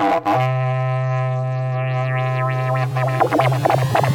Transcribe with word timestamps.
Thank 0.00 0.28
you. 4.04 4.09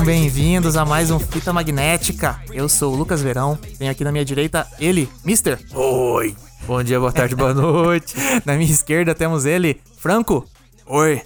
Sejam 0.00 0.04
bem-vindos 0.04 0.76
a 0.76 0.84
mais 0.84 1.10
um 1.10 1.18
Fita 1.18 1.52
Magnética. 1.52 2.40
Eu 2.52 2.68
sou 2.68 2.94
o 2.94 2.96
Lucas 2.96 3.20
Verão, 3.20 3.58
tenho 3.78 3.90
aqui 3.90 4.02
na 4.02 4.10
minha 4.10 4.24
direita 4.24 4.66
ele, 4.78 5.08
Mister. 5.24 5.58
Oi. 5.74 6.34
Bom 6.66 6.82
dia, 6.82 6.98
boa 6.98 7.12
tarde, 7.12 7.34
boa 7.34 7.52
noite. 7.52 8.14
Na 8.46 8.54
minha 8.54 8.70
esquerda 8.70 9.14
temos 9.14 9.44
ele, 9.44 9.80
Franco. 9.98 10.46
Oi. 10.86 11.22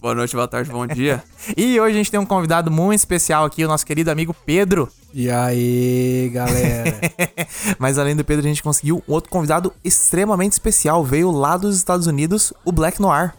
Boa 0.00 0.14
noite, 0.14 0.34
boa 0.34 0.48
tarde, 0.48 0.70
bom 0.70 0.86
dia. 0.86 1.22
E 1.56 1.78
hoje 1.78 1.94
a 1.94 1.98
gente 1.98 2.10
tem 2.10 2.18
um 2.18 2.24
convidado 2.24 2.70
muito 2.70 3.00
especial 3.00 3.44
aqui, 3.44 3.64
o 3.64 3.68
nosso 3.68 3.84
querido 3.84 4.10
amigo 4.10 4.34
Pedro. 4.46 4.88
E 5.12 5.30
aí, 5.30 6.30
galera? 6.32 6.98
Mas 7.78 7.98
além 7.98 8.16
do 8.16 8.24
Pedro, 8.24 8.44
a 8.44 8.48
gente 8.48 8.62
conseguiu 8.62 9.02
um 9.06 9.12
outro 9.12 9.30
convidado 9.30 9.72
extremamente 9.84 10.52
especial. 10.52 11.04
Veio 11.04 11.30
lá 11.30 11.58
dos 11.58 11.76
Estados 11.76 12.06
Unidos, 12.06 12.54
o 12.64 12.72
Black 12.72 13.00
Noir. 13.00 13.34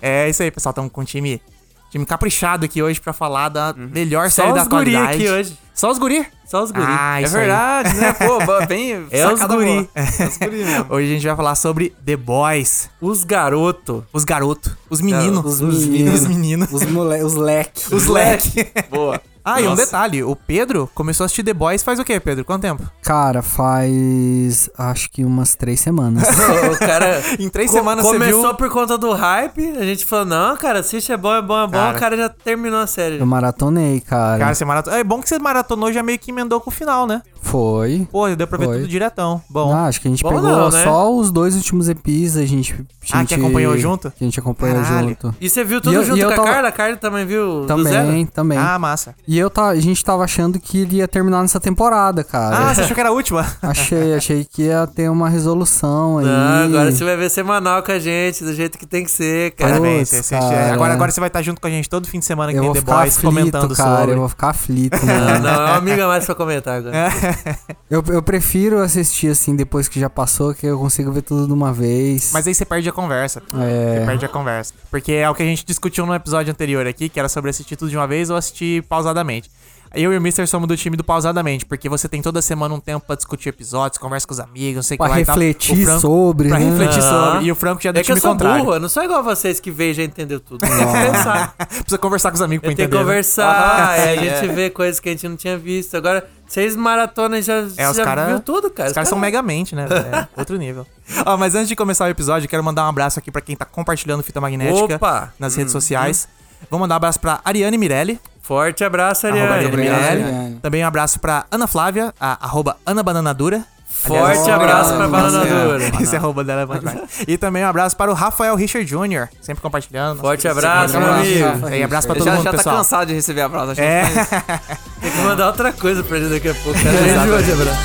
É 0.00 0.28
isso 0.30 0.42
aí, 0.42 0.50
pessoal. 0.50 0.70
Estamos 0.70 0.90
com 0.90 1.02
um 1.02 1.04
time, 1.04 1.42
time 1.90 2.06
caprichado 2.06 2.64
aqui 2.64 2.82
hoje 2.82 3.00
pra 3.00 3.12
falar 3.12 3.48
da 3.48 3.74
melhor 3.76 4.24
Uhum. 4.24 4.30
Só 4.30 4.42
série 4.42 4.52
da 4.54 4.60
os 4.60 4.66
atualidade. 4.66 5.14
aqui 5.14 5.28
hoje. 5.28 5.58
Só 5.80 5.90
os 5.90 5.96
guri? 5.96 6.26
Só 6.44 6.62
os 6.62 6.70
guri. 6.70 6.84
Ah, 6.86 7.22
é 7.22 7.24
isso 7.24 7.34
aí. 7.34 7.40
verdade, 7.46 7.94
né? 7.96 8.12
Pô, 8.12 8.38
bem. 8.68 9.06
É 9.10 9.26
os 9.26 9.40
guri. 9.40 9.66
boa. 9.66 9.88
É 9.94 10.26
os 10.26 10.36
guri 10.36 10.56
mesmo. 10.62 10.86
Hoje 10.92 11.06
a 11.06 11.14
gente 11.14 11.26
vai 11.26 11.34
falar 11.34 11.54
sobre 11.54 11.94
The 12.04 12.18
Boys. 12.18 12.90
Os 13.00 13.24
garoto. 13.24 14.04
Os 14.12 14.22
garotos. 14.22 14.76
Os 14.90 15.00
meninos. 15.00 15.62
Os 15.62 15.86
meninos. 15.86 16.20
Os 16.20 16.26
meninos. 16.26 16.70
Os, 16.70 16.84
mole... 16.84 17.22
os 17.22 17.32
leque. 17.34 17.94
Os 17.94 18.06
leque. 18.08 18.68
Boa. 18.92 19.18
Ah, 19.42 19.58
e 19.58 19.64
um 19.66 19.70
Nossa. 19.70 19.86
detalhe. 19.86 20.22
O 20.22 20.36
Pedro 20.36 20.90
começou 20.94 21.24
a 21.24 21.26
assistir 21.26 21.42
The 21.42 21.54
Boys 21.54 21.82
faz 21.82 21.98
o 21.98 22.04
quê, 22.04 22.20
Pedro? 22.20 22.44
Quanto 22.44 22.60
tempo? 22.60 22.82
Cara, 23.02 23.40
faz 23.40 24.68
acho 24.76 25.10
que 25.10 25.24
umas 25.24 25.54
três 25.54 25.80
semanas. 25.80 26.28
O 26.28 26.78
cara. 26.78 27.22
Em 27.38 27.48
três 27.48 27.70
co- 27.70 27.78
semanas 27.78 28.04
você 28.04 28.12
Começou 28.18 28.54
por 28.54 28.68
conta 28.68 28.98
do 28.98 29.12
hype. 29.12 29.78
A 29.78 29.82
gente 29.82 30.04
falou, 30.04 30.26
não, 30.26 30.56
cara, 30.58 30.80
assiste, 30.80 31.10
é 31.10 31.16
bom, 31.16 31.32
é 31.34 31.40
bom, 31.40 31.58
é 31.58 31.66
bom. 31.66 31.72
Cara. 31.72 31.96
O 31.96 32.00
cara 32.00 32.16
já 32.18 32.28
terminou 32.28 32.80
a 32.80 32.86
série. 32.86 33.18
Eu 33.18 33.24
maratonei, 33.24 34.00
cara. 34.00 34.38
Cara, 34.38 34.54
você 34.54 34.64
maratonou. 34.66 34.98
É 34.98 35.04
bom 35.04 35.22
que 35.22 35.28
você 35.30 35.38
maratonou 35.70 35.92
já 35.92 36.02
meio 36.02 36.18
que 36.18 36.30
emendou 36.30 36.60
com 36.60 36.70
o 36.70 36.72
final, 36.72 37.06
né? 37.06 37.22
Foi. 37.40 38.06
Pô, 38.12 38.28
deu 38.34 38.46
pra 38.46 38.58
ver 38.58 38.66
Foi. 38.66 38.76
tudo 38.78 38.88
diretão. 38.88 39.42
Bom. 39.48 39.72
Ah, 39.72 39.86
acho 39.86 40.00
que 40.00 40.06
a 40.08 40.10
gente 40.10 40.22
Bom 40.22 40.28
pegou 40.28 40.42
não, 40.42 40.70
né? 40.70 40.84
só 40.84 41.12
os 41.14 41.30
dois 41.30 41.56
últimos 41.56 41.88
epis, 41.88 42.36
a 42.36 42.44
gente, 42.44 42.72
a 42.74 42.76
Ah, 42.76 43.24
que 43.24 43.34
gente- 43.34 43.34
acompanhou 43.34 43.76
junto? 43.78 44.10
Que 44.10 44.22
a 44.22 44.26
gente 44.26 44.38
acompanhou 44.38 44.82
Caralho. 44.82 45.08
junto. 45.08 45.34
E 45.40 45.48
você 45.50 45.64
viu 45.64 45.80
tudo 45.80 45.94
eu- 45.94 46.04
junto 46.04 46.18
eu 46.18 46.28
com 46.28 46.32
a 46.34 46.36
tava- 46.36 46.48
Carla? 46.48 46.68
A 46.68 46.72
Carla 46.72 46.96
também 46.96 47.26
viu 47.26 47.64
Também, 47.66 48.26
também. 48.26 48.58
Ah, 48.58 48.78
massa. 48.78 49.14
E 49.26 49.38
eu 49.38 49.48
tá, 49.50 49.68
a 49.68 49.76
gente 49.80 50.04
tava 50.04 50.22
achando 50.22 50.60
que 50.60 50.78
ele 50.82 50.96
ia 50.96 51.08
terminar 51.08 51.40
nessa 51.42 51.58
temporada, 51.58 52.22
cara. 52.22 52.70
Ah, 52.70 52.74
você 52.74 52.82
achou 52.82 52.94
que 52.94 53.00
era 53.00 53.08
a 53.08 53.12
última? 53.12 53.44
Achei, 53.62 54.14
achei 54.14 54.44
que 54.44 54.62
ia 54.64 54.86
ter 54.86 55.08
uma 55.10 55.28
resolução 55.28 56.18
aí. 56.18 56.26
Não, 56.26 56.64
agora 56.66 56.92
você 56.92 57.04
vai 57.04 57.16
ver 57.16 57.30
semanal 57.30 57.82
com 57.82 57.92
a 57.92 57.98
gente, 57.98 58.44
do 58.44 58.52
jeito 58.54 58.78
que 58.78 58.86
tem 58.86 59.04
que 59.04 59.10
ser, 59.10 59.52
cara. 59.52 59.70
Parabéns. 59.72 60.10
Cara. 60.28 60.72
agora, 60.74 60.92
agora 60.92 61.10
você 61.10 61.20
vai 61.20 61.28
estar 61.28 61.42
junto 61.42 61.60
com 61.60 61.66
a 61.66 61.70
gente 61.70 61.88
todo 61.88 62.06
fim 62.06 62.18
de 62.18 62.24
semana 62.24 62.52
que 62.52 62.58
eu 62.58 62.62
tem 62.62 62.72
The 62.74 62.80
Boys 62.82 63.16
aflito, 63.16 63.22
comentando 63.22 63.74
cara. 63.74 63.96
sobre. 63.98 64.14
Eu 64.14 64.18
vou 64.20 64.28
ficar 64.28 64.50
aflito, 64.50 64.98
Não, 65.06 65.14
mano. 65.14 65.38
não, 65.40 65.50
é 65.50 65.56
uma 65.66 65.76
amiga 65.76 66.06
mais 66.06 66.24
pra 66.26 66.34
comentar 66.34 66.78
agora. 66.78 67.10
Eu, 67.90 68.04
eu 68.08 68.22
prefiro 68.22 68.78
assistir 68.80 69.28
assim 69.28 69.56
depois 69.56 69.88
que 69.88 69.98
já 69.98 70.08
passou, 70.08 70.54
que 70.54 70.64
eu 70.64 70.78
consigo 70.78 71.10
ver 71.10 71.22
tudo 71.22 71.46
de 71.46 71.52
uma 71.52 71.72
vez. 71.72 72.30
Mas 72.32 72.46
aí 72.46 72.54
você 72.54 72.64
perde 72.64 72.88
a 72.88 72.92
conversa. 72.92 73.42
Você 73.50 73.64
É. 73.64 74.04
perde 74.06 74.24
a 74.24 74.28
conversa. 74.28 74.72
Porque 74.90 75.12
é 75.12 75.28
o 75.28 75.34
que 75.34 75.42
a 75.42 75.46
gente 75.46 75.64
discutiu 75.66 76.06
no 76.06 76.14
episódio 76.14 76.52
anterior 76.52 76.86
aqui, 76.86 77.08
que 77.08 77.18
era 77.18 77.28
sobre 77.28 77.50
assistir 77.50 77.74
tudo 77.76 77.90
de 77.90 77.96
uma 77.96 78.06
vez 78.06 78.30
ou 78.30 78.36
assistir 78.36 78.84
pausadamente. 78.84 79.50
Eu 79.92 80.12
e 80.12 80.16
o 80.16 80.20
Mister 80.20 80.46
somos 80.46 80.68
do 80.68 80.76
time 80.76 80.96
do 80.96 81.02
pausadamente, 81.02 81.66
porque 81.66 81.88
você 81.88 82.08
tem 82.08 82.22
toda 82.22 82.40
semana 82.40 82.72
um 82.72 82.78
tempo 82.78 83.04
pra 83.04 83.16
discutir 83.16 83.48
episódios, 83.48 83.98
conversa 83.98 84.24
com 84.24 84.32
os 84.32 84.38
amigos, 84.38 84.76
não 84.76 84.82
sei 84.84 84.94
o 84.94 84.98
que 84.98 85.04
Pra 85.04 85.08
lá 85.14 85.20
e 85.20 85.24
tal. 85.24 85.34
refletir 85.34 85.82
O 85.82 85.84
Franco- 85.84 86.00
sobre, 86.00 86.48
Pra 86.48 86.58
né? 86.60 86.70
refletir 86.70 87.02
sobre. 87.02 87.44
E 87.46 87.50
o 87.50 87.56
Franco 87.56 87.82
já 87.82 87.90
é 87.90 87.92
do 87.94 87.98
É 87.98 88.04
que 88.04 88.12
eu 88.12 88.14
time 88.14 88.20
sou 88.20 88.30
contrário. 88.30 88.62
burro, 88.62 88.76
eu 88.76 88.80
não 88.80 88.88
sou 88.88 89.02
igual 89.02 89.24
vocês 89.24 89.58
que 89.58 89.68
veem 89.72 89.90
e 89.90 89.94
já 89.94 90.04
entendeu 90.04 90.38
tudo. 90.38 90.60
Tem 90.60 90.70
que 90.70 90.76
pensar. 90.76 91.56
Precisa 91.56 91.98
conversar 91.98 92.30
com 92.30 92.36
os 92.36 92.42
amigos 92.42 92.62
pra 92.62 92.70
Eu 92.70 92.76
tenho 92.76 92.86
entender. 92.86 92.98
que 92.98 93.02
né? 93.04 93.10
conversar, 93.10 93.82
Aham. 93.82 93.88
aí 93.90 94.28
a 94.30 94.38
gente 94.38 94.54
vê 94.54 94.70
coisas 94.70 95.00
que 95.00 95.08
a 95.08 95.12
gente 95.12 95.28
não 95.28 95.34
tinha 95.36 95.58
visto. 95.58 95.96
Agora, 95.96 96.24
vocês 96.52 96.74
maratonas 96.74 97.44
já, 97.44 97.64
É, 97.76 97.88
os 97.88 97.96
já 97.96 98.04
cara- 98.04 98.26
viu 98.26 98.40
tudo, 98.40 98.70
cara. 98.70 98.88
Os 98.88 98.94
caras 98.94 99.08
são 99.08 99.18
megamente, 99.18 99.74
né? 99.76 99.86
É 99.86 100.26
outro 100.40 100.56
nível. 100.56 100.84
Ó, 101.24 101.36
mas 101.36 101.54
antes 101.54 101.68
de 101.68 101.76
começar 101.76 102.06
o 102.06 102.08
episódio, 102.08 102.46
eu 102.46 102.50
quero 102.50 102.64
mandar 102.64 102.84
um 102.84 102.88
abraço 102.88 103.18
aqui 103.18 103.30
pra 103.30 103.40
quem 103.40 103.54
tá 103.54 103.64
compartilhando 103.64 104.22
fita 104.22 104.40
magnética 104.40 104.96
Opa! 104.96 105.32
nas 105.38 105.54
redes 105.54 105.70
sociais. 105.72 106.26
Vou 106.68 106.80
mandar 106.80 106.94
um 106.94 106.96
abraço 106.96 107.20
pra 107.20 107.40
Ariane 107.44 107.78
Mirelli, 107.78 108.20
Forte 108.42 108.82
abraço, 108.82 109.28
Ariane. 109.28 109.48
Ariane 109.48 109.76
Mirelli. 109.76 110.22
Ariane. 110.24 110.58
Também 110.60 110.82
um 110.84 110.88
abraço 110.88 111.20
pra 111.20 111.44
Ana 111.52 111.68
Flávia, 111.68 112.12
a, 112.20 112.44
arroba 112.44 112.76
Ana 112.84 113.00
Bananadura. 113.02 113.64
Forte 114.02 114.38
esse- 114.40 114.50
abraço 114.50 114.94
pra 114.96 115.06
Nossa, 115.08 115.38
Bananadura. 115.38 115.84
Esse 116.02 116.16
arroba 116.16 116.42
dela 116.44 116.62
é 116.62 116.78
demais. 116.78 117.00
E 117.28 117.36
também 117.36 117.64
um 117.64 117.68
abraço 117.68 117.96
para 117.96 118.10
o 118.10 118.14
Rafael 118.14 118.54
Richard 118.56 118.86
Jr., 118.88 119.28
sempre 119.40 119.60
compartilhando. 119.62 120.20
Forte 120.20 120.48
abraço, 120.48 120.98
meu 120.98 121.12
amigo. 121.12 121.68
E 121.70 121.82
abraço 121.82 122.06
pra 122.06 122.16
Ele 122.16 122.24
todo 122.24 122.30
já, 122.30 122.34
mundo, 122.36 122.44
já 122.44 122.50
tá 122.50 122.56
pessoal. 122.56 122.76
cansado 122.78 123.08
de 123.08 123.14
receber 123.14 123.42
abraço. 123.42 123.72
Acho 123.72 123.80
que 123.80 123.86
É, 123.86 124.02
Tem 125.00 125.10
que 125.10 125.18
mandar 125.18 125.46
outra 125.48 125.72
coisa 125.72 126.02
pra 126.02 126.18
gente 126.18 126.30
daqui 126.30 126.48
a 126.48 126.54
pouco. 126.54 126.78
Cara. 126.82 126.94
Exato. 127.08 127.28
Forte 127.28 127.52
abraço. 127.52 127.80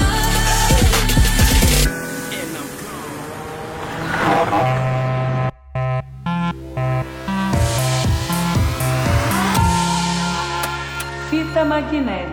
Fita 11.30 11.66
magnética. 11.66 12.25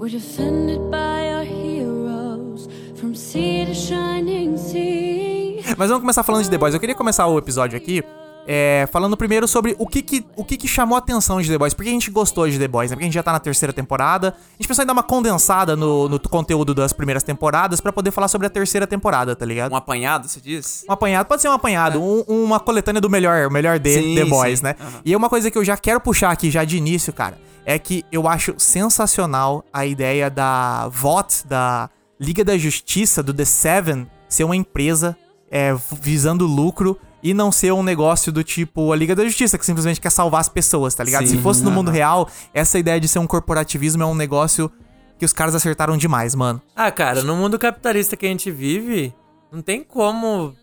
We're 0.00 0.08
defended 0.10 0.78
by 0.90 1.28
our 1.34 1.44
heroes 1.44 2.68
from 2.96 3.14
sea 3.14 3.66
to 3.66 3.74
shining 3.74 4.56
sea. 4.56 5.60
Mas 5.76 5.88
vamos 5.90 6.00
começar 6.00 6.22
falando 6.22 6.42
de 6.44 6.48
The 6.50 6.56
Boys. 6.56 6.72
Eu 6.72 6.80
queria 6.80 6.94
começar 6.94 7.26
o 7.26 7.36
episódio 7.36 7.76
aqui 7.76 8.02
é, 8.46 8.88
falando 8.90 9.14
primeiro 9.14 9.46
sobre 9.46 9.76
o 9.78 9.86
que 9.86 10.00
que, 10.00 10.24
o 10.34 10.42
que 10.42 10.56
que 10.56 10.66
chamou 10.66 10.96
a 10.96 10.98
atenção 11.00 11.38
de 11.42 11.50
The 11.50 11.58
Boys. 11.58 11.74
Por 11.74 11.82
que 11.82 11.90
a 11.90 11.92
gente 11.92 12.10
gostou 12.10 12.48
de 12.48 12.58
The 12.58 12.66
Boys? 12.66 12.90
né? 12.90 12.96
Porque 12.96 13.04
a 13.04 13.08
gente 13.08 13.14
já 13.14 13.22
tá 13.22 13.30
na 13.30 13.38
terceira 13.40 13.74
temporada. 13.74 14.28
A 14.28 14.52
gente 14.62 14.66
pensou 14.68 14.82
em 14.82 14.86
dar 14.86 14.94
uma 14.94 15.02
condensada 15.02 15.76
no, 15.76 16.08
no 16.08 16.18
conteúdo 16.18 16.74
das 16.74 16.94
primeiras 16.94 17.22
temporadas 17.22 17.78
pra 17.82 17.92
poder 17.92 18.10
falar 18.10 18.28
sobre 18.28 18.46
a 18.46 18.50
terceira 18.50 18.86
temporada, 18.86 19.36
tá 19.36 19.44
ligado? 19.44 19.72
um 19.72 19.76
apanhado, 19.76 20.26
você 20.28 20.40
diz? 20.40 20.82
Um 20.88 20.92
apanhado, 20.92 21.26
pode 21.26 21.42
ser 21.42 21.48
um 21.48 21.52
apanhado, 21.52 22.00
um- 22.02 22.24
uma 22.26 22.58
coletânea 22.58 23.02
do 23.02 23.10
melhor, 23.10 23.46
o 23.46 23.52
melhor 23.52 23.78
de 23.78 23.92
Sim, 23.94 24.14
The 24.14 24.24
Boys, 24.24 24.60
sim. 24.60 24.64
né? 24.64 24.76
Aham. 24.80 25.00
E 25.04 25.14
uma 25.14 25.28
coisa 25.28 25.50
que 25.50 25.58
eu 25.58 25.64
já 25.64 25.76
quero 25.76 26.00
puxar 26.00 26.30
aqui 26.30 26.50
já 26.50 26.64
de 26.64 26.78
início, 26.78 27.12
cara, 27.12 27.38
é 27.64 27.78
que 27.78 28.04
eu 28.10 28.26
acho 28.28 28.54
sensacional 28.58 29.64
a 29.72 29.86
ideia 29.86 30.30
da 30.30 30.88
VOT, 30.88 31.46
da 31.46 31.90
Liga 32.18 32.44
da 32.44 32.56
Justiça, 32.58 33.22
do 33.22 33.32
The 33.32 33.44
Seven, 33.44 34.06
ser 34.28 34.44
uma 34.44 34.56
empresa 34.56 35.16
é, 35.50 35.74
visando 36.00 36.46
lucro 36.46 36.98
e 37.22 37.34
não 37.34 37.52
ser 37.52 37.72
um 37.72 37.82
negócio 37.82 38.32
do 38.32 38.42
tipo 38.42 38.92
a 38.92 38.96
Liga 38.96 39.14
da 39.14 39.24
Justiça, 39.24 39.58
que 39.58 39.66
simplesmente 39.66 40.00
quer 40.00 40.10
salvar 40.10 40.40
as 40.40 40.48
pessoas, 40.48 40.94
tá 40.94 41.04
ligado? 41.04 41.26
Sim, 41.26 41.36
Se 41.36 41.42
fosse 41.42 41.62
no 41.62 41.70
mundo 41.70 41.90
real, 41.90 42.28
essa 42.54 42.78
ideia 42.78 42.98
de 42.98 43.08
ser 43.08 43.18
um 43.18 43.26
corporativismo 43.26 44.02
é 44.02 44.06
um 44.06 44.14
negócio 44.14 44.70
que 45.18 45.24
os 45.24 45.32
caras 45.32 45.54
acertaram 45.54 45.96
demais, 45.98 46.34
mano. 46.34 46.62
Ah, 46.74 46.90
cara, 46.90 47.22
no 47.22 47.36
mundo 47.36 47.58
capitalista 47.58 48.16
que 48.16 48.24
a 48.24 48.30
gente 48.30 48.50
vive, 48.50 49.14
não 49.52 49.60
tem 49.60 49.84
como, 49.84 50.54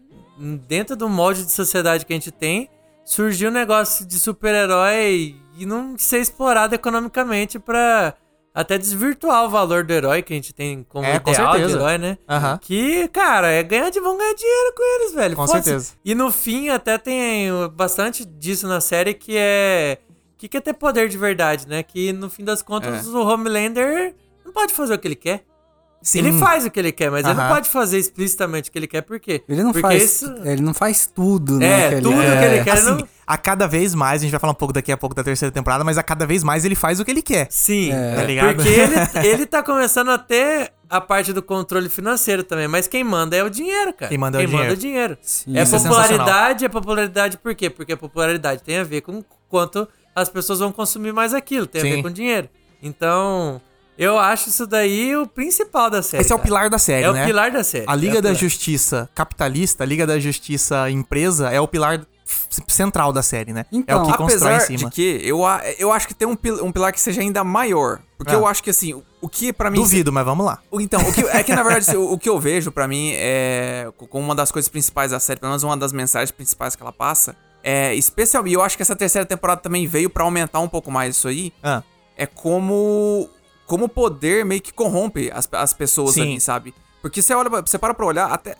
dentro 0.68 0.96
do 0.96 1.08
molde 1.08 1.46
de 1.46 1.52
sociedade 1.52 2.06
que 2.06 2.14
a 2.14 2.16
gente 2.16 2.32
tem, 2.32 2.68
surgir 3.06 3.48
um 3.48 3.52
negócio 3.52 4.06
de 4.06 4.18
super-herói 4.20 5.36
e 5.58 5.66
não 5.66 5.98
ser 5.98 6.20
explorado 6.20 6.74
economicamente 6.76 7.58
pra 7.60 8.14
até 8.54 8.78
desvirtuar 8.78 9.46
o 9.46 9.50
valor 9.50 9.84
do 9.84 9.94
herói 9.94 10.24
que 10.24 10.34
a 10.34 10.36
gente 10.36 10.52
tem 10.54 10.84
como 10.90 11.06
É, 11.06 11.20
com 11.20 11.30
ideal 11.32 11.52
de 11.52 11.58
certeza. 11.60 11.78
herói, 11.78 11.98
né? 12.00 12.18
Aham. 12.28 12.58
Que, 12.60 13.08
cara, 13.10 13.50
é 13.52 13.62
ganhar 13.62 13.90
de 13.92 14.00
vão 14.00 14.18
ganhar 14.18 14.34
dinheiro 14.34 14.74
com 14.76 14.96
eles, 15.02 15.14
velho. 15.14 15.36
Com 15.36 15.46
certeza. 15.48 15.94
E 16.04 16.16
no 16.16 16.32
fim, 16.32 16.70
até 16.70 16.98
tem 16.98 17.50
bastante 17.76 18.26
disso 18.26 18.68
na 18.68 18.82
série 18.82 19.14
que 19.14 19.36
é. 19.38 20.00
O 20.34 20.38
que, 20.40 20.48
que 20.48 20.58
é 20.58 20.62
ter 20.62 20.74
poder 20.74 21.08
de 21.10 21.18
verdade, 21.18 21.68
né? 21.68 21.82
Que 21.84 22.12
no 22.14 22.30
fim 22.30 22.44
das 22.44 22.62
contas 22.64 23.06
É. 23.06 23.10
o 23.10 23.28
Homelander 23.28 24.16
não 24.46 24.52
pode 24.52 24.74
fazer 24.74 24.94
o 24.96 25.00
que 25.00 25.08
ele 25.08 25.16
quer. 25.16 25.44
Sim. 26.02 26.20
Ele 26.20 26.38
faz 26.40 26.66
o 26.66 26.72
que 26.72 26.80
ele 26.80 26.92
quer, 26.92 27.10
mas 27.12 27.26
ele 27.26 27.34
não 27.34 27.48
pode 27.50 27.68
fazer 27.70 27.98
explicitamente 27.98 28.70
o 28.70 28.72
que 28.74 28.80
ele 28.80 28.88
quer, 28.88 29.02
por 29.02 29.20
quê? 29.20 29.44
Ele 29.50 29.62
não 29.64 29.72
Porque 29.72 29.82
faz. 29.88 30.04
isso- 30.04 30.34
Ele 30.46 30.62
não 30.62 30.74
faz 30.74 31.06
tudo, 31.14 31.58
né? 31.60 31.88
É, 31.88 31.90
que 31.96 32.02
tudo 32.02 32.16
que 32.16 32.46
ele 32.46 32.64
quer. 32.64 32.72
Assim, 32.72 32.86
não- 32.92 33.08
a 33.26 33.38
cada 33.38 33.68
vez 33.68 33.94
mais, 33.94 34.22
a 34.22 34.24
gente 34.24 34.32
vai 34.32 34.40
falar 34.40 34.52
um 34.54 34.56
pouco 34.56 34.74
daqui 34.74 34.90
a 34.92 34.96
pouco 34.96 35.14
da 35.14 35.22
terceira 35.24 35.52
temporada, 35.52 35.84
mas 35.84 35.98
a 35.98 36.04
cada 36.04 36.26
vez 36.26 36.44
mais 36.44 36.64
ele 36.64 36.76
faz 36.76 37.00
o 37.00 37.04
que 37.06 37.12
ele 37.12 37.22
quer. 37.22 37.48
Sim, 37.50 37.92
Tá 38.16 38.24
ligado? 38.24 38.56
porque 38.56 38.70
ele, 38.70 38.96
ele 39.28 39.46
tá 39.46 39.62
começando 39.62 40.10
a 40.12 40.18
ter 40.18 40.72
a 40.90 41.02
parte 41.02 41.34
do 41.34 41.42
controle 41.42 41.90
financeiro 41.90 42.42
também, 42.44 42.70
mas 42.70 42.88
quem 42.88 43.04
manda 43.04 43.36
é 43.36 43.44
o 43.44 43.50
dinheiro, 43.50 43.92
cara. 43.92 44.08
Quem 44.08 44.18
manda 44.18 44.38
é 44.42 44.44
o 44.44 44.48
dinheiro. 44.48 44.64
manda 44.70 44.74
o 44.74 44.82
dinheiro. 44.82 45.18
Sim. 45.22 45.58
é 45.58 45.64
Isso 45.64 45.76
é 45.76 45.80
popularidade, 45.80 46.64
é 46.66 46.70
popularidade 46.70 47.38
por 47.38 47.54
quê? 47.54 47.70
Porque 47.70 47.92
a 47.94 47.98
popularidade 47.98 48.64
tem 48.64 48.78
a 48.78 48.84
ver 48.86 49.02
com 49.02 49.22
quanto 49.50 49.86
as 50.16 50.30
pessoas 50.30 50.60
vão 50.60 50.72
consumir 50.72 51.12
mais 51.12 51.34
aquilo, 51.34 51.68
tem 51.68 51.82
a 51.82 51.84
Sim. 51.84 51.96
ver 51.98 52.02
com 52.04 52.10
dinheiro. 52.10 52.48
Então, 52.82 53.60
eu 53.98 54.18
acho 54.20 54.50
isso 54.50 54.66
daí 54.68 55.16
o 55.16 55.26
principal 55.28 55.90
da 55.90 56.02
série. 56.04 56.22
Esse 56.24 56.32
é 56.32 56.36
o 56.36 56.38
cara. 56.38 56.48
pilar 56.48 56.70
da 56.70 56.78
série, 56.78 57.04
É 57.06 57.12
né? 57.12 57.24
o 57.24 57.26
pilar 57.28 57.52
da 57.52 57.64
série. 57.64 57.86
A 57.88 57.96
Liga 57.96 58.20
é 58.20 58.22
da 58.22 58.30
pilar. 58.30 58.36
Justiça 58.42 59.10
capitalista, 59.16 59.84
a 59.84 59.88
Liga 59.88 60.06
da 60.06 60.20
Justiça 60.20 60.90
empresa 60.90 61.50
é 61.50 61.60
o 61.60 61.68
pilar 61.68 62.06
central 62.68 63.14
da 63.14 63.22
série, 63.24 63.54
né? 63.54 63.62
é 63.72 63.76
Então, 63.76 64.04
o 64.04 64.12
que 64.12 64.18
constrói 64.18 64.52
em 64.52 64.56
Apesar 64.56 64.68
cima. 64.68 64.90
de 64.90 64.96
que 64.96 65.22
eu, 65.24 65.46
a- 65.46 65.62
eu 65.80 65.92
acho 65.92 66.08
que 66.08 66.14
tem 66.14 66.28
um, 66.28 66.36
pil- 66.36 66.64
um 66.64 66.72
pilar 66.72 66.92
que 66.92 67.00
seja 67.00 67.22
ainda 67.22 67.44
maior. 67.44 68.00
Porque 68.18 68.34
Ah. 68.34 68.38
eu 68.38 68.46
acho 68.48 68.62
que, 68.64 68.70
assim, 68.70 68.94
o- 69.22 69.30
que 69.30 69.54
pra 69.54 69.70
mim... 69.72 69.78
Duvido, 69.80 70.12
mas 70.12 70.26
vamos 70.26 70.46
lá. 70.46 70.60
Então, 70.74 71.00
o 71.02 71.14
que, 71.14 71.22
é 71.22 71.42
que 71.44 71.56
na 71.56 71.64
verdade 71.64 71.96
o, 71.96 72.14
o 72.14 72.18
que 72.20 72.28
eu 72.28 72.38
vejo 72.40 72.72
pra 72.72 72.88
mim 72.88 73.12
é 73.16 73.90
co- 73.96 74.08
como 74.08 74.26
uma 74.26 74.36
das 74.36 74.52
coisas 74.52 74.68
principais 74.68 75.12
da 75.12 75.20
série, 75.20 75.40
pelo 75.40 75.52
menos 75.52 75.64
uma 75.64 75.78
das 75.78 75.94
mensagens 75.94 76.32
principais 76.32 76.76
que 76.76 76.82
ela 76.84 76.92
passa, 76.92 77.36
é 77.64 77.96
especialmente, 77.96 78.54
eu 78.56 78.62
acho 78.62 78.76
que 78.76 78.82
essa 78.84 78.96
terceira 78.96 79.26
temporada 79.26 79.62
também 79.62 79.88
veio 79.88 80.10
pra 80.10 80.24
aumentar 80.24 80.60
um 80.60 80.68
pouco 80.70 80.92
mais 80.92 81.16
isso 81.16 81.28
aí, 81.28 81.54
Ah, 81.64 81.82
é 82.18 82.26
como 82.26 83.30
como 83.68 83.86
o 83.86 83.90
poder 83.90 84.44
meio 84.46 84.62
que 84.62 84.74
corrompe 84.74 85.30
as, 85.32 85.48
as 85.52 85.74
pessoas 85.74 86.16
Sim. 86.16 86.22
ali, 86.22 86.42
sabe? 86.42 86.74
Porque 87.02 87.22
você 87.22 87.34
olha, 87.34 87.50
você 87.62 87.78
para 87.78 87.94
pra 87.94 88.06
olhar, 88.06 88.32
até 88.32 88.56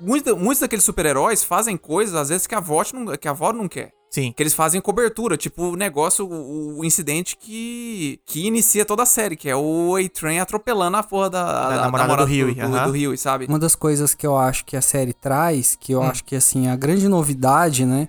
muitos, 0.00 0.36
muitos 0.38 0.60
daqueles 0.60 0.84
super-heróis 0.84 1.44
fazem 1.44 1.76
coisas 1.76 2.14
às 2.14 2.28
vezes 2.28 2.46
que 2.46 2.54
a 2.54 2.58
avó 2.58 2.82
não, 2.94 3.16
que 3.16 3.28
a 3.28 3.32
avó 3.32 3.52
não 3.52 3.68
quer. 3.68 3.92
sim. 4.10 4.32
Que 4.32 4.42
eles 4.42 4.54
fazem 4.54 4.80
cobertura, 4.80 5.36
tipo 5.36 5.62
o 5.64 5.76
negócio, 5.76 6.26
o, 6.26 6.78
o 6.78 6.84
incidente 6.84 7.36
que, 7.36 8.20
que 8.24 8.46
inicia 8.46 8.84
toda 8.84 9.02
a 9.02 9.06
série, 9.06 9.36
que 9.36 9.48
é 9.48 9.56
o 9.56 9.96
A-Train 9.96 10.38
atropelando 10.38 10.96
a 10.96 11.02
porra 11.02 11.30
da, 11.30 11.68
da, 11.70 11.80
namorada 11.82 12.16
do 12.16 12.24
Huey, 12.24 12.54
do, 12.54 12.62
aham. 12.62 12.90
do 12.92 13.16
sabe? 13.16 13.46
Uma 13.46 13.58
das 13.58 13.74
coisas 13.74 14.14
que 14.14 14.26
eu 14.26 14.36
acho 14.36 14.64
que 14.64 14.76
a 14.76 14.82
série 14.82 15.12
traz, 15.12 15.76
que 15.76 15.94
Hum. 15.94 16.02
eu 16.02 16.02
acho 16.04 16.24
que 16.24 16.36
assim, 16.36 16.68
a 16.68 16.76
grande 16.76 17.08
novidade, 17.08 17.84
né? 17.84 18.08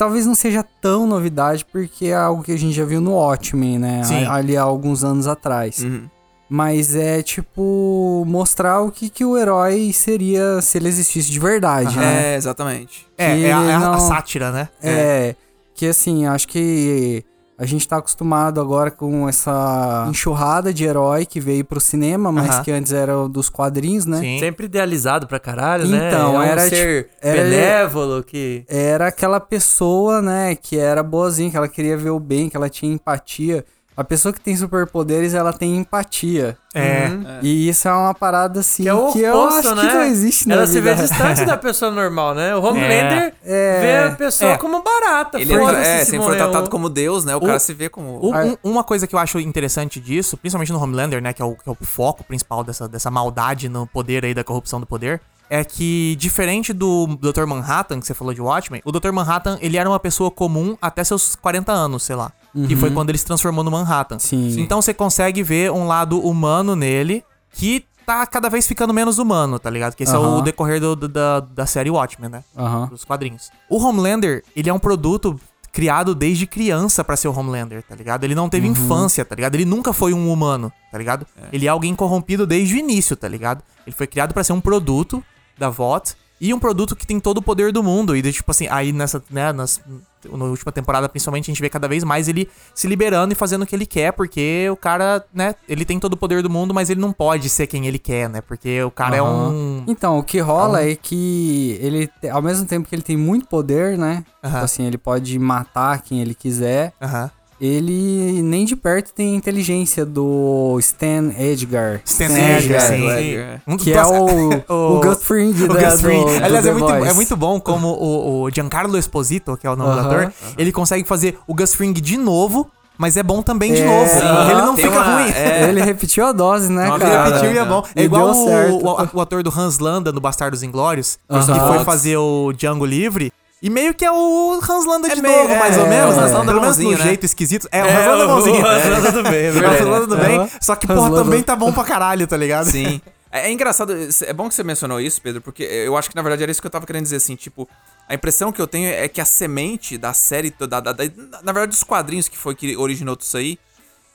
Talvez 0.00 0.24
não 0.24 0.34
seja 0.34 0.64
tão 0.80 1.06
novidade, 1.06 1.62
porque 1.70 2.06
é 2.06 2.14
algo 2.14 2.42
que 2.42 2.52
a 2.52 2.56
gente 2.56 2.72
já 2.74 2.86
viu 2.86 3.02
no 3.02 3.12
Watchmen, 3.16 3.78
né? 3.78 4.02
Sim. 4.02 4.24
a- 4.24 4.32
Ali 4.32 4.56
há 4.56 4.62
alguns 4.62 5.04
anos 5.04 5.26
atrás. 5.26 5.80
Uhum. 5.82 6.08
Mas 6.48 6.94
é 6.96 7.22
tipo 7.22 8.24
mostrar 8.26 8.80
o 8.80 8.90
que, 8.90 9.10
que 9.10 9.26
o 9.26 9.36
herói 9.36 9.92
seria 9.92 10.62
se 10.62 10.78
ele 10.78 10.88
existisse 10.88 11.30
de 11.30 11.38
verdade, 11.38 11.94
né? 11.98 12.32
É, 12.32 12.36
exatamente. 12.36 13.06
É, 13.18 13.40
é 13.42 13.52
a, 13.52 13.62
é 13.62 13.74
a 13.74 13.78
não- 13.78 14.00
sátira, 14.00 14.50
né? 14.50 14.70
É, 14.82 15.34
que 15.74 15.84
assim, 15.86 16.24
acho 16.26 16.48
que 16.48 17.22
a 17.60 17.66
gente 17.66 17.86
tá 17.86 17.98
acostumado 17.98 18.58
agora 18.58 18.90
com 18.90 19.28
essa 19.28 20.06
enxurrada 20.08 20.72
de 20.72 20.82
herói 20.84 21.26
que 21.26 21.38
veio 21.38 21.62
pro 21.62 21.78
cinema, 21.78 22.32
mas 22.32 22.48
Aham. 22.48 22.62
que 22.64 22.70
antes 22.72 22.90
era 22.90 23.18
o 23.18 23.28
dos 23.28 23.50
quadrinhos, 23.50 24.06
né? 24.06 24.18
Sim. 24.18 24.38
Sempre 24.38 24.64
idealizado 24.64 25.26
pra 25.26 25.38
caralho, 25.38 25.86
né? 25.86 26.08
Então, 26.08 26.36
É 26.36 26.38
um 26.38 26.42
era 26.42 26.60
ser 26.68 27.04
tipo- 27.04 27.16
era- 27.20 27.42
benévolo 27.42 28.24
que... 28.24 28.64
Era 28.66 29.08
aquela 29.08 29.38
pessoa, 29.38 30.22
né, 30.22 30.54
que 30.54 30.78
era 30.78 31.02
boazinha, 31.02 31.50
que 31.50 31.56
ela 31.58 31.68
queria 31.68 31.98
ver 31.98 32.10
o 32.10 32.18
bem, 32.18 32.48
que 32.48 32.56
ela 32.56 32.70
tinha 32.70 32.90
empatia. 32.92 33.62
A 33.96 34.04
pessoa 34.04 34.32
que 34.32 34.40
tem 34.40 34.56
superpoderes, 34.56 35.34
ela 35.34 35.52
tem 35.52 35.76
empatia. 35.76 36.56
É. 36.74 37.08
Uhum. 37.08 37.24
E 37.42 37.68
isso 37.68 37.86
é 37.86 37.92
uma 37.92 38.14
parada 38.14 38.60
assim 38.60 38.84
Que 38.84 38.88
é 38.88 38.94
o 38.94 39.12
que 39.12 39.20
eu 39.20 39.42
acho 39.48 39.74
né? 39.74 39.82
que 39.88 39.94
não 39.94 40.02
existe 40.04 40.48
na 40.48 40.54
Ela 40.54 40.66
se 40.66 40.80
vê 40.80 40.94
vida. 40.94 41.06
distante 41.06 41.44
da 41.44 41.56
pessoa 41.58 41.90
normal, 41.90 42.34
né? 42.34 42.54
O 42.56 42.62
Homelander 42.62 43.34
É. 43.44 43.80
vê 43.80 44.08
a 44.12 44.16
pessoa 44.16 44.52
É. 44.52 44.56
como 44.56 44.82
barata. 44.82 45.38
Ele 45.40 45.52
é, 45.52 45.98
se 45.98 46.12
sempre 46.12 46.18
foi 46.24 46.36
morreu. 46.36 46.36
tratado 46.50 46.70
como 46.70 46.88
Deus, 46.88 47.24
né? 47.24 47.34
O, 47.34 47.38
O- 47.38 47.46
cara 47.46 47.58
se 47.58 47.74
vê 47.74 47.88
como. 47.90 48.24
Um- 48.26 48.52
um- 48.52 48.56
uma 48.62 48.84
coisa 48.84 49.06
que 49.06 49.14
eu 49.14 49.18
acho 49.18 49.38
interessante 49.38 50.00
disso, 50.00 50.36
principalmente 50.36 50.72
no 50.72 50.82
Homelander, 50.82 51.20
né, 51.20 51.32
que 51.32 51.42
é 51.42 51.44
o, 51.44 51.54
que 51.54 51.68
é 51.68 51.72
o 51.72 51.76
foco 51.84 52.24
principal 52.24 52.64
dessa, 52.64 52.88
dessa 52.88 53.10
maldade 53.10 53.68
no 53.68 53.86
poder 53.86 54.24
aí, 54.24 54.32
da 54.32 54.44
corrupção 54.44 54.80
do 54.80 54.86
poder, 54.86 55.20
é 55.50 55.64
que, 55.64 56.14
diferente 56.16 56.72
do 56.72 57.06
Dr. 57.20 57.44
Manhattan, 57.44 57.98
que 58.00 58.06
você 58.06 58.14
falou 58.14 58.32
de 58.32 58.40
Watchmen, 58.40 58.80
o 58.84 58.92
Dr. 58.92 59.10
Manhattan, 59.10 59.58
ele 59.60 59.76
era 59.76 59.88
uma 59.90 59.98
pessoa 59.98 60.30
comum 60.30 60.78
até 60.80 61.02
seus 61.02 61.34
40 61.34 61.72
anos, 61.72 62.04
sei 62.04 62.14
lá. 62.14 62.30
Que 62.66 62.74
foi 62.76 62.90
quando 62.90 63.10
ele 63.10 63.18
se 63.18 63.24
transformou 63.24 63.62
no 63.62 63.70
Manhattan. 63.70 64.18
Sim. 64.18 64.60
Então 64.60 64.80
você 64.82 64.92
consegue 64.92 65.42
ver 65.42 65.70
um 65.70 65.86
lado 65.86 66.18
humano 66.20 66.74
nele, 66.74 67.24
que 67.52 67.84
tá 68.04 68.26
cada 68.26 68.48
vez 68.48 68.66
ficando 68.66 68.92
menos 68.92 69.18
humano, 69.18 69.58
tá 69.58 69.70
ligado? 69.70 69.94
Que 69.94 70.02
esse 70.02 70.14
é 70.14 70.18
o 70.18 70.40
decorrer 70.40 70.80
do- 70.80 70.96
do- 70.96 71.08
da, 71.08 71.40
da 71.40 71.64
série 71.66 71.90
Watchmen, 71.90 72.28
né? 72.30 72.44
Aham. 72.56 72.86
dos 72.88 73.04
quadrinhos. 73.04 73.50
O 73.68 73.78
Homelander, 73.80 74.42
ele 74.56 74.68
é 74.68 74.72
um 74.72 74.78
produto 74.80 75.38
criado 75.72 76.12
desde 76.16 76.44
criança 76.48 77.04
pra 77.04 77.16
ser 77.16 77.28
o 77.28 77.32
Homelander, 77.38 77.84
tá 77.84 77.94
ligado? 77.94 78.24
Ele 78.24 78.34
não 78.34 78.48
teve 78.48 78.66
Uhum. 78.66 78.72
infância, 78.72 79.24
tá 79.24 79.36
ligado? 79.36 79.54
Ele 79.54 79.64
nunca 79.64 79.92
foi 79.92 80.12
um 80.12 80.32
humano, 80.32 80.72
tá 80.90 80.98
ligado? 80.98 81.24
Ele 81.52 81.66
é 81.66 81.68
alguém 81.68 81.94
corrompido 81.94 82.44
desde 82.44 82.74
o 82.74 82.78
início, 82.78 83.14
tá 83.16 83.28
ligado? 83.28 83.62
Ele 83.86 83.94
foi 83.94 84.08
criado 84.08 84.34
pra 84.34 84.42
ser 84.42 84.52
um 84.52 84.60
produto 84.60 85.22
da 85.56 85.70
VOT 85.70 86.16
e 86.40 86.54
um 86.54 86.58
produto 86.58 86.96
que 86.96 87.06
tem 87.06 87.20
todo 87.20 87.38
o 87.38 87.42
poder 87.42 87.72
do 87.72 87.82
mundo. 87.82 88.16
E, 88.16 88.32
tipo 88.32 88.50
assim, 88.50 88.66
aí 88.70 88.92
nessa, 88.92 89.22
né, 89.30 89.52
nas, 89.52 89.80
na 90.24 90.44
última 90.46 90.72
temporada, 90.72 91.08
principalmente, 91.08 91.50
a 91.50 91.52
gente 91.52 91.60
vê 91.60 91.68
cada 91.68 91.86
vez 91.86 92.02
mais 92.02 92.28
ele 92.28 92.48
se 92.74 92.86
liberando 92.88 93.32
e 93.32 93.36
fazendo 93.36 93.62
o 93.62 93.66
que 93.66 93.74
ele 93.76 93.86
quer, 93.86 94.12
porque 94.12 94.68
o 94.70 94.76
cara, 94.76 95.24
né, 95.34 95.54
ele 95.68 95.84
tem 95.84 95.98
todo 95.98 96.14
o 96.14 96.16
poder 96.16 96.42
do 96.42 96.48
mundo, 96.48 96.72
mas 96.72 96.88
ele 96.88 97.00
não 97.00 97.12
pode 97.12 97.48
ser 97.48 97.66
quem 97.66 97.86
ele 97.86 97.98
quer, 97.98 98.28
né? 98.28 98.40
Porque 98.40 98.82
o 98.82 98.90
cara 98.90 99.16
é 99.16 99.20
Aham. 99.20 99.50
um. 99.50 99.84
Então, 99.86 100.18
o 100.18 100.22
que 100.22 100.38
rola 100.40 100.82
é 100.82 100.94
que 100.94 101.78
ele, 101.80 102.10
ao 102.30 102.40
mesmo 102.40 102.66
tempo 102.66 102.88
que 102.88 102.94
ele 102.94 103.02
tem 103.02 103.16
muito 103.16 103.46
poder, 103.46 103.98
né? 103.98 104.24
Tipo 104.42 104.46
Aham. 104.46 104.60
assim, 104.64 104.86
ele 104.86 104.98
pode 104.98 105.38
matar 105.38 106.00
quem 106.02 106.20
ele 106.20 106.34
quiser. 106.34 106.92
Aham. 107.00 107.30
Ele 107.60 108.40
nem 108.42 108.64
de 108.64 108.74
perto 108.74 109.12
tem 109.12 109.34
a 109.34 109.36
inteligência 109.36 110.06
do 110.06 110.76
Stan 110.80 111.30
Edgar. 111.38 112.00
Stan 112.06 112.24
Edgar, 112.26 112.80
sim. 112.80 113.06
Edgar. 113.08 113.60
Um- 113.66 113.76
Que 113.76 113.92
é 113.92 114.02
o, 114.04 114.50
o, 114.96 115.00
Gus 115.00 115.22
Fring 115.22 115.50
O 115.50 115.68
Gus 115.68 116.00
Fring. 116.00 116.24
do, 116.24 116.38
do 116.38 116.44
Aliás, 116.44 116.64
é 116.66 116.72
The 116.72 116.72
muito, 116.72 116.90
é 117.06 117.12
muito 117.12 117.36
bom 117.36 117.60
como 117.60 117.88
o, 117.88 118.42
o 118.44 118.50
Giancarlo 118.50 118.96
Esposito, 118.96 119.56
que 119.58 119.66
é 119.66 119.70
o 119.70 119.76
nome 119.76 119.92
do 119.92 119.98
Aham. 119.98 120.08
ator, 120.08 120.32
ele 120.56 120.72
consegue 120.72 121.06
fazer 121.06 121.38
o 121.46 121.54
Gus 121.54 121.74
Fring 121.74 121.92
de 121.92 122.16
novo, 122.16 122.70
mas 122.96 123.16
é 123.18 123.22
bom 123.22 123.42
também 123.42 123.72
de 123.74 123.80
É, 123.82 123.86
novo. 123.86 124.08
sim. 124.10 124.50
Ele 124.50 124.62
não 124.62 124.74
Tem 124.74 124.86
fica 124.86 124.98
uma- 124.98 125.22
ruim. 125.22 125.30
é. 125.32 125.68
Ele 125.68 125.82
repetiu 125.82 126.26
a 126.26 126.32
dose, 126.32 126.70
né, 126.70 126.86
Não, 126.88 126.96
Ele 126.96 127.04
cara? 127.04 127.24
repetiu 127.28 127.52
e 127.54 127.58
é 127.58 127.64
bom. 127.64 127.82
É 127.94 128.02
E 128.02 128.04
igual 128.04 128.30
o, 128.30 128.86
o- 128.86 129.08
o 129.14 129.20
ator 129.20 129.42
do 129.42 129.50
Hans 129.54 129.78
Landa 129.78 130.12
no 130.12 130.20
Bastardos 130.20 130.62
Inglórios, 130.62 131.18
que 131.28 131.34
Aham. 131.34 131.74
foi 131.76 131.84
fazer 131.84 132.16
o 132.16 132.52
Django 132.52 132.84
Livre. 132.86 133.30
E 133.62 133.68
meio 133.68 133.92
que 133.92 134.04
é 134.04 134.10
o 134.10 134.58
Hans 134.62 134.86
Landa 134.86 135.08
É 135.08 135.14
de 135.14 135.20
meio- 135.20 135.36
novo, 135.42 135.54
mais 135.56 135.76
é, 135.76 135.80
ou 135.80 135.86
menos. 135.86 136.14
é, 136.14 136.18
né? 136.18 136.24
Hans 136.24 136.32
Landa 136.32 136.46
Pelo 136.46 136.60
menos 136.62 136.76
no 136.78 136.82
bonzinho, 136.84 136.98
né? 136.98 137.04
jeito 137.04 137.26
esquisito. 137.26 137.68
É, 137.70 137.82
o 137.82 137.86
Hans 137.86 138.06
Landa 138.06 138.26
bonzinho. 138.26 138.66
Hans 138.66 138.84
Landa 138.88 139.12
do 139.12 139.22
bem, 139.24 139.34
é 139.34 139.46
É, 139.48 139.50
o. 139.52 139.66
Hans 139.70 139.80
Landa 139.80 140.06
do 140.06 140.16
bem. 140.16 140.50
Só 140.62 140.74
que, 140.76 140.86
porra, 140.86 141.10
também 141.10 141.42
tá 141.42 141.54
bom 141.54 141.70
pra 141.72 141.84
caralho, 141.84 142.26
tá 142.26 142.36
ligado? 142.38 142.64
Sim. 142.70 143.02
É, 143.30 143.48
é 143.48 143.52
engraçado, 143.52 143.94
é 144.24 144.32
bom 144.32 144.48
que 144.48 144.54
você 144.54 144.64
mencionou 144.64 144.98
isso, 145.00 145.20
Pedro, 145.22 145.40
porque 145.42 145.62
eu 145.62 145.96
acho 145.96 146.08
que 146.10 146.16
na 146.16 146.22
verdade 146.22 146.42
era 146.42 146.50
isso 146.50 146.60
que 146.60 146.66
eu 146.66 146.70
tava 146.70 146.84
querendo 146.86 147.02
dizer, 147.04 147.16
assim, 147.16 147.36
tipo, 147.36 147.68
a 148.08 148.14
impressão 148.14 148.50
que 148.50 148.60
eu 148.60 148.66
tenho 148.66 148.88
é 148.88 149.06
que 149.06 149.20
a 149.20 149.24
semente 149.24 149.96
da 149.96 150.12
série, 150.12 150.52
da, 150.58 150.80
da- 150.80 150.92
da- 150.92 151.04
na 151.42 151.52
verdade 151.52 151.68
dos 151.68 151.84
quadrinhos 151.84 152.28
que 152.28 152.36
foi 152.36 152.54
que 152.56 152.76
originou 152.76 153.14
tudo 153.14 153.26
isso 153.26 153.36
aí, 153.36 153.56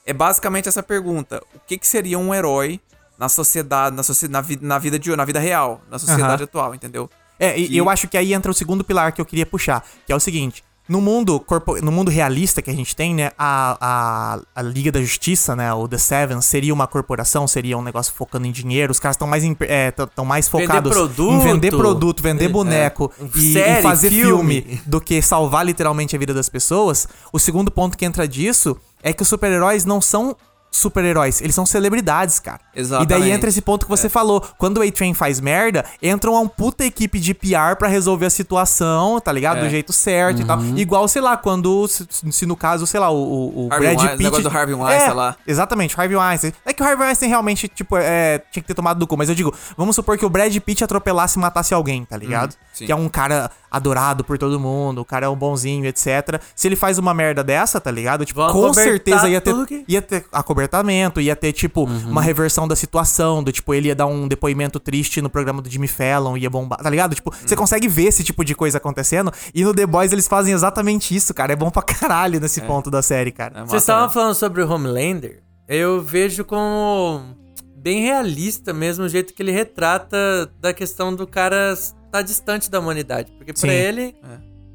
é 0.04 0.12
basicamente 0.12 0.68
essa 0.68 0.82
pergunta: 0.82 1.40
o 1.54 1.60
que, 1.66 1.78
que 1.78 1.86
seria 1.86 2.18
um 2.18 2.34
herói 2.34 2.78
na 3.18 3.28
sociedade, 3.30 3.96
na, 3.96 4.02
socie- 4.02 4.28
na, 4.28 4.40
vi- 4.42 4.58
na 4.60 4.78
vida 4.78 4.98
de 4.98 5.14
na 5.16 5.24
vida 5.24 5.38
real, 5.40 5.80
na 5.90 5.98
sociedade 5.98 6.42
Aham. 6.42 6.44
atual, 6.44 6.74
entendeu? 6.74 7.08
É, 7.38 7.58
e 7.58 7.76
eu 7.76 7.88
acho 7.90 8.08
que 8.08 8.16
aí 8.16 8.32
entra 8.32 8.50
o 8.50 8.54
segundo 8.54 8.82
pilar 8.84 9.12
que 9.12 9.20
eu 9.20 9.24
queria 9.26 9.46
puxar, 9.46 9.84
que 10.06 10.12
é 10.12 10.16
o 10.16 10.20
seguinte. 10.20 10.62
No 10.88 11.00
mundo, 11.00 11.40
corpo- 11.40 11.80
no 11.82 11.90
mundo 11.90 12.12
realista 12.12 12.62
que 12.62 12.70
a 12.70 12.72
gente 12.72 12.94
tem, 12.94 13.12
né, 13.12 13.32
a, 13.36 13.76
a, 13.80 14.40
a 14.54 14.62
Liga 14.62 14.92
da 14.92 15.00
Justiça, 15.02 15.56
né, 15.56 15.72
o 15.74 15.88
The 15.88 15.98
Seven, 15.98 16.40
seria 16.40 16.72
uma 16.72 16.86
corporação, 16.86 17.44
seria 17.48 17.76
um 17.76 17.82
negócio 17.82 18.14
focando 18.14 18.46
em 18.46 18.52
dinheiro, 18.52 18.92
os 18.92 19.00
caras 19.00 19.16
estão 19.16 19.26
mais, 19.26 19.42
é, 19.62 19.90
tão- 19.90 20.24
mais 20.24 20.48
Vender 20.48 20.66
focados 20.66 20.92
produto. 20.92 21.32
em 21.34 21.38
vender 21.40 21.70
produto, 21.72 22.22
vender 22.22 22.44
É, 22.44 22.48
boneco 22.48 23.10
e, 23.34 23.52
série, 23.52 23.80
e 23.80 23.82
fazer 23.82 24.10
filme. 24.10 24.62
filme. 24.62 24.80
do 24.86 25.00
que 25.00 25.20
salvar 25.20 25.66
literalmente 25.66 26.14
a 26.14 26.18
vida 26.20 26.32
das 26.32 26.48
pessoas. 26.48 27.08
O 27.32 27.38
segundo 27.40 27.68
ponto 27.68 27.98
que 27.98 28.04
entra 28.04 28.28
disso 28.28 28.76
é 29.02 29.12
que 29.12 29.22
os 29.22 29.28
super-heróis 29.28 29.84
não 29.84 30.00
são 30.00 30.36
super-heróis, 30.76 31.40
eles 31.40 31.54
são 31.54 31.64
celebridades, 31.66 32.38
cara. 32.38 32.60
E 32.74 32.80
Exatamente. 32.80 33.08
daí 33.08 33.30
entra 33.30 33.48
esse 33.48 33.60
ponto 33.60 33.86
que 33.86 33.92
É. 33.92 33.96
você 33.96 34.08
falou. 34.08 34.44
Quando 34.58 34.78
o 34.78 34.82
A-Train 34.82 35.14
faz 35.14 35.40
merda, 35.40 35.84
entra 36.02 36.30
uma 36.30 36.46
puta 36.48 36.84
equipe 36.84 37.18
de 37.18 37.34
PR 37.34 37.76
pra 37.78 37.88
resolver 37.88 38.26
a 38.26 38.30
situação, 38.30 39.20
tá 39.20 39.32
ligado? 39.32 39.58
É. 39.58 39.60
Do 39.62 39.70
jeito 39.70 39.92
certo 39.92 40.42
e 40.42 40.44
tal. 40.44 40.58
Uhum. 40.58 40.76
Igual, 40.76 41.06
sei 41.08 41.22
lá, 41.22 41.36
quando, 41.36 41.86
se, 41.88 42.06
se 42.30 42.46
no 42.46 42.56
caso, 42.56 42.86
sei 42.86 43.00
lá, 43.00 43.10
o, 43.10 43.16
o, 43.16 43.66
o 43.66 43.68
Brad 43.68 43.98
Pitt... 44.10 44.22
negócio 44.22 44.42
do 44.42 44.48
Harvey 44.56 44.74
Weinstein 44.74 45.10
é, 45.10 45.12
lá. 45.12 45.36
Exatamente, 45.46 45.96
o 45.96 46.00
Harvey 46.00 46.16
Weinstein. 46.16 46.52
É 46.64 46.72
que 46.72 46.82
o 46.82 46.86
Harvey 46.86 47.06
Weinstein 47.06 47.28
realmente, 47.28 47.68
tipo, 47.68 47.96
é, 47.96 48.38
tinha 48.50 48.62
que 48.62 48.66
ter 48.68 48.74
tomado 48.74 48.98
do 48.98 49.06
cu. 49.06 49.16
Mas 49.16 49.28
eu 49.28 49.34
digo, 49.34 49.54
vamos 49.76 49.96
supor 49.96 50.18
que 50.18 50.24
o 50.24 50.30
Brad 50.30 50.54
Pitt 50.58 50.84
atropelasse 50.84 51.38
e 51.38 51.40
matasse 51.42 51.72
alguém, 51.74 52.04
tá 52.04 52.16
ligado? 52.16 52.54
sim. 52.72 52.84
que 52.86 52.92
é 52.92 52.96
um 52.96 53.08
cara 53.08 53.50
adorado 53.70 54.22
por 54.24 54.38
todo 54.38 54.58
mundo, 54.60 55.00
o 55.00 55.04
cara 55.04 55.26
é 55.26 55.28
um 55.28 55.36
bonzinho, 55.36 55.84
etc. 55.86 56.40
Se 56.54 56.68
ele 56.68 56.76
faz 56.76 56.98
uma 56.98 57.12
merda 57.14 57.42
dessa, 57.44 57.80
tá 57.80 57.90
ligado? 57.90 58.24
Tipo, 58.24 58.46
com 58.52 58.72
certeza 58.72 59.28
ia 59.28 59.40
ter, 59.40 59.66
que- 59.66 59.84
ia 59.88 60.00
ter 60.02 60.24
acobertar 60.32 60.65
tratamento, 60.68 61.20
ia 61.20 61.36
ter, 61.36 61.52
tipo, 61.52 61.84
uma 61.84 62.22
reversão 62.22 62.66
da 62.66 62.76
situação, 62.76 63.42
do 63.42 63.52
tipo, 63.52 63.72
ele 63.74 63.88
ia 63.88 63.94
dar 63.94 64.06
um 64.06 64.26
depoimento 64.26 64.80
triste 64.80 65.22
no 65.22 65.30
programa 65.30 65.62
do 65.62 65.70
Jimmy 65.70 65.88
Fallon, 65.88 66.36
ia 66.36 66.50
bombar, 66.50 66.78
tá 66.78 66.90
ligado? 66.90 67.14
Tipo, 67.14 67.32
você 67.32 67.56
consegue 67.56 67.88
ver 67.88 68.04
esse 68.04 68.24
tipo 68.24 68.44
de 68.44 68.54
coisa 68.54 68.78
acontecendo, 68.78 69.32
e 69.54 69.64
no 69.64 69.74
The 69.74 69.86
Boys 69.86 70.12
eles 70.12 70.26
fazem 70.26 70.52
exatamente 70.52 71.14
isso, 71.14 71.32
cara. 71.32 71.52
É 71.52 71.56
bom 71.56 71.70
pra 71.70 71.82
caralho 71.82 72.40
nesse 72.40 72.60
ponto 72.60 72.90
da 72.90 73.02
série, 73.02 73.32
cara. 73.32 73.60
É 73.60 73.64
Vocês 73.64 73.82
estavam 73.82 74.10
falando 74.10 74.34
sobre 74.34 74.62
o 74.62 74.70
Homelander. 74.70 75.42
Eu 75.68 76.00
vejo 76.00 76.44
como 76.44 77.22
bem 77.76 78.02
realista 78.02 78.72
mesmo 78.72 79.04
o 79.04 79.08
jeito 79.08 79.32
que 79.32 79.42
ele 79.42 79.52
retrata 79.52 80.50
da 80.60 80.72
questão 80.72 81.14
do 81.14 81.26
cara 81.26 81.72
estar 81.72 82.22
distante 82.22 82.70
da 82.70 82.80
humanidade. 82.80 83.32
Porque 83.32 83.52
pra 83.52 83.72
ele, 83.72 84.14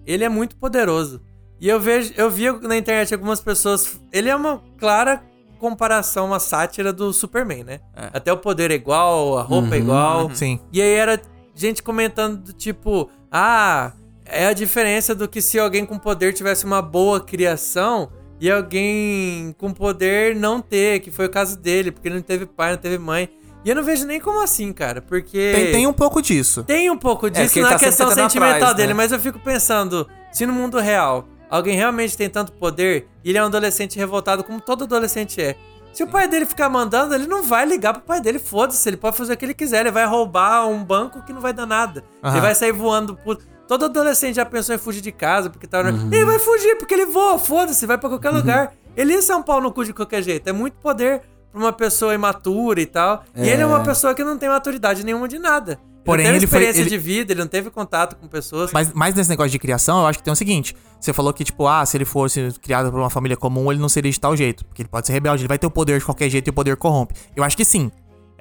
ele 0.05 0.23
é 0.23 0.29
muito 0.29 0.55
poderoso. 0.55 1.21
E 1.59 1.69
eu 1.69 1.79
vejo, 1.79 2.13
eu 2.17 2.29
vi 2.29 2.51
na 2.61 2.75
internet 2.75 3.13
algumas 3.13 3.39
pessoas. 3.39 3.99
Ele 4.11 4.29
é 4.29 4.35
uma 4.35 4.63
clara 4.79 5.21
comparação, 5.61 6.25
uma 6.25 6.39
sátira 6.39 6.91
do 6.91 7.13
Superman, 7.13 7.63
né? 7.63 7.79
Até 8.11 8.33
o 8.33 8.37
poder 8.37 8.71
é 8.71 8.73
igual, 8.73 9.37
a 9.37 9.43
roupa 9.43 9.75
é 9.75 9.77
igual. 9.77 10.33
Sim. 10.33 10.59
E 10.73 10.81
aí 10.81 10.93
era 10.93 11.21
gente 11.53 11.83
comentando 11.83 12.37
do 12.37 12.51
tipo, 12.51 13.07
ah, 13.31 13.91
é 14.25 14.47
a 14.47 14.53
diferença 14.53 15.13
do 15.13 15.27
que 15.27 15.39
se 15.39 15.59
alguém 15.59 15.85
com 15.85 15.99
poder 15.99 16.33
tivesse 16.33 16.65
uma 16.65 16.81
boa 16.81 17.21
criação 17.21 18.09
e 18.39 18.49
alguém 18.49 19.53
com 19.59 19.71
poder 19.71 20.35
não 20.35 20.59
ter, 20.59 20.99
que 20.99 21.11
foi 21.11 21.27
o 21.27 21.29
caso 21.29 21.55
dele, 21.59 21.91
porque 21.91 22.07
ele 22.07 22.15
não 22.15 22.23
teve 22.23 22.47
pai, 22.47 22.71
não 22.71 22.79
teve 22.79 22.97
mãe. 22.97 23.29
E 23.63 23.69
eu 23.69 23.75
não 23.75 23.83
vejo 23.83 24.07
nem 24.07 24.19
como 24.19 24.41
assim, 24.41 24.73
cara, 24.73 24.99
porque 24.99 25.51
Tem, 25.53 25.71
tem 25.73 25.87
um 25.87 25.93
pouco 25.93 26.23
disso. 26.23 26.63
tem 26.63 26.89
um 26.89 26.97
pouco 26.97 27.29
disso 27.29 27.45
porque 27.45 27.59
ele 27.59 27.67
na 27.67 27.73
tá 27.73 27.85
questão 27.85 28.09
sentimental 28.09 28.55
atrás, 28.55 28.75
dele, 28.75 28.87
né? 28.87 28.93
mas 28.95 29.11
eu 29.11 29.19
fico 29.19 29.37
pensando, 29.37 30.09
se 30.31 30.43
no 30.47 30.53
mundo 30.53 30.79
real 30.79 31.27
alguém 31.51 31.75
realmente 31.75 32.17
tem 32.17 32.29
tanto 32.29 32.53
poder 32.53 33.07
e 33.23 33.29
ele 33.29 33.37
é 33.37 33.43
um 33.43 33.47
adolescente 33.47 33.99
revoltado 33.99 34.43
como 34.43 34.59
todo 34.61 34.85
adolescente 34.85 35.39
é. 35.39 35.55
Se 35.93 36.03
o 36.03 36.07
pai 36.07 36.27
dele 36.27 36.45
ficar 36.45 36.69
mandando, 36.69 37.13
ele 37.13 37.27
não 37.27 37.43
vai 37.43 37.65
ligar 37.65 37.93
pro 37.93 38.01
pai 38.01 38.21
dele, 38.21 38.39
foda-se, 38.39 38.87
ele 38.87 38.95
pode 38.95 39.17
fazer 39.17 39.33
o 39.33 39.37
que 39.37 39.43
ele 39.43 39.53
quiser, 39.53 39.81
ele 39.81 39.91
vai 39.91 40.05
roubar 40.05 40.65
um 40.65 40.81
banco 40.83 41.21
que 41.23 41.33
não 41.33 41.41
vai 41.41 41.51
dar 41.51 41.65
nada. 41.65 42.01
Aham. 42.23 42.33
Ele 42.33 42.41
vai 42.41 42.55
sair 42.55 42.71
voando 42.71 43.15
por... 43.17 43.37
Todo 43.67 43.85
adolescente 43.85 44.35
já 44.35 44.45
pensou 44.45 44.73
em 44.73 44.77
fugir 44.77 45.01
de 45.01 45.11
casa, 45.11 45.49
porque 45.49 45.67
tá... 45.67 45.81
Ele 45.81 46.25
vai 46.25 46.39
fugir, 46.39 46.77
porque 46.77 46.93
ele 46.93 47.05
voa, 47.05 47.37
foda-se, 47.37 47.85
vai 47.85 47.97
pra 47.97 48.07
qualquer 48.07 48.29
lugar. 48.29 48.73
Ele 48.95 49.13
ia 49.13 49.21
ser 49.21 49.33
um 49.35 49.43
pau 49.43 49.59
no 49.59 49.71
cu 49.71 49.83
de 49.83 49.93
qualquer 49.93 50.21
jeito, 50.21 50.47
é 50.47 50.53
muito 50.53 50.75
poder 50.75 51.21
pra 51.51 51.59
uma 51.59 51.73
pessoa 51.73 52.13
imatura 52.13 52.79
e 52.79 52.85
tal. 52.85 53.23
E 53.35 53.49
ele 53.49 53.61
é 53.61 53.65
uma 53.65 53.83
pessoa 53.83 54.15
que 54.15 54.23
não 54.23 54.37
tem 54.37 54.47
maturidade 54.47 55.05
nenhuma 55.05 55.27
de 55.27 55.39
nada. 55.39 55.77
Porém, 56.03 56.25
ele 56.25 56.31
não 56.31 56.37
ele 56.37 56.39
teve 56.47 56.49
foi- 56.51 56.59
experiência 56.61 56.81
ele- 56.81 56.89
de 56.89 56.97
vida, 56.97 57.33
ele 57.33 57.39
não 57.41 57.47
teve 57.47 57.69
contato 57.69 58.15
com 58.15 58.27
pessoas. 58.27 58.71
Mas, 58.73 58.91
mas 58.93 59.13
nesse 59.13 59.29
negócio 59.29 59.51
de 59.51 59.59
criação, 59.59 59.99
eu 60.01 60.07
acho 60.07 60.17
que 60.19 60.23
tem 60.23 60.33
o 60.33 60.35
seguinte: 60.35 60.75
você 60.99 61.13
falou 61.13 61.31
que, 61.33 61.43
tipo, 61.43 61.67
ah, 61.67 61.85
se 61.85 61.95
ele 61.97 62.05
fosse 62.05 62.51
criado 62.61 62.91
por 62.91 62.99
uma 62.99 63.09
família 63.09 63.37
comum, 63.37 63.71
ele 63.71 63.79
não 63.81 63.89
seria 63.89 64.11
de 64.11 64.19
tal 64.19 64.35
jeito. 64.35 64.65
Porque 64.65 64.81
ele 64.81 64.89
pode 64.89 65.05
ser 65.07 65.13
rebelde, 65.13 65.41
ele 65.43 65.47
vai 65.47 65.59
ter 65.59 65.67
o 65.67 65.71
poder 65.71 65.99
de 65.99 66.05
qualquer 66.05 66.29
jeito 66.29 66.47
e 66.47 66.49
o 66.49 66.53
poder 66.53 66.75
corrompe. 66.77 67.13
Eu 67.35 67.43
acho 67.43 67.55
que 67.55 67.63
sim. 67.65 67.91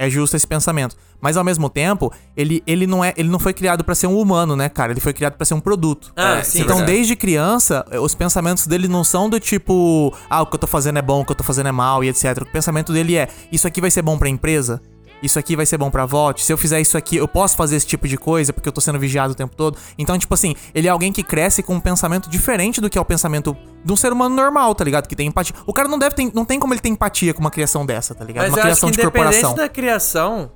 É 0.03 0.09
justo 0.09 0.35
esse 0.35 0.47
pensamento. 0.47 0.97
Mas 1.21 1.37
ao 1.37 1.45
mesmo 1.45 1.69
tempo, 1.69 2.11
ele, 2.35 2.63
ele, 2.67 2.87
não, 2.87 3.05
é, 3.05 3.13
ele 3.19 3.29
não 3.29 3.39
foi 3.39 3.53
criado 3.53 3.85
pra 3.85 3.95
ser 3.95 4.07
um 4.07 4.19
humano, 4.19 4.57
né, 4.57 4.67
cara? 4.71 4.93
Ele 4.95 5.01
foi 5.01 5.13
criado 5.13 5.35
pra 5.35 5.45
ser 5.45 5.53
um 5.53 5.61
produto. 5.61 6.11
Ah, 6.17 6.39
É, 6.39 6.43
sim. 6.43 6.63
Então, 6.63 6.77
verdade. 6.79 6.97
desde 6.97 7.15
criança, 7.15 7.85
os 8.03 8.15
pensamentos 8.15 8.67
dele 8.67 8.89
não 8.89 9.05
são 9.05 9.29
do 9.29 9.39
tipo, 9.39 10.11
ah, 10.31 10.41
o 10.41 10.47
que 10.47 10.55
eu 10.55 10.59
tô 10.59 10.67
fazendo 10.67 10.99
é 10.99 11.03
bom, 11.03 11.21
o 11.21 11.25
que 11.27 11.33
eu 11.33 11.37
tô 11.37 11.45
fazendo 11.45 11.69
é 11.69 11.73
mal 11.73 12.03
e 12.03 12.09
etc. 12.09 12.39
O 12.41 12.47
pensamento 12.47 12.95
dele 12.95 13.15
é, 13.17 13.29
isso 13.53 13.67
aqui 13.67 13.79
vai 13.79 13.91
ser 13.91 14.01
bom 14.01 14.17
pra 14.17 14.31
empresa? 14.31 14.81
Isso 15.23 15.39
aqui 15.39 15.55
vai 15.55 15.67
ser 15.67 15.77
bom 15.79 15.91
pra 15.91 16.07
vote? 16.07 16.45
Se 16.45 16.53
eu 16.53 16.59
fizer 16.59 16.81
isso 16.81 16.97
aqui, 16.97 17.17
eu 17.17 17.29
posso 17.29 17.57
fazer 17.57 17.77
esse 17.77 17.87
tipo 17.87 18.09
de 18.09 18.17
coisa 18.17 18.53
porque 18.53 18.69
eu 18.69 18.73
tô 18.73 18.81
sendo 18.81 18.99
vigiado 18.99 19.33
o 19.33 19.37
tempo 19.37 19.55
todo? 19.55 19.79
Então, 19.99 20.19
tipo 20.19 20.33
assim, 20.33 20.55
ele 20.75 20.89
é 20.89 20.91
alguém 20.91 21.13
que 21.13 21.23
cresce 21.23 21.63
com 21.63 21.75
um 21.75 21.81
pensamento 21.81 22.29
diferente 22.29 22.81
do 22.81 22.89
que 22.89 22.97
é 22.97 23.01
o 23.01 23.05
pensamento 23.05 23.57
de 23.85 23.93
um 23.93 23.97
ser 23.97 24.13
humano 24.13 24.35
normal, 24.35 24.75
tá 24.75 24.85
ligado? 24.85 25.07
Que 25.07 25.17
tem 25.17 25.29
empatia. 25.29 25.55
O 25.67 25.73
cara 25.73 25.89
não 25.89 25.99
deve 25.99 26.15
ter, 26.15 26.31
não 26.35 26.45
tem 26.45 26.59
como 26.59 26.73
ele 26.73 26.81
ter 26.81 26.89
empatia 26.89 27.35
com 27.35 27.41
uma 27.41 27.51
criação 27.51 27.85
dessa, 27.85 28.15
tá 28.15 28.25
ligado? 28.25 28.45
Mas 28.45 28.55
uma 28.55 28.63
criação 28.63 28.91
de 28.91 29.01
independente 29.01 29.41
corporação. 29.41 29.55
da 29.55 29.69
criação, 29.69 30.53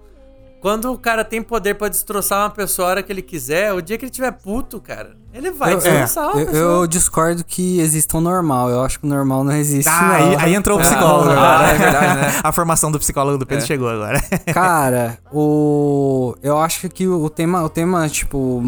quando 0.61 0.93
o 0.93 0.99
cara 0.99 1.25
tem 1.25 1.43
poder 1.43 1.75
pra 1.75 1.89
destroçar 1.89 2.43
uma 2.43 2.51
pessoa 2.51 2.89
a 2.89 2.91
hora 2.91 3.03
que 3.03 3.13
ele 3.13 3.23
quiser, 3.23 3.73
o 3.73 3.83
dia 3.83 3.99
que 3.99 4.05
ele 4.05 4.11
tiver 4.11 4.33
puto, 4.33 4.81
cara, 4.81 5.17
ele 5.35 5.51
vai 5.51 5.73
Eu, 5.75 5.79
uma 5.81 6.41
eu- 6.41 6.55
eu 6.55 6.87
discordo 6.87 7.43
que 7.45 7.81
exista 7.81 8.17
um 8.17 8.21
normal. 8.21 8.71
Eu 8.71 8.83
acho 8.85 9.01
que 9.01 9.05
o 9.05 9.09
normal 9.09 9.43
não 9.43 9.53
existe. 9.53 9.89
Ah, 9.89 10.03
não. 10.03 10.15
aí, 10.15 10.37
aí 10.37 10.55
entrou 10.55 10.79
o 10.79 10.81
psicólogo 10.81 11.31
Ah, 11.31 11.59
agora. 11.59 11.69
é 11.73 11.75
verdade, 11.79 12.21
né? 12.21 12.41
A 12.43 12.53
formação 12.53 12.93
do 12.93 12.99
psicólogo 13.01 13.37
do 13.37 13.45
Pedro 13.45 13.67
chegou 13.67 13.89
agora. 13.89 14.21
Cara, 14.55 15.19
o. 15.33 16.37
Eu 16.41 16.57
acho 16.59 16.89
que 16.89 17.09
o 17.09 17.29
tema, 17.29 17.63
o 17.65 17.69
tema 17.69 18.09
tipo, 18.09 18.63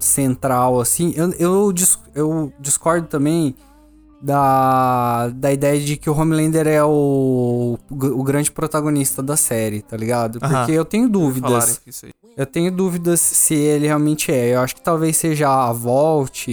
central, 0.00 0.80
assim. 0.80 1.12
Eu, 1.16 1.32
eu, 1.38 1.72
eu 2.14 2.52
discordo 2.58 3.06
também 3.06 3.54
da, 4.22 5.28
da 5.28 5.52
ideia 5.52 5.80
de 5.80 5.96
que 5.96 6.08
o 6.08 6.16
Homelander 6.16 6.68
é 6.68 6.82
o, 6.84 7.76
o 7.90 8.22
grande 8.22 8.50
protagonista 8.50 9.22
da 9.22 9.36
série, 9.36 9.82
tá 9.82 9.96
ligado? 9.96 10.38
Porque 10.38 10.54
Aham. 10.54 10.70
eu 10.70 10.84
tenho 10.84 11.08
dúvidas. 11.08 11.80
Eu 12.36 12.46
tenho 12.46 12.70
dúvidas 12.70 13.20
se 13.20 13.54
ele 13.54 13.86
realmente 13.86 14.32
é. 14.32 14.54
Eu 14.54 14.60
acho 14.60 14.76
que 14.76 14.80
talvez 14.80 15.16
seja 15.16 15.48
a 15.48 15.72
Volt 15.72 16.48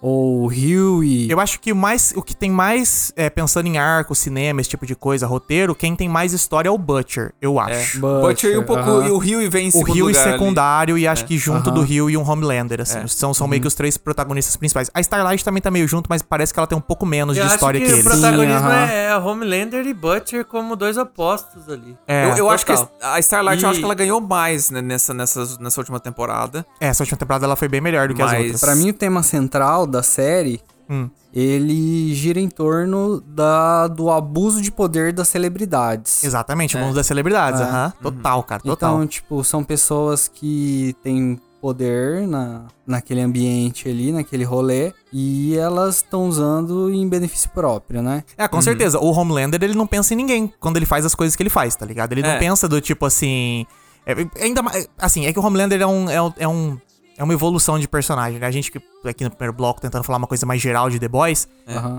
ou 0.00 0.42
o 0.44 0.46
Huey. 0.48 1.30
Eu 1.30 1.40
acho 1.40 1.58
que 1.60 1.72
o 1.72 1.76
mais, 1.76 2.12
o 2.16 2.22
que 2.22 2.34
tem 2.36 2.50
mais, 2.50 3.12
é, 3.16 3.28
pensando 3.30 3.66
em 3.66 3.78
arco, 3.78 4.14
cinema, 4.14 4.60
esse 4.60 4.70
tipo 4.70 4.86
de 4.86 4.94
coisa, 4.94 5.26
roteiro, 5.26 5.74
quem 5.74 5.96
tem 5.96 6.08
mais 6.08 6.32
história 6.32 6.68
é 6.68 6.70
o 6.70 6.78
Butcher, 6.78 7.32
eu 7.40 7.58
acho. 7.58 8.00
Butcher 8.00 8.52
e 8.52 8.58
um 8.58 8.62
pouco. 8.64 8.82
aham. 8.82 9.06
E 9.06 9.10
o 9.10 9.18
Rio 9.18 9.50
vem 9.50 9.66
em 9.66 9.68
O 9.68 9.72
segundo 9.72 9.92
Rio 9.94 10.04
e 10.06 10.12
lugar 10.12 10.22
ali. 10.28 10.32
secundário, 10.32 10.98
e 10.98 11.06
acho 11.08 11.24
que 11.24 11.36
junto 11.38 11.68
Aham. 11.70 11.74
do 11.78 11.82
Rio 11.82 12.08
e 12.10 12.16
um 12.16 12.28
Homelander, 12.28 12.80
assim. 12.80 12.98
É. 12.98 13.06
São, 13.06 13.32
são 13.34 13.46
meio 13.48 13.60
que 13.62 13.68
os 13.68 13.74
três 13.74 13.96
protagonistas 13.96 14.56
principais. 14.56 14.90
A 14.94 15.00
Starlight 15.00 15.44
também 15.44 15.62
tá 15.62 15.70
meio 15.70 15.86
junto, 15.88 16.06
mas 16.08 16.22
parece 16.22 16.52
que 16.52 16.60
ela 16.60 16.66
tem 16.66 16.76
um 16.76 16.80
pouco 16.80 17.04
menos 17.06 17.36
Eu 17.36 17.46
de 17.46 17.52
história 17.54 17.80
que 17.80 17.86
que, 17.86 17.92
o 17.92 17.96
eles. 17.96 18.04
protagonismo 18.04 18.58
Sim, 18.60 18.64
aham. 18.66 18.86
é, 18.90 19.06
é 19.06 19.16
Homelander 19.16 19.86
e 19.86 19.94
Butcher 19.94 20.44
como 20.44 20.76
dois 20.76 20.96
opostos 20.96 21.68
ali. 21.68 21.96
É, 22.06 22.30
eu 22.32 22.36
eu 22.46 22.50
acho 22.50 22.64
que 22.66 22.72
a 23.02 23.18
Starlight, 23.20 23.62
eu 23.62 23.68
acho 23.70 23.78
E- 23.78 23.80
que 23.80 23.84
ela 23.84 23.94
ganhou 23.94 24.20
mais 24.20 24.70
né, 24.70 24.80
nessa, 24.82 25.12
nessa, 25.12 25.56
nessa 25.60 25.80
última 25.80 25.98
temporada. 25.98 26.64
É, 26.80 26.86
essa 26.88 27.02
última 27.02 27.18
temporada 27.18 27.44
ela 27.44 27.56
foi 27.56 27.66
bem 27.68 27.80
melhor 27.80 28.08
do 28.08 28.14
que 28.14 28.22
as 28.22 28.30
Mas- 28.30 28.40
outras. 28.42 28.60
Pra 28.60 28.74
mim, 28.76 28.90
o 28.90 28.92
tema 28.92 29.22
central 29.22 29.85
da 29.86 30.02
série, 30.02 30.60
Hum. 30.88 31.08
ele 31.34 32.14
gira 32.14 32.38
em 32.40 32.48
torno 32.48 33.20
da, 33.20 33.88
do 33.88 34.10
abuso 34.10 34.62
de 34.62 34.70
poder 34.70 35.12
das 35.12 35.28
celebridades. 35.28 36.22
Exatamente, 36.22 36.76
o 36.76 36.80
mundo 36.80 36.94
das 36.94 37.06
celebridades, 37.06 37.60
É. 37.60 37.64
aham. 37.64 37.92
Total, 38.02 38.42
cara, 38.42 38.62
total. 38.62 38.94
Então, 38.94 39.06
tipo, 39.06 39.42
são 39.44 39.64
pessoas 39.64 40.28
que 40.28 40.94
têm 41.02 41.40
poder 41.60 42.28
na, 42.28 42.66
naquele 42.86 43.20
ambiente 43.20 43.88
ali, 43.88 44.12
naquele 44.12 44.44
rolê, 44.44 44.92
e 45.12 45.56
elas 45.56 45.96
estão 45.96 46.28
usando 46.28 46.88
em 46.92 47.08
benefício 47.08 47.50
próprio, 47.50 48.00
né? 48.02 48.22
É, 48.38 48.46
com 48.46 48.62
certeza. 48.62 49.00
O 49.00 49.10
Homelander, 49.10 49.60
ele 49.64 49.74
não 49.74 49.86
pensa 49.86 50.14
em 50.14 50.16
ninguém 50.16 50.52
quando 50.60 50.76
ele 50.76 50.86
faz 50.86 51.04
as 51.04 51.14
coisas 51.14 51.34
que 51.34 51.42
ele 51.42 51.50
faz, 51.50 51.74
tá 51.74 51.84
ligado? 51.84 52.12
Ele 52.12 52.22
não 52.22 52.30
É. 52.30 52.38
pensa 52.38 52.68
do 52.68 52.80
tipo 52.80 53.04
assim. 53.04 53.66
é, 54.06 54.14
ainda 54.44 54.62
mais. 54.62 54.88
Assim, 54.96 55.26
é 55.26 55.32
que 55.32 55.38
o 55.40 55.44
Homelander 55.44 55.80
é 55.82 55.86
um. 55.86 56.08
É 56.08 56.22
um, 56.22 56.32
é 56.38 56.46
um- 56.46 56.78
é 57.18 57.24
uma 57.24 57.32
evolução 57.32 57.78
de 57.78 57.88
personagem, 57.88 58.38
né? 58.38 58.46
A 58.46 58.50
gente 58.50 58.70
que 58.70 58.80
aqui 59.08 59.24
no 59.24 59.30
primeiro 59.30 59.52
bloco 59.52 59.80
tentando 59.80 60.04
falar 60.04 60.18
uma 60.18 60.26
coisa 60.26 60.44
mais 60.44 60.60
geral 60.60 60.90
de 60.90 60.98
The 60.98 61.08
Boys, 61.08 61.48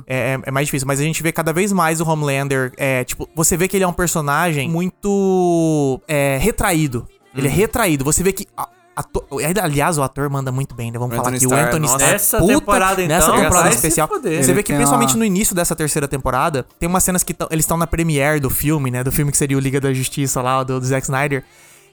é, 0.05 0.33
é- 0.35 0.39
é 0.45 0.51
mais 0.51 0.67
difícil. 0.67 0.87
Mas 0.87 0.99
a 0.99 1.03
gente 1.03 1.21
vê 1.23 1.31
cada 1.31 1.51
vez 1.53 1.71
mais 1.71 1.99
o 2.01 2.07
Homelander. 2.09 2.71
É, 2.77 3.03
tipo, 3.03 3.27
você 3.35 3.55
vê 3.57 3.67
que 3.67 3.75
ele 3.77 3.83
é 3.83 3.87
um 3.87 3.93
personagem 3.93 4.69
muito 4.69 6.01
é, 6.07 6.37
retraído. 6.39 7.07
Ele 7.35 7.47
é 7.47 7.51
retraído. 7.51 8.03
Você 8.03 8.23
vê 8.23 8.31
que. 8.33 8.47
a- 8.57 8.69
ator- 8.95 9.27
aliás, 9.61 9.97
o 9.99 10.01
ator 10.01 10.27
manda 10.27 10.51
muito 10.51 10.73
bem, 10.73 10.91
né? 10.91 10.97
Vamos 10.97 11.13
O 11.13 11.17
falar 11.17 11.29
Anthony 11.29 11.37
aqui. 11.37 11.45
Starr, 11.45 11.63
o 11.63 11.67
Anthony. 11.67 11.85
Starr. 11.87 12.13
Essa 12.15 12.37
temporada, 12.47 13.03
então, 13.03 13.15
Nessa 13.15 13.31
temporada 13.31 13.69
especial. 13.75 14.07
Você 14.43 14.53
vê 14.53 14.63
que 14.63 14.73
principalmente 14.73 15.09
uma- 15.11 15.19
no 15.19 15.25
início 15.25 15.55
dessa 15.55 15.75
terceira 15.75 16.07
temporada, 16.07 16.65
tem 16.79 16.89
umas 16.89 17.03
cenas 17.03 17.23
que 17.23 17.35
eles 17.51 17.63
estão 17.63 17.77
na 17.77 17.85
premiere 17.85 18.39
do 18.39 18.49
filme, 18.49 18.89
né? 18.89 19.03
Do 19.03 19.11
filme 19.11 19.31
que 19.31 19.37
seria 19.37 19.55
o 19.55 19.59
Liga 19.59 19.79
da 19.79 19.93
Justiça 19.93 20.41
lá, 20.41 20.63
do, 20.63 20.79
do 20.79 20.85
Zack 20.85 21.03
Snyder. 21.03 21.43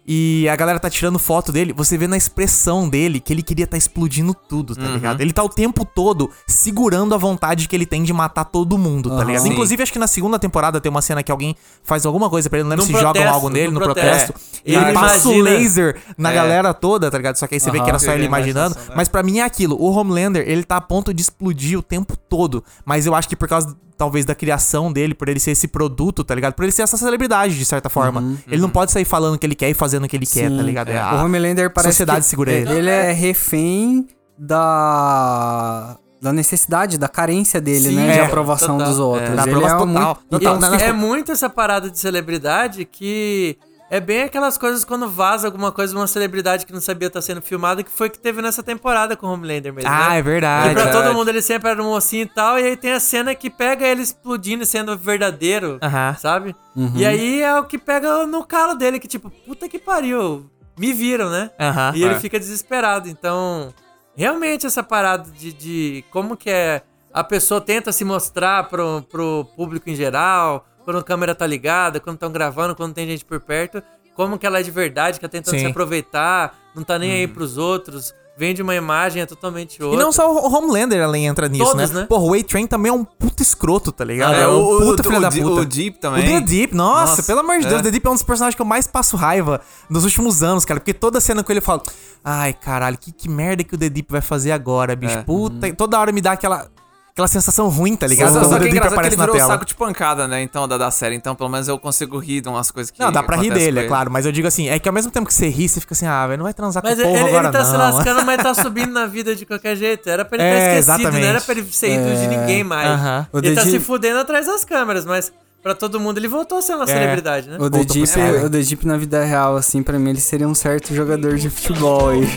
E 0.07 0.47
a 0.51 0.57
galera 0.57 0.79
tá 0.79 0.91
tirando 0.91 1.19
foto 1.19 1.51
dele. 1.51 1.73
Você 1.73 1.97
vê 1.97 2.07
na 2.07 2.17
expressão 2.17 2.89
dele 2.89 3.21
que 3.21 3.33
ele 3.33 3.43
queria 3.43 3.67
tá 3.67 3.77
explodindo 3.77 4.35
tudo, 4.35 4.77
tá 4.77 4.83
Uhum. 4.83 4.95
ligado? 4.95 5.21
Ele 5.23 5.33
tá 5.33 5.43
o 5.43 5.49
tempo 5.49 5.83
todo 5.85 6.31
segurando 6.47 7.15
a 7.15 7.19
vontade 7.19 7.67
que 7.67 7.75
ele 7.75 7.87
tem 7.87 8.03
de 8.03 8.13
matar 8.13 8.45
todo 8.45 8.77
mundo, 8.77 9.09
tá 9.09 9.17
Aham. 9.17 9.25
ligado? 9.25 9.43
Sim. 9.45 9.49
Inclusive, 9.53 9.83
acho 9.83 9.93
que 9.93 9.99
na 9.99 10.07
segunda 10.07 10.39
temporada 10.39 10.79
tem 10.81 10.91
uma 10.91 11.01
cena 11.01 11.23
que 11.23 11.33
alguém 11.33 11.57
faz 11.83 12.05
alguma 12.05 12.29
coisa 12.29 12.51
pra 12.51 12.59
ele, 12.59 12.65
não 12.65 12.71
lembro 12.71 12.85
Num 12.85 12.93
se 12.93 12.93
jogam 13.01 13.13
protesto, 13.15 13.35
algo 13.35 13.49
nele 13.49 13.73
no 13.73 13.81
protesto. 13.81 14.33
protesto. 14.33 14.61
E 14.67 14.75
Ele 14.75 14.85
ele 14.85 14.93
passa 14.93 15.29
o 15.29 15.41
laser 15.41 15.97
na 16.19 16.31
É. 16.31 16.35
galera 16.35 16.75
toda, 16.75 17.11
tá 17.11 17.17
ligado? 17.17 17.37
Só 17.37 17.47
que 17.47 17.55
aí 17.55 17.61
você 17.61 17.71
vê 17.71 17.81
que 17.81 17.89
era 17.89 17.99
só 17.99 18.13
ele 18.13 18.25
imaginando. 18.27 18.75
né? 18.75 18.83
Mas 18.95 19.09
pra 19.09 19.23
mim 19.23 19.39
é 19.39 19.43
aquilo. 19.43 19.77
O 19.81 19.91
Homelander, 19.91 20.45
ele 20.47 20.65
tá 20.65 20.77
a 20.77 20.81
ponto 20.83 21.15
de 21.15 21.23
explodir 21.23 21.79
o 21.79 21.83
tempo 21.83 22.15
todo. 22.17 22.63
Mas 22.85 23.07
eu 23.07 23.15
acho 23.15 23.29
que 23.29 23.37
por 23.37 23.49
causa, 23.49 23.75
talvez, 23.97 24.25
da 24.25 24.35
criação 24.35 24.93
dele, 24.93 25.15
por 25.15 25.29
ele 25.29 25.39
ser 25.41 25.53
esse 25.53 25.69
produto, 25.69 26.25
tá 26.25 26.35
ligado? 26.35 26.55
Por 26.55 26.65
ele 26.65 26.73
ser 26.73 26.83
essa 26.83 26.97
celebridade, 26.97 27.57
de 27.57 27.65
certa 27.65 27.89
forma. 27.89 28.37
Ele 28.49 28.61
não 28.61 28.69
pode 28.71 28.91
sair 28.91 29.05
falando 29.05 29.35
o 29.35 29.39
que 29.39 29.47
ele 29.47 29.55
quer 29.55 29.71
e 29.71 29.75
fazendo 29.75 30.05
o 30.05 30.09
que 30.09 30.17
ele 30.17 30.27
quer, 30.27 30.51
tá 30.51 30.57
Sim. 30.57 30.63
ligado? 30.63 30.89
É 30.91 30.97
o 30.97 30.99
a- 30.99 31.25
Homelander 31.25 31.71
parece 31.73 31.93
sociedade 31.95 32.21
que 32.21 32.27
segura 32.27 32.53
ele. 32.53 32.71
Ele 32.73 32.91
é 32.91 33.13
refém 33.13 34.07
da 34.39 35.97
da 36.21 36.33
necessidade, 36.33 36.97
da 36.97 37.07
carência 37.07 37.61
dele, 37.61 37.91
Sim, 37.91 37.97
né? 37.97 38.13
De 38.15 38.19
é, 38.21 38.25
aprovação 38.25 38.79
total. 38.79 38.91
dos 38.91 38.99
outros. 38.99 39.37
Da 39.37 39.43
Ele 39.43 39.51
é 39.51 39.61
total. 39.61 39.87
muito- 39.87 40.19
Total. 40.31 40.57
e- 40.57 40.59
Na- 40.59 40.71
na- 40.71 40.81
É 40.81 40.91
muito 40.91 41.31
essa 41.31 41.51
parada 41.51 41.91
de 41.91 41.99
celebridade 41.99 42.87
que 42.87 43.59
É 43.91 44.01
bem 44.01 44.23
aquelas 44.23 44.57
coisas 44.59 44.85
quando 44.85 45.09
vaza 45.09 45.47
alguma 45.47 45.71
coisa 45.71 45.93
de 45.93 45.99
uma 45.99 46.07
celebridade 46.07 46.65
que 46.67 46.73
não 46.73 46.81
sabia 46.81 47.09
estar 47.09 47.21
sendo 47.23 47.43
filmada, 47.43 47.83
que 47.83 47.91
foi 47.91 48.09
que 48.09 48.19
teve 48.19 48.41
nessa 48.43 48.63
temporada 48.63 49.17
com 49.17 49.27
o 49.27 49.33
Homelander 49.33 49.73
mesmo. 49.73 49.89
Ah, 49.91 50.11
né? 50.11 50.19
é 50.19 50.23
verdade. 50.23 50.69
Que 50.71 50.75
pra 50.75 50.85
verdade. 50.85 51.05
todo 51.07 51.15
mundo 51.15 51.29
ele 51.29 51.43
sempre 51.43 51.71
era 51.71 51.83
um 51.83 51.87
mocinho 51.91 52.23
e 52.23 52.27
tal, 52.27 52.59
e 52.59 52.65
aí 52.65 52.77
tem 52.77 52.93
a 52.93 52.99
cena 53.01 53.35
que 53.35 53.51
pega 53.51 53.87
ele 53.87 54.03
explodindo 54.03 54.63
e 54.63 54.67
sendo 54.67 54.97
verdadeiro, 54.97 55.79
Aham. 55.83 56.17
sabe? 56.19 56.57
E 56.97 57.05
aí 57.07 57.43
é 57.43 57.55
o 57.59 57.65
que 57.65 57.79
pega 57.79 58.27
no 58.27 58.45
calo 58.45 58.75
dele, 58.75 58.99
que 58.99 59.07
tipo, 59.07 59.31
puta 59.31 59.69
que 59.69 59.79
pariu, 59.79 60.51
me 60.79 60.93
viram, 60.93 61.31
né? 61.31 61.51
Aham. 61.61 61.93
E 61.95 62.03
ele 62.03 62.15
É. 62.15 62.21
fica 62.21 62.39
desesperado. 62.41 63.09
Então, 63.09 63.73
realmente 64.17 64.67
essa 64.67 64.83
parada 64.83 65.31
de, 65.31 65.53
de 65.53 66.05
como 66.11 66.37
que 66.37 66.51
é 66.51 66.83
a 67.13 67.23
pessoa 67.23 67.61
tenta 67.61 67.93
se 67.93 68.05
mostrar 68.05 68.69
pro, 68.69 69.03
pro 69.09 69.45
público 69.57 69.89
em 69.89 69.95
geral, 69.95 70.67
quando 70.85 70.99
a 70.99 71.03
câmera 71.03 71.35
tá 71.35 71.47
ligada, 71.47 71.99
quando 72.01 72.15
estão 72.17 72.31
gravando, 72.31 72.75
quando 72.75 72.93
tem 72.95 73.07
gente 73.07 73.25
por 73.25 73.41
perto, 73.41 73.83
como 74.15 74.39
que 74.39 74.47
ela 74.47 74.61
é 74.61 74.63
de 74.63 74.71
verdade, 74.71 75.19
que 75.19 75.25
ela 75.25 75.31
tentando 75.31 75.55
Sim. 75.55 75.61
se 75.61 75.67
aproveitar, 75.67 76.55
não 76.75 76.83
tá 76.85 76.99
nem 76.99 77.11
aí 77.13 77.27
pros 77.27 77.59
outros, 77.59 78.15
vende 78.37 78.61
uma 78.63 78.75
imagem, 78.75 79.23
é 79.23 79.27
totalmente 79.27 79.81
outra. 79.83 79.97
E 79.99 80.03
não 80.05 80.11
só 80.13 80.33
o 80.33 80.53
Homelander 80.53 81.03
além 81.03 81.27
entra 81.27 81.49
nisso, 81.49 81.65
Todos, 81.65 81.91
né? 81.93 82.01
né? 82.01 82.07
Porra, 82.07 82.25
o 82.25 82.31
Way-Train 82.31 82.67
também 82.67 82.91
é 82.91 82.93
um 82.93 83.05
puto 83.05 83.43
escroto, 83.43 83.93
tá 83.93 84.05
ligado? 84.05 84.35
É, 84.35 84.43
É, 84.43 84.49
um 84.49 84.61
o- 84.61 84.79
puta 84.81 85.03
o- 85.03 85.05
filho 85.05 85.19
o 85.19 85.21
da 85.21 85.31
puta. 85.31 85.61
o 85.61 85.65
Deep 85.65 85.99
também. 86.01 86.23
O 86.25 86.27
The 86.27 86.41
Deep, 86.47 86.75
nossa, 86.75 87.11
Nossa, 87.13 87.23
pelo 87.23 87.41
amor 87.41 87.59
de 87.59 87.63
Deus, 87.67 87.75
é. 87.77 87.79
o 87.79 87.83
The 87.83 87.91
Deep 87.93 88.07
é 88.07 88.11
um 88.11 88.15
dos 88.15 88.23
personagens 88.25 88.57
que 88.57 88.63
eu 88.63 88.67
mais 88.67 88.87
passo 88.89 89.17
raiva 89.17 89.61
nos 89.89 90.05
últimos 90.05 90.43
anos, 90.43 90.65
cara. 90.65 90.81
Porque 90.81 90.93
toda 90.95 91.21
cena 91.21 91.45
com 91.45 91.53
ele 91.53 91.59
eu 91.61 91.63
falo, 91.63 91.83
ai, 92.25 92.53
caralho, 92.53 92.99
que, 92.99 93.13
que 93.13 93.29
merda 93.29 93.63
que 93.63 93.75
o 93.75 93.79
The 93.79 93.89
Deep 93.89 94.11
vai 94.11 94.21
fazer 94.21 94.51
agora, 94.51 94.97
bicho? 94.97 95.19
É. 95.19 95.23
Puta, 95.23 95.73
toda 95.75 95.99
hora 96.01 96.11
me 96.11 96.21
dá 96.21 96.33
aquela, 96.33 96.69
aquela 97.15 97.29
sensação 97.29 97.69
ruim, 97.69 97.95
tá 97.95 98.09
ligado? 98.09 98.33
Só, 98.33 98.43
só 98.43 98.57
o 98.57 98.59
que 98.59 98.65
é 98.67 98.71
engraçado 98.71 99.01
que 99.01 99.07
ele 99.07 99.17
na 99.17 99.23
virou 99.23 99.37
o 99.37 99.39
tela. 99.39 99.53
saco 99.53 99.65
de 99.65 99.75
pancada, 99.77 100.27
né? 100.27 100.43
Então, 100.43 100.67
da, 100.67 100.77
da 100.77 100.91
série. 100.91 101.15
Então, 101.15 101.33
pelo 101.37 101.49
menos 101.49 101.69
eu 101.69 101.79
consigo 101.79 102.19
rir 102.19 102.41
de 102.41 102.49
umas 102.49 102.73
coisas 102.73 102.91
que. 102.91 102.99
Não, 103.01 103.13
dá 103.13 103.23
pra 103.23 103.37
rir 103.37 103.51
dele, 103.53 103.79
é 103.79 103.83
ele. 103.83 103.89
claro, 103.89 104.11
mas 104.11 104.27
eu 104.27 104.33
digo 104.33 104.49
assim, 104.49 104.69
é 104.69 104.81
que 104.81 104.89
ao 104.89 104.93
mesmo 104.93 105.13
tempo 105.13 105.25
que 105.29 105.33
você 105.33 105.49
ri, 105.49 105.69
você 105.69 105.81
fica 105.81 105.95
assim, 105.95 106.07
ah, 106.07 106.27
velho, 106.27 106.39
não 106.39 106.45
vai 106.45 106.53
transar 106.53 106.83
Mas 106.85 106.95
com 107.01 107.03
o 107.03 107.05
ele, 107.05 107.13
povo 107.19 107.29
ele 107.29 107.37
agora 107.37 107.53
tá 107.53 107.59
não. 107.63 107.71
se 107.71 107.77
lascando, 107.77 108.27
mas 108.27 108.43
tá 108.43 108.53
subindo 108.53 108.91
na 108.93 109.07
vida 109.07 109.37
de 109.37 109.47
qualquer 109.47 109.77
jeito. 109.77 110.11
Era 110.11 110.25
pra 110.25 110.37
ele 110.39 110.45
ter 110.45 110.51
É, 110.57 110.79
esquecido, 110.79 110.95
exatamente. 111.03 111.23
não 111.23 111.29
era 111.29 111.41
pra 111.41 111.55
ele 111.55 111.73
ser 111.73 111.95
ídolo 111.95 112.17
de 112.17 112.27
ninguém 112.27 112.65
mais. 112.65 112.89
aham. 112.91 113.27
O 113.33 113.39
Ele 113.39 113.55
tá 113.55 113.63
se 113.63 113.79
fudendo 113.79 114.19
atrás 114.19 114.47
das 114.47 114.65
câmeras, 114.65 115.05
mas 115.05 115.33
pra 115.65 115.75
todo 115.75 115.99
mundo 115.99 116.19
ele 116.19 116.29
voltou 116.29 116.59
a 116.59 116.63
ser 116.63 116.75
uma 116.75 116.85
É. 116.85 116.87
celebridade, 116.87 117.49
né? 117.49 117.57
O 117.59 117.69
The, 117.71 117.85
Deep, 117.85 118.21
o 118.45 118.51
The 118.51 118.61
Deep 118.61 118.87
na 118.87 118.97
vida 118.99 119.25
real, 119.25 119.57
assim, 119.57 119.83
pra 119.83 119.99
mim 119.99 120.11
ele 120.11 120.21
seria 120.21 120.47
um 120.47 120.55
certo 120.55 120.95
jogador 120.95 121.37
de 121.37 121.51
futebol 121.51 122.11
aí. 122.11 122.21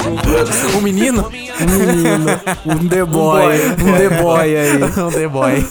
O 0.76 0.80
menino? 0.80 1.26
Um 1.26 1.30
menino, 1.30 2.30
um 2.66 2.88
The 2.88 3.04
Boy, 3.04 3.56
um 3.72 3.96
The 3.96 4.22
Boy 4.22 4.56
aí. 4.56 4.82
um 5.02 5.10
The 5.10 5.28
Boy. 5.28 5.66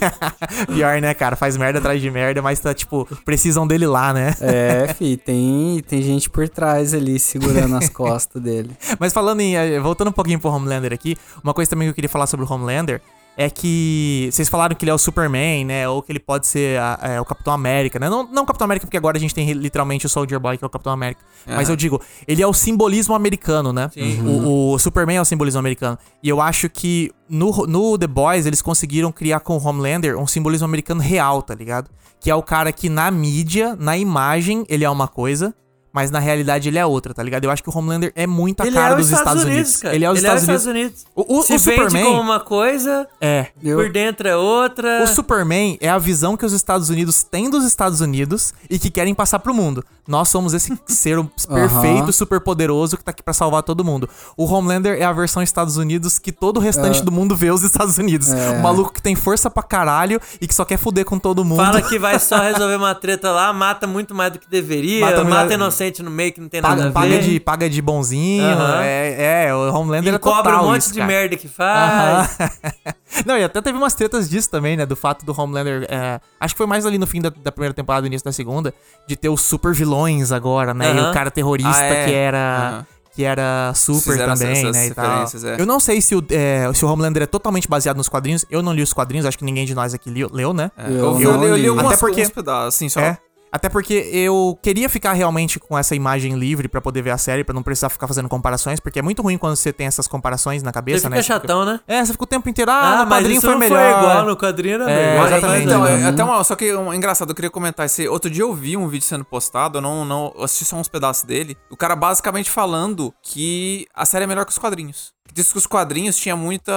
Pior, 0.67 1.01
né, 1.01 1.13
cara? 1.13 1.35
Faz 1.35 1.57
merda 1.57 1.79
atrás 1.79 2.01
de 2.01 2.09
merda, 2.11 2.41
mas 2.41 2.59
tá, 2.59 2.73
tipo, 2.73 3.07
precisam 3.25 3.65
dele 3.67 3.85
lá, 3.87 4.13
né? 4.13 4.33
É, 4.41 4.93
fi, 4.93 5.17
tem, 5.17 5.81
tem 5.87 6.01
gente 6.01 6.29
por 6.29 6.47
trás 6.49 6.93
ali 6.93 7.19
segurando 7.19 7.75
as 7.75 7.89
costas 7.89 8.41
dele. 8.41 8.71
Mas 8.99 9.13
falando 9.13 9.41
em. 9.41 9.55
eh, 9.55 9.79
Voltando 9.79 10.09
um 10.09 10.13
pouquinho 10.13 10.39
pro 10.39 10.49
Homelander 10.51 10.93
aqui, 10.93 11.15
uma 11.43 11.53
coisa 11.53 11.69
também 11.69 11.87
que 11.87 11.91
eu 11.91 11.95
queria 11.95 12.09
falar 12.09 12.27
sobre 12.27 12.45
o 12.45 12.51
Homelander 12.53 13.01
é 13.41 13.49
que. 13.49 14.27
Vocês 14.33 14.49
falaram 14.49 14.75
que 14.75 14.83
ele 14.83 14.91
é 14.91 14.93
o 14.93 14.97
Superman, 14.97 15.63
né? 15.63 15.87
Ou 15.87 16.01
que 16.01 16.11
ele 16.11 16.19
pode 16.19 16.45
ser 16.45 16.77
a- 16.77 16.99
é, 17.01 17.21
o 17.21 17.25
Capitão 17.25 17.53
América, 17.53 17.97
né? 17.97 18.09
Não, 18.09 18.29
não 18.29 18.43
o 18.43 18.45
Capitão 18.45 18.65
América, 18.65 18.85
porque 18.85 18.97
agora 18.97 19.15
a 19.17 19.19
gente 19.19 19.33
tem 19.33 19.49
literalmente 19.53 20.05
o 20.05 20.09
Soldier 20.09 20.39
Boy, 20.39 20.57
que 20.57 20.63
é 20.65 20.67
o 20.67 20.69
Capitão 20.69 20.91
América. 20.91 21.21
Mas 21.55 21.69
eu 21.69 21.75
digo, 21.77 22.01
ele 22.27 22.41
é 22.43 22.47
o 22.47 22.53
simbolismo 22.53 23.15
americano, 23.15 23.71
né? 23.71 23.89
O, 24.27 24.73
o 24.73 24.79
Superman 24.79 25.15
é 25.17 25.21
o 25.21 25.25
simbolismo 25.25 25.59
americano. 25.59 25.97
E 26.21 26.27
eu 26.27 26.41
acho 26.41 26.69
que 26.69 27.11
no, 27.29 27.49
no 27.65 27.97
The 27.97 28.07
Boys 28.07 28.45
eles 28.45 28.61
conseguiram 28.61 29.11
criar 29.11 29.39
com 29.39 29.55
o 29.57 29.63
Homelander 29.65 30.17
um 30.19 30.27
simbolismo 30.27 30.65
americano 30.65 30.99
real, 31.01 31.41
tá 31.41 31.55
ligado? 31.55 31.89
Que 32.19 32.29
é 32.29 32.35
o 32.35 32.43
cara 32.43 32.73
que 32.73 32.89
na 32.89 33.09
mídia, 33.09 33.73
na 33.79 33.97
imagem, 33.97 34.65
ele 34.67 34.83
é 34.83 34.89
uma 34.89 35.07
coisa. 35.07 35.55
Mas 35.91 36.11
na 36.11 36.19
realidade 36.19 36.69
ele 36.69 36.77
é 36.77 36.85
outra, 36.85 37.13
tá 37.15 37.23
ligado? 37.23 37.45
Eu 37.45 37.51
acho 37.51 37.63
que 37.63 37.69
o 37.69 37.75
Homelander 37.75 38.11
é 38.15 38.27
muito 38.27 38.61
a 38.61 38.67
Ele 38.67 38.75
cara 38.75 38.93
é 38.93 38.97
dos 38.97 39.07
os 39.07 39.11
Estados 39.17 39.43
Unidos. 39.43 39.77
cara. 39.77 39.95
Ele 39.95 40.05
é 40.05 40.11
os 40.11 40.19
Estados, 40.19 40.43
Unidos. 40.43 40.65
Unidos. 40.65 41.05
O, 41.15 41.39
o, 41.39 41.41
Se 41.43 41.55
o 41.55 41.57
vende 41.57 41.77
Superman. 41.77 42.03
como 42.05 42.21
uma 42.21 42.39
coisa, 42.39 43.07
É. 43.19 43.47
Eu- 43.63 43.77
por 43.77 43.89
dentro 43.91 44.27
é 44.27 44.35
outra. 44.35 45.03
O 45.03 45.07
Superman 45.07 45.77
é 45.81 45.89
a 45.89 45.97
visão 45.97 46.37
que 46.37 46.45
os 46.45 46.53
Estados 46.53 46.89
Unidos 46.91 47.23
têm 47.23 47.49
dos 47.49 47.65
Estados 47.65 48.01
Unidos 48.01 48.53
e 48.69 48.77
que 48.77 48.91
querem 48.91 49.15
passar 49.15 49.39
pro 49.39 49.53
mundo. 49.53 49.83
Nós 50.07 50.29
somos 50.29 50.53
esse 50.53 50.71
ser 50.87 51.17
perfeito, 51.47 52.11
super 52.13 52.39
poderoso 52.39 52.95
que 52.97 53.03
tá 53.03 53.11
aqui 53.11 53.23
pra 53.23 53.33
salvar 53.33 53.63
todo 53.63 53.83
mundo. 53.83 54.07
O 54.37 54.45
Homelander 54.45 54.99
é 54.99 55.03
a 55.05 55.11
versão 55.11 55.41
Estados 55.41 55.77
Unidos 55.77 56.19
que 56.19 56.31
todo 56.31 56.57
o 56.57 56.59
restante 56.59 57.03
do 57.03 57.11
mundo 57.11 57.35
vê 57.35 57.49
os 57.51 57.63
Estados 57.63 57.97
Unidos. 57.97 58.31
É. 58.31 58.51
O 58.51 58.61
maluco 58.63 58.93
que 58.93 59.01
tem 59.01 59.15
força 59.15 59.49
pra 59.49 59.63
caralho 59.63 60.19
e 60.39 60.47
que 60.47 60.53
só 60.53 60.65
quer 60.65 60.77
fuder 60.77 61.05
com 61.05 61.17
todo 61.19 61.43
mundo. 61.43 61.63
Fala 61.63 61.81
que 61.81 61.97
vai 61.99 62.19
só 62.19 62.37
resolver 62.41 62.75
uma 62.75 62.93
treta 62.95 63.31
lá, 63.31 63.51
mata 63.51 63.87
muito 63.87 64.13
mais 64.15 64.31
do 64.33 64.39
que 64.39 64.49
deveria, 64.49 65.01
Mata 65.05 65.23
mata, 65.23 65.45
muito- 65.49 65.57
inocente 65.79 66.03
no 66.03 66.11
meio 66.11 66.31
que 66.33 66.41
não 66.41 66.49
tem 66.49 66.61
nada 66.61 66.75
paga, 66.75 66.89
a 66.89 66.91
paga 66.91 67.07
ver. 67.07 67.21
de, 67.23 67.39
paga 67.39 67.69
de 67.69 67.81
bonzinho. 67.81 68.43
É, 68.83 69.45
é, 69.47 69.53
o 69.55 69.73
Homelander 69.73 70.13
é 70.13 70.17
total 70.17 70.63
um 70.65 70.67
monte 70.71 70.81
isso, 70.81 70.93
de 70.93 70.99
cara. 70.99 71.07
merda 71.11 71.35
que 71.37 71.47
faz. 71.47 72.37
Não, 73.25 73.37
e 73.37 73.43
até 73.43 73.61
teve 73.61 73.77
umas 73.77 73.93
tretas 73.93 74.29
disso 74.29 74.49
também, 74.49 74.77
né? 74.77 74.85
Do 74.85 74.95
fato 74.95 75.25
do 75.25 75.33
Homelander. 75.39 75.85
é, 75.89 76.19
acho 76.39 76.53
que 76.53 76.57
foi 76.57 76.67
mais 76.67 76.85
ali 76.85 76.97
no 76.97 77.07
fim 77.07 77.21
da, 77.21 77.29
da 77.29 77.51
primeira 77.51 77.73
temporada, 77.73 78.05
início 78.07 78.25
da 78.25 78.31
segunda, 78.31 78.73
de 79.07 79.15
ter 79.15 79.29
os 79.29 79.41
super 79.41 79.73
vilões 79.73 80.31
agora, 80.31 80.73
né? 80.73 80.95
E 80.95 80.99
o 80.99 81.11
cara 81.13 81.31
terrorista 81.31 81.81
Ah, 81.81 81.85
é. 81.85 82.05
que 82.05 82.13
era. 82.13 82.85
Que 83.15 83.23
era 83.25 83.73
super 83.75 84.11
Fizeram 84.13 84.33
também, 84.35 84.51
essas 84.51 84.71
né? 84.71 84.87
E 84.87 84.93
tal. 84.93 85.05
referências, 85.05 85.43
é. 85.43 85.59
Eu 85.59 85.65
não 85.65 85.77
sei 85.79 85.99
se 85.99 86.15
o, 86.15 86.23
é, 86.29 86.71
se 86.73 86.85
o 86.85 86.87
Homelander 86.89 87.23
é 87.23 87.25
totalmente 87.25 87.67
baseado 87.67 87.97
nos 87.97 88.07
quadrinhos. 88.07 88.45
Eu 88.49 88.61
não 88.61 88.71
li 88.71 88.81
os 88.81 88.93
quadrinhos, 88.93 89.25
acho 89.25 89.37
que 89.37 89.43
ninguém 89.43 89.65
de 89.65 89.73
nós 89.75 89.93
aqui 89.93 90.09
li- 90.09 90.25
leu, 90.31 90.53
né? 90.53 90.71
É, 90.77 90.87
Eu 90.89 90.95
eu, 90.95 91.11
não 91.15 91.21
eu, 91.21 91.43
eu 91.49 91.55
li 91.55 91.61
li. 91.63 91.67
algumas, 91.67 91.87
Até 91.93 91.97
porque- 91.99 92.21
uns 92.21 92.29
pedaços, 92.29 92.75
assim, 92.75 92.87
só. 92.87 93.01
É. 93.01 93.17
Até 93.51 93.67
porque 93.69 93.93
eu 94.13 94.57
queria 94.61 94.87
ficar 94.87 95.13
realmente 95.13 95.59
com 95.59 95.77
essa 95.77 95.95
imagem 95.95 96.33
livre 96.37 96.67
pra 96.67 96.79
poder 96.79 97.01
ver 97.01 97.09
a 97.11 97.17
série, 97.17 97.43
pra 97.43 97.53
não 97.53 97.63
precisar 97.63 97.89
ficar 97.89 98.07
fazendo 98.07 98.29
comparações, 98.29 98.79
porque 98.79 98.99
é 98.99 99.01
muito 99.01 99.21
ruim 99.23 99.37
quando 99.37 99.55
você 99.55 99.73
tem 99.73 99.87
essas 99.87 100.07
comparações 100.07 100.61
na 100.61 100.69
Você 100.69 100.73
cabeça, 100.73 100.97
fica 100.99 101.09
né? 101.09 101.17
Você 101.21 101.23
chatão, 101.27 101.65
né? 101.65 101.79
É, 101.87 102.05
você 102.05 102.11
fica 102.11 102.23
o 102.23 102.27
tempo 102.27 102.47
inteiro, 102.49 102.69
ah, 102.69 102.75
Ah, 102.79 102.91
no 103.03 103.09
mas 103.09 103.19
quadrinho 103.19 103.37
isso 103.37 103.41
foi 103.47 103.51
não 103.51 103.59
melhor. 103.59 103.93
foi 103.93 104.03
igual, 104.03 104.25
no 104.25 104.37
quadrinho 104.37 104.75
era 104.75 104.91
É, 104.91 105.11
melhor. 105.11 105.27
exatamente. 105.33 105.65
Então, 105.65 105.85
é, 105.87 105.95
Uhum. 105.95 106.07
até 106.09 106.23
uma, 106.23 106.43
só 106.43 106.55
que 106.55 106.73
um, 106.75 106.93
engraçado, 106.93 107.29
eu 107.31 107.35
queria 107.35 107.49
comentar 107.49 107.85
esse. 107.85 108.07
Outro 108.07 108.29
dia 108.29 108.43
eu 108.43 108.53
vi 108.53 108.77
um 108.77 108.87
vídeo 108.87 109.05
sendo 109.05 109.25
postado, 109.25 109.79
eu 109.79 109.81
não, 109.81 110.05
não 110.05 110.31
eu 110.37 110.43
assisti 110.43 110.65
só 110.65 110.75
uns 110.75 110.87
pedaços 110.87 111.23
dele. 111.23 111.57
O 111.71 111.75
cara 111.77 111.95
basicamente 111.95 112.51
falando 112.51 113.13
que 113.23 113.87
a 113.95 114.05
série 114.05 114.25
é 114.25 114.27
melhor 114.27 114.45
que 114.45 114.51
os 114.51 114.57
quadrinhos. 114.59 115.11
Que 115.29 115.35
Diz 115.35 115.51
que 115.51 115.57
os 115.59 115.67
quadrinhos 115.67 116.17
tinha 116.17 116.35
muita. 116.35 116.73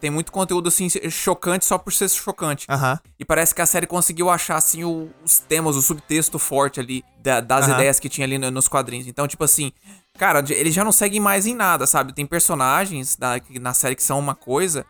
Tem 0.00 0.10
muito 0.10 0.32
conteúdo 0.32 0.68
assim 0.68 0.88
chocante 1.10 1.64
só 1.66 1.76
por 1.76 1.92
ser 1.92 2.08
chocante. 2.08 2.66
Aham. 2.68 2.98
E 3.18 3.24
parece 3.24 3.54
que 3.54 3.60
a 3.60 3.66
série 3.66 3.86
conseguiu 3.86 4.30
achar 4.30 4.56
assim 4.56 4.82
o- 4.82 5.10
os 5.22 5.38
temas, 5.38 5.76
o 5.76 5.82
subtexto 5.82 6.38
forte 6.38 6.80
ali 6.80 7.04
da- 7.22 7.40
das 7.40 7.66
Aham. 7.66 7.74
ideias 7.74 8.00
que 8.00 8.08
tinha 8.08 8.26
ali 8.26 8.38
no- 8.38 8.50
nos 8.50 8.66
quadrinhos. 8.66 9.06
Então, 9.06 9.28
tipo 9.28 9.44
assim, 9.44 9.72
cara, 10.18 10.42
eles 10.48 10.72
já 10.74 10.82
não 10.82 10.90
seguem 10.90 11.20
mais 11.20 11.44
em 11.46 11.54
nada, 11.54 11.86
sabe? 11.86 12.14
Tem 12.14 12.24
personagens 12.24 13.18
que- 13.46 13.58
na 13.58 13.74
série 13.74 13.94
que 13.94 14.02
são 14.02 14.18
uma 14.18 14.34
coisa 14.34 14.86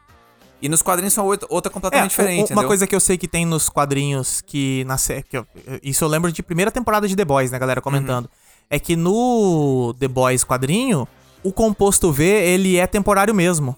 e 0.62 0.68
nos 0.68 0.80
quadrinhos 0.80 1.12
são 1.12 1.26
outra, 1.26 1.70
completamente 1.72 2.04
É, 2.06 2.08
diferente. 2.08 2.38
uma 2.38 2.44
entendeu? 2.44 2.66
coisa 2.68 2.86
que 2.86 2.94
eu 2.94 3.00
sei 3.00 3.18
que 3.18 3.26
tem 3.26 3.44
nos 3.44 3.68
quadrinhos 3.68 4.40
que 4.46 4.84
na 4.84 4.96
série. 4.96 5.24
que 5.24 5.36
eu- 5.36 5.46
Isso 5.82 6.04
eu 6.04 6.08
lembro 6.08 6.30
de 6.30 6.40
primeira 6.40 6.70
temporada 6.70 7.08
de 7.08 7.16
The 7.16 7.24
Boys, 7.24 7.50
né, 7.50 7.58
galera, 7.58 7.80
comentando. 7.80 8.30
É 8.70 8.78
que 8.78 8.94
no 8.94 9.92
The 9.98 10.06
Boys 10.06 10.44
quadrinho, 10.44 11.06
o 11.42 11.52
composto 11.52 12.10
V, 12.12 12.24
ele 12.24 12.76
é 12.76 12.86
temporário 12.86 13.34
mesmo. 13.34 13.76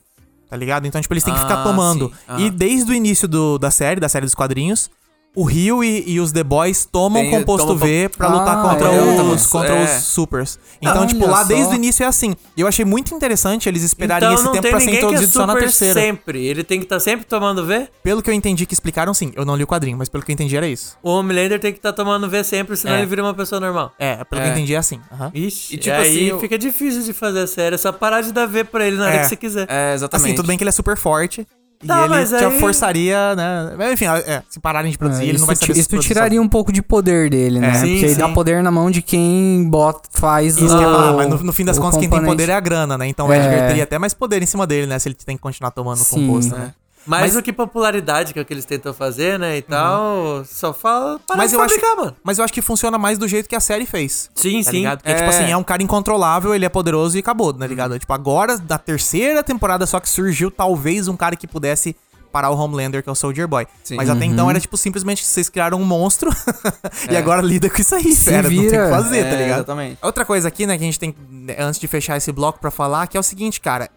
Tá 0.48 0.56
ligado? 0.56 0.86
Então, 0.86 1.00
tipo, 1.00 1.12
eles 1.14 1.24
têm 1.24 1.34
que 1.34 1.40
ficar 1.40 1.60
Ah, 1.60 1.64
tomando. 1.64 2.12
Aham. 2.28 2.40
E 2.40 2.50
desde 2.50 2.92
o 2.92 2.94
início 2.94 3.26
do- 3.26 3.58
da 3.58 3.70
série, 3.70 3.98
da 4.00 4.08
série 4.08 4.24
dos 4.26 4.34
quadrinhos, 4.34 4.90
o 5.34 5.44
Rio 5.44 5.82
e, 5.82 6.04
e 6.06 6.20
os 6.20 6.30
The 6.32 6.44
Boys 6.44 6.84
tomam 6.84 7.22
Tem- 7.22 7.30
composto 7.30 7.66
tomam- 7.66 7.78
V 7.86 8.08
pra 8.16 8.28
Ah, 8.28 8.32
lutar 8.34 8.62
contra, 8.62 8.88
é. 8.88 9.00
os, 9.00 9.46
contra 9.46 9.74
É. 9.76 9.84
os 9.84 9.90
supers. 10.04 10.58
Então, 10.80 10.98
Olha 10.98 11.06
tipo, 11.06 11.26
lá 11.26 11.38
só. 11.42 11.44
desde 11.48 11.72
o 11.72 11.76
início 11.76 12.04
é 12.04 12.06
assim. 12.06 12.34
E 12.56 12.60
eu 12.60 12.66
achei 12.68 12.84
muito 12.84 13.14
interessante 13.14 13.68
eles 13.68 13.82
esperarem 13.82 14.28
então 14.28 14.34
esse 14.34 14.44
tempo 14.52 14.62
tem 14.62 14.70
pra 14.70 14.80
ser 14.80 14.90
é 14.90 14.94
introduzido 14.96 15.32
só 15.32 15.46
na 15.46 15.54
terceira. 15.56 16.00
sempre. 16.00 16.46
Ele 16.46 16.62
tem 16.62 16.78
que 16.78 16.84
estar 16.84 17.00
sempre 17.00 17.26
tomando 17.26 17.64
V. 17.66 17.88
Pelo 18.02 18.22
que 18.22 18.30
eu 18.30 18.34
entendi 18.34 18.64
que 18.66 18.74
explicaram, 18.74 19.12
sim. 19.12 19.32
Eu 19.34 19.44
não 19.44 19.56
li 19.56 19.64
o 19.64 19.66
quadrinho, 19.66 19.96
mas 19.98 20.08
pelo 20.08 20.22
que 20.24 20.30
eu 20.30 20.34
entendi 20.34 20.56
era 20.56 20.68
isso. 20.68 20.96
O 21.02 21.10
Homelander 21.10 21.58
tem 21.58 21.72
que 21.72 21.78
estar 21.78 21.92
tomando 21.92 22.28
V 22.28 22.44
sempre, 22.44 22.76
senão 22.76 22.94
É. 22.94 22.98
ele 22.98 23.06
vira 23.06 23.22
uma 23.22 23.34
pessoa 23.34 23.60
normal. 23.60 23.92
É, 23.98 24.22
pelo 24.24 24.40
que 24.40 24.46
É. 24.46 24.50
eu 24.50 24.52
entendi 24.52 24.74
é 24.74 24.78
assim. 24.78 25.00
Aham. 25.12 25.30
Ixi, 25.34 25.74
E, 25.74 25.78
tipo 25.78 25.96
aí 25.96 26.08
assim, 26.08 26.24
eu- 26.26 26.40
fica 26.40 26.56
difícil 26.58 27.02
de 27.02 27.12
fazer 27.12 27.40
a 27.40 27.46
série. 27.46 27.74
É 27.74 27.78
só 27.78 27.90
parar 27.90 28.20
de 28.20 28.32
dar 28.32 28.46
V 28.46 28.62
pra 28.64 28.86
ele 28.86 28.96
na 28.96 29.06
hora 29.06 29.14
É. 29.16 29.18
que 29.22 29.28
você 29.28 29.36
quiser. 29.36 29.66
É, 29.68 29.94
exatamente. 29.94 30.26
Assim, 30.26 30.34
tudo 30.36 30.46
bem 30.46 30.56
que 30.56 30.62
ele 30.62 30.68
é 30.68 30.72
super 30.72 30.96
forte. 30.96 31.46
Tá, 31.86 31.96
e 31.96 32.00
ele 32.00 32.08
mas 32.08 32.30
já 32.30 32.48
aí- 32.48 32.60
forçaria, 32.60 33.34
né? 33.34 33.72
Mas, 33.76 33.92
Enfim, 33.92 34.06
é, 34.06 34.42
se 34.48 34.58
pararem 34.60 34.90
de 34.90 34.98
produzir, 34.98 35.22
É, 35.22 35.24
ele 35.26 35.32
isso 35.32 35.40
não 35.40 35.46
vai 35.46 35.56
saber 35.56 35.78
Isso 35.78 35.98
tiraria 35.98 36.40
um 36.40 36.48
pouco 36.48 36.72
de 36.72 36.82
poder 36.82 37.30
dele, 37.30 37.58
né? 37.60 37.70
É. 37.70 37.74
Sim, 37.74 37.92
Porque 37.92 38.06
aí 38.06 38.14
dá 38.14 38.26
sim. 38.28 38.34
poder 38.34 38.62
na 38.62 38.70
mão 38.70 38.90
de 38.90 39.02
quem 39.02 39.64
bota, 39.68 40.08
faz 40.12 40.56
Isso 40.56 40.64
o, 40.74 40.78
que 40.78 40.84
falar, 40.84 41.12
mas 41.12 41.28
no, 41.28 41.38
no 41.44 41.52
fim 41.52 41.64
das 41.64 41.76
o 41.76 41.80
contas, 41.80 41.94
quem 41.98 42.08
tem 42.08 42.18
componente. 42.18 42.32
poder 42.42 42.52
é 42.52 42.54
a 42.54 42.60
grana, 42.60 42.96
né? 42.98 43.06
Então 43.08 43.26
o 43.28 43.32
É. 43.32 43.38
Edgar 43.38 43.68
teria 43.68 43.84
até 43.84 43.98
mais 43.98 44.14
poder 44.14 44.42
em 44.42 44.46
cima 44.46 44.66
dele, 44.66 44.86
né? 44.86 44.98
Se 44.98 45.08
ele 45.08 45.14
tem 45.14 45.36
que 45.36 45.42
continuar 45.42 45.70
tomando 45.70 45.98
Sim. 45.98 46.26
composto, 46.26 46.56
né? 46.56 46.72
Mais 47.06 47.22
Mas- 47.24 47.34
do 47.34 47.42
que 47.42 47.52
popularidade, 47.52 48.32
que 48.32 48.38
é 48.38 48.42
o 48.42 48.44
que 48.44 48.52
eles 48.54 48.64
tentam 48.64 48.94
fazer, 48.94 49.38
né? 49.38 49.58
E 49.58 49.62
tal. 49.62 50.44
Só 50.46 50.72
fala 50.72 51.18
para 51.26 51.36
Mas 51.36 51.52
eu, 51.52 51.60
acho, 51.60 51.74
fabricar, 51.74 51.96
mano. 51.96 52.16
mas 52.22 52.38
eu 52.38 52.44
acho 52.44 52.52
que 52.52 52.62
funciona 52.62 52.96
mais 52.96 53.18
do 53.18 53.28
jeito 53.28 53.48
que 53.48 53.54
a 53.56 53.60
série 53.60 53.84
fez. 53.86 54.30
Sim, 54.34 54.62
Tá 54.62 54.70
sim. 54.70 54.76
ligado? 54.78 54.98
Porque, 55.02 55.14
tipo 55.14 55.24
É. 55.24 55.28
assim, 55.28 55.50
é 55.50 55.56
um 55.56 55.62
cara 55.64 55.82
incontrolável, 55.82 56.54
ele 56.54 56.64
é 56.64 56.68
poderoso 56.68 57.16
e 57.16 57.20
acabou, 57.20 57.52
tá 57.52 57.66
ligado? 57.66 57.98
Tipo, 57.98 58.12
agora, 58.12 58.56
da 58.56 58.78
terceira 58.78 59.42
temporada 59.42 59.86
só 59.86 60.00
que 60.00 60.08
surgiu 60.08 60.50
talvez 60.50 61.06
um 61.08 61.16
cara 61.16 61.36
que 61.36 61.46
pudesse 61.46 61.94
parar 62.32 62.50
o 62.50 62.56
Homelander, 62.58 63.00
que 63.02 63.08
é 63.08 63.12
o 63.12 63.14
Soldier 63.14 63.46
Boy. 63.46 63.64
Sim. 63.84 63.94
Mas 63.96 64.10
até 64.10 64.24
então 64.24 64.50
era 64.50 64.58
tipo 64.58 64.76
simplesmente 64.76 65.24
vocês 65.24 65.48
criaram 65.48 65.78
um 65.80 65.84
monstro 65.84 66.30
e 67.08 67.16
agora 67.16 67.40
lida 67.40 67.70
com 67.70 67.80
isso 67.80 67.94
aí, 67.94 68.12
Se 68.12 68.30
fera, 68.30 68.42
não 68.42 68.48
tem 68.50 68.58
o 68.58 68.62
que 68.62 68.70
vira. 68.70 68.90
fazer, 68.90 69.22
tá 69.22 69.28
É, 69.28 69.36
ligado? 69.36 69.56
exatamente. 69.58 69.98
Outra 70.02 70.24
coisa 70.24 70.48
aqui, 70.48 70.66
né, 70.66 70.76
que 70.76 70.82
a 70.82 70.86
gente 70.86 70.98
tem, 70.98 71.14
né, 71.30 71.54
antes 71.60 71.78
de 71.78 71.86
fechar 71.86 72.16
esse 72.16 72.32
bloco 72.32 72.58
pra 72.58 72.72
falar, 72.72 73.06
que 73.06 73.16
é 73.16 73.20
o 73.20 73.22
seguinte, 73.22 73.60
cara. 73.60 73.88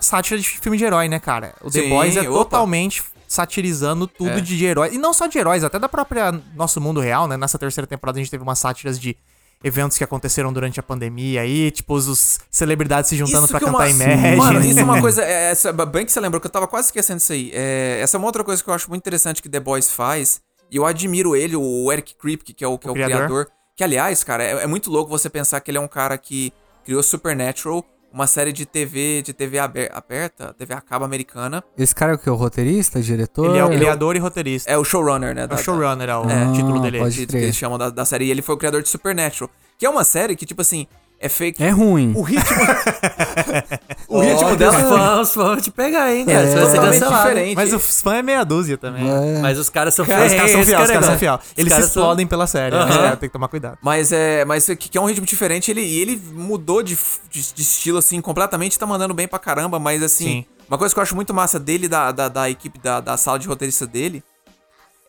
Sátira 0.00 0.38
de 0.40 0.48
filme 0.48 0.76
de 0.78 0.84
herói, 0.84 1.08
né, 1.08 1.18
cara? 1.18 1.54
O 1.60 1.70
The 1.70 1.80
Sim, 1.82 1.88
Boys 1.88 2.16
é 2.16 2.20
opa. 2.22 2.30
totalmente 2.44 3.02
satirizando 3.26 4.06
tudo 4.06 4.30
É. 4.30 4.40
de, 4.40 4.56
de 4.56 4.64
herói. 4.64 4.90
E 4.94 4.98
não 4.98 5.12
só 5.12 5.26
de 5.26 5.38
heróis, 5.38 5.62
até 5.62 5.78
da 5.78 5.88
própria 5.88 6.32
nosso 6.54 6.80
mundo 6.80 6.98
real, 7.00 7.28
né? 7.28 7.36
Nessa 7.36 7.58
terceira 7.58 7.86
temporada 7.86 8.18
a 8.18 8.22
gente 8.22 8.30
teve 8.30 8.42
umas 8.42 8.58
sátiras 8.58 8.98
de 8.98 9.16
eventos 9.62 9.98
que 9.98 10.04
aconteceram 10.04 10.52
durante 10.52 10.78
a 10.78 10.82
pandemia 10.82 11.40
aí, 11.42 11.70
tipo, 11.70 11.92
os, 11.94 12.06
os 12.08 12.40
celebridades 12.50 13.10
se 13.10 13.16
juntando 13.16 13.44
é 13.44 13.48
cantar 13.48 13.70
uma- 13.70 13.88
Imagine. 13.88 14.36
Mano, 14.36 14.60
isso 14.64 14.78
é 14.80 14.84
uma 14.84 14.98
coisa. 15.02 15.22
É, 15.24 15.50
essa- 15.50 15.72
bem 15.72 16.06
que 16.06 16.12
você 16.12 16.20
lembrou 16.20 16.40
que 16.40 16.46
eu 16.46 16.50
tava 16.50 16.66
quase 16.68 16.88
esquecendo 16.88 17.18
isso 17.18 17.32
aí. 17.32 17.50
É, 17.52 17.98
essa 18.00 18.16
é 18.16 18.18
uma 18.18 18.26
outra 18.26 18.42
coisa 18.44 18.62
que 18.62 18.70
eu 18.70 18.74
acho 18.74 18.88
muito 18.88 19.02
interessante 19.02 19.42
que 19.42 19.48
The 19.48 19.60
Boys 19.60 19.90
faz. 19.90 20.40
E 20.70 20.76
eu 20.76 20.86
admiro 20.86 21.34
ele, 21.34 21.56
o 21.56 21.90
Eric 21.92 22.14
Kripke, 22.14 22.52
que 22.52 22.62
é 22.64 22.68
o, 22.68 22.78
que 22.78 22.86
é 22.86 22.90
o 22.90 22.94
criador. 22.94 23.16
criador. 23.16 23.48
Que, 23.76 23.82
aliás, 23.84 24.22
cara, 24.22 24.44
é, 24.44 24.50
é 24.62 24.66
muito 24.66 24.90
louco 24.90 25.10
você 25.10 25.28
pensar 25.28 25.60
que 25.60 25.70
ele 25.70 25.78
é 25.78 25.80
um 25.80 25.88
cara 25.88 26.16
que 26.18 26.52
criou 26.84 27.02
Supernatural, 27.02 27.84
uma 28.12 28.26
série 28.26 28.52
de 28.52 28.64
TV, 28.66 29.22
de 29.22 29.32
TV 29.32 29.58
aber- 29.58 29.90
aberta, 29.92 30.54
TV 30.56 30.74
a 30.74 30.80
cabo 30.80 31.04
americana. 31.04 31.62
Esse 31.76 31.94
cara 31.94 32.12
é 32.12 32.14
o 32.14 32.18
que? 32.18 32.28
O 32.30 32.34
roteirista, 32.34 33.00
diretor? 33.00 33.50
Ele 33.50 33.58
é 33.58 33.64
o 33.64 33.68
criador 33.68 34.16
e 34.16 34.18
roteirista. 34.18 34.70
É 34.70 34.76
o 34.78 34.84
showrunner, 34.84 35.34
né? 35.34 35.42
É 35.42 35.46
da- 35.46 35.54
o 35.54 35.58
da- 35.58 35.62
showrunner, 35.62 36.08
é 36.08 36.16
o 36.16 36.24
É. 36.30 36.52
título 36.52 36.78
Ah, 36.78 36.82
dele. 36.82 36.98
pode 36.98 37.16
que, 37.16 37.26
que 37.26 37.36
eles 37.36 37.56
chamam 37.56 37.76
da, 37.78 37.90
da 37.90 38.04
série. 38.04 38.24
E 38.26 38.30
ele 38.30 38.42
foi 38.42 38.54
o 38.54 38.58
criador 38.58 38.82
de 38.82 38.88
Supernatural. 38.88 39.50
Que 39.76 39.86
é 39.86 39.90
uma 39.90 40.04
série 40.04 40.34
que, 40.34 40.44
tipo 40.46 40.60
assim, 40.60 40.86
é 41.20 41.28
fake. 41.28 41.62
É 41.62 41.70
ruim. 41.70 42.12
O 42.14 42.22
ritmo. 42.22 42.44
o 44.08 44.20
ritmo 44.20 44.50
os 44.50 44.56
dela 44.56 44.78
fãs 44.78 45.34
vão 45.34 45.56
te 45.56 45.70
pegar, 45.70 46.14
hein, 46.14 46.24
cara. 46.24 46.46
É, 46.46 46.50
ser 46.50 46.60
totalmente 46.60 47.04
diferente. 47.08 47.56
Mas 47.56 47.72
os 47.72 48.00
fãs 48.00 48.18
é 48.18 48.22
meia 48.22 48.44
dúzia 48.44 48.78
também. 48.78 49.08
É. 49.08 49.40
Mas 49.40 49.58
os 49.58 49.68
caras 49.68 49.94
são 49.94 50.06
Cara, 50.06 50.26
os 50.26 50.32
caras 50.32 50.50
são 50.50 50.60
ferrenhos, 50.64 50.68
fiel, 50.68 50.80
os 50.82 50.90
caras 50.90 51.06
são 51.06 51.18
fiel. 51.18 51.34
Os 51.34 51.40
Eles 51.56 51.64
se 51.64 51.78
caras 51.78 51.90
são- 51.90 52.02
explodem 52.02 52.26
pela 52.26 52.46
série, 52.46 52.76
né? 52.76 52.84
Os 52.84 52.96
caras 52.96 53.18
têm 53.18 53.28
que 53.28 53.32
tomar 53.32 53.48
cuidado. 53.48 53.78
Mas 53.82 54.12
é. 54.12 54.44
Mas 54.44 54.66
que, 54.66 54.76
que 54.76 54.96
é 54.98 55.00
um 55.00 55.06
ritmo 55.06 55.26
diferente. 55.26 55.70
Ele, 55.70 55.82
ele 55.82 56.22
mudou 56.32 56.82
de, 56.82 56.96
de, 57.30 57.52
de 57.54 57.62
estilo, 57.62 57.98
assim, 57.98 58.20
completamente. 58.20 58.78
Tá 58.78 58.86
mandando 58.86 59.12
bem 59.14 59.26
pra 59.26 59.38
caramba. 59.38 59.78
Mas 59.78 60.02
assim, 60.02 60.24
Sim. 60.24 60.44
uma 60.68 60.78
coisa 60.78 60.94
que 60.94 60.98
eu 60.98 61.02
acho 61.02 61.16
muito 61.16 61.34
massa 61.34 61.58
dele, 61.58 61.88
da, 61.88 62.12
da, 62.12 62.28
da 62.28 62.48
equipe 62.48 62.78
da, 62.78 63.00
da 63.00 63.16
sala 63.16 63.38
de 63.38 63.48
roteirista 63.48 63.86
dele, 63.86 64.22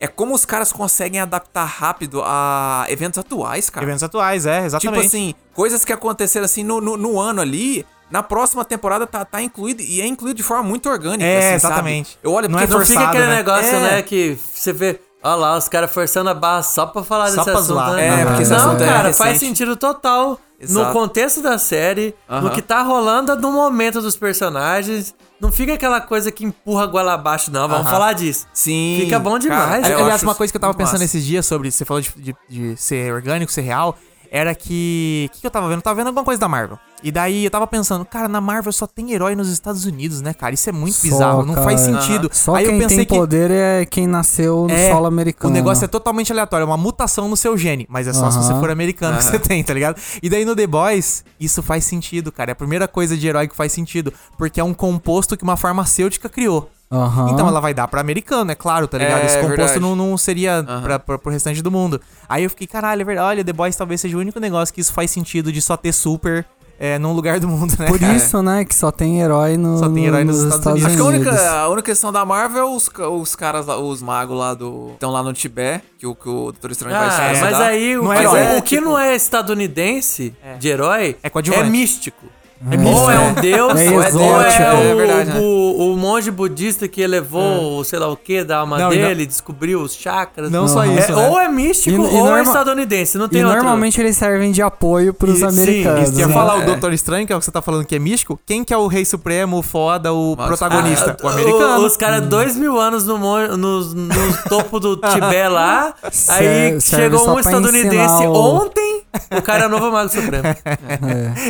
é 0.00 0.08
como 0.08 0.34
os 0.34 0.46
caras 0.46 0.72
conseguem 0.72 1.20
adaptar 1.20 1.66
rápido 1.66 2.22
a 2.24 2.86
eventos 2.88 3.18
atuais, 3.18 3.68
cara. 3.68 3.84
Eventos 3.84 4.02
atuais, 4.02 4.46
é, 4.46 4.64
exatamente. 4.64 4.94
Tipo 5.02 5.06
assim, 5.06 5.34
coisas 5.52 5.84
que 5.84 5.92
aconteceram 5.92 6.46
assim 6.46 6.64
no, 6.64 6.80
no, 6.80 6.96
no 6.96 7.20
ano 7.20 7.40
ali. 7.42 7.84
Na 8.10 8.24
próxima 8.24 8.64
temporada 8.64 9.06
tá, 9.06 9.24
tá 9.24 9.40
incluído 9.40 9.82
e 9.82 10.00
é 10.00 10.06
incluído 10.06 10.36
de 10.38 10.42
forma 10.42 10.64
muito 10.64 10.88
orgânica. 10.90 11.22
É, 11.24 11.38
assim, 11.50 11.58
sabe? 11.60 11.72
exatamente. 11.74 12.18
Eu 12.24 12.32
olho 12.32 12.48
Não 12.48 12.58
porque 12.58 12.72
é 12.72 12.76
Não 12.76 12.84
fica 12.84 12.94
forçado, 12.98 13.16
aquele 13.16 13.30
né? 13.30 13.36
negócio, 13.36 13.76
É. 13.76 13.80
né, 13.80 14.02
que 14.02 14.36
você 14.52 14.72
vê... 14.72 15.00
Olha 15.22 15.34
lá, 15.36 15.56
os 15.58 15.68
caras 15.68 15.92
forçando 15.92 16.28
a 16.30 16.34
barra 16.34 16.62
só 16.62 16.86
pra 16.86 17.04
falar 17.04 17.28
Só 17.28 17.36
desse 17.36 17.44
pra 17.44 17.52
assunto, 17.60 17.66
zoar. 17.74 17.92
né? 17.92 18.22
É, 18.22 18.24
porque 18.24 18.42
esse 18.42 18.50
Não, 18.52 18.72
é 18.74 18.78
cara, 18.78 19.12
faz 19.12 19.32
recente. 19.34 19.38
sentido 19.38 19.76
total. 19.76 20.40
No 20.58 20.64
Exato. 20.80 20.92
contexto 20.92 21.40
da 21.42 21.56
série, 21.58 22.14
no 22.28 22.36
Aham. 22.36 22.50
que 22.50 22.62
tá 22.62 22.82
rolando 22.82 23.36
no 23.36 23.52
momento 23.52 24.00
dos 24.00 24.16
personagens. 24.16 25.14
Não 25.40 25.50
fica 25.50 25.72
aquela 25.74 26.00
coisa 26.00 26.30
que 26.30 26.44
empurra 26.44 26.84
a 26.84 26.86
goela 26.86 27.14
abaixo, 27.14 27.50
não. 27.50 27.66
Vamos 27.66 27.86
Aham. 27.86 27.90
falar 27.92 28.12
disso. 28.12 28.46
Sim. 28.52 28.98
Fica 29.00 29.18
bom 29.18 29.38
demais, 29.38 29.82
Cara, 29.82 29.94
eu 29.94 30.00
Aliás, 30.00 30.22
uma 30.22 30.34
coisa 30.34 30.52
que 30.52 30.56
eu 30.56 30.60
tava 30.60 30.74
pensando 30.74 30.92
massa. 30.94 31.04
esses 31.04 31.24
dias 31.24 31.46
sobre. 31.46 31.70
Você 31.70 31.84
falou 31.84 32.00
de, 32.02 32.12
de- 32.16 32.36
de 32.48 32.76
ser 32.76 33.12
orgânico, 33.12 33.50
ser 33.50 33.62
real. 33.62 33.96
Era 34.30 34.54
que. 34.54 35.28
O 35.28 35.34
que, 35.34 35.40
que 35.40 35.46
eu 35.46 35.50
tava 35.50 35.66
vendo? 35.68 35.78
Eu 35.78 35.82
tava 35.82 35.96
vendo 35.96 36.06
alguma 36.06 36.24
coisa 36.24 36.40
da 36.40 36.46
Marvel. 36.48 36.78
E 37.02 37.10
daí 37.10 37.46
eu 37.46 37.50
tava 37.50 37.66
pensando, 37.66 38.04
cara, 38.04 38.28
na 38.28 38.40
Marvel 38.40 38.72
só 38.72 38.86
tem 38.86 39.10
herói 39.12 39.34
nos 39.34 39.48
Estados 39.48 39.84
Unidos, 39.86 40.20
né, 40.20 40.32
cara? 40.32 40.54
Isso 40.54 40.68
é 40.68 40.72
muito 40.72 40.94
Só, 40.94 41.02
bizarro. 41.02 41.44
Não 41.44 41.54
faz 41.54 41.80
sentido. 41.80 42.30
Só 42.32 42.54
Aí 42.54 42.66
quem 42.66 42.74
eu 42.74 42.80
pensei 42.80 42.98
tem 42.98 43.06
que. 43.06 43.16
poder 43.16 43.50
é 43.50 43.84
quem 43.86 44.06
nasceu 44.06 44.66
no 44.68 44.74
É, 44.74 44.90
solo 44.92 45.06
americano. 45.06 45.50
O 45.50 45.54
negócio 45.54 45.84
é 45.84 45.88
totalmente 45.88 46.30
aleatório, 46.30 46.62
é 46.64 46.66
uma 46.66 46.76
mutação 46.76 47.28
no 47.28 47.36
seu 47.36 47.56
gene, 47.56 47.86
mas 47.88 48.06
é 48.06 48.12
só 48.12 48.30
se 48.30 48.38
você 48.38 48.54
for 48.60 48.70
americano 48.70 49.16
que 49.18 49.22
Aham. 49.24 49.32
você 49.32 49.38
tem, 49.38 49.64
tá 49.64 49.74
ligado? 49.74 50.00
E 50.22 50.28
daí 50.30 50.44
no 50.44 50.54
The 50.54 50.66
Boys, 50.66 51.24
isso 51.40 51.62
faz 51.62 51.84
sentido, 51.84 52.30
cara. 52.30 52.50
É 52.50 52.52
a 52.52 52.56
primeira 52.56 52.86
coisa 52.86 53.16
de 53.16 53.26
herói 53.26 53.48
que 53.48 53.56
faz 53.56 53.72
sentido, 53.72 54.12
porque 54.38 54.60
é 54.60 54.64
um 54.64 54.74
composto 54.74 55.36
que 55.36 55.42
uma 55.42 55.56
farmacêutica 55.56 56.28
criou. 56.28 56.70
Aham. 56.92 57.30
Então 57.32 57.46
ela 57.46 57.60
vai 57.60 57.72
dar 57.72 57.86
pra 57.86 58.00
americano, 58.00 58.50
é 58.50 58.54
claro, 58.54 58.88
tá 58.88 58.98
ligado? 58.98 59.20
É, 59.22 59.26
Esse 59.26 59.40
composto 59.40 59.78
não, 59.78 59.94
não 59.94 60.16
seria 60.18 60.56
Aham. 60.58 60.82
pra, 60.82 60.98
pra, 60.98 61.18
pro 61.18 61.30
restante 61.32 61.62
do 61.62 61.70
mundo. 61.70 62.00
Aí 62.28 62.42
eu 62.44 62.50
fiquei, 62.50 62.66
caralho, 62.66 63.02
é 63.02 63.04
verdade. 63.04 63.28
Olha, 63.28 63.44
The 63.44 63.52
Boys 63.52 63.76
talvez 63.76 64.00
seja 64.00 64.16
o 64.16 64.20
único 64.20 64.40
negócio 64.40 64.74
que 64.74 64.80
isso 64.80 64.92
faz 64.92 65.10
sentido 65.10 65.52
de 65.52 65.62
só 65.62 65.76
ter 65.76 65.92
super 65.92 66.44
é, 66.82 66.98
num 66.98 67.12
lugar 67.12 67.38
do 67.38 67.46
mundo, 67.46 67.74
né? 67.78 67.86
Por 67.86 67.98
cara? 68.00 68.12
isso, 68.16 68.42
né, 68.42 68.64
que 68.64 68.74
só 68.74 68.90
tem 68.90 69.20
herói, 69.20 69.56
no, 69.56 69.78
Só 69.78 69.88
tem 69.88 70.06
herói 70.06 70.24
nos 70.24 70.42
nos 70.42 70.54
Estados 70.54 70.80
Estados, 70.80 70.82
Unidos. 70.82 70.86
Acho 70.86 70.96
que 70.96 71.02
a 71.02 71.04
Unidos. 71.18 71.32
única, 71.40 71.50
a 71.60 71.68
única 71.68 71.82
questão 71.92 72.10
da 72.10 72.24
Marvel 72.24 72.60
é 72.62 72.64
os, 72.74 72.90
os 72.98 73.36
caras, 73.36 73.66
lá, 73.66 73.78
os 73.78 74.00
magos 74.02 74.36
lá 74.36 74.54
do. 74.54 74.90
estão 74.94 75.10
lá 75.12 75.22
no 75.22 75.32
Tibete, 75.32 75.84
que 75.98 76.06
o, 76.06 76.14
que 76.14 76.28
o 76.28 76.50
Doutor 76.50 76.70
Estranho 76.72 76.96
vai 76.96 77.06
Ah, 77.06 77.32
estudar. 77.34 77.50
mas 77.52 77.60
aí 77.60 77.98
o, 77.98 78.02
Não 78.04 78.12
é 78.12 78.16
que- 78.16 78.22
herói. 78.22 78.58
o 78.58 78.62
que 78.62 78.80
não 78.80 78.98
é 78.98 79.14
estadunidense 79.14 80.34
de 80.58 80.68
herói 80.68 81.16
É 81.22 81.30
é 81.30 81.64
místico. 81.64 82.26
É 82.62 82.76
Ou 82.76 83.10
é 83.10 83.18
um 83.18 83.32
deus, 83.34 83.80
É 83.80 83.90
ou 83.90 84.02
é, 84.02 84.08
exótico. 84.08 84.18
ou 84.18 84.40
é 84.42 84.62
É 84.90 84.92
o, 84.92 84.96
verdade, 84.96 85.30
né? 85.30 85.40
o- 85.40 85.92
o 85.94 85.96
monge 85.96 86.30
budista 86.30 86.86
que 86.86 87.00
elevou 87.00 87.78
o 87.78 87.84
sei 87.84 87.98
lá 87.98 88.06
o 88.08 88.16
que 88.16 88.44
da 88.44 88.58
alma 88.58 88.76
Não, 88.78 88.92
e 88.92 88.98
não- 88.98 89.08
dele, 89.08 89.24
descobriu 89.24 89.80
os 89.80 89.94
chakras. 89.94 90.50
Não 90.50 90.68
só 90.68 90.80
Aham. 90.80 90.94
isso, 90.98 91.10
É, 91.10 91.14
né? 91.16 91.28
Ou 91.30 91.40
é 91.40 91.48
místico 91.48 92.02
E- 92.02 92.14
e 92.14 92.18
ou 92.20 92.36
é 92.36 92.42
estadunidense. 92.42 93.16
Não 93.16 93.30
tem 93.30 93.40
E 93.40 93.44
outro. 93.44 93.56
normalmente 93.60 93.98
eles 93.98 94.14
servem 94.14 94.52
de 94.52 94.60
apoio 94.60 95.14
pros 95.14 95.36
E- 95.36 95.38
sim, 95.38 95.44
americanos. 95.46 96.02
Isso 96.02 96.12
que 96.12 96.18
eu 96.18 96.20
ia 96.20 96.26
né? 96.28 96.34
falar, 96.34 96.56
o 96.58 96.66
Doutor 96.66 96.92
Estranho, 96.92 97.26
que 97.26 97.32
é 97.32 97.36
o 97.36 97.38
que 97.38 97.44
você 97.46 97.50
tá 97.50 97.62
falando 97.62 97.86
que 97.86 97.96
é 97.96 97.98
místico, 97.98 98.38
quem 98.44 98.62
que 98.62 98.74
é 98.74 98.76
o 98.76 98.86
rei 98.88 99.06
supremo, 99.06 99.56
o 99.58 99.62
foda, 99.62 100.12
o 100.12 100.34
Mas- 100.36 100.48
protagonista? 100.48 101.16
Ah, 101.18 101.24
o 101.26 101.28
americano. 101.30 101.86
Os 101.86 101.96
caras 101.96 102.26
dois 102.26 102.56
mil 102.56 102.78
anos 102.78 103.06
no, 103.06 103.16
nos- 103.56 103.94
no 103.94 104.10
topo 104.50 104.78
do 104.78 104.96
Tibete 105.08 105.48
lá. 105.48 105.94
aí 106.02 106.12
Ser- 106.12 106.80
serve 106.82 107.04
chegou 107.04 107.18
só 107.24 107.34
um 107.36 107.40
estadunidense 107.40 108.26
o- 108.26 108.32
ontem. 108.34 109.00
O 109.36 109.42
cara 109.42 109.64
é 109.64 109.66
o 109.66 109.70
novo 109.70 109.90
Mago 109.90 110.10
Supremo. 110.10 110.44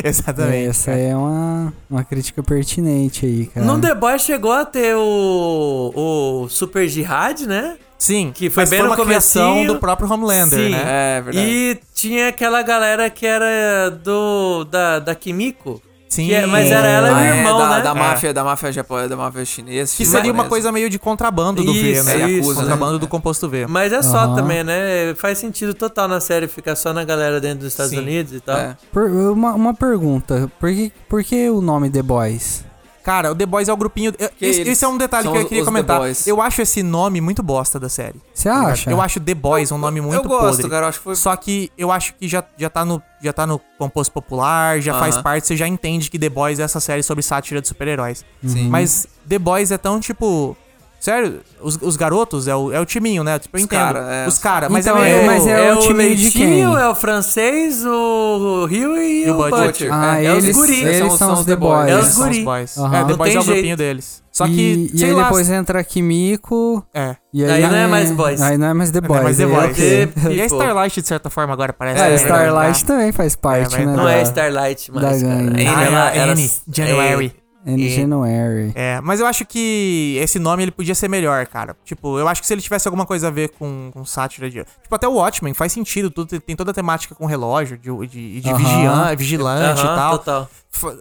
É. 0.01 0.07
Exatamente. 0.07 0.77
É 1.09 1.15
uma, 1.15 1.73
uma 1.89 2.03
crítica 2.03 2.43
pertinente 2.43 3.25
aí, 3.25 3.45
cara. 3.47 3.65
No 3.65 3.79
The 3.79 3.95
Boys 3.95 4.21
chegou 4.21 4.51
a 4.51 4.65
ter 4.65 4.95
o, 4.95 5.91
o 5.95 6.49
Super 6.49 6.87
Jihad, 6.87 7.45
né? 7.47 7.77
Sim, 7.97 8.31
Que 8.33 8.49
foi 8.49 8.65
bem 8.65 8.79
foi 8.79 8.87
uma 8.87 8.97
criação 8.97 9.63
do 9.63 9.77
próprio 9.79 10.11
Homelander, 10.11 10.59
Sim. 10.59 10.69
né? 10.71 11.17
É, 11.17 11.21
verdade. 11.21 11.47
E 11.47 11.79
tinha 11.93 12.29
aquela 12.29 12.63
galera 12.63 13.09
que 13.11 13.27
era 13.27 13.91
do 13.91 14.63
da, 14.65 14.97
da 14.97 15.13
Kimiko. 15.13 15.79
Sim. 16.11 16.27
que 16.27 16.33
é- 16.33 16.45
mas 16.45 16.69
era 16.69 16.85
ela 16.87 17.07
e 17.07 17.11
o 17.11 17.15
Ah, 17.15 17.25
é, 17.25 17.37
irmão, 17.37 17.57
da, 17.57 17.69
né? 17.77 17.81
da 17.81 17.89
É. 17.91 17.93
máfia, 17.93 18.33
da 18.33 18.43
máfia 18.43 18.71
japonesa, 18.71 19.07
da 19.09 19.15
máfia 19.15 19.45
chinesa. 19.45 19.93
Que 19.95 20.05
seria 20.05 20.31
uma 20.33 20.43
coisa 20.45 20.69
meio 20.71 20.89
de 20.89 20.99
contrabando 20.99 21.63
do 21.63 21.71
Isso, 21.71 22.03
V, 22.03 22.17
né? 22.17 22.21
é 22.23 22.29
Yakuza, 22.35 22.53
né? 22.53 22.59
contrabando 22.61 22.99
do 22.99 23.07
composto 23.07 23.47
V. 23.47 23.65
Mas 23.67 23.93
é 23.93 24.01
só 24.01 24.35
também, 24.35 24.61
né? 24.63 25.15
Faz 25.15 25.37
sentido 25.37 25.73
total 25.73 26.09
na 26.09 26.19
série 26.19 26.47
ficar 26.49 26.75
só 26.75 26.91
na 26.91 27.05
galera 27.05 27.39
dentro 27.39 27.59
dos 27.59 27.69
Estados 27.69 27.91
Sim. 27.91 27.99
Unidos 27.99 28.33
e 28.33 28.41
tal. 28.41 28.57
É. 28.57 28.75
Por- 28.91 29.09
uma, 29.09 29.53
uma 29.53 29.73
pergunta. 29.73 30.51
Por 30.59 30.69
que, 30.69 30.91
por 31.07 31.23
que 31.23 31.49
o 31.49 31.61
nome 31.61 31.89
The 31.89 32.01
Boys? 32.03 32.65
Cara, 33.03 33.31
o 33.31 33.35
The 33.35 33.45
Boys 33.45 33.67
é 33.67 33.73
o 33.73 33.77
grupinho. 33.77 34.13
eu- 34.19 34.29
Esse, 34.39 34.85
é 34.85 34.87
um 34.87 34.97
detalhe 34.97 35.29
que 35.29 35.37
eu 35.37 35.45
queria 35.47 35.65
comentar. 35.65 36.01
Eu 36.25 36.41
acho 36.41 36.61
esse 36.61 36.83
nome 36.83 37.19
muito 37.21 37.41
bosta 37.41 37.79
da 37.79 37.89
série. 37.89 38.19
Você 38.33 38.49
tá 38.49 38.67
acha? 38.67 38.89
Eu 38.91 39.01
acho 39.01 39.19
The 39.19 39.33
Boys 39.33 39.71
um 39.71 39.77
nome 39.77 40.01
muito 40.01 40.15
eu 40.15 40.23
gosto, 40.23 40.57
podre. 40.57 40.69
cara. 40.69 40.85
Eu 40.85 40.89
acho 40.89 40.97
que 40.99 41.03
foi. 41.03 41.15
Só 41.15 41.35
que 41.35 41.71
eu 41.77 41.91
acho 41.91 42.13
que 42.15 42.27
já, 42.27 42.43
já, 42.57 42.69
tá 42.69 42.85
no, 42.85 43.01
já 43.21 43.33
tá 43.33 43.47
no 43.47 43.59
composto 43.77 44.13
popular, 44.13 44.79
já 44.81 44.93
faz 44.99 45.15
Aham. 45.15 45.23
parte, 45.23 45.47
você 45.47 45.57
já 45.57 45.67
entende 45.67 46.09
que 46.09 46.19
The 46.19 46.29
Boys 46.29 46.59
é 46.59 46.63
essa 46.63 46.79
série 46.79 47.01
sobre 47.03 47.23
sátira 47.23 47.61
de 47.61 47.67
super-heróis. 47.67 48.23
Sim. 48.45 48.67
Mas 48.69 49.07
The 49.27 49.39
Boys 49.39 49.71
é 49.71 49.77
tão 49.77 49.99
tipo. 49.99 50.55
Sério, 51.01 51.41
os, 51.59 51.79
os 51.81 51.97
garotos 51.97 52.47
é 52.47 52.55
o, 52.55 52.71
é 52.71 52.79
o 52.79 52.85
timinho, 52.85 53.23
né? 53.23 53.39
Tipo, 53.39 53.57
eu 53.57 53.59
Os 53.59 53.65
entendo. 53.65 53.79
cara, 53.79 53.99
é. 54.13 54.27
Os 54.27 54.37
caras, 54.37 54.69
mas 54.69 54.85
Então, 54.85 55.01
é 55.01 55.23
é, 55.23 55.25
mas 55.25 55.47
é 55.47 55.73
o 55.73 55.79
time 55.79 56.15
de 56.15 56.29
quem? 56.29 56.61
é 56.61 56.87
o 56.87 56.93
francês, 56.93 57.83
o 57.83 58.65
Rio 58.69 58.95
e, 58.97 59.25
E 59.25 59.31
o 59.31 59.33
o 59.33 59.37
Butcher. 59.37 59.65
Butcher. 59.65 59.89
Ah, 59.91 60.21
é, 60.21 60.25
é 60.27 60.31
os 60.33 60.43
eles, 60.43 60.55
guri. 60.55 60.79
eles 60.81 60.97
São- 60.99 61.09
são, 61.09 61.17
são 61.17 61.33
os 61.33 61.39
os 61.39 61.45
The 61.47 61.51
The 61.53 61.59
Boys. 61.59 61.75
Boys. 61.79 61.89
É 61.91 61.95
os 61.99 62.05
São 62.07 62.23
os 62.23 62.29
guri. 62.29 62.43
boys. 62.45 62.77
Aham. 62.77 62.95
É, 62.95 63.03
The 63.05 63.13
Boys 63.15 63.29
tem 63.31 63.37
é 63.37 63.39
o 63.41 63.43
grupinho 63.43 63.63
jeito. 63.65 63.77
deles. 63.79 64.21
Só 64.31 64.45
que, 64.45 64.51
e, 64.53 64.91
e 64.93 65.03
aí 65.03 65.11
lá, 65.13 65.23
depois 65.23 65.49
entra 65.49 65.79
a 65.79 65.83
Kimiko. 65.83 66.85
É. 66.93 67.15
E 67.33 67.43
Aí 67.43 67.61
não 67.67 67.75
é 67.75 67.87
mais 67.87 68.11
Boys. 68.11 68.41
Aí 68.41 68.57
não 68.57 68.67
é 68.67 68.73
mais 68.73 68.91
The 68.91 69.01
Não 69.01 69.07
Boys. 69.07 69.19
é 69.19 69.23
mais 69.23 69.37
The 69.37 69.43
aí, 69.43 69.49
Boys. 69.49 69.71
ok. 69.71 70.07
The 70.07 70.21
E 70.21 70.41
a 70.41 70.43
People. 70.43 70.45
Starlight, 70.45 71.01
de 71.01 71.07
certa 71.07 71.29
forma, 71.31 71.51
agora 71.53 71.73
parece. 71.73 72.01
É, 72.01 72.09
né? 72.09 72.15
Starlight 72.15 72.85
também 72.85 73.11
faz 73.11 73.35
parte, 73.35 73.75
mas 73.75 73.87
né? 73.87 73.95
Não 73.97 74.03
da- 74.05 74.13
é 74.13 74.21
Starlight 74.21 74.91
cara. 74.91 75.09
gangue. 75.17 75.67
Ah, 75.67 75.83
Ela- 75.83 76.11
é 76.13 76.17
ela- 76.19 76.33
N, 76.33 77.31
January. 77.65 77.83
N 77.83 77.89
January. 77.95 78.71
É, 78.75 78.99
mas 79.01 79.19
eu 79.19 79.25
acho 79.27 79.45
que 79.45 80.17
esse 80.21 80.39
nome 80.39 80.63
ele 80.63 80.71
podia 80.71 80.95
ser 80.95 81.07
melhor, 81.07 81.45
cara. 81.47 81.75
Tipo, 81.85 82.17
eu 82.19 82.27
acho 82.27 82.41
que 82.41 82.47
se 82.47 82.53
ele 82.53 82.61
tivesse 82.61 82.87
alguma 82.87 83.05
coisa 83.05 83.27
a 83.27 83.31
ver 83.31 83.49
com, 83.49 83.91
com 83.93 84.03
sátira 84.05 84.49
de. 84.49 84.63
Tipo, 84.81 84.95
até 84.95 85.07
o 85.07 85.13
Watchmen 85.13 85.53
faz 85.53 85.71
sentido, 85.71 86.09
tudo, 86.09 86.39
tem 86.39 86.55
toda 86.55 86.71
a 86.71 86.73
temática 86.73 87.13
com 87.15 87.25
relógio, 87.25 87.77
de, 87.77 87.89
de, 88.07 88.41
de 88.41 88.49
Aham. 88.49 88.57
vigian- 88.57 89.15
vigilante 89.15 89.81
Aham, 89.81 89.93
e 89.93 89.97
tal. 89.97 90.17
total. 90.19 90.49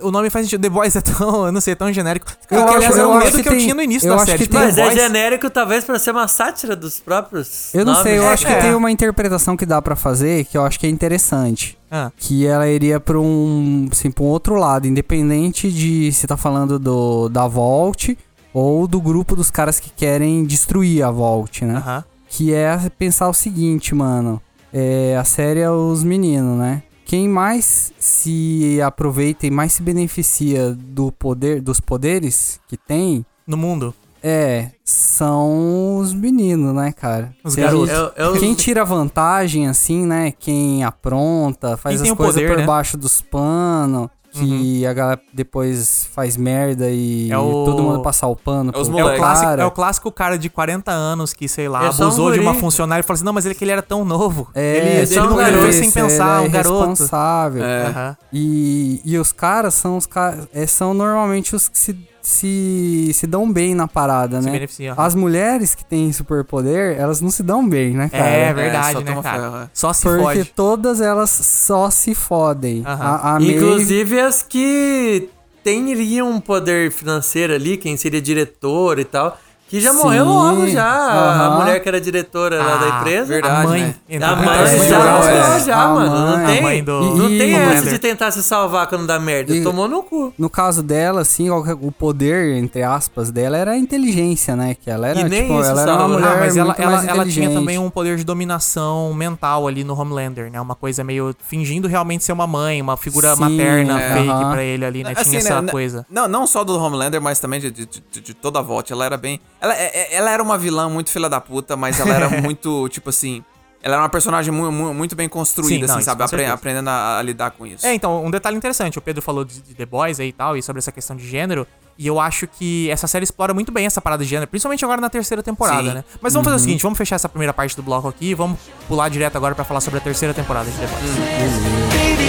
O 0.03 0.11
nome 0.11 0.29
faz 0.29 0.45
sentido. 0.47 0.61
The 0.61 0.69
Boys 0.69 0.95
é 0.97 1.01
tão, 1.01 1.47
eu 1.47 1.53
não 1.53 1.61
sei, 1.61 1.75
tão 1.75 1.91
genérico. 1.93 2.27
Eu 2.51 2.59
Eu, 2.59 2.65
acho- 2.65 2.75
aliás, 2.77 2.95
era 2.95 3.03
eu 3.05 3.09
um 3.09 3.13
acho 3.15 3.25
medo 3.27 3.37
que 3.37 3.43
que, 3.43 3.49
eu 3.49 3.53
tem- 3.53 3.61
tinha 3.63 3.75
no 3.75 3.83
início 3.83 4.07
eu 4.07 4.11
da 4.11 4.17
acho 4.17 4.27
série. 4.27 4.39
que 4.39 4.45
Tipo, 4.45 4.57
tem- 4.59 4.67
Mas 4.67 4.79
é 4.79 4.91
genérico, 4.91 5.49
talvez, 5.49 5.85
pra 5.85 5.99
ser 5.99 6.11
uma 6.11 6.29
sátira 6.29 6.77
dos 6.77 7.01
próprios. 7.01 7.73
Eu 7.75 7.85
não 7.85 7.93
nomes. 7.95 8.03
sei, 8.09 8.19
eu 8.19 8.29
acho 8.29 8.45
que 8.47 8.53
É. 8.53 8.61
tem 8.61 8.75
uma 8.75 8.91
interpretação 8.91 9.57
que 9.57 9.65
dá 9.65 9.81
pra 9.81 9.97
fazer 9.97 10.45
que 10.47 10.59
eu 10.59 10.65
acho 10.65 10.79
que 10.79 10.87
é 10.87 10.91
interessante. 10.91 11.79
Ah, 11.91 12.11
Que 12.17 12.47
ela 12.47 12.69
iria 12.69 13.01
pra 13.01 13.19
um, 13.19 13.89
assim, 13.91 14.11
pra 14.11 14.23
um 14.23 14.27
outro 14.27 14.55
lado, 14.57 14.87
independente 14.87 15.71
de 15.73 16.13
se 16.13 16.27
tá 16.27 16.37
falando 16.37 16.79
do, 16.79 17.29
da 17.29 17.47
Vault 17.49 18.17
ou 18.53 18.87
do 18.87 19.01
grupo 19.01 19.35
dos 19.35 19.51
caras 19.51 19.81
que 19.81 19.91
querem 19.91 20.45
destruir 20.45 21.03
a 21.03 21.11
Vault, 21.11 21.65
né? 21.65 21.77
Aham. 21.77 22.05
Que 22.29 22.53
é 22.55 22.79
pensar 22.99 23.29
o 23.29 23.35
seguinte, 23.35 23.95
mano. 23.95 24.41
É, 24.73 25.17
a 25.19 25.25
série 25.25 25.59
é 25.61 25.71
os 25.71 26.05
meninos, 26.05 26.57
né? 26.59 26.83
Quem 27.11 27.29
mais 27.29 27.92
se 27.99 28.81
aproveita 28.81 29.44
e 29.44 29.51
mais 29.51 29.73
se 29.73 29.83
beneficia 29.83 30.70
do 30.73 31.11
poder, 31.11 31.61
dos 31.61 31.81
poderes 31.81 32.61
que 32.68 32.77
tem, 32.77 33.27
No 33.44 33.57
mundo. 33.57 33.92
é, 34.23 34.68
são 34.85 35.99
os 35.99 36.14
meninos, 36.14 36.73
né, 36.73 36.92
cara? 36.92 37.35
Os 37.42 37.57
garotos. 37.57 37.90
É- 37.90 38.12
é 38.16 38.38
Quem 38.38 38.55
tira 38.55 38.85
vantagem, 38.85 39.66
assim, 39.66 40.07
né? 40.07 40.31
Quem 40.38 40.85
apronta, 40.85 41.77
faz 41.77 42.01
Quem 42.01 42.12
as 42.12 42.16
coisas 42.16 42.37
poder, 42.37 42.49
por 42.49 42.59
né? 42.59 42.64
baixo 42.64 42.96
dos 42.96 43.20
panos, 43.20 44.09
que 44.33 44.87
a 44.87 44.93
galera 44.93 45.21
depois 45.33 46.09
faz 46.12 46.37
merda 46.37 46.88
e 46.90 47.31
É 47.31 47.38
o- 47.38 47.64
todo 47.64 47.83
mundo 47.83 48.01
passar 48.01 48.29
o 48.29 48.37
pano 48.37 48.73
É 48.75 48.79
os 48.79 48.88
É 48.88 48.93
o, 49.05 49.16
clássico, 49.16 49.47
cara. 49.49 49.62
é 49.62 49.66
o 49.66 49.71
clássico 49.71 50.12
cara 50.12 50.38
de 50.38 50.49
40 50.49 50.90
anos 50.93 51.33
que, 51.33 51.49
sei 51.49 51.69
lá, 51.69 51.87
É 51.87 51.93
só 51.93 52.05
um 52.05 52.07
abusou 52.07 52.33
de 52.33 52.40
uma 52.40 52.55
funcionária 52.55 53.01
e 53.03 53.05
falou 53.05 53.16
assim: 53.16 53.25
não, 53.25 53.33
mas 53.33 53.45
ele 53.47 53.55
que 53.55 53.64
ele 53.64 53.73
era 53.73 53.83
tão 53.83 54.05
novo. 54.05 54.49
É, 54.55 54.77
ele, 54.77 54.88
ele, 54.99 55.07
só 55.07 55.23
um 55.23 55.31
não, 55.31 55.40
ele 55.40 55.51
garoto. 55.53 55.73
sem 55.73 55.90
pensar, 55.90 56.38
ele 56.40 56.45
um 56.45 56.47
é 56.47 56.49
garoto. 56.53 56.79
responsável. 56.90 57.64
É. 57.64 57.87
Aham. 57.87 58.16
E, 58.33 59.01
e 59.05 59.19
os 59.19 59.33
caras 59.33 59.75
são 59.75 59.97
os 59.97 60.07
caras. 60.07 60.47
são 60.69 60.95
normalmente 60.95 61.55
os 61.57 61.69
que 61.69 61.79
se, 61.79 61.97
se, 62.23 63.11
se 63.15 63.27
dão 63.27 63.51
bem 63.51 63.75
na 63.75 63.87
parada, 63.89 64.41
Se 64.41 64.47
né? 64.47 64.53
beneficia. 64.53 64.95
As 64.97 65.15
mulheres 65.15 65.75
que 65.75 65.85
têm 65.85 66.13
superpoder, 66.13 66.97
elas 66.99 67.21
não 67.21 67.31
se 67.31 67.43
dão 67.43 67.69
bem, 67.69 67.95
né, 67.95 68.09
cara? 68.09 68.25
É 68.29 68.41
É, 68.49 68.53
verdade, 68.55 68.93
só 68.93 69.01
né, 69.01 69.23
cara? 69.23 69.41
ferro, 69.43 69.57
é. 69.65 69.71
Só 69.73 69.93
se 69.93 70.03
Porque 70.03 70.23
fode. 70.23 70.45
todas 70.55 71.01
elas 71.01 71.31
só 71.31 71.91
se 71.91 72.15
fodem. 72.15 72.83
A, 72.87 73.37
a 73.37 73.43
Inclusive 73.43 74.21
as 74.21 74.43
que 74.43 75.29
teriam 75.63 76.31
um 76.31 76.41
poder 76.41 76.91
financeiro 76.91 77.55
ali, 77.55 77.77
quem 77.77 77.97
seria 77.97 78.21
diretor 78.21 78.99
e 78.99 79.05
tal, 79.05 79.39
que 79.71 79.81
já 79.81 79.93
Sim, 79.93 79.99
morreu 79.99 80.25
logo 80.25 80.67
já. 80.69 80.85
A 80.85 81.31
aham. 81.47 81.61
mulher 81.61 81.81
que 81.81 81.89
era 81.89 82.01
diretora 82.01 82.59
lá 82.59 82.77
da 82.77 82.87
Ah, 82.87 82.99
empresa. 83.01 83.25
verdade. 83.27 83.55
a 83.67 83.69
mãe. 83.69 83.81
né? 84.09 84.25
A 84.27 84.37
mãe 84.37 84.45
mãe 84.47 84.89
já 84.89 84.99
morreu 84.99 85.31
é. 85.55 85.61
já, 85.61 85.81
A 85.83 85.89
mano. 85.89 86.11
Não 86.11 86.37
mãe- 86.39 86.47
tem, 86.47 86.59
a 86.59 86.63
mãe 86.63 86.85
do- 86.85 87.17
não 87.17 87.29
tem 87.29 87.55
essa 87.55 87.89
de 87.91 87.99
tentar 88.01 88.33
se 88.33 88.43
salvar 88.43 88.89
quando 88.89 89.07
dá 89.07 89.19
merda. 89.21 89.55
E- 89.55 89.63
Tomou 89.63 89.87
no 89.87 90.03
cu. 90.03 90.35
No 90.37 90.51
caso 90.51 90.83
dela, 90.83 91.21
assim, 91.21 91.49
o 91.51 91.93
poder, 91.93 92.57
entre 92.57 92.83
aspas, 92.83 93.31
dela 93.31 93.57
era 93.57 93.71
a 93.71 93.77
inteligência, 93.79 94.57
né? 94.57 94.75
Que 94.75 94.91
ela 94.91 95.07
era, 95.07 95.21
E 95.21 95.25
nem 95.29 95.43
tipo, 95.43 95.61
isso 95.61 95.71
ela 95.71 95.83
era 95.83 95.93
uma 95.93 95.99
salva. 96.01 96.15
mulher 96.19 96.33
Ah, 96.33 96.41
mas 96.41 96.57
ela, 96.57 96.75
ela, 96.77 97.05
ela 97.07 97.27
tinha 97.27 97.51
também 97.51 97.79
um 97.79 97.89
poder 97.89 98.17
de 98.17 98.25
dominação 98.25 99.15
mental 99.15 99.69
ali 99.69 99.85
no 99.85 99.95
Homelander, 99.99 100.51
né? 100.51 100.61
Uma 100.61 100.75
coisa 100.75 101.05
meio 101.05 101.33
fingindo 101.47 101.87
realmente 101.87 102.25
ser 102.25 102.33
uma 102.33 102.47
mãe, 102.47 102.83
uma 102.83 102.97
figura 102.97 103.35
Sim, 103.37 103.41
materna 103.41 104.01
é. 104.03 104.15
fake 104.15 104.29
Aham. 104.31 104.51
pra 104.51 104.63
ele 104.65 104.85
ali, 104.85 105.05
né? 105.05 105.13
Assim, 105.17 105.31
tinha 105.31 105.39
essa 105.39 105.63
né, 105.63 105.71
coisa. 105.71 106.05
Não, 106.11 106.27
não 106.27 106.45
só 106.47 106.65
do 106.65 106.77
Homelander, 106.77 107.21
mas 107.23 107.39
também 107.39 107.61
de, 107.61 107.71
de, 107.71 107.87
de- 107.87 108.21
de 108.21 108.35
toda 108.35 108.59
a 108.59 108.63
volta. 108.63 108.93
Ela 108.93 109.05
era 109.05 109.17
bem. 109.17 109.41
Ela, 109.61 109.75
é- 109.75 109.87
é- 110.12 110.14
ela 110.16 110.31
era 110.31 110.42
uma 110.42 110.57
vilã 110.59 110.88
muito 110.88 111.11
filha 111.11 111.29
da 111.29 111.40
puta, 111.40 111.77
mas 111.77 111.99
ela 112.01 112.14
era 112.14 112.29
muito, 112.40 112.88
tipo 112.88 113.11
assim. 113.11 113.44
Ela 113.83 113.94
era 113.94 114.03
uma 114.03 114.09
personagem 114.11 114.53
mu- 114.53 114.70
mu- 114.70 114.92
muito, 114.92 115.16
bem 115.16 115.27
construída, 115.27 115.73
Sim, 115.75 115.81
não, 115.81 115.87
assim, 115.87 115.99
isso 116.01 116.05
sabe? 116.05 116.23
Apre- 116.23 116.44
aprendendo 116.44 116.88
a, 116.90 117.18
a 117.18 117.23
lidar 117.23 117.51
com 117.53 117.66
isso. 117.66 117.87
É, 117.87 117.94
então, 117.94 118.23
um 118.23 118.31
detalhe 118.31 118.55
interessante, 118.55 118.99
o 118.99 119.01
Pedro 119.01 119.23
falou 119.23 119.42
de, 119.42 119.62
de 119.62 119.75
The 119.75 119.87
Boys 119.87 120.20
aí 120.20 120.29
e 120.29 120.33
tal, 120.33 120.55
e 120.55 120.62
sobre 120.62 120.81
essa 120.81 120.92
questão 120.92 121.16
de 121.16 121.27
gênero, 121.27 121.66
e 121.99 122.07
eu 122.07 122.20
acho 122.20 122.46
que 122.46 122.90
essa 122.90 123.07
série 123.07 123.25
explora 123.25 123.55
muito 123.55 123.73
bem 123.73 123.87
essa 123.87 123.99
parada 123.99 124.23
de 124.23 124.29
gênero, 124.29 124.46
principalmente 124.51 124.85
agora 124.85 125.01
na 125.01 125.09
terceira 125.09 125.42
temporada, 125.42 125.88
Sim. 125.88 125.94
né? 125.94 126.05
Mas 126.20 126.35
vamos 126.35 126.44
fazer 126.44 126.57
o 126.57 126.61
seguinte, 126.61 126.83
vamos 126.83 126.99
fechar 126.99 127.16
essa 127.16 127.29
primeira 127.29 127.55
parte 127.55 127.75
do 127.75 127.83
bloco 127.83 128.07
aqui 128.07 128.27
e 128.27 128.35
vamos 128.35 128.59
pular 128.87 129.09
direto 129.09 129.37
agora 129.37 129.55
pra 129.55 129.64
falar 129.64 129.81
sobre 129.81 129.99
a 129.99 130.03
terceira 130.03 130.35
temporada 130.35 130.70
de 130.70 130.77
The 130.77 130.87
Boys. 130.87 132.20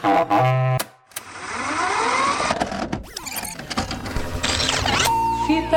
Tell 0.00 0.67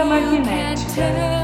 they're 0.10 1.41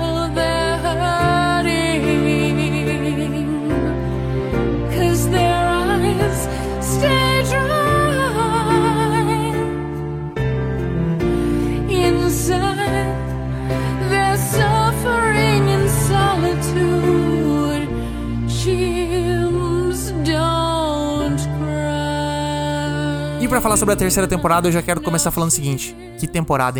pra 23.57 23.61
falar 23.63 23.77
sobre 23.77 23.93
a 23.93 23.97
terceira 23.97 24.27
temporada, 24.27 24.67
eu 24.67 24.71
já 24.71 24.81
quero 24.81 25.01
começar 25.01 25.31
falando 25.31 25.49
o 25.49 25.53
seguinte: 25.53 25.95
que 26.19 26.27
temporada? 26.27 26.77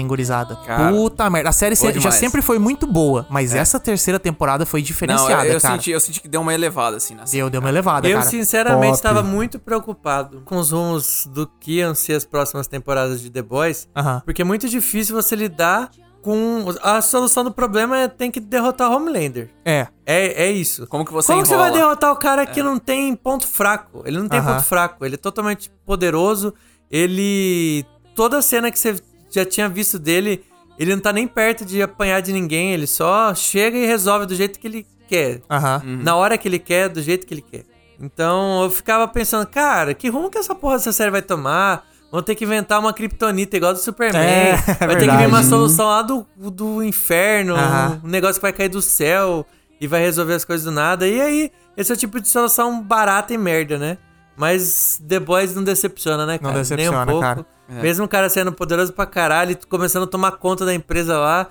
Cara, 0.66 0.92
Puta 0.92 1.30
merda. 1.30 1.50
A 1.50 1.52
série 1.52 1.76
se- 1.76 2.00
já 2.00 2.12
sempre 2.12 2.42
foi 2.42 2.60
muito 2.60 2.86
boa, 2.86 3.26
mas 3.30 3.54
essa 3.56 3.80
terceira 3.80 4.20
temporada 4.20 4.66
foi 4.66 4.80
não, 4.82 4.86
diferenciada, 4.86 5.46
eu, 5.48 5.54
eu 5.54 5.62
cara. 5.62 5.74
senti, 5.76 5.92
eu 5.92 6.00
senti 6.00 6.22
que 6.22 6.28
deu 6.28 6.42
uma 6.42 6.54
elevada, 6.54 6.98
assim, 6.98 7.16
na. 7.16 7.24
Deu, 7.24 7.50
deu 7.50 7.60
uma 7.60 7.70
elevada, 7.70 8.08
Eu, 8.08 8.20
cara. 8.20 8.30
sinceramente, 8.30 8.86
Top. 8.88 8.96
estava 8.96 9.24
muito 9.24 9.58
preocupado 9.60 10.42
com 10.46 10.58
os 10.58 10.72
rumos 10.72 11.28
do 11.32 11.48
que 11.48 11.78
iam 11.78 11.96
ser 11.96 12.14
as 12.14 12.26
próximas 12.26 12.68
temporadas 12.68 13.22
de 13.22 13.30
The 13.30 13.42
Boys. 13.42 13.88
Aham. 13.96 14.22
Porque 14.26 14.42
é 14.42 14.46
muito 14.46 14.70
difícil 14.70 15.16
você 15.16 15.36
lidar 15.36 15.90
com. 16.28 16.66
A 16.84 17.02
solução 17.02 17.42
do 17.46 17.54
problema 17.54 17.98
é 18.02 18.08
tem 18.10 18.30
que 18.30 18.42
derrotar 18.42 18.92
Homelander. 18.92 19.50
É. 19.64 19.88
É, 20.06 20.48
é 20.48 20.52
isso. 20.52 20.86
Como 20.88 21.06
que 21.06 21.14
você 21.14 21.32
Como 21.32 21.42
que 21.42 21.48
você 21.48 21.56
vai 21.56 21.72
derrotar 21.72 22.12
o 22.12 22.18
cara 22.18 22.46
que 22.46 22.62
não 22.62 22.78
tem 22.78 23.16
ponto 23.16 23.48
fraco? 23.48 24.04
Ele 24.06 24.20
não 24.20 24.28
tem 24.28 24.40
Aham. 24.40 24.56
ponto 24.56 24.66
fraco. 24.66 25.06
Ele 25.06 25.16
é 25.16 25.18
totalmente 25.18 25.72
poderoso. 25.86 26.54
Ele. 26.92 27.86
Toda 28.14 28.42
cena 28.42 28.70
que 28.70 28.78
você 28.78 28.98
já 29.32 29.46
tinha 29.46 29.70
visto 29.70 29.98
dele, 29.98 30.44
ele 30.78 30.94
não 30.94 31.02
tá 31.02 31.14
nem 31.14 31.26
perto 31.26 31.64
de 31.64 31.82
apanhar 31.82 32.22
de 32.22 32.34
ninguém. 32.34 32.74
Ele 32.74 32.88
só 32.88 33.34
chega 33.34 33.78
e 33.78 33.86
resolve 33.86 34.26
do 34.26 34.36
jeito 34.36 34.60
que 34.60 34.68
ele 34.68 34.86
quer. 35.08 35.42
Aham. 35.50 35.82
Na 36.04 36.18
hora 36.18 36.38
que 36.38 36.46
ele 36.50 36.60
quer, 36.60 36.90
do 36.90 37.02
jeito 37.02 37.26
que 37.26 37.34
ele 37.34 37.42
quer. 37.42 37.64
Então 38.02 38.64
eu 38.64 38.70
ficava 38.70 39.08
pensando, 39.08 39.48
cara, 39.48 39.94
que 39.94 40.10
rumo 40.10 40.30
que 40.30 40.38
essa 40.38 40.54
porra 40.54 40.76
dessa 40.76 40.92
série 40.92 41.10
vai 41.10 41.22
tomar? 41.22 41.87
Vão 42.12 42.22
ter 42.22 42.36
que 42.36 42.46
inventar 42.46 42.80
uma 42.80 42.94
kryptonita 42.94 43.58
igual 43.58 43.74
do 43.74 43.80
Superman. 43.80 44.22
É, 44.22 44.56
vai 44.80 44.96
ter 44.98 45.10
que 45.10 45.18
vir 45.18 45.28
uma 45.28 45.44
solução 45.44 45.88
lá 45.88 46.02
do, 46.02 46.26
do 46.38 46.82
inferno, 46.82 47.56
um 48.04 48.08
negócio 48.08 48.36
que 48.36 48.42
vai 48.42 48.54
cair 48.54 48.70
do 48.70 48.82
céu 48.82 49.46
e 49.80 49.88
vai 49.88 50.00
resolver 50.02 50.34
as 50.34 50.46
coisas 50.46 50.64
do 50.66 50.72
nada. 50.72 51.08
E 51.08 51.20
aí, 51.20 51.52
esse 51.76 51.92
é 51.92 51.96
o 51.96 51.98
tipo 51.98 52.20
de 52.22 52.30
solução 52.30 52.82
barata 52.82 53.34
e 53.34 53.38
merda, 53.38 53.78
né? 53.78 53.98
Mas 54.38 55.02
The 55.08 55.20
Boys 55.20 55.54
não 55.56 55.64
decepciona, 55.64 56.26
né, 56.26 56.40
Não 56.42 56.50
cara? 56.50 56.62
decepciona, 56.62 56.98
Nem 56.98 57.04
um 57.04 57.06
pouco. 57.08 57.22
cara. 57.22 57.46
Mesmo 57.82 58.06
o 58.06 58.08
cara 58.08 58.30
sendo 58.30 58.52
poderoso 58.54 58.94
pra 58.94 59.06
caralho, 59.06 59.52
e 59.52 59.56
começando 59.68 60.04
a 60.04 60.08
tomar 60.08 60.32
conta 60.34 60.64
da 60.66 60.74
empresa 60.74 61.18
lá, 61.18 61.48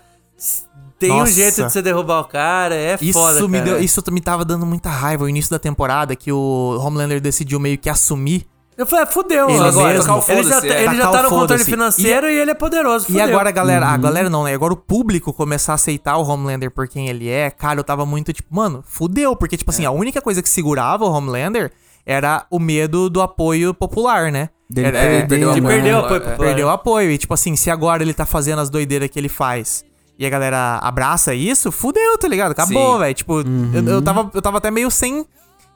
tem 0.98 1.10
um 1.12 1.18
Nossa. 1.18 1.32
jeito 1.32 1.56
de 1.56 1.70
você 1.70 1.82
derrubar 1.82 2.20
o 2.20 2.24
cara, 2.24 2.74
é 2.74 2.96
Isso, 3.00 3.12
foda, 3.18 3.46
me 3.46 3.58
cara. 3.58 3.64
deu, 3.64 3.80
isso 3.82 4.02
me 4.10 4.20
tava 4.20 4.44
dando 4.44 4.64
muita 4.64 4.88
raiva 4.88 5.24
o 5.24 5.28
início 5.28 5.50
da 5.50 5.58
temporada, 5.58 6.16
que 6.16 6.32
o 6.32 6.78
Homelander 6.80 7.20
decidiu 7.20 7.60
meio 7.60 7.76
que 7.76 7.90
assumir. 7.90 8.46
Eu 8.78 8.86
falei, 8.86 9.04
é, 9.04 9.06
fudeu, 9.06 9.48
Ele 9.48 9.58
agora. 9.58 9.94
mesmo. 9.94 10.22
Ele 10.28 10.42
já, 10.42 10.60
tá- 10.60 10.66
é. 10.66 10.84
ele 10.84 10.96
já 10.96 11.10
tá 11.10 11.20
o 11.20 11.22
no 11.22 11.28
controle 11.30 11.64
financeiro 11.64 12.28
e, 12.28 12.38
ele 12.38 12.50
é 12.50 12.54
poderoso, 12.54 13.06
E 13.08 13.12
fudeu. 13.12 13.24
agora 13.24 13.48
a 13.48 13.52
galera, 13.52 13.86
Uhum. 13.86 13.92
a 13.92 13.96
galera 13.96 14.28
não, 14.30 14.44
né? 14.44 14.54
Agora 14.54 14.72
o 14.74 14.76
público 14.76 15.32
começar 15.32 15.72
a 15.72 15.74
aceitar 15.76 16.16
o 16.18 16.22
Homelander 16.28 16.70
por 16.70 16.86
quem 16.86 17.08
ele 17.08 17.28
é, 17.28 17.50
cara, 17.50 17.80
eu 17.80 17.84
tava 17.84 18.04
muito 18.04 18.32
tipo, 18.34 18.54
mano, 18.54 18.84
fudeu, 18.86 19.34
porque 19.34 19.56
tipo 19.56 19.70
assim, 19.70 19.84
É. 19.84 19.86
a 19.86 19.90
única 19.90 20.20
coisa 20.20 20.42
que 20.42 20.48
segurava 20.48 21.04
o 21.06 21.10
Homelander 21.10 21.72
era 22.04 22.44
o 22.50 22.58
medo 22.58 23.08
do 23.08 23.22
apoio 23.22 23.72
popular, 23.72 24.30
né? 24.30 24.50
Dele 24.68 24.88
Era- 24.88 24.98
perder, 25.00 25.28
perdeu 25.28 25.54
né? 25.62 25.68
perdeu 25.70 25.96
o 25.96 26.00
É. 26.00 26.04
apoio 26.04 26.20
popular. 26.20 26.38
Perdeu 26.46 26.66
o 26.66 26.70
apoio. 26.70 27.10
E 27.12 27.18
tipo 27.18 27.32
assim, 27.32 27.56
se 27.56 27.70
agora 27.70 28.02
ele 28.02 28.12
tá 28.12 28.26
fazendo 28.26 28.60
as 28.60 28.68
doideiras 28.68 29.08
que 29.08 29.18
ele 29.18 29.28
faz 29.28 29.84
e 30.18 30.26
a 30.26 30.28
galera 30.30 30.78
abraça 30.82 31.34
isso, 31.34 31.72
fudeu, 31.72 32.18
tá 32.18 32.28
ligado? 32.28 32.50
Acabou, 32.52 32.98
velho. 32.98 33.14
Tipo, 33.14 33.40
eu, 33.40 33.86
eu, 33.88 34.02
tava, 34.02 34.30
eu 34.34 34.42
tava 34.42 34.58
até 34.58 34.70
meio 34.70 34.90
sem 34.90 35.24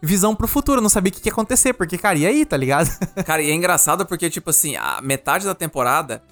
visão 0.03 0.35
pro 0.35 0.49
futuro, 0.49 0.79
eu 0.79 0.83
não 0.83 0.89
sabia 0.89 1.11
o 1.11 1.13
que, 1.15 1.21
que 1.21 1.29
ia 1.29 1.33
acontecer, 1.33 1.73
porque, 1.75 1.99
cara, 1.99 2.19
e 2.19 2.27
aí, 2.27 2.45
tá 2.45 2.57
ligado? 2.57 2.89
Cara, 3.25 3.43
e 3.43 3.51
é 3.51 3.55
engraçado 3.55 4.07
porque, 4.07 4.31
tipo 4.31 4.51
assim, 4.51 4.77
a 4.77 5.01
metade 5.03 5.45
da 5.45 5.55
temporada 5.55 6.23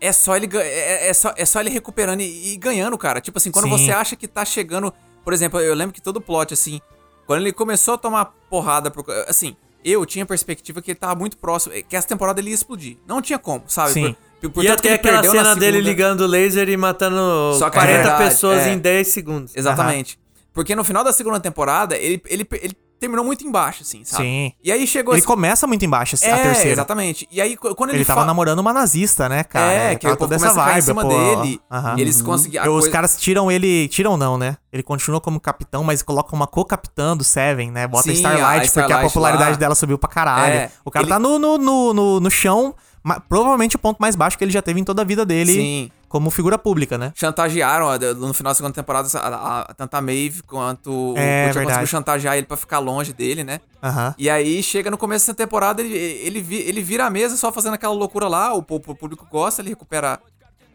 é 0.00 0.12
só 0.12 0.36
ele, 0.36 0.48
é, 0.56 1.08
é 1.08 1.12
só, 1.12 1.32
é 1.36 1.44
só 1.44 1.60
ele 1.60 1.70
recuperando 1.70 2.20
e, 2.20 2.54
e 2.54 2.56
ganhando, 2.56 2.96
cara. 2.98 3.20
Tipo 3.20 3.38
assim, 3.38 3.50
quando 3.50 3.66
Sim. 3.66 3.70
você 3.70 3.92
acha 3.92 4.16
que 4.16 4.26
tá 4.26 4.44
chegando. 4.44 4.92
Por 5.24 5.32
exemplo, 5.32 5.60
eu 5.60 5.74
lembro 5.74 5.94
que 5.94 6.02
todo 6.02 6.20
plot, 6.20 6.52
assim, 6.52 6.80
quando 7.26 7.42
ele 7.42 7.52
começou 7.52 7.94
a 7.94 7.98
tomar 7.98 8.24
porrada. 8.50 8.90
Por, 8.90 9.04
assim, 9.28 9.54
eu 9.84 10.04
tinha 10.04 10.24
a 10.24 10.26
perspectiva 10.26 10.82
que 10.82 10.90
ele 10.90 10.98
tava 10.98 11.14
muito 11.14 11.36
próximo, 11.36 11.74
que 11.88 11.94
essa 11.94 12.08
temporada 12.08 12.40
ele 12.40 12.48
ia 12.50 12.54
explodir. 12.54 12.96
Não 13.06 13.22
tinha 13.22 13.38
como, 13.38 13.62
sabe? 13.68 13.92
Sim. 13.92 14.16
Por, 14.40 14.50
por 14.50 14.64
E 14.64 14.68
até 14.68 14.94
aquela 14.94 15.22
cena 15.22 15.54
dele 15.54 15.76
segunda- 15.76 15.90
ligando 15.90 16.20
o 16.22 16.26
laser 16.26 16.68
e 16.68 16.76
matando 16.76 17.54
Só 17.56 17.70
que 17.70 17.78
é 17.78 17.82
40 17.82 18.02
verdade, 18.02 18.24
pessoas 18.24 18.66
é. 18.66 18.72
em 18.72 18.78
10 18.78 19.06
segundos. 19.06 19.52
Exatamente. 19.56 20.18
Porque 20.52 20.74
no 20.74 20.82
final 20.82 21.04
da 21.04 21.12
segunda 21.12 21.38
temporada, 21.38 21.96
ele, 21.96 22.20
ele, 22.28 22.46
ele 22.60 22.76
terminou 23.02 23.24
muito 23.24 23.44
embaixo, 23.46 23.82
assim, 23.82 24.04
sabe? 24.04 24.22
Sim. 24.24 24.52
E 24.62 24.70
aí 24.72 24.86
chegou 24.86 25.12
Ele 25.12 25.18
esse- 25.18 25.26
começa 25.26 25.66
muito 25.66 25.84
embaixo, 25.84 26.16
a 26.16 26.24
É, 26.26 26.42
terceira. 26.42 26.70
exatamente. 26.70 27.28
E 27.30 27.40
aí, 27.40 27.56
quando 27.56 27.90
ele, 27.90 27.98
Ele 27.98 28.04
tava 28.04 28.20
fa- 28.22 28.26
namorando 28.26 28.60
uma 28.60 28.72
nazista, 28.72 29.28
né, 29.28 29.42
cara? 29.44 29.72
É, 29.72 29.94
que 29.96 30.02
tava 30.06 30.16
toda 30.16 30.38
começa 30.38 30.60
a 30.60 30.64
cair 30.64 30.78
em 30.78 30.82
cima 30.82 31.02
pô. 31.02 31.08
dele, 31.08 31.60
Aham. 31.70 31.94
e 31.98 32.00
eles 32.00 32.22
conseguiram- 32.22 32.64
a 32.64 32.68
Os 32.68 32.72
coisa- 32.82 32.90
caras 32.90 33.16
tiram 33.20 33.50
ele. 33.50 33.88
Tiram 33.88 34.16
não, 34.16 34.38
né? 34.38 34.56
Ele 34.72 34.82
continua 34.82 35.20
como 35.20 35.38
capitão, 35.40 35.82
mas 35.84 36.02
coloca 36.02 36.34
uma 36.34 36.46
co-capitã 36.46 37.16
do 37.16 37.24
Seven, 37.24 37.70
né? 37.70 37.86
Bota 37.86 38.04
Sim, 38.04 38.12
Starlight, 38.12 38.44
a 38.46 38.50
porque 38.52 38.62
a 38.62 38.66
Starlight 38.84 39.02
popularidade 39.08 39.50
lá. 39.50 39.56
dela 39.56 39.74
subiu 39.74 39.98
pra 39.98 40.08
caralho. 40.08 40.54
É, 40.54 40.70
o 40.84 40.90
cara 40.90 41.04
ele- 41.04 41.10
tá 41.12 41.18
no, 41.18 41.38
no, 41.38 41.58
no, 41.58 41.92
no, 41.92 42.20
no 42.20 42.30
chão, 42.30 42.74
provavelmente 43.28 43.76
o 43.76 43.78
ponto 43.78 43.98
mais 43.98 44.14
baixo 44.16 44.38
que 44.38 44.44
ele 44.44 44.50
já 44.52 44.62
teve 44.62 44.80
em 44.80 44.84
toda 44.84 45.02
a 45.02 45.04
vida 45.04 45.24
dele 45.26 45.52
Sim. 45.54 45.90
como 46.08 46.30
figura 46.30 46.56
pública, 46.58 46.96
né? 46.96 47.12
chantagearam 47.14 47.88
no 48.16 48.32
final 48.32 48.50
da 48.50 48.54
segunda 48.54 48.74
temporada 48.74 49.08
a, 49.18 49.60
a- 49.60 49.74
tanto 49.74 49.94
a 49.94 50.00
Maeve 50.00 50.42
quanto 50.42 50.90
o 50.90 51.14
É, 51.16 51.46
Butcher 51.46 51.54
verdade. 51.54 51.64
conseguiu 51.66 51.86
chantagear 51.86 52.36
ele 52.36 52.46
pra 52.46 52.56
ficar 52.56 52.78
longe 52.78 53.12
dele, 53.12 53.42
né? 53.44 53.60
Aham. 53.82 54.14
E 54.16 54.30
aí 54.30 54.62
chega 54.62 54.90
no 54.90 54.96
começo 54.98 55.26
dessa 55.26 55.36
temporada, 55.36 55.82
ele, 55.82 55.94
ele, 55.96 56.38
ele 56.54 56.82
vira 56.82 57.06
a 57.06 57.10
mesa 57.10 57.36
só 57.36 57.50
fazendo 57.52 57.74
aquela 57.74 57.94
loucura 57.94 58.28
lá, 58.28 58.54
o, 58.54 58.58
o 58.58 58.62
público 58.94 59.26
gosta, 59.30 59.60
ele 59.62 59.70
recupera 59.70 60.20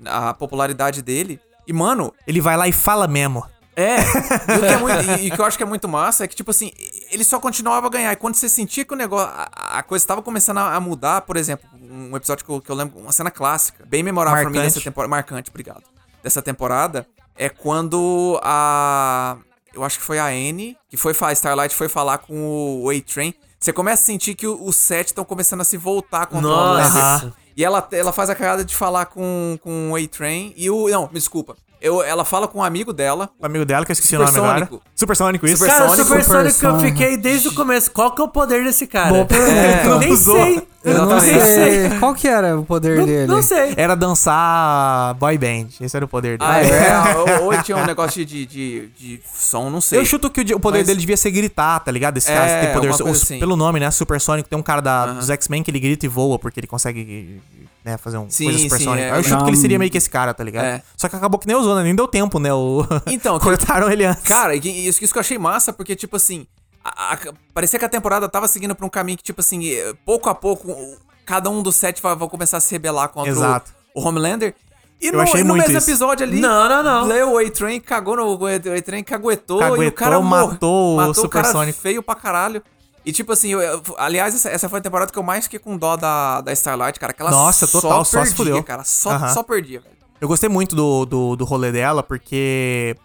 a 0.06 0.34
popularidade 0.34 1.02
dele. 1.02 1.40
E, 1.68 1.74
mano, 1.74 2.13
Ele 2.28 2.40
vai 2.40 2.56
lá 2.56 2.68
e 2.68 2.72
fala 2.72 3.08
mesmo. 3.08 3.44
é. 3.76 3.98
e 3.98 4.58
o 4.58 4.60
que 4.60 4.66
é 4.66 4.78
muito- 4.78 5.02
e, 5.22 5.28
e 5.28 5.30
o 5.30 5.36
que 5.36 5.42
eu 5.42 5.46
acho 5.46 5.58
que 5.58 5.63
é 5.63 5.66
muito 5.66 5.88
massa 5.88 6.24
é 6.24 6.28
que, 6.28 6.36
tipo 6.36 6.50
assim, 6.52 6.72
ele 7.12 7.24
só 7.24 7.40
continuava 7.40 7.88
a 7.88 7.90
ganhar. 7.90 8.13
E 8.13 8.16
quando 8.16 8.36
você 8.36 8.48
sentia 8.48 8.86
que 8.86 8.94
o 8.94 8.98
negócio. 8.98 9.28
A, 9.36 9.80
a 9.80 9.84
coisa 9.84 10.04
estava 10.04 10.22
começando 10.22 10.60
a 10.60 10.80
mudar, 10.80 11.22
por 11.22 11.36
exemplo, 11.36 11.68
um 11.89 12.15
episódio 12.15 12.45
que 12.45 12.52
eu, 12.52 12.62
que 12.62 12.69
eu 12.69 12.76
lembro, 12.76 13.00
uma 13.00 13.12
cena 13.12 13.32
clássica, 13.32 13.86
bem 13.86 14.04
memorável 14.04 14.41
pra 14.41 14.50
mim 14.50 14.58
Marcante. 14.58 14.73
dessa 14.76 14.84
temporada. 14.84 15.10
Marcante, 15.10 15.50
obrigado. 15.50 15.84
Dessa 16.23 16.41
temporada, 16.41 17.08
é 17.36 17.50
quando 17.50 18.39
a. 18.43 19.38
Eu 19.73 19.84
acho 19.84 20.00
que 20.00 20.04
foi 20.06 20.17
a 20.17 20.26
Anne, 20.28 20.76
que 20.89 20.97
foi 20.97 21.13
falar, 21.13 21.34
Starlight 21.34 21.76
foi 21.76 21.88
falar 21.88 22.17
com 22.19 22.82
o 22.84 22.89
A-Train. 22.89 23.34
Você 23.60 23.71
começa 23.71 24.02
a 24.02 24.06
sentir 24.06 24.34
que 24.36 24.47
o- 24.47 24.63
os 24.65 24.76
sete 24.76 25.08
estão 25.08 25.23
começando 25.26 25.62
a 25.62 25.63
se 25.63 25.78
voltar 25.78 26.26
contra 26.28 26.47
o 26.47 26.52
Nossa. 26.52 26.97
Homelander. 27.00 27.34
E 27.56 27.63
ela, 27.63 27.88
ela 27.91 28.12
faz 28.13 28.30
a 28.30 28.36
cagada 28.36 28.63
de 28.63 28.76
falar 28.76 29.08
com, 29.08 29.58
com 29.62 29.91
o 29.91 29.95
A-Train 29.95 30.54
e 30.56 30.69
o. 30.69 30.88
Não, 30.89 31.04
me 31.08 31.13
desculpa. 31.19 31.56
Eu, 31.80 32.02
ela 32.04 32.26
fala 32.26 32.48
com 32.48 32.60
um 32.60 32.63
amigo 32.63 32.92
dela. 32.92 33.30
O 33.40 33.46
amigo 33.46 33.63
dela, 33.63 33.86
que 33.86 33.92
eu 33.92 33.94
esqueci 33.94 34.16
o 34.16 34.20
nome 34.20 34.38
agora. 34.38 34.70
Supersônico. 34.96 35.46
Isso. 35.46 35.58
Super- 35.58 35.72
Cara, 35.72 35.90
Supersônico, 35.90 36.24
Supersônico 36.26 36.60
que 36.60 36.66
eu 36.66 36.80
fiquei 36.80 37.18
desde 37.18 37.48
o 37.50 37.54
começo. 37.54 37.92
Qual 37.92 38.12
que 38.12 38.22
é 38.22 38.26
o 38.26 38.28
poder 38.28 38.63
desse 38.63 38.88
cara? 38.88 39.10
Boa 39.13 39.26
pergunta. 39.26 39.52
Eu 39.88 40.00
nem 40.00 40.12
Usou. 40.13 40.36
sei. 40.36 40.68
Eu 40.84 41.06
não 41.06 41.20
sei. 41.20 41.86
É, 41.88 42.00
Qual 42.00 42.13
que 42.16 42.28
era 42.28 42.58
o 42.58 42.63
poder 42.63 43.06
dele? 43.06 43.28
Não 43.28 43.42
sei. 43.42 43.74
Era 43.76 43.94
dançar 43.96 45.13
boy 45.16 45.38
band. 45.38 45.68
Esse 45.82 45.96
era 45.96 46.06
o 46.06 46.08
poder 46.08 46.38
dele. 46.38 46.50
Ah, 46.50 46.62
é? 46.62 47.38
ou, 47.42 47.62
tinha 47.62 47.78
um 47.78 47.86
negócio 47.86 48.26
de, 48.26 48.46
de, 48.46 48.88
de, 48.98 49.20
som, 49.36 49.70
não 49.70 49.82
sei. 49.82 50.00
Eu 50.00 50.06
chuto 50.06 50.30
que 50.30 50.42
o, 50.54 50.60
poder 50.60 50.80
Mas- 50.80 50.88
dele 50.88 51.00
devia 51.00 51.18
ser 51.18 51.32
gritar, 51.32 51.80
tá 51.82 51.92
ligado? 51.92 52.18
Esse 52.18 52.28
cara 52.32 52.46
É, 52.48 52.66
tem 52.66 52.74
poder. 52.74 52.90
os- 52.90 53.02
assim. 53.02 53.38
Pelo 53.40 53.56
nome, 53.58 53.80
né? 53.80 53.92
Supersônico. 53.92 54.48
Tem 54.50 54.58
um 54.58 54.63
cara 54.63 54.82
da, 54.82 55.08
dos 55.08 55.30
X-Men 55.30 55.62
que 55.62 55.70
ele 55.72 55.80
grita 55.80 56.06
e 56.06 56.10
voa 56.10 56.40
porque 56.40 56.60
ele 56.60 56.68
consegue 56.68 57.42
né, 57.88 57.97
fazer 57.97 58.17
um 58.17 58.30
Sim, 58.30 58.43
coisa 58.45 58.60
sim, 58.60 58.69
supersônica. 58.69 59.08
é. 59.08 59.12
Aí 59.12 59.19
eu 59.19 59.23
chuto 59.23 59.43
que 59.45 59.50
ele 59.50 59.58
seria 59.58 59.80
meio 59.80 59.89
que 59.89 59.97
esse 59.97 60.10
cara, 60.10 60.34
tá 60.34 60.43
ligado? 60.43 60.65
É. 60.65 60.82
Só 60.95 61.08
que 61.08 61.15
acabou 61.15 61.39
que 61.39 61.47
nem 61.47 61.56
usou? 61.56 61.76
Nem 61.82 61.95
deu 61.95 62.08
tempo, 62.08 62.38
né? 62.39 62.54
O... 62.54 62.86
Então, 63.08 63.39
cortaram 63.39 63.89
ele 63.91 64.06
antes. 64.06 64.23
Cara, 64.23 64.54
isso, 64.56 65.04
isso 65.04 65.13
que 65.13 65.17
eu 65.17 65.21
achei 65.21 65.38
massa, 65.38 65.71
porque, 65.71 65.95
tipo 65.95 66.15
assim, 66.17 66.45
a- 66.84 67.13
a- 67.13 67.19
parecia 67.54 67.80
que 67.80 67.86
a 67.86 67.89
temporada 67.89 68.28
tava 68.30 68.47
seguindo 68.47 68.76
pra 68.76 68.86
um 68.86 68.89
caminho 68.89 69.17
que, 69.17 69.23
tipo 69.23 69.39
assim, 69.41 69.67
eh, 69.69 69.93
pouco 70.06 70.30
a 70.30 70.36
pouco, 70.36 70.71
o- 70.71 70.97
cada 71.26 71.50
um 71.50 71.63
dos 71.63 71.76
sete 71.76 72.02
vai, 72.02 72.15
vai 72.15 72.28
começar 72.28 72.58
a 72.58 72.60
se 72.60 72.71
rebelar 72.71 73.10
contra 73.10 73.32
o, 73.32 73.36
Exato. 73.36 73.71
o 73.95 74.02
Homelander. 74.02 74.54
E 75.00 75.08
Eu 75.08 75.13
no, 75.13 75.21
achei 75.21 75.41
e 75.41 75.43
no 75.43 75.50
muito 75.54 75.63
mesmo 75.65 75.78
isso. 75.78 75.89
episódio 75.91 76.26
ali, 76.26 76.39
Não, 76.39 76.67
não, 76.67 76.82
não. 76.84 77.06
Leo 77.06 77.34
o 77.34 77.38
A-Train 77.38 77.80
cagou 77.80 78.15
no. 78.17 78.36
O 78.36 78.45
A-Train 78.47 79.04
caguetou, 79.04 79.62
e 79.62 79.65
o 79.65 79.69
Caguetou, 79.69 79.91
cara 79.91 80.19
matou 80.19 80.93
o 80.93 80.97
matou 80.97 81.26
o 81.26 81.30
cara 81.30 81.45
Supersônico. 81.45 81.80
feio 81.80 82.02
pra 82.02 82.15
caralho. 82.15 82.63
E 83.08 83.12
tipo 83.13 83.32
assim, 83.32 83.50
eu- 83.50 83.62
eu- 83.62 83.82
aliás, 83.98 84.36
essa, 84.36 84.50
essa 84.50 84.67
foi 84.67 84.80
a 84.80 84.82
temporada 84.82 85.12
que 85.12 85.17
eu 85.17 85.24
mais 85.24 85.46
fiquei 85.46 85.60
com 85.60 85.78
dó 85.78 85.96
da, 85.96 86.41
da 86.41 86.52
Starlight, 86.52 87.00
cara. 87.00 87.13
Que 87.13 87.22
ela 87.22 87.32
Nossa, 87.32 87.65
total, 87.65 88.04
só 88.04 88.20
se 88.26 88.32
perdia, 88.32 88.36
fudeu. 88.36 88.63
cara. 88.63 88.84
Só, 88.84 89.12
Aham. 89.12 89.34
só 89.34 89.43
perdia, 89.43 89.80
velho. 89.80 89.96
Eu 90.20 90.28
gostei 90.28 90.50
muito 90.50 90.76
do, 90.76 91.06
do, 91.06 91.36
do 91.38 91.46
rolê 91.46 91.72
dela, 91.72 92.04
porque 92.04 92.96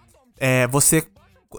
é, 0.41 0.67
você 0.67 1.05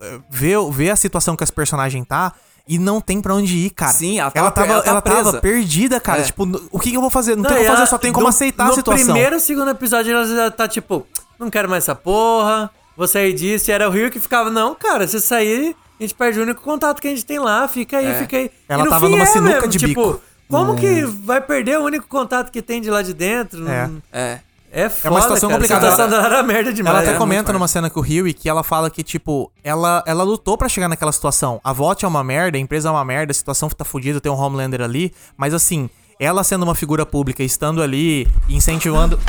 é, 0.01 0.19
vê, 0.29 0.53
vê 0.71 0.89
a 0.89 0.95
situação 0.95 1.35
que 1.37 1.43
esse 1.43 1.53
personagem 1.53 2.03
tá 2.03 2.33
e 2.67 2.77
não 2.77 2.99
tem 2.99 3.21
pra 3.21 3.33
onde 3.33 3.55
ir, 3.57 3.69
cara. 3.69 3.93
Sim, 3.93 4.19
ela 4.19 4.31
ela 4.35 4.51
tava- 4.51 4.67
tava, 4.67 4.73
ela 4.73 4.83
tá 4.83 4.89
ela 4.89 5.01
tava 5.01 5.23
presa. 5.23 5.41
perdida, 5.41 5.99
cara. 6.01 6.19
É. 6.21 6.23
Tipo, 6.25 6.43
o 6.71 6.79
que, 6.79 6.89
que 6.91 6.97
eu 6.97 7.01
vou 7.01 7.09
fazer? 7.09 7.35
Não, 7.37 7.43
Não, 7.43 7.49
tem 7.49 7.59
o 7.59 7.61
que 7.61 7.69
fazer, 7.69 7.87
só 7.87 7.97
tenho 7.97 8.13
como 8.13 8.23
no- 8.25 8.29
aceitar 8.29 8.65
no 8.65 8.71
a 8.71 8.75
situação. 8.75 9.05
primeiro 9.05 9.35
e 9.37 9.39
segundo 9.39 9.69
episódio, 9.71 10.11
ela 10.13 10.25
já 10.27 10.51
tá 10.51 10.67
tipo, 10.67 11.07
não 11.39 11.49
quero 11.49 11.69
mais 11.69 11.83
essa 11.85 11.95
porra, 11.95 12.69
vou 12.97 13.07
sair 13.07 13.31
disso. 13.33 13.69
E 13.69 13.73
era 13.73 13.87
o 13.87 13.91
Rio 13.91 14.11
que 14.11 14.19
ficava, 14.19 14.49
não, 14.49 14.75
cara, 14.75 15.07
se 15.07 15.21
sair, 15.21 15.75
a 15.99 16.03
gente 16.03 16.13
perde 16.15 16.39
o 16.39 16.43
único 16.43 16.61
contato 16.61 17.01
que 17.01 17.07
a 17.07 17.11
gente 17.11 17.25
tem 17.25 17.39
lá, 17.39 17.67
fica 17.67 17.97
aí, 17.97 18.05
É. 18.07 18.19
fica 18.19 18.37
aí. 18.37 18.51
Ela 18.67 18.85
e 18.85 18.89
tava 18.89 19.05
fim 19.05 19.11
numa 19.11 19.23
é 19.23 19.27
sinuca 19.27 19.53
mesmo, 19.55 19.67
de 19.69 19.77
tipo, 19.79 20.13
bico. 20.13 20.21
como 20.49 20.75
que 20.75 21.03
vai 21.05 21.41
perder 21.41 21.79
o 21.79 21.83
único 21.83 22.07
contato 22.07 22.51
que 22.51 22.61
tem 22.61 22.81
de 22.81 22.89
lá 22.89 23.01
de 23.01 23.13
dentro? 23.13 23.67
É. 23.67 23.89
É. 24.11 24.39
É 24.75 24.89
foda, 24.89 25.21
situação 25.21 25.49
cara. 25.49 25.61
complicada. 25.61 25.87
A 25.87 25.91
situação 25.91 26.25
era 26.25 26.41
merda 26.41 26.73
demais. 26.73 26.95
Ela 26.95 27.03
até 27.05 27.13
é, 27.15 27.17
comenta 27.19 27.43
muito 27.43 27.53
numa 27.53 27.67
cena 27.67 27.91
com 27.91 27.99
o 27.99 28.03
Huey 28.03 28.33
que 28.33 28.49
ela 28.49 28.63
fala 28.63 28.89
que, 28.89 29.03
tipo, 29.03 29.51
ela, 29.63 30.03
ela 30.07 30.23
lutou 30.23 30.57
pra 30.57 30.67
chegar 30.67 30.87
naquela 30.87 31.11
situação. 31.11 31.61
A 31.63 31.71
VOT 31.71 32.03
é 32.03 32.07
uma 32.07 32.23
merda, 32.23 32.57
a 32.57 32.59
empresa 32.59 32.89
é 32.89 32.91
uma 32.91 33.05
merda, 33.05 33.29
a 33.29 33.35
situação 33.35 33.69
tá 33.69 33.85
fodida, 33.85 34.19
tem 34.19 34.31
um 34.31 34.35
Homelander 34.35 34.81
ali. 34.81 35.13
Mas 35.37 35.53
assim, 35.53 35.87
ela 36.19 36.43
sendo 36.43 36.63
uma 36.63 36.73
figura 36.73 37.05
pública, 37.05 37.43
estando 37.43 37.83
ali, 37.83 38.27
incentivando. 38.49 39.19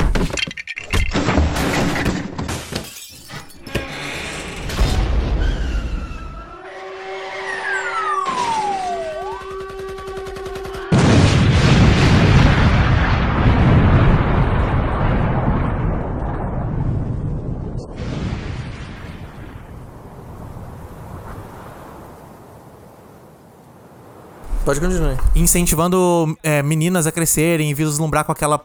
Pode 24.65 24.79
continuar. 24.79 25.15
incentivando 25.35 26.35
é, 26.41 26.63
meninas 26.63 27.05
a 27.05 27.11
crescerem 27.11 27.69
e 27.69 27.73
vislumbrar 27.73 28.25
com 28.25 28.31
aquela. 28.31 28.59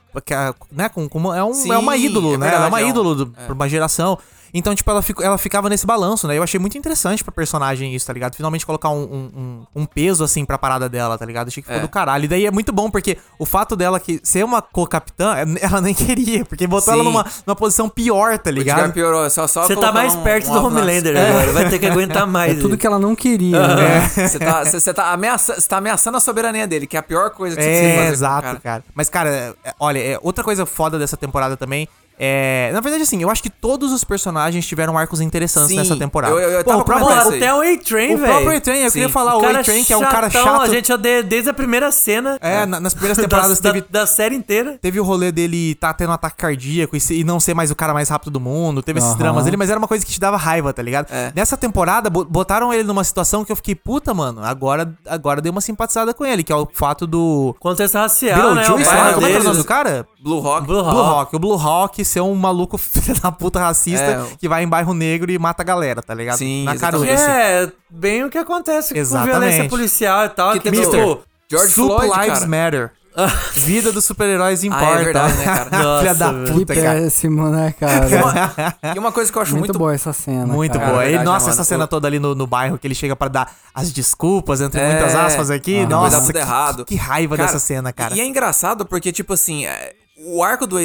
né, 0.73 0.89
com, 0.89 1.07
com 1.07 1.35
é, 1.35 1.45
um, 1.45 1.53
Sim, 1.53 1.71
é 1.73 1.77
uma 1.79 1.95
ídolo, 1.97 2.35
é 2.35 2.39
né? 2.39 2.55
é 2.55 2.59
uma 2.67 2.81
é 2.81 2.89
ídolo 2.89 3.15
do- 3.15 3.27
pra 3.27 3.53
uma 3.53 3.69
geração. 3.69 4.19
Então, 4.53 4.75
tipo, 4.75 4.91
ela, 4.91 5.03
fico- 5.03 5.23
ela 5.23 5.39
ficava 5.39 5.69
nesse 5.69 5.87
balanço, 5.87 6.27
né? 6.27 6.37
Eu 6.37 6.43
achei 6.43 6.59
muito 6.59 6.77
interessante 6.77 7.23
pra 7.23 7.33
personagem 7.33 7.95
isso, 7.95 8.07
tá 8.07 8.13
ligado? 8.13 8.35
Finalmente 8.35 8.67
colocar 8.67 8.91
um, 8.91 9.03
um, 9.03 9.31
um- 9.75 9.83
um 9.83 9.87
peso, 9.87 10.25
assim, 10.25 10.45
pra 10.45 10.59
parada 10.59 10.89
dela, 10.89 11.17
tá 11.17 11.25
ligado? 11.25 11.49
Achei 11.49 11.63
que 11.63 11.69
ficou 11.69 11.79
É. 11.79 11.83
do 11.83 11.89
caralho. 11.89 12.25
E 12.25 12.29
daí 12.29 12.47
é 12.47 12.51
muito 12.51 12.73
bom, 12.73 12.91
porque 12.91 13.17
o 13.39 13.47
fato 13.47 13.77
dela 13.77 13.99
que 14.01 14.21
ser 14.23 14.45
uma 14.45 14.61
co-capitã, 14.63 15.35
é, 15.37 15.45
ela 15.65 15.81
nem 15.81 15.95
queria, 15.95 16.45
porque 16.45 16.67
botou 16.67 16.93
ela 16.95 17.03
Sim. 17.05 17.09
numa, 17.09 17.25
numa 17.47 17.57
posição 17.57 17.89
pior, 17.89 18.39
tá 18.39 18.51
ligado? 18.51 18.93
piorou, 18.93 19.29
só, 19.31 19.47
só 19.47 19.67
Você 19.67 19.77
tá 19.77 19.93
mais 19.93 20.15
um- 20.15 20.23
perto 20.23 20.51
um 20.51 20.53
do 20.55 20.67
Homelander 20.67 21.17
agora, 21.17 21.53
vai 21.53 21.69
ter 21.69 21.79
que 21.79 21.87
aguentar 21.87 22.27
mais. 22.29 22.57
É 22.59 22.61
tudo 22.61 22.77
que 22.77 22.87
ela 22.87 22.99
não 22.99 23.15
queria. 23.15 23.61
né? 23.77 24.01
Você 24.31 24.39
tá, 24.39 24.65
você- 24.65 24.81
você 24.81 24.93
tá, 24.95 25.13
ameaça, 25.13 25.57
tá 25.69 25.77
ameaçando 25.79 26.17
a 26.17 26.21
soberania 26.21 26.67
dele, 26.67 26.87
que 26.87 26.97
é 26.97 27.01
a 27.01 27.03
pior 27.03 27.31
coisa 27.31 27.57
que 27.57 27.63
você 27.63 27.69
precisa 27.69 27.89
É, 27.89 27.93
fazer. 27.95 28.05
com 28.07 28.11
o 28.11 28.13
exato, 28.13 28.43
cara. 28.43 28.61
cara. 28.61 28.85
Mas, 28.95 29.09
cara, 29.09 29.31
é- 29.65 29.75
olha, 29.79 29.99
é, 29.99 30.19
outra 30.23 30.43
coisa 30.45 30.67
foda 30.67 30.99
dessa 30.99 31.17
temporada 31.17 31.57
também 31.57 31.89
é. 32.21 32.71
Na 32.73 32.81
verdade, 32.81 33.03
assim, 33.03 33.23
eu 33.23 33.31
acho 33.31 33.43
que 33.43 33.49
todos 33.51 33.93
os 33.93 34.05
personagens 34.05 34.67
tiveram 34.67 34.99
arcos 34.99 35.21
interessantes 35.21 35.71
Sim, 35.71 35.77
nessa 35.77 35.97
temporada. 35.97 36.35
eu- 36.35 36.39
eu- 36.39 36.51
eu 36.51 36.65
Pô, 36.65 36.71
tava 36.71 36.83
o 36.83 36.85
próprio, 36.85 37.07
o, 37.09 37.11
aí. 37.11 37.37
até 37.39 37.55
o 37.55 37.61
A-Train, 37.61 38.15
o 38.15 38.19
velho. 38.19 38.33
próprio 38.33 38.57
A-Train, 38.59 38.79
eu 38.81 38.91
Sim. 38.91 38.93
queria 38.93 39.09
falar, 39.09 39.37
o 39.37 39.43
O 39.43 39.47
A-Train, 39.47 39.83
que 39.85 39.93
é 39.93 39.97
um 39.97 40.01
cara 40.01 40.29
chato. 40.29 40.61
A 40.63 40.69
gente 40.69 40.93
odeia 40.93 41.23
desde 41.23 41.49
a 41.51 41.55
primeira 41.55 41.91
cena. 41.91 42.39
É, 42.41 42.67
na- 42.67 42.79
nas 42.81 42.93
primeiras 42.93 43.17
temporadas 43.49 43.59
da, 43.61 43.73
teve. 43.73 43.87
da, 43.91 44.01
da 44.01 44.07
série 44.07 44.35
inteira. 44.37 44.79
Teve 44.83 45.01
o 45.01 45.05
rolê 45.05 45.33
dele 45.33 45.75
tá 45.77 45.95
tendo 45.95 46.11
um 46.11 46.13
ataque 46.13 46.37
cardíaco 46.37 46.95
e, 46.97 47.01
se- 47.01 47.15
e 47.19 47.25
não 47.25 47.41
ser 47.41 47.55
mais 47.55 47.71
o 47.71 47.75
cara 47.75 47.95
mais 47.95 48.09
rápido 48.09 48.31
do 48.33 48.41
mundo. 48.41 48.83
Teve 48.83 48.99
esses 48.99 49.11
Aham. 49.11 49.19
dramas 49.19 49.45
dele, 49.45 49.57
mas 49.57 49.71
era 49.71 49.79
uma 49.79 49.89
coisa 49.89 50.05
que 50.05 50.13
te 50.13 50.21
dava 50.21 50.37
raiva, 50.37 50.73
tá 50.73 50.83
ligado? 50.83 51.07
É. 51.11 51.33
Nessa 51.35 51.57
temporada, 51.57 52.11
bo- 52.11 52.25
botaram 52.25 52.73
ele 52.73 52.85
numa 52.85 53.03
situação 53.05 53.45
que 53.45 53.51
eu 53.53 53.57
fiquei, 53.57 53.75
puta, 53.75 54.13
mano, 54.13 54.45
agora, 54.45 54.93
agora 55.09 55.41
dei 55.41 55.51
uma 55.51 55.61
simpatizada 55.61 56.13
com 56.13 56.25
ele, 56.27 56.43
que 56.45 56.53
é 56.53 56.57
o 56.57 56.69
fato 56.73 57.07
do. 57.07 57.55
Contexto 57.61 57.95
racial, 57.95 58.55
né? 58.55 58.69
O 58.69 58.77
Beetlejuice, 58.77 58.85
pai 58.85 58.97
lá, 58.99 59.05
pai 59.05 59.15
como 59.15 59.27
é 59.27 59.31
que 59.31 59.37
é 59.37 59.41
o 59.41 59.45
nome 59.45 59.57
do 59.57 59.65
cara? 59.65 60.07
Blue 60.23 60.41
Rock. 60.41 60.67
Blue 60.67 60.83
Blue 60.83 60.91
Hawk. 61.01 61.09
Hawk. 61.21 61.37
O 61.37 61.39
Blue 61.39 61.59
Hawk 61.59 62.05
ser 62.11 62.21
um 62.21 62.35
maluco 62.35 62.77
filho 62.79 63.19
da 63.21 63.31
puta 63.33 63.61
racista 63.61 64.05
É. 64.05 64.37
que 64.39 64.49
vai 64.49 64.63
em 64.65 64.69
bairro 64.69 64.93
negro 64.95 65.31
e 65.31 65.39
mata 65.39 65.63
a 65.63 65.65
galera, 65.65 66.03
tá 66.03 66.13
ligado? 66.15 66.39
Sim, 66.39 66.65
Na. 66.65 66.73
Que 66.75 66.79
caruda. 66.79 67.07
é 67.11 67.71
bem 67.89 68.25
o 68.25 68.31
que 68.31 68.39
acontece 68.39 68.97
Exatamente. 68.97 69.33
com 69.35 69.41
violência 69.41 69.69
policial 69.69 70.25
e 70.25 70.29
tal. 70.31 70.53
Que 70.53 70.61
Que, 70.61 70.71
tem 70.71 70.81
tipo, 70.83 70.97
o- 70.97 71.21
George 71.51 71.73
Sup 71.73 71.87
Floyd, 71.87 72.13
Lives 72.21 72.39
cara. 72.41 72.47
Matter. 72.47 72.91
Vida 73.57 73.91
dos 73.91 74.05
super-heróis 74.05 74.63
importa. 74.63 74.87
Ah, 74.87 75.01
é 75.01 75.05
verdade, 75.05 75.37
né, 75.39 75.45
cara? 75.45 75.65
Filha 75.99 76.15
da 76.15 76.31
Nossa, 76.33 76.53
Que 76.53 76.59
puta, 76.61 76.75
cara. 76.77 77.01
péssimo, 77.01 77.49
né, 77.51 77.75
cara? 77.79 78.95
E 78.95 78.99
uma 79.01 79.11
coisa 79.11 79.33
que 79.33 79.37
eu 79.37 79.43
acho 79.43 79.51
muito, 79.53 79.65
muito, 79.67 79.79
boa 79.79 79.93
essa 79.93 80.13
cena. 80.13 80.47
Muito 80.47 80.79
cara. 80.79 80.91
boa. 80.93 81.03
é 81.03 81.07
E, 81.07 81.09
verdade, 81.11 81.25
nossa, 81.29 81.47
né, 81.47 81.51
essa 81.51 81.59
mano? 81.59 81.65
cena 81.69 81.85
O- 81.85 81.89
toda 81.89 82.07
ali 82.07 82.21
no, 82.21 82.37
no 82.37 82.47
bairro 82.47 82.79
que 82.79 82.87
ele 82.87 82.95
chega 82.95 83.17
pra 83.17 83.27
dar 83.27 83.53
as 83.75 83.93
desculpas, 83.93 84.61
entre 84.61 84.81
É. 84.81 84.87
muitas 84.93 85.15
aspas 85.17 85.51
aqui. 85.51 85.85
Dá 85.87 85.97
Nossa, 85.97 86.21
tudo 86.21 86.33
que, 86.33 86.39
errado. 86.39 86.85
que 86.85 86.95
raiva 86.95 87.37
Cara, 87.37 87.49
dessa 87.49 87.59
cena, 87.59 87.93
cara. 87.93 88.15
E 88.15 88.21
é 88.21 88.25
engraçado 88.25 88.87
porque, 88.87 89.11
tipo 89.11 89.33
assim, 89.33 89.67
é, 89.67 89.93
o 90.27 90.43
arco 90.43 90.67
do, 90.67 90.77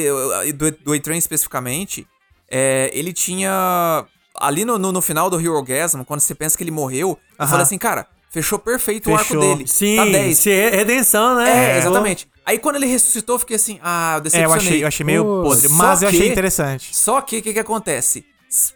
do, 0.54 0.72
do 0.72 0.94
A-Train 0.94 1.18
especificamente, 1.18 2.08
é, 2.50 2.90
ele 2.94 3.12
tinha. 3.14 4.06
Ali 4.38 4.66
no, 4.66 4.78
no, 4.78 4.92
no 4.92 5.02
final 5.02 5.30
do 5.30 5.40
Hero 5.40 5.62
Gasm, 5.64 6.04
quando 6.04 6.20
você 6.20 6.36
pensa 6.36 6.58
que 6.58 6.64
ele 6.64 6.72
morreu, 6.72 7.10
eu 7.10 7.18
Aham. 7.40 7.48
falei 7.48 7.64
assim, 7.64 7.78
cara, 7.78 8.06
fechou 8.30 8.60
perfeito 8.60 9.10
o 9.10 9.14
arco 9.14 9.28
Fechou. 9.28 9.40
dele. 9.42 9.66
Sim, 9.66 9.96
tá 9.96 10.06
10. 10.06 10.38
se 10.38 10.52
é 10.52 10.70
redenção, 10.70 11.36
né? 11.38 11.76
É, 11.76 11.78
exatamente. 11.78 12.28
Aí 12.46 12.60
quando 12.60 12.76
ele 12.76 12.86
ressuscitou, 12.86 13.36
eu 13.36 13.40
fiquei 13.40 13.56
assim, 13.56 13.80
ah, 13.82 14.12
eu 14.12 14.16
É, 14.16 14.18
eu 14.18 14.22
decepcionei. 14.22 14.58
achei, 14.68 14.84
eu 14.84 14.88
achei 14.88 15.06
meio 15.06 15.24
podre, 15.24 15.70
mas 15.70 16.02
eu 16.02 16.10
achei 16.10 16.30
interessante. 16.30 16.96
Só 16.96 17.22
que 17.22 17.38
o 17.38 17.42
que, 17.42 17.54
que 17.54 17.60
acontece? 17.60 18.26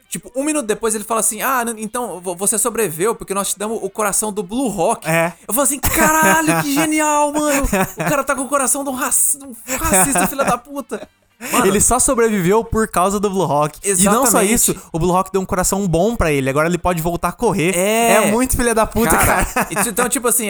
Tipo, 0.09 0.31
um 0.35 0.43
minuto 0.43 0.65
depois 0.65 0.95
ele 0.95 1.03
fala 1.03 1.19
assim: 1.19 1.41
Ah, 1.41 1.63
então 1.77 2.19
vo- 2.19 2.35
você 2.35 2.57
sobreviveu 2.57 3.15
porque 3.15 3.33
nós 3.33 3.49
te 3.53 3.59
damos 3.59 3.79
o 3.81 3.89
coração 3.89 4.31
do 4.31 4.43
Blue 4.43 4.67
Rock. 4.69 5.07
É. 5.07 5.33
Eu 5.47 5.53
falo 5.53 5.63
assim: 5.65 5.79
caralho, 5.79 6.61
que 6.63 6.73
genial, 6.73 7.31
mano. 7.33 7.63
O 7.63 8.09
cara 8.09 8.23
tá 8.23 8.35
com 8.35 8.41
o 8.43 8.49
coração 8.49 8.83
de 8.83 8.89
um, 8.89 8.93
de 8.95 8.99
um 8.99 9.77
racista, 9.77 10.27
filho 10.27 10.45
da 10.45 10.57
puta. 10.57 11.07
Mano, 11.53 11.67
Ele 11.67 11.79
só 11.79 11.99
sobreviveu 11.99 12.65
por 12.65 12.85
causa 12.89 13.17
do 13.17 13.29
Blue 13.29 13.45
Rock. 13.45 13.79
E 13.85 14.03
não 14.03 14.13
só 14.25 14.41
Exatamente. 14.41 14.53
isso, 14.53 14.75
o 14.91 14.99
Blue 14.99 15.13
Rock 15.13 15.31
deu 15.31 15.39
um 15.39 15.45
coração 15.45 15.87
bom 15.87 16.13
pra 16.13 16.33
ele. 16.33 16.49
Agora 16.49 16.67
ele 16.67 16.77
pode 16.77 17.01
voltar 17.01 17.29
a 17.29 17.31
correr. 17.31 17.73
É. 17.77 18.29
muito 18.29 18.57
filha 18.57 18.75
da 18.75 18.85
puta, 18.85 19.15
cara. 19.15 19.45
t- 19.45 19.89
Então, 19.89 20.09
tipo 20.09 20.27
assim, 20.27 20.47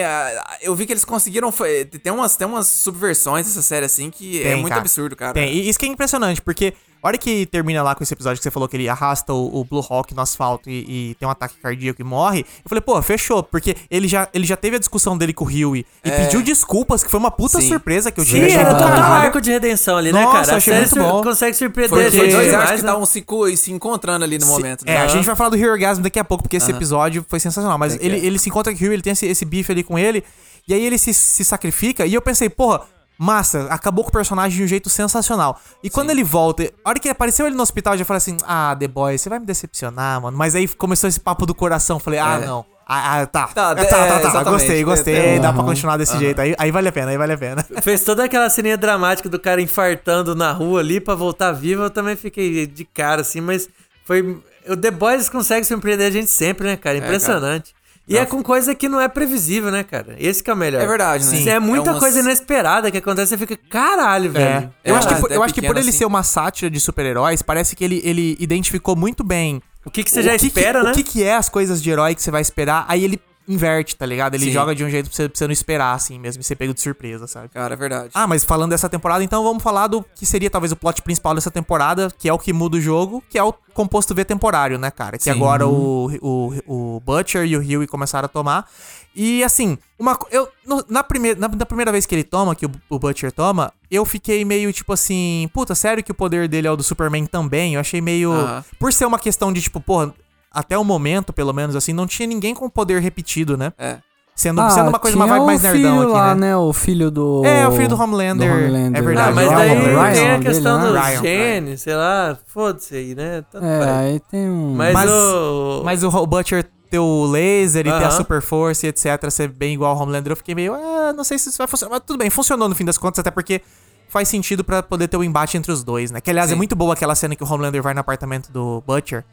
eu 0.63 0.73
vi 0.75 0.87
que 0.87 0.93
eles 0.93 1.05
conseguiram. 1.05 1.53
Tem 2.01 2.11
umas, 2.11 2.35
tem 2.35 2.47
umas 2.47 2.65
subversões 2.67 3.45
dessa 3.45 3.61
série 3.61 3.85
assim 3.85 4.09
que 4.09 4.39
é 4.41 4.45
Tem, 4.45 4.55
muito 4.55 4.69
cara. 4.69 4.81
absurdo, 4.81 5.15
cara. 5.15 5.33
Tem. 5.33 5.53
E 5.53 5.69
isso 5.69 5.77
que 5.77 5.85
é 5.85 5.89
impressionante, 5.89 6.41
porque 6.41 6.73
a 7.01 7.07
hora 7.07 7.17
que 7.17 7.45
termina 7.45 7.81
lá 7.81 7.95
com 7.95 8.03
esse 8.03 8.13
episódio 8.13 8.37
que 8.39 8.43
você 8.43 8.51
falou 8.51 8.67
que 8.67 8.75
ele 8.75 8.89
arrasta 8.89 9.33
o, 9.33 9.59
o 9.59 9.63
Blue 9.63 9.85
Hawk 9.89 10.13
no 10.13 10.21
asfalto 10.21 10.69
e, 10.69 11.11
e 11.11 11.15
tem 11.15 11.27
um 11.27 11.31
ataque 11.31 11.55
cardíaco 11.61 12.01
e 12.01 12.03
morre, 12.03 12.39
eu 12.41 12.67
falei, 12.69 12.81
pô, 12.81 13.01
fechou, 13.01 13.41
porque 13.41 13.75
ele 13.89 14.07
já, 14.07 14.27
ele 14.33 14.45
já 14.45 14.57
teve 14.57 14.75
a 14.75 14.79
discussão 14.79 15.17
dele 15.17 15.33
com 15.33 15.45
o 15.45 15.47
Huey 15.47 15.85
e 16.03 16.11
pediu 16.11 16.41
desculpas, 16.41 17.03
que 17.03 17.09
foi 17.09 17.19
uma 17.19 17.31
puta 17.31 17.57
É. 17.57 17.61
Sim. 17.61 17.67
surpresa 17.69 18.11
que 18.11 18.19
eu 18.19 18.25
Sim, 18.25 18.33
tive. 18.33 18.51
era 18.51 18.73
total 18.73 18.89
caralho. 18.89 19.13
arco 19.25 19.39
de 19.41 19.49
redenção 19.51 19.97
ali, 19.97 20.11
né, 20.11 20.21
Nossa, 20.23 20.39
cara? 20.41 20.53
A 20.53 20.57
achei 20.57 20.73
série 20.73 20.85
muito 20.95 21.11
bom. 21.11 21.23
consegue 21.23 21.53
surpreender 21.55 21.89
Foi, 21.97 22.05
a 22.05 22.11
foi 22.11 22.19
gente 22.19 22.31
dois 22.31 22.47
arcos 22.47 22.51
demais, 22.51 22.67
que 22.67 22.85
né? 22.85 22.89
estavam 22.89 23.05
se, 23.05 23.57
se 23.57 23.71
encontrando 23.71 24.25
ali 24.25 24.37
no 24.37 24.45
momento. 24.47 24.83
É, 24.85 24.93
né? 24.93 25.01
a 25.03 25.07
gente 25.07 25.25
vai 25.25 25.35
falar 25.35 25.49
do 25.51 25.55
Hero 25.57 25.71
Orgasm 25.71 26.01
daqui 26.01 26.19
a 26.19 26.23
pouco, 26.23 26.43
porque 26.43 26.57
esse 26.57 26.69
Aham. 26.69 26.77
episódio 26.77 27.25
foi 27.29 27.39
sensacional. 27.39 27.77
Mas 27.77 27.95
ele, 28.01 28.17
é. 28.17 28.25
ele 28.25 28.37
se 28.37 28.49
encontra 28.49 28.73
com 28.73 28.79
o 28.79 28.83
Hero, 28.83 28.93
ele 28.93 29.01
tem 29.01 29.13
esse, 29.13 29.25
esse 29.25 29.45
bife 29.45 29.71
ali 29.71 29.83
com 29.83 29.97
ele, 29.97 30.23
e 30.67 30.73
aí 30.73 30.85
ele 30.85 30.97
se, 30.97 31.13
se 31.13 31.43
sacrifica, 31.45 32.05
e 32.05 32.13
eu 32.13 32.21
pensei, 32.21 32.49
porra, 32.49 32.81
massa, 33.19 33.67
acabou 33.69 34.03
com 34.05 34.09
o 34.09 34.13
personagem 34.13 34.57
de 34.57 34.63
um 34.63 34.67
jeito 34.67 34.89
sensacional. 34.89 35.59
E 35.83 35.89
quando 35.89 36.09
ele 36.09 36.23
volta, 36.23 36.63
a 36.85 36.89
hora 36.89 36.99
que 36.99 37.09
apareceu 37.09 37.45
ele 37.45 37.55
no 37.55 37.61
hospital, 37.61 37.93
eu 37.95 37.99
já 37.99 38.05
falei 38.05 38.17
assim, 38.19 38.37
ah, 38.47 38.73
The 38.79 38.87
Boy, 38.87 39.17
você 39.17 39.27
vai 39.27 39.39
me 39.39 39.45
decepcionar, 39.45 40.21
mano. 40.21 40.37
Mas 40.37 40.55
aí 40.55 40.65
começou 40.69 41.07
esse 41.09 41.19
papo 41.19 41.45
do 41.45 41.53
coração, 41.53 41.99
falei, 41.99 42.19
ah, 42.19 42.39
É. 42.41 42.45
não. 42.45 42.65
Ah, 42.91 43.19
ah, 43.21 43.25
tá. 43.27 43.47
Tá, 43.49 43.75
Tá, 43.75 43.75
tá, 43.75 43.85
tá, 43.85 43.97
é, 43.97 44.07
tá, 44.07 44.17
exatamente. 44.29 44.49
Gostei, 44.49 44.83
gostei. 44.83 45.15
Tem- 45.21 45.41
Dá 45.41 45.53
pra 45.53 45.61
continuar 45.63 45.95
desse 45.97 46.17
jeito. 46.17 46.41
Aí, 46.41 46.55
aí 46.57 46.71
vale 46.71 46.87
a 46.87 46.91
pena, 46.91 47.11
aí 47.11 47.17
vale 47.19 47.33
a 47.33 47.37
pena. 47.37 47.63
Fez 47.83 48.03
toda 48.03 48.23
aquela 48.23 48.49
ceninha 48.49 48.75
dramática 48.77 49.29
do 49.29 49.39
cara 49.39 49.61
infartando 49.61 50.33
na 50.33 50.51
rua 50.51 50.79
ali 50.79 50.99
pra 50.99 51.13
voltar 51.13 51.51
vivo. 51.51 51.83
Eu 51.83 51.91
também 51.91 52.15
fiquei 52.15 52.65
de 52.65 52.83
cara, 52.85 53.21
assim, 53.21 53.41
mas 53.41 53.69
foi. 54.05 54.41
O 54.67 54.75
The 54.75 54.89
Boys 54.89 55.29
consegue 55.29 55.67
surpreender 55.67 56.07
a 56.07 56.11
gente 56.11 56.31
sempre, 56.31 56.65
né, 56.67 56.75
cara? 56.77 56.97
Impressionante. 56.97 57.75
E 58.09 58.17
é 58.17 58.25
com 58.25 58.41
coisa 58.41 58.73
que 58.73 58.89
não 58.89 58.99
é 58.99 59.07
previsível, 59.07 59.69
né, 59.71 59.83
cara? 59.83 60.15
Esse 60.17 60.41
que 60.43 60.49
é 60.49 60.53
o 60.53 60.57
melhor. 60.57 60.81
É 60.81 60.87
verdade, 60.87 61.23
né? 61.25 61.37
Sim. 61.37 61.47
É 61.49 61.59
muita 61.59 61.89
É 61.89 61.93
umas- 61.93 61.99
coisa 61.99 62.19
inesperada 62.19 62.89
que 62.89 62.97
acontece, 62.97 63.29
você 63.29 63.37
fica, 63.37 63.55
caralho, 63.69 64.29
É. 64.29 64.29
velho. 64.59 64.73
Eu, 64.83 64.95
acho 64.95 65.07
que, 65.07 65.13
é, 65.13 65.17
por- 65.17 65.31
é 65.31 65.35
eu 65.35 65.43
acho 65.43 65.53
que 65.53 65.61
por 65.61 65.77
ele 65.77 65.89
assim. 65.89 65.97
ser 65.99 66.05
uma 66.05 66.23
sátira 66.23 66.71
de 66.71 66.79
super-heróis, 66.79 67.41
parece 67.43 67.75
que 67.75 67.83
ele, 67.83 68.01
ele 68.03 68.35
identificou 68.39 68.95
muito 68.95 69.23
bem 69.23 69.61
O 69.85 69.91
que, 69.91 70.03
que 70.03 70.09
você 70.11 70.21
já 70.23 70.37
que 70.37 70.47
espera, 70.47 70.79
que, 70.79 70.85
né? 70.87 70.91
O 70.91 70.95
que, 70.95 71.03
que 71.03 71.23
é 71.23 71.35
as 71.35 71.47
coisas 71.49 71.81
de 71.81 71.89
herói 71.89 72.13
que 72.15 72.21
você 72.21 72.31
vai 72.31 72.41
esperar? 72.41 72.83
Aí 72.87 73.03
ele 73.03 73.19
inverte, 73.49 73.95
tá 73.95 74.05
ligado? 74.05 74.35
Ele 74.35 74.45
Sim. 74.45 74.51
joga 74.51 74.75
de 74.75 74.85
um 74.85 74.89
jeito 74.89 75.09
pra 75.09 75.15
você, 75.15 75.27
pra 75.27 75.37
você 75.37 75.47
não 75.47 75.51
esperar, 75.51 75.95
assim 75.95 76.19
mesmo, 76.19 76.39
e 76.39 76.43
ser 76.43 76.55
pego 76.55 76.71
de 76.71 76.79
surpresa, 76.79 77.25
sabe? 77.25 77.49
Cara, 77.49 77.73
é 77.73 77.77
verdade. 77.77 78.11
Ah, 78.13 78.27
mas 78.27 78.43
falando 78.43 78.69
dessa 78.69 78.87
temporada, 78.87 79.23
então 79.23 79.43
vamos 79.43 79.63
falar 79.63 79.87
do 79.87 80.05
que 80.15 80.23
seria 80.23 80.51
talvez 80.51 80.71
o 80.71 80.75
plot 80.75 81.01
principal 81.01 81.33
dessa 81.33 81.49
temporada, 81.49 82.11
que 82.17 82.29
é 82.29 82.33
o 82.33 82.37
que 82.37 82.53
muda 82.53 82.77
o 82.77 82.81
jogo, 82.81 83.23
que 83.27 83.39
é 83.39 83.43
o 83.43 83.51
composto 83.73 84.13
V 84.13 84.23
temporário, 84.23 84.77
né, 84.77 84.91
cara? 84.91 85.17
Que 85.17 85.23
Sim. 85.23 85.31
agora 85.31 85.67
o, 85.67 86.11
o, 86.21 86.53
o 86.67 86.99
Butcher 86.99 87.43
e 87.43 87.57
o 87.57 87.59
Huey 87.59 87.87
começaram 87.87 88.27
a 88.27 88.29
tomar. 88.29 88.69
E 89.15 89.43
assim, 89.43 89.79
uma, 89.97 90.17
eu, 90.29 90.47
na, 90.87 91.03
primeira, 91.03 91.39
na, 91.39 91.47
na 91.47 91.65
primeira 91.65 91.91
vez 91.91 92.05
que 92.05 92.13
ele 92.13 92.23
toma, 92.23 92.55
que 92.55 92.67
o, 92.67 92.71
o 92.87 92.99
Butcher 92.99 93.31
toma, 93.31 93.73
eu 93.89 94.05
fiquei 94.05 94.45
meio 94.45 94.71
tipo 94.71 94.93
assim, 94.93 95.49
puta, 95.51 95.73
sério 95.73 96.03
que 96.03 96.11
o 96.11 96.15
poder 96.15 96.47
dele 96.47 96.67
é 96.67 96.71
o 96.71 96.75
do 96.75 96.83
Superman 96.83 97.25
também? 97.25 97.73
Eu 97.73 97.79
achei 97.79 97.99
meio. 97.99 98.31
Aham. 98.31 98.63
Por 98.77 98.93
ser 98.93 99.05
uma 99.05 99.17
questão 99.17 99.51
de, 99.51 99.61
tipo, 99.61 99.79
porra, 99.79 100.13
até 100.51 100.77
o 100.77 100.83
momento, 100.83 101.31
pelo 101.33 101.53
menos, 101.53 101.75
assim, 101.75 101.93
não 101.93 102.07
tinha 102.07 102.27
ninguém 102.27 102.53
com 102.53 102.69
poder 102.69 103.01
repetido, 103.01 103.57
né? 103.57 103.71
É. 103.77 103.97
Sendo, 104.35 104.61
sendo 104.69 104.87
uma 104.87 104.99
coisa, 104.99 105.17
uma 105.17 105.25
Ah, 105.25 105.27
tinha 105.27 105.37
vibe 105.39 105.45
mais 105.47 105.59
o 105.59 105.63
nerdão 105.63 105.81
filho 105.91 106.01
aqui, 106.03 106.11
lá, 106.13 106.33
né? 106.35 106.47
né? 106.47 106.55
O 106.55 106.71
filho 106.71 107.11
do... 107.11 107.43
É, 107.45 107.67
o 107.67 107.73
filho 107.73 107.89
do 107.89 108.01
Homelander, 108.01 108.49
é 108.49 109.01
verdade. 109.01 109.29
Ah, 109.29 109.31
mas 109.33 109.49
daí 109.49 109.69
Ryan, 109.75 110.13
tem 110.13 110.27
a 110.29 110.37
dele, 110.37 110.45
questão 110.45 110.77
né? 110.79 110.87
do 110.87 111.21
gene, 111.21 111.77
sei 111.77 111.95
lá, 111.95 112.37
foda-se 112.47 112.95
aí, 112.95 113.15
né? 113.15 113.43
Tanto 113.51 113.65
É, 113.65 113.79
faz. 113.79 113.89
aí 113.97 114.19
tem 114.31 114.49
um... 114.49 114.75
Mas, 114.75 114.93
Mas- 114.93 115.09
o... 115.11 115.81
Mas 115.83 116.03
o 116.05 116.25
Butcher 116.25 116.65
ter 116.89 116.99
o 116.99 117.25
laser 117.25 117.85
e 117.85 117.91
ter 117.91 118.05
a 118.05 118.11
super 118.11 118.41
força 118.41 118.85
e 118.85 118.89
etc, 118.89 119.29
ser 119.29 119.49
bem 119.49 119.73
igual 119.73 119.93
ao 119.93 120.01
Homelander, 120.01 120.31
eu 120.31 120.37
fiquei 120.37 120.55
meio, 120.55 120.73
ah, 120.73 121.11
não 121.13 121.25
sei 121.25 121.37
se 121.37 121.49
isso 121.49 121.57
vai 121.57 121.67
funcionar. 121.67 121.95
Mas 121.95 122.03
tudo 122.05 122.17
bem, 122.17 122.29
funcionou 122.29 122.69
no 122.69 122.75
fim 122.75 122.85
das 122.85 122.97
contas, 122.97 123.19
até 123.19 123.29
porque 123.29 123.61
faz 124.07 124.29
sentido 124.29 124.63
pra 124.63 124.81
poder 124.81 125.09
ter 125.09 125.17
o 125.17 125.23
embate 125.23 125.57
entre 125.57 125.69
os 125.71 125.83
dois, 125.83 126.11
né? 126.11 126.21
Que 126.21 126.29
aliás 126.31 126.49
é 126.49 126.53
Sim. 126.53 126.57
muito 126.57 126.77
boa 126.77 126.93
aquela 126.93 127.13
cena 127.13 127.35
que 127.35 127.43
o 127.43 127.47
Homelander 127.53 127.83
vai 127.83 127.93
no 127.93 127.99
apartamento 127.99 128.51
do 128.53 128.81
Butcher 128.87 129.25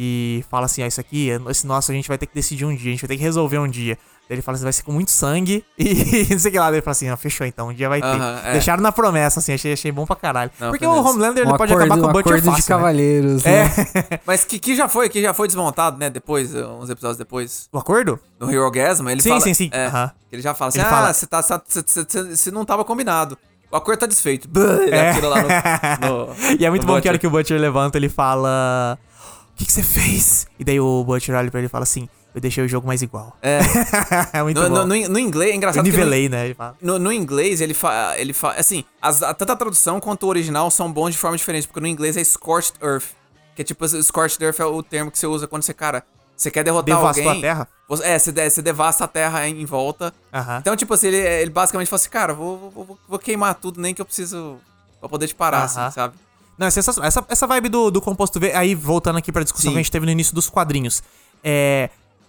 e 0.00 0.44
fala 0.48 0.66
assim: 0.66 0.80
ah, 0.82 0.86
isso 0.86 1.00
aqui, 1.00 1.28
esse 1.50 1.66
nosso 1.66 1.90
a 1.90 1.94
gente 1.94 2.06
vai 2.06 2.16
ter 2.16 2.26
que 2.26 2.34
decidir 2.34 2.64
um 2.64 2.72
dia, 2.74 2.90
a 2.90 2.92
gente 2.92 3.00
vai 3.02 3.08
ter 3.08 3.16
que 3.16 3.22
resolver 3.22 3.58
um 3.58 3.66
dia. 3.66 3.98
Daí 4.28 4.36
ele 4.36 4.42
fala 4.42 4.54
assim: 4.54 4.62
vai 4.64 4.72
ser 4.72 4.82
com 4.84 4.92
muito 4.92 5.10
sangue 5.10 5.64
e 5.76 6.26
não 6.30 6.38
sei 6.38 6.50
o 6.50 6.52
que 6.52 6.58
lá. 6.60 6.66
Daí 6.66 6.76
ele 6.76 6.82
fala 6.82 6.92
assim: 6.92 7.08
ah, 7.08 7.16
fechou 7.16 7.44
então, 7.44 7.68
um 7.68 7.74
dia 7.74 7.88
vai 7.88 8.00
ter. 8.00 8.06
Aham, 8.06 8.40
é. 8.44 8.52
Deixaram 8.52 8.80
na 8.80 8.92
promessa, 8.92 9.40
assim, 9.40 9.54
achei, 9.54 9.72
achei 9.72 9.90
bom 9.90 10.06
pra 10.06 10.14
caralho. 10.14 10.50
Não, 10.60 10.70
porque 10.70 10.84
foi 10.84 10.94
o. 10.94 11.02
Homelander 11.02 11.44
um 11.44 11.48
ele 11.48 11.58
pode 11.58 11.72
acordo, 11.72 11.86
acabar 11.92 12.00
com 12.00 12.06
o 12.06 12.10
um 12.10 12.12
Butcher 12.12 12.32
acordo 12.32 12.44
de 12.44 12.50
fácil. 12.50 12.62
né? 12.62 12.78
cavalheiros, 12.78 13.42
né? 13.42 13.64
É. 14.12 14.20
Mas 14.26 14.44
que, 14.44 14.58
que 14.60 14.76
já 14.76 14.88
foi, 14.88 15.08
que 15.08 15.20
já 15.20 15.34
foi 15.34 15.48
desmontado, 15.48 15.98
né? 15.98 16.08
Depois, 16.10 16.54
uns 16.54 16.90
episódios 16.90 17.16
depois. 17.18 17.68
O 17.72 17.78
acordo? 17.78 18.20
No 18.38 18.48
Hero 18.52 18.70
Gasm, 18.70 19.08
ele 19.08 19.20
Sim, 19.20 19.30
fala... 19.30 19.40
sim, 19.40 19.54
sim. 19.54 19.70
É, 19.72 19.86
Aham. 19.86 20.12
Ele 20.30 20.42
já 20.42 20.54
fala 20.54 20.68
assim, 20.68 20.78
Ele 20.78 20.86
ah, 20.86 20.90
fala- 20.90 21.12
você 21.12 21.26
tá, 21.26 21.42
você, 21.42 21.58
você, 21.66 22.04
você- 22.04 22.36
você 22.36 22.50
não 22.52 22.64
tava 22.64 22.84
combinado. 22.84 23.36
O 23.70 23.76
acordo 23.76 23.98
tá 24.00 24.06
desfeito. 24.06 24.48
É. 24.90 25.10
atira 25.10 25.28
lá 25.28 25.36
no... 25.42 25.48
no- 26.26 26.34
E 26.58 26.64
é 26.64 26.70
muito 26.70 26.86
no 26.86 26.92
bom 26.92 27.00
que 27.00 27.08
a 27.08 27.10
hora 27.10 27.16
Butcher. 27.16 27.20
que 27.20 27.26
o 27.26 27.30
Butcher 27.30 27.58
levanta, 27.60 27.96
ele 27.98 28.08
fala. 28.10 28.98
O 29.58 29.60
que, 29.60 29.66
que 29.66 29.72
você 29.72 29.82
fez? 29.82 30.46
E 30.58 30.64
daí 30.64 30.78
o 30.78 31.02
Butcher 31.02 31.34
olha 31.34 31.50
pra 31.50 31.58
ele 31.58 31.66
e 31.66 31.68
fala 31.68 31.82
assim: 31.82 32.08
Eu 32.34 32.40
deixei 32.40 32.64
o 32.64 32.68
jogo 32.68 32.86
mais 32.86 33.02
igual. 33.02 33.36
É. 33.42 33.58
é 34.32 34.42
muito 34.44 34.60
No, 34.62 34.68
bom. 34.68 34.74
no, 34.76 34.86
no, 34.86 35.08
no 35.08 35.18
inglês, 35.18 35.50
é 35.50 35.52
Eu 35.54 35.56
engraçado 35.56 35.84
no- 35.84 35.90
nivelei, 35.90 36.28
né? 36.28 36.44
Ele 36.46 36.54
fala. 36.54 36.76
No, 36.80 36.98
no 36.98 37.12
inglês, 37.12 37.60
ele 37.60 37.74
fala. 37.74 38.16
Ele 38.16 38.32
fa, 38.32 38.52
assim, 38.52 38.84
as, 39.02 39.20
a- 39.22 39.34
tanto 39.34 39.52
a 39.52 39.56
tradução 39.56 39.98
quanto 39.98 40.22
o 40.24 40.28
original 40.28 40.70
são 40.70 40.92
bons 40.92 41.10
de 41.12 41.18
forma 41.18 41.36
diferente, 41.36 41.66
porque 41.66 41.80
no 41.80 41.86
inglês 41.88 42.16
é 42.16 42.22
Scorched 42.22 42.74
Earth. 42.80 43.06
Que 43.56 43.62
é 43.62 43.64
tipo, 43.64 43.86
Scorched 43.88 44.40
Earth 44.44 44.60
é 44.60 44.64
o 44.64 44.80
termo 44.82 45.10
que 45.10 45.18
você 45.18 45.26
usa 45.26 45.48
quando 45.48 45.64
você, 45.64 45.74
cara, 45.74 46.04
você 46.36 46.48
quer 46.52 46.62
derrotar 46.62 46.96
Devastou 46.96 47.24
alguém. 47.26 47.38
a 47.38 47.40
terra? 47.42 47.68
Você, 47.88 48.04
é, 48.04 48.16
você, 48.18 48.50
você 48.50 48.62
devasta 48.62 49.04
a 49.04 49.08
terra 49.08 49.48
em, 49.48 49.60
em 49.60 49.64
volta. 49.64 50.14
Aham. 50.32 50.58
Então, 50.60 50.76
tipo 50.76 50.94
assim, 50.94 51.08
ele, 51.08 51.16
ele 51.16 51.50
basicamente 51.50 51.88
fala 51.88 51.96
assim, 52.00 52.10
cara, 52.10 52.32
vou, 52.32 52.70
vou, 52.72 52.84
vou- 52.84 52.98
vou 53.08 53.18
queimar 53.18 53.56
tudo, 53.56 53.80
nem 53.80 53.92
que 53.92 54.00
eu 54.00 54.06
preciso. 54.06 54.58
Pra 55.00 55.08
poder 55.08 55.26
te 55.26 55.34
parar, 55.34 55.64
Aham. 55.64 55.86
assim, 55.86 55.94
sabe? 55.94 56.14
Não, 56.58 56.66
é 56.66 56.70
sensacional. 56.70 57.06
Essa, 57.06 57.24
essa 57.28 57.46
vibe 57.46 57.68
do, 57.68 57.90
do 57.90 58.00
composto 58.00 58.40
V, 58.40 58.52
aí 58.52 58.74
voltando 58.74 59.16
aqui 59.16 59.30
pra 59.30 59.44
discussão 59.44 59.70
Sim. 59.70 59.74
que 59.74 59.78
a 59.78 59.82
gente 59.82 59.92
teve 59.92 60.04
no 60.04 60.12
início 60.12 60.34
dos 60.34 60.48
quadrinhos. 60.48 61.02
É. 61.42 61.88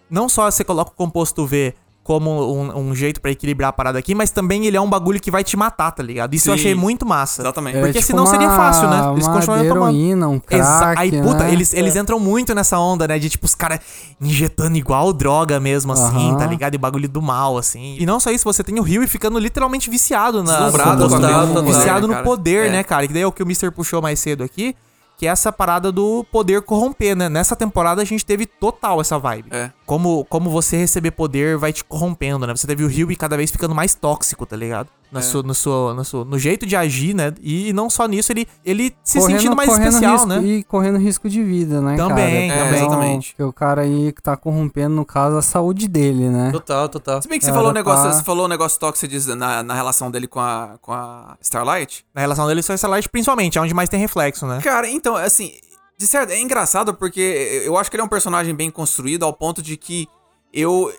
Não 0.09 0.29
só 0.29 0.49
você 0.49 0.63
coloca 0.63 0.91
o 0.91 0.95
composto 0.95 1.45
V 1.45 1.73
como 2.09 2.51
um, 2.55 2.75
um 2.89 2.95
jeito 2.95 3.21
pra 3.21 3.29
equilibrar 3.29 3.69
a 3.69 3.71
parada 3.71 3.99
aqui, 3.99 4.15
mas 4.15 4.31
também 4.31 4.65
ele 4.65 4.75
é 4.75 4.81
um 4.81 4.89
bagulho 4.89 5.19
que 5.19 5.29
vai 5.29 5.43
te 5.43 5.55
matar, 5.55 5.91
tá 5.91 6.01
ligado? 6.01 6.33
Isso 6.33 6.49
eu 6.49 6.55
Sim. 6.55 6.59
achei 6.59 6.73
muito 6.73 7.05
massa. 7.05 7.43
Exatamente. 7.43 7.77
É 7.77 7.81
Porque 7.81 7.93
tipo 7.99 8.05
senão 8.07 8.25
seria 8.25 8.47
uma- 8.47 8.57
fácil, 8.57 8.89
né? 8.89 9.11
Eles 9.13 9.27
uma 9.27 9.35
continuam 9.35 9.67
tomando. 9.67 9.89
heroína, 9.95 10.27
um 10.27 10.41
Exa- 10.49 10.79
crack, 10.79 10.99
Aí, 11.01 11.11
puta, 11.21 11.43
né? 11.43 11.53
eles, 11.53 11.71
eles 11.71 11.95
entram 11.95 12.19
muito 12.19 12.55
nessa 12.55 12.79
onda, 12.79 13.07
né? 13.07 13.19
De 13.19 13.29
tipo, 13.29 13.45
os 13.45 13.53
caras 13.53 13.79
injetando 14.19 14.75
igual 14.75 15.13
droga 15.13 15.59
mesmo, 15.59 15.91
assim, 15.93 16.29
Aham. 16.29 16.37
tá 16.39 16.47
ligado? 16.47 16.73
E 16.73 16.77
bagulho 16.79 17.07
do 17.07 17.21
mal, 17.21 17.59
assim. 17.59 17.95
E 17.99 18.07
não 18.07 18.19
só 18.19 18.31
isso, 18.31 18.43
você 18.43 18.63
tem 18.63 18.79
o 18.79 18.81
Rio 18.81 19.07
ficando 19.07 19.37
literalmente 19.37 19.87
viciado 19.87 20.41
na. 20.43 20.53
Deslumbrado 20.55 20.89
no 21.03 21.09
composto 21.09 21.19
com 21.19 21.25
a- 21.27 21.45
V. 21.45 21.47
total, 21.53 21.63
viciado 21.63 22.07
no 22.07 22.23
poder, 22.23 22.67
É. 22.67 22.71
né, 22.71 22.83
cara? 22.83 23.05
Que 23.05 23.13
daí 23.13 23.21
é 23.21 23.27
o 23.27 23.31
que 23.31 23.43
o 23.43 23.45
Mr. 23.45 23.69
puxou 23.69 24.01
mais 24.01 24.19
cedo 24.19 24.43
aqui. 24.43 24.75
Que 25.17 25.27
é 25.27 25.29
essa 25.31 25.51
parada 25.51 25.91
do 25.91 26.25
poder 26.31 26.61
corromper, 26.61 27.13
né? 27.13 27.27
Nessa 27.27 27.53
temporada 27.53 28.01
a 28.01 28.05
gente 28.05 28.25
teve 28.25 28.45
total 28.45 29.01
essa 29.01 29.19
vibe. 29.19 29.49
É. 29.51 29.69
Como, 29.89 30.23
como 30.25 30.51
você 30.51 30.77
receber 30.77 31.09
poder 31.09 31.57
vai 31.57 31.73
te 31.73 31.83
corrompendo, 31.83 32.45
né? 32.45 32.55
Você 32.55 32.67
teve 32.67 32.83
o 32.83 32.87
Rio 32.87 33.07
cada 33.17 33.35
vez 33.35 33.49
ficando 33.49 33.73
mais 33.73 33.95
tóxico, 33.95 34.45
tá 34.45 34.55
ligado? 34.55 34.87
É. 35.11 35.15
Na 35.15 35.21
sua, 35.23 35.41
no, 35.41 35.55
seu, 35.55 35.95
no, 35.95 36.05
seu, 36.05 36.23
no 36.23 36.37
jeito 36.37 36.63
de 36.67 36.75
agir, 36.75 37.15
né? 37.15 37.33
E 37.41 37.73
não 37.73 37.89
só 37.89 38.05
nisso, 38.05 38.31
ele, 38.31 38.47
ele 38.63 38.95
se 39.03 39.19
sentindo 39.19 39.55
mais 39.55 39.67
correndo 39.67 39.87
especial, 39.87 40.13
risco, 40.13 40.27
né? 40.27 40.43
E 40.43 40.63
correndo 40.63 40.99
risco 40.99 41.27
de 41.27 41.43
vida, 41.43 41.81
né, 41.81 41.95
Também, 41.97 42.49
cara? 42.49 42.61
É, 42.61 42.65
também. 42.65 42.79
exatamente. 42.85 43.29
Porque 43.31 43.43
o 43.43 43.51
cara 43.51 43.81
aí 43.81 44.11
que 44.11 44.21
tá 44.21 44.37
corrompendo, 44.37 44.95
no 44.95 45.03
caso, 45.03 45.37
a 45.37 45.41
saúde 45.41 45.87
dele, 45.87 46.29
né? 46.29 46.51
Total, 46.51 46.87
total. 46.87 47.19
Se 47.23 47.27
bem 47.27 47.39
que 47.39 47.45
você 47.45 47.51
falou 47.51 47.71
um 47.71 47.73
negócio, 47.73 48.05
tá- 48.05 48.13
você 48.13 48.23
falou 48.23 48.45
um 48.45 48.47
negócio 48.49 48.79
tóxico 48.79 49.35
na, 49.35 49.63
na 49.63 49.73
relação 49.73 50.11
dele 50.11 50.27
com 50.27 50.39
a, 50.39 50.77
com 50.79 50.93
a 50.93 51.35
Starlight. 51.41 52.05
Na 52.13 52.21
relação 52.21 52.45
dele 52.45 52.61
com 52.61 52.71
Starlight, 52.73 53.09
principalmente, 53.09 53.57
é 53.57 53.61
onde 53.61 53.73
mais 53.73 53.89
tem 53.89 53.99
reflexo, 53.99 54.45
né? 54.45 54.61
Cara, 54.61 54.87
então, 54.87 55.15
assim, 55.15 55.51
de 55.99 56.07
certo, 56.07 56.31
é 56.31 56.39
engraçado 56.39 56.93
porque 56.93 57.61
eu 57.65 57.77
acho 57.77 57.89
que 57.91 57.97
ele 57.97 58.01
é 58.01 58.05
um 58.05 58.09
personagem 58.09 58.55
bem 58.55 58.71
construído 58.71 59.23
ao 59.25 59.33
ponto 59.33 59.61
de 59.61 59.75
que 59.75 60.07
eu. 60.53 60.93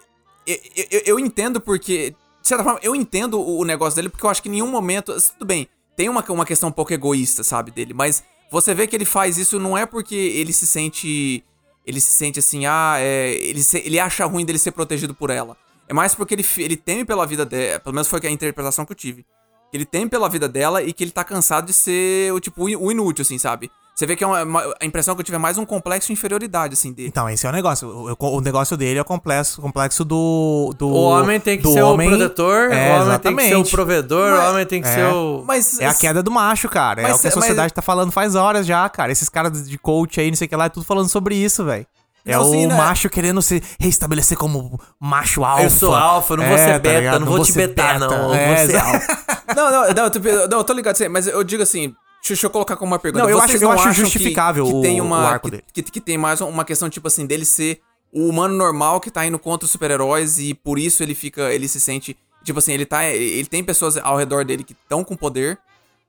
Eu, 0.47 0.57
eu, 0.91 1.03
eu 1.07 1.19
entendo 1.19 1.59
porque. 1.59 2.15
De 2.43 2.49
certa 2.49 2.63
forma, 2.63 2.79
eu 2.83 2.95
entendo 2.95 3.41
o 3.41 3.65
negócio 3.65 3.97
dele 3.97 4.11
porque 4.11 4.25
eu 4.27 4.29
acho 4.29 4.43
que 4.43 4.51
em 4.51 4.53
nenhum 4.53 4.71
momento. 4.71 5.17
Tudo 5.33 5.47
bem, 5.47 5.67
tem 5.97 6.11
uma, 6.11 6.23
uma 6.29 6.45
questão 6.45 6.69
um 6.69 6.73
pouco 6.73 6.93
egoísta, 6.93 7.43
sabe, 7.43 7.71
dele, 7.71 7.95
mas 7.95 8.23
você 8.53 8.75
vê 8.75 8.87
que 8.87 8.95
ele 8.95 9.07
faz 9.07 9.39
isso 9.39 9.59
não 9.59 9.77
é 9.77 9.87
porque 9.87 10.15
ele 10.15 10.53
se 10.53 10.67
sente. 10.67 11.43
Ele 11.87 11.99
se 11.99 12.11
sente 12.11 12.39
assim, 12.39 12.67
ah, 12.67 12.97
é, 12.99 13.33
ele, 13.37 13.63
se- 13.63 13.79
ele 13.79 13.99
acha 13.99 14.27
ruim 14.27 14.45
dele 14.45 14.59
ser 14.59 14.71
protegido 14.73 15.15
por 15.15 15.31
ela. 15.31 15.57
É 15.89 15.95
mais 15.95 16.15
porque 16.15 16.35
ele, 16.35 16.47
ele 16.59 16.77
teme 16.77 17.07
pela 17.07 17.27
vida 17.27 17.47
dela. 17.47 17.81
Pelo 17.81 17.95
menos 17.95 18.07
foi 18.07 18.21
a 18.23 18.31
interpretação 18.31 18.85
que 18.85 18.93
eu 18.93 18.97
tive. 18.97 19.25
Ele 19.73 19.87
teme 19.87 20.11
pela 20.11 20.29
vida 20.29 20.47
dela 20.47 20.83
e 20.83 20.93
que 20.93 21.03
ele 21.03 21.11
tá 21.11 21.25
cansado 21.25 21.67
de 21.67 21.73
ser 21.73 22.35
o 22.35 22.39
tipo 22.39 22.65
o 22.65 22.93
inútil, 22.93 23.23
assim, 23.23 23.39
sabe? 23.39 23.71
Você 24.01 24.07
vê 24.07 24.17
que 24.17 24.25
é 24.25 24.27
uma, 24.27 24.43
uma- 24.45 24.75
a 24.81 24.87
impressão 24.87 25.15
que 25.15 25.21
eu 25.21 25.25
tive 25.25 25.37
é 25.37 25.39
mais 25.39 25.59
um 25.59 25.67
complexo 25.67 26.07
de 26.07 26.15
inferioridade, 26.15 26.73
assim, 26.73 26.91
dele. 26.91 27.09
Então, 27.09 27.29
esse 27.29 27.47
é 27.47 27.51
o 27.51 27.53
negócio. 27.53 27.87
O, 27.87 28.17
o- 28.19 28.37
o 28.39 28.41
negócio 28.41 28.75
dele 28.75 28.99
é 28.99 29.03
o 29.03 29.05
complexo, 29.05 29.61
complexo 29.61 30.07
do, 30.07 30.75
do. 30.79 30.89
O 30.89 31.03
homem 31.03 31.39
tem 31.39 31.59
que 31.59 31.69
ser 31.71 31.83
homem- 31.83 32.09
o 32.09 32.17
protetor, 32.17 32.73
É, 32.73 32.99
o 32.99 33.03
homem 33.03 33.19
tem 33.19 33.37
que 33.37 33.43
ser 33.43 33.49
o 33.49 33.51
exatamente. 33.51 33.71
provedor, 33.71 34.31
Mas- 34.31 34.41
o 34.47 34.51
homem 34.53 34.65
tem 34.67 34.81
que 34.81 34.89
é. 34.89 34.95
ser 34.95 35.05
o. 35.05 35.45
Mas 35.47 35.79
É 35.79 35.87
a 35.87 35.93
queda 35.93 36.23
do 36.23 36.31
macho, 36.31 36.67
cara. 36.67 37.03
é 37.03 37.09
Mas 37.09 37.19
o 37.19 37.21
que 37.21 37.27
a 37.27 37.29
mas- 37.29 37.35
sociedade 37.35 37.75
tá 37.75 37.83
falando 37.83 38.11
faz 38.11 38.35
horas 38.35 38.65
já, 38.67 38.89
cara. 38.89 39.13
Esses 39.13 39.29
caras 39.29 39.69
de 39.69 39.77
coach 39.77 40.19
aí, 40.19 40.31
não 40.31 40.37
sei 40.39 40.47
o 40.47 40.49
que 40.49 40.57
lá, 40.57 40.65
é 40.65 40.69
tudo 40.71 40.87
falando 40.87 41.11
sobre 41.11 41.35
isso, 41.35 41.63
velho. 41.63 41.87
É 42.25 42.37
Não, 42.37 42.51
o 42.51 42.69
né? 42.69 42.75
macho 42.75 43.11
querendo 43.11 43.43
se 43.43 43.63
restabelecer 43.79 44.39
como 44.39 44.81
macho 44.99 45.45
alfa. 45.45 45.63
Eu 45.65 45.71
sou 45.71 45.95
alfa, 45.95 46.37
não 46.39 46.45
vou 46.45 46.55
É, 46.55 46.59
ser 46.59 46.73
tá 46.73 46.79
beta, 46.79 46.99
ligado? 47.01 47.21
não 47.21 47.27
vou 47.27 47.37
vou 47.37 47.45
te 47.45 47.53
betar, 47.53 47.99
beta. 47.99 48.07
não. 48.19 48.35
É, 48.35 48.47
vou 48.47 48.57
ser 48.57 48.63
exato. 48.63 48.95
alfa. 48.97 49.19
Não, 49.57 49.65
não, 49.71 49.93
não, 49.93 50.05
eu 50.05 50.11
tô, 50.11 50.19
não, 50.49 50.59
eu 50.59 50.65
tô 50.65 50.73
ligado, 50.73 50.95
assim, 50.95 51.09
mas 51.09 51.27
eu 51.27 51.43
digo 51.43 51.61
assim, 51.63 51.93
deixa, 52.27 52.47
eu 52.47 52.51
colocar 52.51 52.77
como 52.77 52.93
uma 52.93 52.99
pergunta. 52.99 53.25
Não, 53.25 53.31
eu 53.31 53.39
Vocês 53.39 53.57
acho- 53.57 53.65
eu 53.65 53.71
acho 53.71 53.81
acham 53.83 53.95
que- 53.95 54.01
justificável 54.01 54.65
que, 54.67 54.73
o- 54.75 54.81
tem 54.83 55.01
uma, 55.01 55.23
o 55.23 55.27
arco 55.27 55.47
que, 55.47 55.51
dele. 55.53 55.65
Que, 55.73 55.83
que 55.83 56.01
tem 56.01 56.17
mais 56.19 56.41
uma 56.41 56.65
questão, 56.65 56.89
tipo 56.91 57.07
assim, 57.09 57.27
dele 57.27 57.45
ser 57.45 57.81
o 58.13 58.29
humano 58.29 58.55
normal 58.57 59.01
que 59.01 59.11
tá 59.11 59.25
indo 59.25 59.39
contra 59.39 59.65
os 59.65 59.71
super-heróis 59.71 60.39
e 60.39 60.53
por 60.55 60.79
isso 60.79 61.03
ele 61.03 61.15
fica, 61.15 61.53
ele 61.53 61.69
se 61.69 61.81
sente, 61.81 62.17
tipo 62.45 62.59
assim, 62.59 62.73
ele 62.73 62.85
tá, 62.85 63.05
ele 63.05 63.47
tem 63.47 63.63
pessoas 63.63 63.97
ao 63.99 64.17
redor 64.17 64.45
dele 64.45 64.65
que 64.65 64.73
estão 64.73 65.05
com 65.05 65.17
poder 65.17 65.59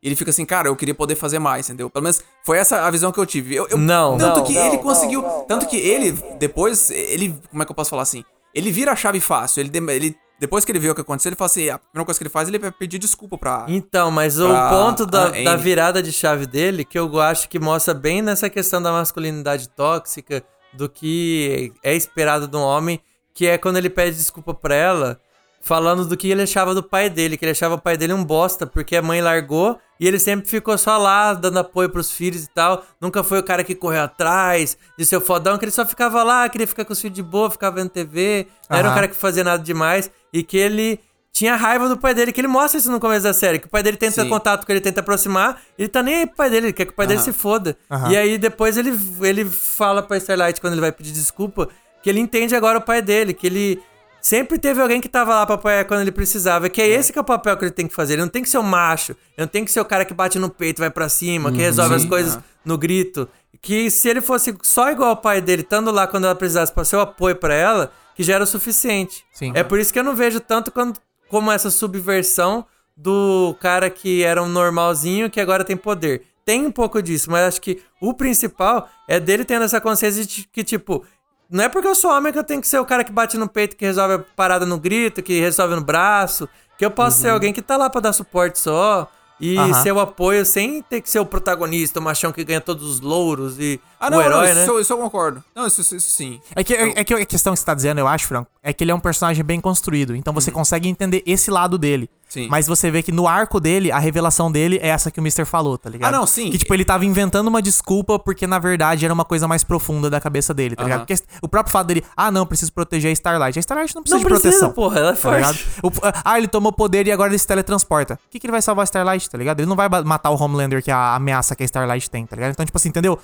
e 0.02 0.08
ele 0.08 0.16
fica 0.16 0.32
assim, 0.32 0.44
cara, 0.44 0.68
eu 0.68 0.76
queria 0.76 0.96
poder 0.96 1.14
fazer 1.16 1.38
mais, 1.38 1.70
entendeu? 1.70 1.90
Pelo 1.90 2.02
menos 2.04 2.24
foi 2.44 2.58
essa 2.58 2.88
a 2.88 2.90
visão 2.92 3.12
que 3.12 3.20
eu 3.20 3.26
tive. 3.26 3.54
Eu, 3.56 3.68
eu- 3.70 3.78
Não, 3.78 4.18
Tanto 4.18 4.40
não, 4.40 4.44
que 4.46 4.58
ele 4.58 4.80
conseguiu, 4.80 5.22
tanto 5.48 5.68
que 5.68 5.78
ele, 5.78 6.12
depois, 6.40 6.90
ele, 6.90 7.40
como 7.52 7.62
é 7.62 7.66
que 7.66 7.72
eu 7.72 7.76
posso 7.76 7.92
falar 7.92 8.02
assim? 8.02 8.24
Ele 8.54 8.72
vira 8.72 8.92
a 8.92 8.96
chave 8.96 9.20
fácil, 9.22 9.62
ele, 9.62 9.72
ele 9.92 10.16
depois 10.42 10.66
que 10.66 10.72
ele 10.72 10.80
vê 10.80 10.90
o 10.90 10.96
que 10.96 11.02
aconteceu, 11.02 11.30
ele 11.30 11.36
fala 11.36 11.46
assim, 11.46 11.70
a 11.70 11.78
primeira 11.78 12.04
coisa 12.04 12.20
que 12.20 12.24
ele 12.24 12.32
faz, 12.32 12.48
ele 12.48 12.58
vai 12.58 12.72
pedir 12.72 12.98
desculpa 12.98 13.38
pra... 13.38 13.68
Então, 13.68 14.10
mas 14.10 14.40
o 14.40 14.48
Pra 14.48 14.70
ponto 14.72 15.06
da, 15.06 15.30
da 15.30 15.56
virada 15.56 16.02
de 16.02 16.12
chave 16.12 16.48
dele, 16.48 16.84
que 16.84 16.98
eu 16.98 17.22
acho 17.22 17.48
que 17.48 17.60
mostra 17.60 17.94
bem 17.94 18.24
nessa 18.24 18.50
questão 18.50 18.82
da 18.82 18.92
masculinidade 18.92 19.70
tóxica, 19.70 20.44
do 20.74 20.90
que 20.90 21.72
é 21.84 21.94
esperado 21.94 22.48
de 22.48 22.58
um 22.58 22.62
homem, 22.62 23.00
que 23.36 23.46
é 23.46 23.56
quando 23.56 23.78
ele 23.78 23.88
pede 23.88 24.18
desculpa 24.18 24.52
pra 24.52 24.74
ela, 24.74 25.20
falando 25.62 26.06
do 26.06 26.18
que 26.18 26.30
ele 26.30 26.42
achava 26.42 26.74
do 26.74 26.82
pai 26.82 27.10
dele, 27.10 27.38
que 27.38 27.46
ele 27.46 27.52
achava 27.52 27.76
o 27.76 27.80
pai 27.80 27.96
dele 27.96 28.14
um 28.14 28.24
bosta, 28.24 28.66
porque 28.66 28.96
a 28.96 29.02
mãe 29.02 29.22
largou 29.22 29.80
e 30.00 30.08
ele 30.08 30.18
sempre 30.18 30.50
ficou 30.50 30.76
só 30.78 30.98
lá, 30.98 31.34
dando 31.34 31.60
apoio 31.60 31.90
pros 31.90 32.12
filhos 32.12 32.44
e 32.44 32.50
tal. 32.50 32.84
Nunca 33.00 33.24
foi 33.24 33.40
o 33.40 33.44
cara 33.44 33.64
que 33.64 33.76
correu 33.76 34.02
atrás 34.02 34.76
de 34.98 35.06
ser 35.06 35.18
o 35.18 35.22
fodão, 35.22 35.58
que 35.58 35.66
ele 35.66 35.72
só 35.72 35.86
ficava 35.86 36.24
lá, 36.24 36.50
queria 36.50 36.66
ficar 36.66 36.84
com 36.84 36.94
os 36.94 37.00
filhos 37.00 37.16
de 37.16 37.22
boa, 37.22 37.52
ficava 37.52 37.76
vendo 37.76 37.90
TV, 37.90 38.48
não 38.70 38.78
era 38.78 38.90
um 38.90 38.94
cara 38.94 39.08
que 39.08 39.16
fazia 39.16 39.44
nada 39.44 39.64
demais, 39.64 40.10
e 40.34 40.42
que 40.42 40.58
ele 40.58 41.00
tinha 41.32 41.56
raiva 41.56 41.88
do 41.88 41.98
pai 41.98 42.14
dele, 42.14 42.34
que 42.34 42.42
ele 42.42 42.48
mostra 42.48 42.80
isso 42.80 42.92
no 42.92 43.00
começo 43.00 43.24
da 43.24 43.34
série, 43.34 43.60
que 43.60 43.68
o 43.68 43.70
pai 43.70 43.84
dele 43.84 43.96
tenta 43.96 44.24
Sim. 44.24 44.30
contato 44.30 44.66
com 44.66 44.72
ele, 44.72 44.82
tenta 44.82 45.00
aproximar, 45.00 45.62
ele 45.78 45.88
tá 45.88 46.04
nem 46.04 46.16
aí 46.16 46.26
pro 46.26 46.36
pai 46.36 46.50
dele, 46.50 46.68
ele 46.68 46.74
quer 46.74 46.86
que 46.86 46.92
o 46.92 46.96
pai 46.96 47.08
dele 47.08 47.22
se 47.22 47.32
foda. 47.32 47.78
E 48.10 48.18
aí 48.18 48.38
depois 48.38 48.78
ele, 48.78 48.98
ele 49.22 49.46
fala 49.46 50.02
pra 50.02 50.18
Starlight, 50.18 50.60
quando 50.60 50.74
ele 50.74 50.82
vai 50.82 50.92
pedir 50.92 51.12
desculpa, 51.12 51.70
que 52.04 52.10
ele 52.10 52.20
entende 52.20 52.56
agora 52.56 52.80
o 52.80 52.82
pai 52.82 53.02
dele, 53.02 53.34
que 53.34 53.46
ele 53.48 53.82
sempre 54.22 54.58
teve 54.60 54.82
alguém 54.82 55.02
que 55.02 55.10
tava 55.10 55.34
lá 55.34 55.46
pra 55.46 55.56
apoiar 55.56 55.86
quando 55.86 56.02
ele 56.02 56.12
precisava, 56.12 56.70
que 56.70 56.82
é 56.82 56.88
esse 56.88 57.12
que 57.12 57.20
é 57.20 57.22
o 57.22 57.26
papel 57.26 57.58
que 57.58 57.66
ele 57.66 57.72
tem 57.72 57.88
que 57.88 57.94
fazer, 57.94 58.14
ele 58.14 58.22
não 58.22 58.30
tem 58.30 58.44
que 58.44 58.50
ser 58.50 58.58
o 58.58 58.64
macho, 58.64 59.12
ele 59.12 59.40
não 59.40 59.48
tem 59.48 59.66
que 59.66 59.72
ser 59.72 59.82
o 59.82 59.86
cara 59.86 60.06
que 60.06 60.14
bate 60.14 60.38
no 60.40 60.50
peito, 60.50 60.80
vai 60.80 60.90
pra 60.90 61.10
cima, 61.10 61.52
que 61.52 61.58
resolve 61.58 61.96
as 61.96 62.04
Sim, 62.04 62.08
coisas 62.08 62.36
ah. 62.36 62.44
no 62.64 62.78
grito. 62.78 63.28
Que 63.62 63.92
se 63.92 64.10
ele 64.10 64.22
fosse 64.22 64.56
só 64.64 64.92
igual 64.92 65.10
ao 65.10 65.18
pai 65.18 65.42
dele, 65.42 65.62
estando 65.62 65.92
lá 65.92 66.08
quando 66.08 66.26
ela 66.26 66.36
precisasse 66.36 66.72
pra 66.72 66.84
ser 66.84 66.96
o 66.96 67.02
apoio 67.02 67.36
pra 67.36 67.54
ela, 67.54 67.92
que 68.16 68.24
já 68.24 68.36
era 68.36 68.44
o 68.44 68.48
suficiente. 68.48 69.24
Sim. 69.34 69.52
É 69.56 69.64
por 69.64 69.80
isso 69.80 69.92
que 69.92 70.00
eu 70.00 70.04
não 70.04 70.16
vejo 70.16 70.40
tanto 70.40 70.72
quando, 70.72 71.00
como 71.30 71.52
essa 71.52 71.70
subversão 71.70 72.66
do 72.96 73.56
cara 73.60 73.90
que 73.90 74.24
era 74.24 74.42
um 74.42 74.48
normalzinho 74.48 75.30
que 75.30 75.40
agora 75.40 75.64
tem 75.64 75.78
poder. 75.78 76.24
Tem 76.46 76.66
um 76.66 76.72
pouco 76.72 77.02
disso, 77.02 77.30
mas 77.30 77.48
acho 77.48 77.62
que 77.62 77.82
o 78.02 78.14
principal 78.14 78.90
é 79.08 79.20
dele 79.20 79.46
tendo 79.46 79.64
essa 79.64 79.80
consciência 79.80 80.26
de 80.26 80.48
que, 80.52 80.64
tipo, 80.64 81.06
não 81.52 81.66
é 81.66 81.70
porque 81.70 81.88
eu 81.88 81.96
sou 81.96 82.12
homem 82.12 82.32
que 82.32 82.40
eu 82.40 82.44
tenho 82.44 82.62
que 82.62 82.68
ser 82.68 82.80
o 82.80 82.86
cara 82.86 83.04
que 83.04 83.12
bate 83.12 83.38
no 83.38 83.48
peito, 83.48 83.76
que 83.76 83.86
resolve 83.86 84.14
a 84.16 84.20
parada 84.20 84.66
no 84.66 84.80
grito, 84.80 85.22
que 85.22 85.40
resolve 85.40 85.76
no 85.76 85.82
braço, 85.82 86.48
que 86.78 86.86
eu 86.86 86.90
posso 86.92 87.20
ser 87.20 87.30
alguém 87.30 87.52
que 87.54 87.62
tá 87.62 87.78
lá 87.78 87.90
pra 87.90 88.02
dar 88.02 88.14
suporte 88.14 88.58
só 88.60 89.12
e 89.40 89.56
ser 89.82 89.92
o 89.92 90.00
apoio 90.00 90.46
sem 90.46 90.84
ter 90.84 91.02
que 91.02 91.10
ser 91.10 91.20
o 91.20 91.26
protagonista, 91.26 92.00
o 92.00 92.04
machão 92.04 92.32
que 92.32 92.44
ganha 92.44 92.62
todos 92.62 92.88
os 92.88 93.02
louros 93.02 93.60
e 93.60 93.82
Ah, 94.00 94.08
não, 94.10 94.20
o 94.20 94.22
herói, 94.22 94.48
não, 94.50 94.56
né? 94.56 94.64
isso, 94.64 94.80
isso 94.80 94.94
eu 94.94 94.98
concordo. 94.98 95.44
Não, 95.56 95.66
isso, 95.66 95.82
isso, 95.82 95.96
isso 95.96 96.12
sim. 96.12 96.40
É 96.56 96.64
que, 96.64 96.74
é 96.74 97.04
que 97.04 97.14
a 97.14 97.26
questão 97.26 97.54
que 97.54 97.60
você 97.60 97.66
tá 97.66 97.74
dizendo, 97.74 97.98
eu 97.98 98.08
acho, 98.08 98.28
Franco, 98.28 98.50
é 98.62 98.72
que 98.72 98.84
ele 98.84 98.92
é 98.92 98.96
um 98.96 99.00
personagem 99.00 99.44
bem 99.44 99.60
construído. 99.60 100.16
Então 100.16 100.32
você 100.32 100.52
consegue 100.52 100.88
entender 100.88 101.24
esse 101.26 101.50
lado 101.50 101.78
dele. 101.78 102.08
Sim. 102.32 102.48
Mas 102.50 102.66
você 102.66 102.90
vê 102.90 103.04
que 103.04 103.12
no 103.12 103.28
arco 103.28 103.60
dele, 103.60 103.92
a 103.92 104.00
revelação 104.00 104.50
dele 104.50 104.80
é 104.82 104.88
essa 104.88 105.12
que 105.12 105.20
o 105.20 105.22
Mr. 105.22 105.44
falou, 105.44 105.78
tá 105.78 105.90
ligado? 105.90 106.14
Ah, 106.16 106.18
não, 106.18 106.26
sim. 106.26 106.50
Que 106.50 106.58
tipo, 106.58 106.74
ele 106.74 106.86
tava 106.86 107.04
inventando 107.06 107.50
uma 107.50 107.62
desculpa 107.62 108.18
porque 108.18 108.48
na 108.48 108.58
verdade 108.58 109.04
era 109.04 109.14
uma 109.14 109.26
coisa 109.26 109.50
mais 109.50 109.66
profunda 109.66 110.10
da 110.10 110.22
cabeça 110.22 110.54
dele, 110.54 110.74
tá 110.78 110.84
ligado? 110.84 111.00
Aham. 111.00 111.06
Porque 111.08 111.22
o 111.42 111.50
próprio 111.50 111.74
fato 111.74 111.88
dele, 111.88 112.06
ah, 112.16 112.32
não, 112.32 112.46
preciso 112.46 112.72
proteger 112.72 113.10
a 113.10 113.12
Starlight. 113.12 113.60
A 113.60 113.60
Starlight 113.60 113.94
não 113.94 114.02
precisa 114.02 114.16
Não 114.18 114.24
de 114.24 114.30
precisa, 114.30 114.50
proteção. 114.70 114.72
porra, 114.72 115.00
ela 115.02 115.10
é 115.12 115.14
tá 115.14 115.32
ligado? 115.36 115.58
forte. 115.58 115.80
O- 115.84 116.12
ah, 116.24 116.38
ele 116.38 116.48
tomou 116.48 116.72
poder 116.72 117.06
e 117.06 117.12
agora 117.12 117.30
ele 117.32 117.38
se 117.38 117.46
teletransporta. 117.46 118.14
O 118.14 118.30
que, 118.32 118.40
que 118.40 118.46
ele 118.48 118.52
vai 118.52 118.62
salvar 118.62 118.84
a 118.84 118.86
Starlight, 118.86 119.30
tá 119.30 119.38
ligado? 119.38 119.60
Ele 119.60 119.68
não 119.68 119.76
vai 119.76 119.90
matar 119.90 120.30
o 120.30 120.42
Homelander, 120.42 120.82
que 120.82 120.90
é 120.90 120.94
a 120.94 121.16
ameaça 121.16 121.54
que 121.54 121.64
a 121.64 121.66
Starlight 121.66 122.10
tem, 122.10 122.26
tá 122.26 122.38
ligado? 122.38 122.52
Então, 122.52 122.66
tipo 122.66 122.78
assim, 122.78 122.88
entendeu? 122.88 123.20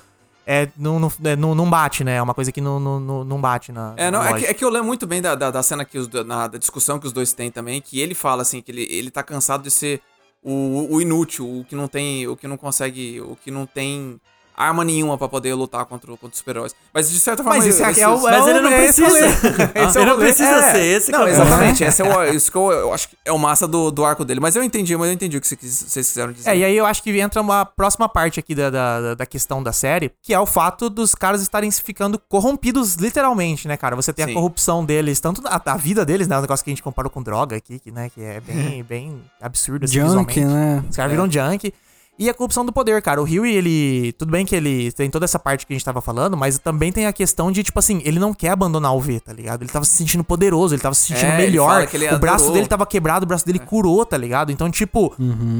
É, 0.50 0.66
não, 0.78 0.98
não, 0.98 1.12
é, 1.24 1.36
não, 1.36 1.54
não 1.54 1.68
bate, 1.68 2.02
né? 2.02 2.16
É 2.16 2.22
uma 2.22 2.32
coisa 2.32 2.50
que 2.50 2.58
não, 2.58 2.80
não, 2.80 3.22
não, 3.22 3.38
bate 3.38 3.70
na. 3.70 3.92
É, 3.98 4.10
não, 4.10 4.22
na 4.22 4.30
é, 4.30 4.38
que, 4.38 4.46
é 4.46 4.54
que 4.54 4.64
eu 4.64 4.70
lembro 4.70 4.86
muito 4.86 5.06
bem 5.06 5.20
da, 5.20 5.34
da, 5.34 5.50
da 5.50 5.62
cena 5.62 5.84
que 5.84 5.98
os, 5.98 6.08
na, 6.24 6.46
da 6.46 6.56
discussão 6.56 6.98
que 6.98 7.06
os 7.06 7.12
dois 7.12 7.34
têm 7.34 7.50
também, 7.50 7.82
que 7.82 8.00
ele 8.00 8.14
fala 8.14 8.40
assim, 8.40 8.62
que 8.62 8.72
ele, 8.72 8.86
ele 8.90 9.10
tá 9.10 9.22
cansado 9.22 9.62
de 9.62 9.70
ser 9.70 10.00
o, 10.42 10.94
o 10.94 11.02
inútil, 11.02 11.60
o 11.60 11.66
que 11.66 11.76
não 11.76 11.86
tem. 11.86 12.26
O 12.26 12.34
que 12.34 12.48
não 12.48 12.56
consegue. 12.56 13.20
O 13.20 13.36
que 13.36 13.50
não 13.50 13.66
tem 13.66 14.18
arma 14.58 14.84
nenhuma 14.84 15.16
pra 15.16 15.28
poder 15.28 15.54
lutar 15.54 15.84
contra, 15.86 16.10
contra 16.10 16.28
os 16.28 16.38
super-heróis. 16.38 16.74
Mas 16.92 17.10
de 17.10 17.18
certa 17.20 17.42
forma. 17.42 17.58
Mas 17.58 17.66
esse 17.66 17.82
aqui 17.82 18.00
é 18.00 18.08
o. 18.08 18.20
Mas 18.22 18.46
é 18.46 18.50
ele 18.50 18.58
o- 18.58 18.62
não 18.62 18.70
é 18.72 18.76
precisa. 18.78 19.18
é 19.18 20.00
Ele 20.00 20.04
não 20.04 20.16
precisa 20.18 20.48
É. 20.48 20.72
ser 20.72 20.80
esse 20.84 21.12
Não, 21.12 21.26
é 21.26 21.30
exatamente. 21.30 21.84
Esse 21.88 22.02
é 22.02 22.04
o, 22.04 22.24
isso 22.24 22.50
que 22.50 22.56
eu, 22.58 22.70
eu 22.72 22.92
acho 22.92 23.08
que 23.08 23.16
é 23.24 23.32
o 23.32 23.38
massa 23.38 23.66
do, 23.66 23.90
do 23.90 24.04
arco 24.04 24.24
dele. 24.24 24.40
Mas 24.40 24.56
eu 24.56 24.62
entendi, 24.62 24.96
mas 24.96 25.06
eu 25.08 25.12
entendi 25.12 25.36
o 25.36 25.40
que 25.40 25.46
vocês 25.46 25.60
quis- 25.60 25.84
vocês 25.88 26.08
quiseram 26.08 26.32
dizer. 26.32 26.50
É, 26.50 26.56
e 26.56 26.64
aí 26.64 26.76
eu 26.76 26.84
acho 26.86 27.02
que 27.02 27.10
entra 27.18 27.40
uma 27.40 27.64
próxima 27.64 28.08
parte 28.08 28.40
aqui 28.40 28.54
da, 28.54 28.68
da, 28.70 29.14
da 29.14 29.26
questão 29.26 29.62
da 29.62 29.72
série, 29.72 30.10
que 30.22 30.34
é 30.34 30.40
o 30.40 30.46
fato 30.46 30.90
dos 30.90 31.14
caras 31.14 31.40
estarem 31.42 31.70
se 31.70 31.80
ficando 31.82 32.18
corrompidos 32.28 32.94
literalmente, 32.96 33.68
né, 33.68 33.76
cara? 33.76 33.94
Você 33.96 34.12
tem 34.12 34.24
Sim. 34.26 34.30
a 34.32 34.34
corrupção 34.34 34.84
deles, 34.84 35.20
tanto 35.20 35.42
a, 35.46 35.60
a 35.64 35.76
vida 35.76 36.04
deles, 36.04 36.26
né? 36.28 36.36
O 36.36 36.40
negócio 36.40 36.64
que 36.64 36.70
a 36.70 36.72
gente 36.72 36.82
comparou 36.82 37.10
com 37.10 37.22
droga 37.22 37.56
aqui, 37.56 37.78
que, 37.78 37.90
né, 37.90 38.10
que 38.12 38.22
é 38.22 38.40
bem, 38.40 38.82
bem 38.88 39.20
absurdo 39.40 39.84
assim, 39.84 39.94
Junk, 39.94 40.08
visualmente. 40.40 40.40
né? 40.44 40.84
Os 40.90 40.96
caras 40.96 41.10
viram 41.12 41.30
junk. 41.30 41.72
E 42.18 42.28
a 42.28 42.34
corrupção 42.34 42.64
do 42.66 42.72
poder, 42.72 43.00
cara. 43.00 43.20
O 43.22 43.24
Huey, 43.24 43.54
ele. 43.54 44.12
Tudo 44.14 44.32
bem 44.32 44.44
que 44.44 44.56
ele 44.56 44.90
tem 44.90 45.08
toda 45.08 45.24
essa 45.24 45.38
parte 45.38 45.64
que 45.64 45.72
a 45.72 45.76
gente 45.76 45.84
tava 45.84 46.00
falando, 46.00 46.36
mas 46.36 46.58
também 46.58 46.90
tem 46.90 47.06
a 47.06 47.12
questão 47.12 47.52
de, 47.52 47.62
tipo 47.62 47.78
assim, 47.78 48.02
ele 48.04 48.18
não 48.18 48.34
quer 48.34 48.48
abandonar 48.50 48.92
o 48.94 49.00
V, 49.00 49.20
tá 49.20 49.32
ligado? 49.32 49.62
Ele 49.62 49.70
tava 49.70 49.84
se 49.84 49.92
sentindo 49.92 50.24
poderoso, 50.24 50.74
ele 50.74 50.82
tava 50.82 50.96
se 50.96 51.02
sentindo 51.06 51.26
É, 51.30 51.34
ele 51.36 51.46
melhor. 51.52 51.68
fala 51.68 51.86
que 51.86 51.96
ele 51.96 52.08
o 52.12 52.18
braço 52.18 52.36
adorou. 52.44 52.54
dele 52.54 52.66
tava 52.66 52.84
quebrado, 52.86 53.24
o 53.24 53.28
braço 53.28 53.46
dele 53.46 53.60
curou, 53.60 54.04
tá 54.04 54.16
ligado? 54.16 54.50
Então, 54.50 54.68
tipo, 54.68 55.14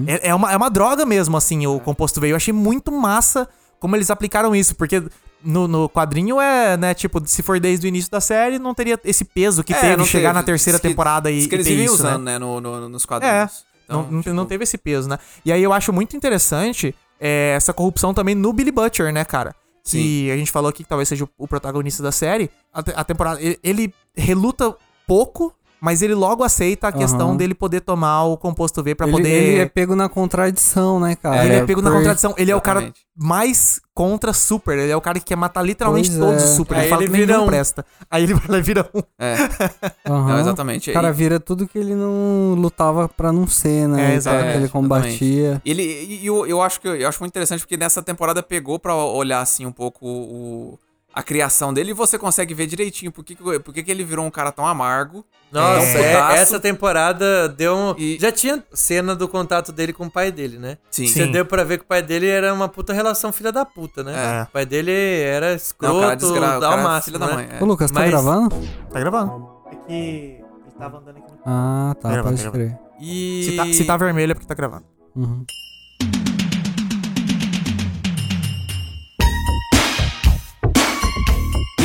é, 0.07 0.31
é 0.31 0.35
uma, 0.35 0.53
é 0.53 0.57
uma 0.57 0.69
droga 0.69 1.07
mesmo, 1.07 1.37
assim, 1.37 1.65
o 1.67 1.79
composto 1.79 2.21
V. 2.21 2.33
Eu 2.33 2.37
achei 2.37 2.53
muito 2.53 2.91
massa 2.91 3.49
como 3.79 3.95
eles 3.95 4.11
aplicaram 4.11 4.55
isso, 4.57 4.75
porque. 4.75 5.03
No, 5.41 5.69
no 5.69 5.89
quadrinho 5.89 6.41
é, 6.41 6.77
né, 6.77 6.93
tipo, 6.95 7.23
se 7.25 7.45
for 7.45 7.61
desde 7.61 7.87
o 7.87 7.89
início 7.89 8.11
da 8.11 8.21
série, 8.21 8.59
não 8.59 8.75
teria 8.75 8.99
esse 9.05 9.25
peso 9.25 9.63
que 9.63 9.73
É, 9.73 9.79
teve 9.81 9.97
não 9.97 10.05
chegar 10.05 10.31
teve. 10.31 10.35
na 10.35 10.43
terceira 10.43 10.79
Diz 10.79 10.83
que- 10.83 10.89
temporada 10.89 11.31
e, 11.31 11.37
diz 11.37 11.47
que 11.47 11.55
e 11.55 11.57
eles 11.59 11.65
ter 11.65 11.71
vivem 11.71 11.85
isso, 11.85 11.95
usando, 11.95 12.25
né? 12.25 12.33
né, 12.33 12.39
no, 12.41 12.61
no- 12.61 12.89
nos 12.89 13.05
É, 13.05 13.07
quadrinhos. 13.07 13.35
não, 13.37 13.49
Então, 13.89 14.07
não, 14.11 14.21
tipo, 14.21 14.35
não 14.35 14.45
teve 14.45 14.65
esse 14.65 14.77
peso, 14.77 15.09
né? 15.09 15.19
E 15.45 15.51
aí 15.51 15.63
eu 15.63 15.73
acho 15.73 15.93
muito 15.93 16.15
interessante 16.15 16.95
é, 17.19 17.55
essa 17.57 17.73
corrupção 17.73 18.13
também 18.13 18.35
no 18.35 18.53
Billy 18.53 18.71
Butcher, 18.71 19.11
né, 19.13 19.25
cara? 19.25 19.55
Que 19.83 20.31
a 20.31 20.37
gente 20.37 20.51
falou 20.51 20.69
aqui 20.69 20.83
que 20.83 20.89
talvez 20.89 21.09
seja 21.09 21.27
o, 21.39 21.49
protagonista 21.49 22.03
da 22.03 22.13
série. 22.13 22.51
A, 22.71 22.81
a 22.81 23.05
temporada. 23.05 23.41
Ele, 23.41 23.59
ele 23.63 23.95
reluta 24.15 24.77
pouco, 25.07 25.55
mas 25.81 26.03
ele 26.03 26.15
logo 26.15 26.43
aceita 26.43 26.89
a 26.89 26.93
questão 26.93 27.29
Aham. 27.29 27.37
dele 27.37 27.55
poder 27.55 27.81
tomar 27.81 28.25
o 28.25 28.37
composto 28.37 28.83
V 28.83 28.95
pra 28.95 29.07
ele, 29.07 29.17
poder. 29.17 29.29
ele 29.29 29.59
é 29.61 29.67
pego 29.67 29.95
na 29.95 30.09
contradição, 30.09 30.99
né, 31.01 31.15
cara? 31.17 31.45
Ele 31.45 31.55
é 31.55 31.65
pego 31.67 31.81
na 31.83 31.91
contradição. 31.91 32.35
Ele 32.37 32.51
é 32.51 32.57
o 32.57 32.61
cara 32.61 32.81
Exatamente. 32.81 33.07
mais 33.17 33.81
contra 33.95 34.33
super. 34.33 34.79
Ele 34.79 34.91
é 34.93 34.97
o 34.97 35.01
cara 35.01 35.19
que 35.19 35.25
quer 35.27 35.37
matar 35.37 35.63
literalmente 35.63 36.09
Pois 36.11 36.21
todos 36.21 36.43
é. 36.43 36.45
os 36.45 36.51
super. 36.53 36.75
Aí 36.77 36.83
Ele 36.83 36.89
fala 36.91 37.03
ele 37.03 37.11
que 37.13 37.17
vira 37.19 37.41
um. 37.41 37.47
presta. 37.47 37.85
Aí 38.11 38.23
ele 38.25 38.35
vai 38.39 38.47
lá 38.49 38.59
e 38.59 38.63
vira 38.63 38.91
um. 38.95 39.01
É, 39.19 39.35
Aham. 40.09 40.29
não, 40.29 40.41
exatamente. 40.41 40.91
O 40.91 40.93
cara 40.93 41.13
vira 41.13 41.39
tudo 41.41 41.67
que 41.67 41.79
ele 41.79 41.95
não 41.95 42.55
lutava 42.57 43.09
pra 43.09 43.33
não 43.33 43.47
ser, 43.47 43.89
né? 43.89 44.01
É, 44.01 44.05
cara 44.07 44.15
exato. 44.15 44.45
que 44.45 44.57
ele 44.57 44.65
É, 44.65 44.69
combatia. 44.69 45.63
Ele, 45.65 45.83
e 45.83 46.27
eu, 46.27 46.47
eu 46.47 46.61
acho 46.63 46.81
que 46.81 46.89
eu 46.89 47.09
acho 47.09 47.21
muito 47.21 47.33
interessante 47.33 47.61
porque 47.61 47.77
nessa 47.77 48.03
temporada 48.03 48.43
pegou 48.43 48.79
pra 48.79 48.95
olhar 48.95 49.41
assim 49.41 49.67
um 49.67 49.73
pouco 49.73 50.07
o, 50.07 50.79
a 51.13 51.23
criação 51.23 51.73
dele 51.75 51.91
e 51.91 51.95
você 51.95 52.19
consegue 52.19 52.55
ver 52.55 52.67
direitinho 52.67 53.11
por 53.11 53.25
que, 53.25 53.35
por 53.35 53.73
que, 53.75 53.83
que 53.83 53.91
ele 53.91 54.05
virou 54.05 54.25
um 54.25 54.31
cara 54.31 54.53
tão 54.53 54.67
amargo. 54.67 55.25
Nossa, 55.51 55.81
tão 55.93 56.03
é- 56.03 56.37
essa 56.39 56.61
temporada 56.61 57.49
deu 57.49 57.75
um. 57.75 57.95
E- 57.99 58.19
Já 58.21 58.31
tinha 58.31 58.63
cena 58.73 59.17
do 59.17 59.27
contato 59.27 59.73
dele 59.73 59.93
com 59.93 60.07
o 60.07 60.11
pai 60.11 60.31
dele, 60.31 60.59
né? 60.59 60.79
Sim. 60.91 61.07
Você 61.07 61.25
Sim. 61.25 61.33
deu 61.33 61.45
pra 61.47 61.65
ver 61.65 61.79
que 61.79 61.85
o 61.85 61.87
pai 61.89 62.03
dele 62.03 62.29
era 62.29 62.53
uma 62.53 62.69
puta 62.69 62.93
relação 62.93 63.33
filha 63.33 63.51
da 63.51 63.65
puta, 63.65 64.05
né? 64.05 64.41
É. 64.41 64.43
O 64.43 64.47
pai 64.53 64.67
dele 64.67 64.93
era 64.93 65.55
escroto, 65.55 66.01
cara 66.01 66.15
desgra... 66.15 66.61
dá 66.61 66.71
o 66.71 66.79
é 66.79 66.83
máximo, 66.83 67.17
filho 67.17 67.19
da 67.19 67.27
né? 67.27 67.35
mãe. 67.47 67.49
é. 67.59 67.63
Ô, 67.63 67.67
Lucas, 67.67 67.91
tá 67.91 68.01
Mas- 68.01 68.11
gravando? 68.11 68.69
Tá 68.93 69.01
gravando. 69.01 69.49
É 69.73 69.77
que 69.87 69.93
ele 69.93 70.45
tava 70.79 70.99
andando 70.99 71.17
aqui 71.17 71.33
no. 71.33 71.39
Ah, 71.47 71.97
tá, 72.01 72.09
Gravando, 72.11 72.37
pode 72.37 72.43
gravando. 72.43 72.65
crer. 72.65 72.79
E... 73.01 73.43
Se 73.45 73.57
tá, 73.57 73.65
se 73.73 73.85
tá 73.85 73.97
vermelho 73.97 74.33
é 74.33 74.35
porque 74.35 74.47
tá 74.47 74.55
gravando. 74.55 74.85
Uhum. 75.17 75.45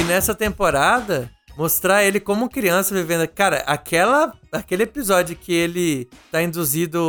Nessa 0.04 0.34
temporada, 0.36 1.30
mostrar 1.58 2.04
ele 2.04 2.20
como 2.20 2.50
criança 2.50 2.94
vivendo. 2.96 3.28
Cara, 3.28 3.64
aquela, 3.68 4.34
aquele 4.52 4.84
episódio 4.84 5.36
que 5.36 5.54
ele 5.54 6.08
tá 6.32 6.42
induzido 6.42 7.00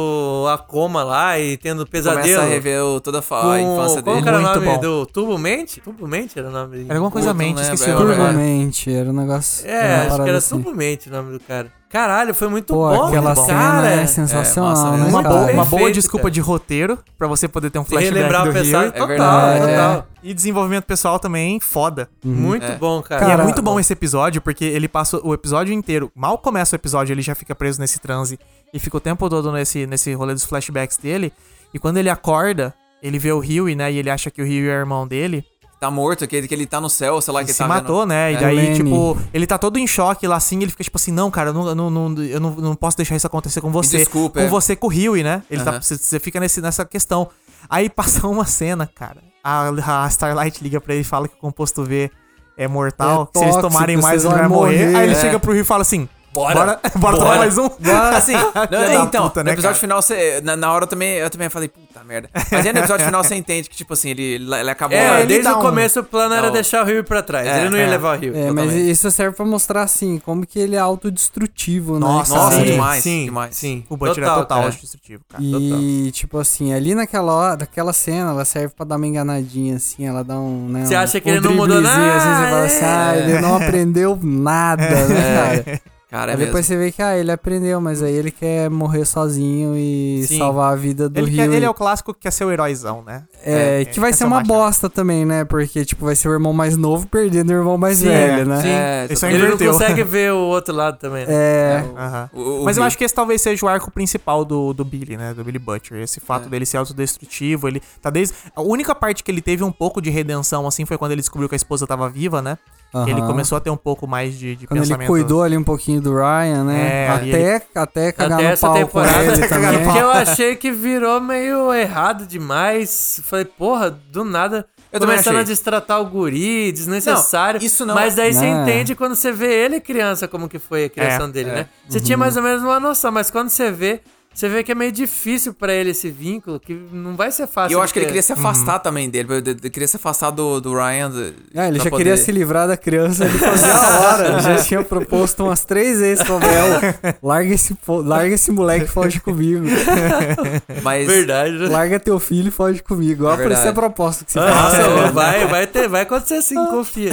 a 0.53 0.59
coma 0.59 1.03
lá 1.03 1.39
e 1.39 1.57
tendo 1.57 1.87
pesadelo. 1.87 2.23
Começa 2.23 2.43
a 2.43 2.45
rever 2.49 2.83
o- 2.85 3.01
toda 3.01 3.19
a, 3.19 3.23
com- 3.23 3.57
infância 3.59 4.03
Qual 4.03 4.17
dele. 4.17 4.23
que 4.23 4.29
era 4.29 4.39
o 4.39 4.43
Muito 4.43 4.55
nome 4.61 4.67
bom. 4.75 4.81
do 4.81 5.07
Tubo 5.07 5.39
Mente? 5.39 5.81
Tubo 5.81 6.07
Mente 6.07 6.39
era 6.39 6.49
o 6.49 6.53
nome 6.53 6.85
Era 6.85 6.95
alguma 6.95 7.11
coisa 7.11 7.33
mente, 7.33 7.61
esqueci 7.63 7.89
o 7.91 7.93
agora. 7.97 8.15
Turbomente, 8.17 8.93
era 8.95 9.11
um 9.11 9.15
negócio. 9.15 9.67
É, 9.69 9.95
uma 10.07 10.15
acho 10.15 10.23
que 10.23 10.29
era 10.29 10.39
assim. 10.39 10.57
Tubo 10.63 10.75
Mente 10.75 11.09
o 11.09 11.13
nome 11.13 11.33
do 11.33 11.41
cara. 11.41 11.73
Caralho, 11.95 12.35
foi 12.35 12.49
muito 12.49 12.75
Pô, 12.75 12.89
bom, 12.91 13.07
aquela 13.07 13.37
cara. 13.37 13.47
cena 13.47 13.89
é 13.89 13.97
massa 14.01 14.15
sensacional, 14.15 14.91
mesmo. 14.93 15.05
né, 15.05 15.11
Uma, 15.11 15.23
cara? 15.23 15.35
boa, 15.37 15.53
uma 15.53 15.65
boa 15.65 15.93
desculpa 15.93 16.25
cara. 16.25 16.33
de 16.33 16.41
roteiro 16.41 16.99
pra 17.17 17.29
você 17.29 17.47
poder 17.47 17.71
ter 17.71 17.79
um 17.79 17.85
flashback 17.85 18.15
relembrar 18.17 18.43
do 18.45 18.51
o 18.51 18.53
pessoal. 18.53 18.83
Rio. 18.83 18.93
Total, 18.93 19.07
verdade, 19.07 19.61
total. 19.61 20.07
E 20.21 20.35
desenvolvimento 20.35 20.85
pessoal 20.87 21.19
também 21.21 21.61
foda. 21.61 22.09
Muito 22.25 22.67
É. 22.67 22.75
bom, 22.77 23.01
cara. 23.01 23.23
e 23.23 23.25
é 23.27 23.31
Cara, 23.31 23.45
muito 23.45 23.63
bom 23.63 23.79
esse 23.79 23.93
episódio, 23.93 24.43
porque 24.43 24.65
ele 24.65 24.89
passa 24.89 25.21
o 25.23 25.33
episódio 25.33 25.73
inteiro. 25.73 26.11
Mal 26.17 26.37
começa 26.37 26.75
o 26.75 26.79
episódio, 26.79 27.13
ele 27.15 27.23
já 27.23 27.37
fica 27.37 27.55
preso 27.55 27.81
nesse 27.81 28.01
transe 28.01 28.41
e 28.73 28.79
fica 28.81 28.97
o 28.97 29.01
tempo 29.01 29.31
todo 29.31 29.53
nesse, 29.53 29.87
nesse 29.87 30.13
rolê 30.15 30.35
dos 30.35 30.45
flashbacks 30.45 30.97
dele. 30.97 31.33
E 31.73 31.79
quando 31.79 31.99
ele 31.99 32.11
acorda, 32.11 32.75
ele 33.01 33.21
vê 33.21 33.31
o 33.31 33.39
Rio, 33.39 33.67
né? 33.77 33.93
E 33.93 33.99
ele 33.99 34.11
acha 34.11 34.33
que 34.33 34.43
o 34.43 34.45
Rio 34.45 34.69
é 34.69 34.75
irmão 34.75 35.07
dele. 35.07 35.45
Tá 35.81 35.91
morto, 35.91 36.27
que 36.27 36.35
ele, 36.37 36.49
que 36.49 36.55
ele 36.55 36.67
tá 36.67 36.81
no 36.81 36.89
céu, 36.89 37.21
sei 37.21 37.35
lá, 37.35 37.41
que 37.41 37.47
Ele 37.51 37.53
se 37.53 37.59
tá 37.59 37.69
matou, 37.69 38.01
vendo. 38.01 38.09
né? 38.09 38.33
E 38.33 38.37
É. 38.37 38.41
daí, 38.41 38.57
Lenny. 38.57 38.77
tipo, 38.77 39.19
ele 39.35 39.47
tá 39.47 39.59
todo 39.59 39.79
em 39.79 39.87
choque 39.87 40.27
lá 40.27 40.37
assim, 40.37 40.57
ele 40.63 40.71
fica 40.71 40.83
tipo 40.83 40.97
assim, 40.97 41.13
não, 41.13 41.31
cara, 41.31 41.51
eu 41.51 41.55
não, 41.55 41.69
eu 41.69 41.75
não, 41.75 41.91
não- 41.91 42.23
eu 42.23 42.41
não, 42.41 42.51
não 42.53 42.75
posso 42.75 42.97
deixar 42.97 43.17
isso 43.17 43.27
acontecer 43.27 43.61
com 43.61 43.71
você. 43.71 43.99
desculpa, 43.99 44.41
com 44.41 44.47
é. 44.47 44.49
você 44.49 44.75
com 44.77 44.87
o 44.87 44.91
Rio, 44.91 45.15
né? 45.23 45.43
Ele 45.51 45.63
tá, 45.63 45.73
você, 45.81 45.97
você 45.99 46.19
fica 46.19 46.41
nesse, 46.41 46.61
nessa 46.63 46.85
questão. 46.87 47.29
Aí 47.69 47.91
passa 47.91 48.27
uma 48.29 48.47
cena, 48.47 48.87
cara. 48.95 49.19
A, 49.43 49.69
a 50.05 50.09
Starlight 50.09 50.63
liga 50.65 50.81
pra 50.81 50.95
ele 50.95 51.03
e 51.03 51.05
fala 51.05 51.29
que 51.29 51.35
o 51.35 51.39
composto 51.39 51.85
V 51.85 52.11
é 52.57 52.67
mortal. 52.67 53.29
É 53.35 53.39
se 53.39 53.45
eles 53.45 53.55
tóxico, 53.57 53.73
tomarem 53.75 53.97
mais, 53.99 54.25
ele 54.25 54.33
vai 54.35 54.49
morrer. 54.49 54.87
morrer. 54.87 54.97
Aí 54.97 55.05
ele 55.07 55.15
É. 55.15 55.21
chega 55.21 55.39
pro 55.39 55.53
Rio 55.53 55.61
e 55.63 55.65
fala 55.65 55.83
assim: 55.83 56.09
Bora. 56.35 56.55
Bora, 56.55 56.81
bora, 56.99 57.17
tomar 57.17 57.39
mais 57.39 57.57
um? 57.57 57.67
Assim, 58.15 58.33
não, 58.33 59.05
então, 59.05 59.29
puta, 59.29 59.41
no 59.41 59.47
né, 59.47 59.53
episódio 59.53 59.75
cara? 59.77 59.81
final, 59.81 60.03
você, 60.03 60.41
na, 60.43 60.57
na 60.57 60.73
hora 60.73 60.85
eu 60.85 60.89
também, 60.89 61.13
eu 61.15 61.31
também 61.31 61.49
falei, 61.49 61.69
puta 61.69 62.03
merda. 62.05 62.29
Mas 62.51 62.67
aí 62.67 62.73
no 62.73 62.81
episódio 62.81 63.07
final 63.07 63.23
você 63.23 63.35
entende 63.37 63.71
que, 63.71 63.77
tipo 63.77 63.93
assim, 63.93 64.11
ele, 64.11 64.35
ele 64.35 64.71
acabou. 64.71 64.99
É, 64.99 65.19
ele 65.21 65.27
desde 65.29 65.49
o 65.49 65.59
um- 65.59 65.61
começo 65.61 66.01
o 66.01 66.05
plano 66.05 66.35
era 66.35 66.49
Não. 66.49 66.53
deixar 66.53 66.83
o 66.83 66.87
Rio 66.87 67.05
pra 67.05 67.23
trás. 67.23 67.47
É, 67.47 67.61
ele 67.61 67.71
não 67.71 67.79
ia 67.79 67.85
é. 67.85 67.89
levar 67.91 68.17
o 68.19 68.21
Rio. 68.21 68.37
É, 68.37 68.51
mas 68.51 68.73
isso 68.73 69.09
serve 69.11 69.37
pra 69.37 69.47
mostrar, 69.47 69.83
assim, 69.83 70.19
como 70.19 70.45
que 70.45 70.59
ele 70.59 70.75
é 70.75 70.79
autodestrutivo, 70.81 71.95
né? 71.95 72.01
Nossa, 72.01 72.35
Nossa, 72.35 72.57
sim, 72.59 72.65
demais, 72.65 73.03
sim, 73.05 73.25
demais. 73.27 73.57
Sim, 73.57 73.85
O 73.89 73.97
Butcher 73.97 74.25
é 74.25 74.27
total 74.27 74.59
cara. 74.61 74.71
destrutivo, 74.71 75.23
cara. 75.29 75.43
E, 75.43 76.11
tipo 76.13 76.39
assim, 76.39 76.73
ali 76.75 76.95
naquela 76.95 77.33
hora, 77.33 77.57
naquela 77.59 77.93
cena, 77.93 78.31
ela 78.31 78.45
serve 78.45 78.75
pra 78.75 78.85
dar 78.85 78.97
uma 78.97 79.07
enganadinha, 79.07 79.77
assim, 79.77 80.07
ela 80.07 80.25
dá 80.25 80.37
um, 80.39 80.69
né? 80.69 80.85
Você 80.85 80.95
um- 80.97 80.99
acha 80.99 81.21
que 81.21 81.31
um 81.31 81.33
ele 81.35 81.41
não 81.41 81.55
mudou 81.55 81.81
nada? 81.81 82.17
Assim, 82.17 82.29
você 82.29 82.51
fala 82.51 82.65
assim, 82.65 82.85
ah, 82.85 83.17
ele 83.19 83.41
não 83.41 83.57
aprendeu 83.57 84.19
nada, 84.23 84.83
né, 85.09 85.65
cara? 85.65 85.94
Cara, 86.15 86.31
é 86.31 86.35
Aí 86.35 86.39
depois 86.39 86.69
mesmo. 86.69 86.69
você 86.69 86.77
vê 86.77 86.93
que, 86.93 87.03
ah, 87.03 87.19
ele 87.19 87.33
aprendeu, 87.33 87.81
mas 87.81 88.01
aí 88.01 88.15
ele 88.15 88.31
quer 88.31 88.71
morrer 88.71 89.05
sozinho 89.05 89.75
e 89.77 90.25
Sim. 90.29 90.39
salvar 90.39 90.73
a 90.73 90.77
vida 90.77 91.09
do 91.09 91.19
Ele, 91.19 91.27
Rio. 91.29 91.37
quer- 91.39 91.53
ele 91.57 91.65
é 91.65 91.69
o 91.69 91.75
clássico 91.75 92.15
que 92.15 92.21
quer 92.21 92.31
ser 92.31 92.45
o 92.45 92.53
heróizão, 92.53 93.03
né? 93.03 93.25
É, 93.45 93.81
É, 93.81 93.85
que 93.85 93.99
vai 93.99 94.13
ser 94.13 94.19
ser 94.19 94.25
o 94.25 94.27
uma 94.29 94.37
machado. 94.37 94.47
bosta 94.55 94.89
também, 94.89 95.25
né? 95.25 95.45
Porque, 95.45 95.85
tipo, 95.85 96.05
vai 96.05 96.15
ser 96.15 96.29
o 96.29 96.33
irmão 96.33 96.53
mais 96.53 96.77
novo 96.77 97.09
perdendo 97.09 97.51
o 97.51 97.53
irmão 97.53 97.77
mais 97.77 97.99
Sim, 97.99 98.05
velho, 98.11 98.47
né? 98.47 98.63
sim. 98.63 98.69
É, 98.69 99.07
Isso 99.11 99.27
aí 99.27 99.35
Ele 99.35 99.49
não 99.49 99.59
consegue 99.59 100.05
ver 100.05 100.33
o 100.33 100.39
outro 100.39 100.73
lado 100.73 100.99
também. 101.01 101.27
né? 101.27 101.33
É, 101.35 101.85
Aham. 101.97 102.31
O- 102.33 102.61
o 102.61 102.65
Mas 102.65 102.77
eu 102.77 102.83
Rio- 102.83 102.87
acho 102.87 102.97
que 102.97 103.03
esse 103.03 103.13
talvez 103.15 103.43
seja 103.43 103.67
o 103.67 103.69
arco 103.69 103.91
principal 103.91 104.45
do, 104.45 104.73
do 104.73 104.85
Billy, 104.85 105.17
né? 105.17 105.35
Do 105.35 105.43
Billy 105.43 105.59
Butcher. 105.59 105.99
Esse 106.01 106.21
fato 106.21 106.47
É. 106.47 106.49
dele 106.49 106.65
ser 106.65 106.77
autodestrutivo. 106.77 107.67
Ele 107.67 107.83
tá 108.01 108.09
desde. 108.09 108.37
A 108.55 108.63
única 108.63 108.95
parte 108.95 109.25
que 109.25 109.33
ele 109.33 109.43
teve 109.43 109.65
um 109.65 109.73
pouco 109.73 110.01
de 110.01 110.11
redenção, 110.11 110.65
assim, 110.65 110.85
foi 110.87 110.97
quando 110.97 111.11
ele 111.11 111.21
descobriu 111.23 111.49
que 111.49 111.55
a 111.55 111.57
esposa 111.57 111.89
tava 111.89 112.09
viva, 112.09 112.41
né? 112.41 112.57
Aham. 112.95 113.09
Ele 113.09 113.21
começou 113.23 113.57
a 113.59 113.61
ter 113.61 113.71
um 113.71 113.77
pouco 113.77 114.07
mais 114.07 114.39
de, 114.39 114.57
de 114.57 114.67
Quando 114.67 114.79
ele 114.79 114.87
pensamento. 114.87 115.09
cuidou 115.09 115.43
ali 115.43 115.57
um 115.57 115.65
pouquinho 115.65 116.01
do 116.01 116.15
Ryan, 116.15 116.65
né? 116.65 117.05
É, 117.07 117.09
até, 117.09 117.63
até 117.75 118.13
cagar 118.13 118.39
Até 118.39 118.47
no 118.47 118.53
essa 118.53 118.67
pau 118.67 118.77
temporada. 118.77 119.23
ele 119.25 119.47
também. 119.49 119.85
pau. 119.85 119.93
Que 119.93 119.99
eu 119.99 120.11
achei 120.11 120.57
que 120.57 120.71
virou 120.71 121.21
meio 121.21 121.73
errado 121.75 122.27
demais. 122.27 123.21
Falei, 123.25 123.45
porra, 123.45 123.91
do 123.91 124.25
nada. 124.25 124.67
Eu 124.93 125.01
começando 125.01 125.37
a 125.39 125.43
destratar 125.43 126.01
o 126.01 126.05
guri, 126.07 126.71
desnecessário. 126.71 127.59
Não, 127.59 127.67
isso 127.67 127.85
não- 127.85 127.95
Mas 127.97 128.15
daí 128.15 128.33
você 128.33 128.49
Não. 128.49 128.63
entende 128.63 128.95
quando 128.95 129.17
você 129.17 129.33
vê 129.33 129.53
ele 129.65 129.81
criança, 129.81 130.29
como 130.29 130.49
que 130.49 130.61
foi 130.61 130.85
a 130.85 130.89
criação 130.89 131.27
É, 131.27 131.31
dele, 131.33 131.51
é. 131.51 131.55
né? 131.55 131.67
Você 131.89 131.99
Uhum. 131.99 132.05
tinha 132.05 132.17
mais 132.17 132.37
ou 132.37 132.43
menos 132.45 132.63
uma 132.63 132.79
noção, 132.79 133.11
mas 133.11 133.29
quando 133.29 133.49
você 133.49 133.73
vê, 133.73 134.01
você 134.35 134.49
vê 134.49 134.63
que 134.65 134.73
é 134.73 134.75
meio 134.75 134.91
difícil 134.93 135.55
pra 135.55 135.73
ele 135.73 135.91
esse 135.91 136.11
vínculo, 136.11 136.59
que 136.59 136.75
não 136.93 137.15
vai 137.17 137.31
ser 137.31 137.47
fácil. 137.47 137.73
E 137.73 137.75
eu 137.75 137.83
acho 137.83 137.93
que 137.93 137.99
ele 138.01 138.07
queria 138.07 138.23
se 138.23 138.33
afastar 138.33 138.79
também 138.81 139.09
dele. 139.09 139.33
Ele 139.33 139.51
ele 139.51 139.71
queria 139.71 139.87
se 139.89 139.97
afastar 139.97 140.31
do, 140.31 140.61
do 140.61 140.75
Ryan. 140.75 141.11
do- 141.11 141.35
Ah, 141.55 141.69
ele 141.69 141.79
já 141.79 141.85
poder- 141.85 141.97
queria 141.97 142.17
se 142.17 142.33
livrar 142.33 142.67
da 142.67 142.77
criança 142.77 143.25
ele 143.25 143.39
fazia 143.39 143.73
a 143.73 144.01
hora. 144.01 144.29
Ele 144.29 144.41
já 144.41 144.57
tinha 144.65 144.83
proposto 144.83 145.45
umas 145.45 145.65
três 145.65 145.99
vezes 146.01 146.25
pra 146.25 146.39
Bel. 146.39 147.15
Larga 147.23 147.55
esse, 147.55 147.77
larga 147.89 148.35
esse 148.35 148.51
moleque 148.51 148.85
e 148.87 148.89
foge 148.89 149.21
comigo. 149.21 149.65
Mas, 150.83 151.07
Verdade, 151.07 151.53
né? 151.59 151.69
Larga 151.69 152.01
teu 152.01 152.19
filho 152.19 152.49
e 152.49 152.51
foge 152.51 152.83
comigo. 152.83 153.25
Ó, 153.27 153.31
É 153.31 153.33
a 153.35 153.37
verdade. 153.37 153.73
proposta 153.73 154.25
que 154.25 154.33
você 154.33 154.39
Ah, 154.39 154.71
faz. 154.71 155.13
vai, 155.15 155.47
vai, 155.47 155.67
ter, 155.67 155.89
vai 155.89 156.03
acontecer 156.03 156.35
assim, 156.35 156.55
confia. 156.55 157.11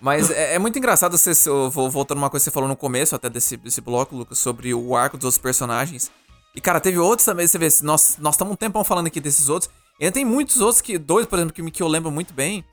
mas 0.00 0.30
é, 0.30 0.54
é 0.54 0.58
muito 0.58 0.78
engraçado 0.78 1.16
você. 1.16 1.32
voltando 1.70 2.18
uma 2.18 2.30
coisa 2.30 2.42
que 2.42 2.50
você 2.50 2.54
falou 2.54 2.68
no 2.68 2.76
começo, 2.76 3.14
até 3.14 3.28
desse, 3.30 3.56
desse 3.56 3.80
bloco, 3.80 4.16
Lucas, 4.16 4.38
sobre 4.38 4.74
o 4.74 4.96
arco 4.96 5.16
dos 5.16 5.24
outros 5.24 5.38
personagens. 5.42 6.10
E, 6.54 6.60
cara, 6.60 6.80
teve 6.80 6.98
outros 6.98 7.24
também. 7.24 7.46
Você 7.46 7.58
vê, 7.58 7.68
nós 7.82 8.16
nós 8.20 8.34
estamos 8.34 8.52
um 8.52 8.56
tempão 8.56 8.84
falando 8.84 9.06
aqui 9.06 9.20
desses 9.20 9.48
outros. 9.48 9.70
E 9.98 10.04
ainda 10.04 10.14
tem 10.14 10.24
muitos 10.24 10.60
outros 10.60 10.80
que. 10.80 10.98
Dois, 10.98 11.26
por 11.26 11.38
exemplo, 11.38 11.54
que, 11.54 11.70
que 11.70 11.82
eu 11.82 11.88
lembro 11.88 12.10
muito 12.10 12.32
bem. 12.34 12.64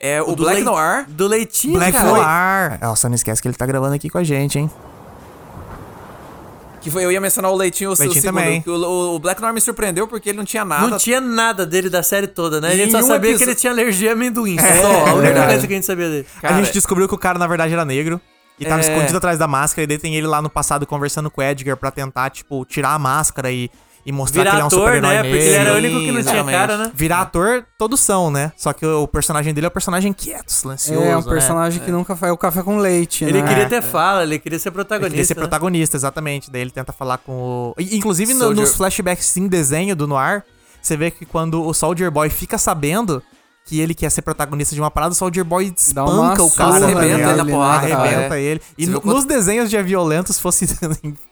É 0.00 0.20
o, 0.20 0.34
do 0.34 0.42
Black 0.42 0.56
Lei- 0.56 0.64
Noir. 0.64 1.06
Do 1.08 1.26
leitinho, 1.28 1.74
Black 1.74 1.92
cara. 1.92 2.10
Noir. 2.10 2.80
Nossa, 2.82 3.08
não 3.08 3.14
esquece 3.14 3.40
que 3.40 3.46
ele 3.48 3.54
tá 3.54 3.64
gravando 3.64 3.94
aqui 3.94 4.10
com 4.10 4.18
a 4.18 4.24
gente, 4.24 4.58
hein? 4.58 4.70
Que 6.80 6.90
foi, 6.90 7.04
eu 7.04 7.12
ia 7.12 7.20
mencionar 7.20 7.52
o 7.52 7.54
Leitinho, 7.56 7.90
o, 7.90 7.94
o 7.94 7.96
Leitinho 7.96 8.20
segundo. 8.20 8.40
também. 8.40 8.60
que 8.60 8.68
O, 8.68 9.14
o 9.14 9.18
Black 9.20 9.40
Noir 9.40 9.54
me 9.54 9.60
surpreendeu 9.60 10.08
porque 10.08 10.30
ele 10.30 10.38
não 10.38 10.44
tinha 10.44 10.64
nada. 10.64 10.88
Não 10.88 10.98
tinha 10.98 11.20
nada 11.20 11.64
dele 11.64 11.88
da 11.88 12.02
série 12.02 12.26
toda, 12.26 12.60
né? 12.60 12.72
A 12.72 12.76
gente 12.76 12.90
só 12.90 13.00
sabia 13.02 13.30
que 13.30 13.36
episo- 13.36 13.44
ele 13.50 13.54
tinha 13.54 13.72
alergia 13.72 14.10
a 14.10 14.12
amendoim. 14.14 14.58
É, 14.58 14.80
só, 14.80 14.86
a 14.86 14.98
única 15.14 15.20
verdade. 15.20 15.46
coisa 15.52 15.66
que 15.68 15.72
a 15.72 15.76
gente 15.76 15.86
sabia 15.86 16.10
dele. 16.10 16.26
Cara, 16.40 16.56
a 16.56 16.62
gente 16.62 16.72
descobriu 16.72 17.06
que 17.06 17.14
o 17.14 17.18
cara, 17.18 17.38
na 17.38 17.46
verdade, 17.46 17.72
era 17.72 17.84
negro. 17.84 18.20
E 18.58 18.64
tava 18.64 18.80
É. 18.82 18.84
escondido 18.92 19.16
atrás 19.18 19.38
da 19.38 19.46
máscara. 19.48 19.84
E 19.84 19.86
daí 19.86 19.98
tem 19.98 20.14
ele 20.14 20.26
lá 20.26 20.40
no 20.42 20.50
passado 20.50 20.86
conversando 20.86 21.30
com 21.30 21.40
o 21.40 21.44
Edgar 21.44 21.76
pra 21.76 21.90
tentar, 21.90 22.30
tipo, 22.30 22.64
tirar 22.64 22.90
a 22.94 22.98
máscara 22.98 23.50
e, 23.50 23.68
e 24.06 24.12
mostrar 24.12 24.42
que 24.44 24.50
Virar 24.50 24.52
ele 24.54 24.60
é 24.60 24.64
um 24.64 24.66
ator, 24.66 24.78
super-herói 24.80 25.10
né? 25.14 25.22
Porque 25.22 25.36
ele 25.36 25.54
era 25.54 25.72
o 25.72 25.76
único 25.76 25.98
que 26.00 26.12
não 26.12 26.22
tinha 26.22 26.44
cara, 26.44 26.76
né? 26.76 26.92
Virar 26.94 27.20
ator, 27.22 27.64
todos 27.78 27.98
são, 28.00 28.30
né? 28.30 28.52
Só 28.56 28.72
que 28.72 28.84
o 28.86 29.08
personagem 29.08 29.52
dele 29.54 29.66
é 29.66 29.68
um 29.68 29.72
personagem 29.72 30.12
quieto, 30.12 30.50
silencioso. 30.50 31.02
É 31.02 31.16
um 31.16 31.20
né? 31.22 31.28
personagem 31.28 31.80
que 31.82 31.90
nunca 31.90 32.14
faz 32.14 32.32
o 32.32 32.36
café 32.36 32.62
com 32.62 32.76
leite, 32.78 33.24
Ele 33.24 33.40
né? 33.42 33.48
queria 33.48 33.68
ter 33.68 33.82
fala, 33.82 34.22
ele 34.22 34.38
queria 34.38 34.58
ser 34.58 34.68
Ele 34.68 34.74
protagonista. 34.74 35.10
queria 35.10 35.24
ser 35.24 35.34
né? 35.34 35.40
protagonista, 35.40 35.96
exatamente. 35.96 36.50
Daí 36.50 36.60
ele 36.60 36.70
tenta 36.70 36.92
falar 36.92 37.18
com 37.18 37.32
o. 37.32 37.74
Inclusive, 37.78 38.34
no- 38.34 38.52
nos 38.52 38.74
flashbacks 38.74 39.36
em 39.36 39.48
desenho 39.48 39.96
do 39.96 40.06
Noir, 40.06 40.44
você 40.80 40.96
vê 40.96 41.10
que 41.10 41.24
quando 41.24 41.64
o 41.64 41.72
Soldier 41.72 42.10
Boy 42.10 42.28
fica 42.28 42.58
sabendo 42.58 43.22
que 43.64 43.80
ele 43.80 43.94
quer 43.94 44.10
ser 44.10 44.22
protagonista 44.22 44.74
de 44.74 44.80
uma 44.80 44.90
parada, 44.90 45.12
o 45.12 45.14
Soldier 45.14 45.44
Boy 45.44 45.72
espanca 45.76 46.42
o 46.42 46.50
cara, 46.50 46.80
tá 46.80 47.36
na 47.36 47.44
porrada, 47.44 47.88
cara. 47.88 48.02
arrebenta 48.02 48.38
ele. 48.38 48.60
E 48.76 48.86
no- 48.86 49.00
quanto- 49.00 49.14
nos 49.14 49.24
desenhos 49.24 49.70
de 49.70 49.80
violentos 49.82 50.38
fosse. 50.40 50.66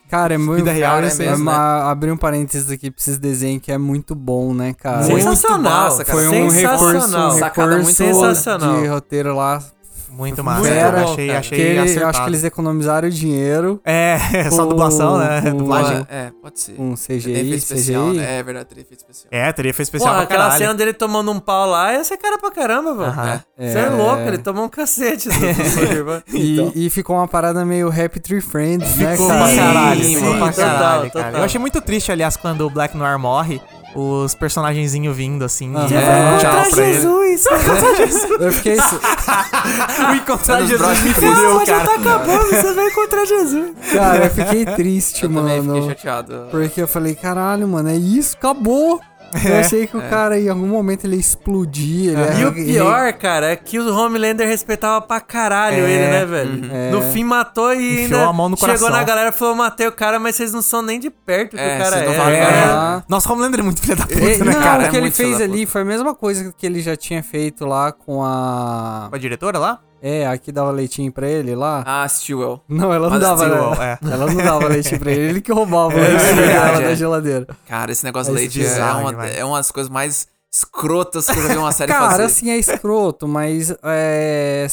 Cara, 0.08 0.34
é 0.34 0.38
muito. 0.38 0.56
Vida 0.58 0.72
real, 0.72 0.94
cara, 0.94 1.06
é 1.06 1.08
mesmo, 1.08 1.22
é 1.22 1.26
né? 1.28 1.34
uma- 1.36 1.90
Abrir 1.90 2.10
um 2.10 2.16
parênteses 2.16 2.70
aqui 2.70 2.90
pra 2.90 3.00
esses 3.00 3.18
desenhos 3.18 3.62
que 3.62 3.70
é 3.70 3.78
muito 3.78 4.14
bom, 4.14 4.52
né, 4.54 4.74
cara? 4.74 5.06
Muito 5.06 5.22
Sensacional, 5.22 5.84
massa, 5.84 6.04
cara. 6.04 6.18
Foi 6.18 6.28
um 6.28 6.48
recurso, 6.50 6.56
um 6.56 6.90
sensacional. 6.90 7.30
Sacada 7.32 7.76
muito 7.78 7.86
recurso 7.88 8.12
boa. 8.12 8.34
Sensacional. 8.34 8.80
de 8.80 8.86
roteiro 8.88 9.36
lá. 9.36 9.62
Muito 10.10 10.42
massa. 10.44 10.60
Muito 10.60 10.74
cara. 10.74 11.02
bom, 11.04 11.12
achei, 11.12 11.26
cara. 11.28 11.38
achei 11.38 11.60
ele- 11.60 11.78
eu 11.78 11.82
acho 11.82 11.90
acertado. 11.92 12.24
que 12.24 12.30
eles 12.30 12.44
economizaram 12.44 13.08
dinheiro 13.08 13.80
É, 13.84 14.18
só 14.50 14.62
Com- 14.64 14.68
dublação, 14.70 15.18
né? 15.18 15.40
com- 15.42 15.56
Dublagem. 15.56 16.06
É, 16.10 16.30
pode 16.42 16.60
ser. 16.60 16.72
Tem 16.72 16.94
CGI, 16.96 17.54
especial. 17.54 18.08
CGI. 18.08 18.16
né? 18.18 18.38
É 18.38 18.42
verdade, 18.42 18.66
teria 18.68 18.82
efeito 18.82 19.00
especial. 19.00 19.28
É, 19.30 19.52
teria 19.52 19.72
feito 19.74 19.86
especial 19.86 20.08
Porra, 20.14 20.26
pra 20.26 20.34
aquela 20.34 20.44
caralho. 20.50 20.58
cena 20.62 20.74
dele 20.74 20.92
tomando 20.92 21.30
um 21.30 21.38
pau 21.40 21.66
lá, 21.68 21.92
essa 21.92 22.14
é 22.14 22.16
cara 22.16 22.38
pra 22.38 22.50
caramba, 22.50 22.94
velho. 22.94 23.10
Aham. 23.10 23.40
Você 23.58 23.78
é. 23.78 23.88
louco, 23.90 24.22
ele 24.22 24.38
tomou 24.38 24.64
um 24.64 24.68
cacete 24.68 25.28
do, 25.28 25.34
do 25.38 25.70
Soldier 25.70 26.04
Boy. 26.04 26.22
E, 26.32 26.86
e 26.86 26.90
ficou 26.90 27.16
uma 27.16 27.28
parada 27.28 27.64
meio 27.64 27.88
Happy 27.88 28.20
Tree 28.20 28.40
Friends, 28.40 28.96
né, 28.96 29.12
Ficou 29.12 29.28
cara? 29.28 29.44
pra 29.44 29.56
caralho, 29.56 30.04
Sim, 30.04 30.14
ficou 30.16 30.30
pra 30.38 30.52
total, 30.52 30.54
caralho, 30.54 31.02
total. 31.10 31.22
cara. 31.22 31.38
Eu 31.38 31.44
achei 31.44 31.60
muito 31.60 31.80
triste, 31.80 32.10
aliás, 32.12 32.36
quando 32.36 32.66
o 32.66 32.70
Black 32.70 32.96
Noir 32.96 33.18
morre, 33.18 33.60
os 33.94 34.34
personagenzinhos 34.34 35.16
vindo, 35.16 35.44
assim, 35.44 35.70
e 35.70 35.72
Vai 35.72 35.88
dando 35.88 36.40
tchau 36.40 36.52
encontrar 36.52 36.70
pra 36.70 36.84
ele. 36.86 36.94
Jesus! 36.94 37.44
Eu 38.40 38.52
fiquei. 38.52 38.76
O 38.78 40.14
encontrar 40.14 40.60
Nos 40.60 40.68
Jesus 40.70 41.02
me 41.02 41.14
fudeu, 41.14 41.60
cara. 41.66 41.84
Tá 41.84 41.94
acabando, 41.94 42.46
você 42.50 42.72
vai 42.74 42.86
encontrar 42.88 43.24
Jesus. 43.26 43.70
Cara, 43.92 44.24
eu 44.24 44.30
fiquei 44.30 44.64
triste, 44.66 45.22
Eu 45.24 45.28
também 45.32 45.60
mano. 45.62 45.74
fiquei 45.74 45.88
chateado. 45.90 46.46
Porque 46.50 46.82
eu 46.82 46.88
falei, 46.88 47.14
caralho, 47.14 47.66
mano, 47.68 47.88
é 47.88 47.96
isso, 47.96 48.36
acabou. 48.36 49.00
Eu 49.44 49.54
É, 49.54 49.60
achei 49.60 49.86
que 49.86 49.96
o 49.96 50.02
cara, 50.08 50.38
em 50.38 50.48
algum 50.48 50.66
momento, 50.66 51.04
ele 51.04 51.14
ia 51.16 51.20
explodir. 51.20 52.10
Ele 52.18 52.40
E 52.40 52.44
o 52.46 52.52
pior, 52.52 53.12
cara, 53.14 53.50
é 53.52 53.56
que 53.56 53.78
o 53.78 53.96
Homelander 53.96 54.46
respeitava 54.46 55.00
pra 55.00 55.20
caralho 55.20 55.76
É, 55.76 55.90
ele, 55.90 56.10
né, 56.10 56.26
velho? 56.26 56.70
É. 56.72 56.90
No 56.90 57.00
fim 57.12 57.22
matou 57.24 57.72
e 57.72 58.04
Enfiou 58.04 58.18
ainda 58.20 58.28
a 58.28 58.32
mão 58.32 58.48
no 58.48 58.56
chegou 58.56 58.74
coração. 58.76 58.90
na 58.96 59.04
galera 59.04 59.28
e 59.28 59.32
falou, 59.32 59.54
matei 59.54 59.86
o 59.86 59.92
cara, 59.92 60.18
mas 60.18 60.36
vocês 60.36 60.52
não 60.52 60.62
são 60.62 60.82
nem 60.82 60.98
de 60.98 61.10
perto 61.10 61.56
que 61.56 61.62
É, 61.62 61.76
o 61.76 61.78
cara 61.78 61.96
é. 61.96 62.38
É. 62.40 63.02
Nossa, 63.08 63.32
Homelander 63.32 63.60
é 63.60 63.62
muito 63.62 63.80
filho 63.80 63.96
da 63.96 64.06
puta, 64.06 64.18
Ele- 64.20 64.44
né, 64.44 64.52
não, 64.54 64.60
cara? 64.62 64.86
o 64.86 64.90
que 64.90 64.96
ele 64.96 65.10
fez 65.10 65.40
ali 65.40 65.66
foi 65.66 65.82
a 65.82 65.84
mesma 65.84 66.14
coisa 66.14 66.52
que 66.56 66.66
ele 66.66 66.80
já 66.80 66.96
tinha 66.96 67.22
feito 67.22 67.64
lá 67.66 67.92
com 67.92 68.22
a. 68.24 69.06
Com 69.10 69.16
a 69.16 69.18
diretora 69.18 69.58
lá? 69.58 69.80
É, 70.02 70.26
a 70.26 70.36
que 70.38 70.50
dava 70.50 70.70
leitinho 70.70 71.12
pra 71.12 71.28
ele 71.28 71.54
lá. 71.54 71.82
Ah, 71.86 72.08
Stewell. 72.08 72.60
Não, 72.68 72.92
ela 72.92 73.04
não 73.08 73.10
Mas 73.10 73.20
dava, 73.20 73.44
Stewell, 73.44 73.70
né? 73.76 73.98
é. 74.02 74.12
Ela 74.12 74.26
não 74.32 74.36
dava 74.42 74.68
leite 74.68 74.98
pra 74.98 75.12
ele, 75.12 75.28
ele 75.30 75.40
que 75.40 75.52
roubava 75.52 75.88
o 75.94 75.98
É, 75.98 76.08
leite 76.08 76.22
é 76.24 76.32
verdade, 76.32 76.70
dela 76.72 76.82
é. 76.84 76.88
da 76.88 76.94
geladeira. 76.94 77.46
Cara, 77.68 77.92
esse 77.92 78.04
negócio 78.04 78.34
de 78.34 78.42
Esse 78.44 78.58
leite 78.58 78.78
é 78.80 78.84
uma, 78.92 79.26
é 79.26 79.44
uma 79.44 79.56
das 79.58 79.70
coisas 79.70 79.90
mais 79.90 80.26
escrotas 80.52 81.26
que 81.26 81.32
eu 81.38 81.42
já 81.42 81.48
vi 81.48 81.56
uma 81.58 81.72
série 81.72 81.92
Cara, 81.92 82.10
fazer. 82.10 82.22
assim, 82.24 82.50
é 82.50 82.56
escroto, 82.58 83.28
mas 83.28 83.74
é, 83.84 84.66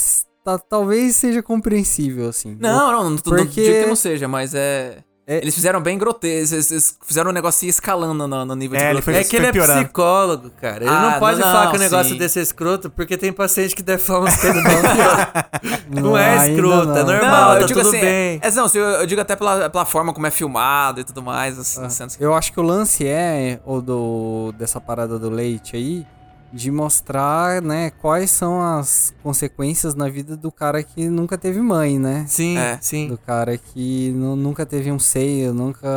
ta- 0.43 0.57
talvez 0.57 1.15
seja 1.15 1.43
compreensível, 1.43 2.30
assim. 2.30 2.57
Não, 2.59 2.91
não, 2.91 3.03
não, 3.03 3.09
não 3.11 3.17
Porque- 3.17 3.63
digo 3.63 3.80
que 3.84 3.86
não 3.86 3.95
seja, 3.95 4.28
mas 4.28 4.53
é... 4.55 4.99
É- 5.30 5.39
Eles 5.39 5.53
fizeram 5.53 5.82
bem 5.82 5.97
grotesco, 5.97 6.55
eles, 6.55 6.71
eles 6.71 6.97
fizeram 7.05 7.32
um 7.32 7.34
negócio 7.34 7.65
ir 7.65 7.69
escalando 7.69 8.25
no, 8.30 8.45
no 8.45 8.55
nível 8.55 8.78
É, 8.78 8.80
de 8.80 8.86
ele 8.86 9.01
grotesco. 9.01 9.11
foi- 9.11 9.15
É 9.15 9.23
que 9.25 9.36
ele 9.36 9.45
é 9.47 9.51
psicólogo, 9.84 10.49
cara. 10.61 10.84
Ele 10.86 10.89
Ah, 10.89 11.11
não 11.11 11.19
pode 11.19 11.39
não, 11.41 11.47
falar 11.51 11.69
que 11.71 11.75
o 11.75 11.80
negócio 11.80 12.13
sim. 12.13 12.17
desse 12.17 12.39
é 12.39 12.41
escroto, 12.41 12.89
porque 12.89 13.17
tem 13.17 13.34
paciente 13.34 13.75
que 13.75 13.84
deforma 13.84 14.30
as 14.30 14.39
coisas 14.39 14.63
não. 14.63 14.71
não 16.01 16.17
é 16.17 16.49
escroto, 16.49 16.91
é 16.91 17.03
não. 17.03 17.05
normal, 17.05 17.53
eu 17.55 17.59
tá 17.59 17.65
digo 17.65 17.80
tudo 17.82 17.89
assim, 17.89 17.99
bem. 17.99 18.39
É, 18.41 18.51
não, 18.51 18.67
se 18.69 18.78
eu, 18.78 18.86
eu 18.86 19.05
digo 19.05 19.19
até 19.19 19.36
pela, 19.36 19.69
pela 19.69 19.86
forma 19.86 20.13
como 20.13 20.25
é 20.25 20.32
filmado 20.32 21.01
e 21.01 21.03
tudo 21.03 21.21
mais. 21.21 21.59
Assim, 21.59 21.82
Ah. 21.84 22.07
Eu 22.19 22.34
acho 22.34 22.53
que 22.53 22.59
o 22.59 22.63
lance 22.63 23.05
é, 23.05 23.59
o 23.65 23.82
do, 23.82 24.53
dessa 24.57 24.80
parada 24.80 25.19
do 25.19 25.30
leite 25.30 25.75
aí, 25.75 26.05
de 26.53 26.71
mostrar, 26.71 27.61
né, 27.61 27.91
quais 28.01 28.31
são 28.31 28.61
as 28.61 29.13
consequências 29.21 29.93
na 29.95 30.07
vida 30.09 30.37
do 30.37 30.51
cara 30.51 30.81
que 30.81 31.09
nunca 31.09 31.37
teve 31.37 31.59
mãe, 31.61 31.99
né? 31.99 32.25
Sim, 32.27 32.57
É. 32.57 32.77
sim. 32.81 33.07
Do 33.09 33.17
cara 33.17 33.57
que 33.57 34.11
nu- 34.15 34.35
nunca 34.35 34.65
teve 34.65 34.91
um 34.91 34.97
seio, 34.99 35.53
nunca 35.53 35.87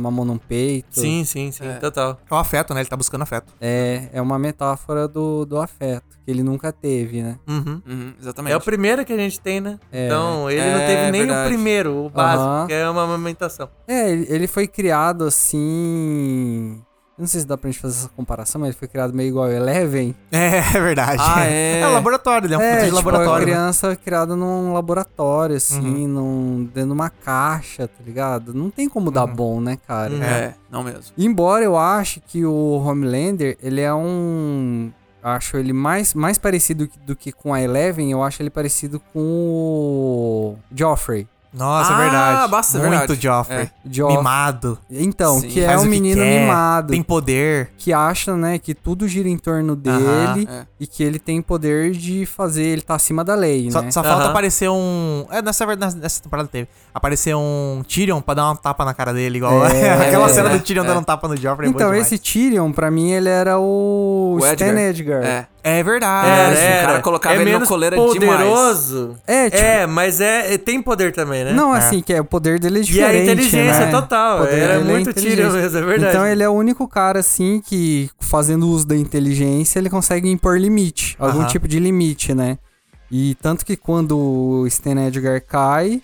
mamou 0.00 0.24
num 0.24 0.38
peito. 0.38 1.00
Sim, 1.00 1.24
sim, 1.24 1.52
sim, 1.52 1.64
É. 1.66 1.74
total. 1.74 2.18
É 2.30 2.34
o 2.34 2.36
afeto, 2.38 2.72
né? 2.74 2.80
Ele 2.80 2.88
tá 2.88 2.96
buscando 2.96 3.22
afeto. 3.22 3.52
É, 3.60 4.08
é 4.12 4.22
uma 4.22 4.38
metáfora 4.38 5.06
do, 5.06 5.44
do 5.44 5.58
afeto, 5.60 6.18
que 6.24 6.30
ele 6.30 6.42
nunca 6.42 6.72
teve, 6.72 7.22
né? 7.22 7.38
Uhum. 7.46 7.82
Uhum, 7.86 8.14
exatamente. 8.20 8.52
É 8.52 8.56
o 8.56 8.60
primeiro 8.60 9.04
que 9.04 9.12
a 9.12 9.16
gente 9.16 9.38
tem, 9.40 9.60
né? 9.60 9.78
É. 9.92 10.06
Então, 10.06 10.50
ele 10.50 10.60
não 10.70 10.78
É, 10.80 10.86
teve 10.86 11.10
nem 11.10 11.20
verdade. 11.26 11.46
o 11.46 11.48
primeiro, 11.54 12.06
o 12.06 12.10
básico, 12.10 12.42
Aham. 12.48 12.66
que 12.66 12.72
é 12.72 12.88
uma 12.88 13.02
amamentação. 13.04 13.68
É, 13.86 14.10
ele 14.10 14.46
foi 14.46 14.66
criado 14.66 15.24
assim. 15.24 16.80
Eu 17.20 17.24
não 17.24 17.28
sei 17.28 17.42
se 17.42 17.46
dá 17.46 17.54
pra 17.58 17.70
gente 17.70 17.78
fazer 17.78 17.98
essa 17.98 18.08
comparação, 18.08 18.62
mas 18.62 18.70
ele 18.70 18.78
foi 18.78 18.88
criado 18.88 19.12
meio 19.12 19.28
igual 19.28 19.46
o 19.46 19.52
Eleven. 19.52 20.16
É, 20.32 20.56
é 20.56 20.80
verdade. 20.80 21.22
Ah, 21.22 21.44
é? 21.44 21.80
É 21.80 21.86
um 21.86 21.92
laboratório, 21.92 22.46
ele 22.46 22.54
é 22.54 22.58
um 22.58 22.62
é, 22.62 22.76
de 22.78 22.84
tipo, 22.84 22.92
a 22.92 22.96
laboratório. 22.96 23.46
né? 23.46 23.52
criança 23.52 23.94
criada 23.94 24.34
num 24.34 24.72
laboratório, 24.72 25.54
assim, 25.54 26.06
num, 26.06 26.64
dentro 26.72 26.88
de 26.88 26.94
uma 26.94 27.10
caixa, 27.10 27.86
tá 27.86 28.02
ligado? 28.02 28.54
Não 28.54 28.70
tem 28.70 28.88
como 28.88 29.10
dar 29.10 29.26
bom, 29.26 29.60
né, 29.60 29.78
cara? 29.86 30.14
Uhum. 30.14 30.22
É, 30.22 30.54
não 30.70 30.82
mesmo. 30.82 31.02
Embora 31.18 31.62
eu 31.62 31.76
ache 31.76 32.22
que 32.26 32.42
o 32.46 32.82
Homelander, 32.82 33.58
ele 33.62 33.82
é 33.82 33.92
um. 33.92 34.90
Acho 35.22 35.58
ele 35.58 35.74
mais, 35.74 36.14
mais 36.14 36.38
parecido 36.38 36.88
do 37.04 37.14
que 37.14 37.32
com 37.32 37.52
a 37.52 37.60
Eleven, 37.60 38.10
eu 38.10 38.22
acho 38.22 38.40
ele 38.40 38.48
parecido 38.48 38.98
com 39.12 39.20
o 39.20 40.56
Joffrey. 40.74 41.28
Nossa, 41.52 41.92
Ah, 41.92 41.98
é 41.98 42.02
verdade. 42.02 42.50
basta, 42.50 42.78
é 42.78 42.80
Muito 42.80 42.90
verdade. 42.98 43.20
Joffrey. 43.20 43.70
É. 43.84 44.16
Mimado. 44.16 44.78
Então, 44.88 45.40
Sim. 45.40 45.48
que 45.48 45.60
é 45.60 45.76
um 45.76 45.84
menino 45.84 46.20
quer, 46.20 46.40
mimado. 46.42 46.92
Tem 46.92 47.02
poder. 47.02 47.72
que 47.76 47.92
acha, 47.92 48.36
né, 48.36 48.58
que 48.58 48.72
tudo 48.74 49.08
gira 49.08 49.28
em 49.28 49.36
torno 49.36 49.74
dele 49.74 50.48
é. 50.48 50.64
e 50.78 50.86
que 50.86 51.02
ele 51.02 51.18
tem 51.18 51.42
poder 51.42 51.90
de 51.92 52.24
fazer, 52.24 52.62
ele 52.62 52.82
tá 52.82 52.94
acima 52.94 53.24
da 53.24 53.34
lei, 53.34 53.70
Só, 53.70 53.82
né? 53.82 53.90
só 53.90 54.02
falta 54.02 54.22
Aham. 54.22 54.30
aparecer 54.30 54.70
um. 54.70 55.26
É, 55.30 55.42
nessa 55.42 55.66
nessa 55.76 56.22
temporada 56.22 56.48
teve. 56.48 56.68
Aparecer 56.94 57.34
um 57.34 57.82
Tyrion 57.86 58.20
pra 58.20 58.34
dar 58.34 58.46
uma 58.46 58.56
tapa 58.56 58.84
na 58.84 58.94
cara 58.94 59.12
dele, 59.12 59.38
igual. 59.38 59.64
É, 59.66 59.90
Aquela 60.08 60.26
é, 60.26 60.28
cena 60.28 60.50
é, 60.50 60.58
do 60.58 60.60
Tyrion 60.64 60.84
é. 60.84 60.86
dando 60.86 61.00
um 61.00 61.04
tapa 61.04 61.26
no 61.28 61.36
Joffrey. 61.36 61.68
é 61.68 61.70
Então, 61.70 61.94
esse 61.94 62.18
Tyrion, 62.18 62.70
pra 62.72 62.90
mim, 62.90 63.10
ele 63.10 63.28
era 63.28 63.58
o, 63.58 64.36
O 64.40 64.46
Stan 64.46 64.66
Edgar. 64.66 64.78
Edgar. 64.88 65.24
É. 65.24 65.48
É 65.62 65.82
verdade. 65.82 66.56
É, 66.58 66.82
o 66.82 66.86
cara 66.86 67.00
colocava 67.02 67.34
ele 67.40 67.58
no 67.58 67.66
coleira 67.66 67.96
poderoso. 67.96 69.16
É, 69.26 69.50
tipo- 69.50 69.62
É, 69.62 69.86
mas 69.86 70.20
é, 70.20 70.54
é- 70.54 70.58
tem 70.58 70.80
poder 70.82 71.12
também, 71.12 71.44
né? 71.44 71.52
Não, 71.52 71.72
assim, 71.72 72.00
que 72.00 72.12
é, 72.12 72.20
o 72.20 72.24
poder 72.24 72.58
dele 72.58 72.78
é 72.78 72.82
E 72.82 72.84
diferente, 72.84 73.16
a 73.28 73.32
inteligência 73.32 73.86
né? 73.86 73.90
total. 73.90 74.44
Era 74.46 74.74
é 74.74 74.78
muito. 74.78 75.12
Tyrion 75.12 75.52
mesmo, 75.52 75.78
é 75.78 75.82
verdade. 75.82 76.12
Então 76.16 76.26
ele 76.26 76.42
é 76.42 76.48
o 76.48 76.52
único 76.52 76.86
cara, 76.88 77.20
assim, 77.20 77.60
que 77.64 78.08
fazendo 78.20 78.66
uso 78.68 78.86
da 78.86 78.96
inteligência, 78.96 79.78
ele 79.78 79.90
consegue 79.90 80.28
impor 80.30 80.58
limite. 80.58 81.16
Algum 81.18 81.40
Aham. 81.40 81.48
tipo 81.48 81.66
de 81.68 81.78
limite, 81.78 82.34
né? 82.34 82.58
E 83.10 83.34
tanto 83.42 83.66
que 83.66 83.76
quando 83.76 84.16
o 84.16 84.66
Stan 84.68 84.94
Edgar 85.06 85.42
cai, 85.44 86.00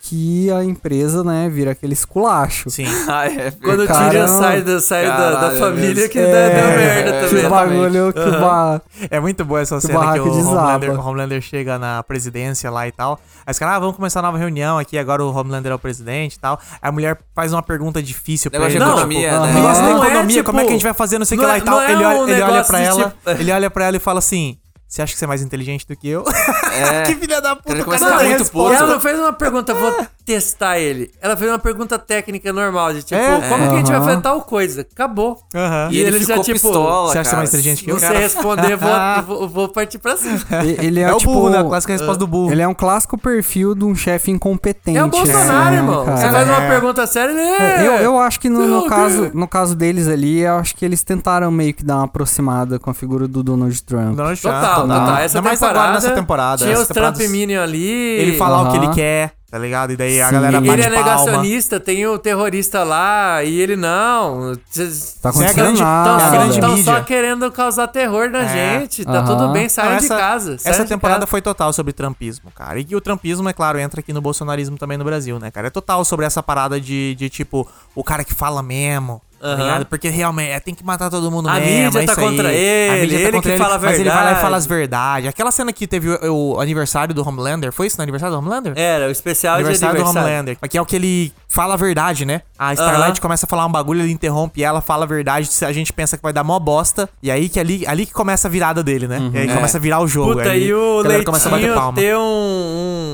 que 0.00 0.50
a 0.50 0.64
empresa, 0.64 1.22
né, 1.22 1.50
vira 1.50 1.72
aquele 1.72 1.92
esculacho. 1.92 2.70
Sim. 2.70 2.86
Ah, 3.10 3.26
é. 3.26 3.50
Quando 3.50 3.82
o 3.84 3.86
Caramba. 3.86 4.10
Tyrion 4.10 4.28
sai, 4.28 4.62
da, 4.62 4.80
sai 4.80 5.06
da, 5.06 5.16
da 5.30 5.36
Caralho, 5.40 5.58
família, 5.60 6.08
que 6.08 6.18
dá, 6.20 6.26
dá 6.26 6.66
merda 6.76 7.10
é, 7.10 7.26
também. 7.26 7.42
Que 7.42 7.48
bagulho, 7.48 8.12
que 8.12 8.30
ba... 8.38 8.82
É 9.10 9.18
muito 9.20 9.44
boa 9.44 9.60
essa 9.60 9.76
Que 9.76 9.82
cena 9.82 9.98
que 9.98 10.04
barraco 10.04 10.28
o. 10.28 10.48
Homelander, 10.48 10.90
o 10.92 11.00
Homelander 11.08 11.40
chega 11.40 11.78
na 11.78 12.02
presidência 12.02 12.70
lá 12.70 12.86
e 12.86 12.92
tal. 12.92 13.18
Aí 13.46 13.50
os 13.50 13.58
caras, 13.58 13.76
ah, 13.76 13.78
vamos 13.80 13.96
começar 13.96 14.20
uma 14.20 14.28
nova 14.28 14.38
reunião 14.38 14.78
aqui, 14.78 14.98
agora 14.98 15.24
o 15.24 15.34
Homelander 15.34 15.72
é 15.72 15.74
o 15.74 15.78
presidente 15.78 16.34
e 16.34 16.38
tal. 16.38 16.58
Aí 16.80 16.88
a 16.88 16.92
mulher 16.92 17.18
faz 17.34 17.52
uma 17.52 17.62
pergunta 17.62 18.02
difícil 18.02 18.50
pra 18.50 18.60
Negócio 18.60 18.76
ele. 18.78 18.84
tipo, 18.84 18.96
economia, 18.98 19.32
aham. 19.36 19.46
né? 19.46 19.52
Negócio 19.54 19.82
da 19.82 19.88
Não 19.88 20.04
é, 20.04 20.08
economia, 20.08 20.44
como 20.44 20.60
é 20.60 20.62
que 20.62 20.68
a 20.68 20.72
gente 20.72 20.80
tipo, 20.80 20.88
vai 20.88 20.94
fazer, 20.94 21.18
não 21.18 21.26
sei 21.26 21.36
o 21.36 21.40
que 21.40 21.46
não 21.46 21.52
lá 21.52 21.56
é- 21.56 21.60
e 21.60 21.64
tal. 21.64 21.74
não 21.76 21.82
é 21.82 21.92
Ele 21.92 22.04
olha, 22.04 22.18
um 22.20 22.28
ele 22.28 22.42
olha 22.42 22.64
pra 22.64 22.78
de 22.78 22.84
ela, 22.84 23.04
tipo- 23.10 23.30
ele 23.30 23.52
olha 23.52 23.70
pra 23.70 23.84
ela 23.86 23.96
e 23.96 24.00
fala 24.00 24.18
assim: 24.18 24.58
Você 24.88 25.02
acha 25.02 25.12
que 25.12 25.18
você 25.18 25.24
é 25.26 25.28
mais 25.28 25.42
inteligente 25.42 25.86
do 25.86 25.94
que 25.94 26.08
eu? 26.08 26.24
É. 26.72 27.02
que 27.12 27.14
filha 27.16 27.40
da 27.42 27.54
puta, 27.54 27.72
Ele 27.72 27.84
cara 27.84 27.98
ficar 27.98 28.16
nem 28.18 28.28
muito 28.28 28.38
responde. 28.38 28.68
puto. 28.70 28.82
Ela 28.82 28.92
não 28.94 29.00
fez 29.00 29.18
uma 29.18 29.32
pergunta, 29.34 29.74
vou 29.74 30.06
testar 30.24 30.78
ele. 30.78 31.10
Ela 31.20 31.36
fez 31.36 31.50
uma 31.50 31.58
pergunta 31.58 31.98
técnica 31.98 32.52
normal, 32.54 32.94
de 32.94 33.02
tipo, 33.02 33.20
É. 33.20 33.48
como 33.48 33.68
que 33.68 33.74
a 33.74 33.78
gente 33.78 33.90
vai 33.92 34.00
fazer 34.00 34.20
tal 34.22 34.40
coisa? 34.42 34.80
Acabou. 34.90 35.38
Aham. 35.54 35.88
E 35.90 35.98
ele, 36.00 36.20
ficou 36.20 36.42
pistola, 36.42 37.12
Você 37.12 37.18
acha 37.18 37.22
que 37.22 37.28
você 37.28 37.34
é 37.34 37.36
mais 37.38 37.48
inteligente 37.50 37.84
que 37.84 37.90
eu? 37.90 37.98
Se 37.98 38.06
você 38.06 38.16
responder, 38.16 38.72
eu 38.72 38.78
vou, 38.78 39.22
vou, 39.38 39.48
vou 39.48 39.68
partir 39.68 39.98
pra 39.98 40.16
cima. 40.16 40.38
E- 40.64 40.86
Ele 40.86 41.00
é, 41.00 41.04
É 41.04 41.12
o 41.14 41.18
tipo, 41.18 41.32
burro, 41.34 41.50
né? 41.50 41.58
A 41.58 41.64
clássica 41.64 41.92
resposta 41.92 42.18
do 42.18 42.26
burro. 42.26 42.50
Ele 42.50 42.62
é 42.62 42.68
um 42.68 42.74
clássico 42.74 43.18
perfil 43.18 43.74
de 43.74 43.84
um 43.84 43.94
chefe 43.94 44.30
incompetente. 44.30 44.96
É 44.98 45.04
o 45.04 45.08
Bolsonaro, 45.08 45.70
né, 45.70 45.76
irmão. 45.76 46.04
cara? 46.06 46.16
Você 46.16 46.28
faz 46.30 46.48
uma 46.48 46.62
É. 46.62 46.68
pergunta 46.68 47.06
séria, 47.06 47.32
ele 47.32 47.40
É, 47.40 47.76
é. 47.84 47.86
Eu, 47.86 47.92
eu 48.04 48.18
acho 48.18 48.40
que 48.40 48.48
no, 48.48 48.60
no 48.66 48.80
Não, 48.82 48.88
caso, 48.88 49.30
no 49.34 49.46
caso 49.46 49.74
deles 49.76 50.08
ali, 50.08 50.40
eu 50.40 50.56
acho 50.56 50.74
que 50.74 50.84
eles 50.84 51.02
tentaram 51.02 51.50
meio 51.50 51.74
que 51.74 51.84
dar 51.84 51.96
uma 51.96 52.04
aproximada 52.04 52.78
com 52.78 52.88
a 52.90 52.94
figura 52.94 53.28
do 53.28 53.42
Donald 53.42 53.82
Trump. 53.82 54.14
Donald 54.16 54.40
Trump, 54.40 54.54
Total, 54.54 54.77
Não. 54.86 54.98
total. 55.00 55.16
Essa 55.18 55.38
Ainda 55.38 55.48
mais 55.48 55.58
temporada, 55.60 55.80
agora 55.80 55.94
nessa 55.94 56.10
temporada. 56.14 56.64
Tinha 56.64 56.78
os 56.80 56.88
Trump 56.88 57.16
Minion 57.18 57.62
ali. 57.62 57.86
Ele 57.90 58.36
falar 58.36 58.62
o 58.62 58.70
que 58.70 58.76
ele 58.76 58.88
quer, 58.94 59.32
tá 59.50 59.58
ligado? 59.58 59.92
E 59.92 59.96
daí 59.96 60.20
a 60.20 60.26
Sim. 60.26 60.32
galera 60.32 60.60
bate 60.60 60.72
Ele 60.72 60.82
é 60.82 60.90
palma. 60.90 61.04
negacionista, 61.04 61.80
tem 61.80 62.06
o 62.06 62.18
terrorista 62.18 62.84
lá 62.84 63.42
e 63.44 63.60
ele 63.60 63.76
não. 63.76 64.52
Tá 64.54 64.80
é 64.80 64.84
a 64.84 65.28
acontecendo 65.30 65.54
grande- 65.54 65.80
nada. 65.80 66.22
é 66.22 66.26
a 66.26 66.30
grande 66.30 66.54
Estão 66.54 66.70
mídia. 66.76 66.84
só 66.94 67.00
querendo 67.02 67.50
causar 67.52 67.88
terror 67.88 68.30
na 68.30 68.40
É. 68.42 68.80
gente. 68.80 69.04
Tá 69.04 69.12
Aham. 69.20 69.24
tudo 69.26 69.48
bem, 69.52 69.68
saiam 69.68 69.96
de 69.98 70.08
casa. 70.08 70.58
saiam 70.58 70.74
Essa 70.74 70.82
de 70.84 70.88
temporada 70.88 71.20
casa. 71.20 71.26
foi 71.30 71.40
total 71.42 71.72
sobre 71.72 71.92
trumpismo, 71.92 72.50
cara. 72.54 72.78
E 72.80 72.94
o 72.96 73.00
trumpismo, 73.00 73.48
é 73.48 73.52
claro, 73.52 73.78
entra 73.78 74.00
aqui 74.00 74.12
no 74.12 74.20
bolsonarismo 74.20 74.76
também 74.76 74.98
no 74.98 75.04
Brasil, 75.04 75.38
né, 75.38 75.50
cara? 75.50 75.66
É 75.68 75.70
total 75.70 76.04
sobre 76.04 76.26
essa 76.26 76.42
parada 76.42 76.80
de, 76.80 77.14
de 77.14 77.28
tipo, 77.28 77.66
o 77.94 78.04
cara 78.04 78.22
que 78.24 78.34
fala 78.34 78.62
mesmo. 78.62 79.20
Tá 79.40 79.46
Aham. 79.46 79.62
ligado? 79.62 79.86
Porque 79.86 80.08
realmente 80.08 80.50
é, 80.50 80.58
tem 80.60 80.74
que 80.74 80.84
matar 80.84 81.08
todo 81.10 81.30
mundo 81.30 81.48
A 81.48 81.54
mesmo. 81.54 81.66
mídia 81.66 81.86
é 82.02 82.06
tá 82.06 82.12
isso 82.12 82.20
aí. 82.20 82.26
contra 82.26 82.48
A 82.48 82.52
ele, 82.52 83.00
mídia 83.02 83.28
ele 83.28 83.40
que 83.40 83.56
fala 83.58 83.76
a 83.76 83.78
Mas 83.78 84.00
ele 84.00 84.08
vai 84.08 84.16
lá 84.16 84.22
e 84.22 84.24
verdade. 84.26 84.40
fala 84.42 84.56
as 84.56 84.66
verdades. 84.66 85.28
Aquela 85.28 85.50
cena 85.52 85.72
que 85.72 85.86
teve 85.86 86.08
o, 86.10 86.54
o 86.56 86.60
aniversário 86.60 87.14
do 87.14 87.26
Homelander. 87.26 87.72
Foi 87.72 87.86
isso 87.86 87.96
no 87.98 88.02
aniversário 88.02 88.34
do 88.34 88.38
Homelander? 88.40 88.72
Era, 88.76 89.06
o 89.06 89.10
especial 89.10 89.54
de 89.56 89.60
aniversário 89.62 89.94
do 89.96 90.02
aniversário. 90.02 90.28
Homelander. 90.28 90.58
Que 90.68 90.76
é 90.76 90.82
o 90.82 90.86
que 90.86 90.96
ele 90.96 91.32
fala 91.46 91.74
a 91.74 91.76
verdade, 91.76 92.24
né? 92.24 92.42
A 92.58 92.72
Starlight 92.74 93.10
Aham. 93.12 93.20
começa 93.20 93.46
a 93.46 93.48
falar 93.48 93.64
um 93.66 93.70
bagulho, 93.72 94.02
ele 94.02 94.12
interrompe 94.12 94.62
ela, 94.62 94.80
fala 94.80 95.04
a 95.04 95.08
verdade. 95.08 95.48
A 95.64 95.72
gente 95.72 95.92
pensa 95.92 96.16
que 96.16 96.22
vai 96.22 96.32
dar 96.32 96.42
mó 96.42 96.58
bosta. 96.58 97.08
E 97.22 97.30
aí 97.30 97.48
que 97.48 97.60
ali, 97.60 97.86
ali 97.86 98.06
que 98.06 98.12
começa 98.12 98.48
a 98.48 98.50
virada 98.50 98.82
dele, 98.82 99.06
né? 99.06 99.30
E 99.32 99.38
aí 99.38 99.48
É. 99.48 99.54
começa 99.54 99.78
a 99.78 99.80
virar 99.80 100.00
o 100.00 100.08
jogo. 100.08 100.34
Puta, 100.34 100.50
aí 100.50 100.64
e 100.64 100.74
o 100.74 100.98
a 101.00 101.02
galera 101.04 101.24
começa 101.24 101.48
a 101.48 101.50
bater 101.52 101.62
Leitinho 101.62 101.80
palma. 101.80 101.96
ter 101.98 102.16
um, 102.16 102.20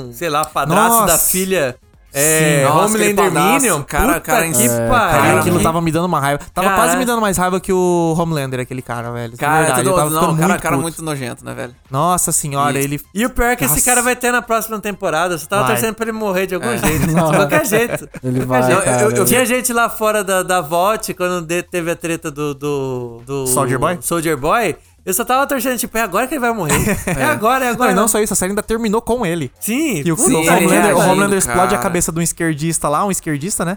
um, 0.09 0.11
sei 0.13 0.31
lá, 0.31 0.45
padrasto 0.45 0.89
Nossa. 1.01 1.07
da 1.07 1.19
filha 1.19 1.77
é, 2.15 2.59
Sim, 2.61 2.65
nossa, 2.73 2.95
Homelander 2.97 3.31
Minion. 3.33 3.83
cara- 3.83 4.07
Puta 4.07 4.21
cara 4.21 4.49
que 4.51 4.63
É, 4.63 4.89
Cara, 4.89 5.41
aquilo 5.41 5.61
tava 5.61 5.81
me 5.81 5.91
dando 5.91 6.05
uma 6.07 6.21
raiva. 6.21 6.41
Tava 6.55 6.69
Caraca. 6.69 6.83
quase 6.87 6.97
me 6.97 7.05
dando 7.05 7.21
mais 7.21 7.37
raiva 7.37 7.59
que 7.61 7.73
o 7.73 8.15
Homelander, 8.19 8.61
aquele 8.61 8.81
cara, 8.83 9.11
velho. 9.11 9.33
De 9.33 9.37
Cara, 9.37 9.67
é 9.67 9.73
tudo, 9.73 9.91
eu 9.91 10.11
não, 10.11 10.21
cara, 10.37 10.49
muito 10.49 10.63
cara 10.63 10.77
muito 10.77 11.03
nojento, 11.03 11.45
né, 11.45 11.53
velho? 11.55 11.75
Nossa 11.91 12.31
senhora, 12.33 12.79
E- 12.79 12.85
ele... 12.85 13.01
E 13.13 13.27
o 13.27 13.31
pior 13.31 13.47
é 13.51 13.57
que 13.57 13.65
esse 13.65 13.75
Nossa. 13.75 13.85
cara 13.85 14.03
vai 14.03 14.15
ter 14.17 14.31
na 14.31 14.41
próxima 14.43 14.79
temporada. 14.81 15.37
Você 15.37 15.47
tava 15.47 15.63
Vai. 15.65 15.73
torcendo 15.73 15.95
pra 15.95 16.05
ele 16.05 16.13
morrer 16.13 16.47
de 16.47 16.55
algum 16.55 16.69
É. 16.71 16.79
jeito. 16.79 17.07
De 17.09 17.15
qualquer 17.15 17.67
jeito. 17.67 18.09
Ele 18.23 18.41
vai, 18.45 18.63
jeito. 18.63 18.83
cara. 18.83 19.03
Eu- 19.03 19.11
eu- 19.11 19.25
Tinha 19.25 19.45
gente 19.45 19.73
lá 19.73 19.89
fora 19.89 20.23
da, 20.23 20.43
da 20.43 20.61
VOT, 20.61 21.15
quando 21.15 21.47
teve 21.65 21.91
a 21.91 21.97
treta 21.97 22.31
do, 22.31 22.55
do, 22.55 23.23
do 23.27 23.47
Soldier 23.47 23.79
Boy? 23.79 23.99
Soldier 24.01 24.37
Boy. 24.37 24.77
Eu 25.05 25.13
só 25.13 25.25
tava 25.25 25.47
torcendo, 25.47 25.79
tipo, 25.79 25.99
é 25.99 26.01
agora 26.01 26.27
que 26.27 26.35
ele 26.35 26.41
vai 26.41 26.53
morrer. 26.53 26.73
É, 27.07 27.25
agora, 27.25 27.65
é 27.65 27.69
Não, 27.69 27.75
agora. 27.75 27.93
e 27.93 27.95
não 27.95 28.09
só 28.09 28.21
isso, 28.21 28.33
a 28.33 28.37
série 28.37 28.53
ainda 28.53 28.63
terminou 28.63 29.03
com 29.03 29.25
ele. 29.27 29.51
Sim, 29.61 30.03
E 30.05 30.11
o, 30.11 30.17
puta 30.17 30.29
o 30.29 30.31
Sim, 30.31 30.39
ele 30.41 30.51
Homelander, 30.51 30.67
o 30.67 30.83
reagindo, 30.95 31.13
Homelander 31.13 31.39
explode 31.39 31.61
a 31.75 31.79
cara. 31.79 31.83
cabeça 31.83 32.11
de 32.11 32.19
um 32.19 32.23
esquerdista 32.23 32.89
lá, 32.89 33.05
um 33.05 33.11
esquerdista, 33.11 33.65
né? 33.65 33.77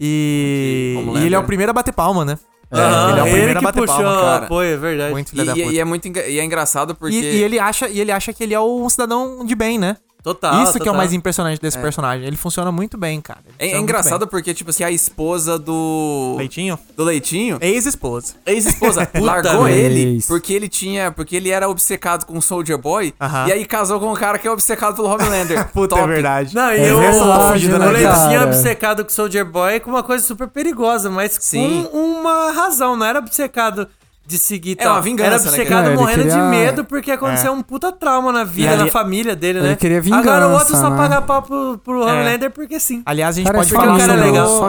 E, 0.00 0.96
e 1.16 1.26
ele 1.26 1.34
é 1.34 1.38
o 1.38 1.44
primeiro 1.44 1.70
a 1.70 1.72
bater 1.72 1.92
palma, 1.92 2.24
né? 2.24 2.38
Aham, 2.70 3.10
ele 3.10 3.18
é 3.18 3.22
o 3.22 3.26
primeiro 3.26 3.50
a 3.52 3.58
que 3.58 3.64
bater 3.64 3.80
puxou 3.80 3.96
palma, 3.96 4.20
cara. 4.20 4.44
apoio, 4.44 4.74
é 4.74 4.76
verdade. 4.76 5.10
Muito 5.12 5.32
E, 5.34 5.40
e- 5.40 5.70
e 5.72 5.78
é 5.80 5.84
muito 5.84 6.06
enga- 6.06 6.26
e 6.26 6.38
é 6.38 6.44
engraçado 6.44 6.94
porque. 6.94 7.16
E, 7.16 7.36
e 7.38 7.42
ele 7.42 7.58
acha, 7.58 7.88
e 7.88 7.98
ele 7.98 8.12
acha 8.12 8.32
que 8.32 8.44
ele 8.44 8.52
é 8.54 8.60
um 8.60 8.88
cidadão 8.88 9.44
de 9.44 9.54
bem, 9.54 9.78
né? 9.78 9.96
Total, 10.22 10.62
Isso 10.64 10.72
que 10.72 10.78
é 10.78 10.82
o 10.82 10.84
total. 10.86 10.94
mais 10.96 11.12
impressionante 11.12 11.60
desse 11.60 11.78
personagem. 11.78 12.26
Ele 12.26 12.36
funciona 12.36 12.72
muito 12.72 12.98
bem, 12.98 13.20
cara. 13.20 13.40
É, 13.58 13.68
é 13.72 13.78
engraçado 13.78 14.20
bem. 14.20 14.28
porque, 14.28 14.52
tipo 14.52 14.70
assim, 14.70 14.82
a 14.84 14.90
esposa 14.90 15.58
do. 15.58 16.34
Leitinho? 16.36 16.78
Do 16.96 17.04
Leitinho. 17.04 17.58
Ex-esposa. 17.60 18.34
Ex-esposa 18.44 19.08
largou 19.20 19.68
ele 19.68 20.22
porque 20.26 20.52
ele 20.52 20.68
tinha. 20.68 21.10
Porque 21.12 21.36
ele 21.36 21.50
era 21.50 21.68
obcecado 21.68 22.26
com 22.26 22.36
o 22.36 22.42
Soldier 22.42 22.76
Boy. 22.76 23.14
Aham. 23.20 23.46
E 23.48 23.52
aí 23.52 23.64
casou 23.64 24.00
com 24.00 24.12
um 24.12 24.14
cara 24.14 24.38
que 24.38 24.46
é 24.48 24.50
obcecado 24.50 24.96
pelo 24.96 25.08
Homelander. 25.08 25.68
Puta, 25.72 25.96
Top. 25.96 26.02
é 26.02 26.12
verdade. 26.12 26.54
Não, 26.54 26.72
e 26.72 26.80
É 26.80 26.92
o, 26.94 26.98
verdade, 26.98 27.66
o 27.68 27.78
né, 27.78 27.86
Leitinho 27.86 28.12
cara? 28.12 28.46
obcecado 28.46 29.04
com 29.04 29.10
o 29.10 29.14
Soldier 29.14 29.44
Boy 29.44 29.80
com 29.80 29.90
uma 29.90 30.02
coisa 30.02 30.24
super 30.24 30.48
perigosa, 30.48 31.08
mas 31.08 31.36
Sim. 31.40 31.86
com 31.90 31.98
uma 31.98 32.50
razão, 32.50 32.96
não 32.96 33.06
era 33.06 33.18
obcecado 33.20 33.88
de 34.28 34.36
seguir 34.36 34.72
É 34.78 34.82
tal. 34.84 34.92
uma 34.92 35.00
vingança, 35.00 35.28
Era 35.30 35.40
né, 35.42 35.48
obcecado 35.48 35.86
ele 35.86 35.96
morrendo 35.96 36.22
de 36.24 36.28
queria- 36.28 36.42
medo 36.44 36.84
porque 36.84 37.10
aconteceu 37.10 37.50
um 37.50 37.62
puta 37.62 37.90
trauma 37.90 38.30
na 38.30 38.44
vida, 38.44 38.72
ali- 38.74 38.84
na 38.84 38.90
família 38.90 39.34
dele, 39.34 39.60
né? 39.60 39.68
Ele 39.68 39.76
queria 39.76 39.98
Agora 40.14 40.46
o 40.48 40.52
outro 40.52 40.66
vingança, 40.66 40.82
só 40.84 40.90
né? 40.90 40.96
paga 40.98 41.22
pau 41.22 41.40
pro, 41.40 41.78
pro 41.82 42.02
Homelander 42.02 42.50
porque 42.50 42.78
sim. 42.78 43.02
Aliás, 43.06 43.34
a 43.34 43.38
gente 43.38 43.46
Cara, 43.46 43.56
pode 43.58 43.70
de 43.70 43.74
falar 43.74 43.98
sobre 43.98 44.12
é 44.12 44.24
legal. 44.24 44.68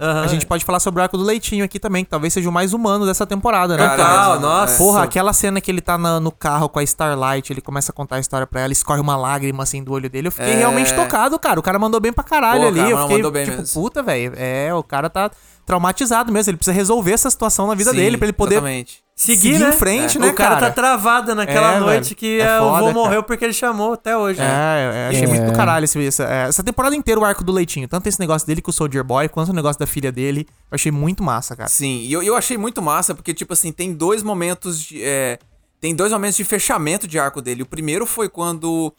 Aham. 0.00 0.22
A 0.22 0.26
gente 0.28 0.46
pode 0.46 0.64
falar 0.64 0.78
sobre 0.78 1.00
o 1.00 1.02
arco 1.02 1.18
do 1.18 1.24
Leitinho 1.24 1.64
aqui 1.64 1.80
também, 1.80 2.04
que 2.04 2.10
talvez 2.10 2.32
seja 2.32 2.48
o 2.48 2.52
mais 2.52 2.72
humano 2.72 3.04
dessa 3.04 3.26
temporada, 3.26 3.76
né? 3.76 3.82
Caralho, 3.84 4.04
Total, 4.06 4.36
é. 4.36 4.38
nossa. 4.38 4.78
Porra, 4.78 5.02
aquela 5.02 5.32
cena 5.32 5.60
que 5.60 5.70
ele 5.70 5.80
tá 5.80 5.98
na- 5.98 6.20
no 6.20 6.30
carro 6.30 6.68
com 6.68 6.78
a 6.78 6.82
Starlight, 6.84 7.52
ele 7.52 7.60
começa 7.60 7.90
a 7.90 7.94
contar 7.94 8.16
a 8.16 8.20
história 8.20 8.46
pra 8.46 8.60
ela, 8.60 8.72
escorre 8.72 9.00
uma 9.00 9.16
lágrima 9.16 9.64
assim 9.64 9.82
do 9.82 9.92
olho 9.92 10.08
dele. 10.08 10.28
Eu 10.28 10.32
fiquei 10.32 10.52
É. 10.52 10.56
realmente 10.56 10.94
tocado, 10.94 11.36
cara. 11.38 11.58
O 11.58 11.62
cara 11.64 11.78
mandou 11.80 11.98
bem 12.00 12.12
pra 12.12 12.22
caralho 12.22 12.62
Pô, 12.62 12.68
ali. 12.68 12.76
cara, 12.78 12.90
eu 12.90 12.98
fiquei 12.98 13.16
mandou 13.16 13.30
bem 13.32 13.44
tipo, 13.44 13.56
mesmo. 13.58 13.82
puta, 13.82 14.02
velho. 14.04 14.32
É, 14.36 14.72
o 14.72 14.82
cara 14.84 15.10
tá 15.10 15.30
traumatizado 15.70 16.32
mesmo. 16.32 16.50
Ele 16.50 16.56
precisa 16.56 16.74
resolver 16.74 17.12
essa 17.12 17.30
situação 17.30 17.66
na 17.66 17.74
vida 17.74 17.90
Sim, 17.90 17.96
dele 17.96 18.18
pra 18.18 18.26
ele 18.26 18.32
poder 18.32 18.56
Exatamente. 18.56 18.98
Seguir, 19.14 19.40
seguir 19.40 19.58
né? 19.58 19.68
em 19.68 19.72
frente, 19.72 20.16
É. 20.16 20.20
né, 20.20 20.28
O 20.30 20.34
cara, 20.34 20.54
cara? 20.56 20.66
tá 20.66 20.72
travado 20.72 21.34
naquela 21.34 21.74
É, 21.74 21.80
noite 21.80 22.04
velho. 22.04 22.16
que 22.16 22.40
É 22.40 22.56
o 22.58 22.64
foda, 22.64 22.78
vô 22.78 22.84
cara. 22.86 22.92
morreu 22.94 23.22
porque 23.22 23.44
ele 23.44 23.52
chamou 23.52 23.92
até 23.92 24.16
hoje. 24.16 24.40
É, 24.40 24.44
é, 24.44 25.08
achei 25.10 25.24
É. 25.24 25.26
muito 25.26 25.44
do 25.46 25.52
caralho 25.52 25.84
esse, 25.84 26.04
essa, 26.06 26.24
é, 26.24 26.48
essa 26.48 26.64
temporada 26.64 26.96
inteira 26.96 27.20
o 27.20 27.24
arco 27.24 27.44
do 27.44 27.52
Leitinho. 27.52 27.86
Tanto 27.86 28.08
esse 28.08 28.18
negócio 28.18 28.46
dele 28.46 28.62
com 28.62 28.70
o 28.70 28.74
Soldier 28.74 29.04
Boy, 29.04 29.28
quanto 29.28 29.50
o 29.50 29.54
negócio 29.54 29.78
da 29.78 29.86
filha 29.86 30.10
dele. 30.10 30.46
Eu 30.70 30.74
achei 30.74 30.90
muito 30.90 31.22
massa, 31.22 31.54
cara. 31.54 31.68
Sim, 31.68 32.00
e 32.00 32.12
eu, 32.12 32.22
eu 32.22 32.34
achei 32.34 32.56
muito 32.56 32.80
massa, 32.80 33.14
porque, 33.14 33.32
tipo 33.34 33.52
assim, 33.52 33.70
tem 33.72 33.92
dois 33.92 34.22
momentos 34.22 34.80
de. 34.80 35.02
é, 35.02 35.38
tem 35.80 35.94
dois 35.94 36.10
momentos 36.12 36.36
de 36.36 36.44
fechamento 36.44 37.06
de 37.06 37.18
arco 37.18 37.40
dele. 37.42 37.62
O 37.62 37.66
primeiro 37.66 38.06
foi 38.06 38.28
quando 38.28 38.92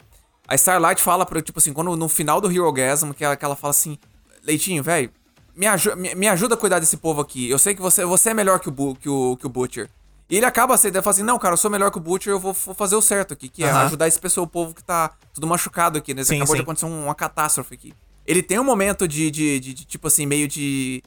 a 0.47 0.53
Starlight 0.55 1.01
fala 1.01 1.25
pra, 1.25 1.41
tipo 1.41 1.57
assim, 1.59 1.73
quando 1.73 1.95
no 1.95 2.07
final 2.07 2.39
do 2.39 2.51
Hero 2.51 2.71
Gasm, 2.71 3.11
que 3.13 3.23
ela, 3.23 3.35
que 3.35 3.43
ela 3.45 3.55
fala 3.55 3.71
assim, 3.71 3.97
Leitinho, 4.45 4.81
velho, 4.83 5.09
me, 5.61 5.67
aju 5.67 5.95
me, 5.95 6.15
me 6.15 6.27
ajuda 6.27 6.55
a 6.55 6.57
cuidar 6.57 6.79
desse 6.79 6.97
povo 6.97 7.21
aqui. 7.21 7.47
Eu 7.47 7.59
sei 7.59 7.75
que 7.75 7.81
você, 7.81 8.03
você 8.03 8.31
é 8.31 8.33
melhor 8.33 8.59
que 8.59 8.67
o, 8.69 8.95
que 8.95 9.07
o, 9.07 9.37
que 9.37 9.45
o 9.45 9.49
Butcher. 9.49 9.87
E 10.27 10.35
ele 10.37 10.45
acaba 10.45 10.73
aceitando, 10.73 10.97
ele 10.97 11.03
fala 11.03 11.13
assim, 11.13 11.23
não, 11.23 11.37
cara, 11.37 11.53
eu 11.53 11.57
sou 11.57 11.69
melhor 11.69 11.91
que 11.91 11.97
o 11.97 12.01
Butcher, 12.01 12.31
eu 12.33 12.39
vou, 12.39 12.51
vou 12.53 12.73
fazer 12.73 12.95
o 12.95 13.01
certo 13.01 13.33
aqui, 13.35 13.47
que 13.47 13.63
é 13.63 13.69
Aham. 13.69 13.81
ajudar 13.85 14.07
esse 14.07 14.19
pessoal, 14.19 14.45
o 14.45 14.49
povo 14.49 14.73
que 14.73 14.83
tá 14.83 15.11
tudo 15.33 15.45
machucado 15.45 15.99
aqui, 15.99 16.13
né? 16.15 16.23
Sim, 16.23 16.37
Acabou 16.37 16.55
de 16.55 16.59
sim. 16.59 16.63
acontecer 16.63 16.85
um- 16.87 17.03
uma 17.03 17.13
catástrofe 17.13 17.75
aqui. 17.75 17.93
Ele 18.25 18.41
tem 18.41 18.57
um 18.57 18.63
momento 18.63 19.07
de, 19.07 19.29
de, 19.29 19.59
de- 19.59 19.73
de, 19.75 19.85
tipo 19.85 20.07
assim, 20.07 20.25
meio 20.25 20.47
de, 20.47 21.03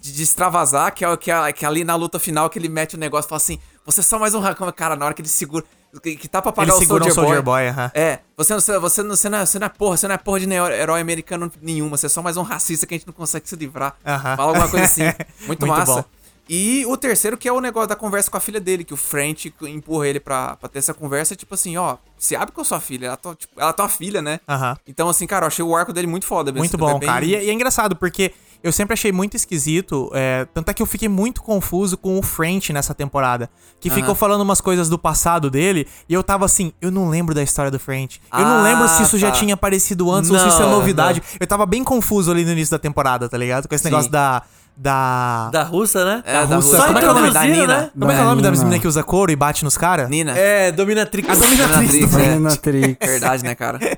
de, 0.00 0.12
de 0.12 0.22
extravasar, 0.22 0.92
que 0.94 1.04
é, 1.04 1.16
que, 1.16 1.30
é, 1.30 1.52
que 1.52 1.64
é 1.64 1.68
ali 1.68 1.84
na 1.84 1.94
luta 1.94 2.18
final 2.18 2.50
que 2.50 2.58
ele 2.58 2.68
mete 2.68 2.96
o 2.96 2.98
negócio 2.98 3.28
e 3.28 3.30
fala 3.30 3.36
assim: 3.36 3.58
Você 3.86 4.00
é 4.00 4.02
só 4.02 4.18
mais 4.18 4.34
um 4.34 4.40
racão. 4.40 4.70
Cara, 4.72 4.96
na 4.96 5.04
hora 5.04 5.14
que 5.14 5.20
ele 5.22 5.28
segura. 5.28 5.64
Que, 6.00 6.16
que 6.16 6.26
tá 6.26 6.40
pra 6.40 6.52
pagar 6.52 6.74
o 6.74 6.82
Soldier, 6.82 7.12
Soldier 7.12 7.42
Boy. 7.42 7.64
Boy, 7.64 7.68
aham. 7.68 7.90
É, 7.94 8.20
você, 8.36 8.54
você, 8.54 8.78
você, 8.78 9.02
não, 9.02 9.14
você, 9.14 9.28
não 9.28 9.38
é, 9.38 9.46
você 9.46 9.58
não 9.58 9.66
é 9.66 9.68
porra, 9.68 9.96
você 9.98 10.08
não 10.08 10.14
é 10.14 10.18
porra 10.18 10.40
de 10.40 10.50
herói 10.50 11.00
americano 11.02 11.52
nenhuma, 11.60 11.98
você 11.98 12.06
é 12.06 12.08
só 12.08 12.22
mais 12.22 12.36
um 12.38 12.42
racista 12.42 12.86
que 12.86 12.94
a 12.94 12.96
gente 12.96 13.06
não 13.06 13.12
consegue 13.12 13.46
se 13.46 13.54
livrar. 13.56 13.94
Aham. 14.06 14.36
Fala 14.36 14.42
alguma 14.52 14.68
coisa 14.68 14.86
assim. 14.86 15.02
Muito, 15.46 15.66
Muito 15.66 15.66
massa. 15.66 15.96
bom. 15.96 16.04
E 16.48 16.84
o 16.86 16.96
terceiro, 16.96 17.36
que 17.36 17.46
é 17.46 17.52
o 17.52 17.60
negócio 17.60 17.88
da 17.88 17.94
conversa 17.96 18.30
com 18.30 18.36
a 18.36 18.40
filha 18.40 18.58
dele, 18.60 18.84
que 18.84 18.92
o 18.92 18.96
French 18.96 19.54
empurra 19.62 20.08
ele 20.08 20.18
pra, 20.18 20.56
pra 20.56 20.68
ter 20.68 20.78
essa 20.80 20.92
conversa, 20.92 21.36
tipo 21.36 21.54
assim, 21.54 21.76
ó, 21.76 21.96
se 22.18 22.34
abre 22.34 22.52
com 22.52 22.60
a 22.60 22.64
sua 22.64 22.80
filha, 22.80 23.06
ela 23.06 23.14
é 23.14 23.16
tua, 23.16 23.34
tipo, 23.34 23.52
ela 23.60 23.70
é 23.70 23.72
tua 23.72 23.88
filha, 23.88 24.20
né? 24.20 24.40
Aham. 24.48 24.76
Então, 24.86 25.08
assim, 25.08 25.26
cara, 25.26 25.44
eu 25.44 25.48
achei 25.48 25.64
o 25.64 25.76
arco 25.76 25.92
dele 25.92 26.06
muito 26.08 26.26
foda. 26.26 26.50
mesmo. 26.50 26.60
Muito 26.62 26.74
É 26.74 26.78
bom, 26.78 26.98
bem- 26.98 27.08
cara. 27.08 27.24
E, 27.24 27.34
é- 27.34 27.44
e 27.44 27.50
é 27.50 27.52
engraçado, 27.52 27.94
porque 27.94 28.32
eu 28.62 28.72
sempre 28.72 28.94
achei 28.94 29.10
muito 29.12 29.36
esquisito. 29.36 30.10
é, 30.14 30.46
tanto 30.54 30.70
é 30.70 30.74
que 30.74 30.82
eu 30.82 30.86
fiquei 30.86 31.08
muito 31.08 31.42
confuso 31.42 31.96
com 31.96 32.18
o 32.18 32.22
French 32.22 32.72
nessa 32.72 32.94
temporada. 32.94 33.50
Que 33.80 33.90
ficou 33.90 34.14
falando 34.14 34.42
umas 34.42 34.60
coisas 34.60 34.88
do 34.88 34.98
passado 34.98 35.50
dele. 35.50 35.86
E 36.08 36.14
eu 36.14 36.22
tava 36.22 36.44
assim, 36.44 36.72
eu 36.80 36.90
não 36.90 37.08
lembro 37.08 37.34
da 37.34 37.42
história 37.42 37.70
do 37.70 37.78
French. 37.78 38.20
Eu 38.32 38.40
não 38.40 38.58
Ah, 38.58 38.62
lembro 38.62 38.88
se 38.88 39.02
isso 39.02 39.18
já 39.18 39.30
tá. 39.30 39.38
tinha 39.38 39.54
aparecido 39.54 40.10
antes 40.10 40.30
ou 40.30 40.38
se 40.38 40.48
isso 40.48 40.62
é 40.62 40.64
Não, 40.64 40.70
novidade. 40.72 41.22
Eu 41.40 41.46
tava 41.46 41.66
bem 41.66 41.82
confuso 41.82 42.30
ali 42.30 42.44
no 42.44 42.52
início 42.52 42.70
da 42.70 42.78
temporada, 42.78 43.28
tá 43.28 43.36
ligado? 43.36 43.68
Com 43.68 43.74
esse 43.74 43.82
Sim. 43.84 43.90
negócio 43.90 44.10
da. 44.10 44.42
Da. 44.82 45.48
Da 45.52 45.62
russa, 45.62 46.04
né? 46.04 46.22
É, 46.26 46.44
da 46.44 46.56
russa. 46.56 46.76
russa. 46.76 46.86
Como 46.86 46.98
é 46.98 47.00
que 47.00 47.06
é 47.06 47.10
o 47.10 47.14
nome 47.14 47.30
da 47.30 47.46
introduziram, 47.46 47.60
Nina? 47.68 47.80
né? 47.82 47.90
Como 47.96 48.10
é 48.10 48.14
que 48.14 48.20
é 48.20 48.24
o 48.24 48.26
nome 48.26 48.42
da 48.42 48.50
Nina. 48.50 48.64
menina 48.64 48.80
que 48.80 48.88
usa 48.88 49.04
couro 49.04 49.30
e 49.30 49.36
bate 49.36 49.62
nos 49.62 49.76
caras? 49.78 50.10
Nina. 50.10 50.36
É, 50.36 50.72
Dominatrix. 50.72 51.28
A 51.28 51.34
Dominatrix. 51.34 51.68
Dominatrix, 51.92 52.14
é. 52.16 52.32
Dominatrix. 52.34 52.96
Verdade, 53.08 53.44
né, 53.44 53.54
cara? 53.54 53.78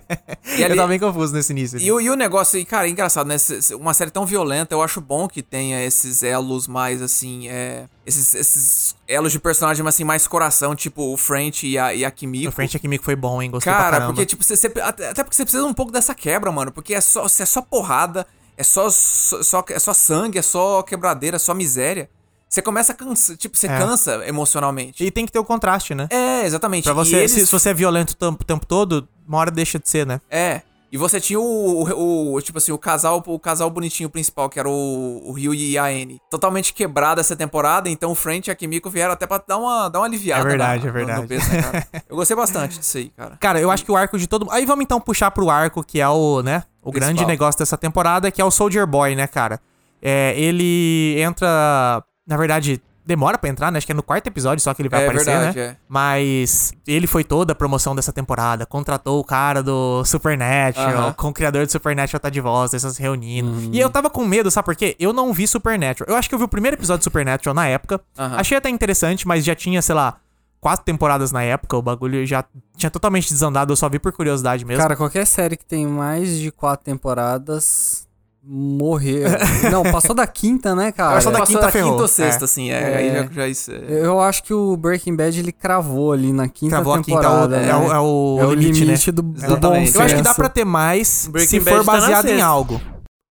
E, 0.46 0.60
Eu 0.60 0.66
ali- 0.66 0.76
tava 0.76 0.88
bem 0.88 0.98
confuso 1.00 1.32
nesse 1.34 1.52
início. 1.52 1.78
e, 1.80 1.90
o, 1.90 2.00
e 2.00 2.08
o 2.10 2.14
negócio, 2.14 2.58
e, 2.58 2.64
cara, 2.66 2.86
é 2.86 2.90
engraçado, 2.90 3.26
né? 3.26 3.34
Uma 3.80 3.92
série 3.94 4.10
tão 4.10 4.24
violenta, 4.26 4.72
eu 4.74 4.82
acho 4.82 5.00
bom 5.00 5.26
que 5.26 5.42
tenha 5.42 5.82
esses 5.82 6.22
elos 6.22 6.68
mais, 6.68 7.00
assim, 7.02 7.48
é... 7.48 7.86
Esses, 8.06 8.34
esses 8.34 8.94
elos 9.08 9.32
de 9.32 9.40
personagem, 9.40 9.84
assim, 9.88 10.04
mais 10.04 10.28
coração, 10.28 10.76
tipo 10.76 11.12
o 11.12 11.16
French 11.16 11.66
e 11.66 11.76
a, 11.78 11.94
e 11.94 12.04
a 12.04 12.10
Kimiko. 12.10 12.50
O 12.50 12.52
French 12.52 12.76
aqui 12.76 12.86
que 12.86 12.98
foi 13.04 13.16
bom, 13.16 13.40
hein? 13.42 13.50
Gostei 13.50 13.72
pra 13.72 13.82
Cara, 13.82 14.06
porque, 14.06 14.26
tipo, 14.26 14.44
você, 14.44 14.54
você- 14.54 14.68
até 14.80 15.08
até 15.08 15.24
porque 15.24 15.34
você 15.34 15.44
precisa 15.44 15.64
um 15.64 15.74
pouco 15.74 15.90
dessa 15.90 16.14
quebra, 16.14 16.52
mano. 16.52 16.70
Porque 16.70 16.92
é 16.94 17.00
só, 17.00 17.24
é 17.24 17.28
só 17.46 17.62
porrada, 17.62 18.24
é 18.56 18.62
só, 18.62 18.88
só, 18.90 19.42
só- 19.42 19.64
é 19.68 19.78
só 19.78 19.92
sangue, 19.92 20.38
é 20.38 20.42
só 20.42 20.82
quebradeira, 20.82 21.36
é 21.36 21.38
só 21.38 21.54
miséria. 21.54 22.08
Você 22.48 22.62
começa 22.62 22.92
a 22.92 22.94
cansa, 22.94 23.36
tipo, 23.36 23.56
você 23.56 23.66
É. 23.66 23.78
cansa 23.78 24.22
emocionalmente. 24.28 25.02
E 25.04 25.10
tem 25.10 25.26
que 25.26 25.32
ter 25.32 25.40
o 25.40 25.44
contraste, 25.44 25.94
né? 25.94 26.06
É, 26.10 26.44
exatamente. 26.44 26.84
Pra 26.84 26.92
você, 26.92 27.16
eles- 27.16 27.32
se, 27.32 27.44
se 27.46 27.50
você 27.52 27.70
é 27.70 27.74
violento 27.74 28.10
o 28.12 28.14
tempo, 28.16 28.42
o 28.42 28.44
tempo 28.46 28.64
todo, 28.66 29.08
uma 29.26 29.38
hora 29.38 29.50
deixa 29.50 29.78
de 29.78 29.88
ser, 29.88 30.06
né? 30.06 30.20
É. 30.30 30.62
E 30.92 30.96
você 30.96 31.20
tinha 31.20 31.40
o, 31.40 31.44
o- 31.82 32.34
o- 32.34 32.40
tipo 32.42 32.58
assim, 32.58 32.70
o 32.70 32.78
casal, 32.78 33.20
o 33.26 33.38
casal 33.38 33.68
bonitinho 33.68 34.08
principal, 34.08 34.48
que 34.48 34.60
era 34.60 34.68
o, 34.68 35.22
o 35.24 35.32
Ryu 35.32 35.52
e 35.52 35.76
a 35.76 35.86
Anne. 35.86 36.20
Totalmente 36.30 36.72
quebrado 36.72 37.20
essa 37.20 37.34
temporada, 37.34 37.88
então 37.90 38.12
o 38.12 38.14
French 38.14 38.48
e 38.48 38.50
a 38.50 38.54
Kimiko 38.54 38.88
vieram 38.88 39.12
até 39.12 39.26
pra 39.26 39.42
dar 39.46 39.58
uma, 39.58 39.88
dar 39.88 39.98
uma 40.00 40.06
aliviada. 40.06 40.42
É 40.42 40.46
verdade, 40.48 40.84
na- 40.84 40.88
é 40.88 40.92
verdade. 40.92 41.16
No, 41.18 41.22
no 41.22 41.28
peso, 41.28 41.50
né? 41.50 41.82
Eu 42.08 42.14
gostei 42.16 42.36
bastante 42.36 42.78
disso 42.78 42.96
aí, 42.98 43.08
cara. 43.10 43.36
Cara, 43.40 43.60
eu 43.60 43.70
acho 43.72 43.84
que 43.84 43.90
o 43.90 43.96
arco 43.96 44.16
de 44.18 44.28
todo. 44.28 44.46
Aí 44.50 44.64
vamos 44.64 44.84
então 44.84 45.00
puxar 45.00 45.30
pro 45.32 45.50
arco 45.50 45.82
que 45.82 46.00
é 46.00 46.08
o, 46.08 46.42
né? 46.42 46.62
O 46.80 46.90
Principal. 46.92 47.14
grande 47.14 47.26
negócio 47.26 47.58
dessa 47.58 47.76
temporada, 47.76 48.30
que 48.30 48.40
é 48.40 48.44
o 48.44 48.50
Soldier 48.50 48.86
Boy, 48.86 49.16
né, 49.16 49.26
cara? 49.26 49.58
É, 50.00 50.34
ele 50.38 51.16
entra. 51.20 52.04
Na 52.26 52.36
verdade, 52.36 52.80
demora 53.06 53.36
pra 53.38 53.50
entrar, 53.50 53.70
né? 53.70 53.78
Acho 53.78 53.86
que 53.86 53.92
é 53.92 53.94
no 53.94 54.02
quarto 54.02 54.26
episódio 54.26 54.62
só 54.62 54.72
que 54.72 54.80
ele 54.82 54.88
vai 54.88 55.02
É 55.02 55.04
aparecer, 55.04 55.30
verdade, 55.30 55.58
né? 55.58 55.64
é. 55.64 55.76
Mas 55.88 56.72
ele 56.86 57.06
foi 57.06 57.22
toda 57.24 57.52
a 57.52 57.54
promoção 57.54 57.94
dessa 57.94 58.12
temporada. 58.12 58.64
Contratou 58.66 59.20
o 59.20 59.24
cara 59.24 59.62
do 59.62 60.04
Supernatural, 60.04 60.88
Aham. 60.90 61.12
com 61.12 61.28
o 61.28 61.32
criador 61.32 61.66
do 61.66 61.72
Supernatural 61.72 62.20
tá 62.20 62.30
de 62.30 62.40
volta, 62.40 62.76
essas 62.76 62.96
reunindo. 62.96 63.70
E 63.74 63.78
eu 63.78 63.90
tava 63.90 64.08
com 64.08 64.24
medo, 64.24 64.50
sabe 64.50 64.64
por 64.66 64.76
quê? 64.76 64.96
Eu 64.98 65.12
não 65.12 65.32
vi 65.32 65.46
Supernatural. 65.46 66.12
Eu 66.12 66.16
acho 66.18 66.28
que 66.28 66.34
eu 66.34 66.38
vi 66.38 66.44
o 66.44 66.48
primeiro 66.48 66.76
episódio 66.76 67.00
de 67.00 67.04
Supernatural 67.04 67.54
na 67.54 67.66
época. 67.68 68.00
Aham. 68.18 68.36
Achei 68.36 68.56
até 68.56 68.68
interessante, 68.68 69.26
mas 69.26 69.44
já 69.44 69.54
tinha, 69.54 69.82
sei 69.82 69.94
lá, 69.94 70.16
quatro 70.60 70.84
temporadas 70.84 71.30
na 71.30 71.42
época. 71.42 71.76
O 71.76 71.82
bagulho 71.82 72.24
já 72.26 72.44
tinha 72.76 72.90
totalmente 72.90 73.28
desandado. 73.28 73.72
Eu 73.72 73.76
só 73.76 73.88
vi 73.88 73.98
por 73.98 74.12
curiosidade 74.12 74.64
mesmo. 74.64 74.80
Cara, 74.82 74.96
qualquer 74.96 75.26
série 75.26 75.56
que 75.56 75.64
tem 75.66 75.86
mais 75.86 76.38
de 76.38 76.50
quatro 76.50 76.84
temporadas 76.84 78.03
morreu. 78.46 79.28
Não, 79.70 79.82
passou 79.84 80.14
da 80.14 80.26
quinta, 80.26 80.74
né, 80.74 80.92
cara? 80.92 81.14
Passou 81.14 81.32
da 81.32 81.38
Passou 81.40 81.54
quinta, 81.54 81.66
da 81.66 81.72
ferrou. 81.72 81.90
quinta 81.92 82.02
ou 82.02 82.08
sexta, 82.08 82.42
É. 82.42 82.46
assim. 82.46 82.70
É, 82.70 82.74
É. 82.74 82.96
Aí 82.96 83.12
já, 83.12 83.28
já 83.32 83.48
isso. 83.48 83.72
é- 83.72 84.04
Eu 84.06 84.20
acho 84.20 84.42
que 84.42 84.52
o 84.52 84.76
Breaking 84.76 85.16
Bad 85.16 85.38
ele 85.38 85.52
cravou 85.52 86.12
ali 86.12 86.32
na 86.32 86.46
quinta 86.48 86.76
Travou 86.76 86.94
a 86.94 87.02
quinta, 87.02 87.20
temporada. 87.20 87.56
é 87.56 87.74
o, 87.74 87.80
né? 87.80 87.86
é 87.94 87.98
o, 87.98 88.38
É 88.40 88.46
o 88.46 88.54
limite, 88.54 88.84
limite, 88.84 89.06
né? 89.10 89.12
do, 89.12 89.22
do 89.22 89.32
bom 89.32 89.46
Exatamente. 89.46 89.94
Eu 89.96 90.02
acho 90.02 90.14
que 90.16 90.22
dá 90.22 90.30
senso. 90.30 90.36
pra 90.36 90.48
ter 90.48 90.64
mais 90.64 91.28
Breaking 91.30 91.48
se 91.58 91.64
Bad 91.64 91.76
for 91.78 91.84
tá 91.84 91.92
baseado 91.92 92.24
em 92.26 92.28
sexta. 92.28 92.44
algo. 92.46 92.80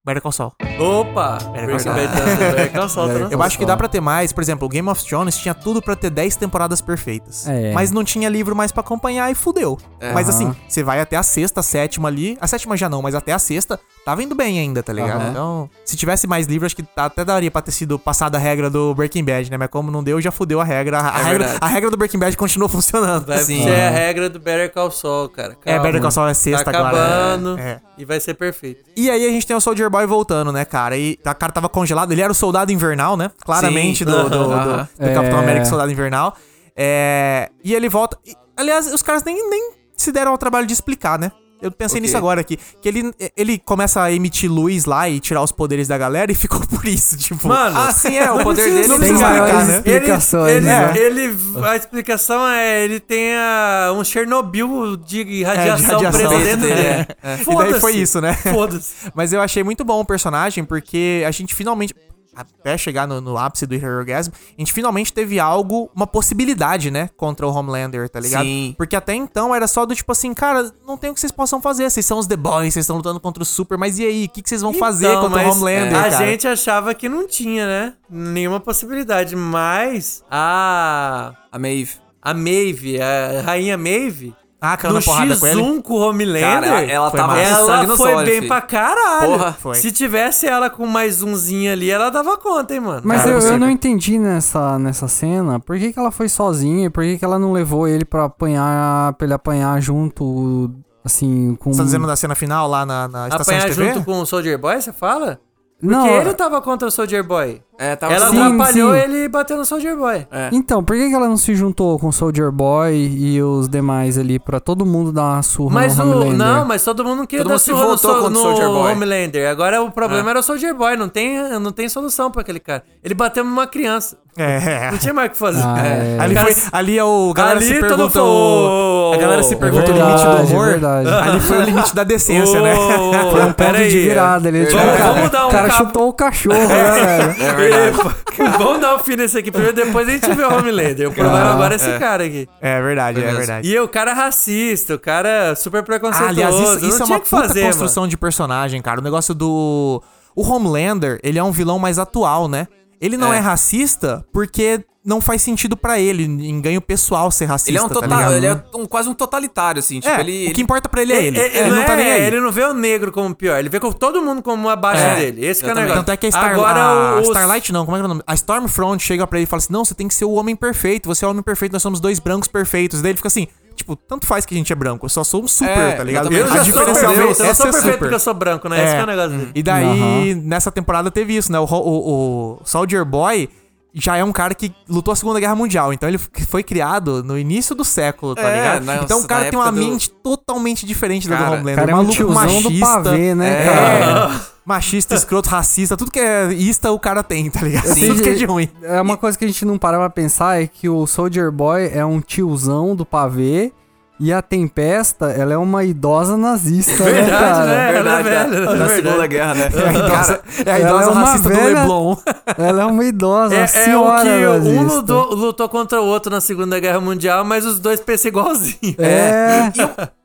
Better 0.06 0.22
Call 0.22 0.32
Saul. 0.34 0.52
Opa! 0.80 1.38
Better 1.54 1.66
Breaking 1.66 1.84
Call 1.86 1.94
Bad 1.94 2.08
Saul. 2.18 2.26
tá- 2.26 2.36
Better 2.36 2.72
Call 2.74 2.90
Saul, 2.90 3.08
tá 3.08 3.14
Eu 3.32 3.42
acho 3.42 3.58
que 3.58 3.66
dá 3.66 3.78
pra 3.78 3.88
ter 3.88 4.02
mais, 4.02 4.34
por 4.34 4.42
exemplo, 4.42 4.66
o 4.66 4.70
Game 4.70 4.90
of 4.90 5.02
Thrones 5.06 5.38
tinha 5.38 5.54
tudo 5.54 5.82
pra 5.82 5.96
ter 5.96 6.10
10 6.10 6.36
temporadas 6.36 6.82
perfeitas. 6.82 7.48
É. 7.48 7.72
Mas 7.72 7.90
não 7.90 8.04
tinha 8.04 8.28
livro 8.28 8.54
mais 8.54 8.70
pra 8.72 8.82
acompanhar 8.82 9.32
e 9.32 9.36
fudeu. 9.36 9.78
Mas 10.14 10.28
Aham. 10.28 10.36
assim, 10.52 10.56
você 10.68 10.84
vai 10.84 11.00
até 11.00 11.16
a 11.16 11.24
sexta, 11.24 11.62
a 11.62 11.64
sétima 11.64 12.10
ali. 12.10 12.38
A 12.42 12.48
sétima 12.48 12.76
já 12.76 12.90
não, 12.90 13.02
mas 13.02 13.16
até 13.16 13.32
a 13.32 13.40
sexta 13.40 13.80
tava 14.06 14.22
indo 14.24 14.36
bem 14.36 14.60
ainda, 14.60 14.82
tá 14.84 14.92
ligado? 14.94 15.22
Aham. 15.22 15.30
Então, 15.30 15.70
se 15.86 15.96
tivesse 15.96 16.28
mais 16.28 16.46
livros, 16.48 16.68
acho 16.68 16.76
que 16.76 16.84
tá- 16.84 17.06
até 17.06 17.24
daria 17.24 17.50
pra 17.50 17.62
ter 17.62 17.72
sido 17.72 17.98
passada 17.98 18.38
a 18.38 18.42
regra 18.42 18.70
do 18.70 18.94
Breaking 18.94 19.24
Bad, 19.24 19.50
né? 19.52 19.58
Mas 19.58 19.70
como 19.70 19.90
não 19.92 20.04
deu, 20.04 20.20
já 20.22 20.32
fudeu 20.32 20.60
a 20.60 20.64
regra. 20.64 21.00
A, 21.02 21.20
É 21.20 21.24
regra, 21.24 21.58
a 21.62 21.68
regra 21.68 21.90
do 21.92 21.98
Breaking 21.98 22.20
Bad 22.20 22.36
continua 22.38 22.68
funcionando. 22.70 23.26
Vai 23.28 23.40
Sim. 23.40 23.64
ser 23.64 23.76
a 23.80 23.90
regra 23.90 24.30
do 24.30 24.40
Better 24.40 24.72
Call 24.74 24.92
Saul, 24.92 25.30
cara. 25.30 25.58
É, 25.66 25.72
Calma. 25.74 25.84
Better 25.84 26.02
Call 26.02 26.12
Saul 26.12 26.28
é 26.28 26.34
sexta 26.34 26.72
tá 26.72 26.78
agora. 26.80 26.98
acabando 27.06 27.58
É. 27.60 27.80
e 27.98 28.06
vai 28.06 28.20
ser 28.20 28.34
perfeito. 28.34 28.84
E 28.96 29.10
aí 29.10 29.26
a 29.26 29.30
gente 29.30 29.46
tem 29.48 29.56
o 29.56 29.62
Soldier 29.62 29.90
Boy 29.90 30.06
voltando, 30.06 30.52
né, 30.52 30.66
cara? 30.66 30.98
E 30.98 31.18
o 31.20 31.36
cara 31.36 31.52
tava 31.52 31.70
congelado, 31.70 32.12
ele 32.12 32.22
era 32.22 32.32
o 32.32 32.36
soldado 32.36 32.72
invernal, 32.72 33.16
né? 33.18 33.32
Claramente 33.46 34.00
Sim. 34.00 34.06
do, 34.06 34.24
do, 34.24 34.30
do- 34.30 34.48
do 34.50 35.14
Capitão 35.14 35.40
É. 35.40 35.44
América 35.44 35.66
Soldado 35.66 35.92
Invernal. 35.92 36.36
É, 36.76 37.50
E 37.64 37.74
ele 37.74 37.88
volta. 37.90 38.18
e, 38.26 38.36
aliás, 38.58 38.92
os 38.92 39.02
caras 39.02 39.24
nem, 39.24 39.50
nem 39.50 39.72
se 39.96 40.12
deram 40.12 40.32
ao 40.32 40.38
trabalho 40.38 40.66
de 40.68 40.74
explicar, 40.74 41.18
né? 41.20 41.32
Eu 41.62 41.72
pensei 41.72 41.98
O 42.00 42.02
quê? 42.02 42.08
nisso 42.08 42.18
agora 42.18 42.42
aqui. 42.42 42.58
Que 42.82 42.90
ele, 42.90 43.14
ele 43.38 43.58
começa 43.58 44.02
a 44.02 44.12
emitir 44.12 44.52
luz 44.52 44.84
lá 44.84 45.08
e 45.10 45.20
tirar 45.22 45.42
os 45.42 45.52
poderes 45.52 45.88
da 45.88 45.98
galera 45.98 46.30
e 46.30 46.36
ficou 46.36 46.60
por 46.68 46.86
isso, 46.86 47.16
tipo. 47.18 47.48
Mano, 47.48 47.78
Ah, 47.80 47.92
sim, 47.94 48.18
é. 48.18 48.30
O 48.32 48.44
poder 48.44 48.70
dele 48.70 48.88
não 48.88 48.96
é 48.98 49.00
Tem 49.00 49.10
precisa 49.10 49.30
explicar, 49.32 49.66
né? 49.66 49.76
explicações, 49.78 50.52
ele, 50.52 50.66
né? 50.66 50.94
ele- 50.98 51.38
a 51.66 51.76
explicação 51.78 52.48
é 52.48 52.84
ele 52.84 53.00
tem 53.00 53.34
ah, 53.36 53.94
um 53.96 54.04
Chernobyl 54.04 54.98
de 54.98 55.44
radiação, 55.44 55.92
radiação 56.02 56.30
preso 56.30 56.44
dentro 56.44 56.62
dele, 56.68 56.76
dele. 56.76 57.08
é. 57.24 57.38
E 57.50 57.56
daí 57.58 57.80
foi 57.80 57.96
isso, 57.96 58.20
né? 58.20 58.34
Foda-se. 58.34 58.94
Mas 59.16 59.32
eu 59.32 59.40
achei 59.42 59.64
muito 59.64 59.86
bom 59.86 60.02
o 60.02 60.06
personagem, 60.06 60.66
porque 60.66 61.24
a 61.26 61.32
gente 61.32 61.56
finalmente, 61.56 61.94
até 62.36 62.78
chegar 62.78 63.08
no, 63.08 63.22
no 63.22 63.38
ápice 63.38 63.66
do 63.66 63.76
Hero 63.76 63.98
Orgasm, 64.00 64.32
a 64.32 64.62
gente 64.62 64.74
finalmente 64.74 65.14
teve 65.14 65.40
algo, 65.40 65.90
uma 65.96 66.08
possibilidade, 66.08 66.90
né? 66.90 67.10
Contra 67.16 67.48
o 67.48 67.54
Homelander, 67.54 68.10
tá 68.10 68.20
ligado? 68.20 68.46
Sim. 68.46 68.74
Porque 68.78 68.96
até 68.96 69.14
então 69.14 69.54
era 69.54 69.68
só 69.68 69.86
do 69.86 69.96
tipo 69.96 70.12
assim, 70.12 70.34
cara, 70.34 70.72
não 70.86 70.98
tem 70.98 71.10
o 71.10 71.14
que 71.14 71.20
vocês 71.20 71.32
possam 71.32 71.62
fazer. 71.62 71.90
Vocês 71.90 72.06
são 72.06 72.18
os 72.20 72.28
The 72.28 72.36
Boys, 72.36 72.74
vocês 72.74 72.84
estão 72.84 72.98
lutando 72.98 73.20
contra 73.20 73.44
o 73.44 73.46
Super, 73.46 73.78
mas 73.78 74.00
e 74.00 74.06
aí? 74.06 74.26
O 74.26 74.30
que, 74.30 74.42
que 74.42 74.50
vocês 74.50 74.62
vão 74.62 74.74
fazer 74.74 75.08
Então, 75.08 75.24
contra 75.24 75.48
o 75.48 75.52
Homelander, 75.52 75.98
A 75.98 76.10
cara? 76.10 76.26
gente 76.26 76.48
achava 76.48 76.94
que 76.94 77.08
não 77.10 77.28
tinha, 77.28 77.66
né? 77.66 77.94
Nenhuma 78.10 78.60
possibilidade. 78.60 79.36
Mas 79.36 80.24
a. 80.30 81.34
A 81.52 81.60
Maeve. 81.60 81.98
A 82.22 82.34
Maeve, 82.34 83.02
a 83.02 83.42
rainha 83.42 83.78
Maeve. 83.78 84.34
Ah, 84.66 84.78
caiu 84.78 84.94
no 84.94 85.00
na 85.00 85.06
porrada 85.06 85.36
com 85.38 85.46
ele? 85.46 85.62
X1 85.62 85.82
com 85.82 85.94
o 85.96 85.98
Homelander. 86.00 86.42
Cara, 86.42 86.82
ela, 86.86 87.12
Foi 87.12 87.20
tava 87.20 87.36
massa. 87.36 87.56
sangue 87.56 87.70
ela 87.70 87.84
nos 87.86 88.00
foi 88.00 88.16
bem 88.24 88.36
filho. 88.36 88.48
pra 88.48 88.62
caralho. 88.62 89.32
Porra, 89.32 89.52
foi. 89.52 89.76
Se 89.76 89.92
tivesse 89.92 90.48
ela 90.48 90.70
com 90.70 90.88
mais 90.88 91.22
umzinho 91.22 91.70
ali, 91.70 91.92
ela 91.92 92.10
dava 92.10 92.38
conta, 92.38 92.74
hein, 92.74 92.80
mano. 92.80 93.02
Mas 93.04 93.24
Cara, 93.24 93.32
eu, 93.34 93.40
eu 93.40 93.60
não 93.60 93.70
entendi 93.70 94.18
nessa, 94.18 94.80
nessa 94.80 95.10
cena 95.10 95.60
por 95.60 95.78
que, 95.78 95.92
que 95.92 96.00
ela 96.00 96.12
foi 96.12 96.30
sozinha 96.30 96.86
e 96.86 96.90
por 96.90 97.04
que, 97.04 97.18
que 97.18 97.26
ela 97.26 97.38
não 97.38 97.52
levou 97.52 97.90
ele 97.90 98.06
pra 98.06 98.24
apanhar, 98.24 99.12
pra 99.16 99.26
ele 99.26 99.34
apanhar 99.34 99.82
junto, 99.82 100.72
assim, 101.04 101.56
com... 101.60 101.74
Você 101.74 101.80
tá 101.80 101.84
dizendo 101.84 102.08
na 102.08 102.16
cena 102.16 102.34
final 102.34 102.66
lá 102.70 102.86
na, 102.86 103.10
na 103.10 103.28
estação 103.28 103.54
Apanhar 103.54 103.70
de 103.70 103.76
TV? 103.76 103.94
junto 103.96 104.06
com 104.06 104.22
o 104.22 104.26
Soldier 104.26 104.58
Boy, 104.58 104.80
você 104.82 104.94
fala? 104.94 105.42
Porque 105.78 105.94
Não, 105.94 106.08
ele 106.08 106.34
tava 106.34 106.62
contra 106.62 106.88
o 106.88 106.92
Soldier 106.92 107.22
Boy. 107.22 107.62
É, 107.80 107.96
tava 107.96 108.14
Ela 108.14 108.30
Sim, 108.30 108.40
atrapalhou 108.42 108.94
sim. 108.94 109.00
ele 109.00 109.24
e 109.24 109.28
bateu 109.28 109.58
no 109.58 109.66
Soldier 109.66 109.98
Boy. 109.98 110.28
É. 110.32 110.50
Então, 110.52 110.84
por 110.84 110.96
que, 110.96 111.10
que 111.10 111.16
ela 111.16 111.28
não 111.28 111.36
se 111.38 111.56
juntou 111.56 111.98
com 111.98 112.08
o 112.10 112.14
Soldier 112.14 112.52
Boy 112.52 112.94
e 112.96 113.42
os 113.42 113.68
demais 113.68 114.18
ali 114.18 114.38
pra 114.38 114.60
todo 114.60 114.86
mundo 114.86 115.12
dar 115.12 115.24
uma 115.24 115.42
surra 115.42 115.74
Mas 115.74 115.98
no 115.98 116.04
o. 116.06 116.12
Homelander? 116.22 116.38
Não, 116.38 116.66
mas 116.66 116.84
todo 116.84 117.04
mundo 117.04 117.26
queria 117.26 117.44
Todo 117.44 117.50
dar 117.50 117.56
mundo 117.56 117.60
se 117.62 117.72
surra 117.72 117.82
no, 117.82 117.88
voltou 117.88 118.12
Sol- 118.12 118.22
contra 118.22 118.28
o 118.28 118.30
no 118.32 118.40
Soldier 118.50 118.68
Boy. 118.70 118.92
Homelander. 118.92 119.50
Agora 119.50 119.82
o 119.82 119.92
problema 119.92 120.30
É. 120.30 120.32
era 120.32 120.40
o 120.40 120.44
Soldier 120.44 120.76
Boy. 120.76 120.96
Não 120.96 121.10
tem, 121.10 121.38
não 121.60 121.72
tem 121.72 121.90
solução 121.90 122.30
pra 122.30 122.42
aquele 122.42 122.60
cara. 122.60 122.84
Ele 123.04 123.16
bateu 123.16 123.44
numa 123.44 123.66
criança. 123.66 124.18
É. 124.36 124.90
Não 124.90 124.98
tinha 124.98 125.14
mais 125.14 125.28
o 125.30 125.32
que 125.32 125.38
fazer. 125.38 125.62
Ah, 125.64 125.78
é. 125.86 126.18
Ali, 126.20 126.34
Cara, 126.34 126.52
foi, 126.52 126.64
ali 126.72 126.98
é 126.98 127.04
o. 127.04 127.32
Galera 127.36 127.58
ali 127.60 127.68
se 127.68 127.74
todo 127.82 127.88
pergunta. 128.10 128.24
o- 128.24 129.12
A 129.14 129.18
galera 129.18 129.44
se 129.44 129.54
É 129.54 129.58
pergunta 129.58 129.84
o 129.92 129.94
verdade, 129.94 130.10
limite 130.24 130.24
do 130.24 130.38
é 130.38 130.56
humor. 130.56 130.66
verdade. 130.70 131.10
Ali 131.30 131.40
foi 131.40 131.58
o 131.58 131.62
limite 131.62 131.96
da 131.96 132.04
decência, 132.04 132.60
né? 132.62 132.74
Ô, 132.74 133.12
Foi 133.32 133.42
um 133.42 133.46
ponto 133.46 133.54
pera 133.56 133.78
aí. 133.78 133.90
de 133.90 134.00
virada 134.00 134.50
ali. 134.50 134.66
tipo, 134.66 134.78
Vamos- 134.80 134.94
o 134.94 134.98
cara, 134.98 135.14
vamos 135.14 135.30
dar 135.30 135.46
um 135.46 135.48
o 135.48 135.52
cara 135.52 135.70
chutou 135.70 136.08
o 136.10 136.14
cachorro, 136.14 136.58
né, 136.58 137.36
velho? 137.38 137.63
É 137.66 137.92
verdade. 137.92 138.14
Vamos 138.58 138.82
dar 138.82 138.96
um 138.96 139.00
fim 139.00 139.16
nesse 139.16 139.38
aqui 139.38 139.52
primeiro, 139.52 139.76
depois 139.76 140.08
a 140.08 140.12
gente 140.12 140.34
vê 140.34 140.44
o 140.44 140.54
Homelander. 140.58 141.10
O 141.10 141.14
problema 141.14 141.40
Ah, 141.40 141.54
agora 141.54 141.74
é 141.74 141.76
esse 141.76 142.00
cara 142.00 142.24
aqui. 142.24 142.48
É 142.62 142.82
verdade, 142.82 143.16
Foi 143.16 143.24
é 143.24 143.26
mesmo. 143.28 143.38
verdade. 143.40 143.68
E 143.70 143.80
o 143.80 143.88
cara 143.88 144.12
é 144.12 144.14
racista, 144.14 144.96
o 144.96 145.00
cara 145.00 145.30
é 145.30 145.56
super 145.56 145.80
Ah, 145.80 145.84
preconceituoso. 145.84 146.30
aliás, 146.30 146.56
isso, 146.56 146.86
isso 146.88 147.04
é 147.04 147.06
uma 147.06 147.20
puta 147.20 147.48
fazer, 147.48 147.64
construção 147.66 148.08
de 148.08 148.18
personagem, 148.18 148.82
cara. 148.82 149.00
O 149.00 149.04
negócio 149.04 149.34
do. 149.36 150.02
O 150.36 150.42
Homelander, 150.42 151.20
ele 151.24 151.38
é 151.38 151.44
um 151.44 151.52
vilão 151.52 151.78
mais 151.78 152.00
atual, 152.00 152.48
né? 152.48 152.68
Ele 153.00 153.18
não 153.18 153.32
é, 153.34 153.38
É. 153.38 153.40
racista 153.40 154.26
porque 154.34 154.80
não 155.06 155.20
faz 155.20 155.42
sentido 155.42 155.76
pra 155.76 156.00
ele, 156.00 156.24
em 156.24 156.62
ganho 156.62 156.80
pessoal, 156.82 157.30
ser 157.30 157.46
racista. 157.46 157.70
Ele 157.72 157.78
é 157.78 157.82
um 157.82 157.88
tá 157.90 157.96
total, 157.96 158.10
ligado? 158.18 158.34
ele 158.36 158.48
é 158.48 158.62
um, 158.76 158.86
quase 158.86 159.10
um 159.10 159.14
totalitário, 159.14 159.80
assim. 159.80 160.00
Tipo, 160.00 160.14
É, 160.16 160.20
ele. 160.22 160.50
o 160.50 160.54
que 160.54 160.62
importa 160.62 160.88
pra 160.88 161.02
ele 161.02 161.14
é 161.14 161.24
ele. 161.26 161.40
Ele, 161.40 161.58
Ele, 161.58 161.70
não 161.72 161.84
tá 161.86 161.96
nem 161.96 162.12
aí. 162.12 162.22
ele 162.24 162.40
não 162.40 162.52
vê 162.52 162.64
o 162.64 162.74
negro 162.74 163.12
como 163.12 163.36
pior, 163.36 163.58
ele 163.60 163.70
vê 163.70 163.80
todo 163.80 164.22
mundo 164.22 164.42
como 164.42 164.70
abaixo 164.70 165.02
É, 165.04 165.16
dele. 165.16 165.46
Esse 165.46 165.62
que 165.64 165.70
é 165.70 165.74
o 165.74 165.76
negócio. 165.76 165.96
Tanto 165.98 166.12
é 166.12 166.18
que 166.18 166.28
a, 166.28 166.32
Star, 166.32 166.52
Agora 166.54 166.80
a 166.80 167.16
o, 167.18 167.22
Starlight 167.24 167.74
não, 167.74 167.86
como 167.86 167.98
é 167.98 168.00
que 168.00 168.04
é 168.04 168.06
o 168.06 168.10
nome? 168.10 168.22
A 168.26 168.34
Stormfront 168.34 169.04
chega 169.04 169.28
pra 169.28 169.38
ele 169.40 169.44
e 169.44 169.48
fala 169.48 169.58
assim: 169.60 169.74
Não, 169.74 169.84
você 169.84 169.94
tem 169.94 170.08
que 170.08 170.14
ser 170.14 170.26
o 170.26 170.32
homem 170.34 170.56
perfeito, 170.56 171.08
você 171.08 171.26
é 171.26 171.28
o 171.28 171.32
homem 171.32 171.44
perfeito, 171.44 171.74
nós 171.74 171.82
somos 171.82 172.00
dois 172.00 172.20
brancos 172.20 172.48
perfeitos. 172.48 173.02
Daí 173.02 173.12
ele 173.12 173.18
fica 173.18 173.28
assim: 173.28 173.48
Tipo, 173.76 173.96
tanto 173.96 174.26
faz 174.26 174.46
que 174.46 174.54
a 174.54 174.58
gente 174.58 174.72
é 174.72 174.76
branco, 174.76 175.06
eu 175.06 175.10
só 175.10 175.24
sou 175.24 175.44
um 175.44 175.48
super, 175.48 175.70
É, 175.78 175.92
tá 175.94 176.04
ligado? 176.04 176.32
Eu 176.32 176.48
já 176.48 176.54
a 176.54 176.56
sou 176.58 176.64
diferença 176.66 177.00
perfeito, 177.08 177.42
eu 177.42 177.46
é 177.50 177.54
sou 177.54 177.56
ser 177.56 177.64
perfeito 177.64 177.82
super. 177.82 177.98
porque 177.98 178.16
eu 178.16 178.20
sou 178.20 178.34
branco, 178.34 178.70
né? 178.70 178.86
Esse 178.86 178.94
que 178.96 179.00
é 179.02 179.04
o 179.04 179.08
negócio 179.08 179.30
dele. 179.32 179.52
E 179.56 179.64
daí, 179.64 180.36
nessa 180.36 180.72
temporada 180.72 181.10
teve 181.12 181.36
isso, 181.36 181.52
né? 181.52 181.60
O, 181.60 181.64
o, 181.66 182.60
o 182.62 182.62
Soldier 182.64 183.04
Boy 183.04 183.50
já 183.94 184.18
é 184.18 184.24
um 184.24 184.32
cara 184.32 184.56
que 184.56 184.74
lutou 184.90 185.12
a 185.12 185.16
Segunda 185.16 185.40
Guerra 185.40 185.56
Mundial. 185.56 185.94
Então 185.94 186.10
ele 186.10 186.18
foi 186.18 186.64
criado 186.64 187.24
no 187.24 187.38
início 187.38 187.76
do 187.76 187.86
século, 187.86 188.34
tá 188.36 188.42
É, 188.50 188.56
ligado? 188.56 188.84
na- 188.86 188.96
então 189.04 189.22
o 189.22 189.28
cara 189.28 189.50
tem 189.50 189.60
uma 189.60 189.72
do- 189.72 189.78
mente 189.78 190.10
totalmente 190.12 190.86
diferente 190.86 191.28
da 191.30 191.36
do 191.36 191.44
Cara, 191.44 191.52
Homelander. 191.56 191.76
cara 191.76 191.92
é 191.92 191.94
um 191.94 191.98
maluco 191.98 192.14
tiozão 192.16 192.34
do 192.62 192.64
machista. 192.64 192.86
pavê, 192.86 193.36
né, 193.36 193.62
é, 193.62 193.66
cara? 193.66 194.42
Machista, 194.66 195.14
escroto, 195.16 195.50
racista, 195.50 195.98
tudo 195.98 196.10
que 196.10 196.20
é 196.20 196.54
ista 196.54 196.90
o 196.92 196.98
cara 196.98 197.22
tem, 197.22 197.50
tá 197.50 197.62
ligado? 197.62 197.86
Sim. 197.88 198.08
Tudo 198.08 198.22
que 198.24 198.30
é 198.30 198.34
de 198.34 198.46
ruim. 198.46 198.70
É 198.82 199.02
uma 199.02 199.18
coisa 199.18 199.38
que 199.38 199.44
a 199.44 199.48
gente 199.48 199.66
não 199.66 199.78
para 199.78 199.98
pra 199.98 200.10
pensar 200.10 200.62
é 200.62 200.68
que 200.68 200.88
o 200.88 201.06
Soldier 201.06 201.52
Boy 201.52 201.92
é 201.94 202.06
um 202.06 202.22
tiozão 202.22 202.96
do 202.96 203.06
pavê 203.06 203.74
e 204.20 204.32
a 204.32 204.42
Tempesta, 204.42 205.26
ela 205.32 205.54
é 205.54 205.58
uma 205.58 205.84
idosa 205.84 206.38
nazista, 206.38 207.04
né, 207.04 207.12
Verdade, 207.12 207.32
cara? 207.32 207.66
né? 207.66 207.74
Ela 207.74 208.20
é 208.20 208.24
Verdade, 208.24 208.24
velha, 208.24 208.36
ela 208.36 208.46
é 208.56 208.60
da 208.66 208.86
verdade. 208.86 208.94
Segunda 208.94 209.28
Guerra, 209.28 209.54
né? 209.56 209.70
É 209.74 209.88
a 209.90 209.94
idosa, 209.94 210.42
é 210.66 210.72
a 210.72 210.80
ela 210.80 210.90
idosa 210.90 211.04
é 211.04 211.12
uma 211.12 211.22
racista 211.26 211.50
do 211.50 211.56
velha- 211.56 211.80
Leblon. 211.80 212.18
Ela 212.58 212.82
é 212.82 212.86
uma 212.86 213.06
idosa, 213.06 213.56
É, 213.56 213.58
uma 213.58 213.64
é 213.64 213.66
o 213.66 213.68
senhora 213.68 214.24
que 214.24 214.30
um 214.30 214.54
nazista. 214.84 214.96
lutou, 214.96 215.36
lutou 215.36 215.70
contra 215.70 216.02
o 216.02 216.06
outro 216.06 216.32
na 216.32 216.40
Segunda 216.42 216.80
Guerra 216.80 217.00
Mundial, 217.02 217.44
mas 217.44 217.66
os 217.66 217.80
dois 217.80 218.00
pensam 218.00 218.30
igualzinho. 218.30 218.96
É, 219.00 219.72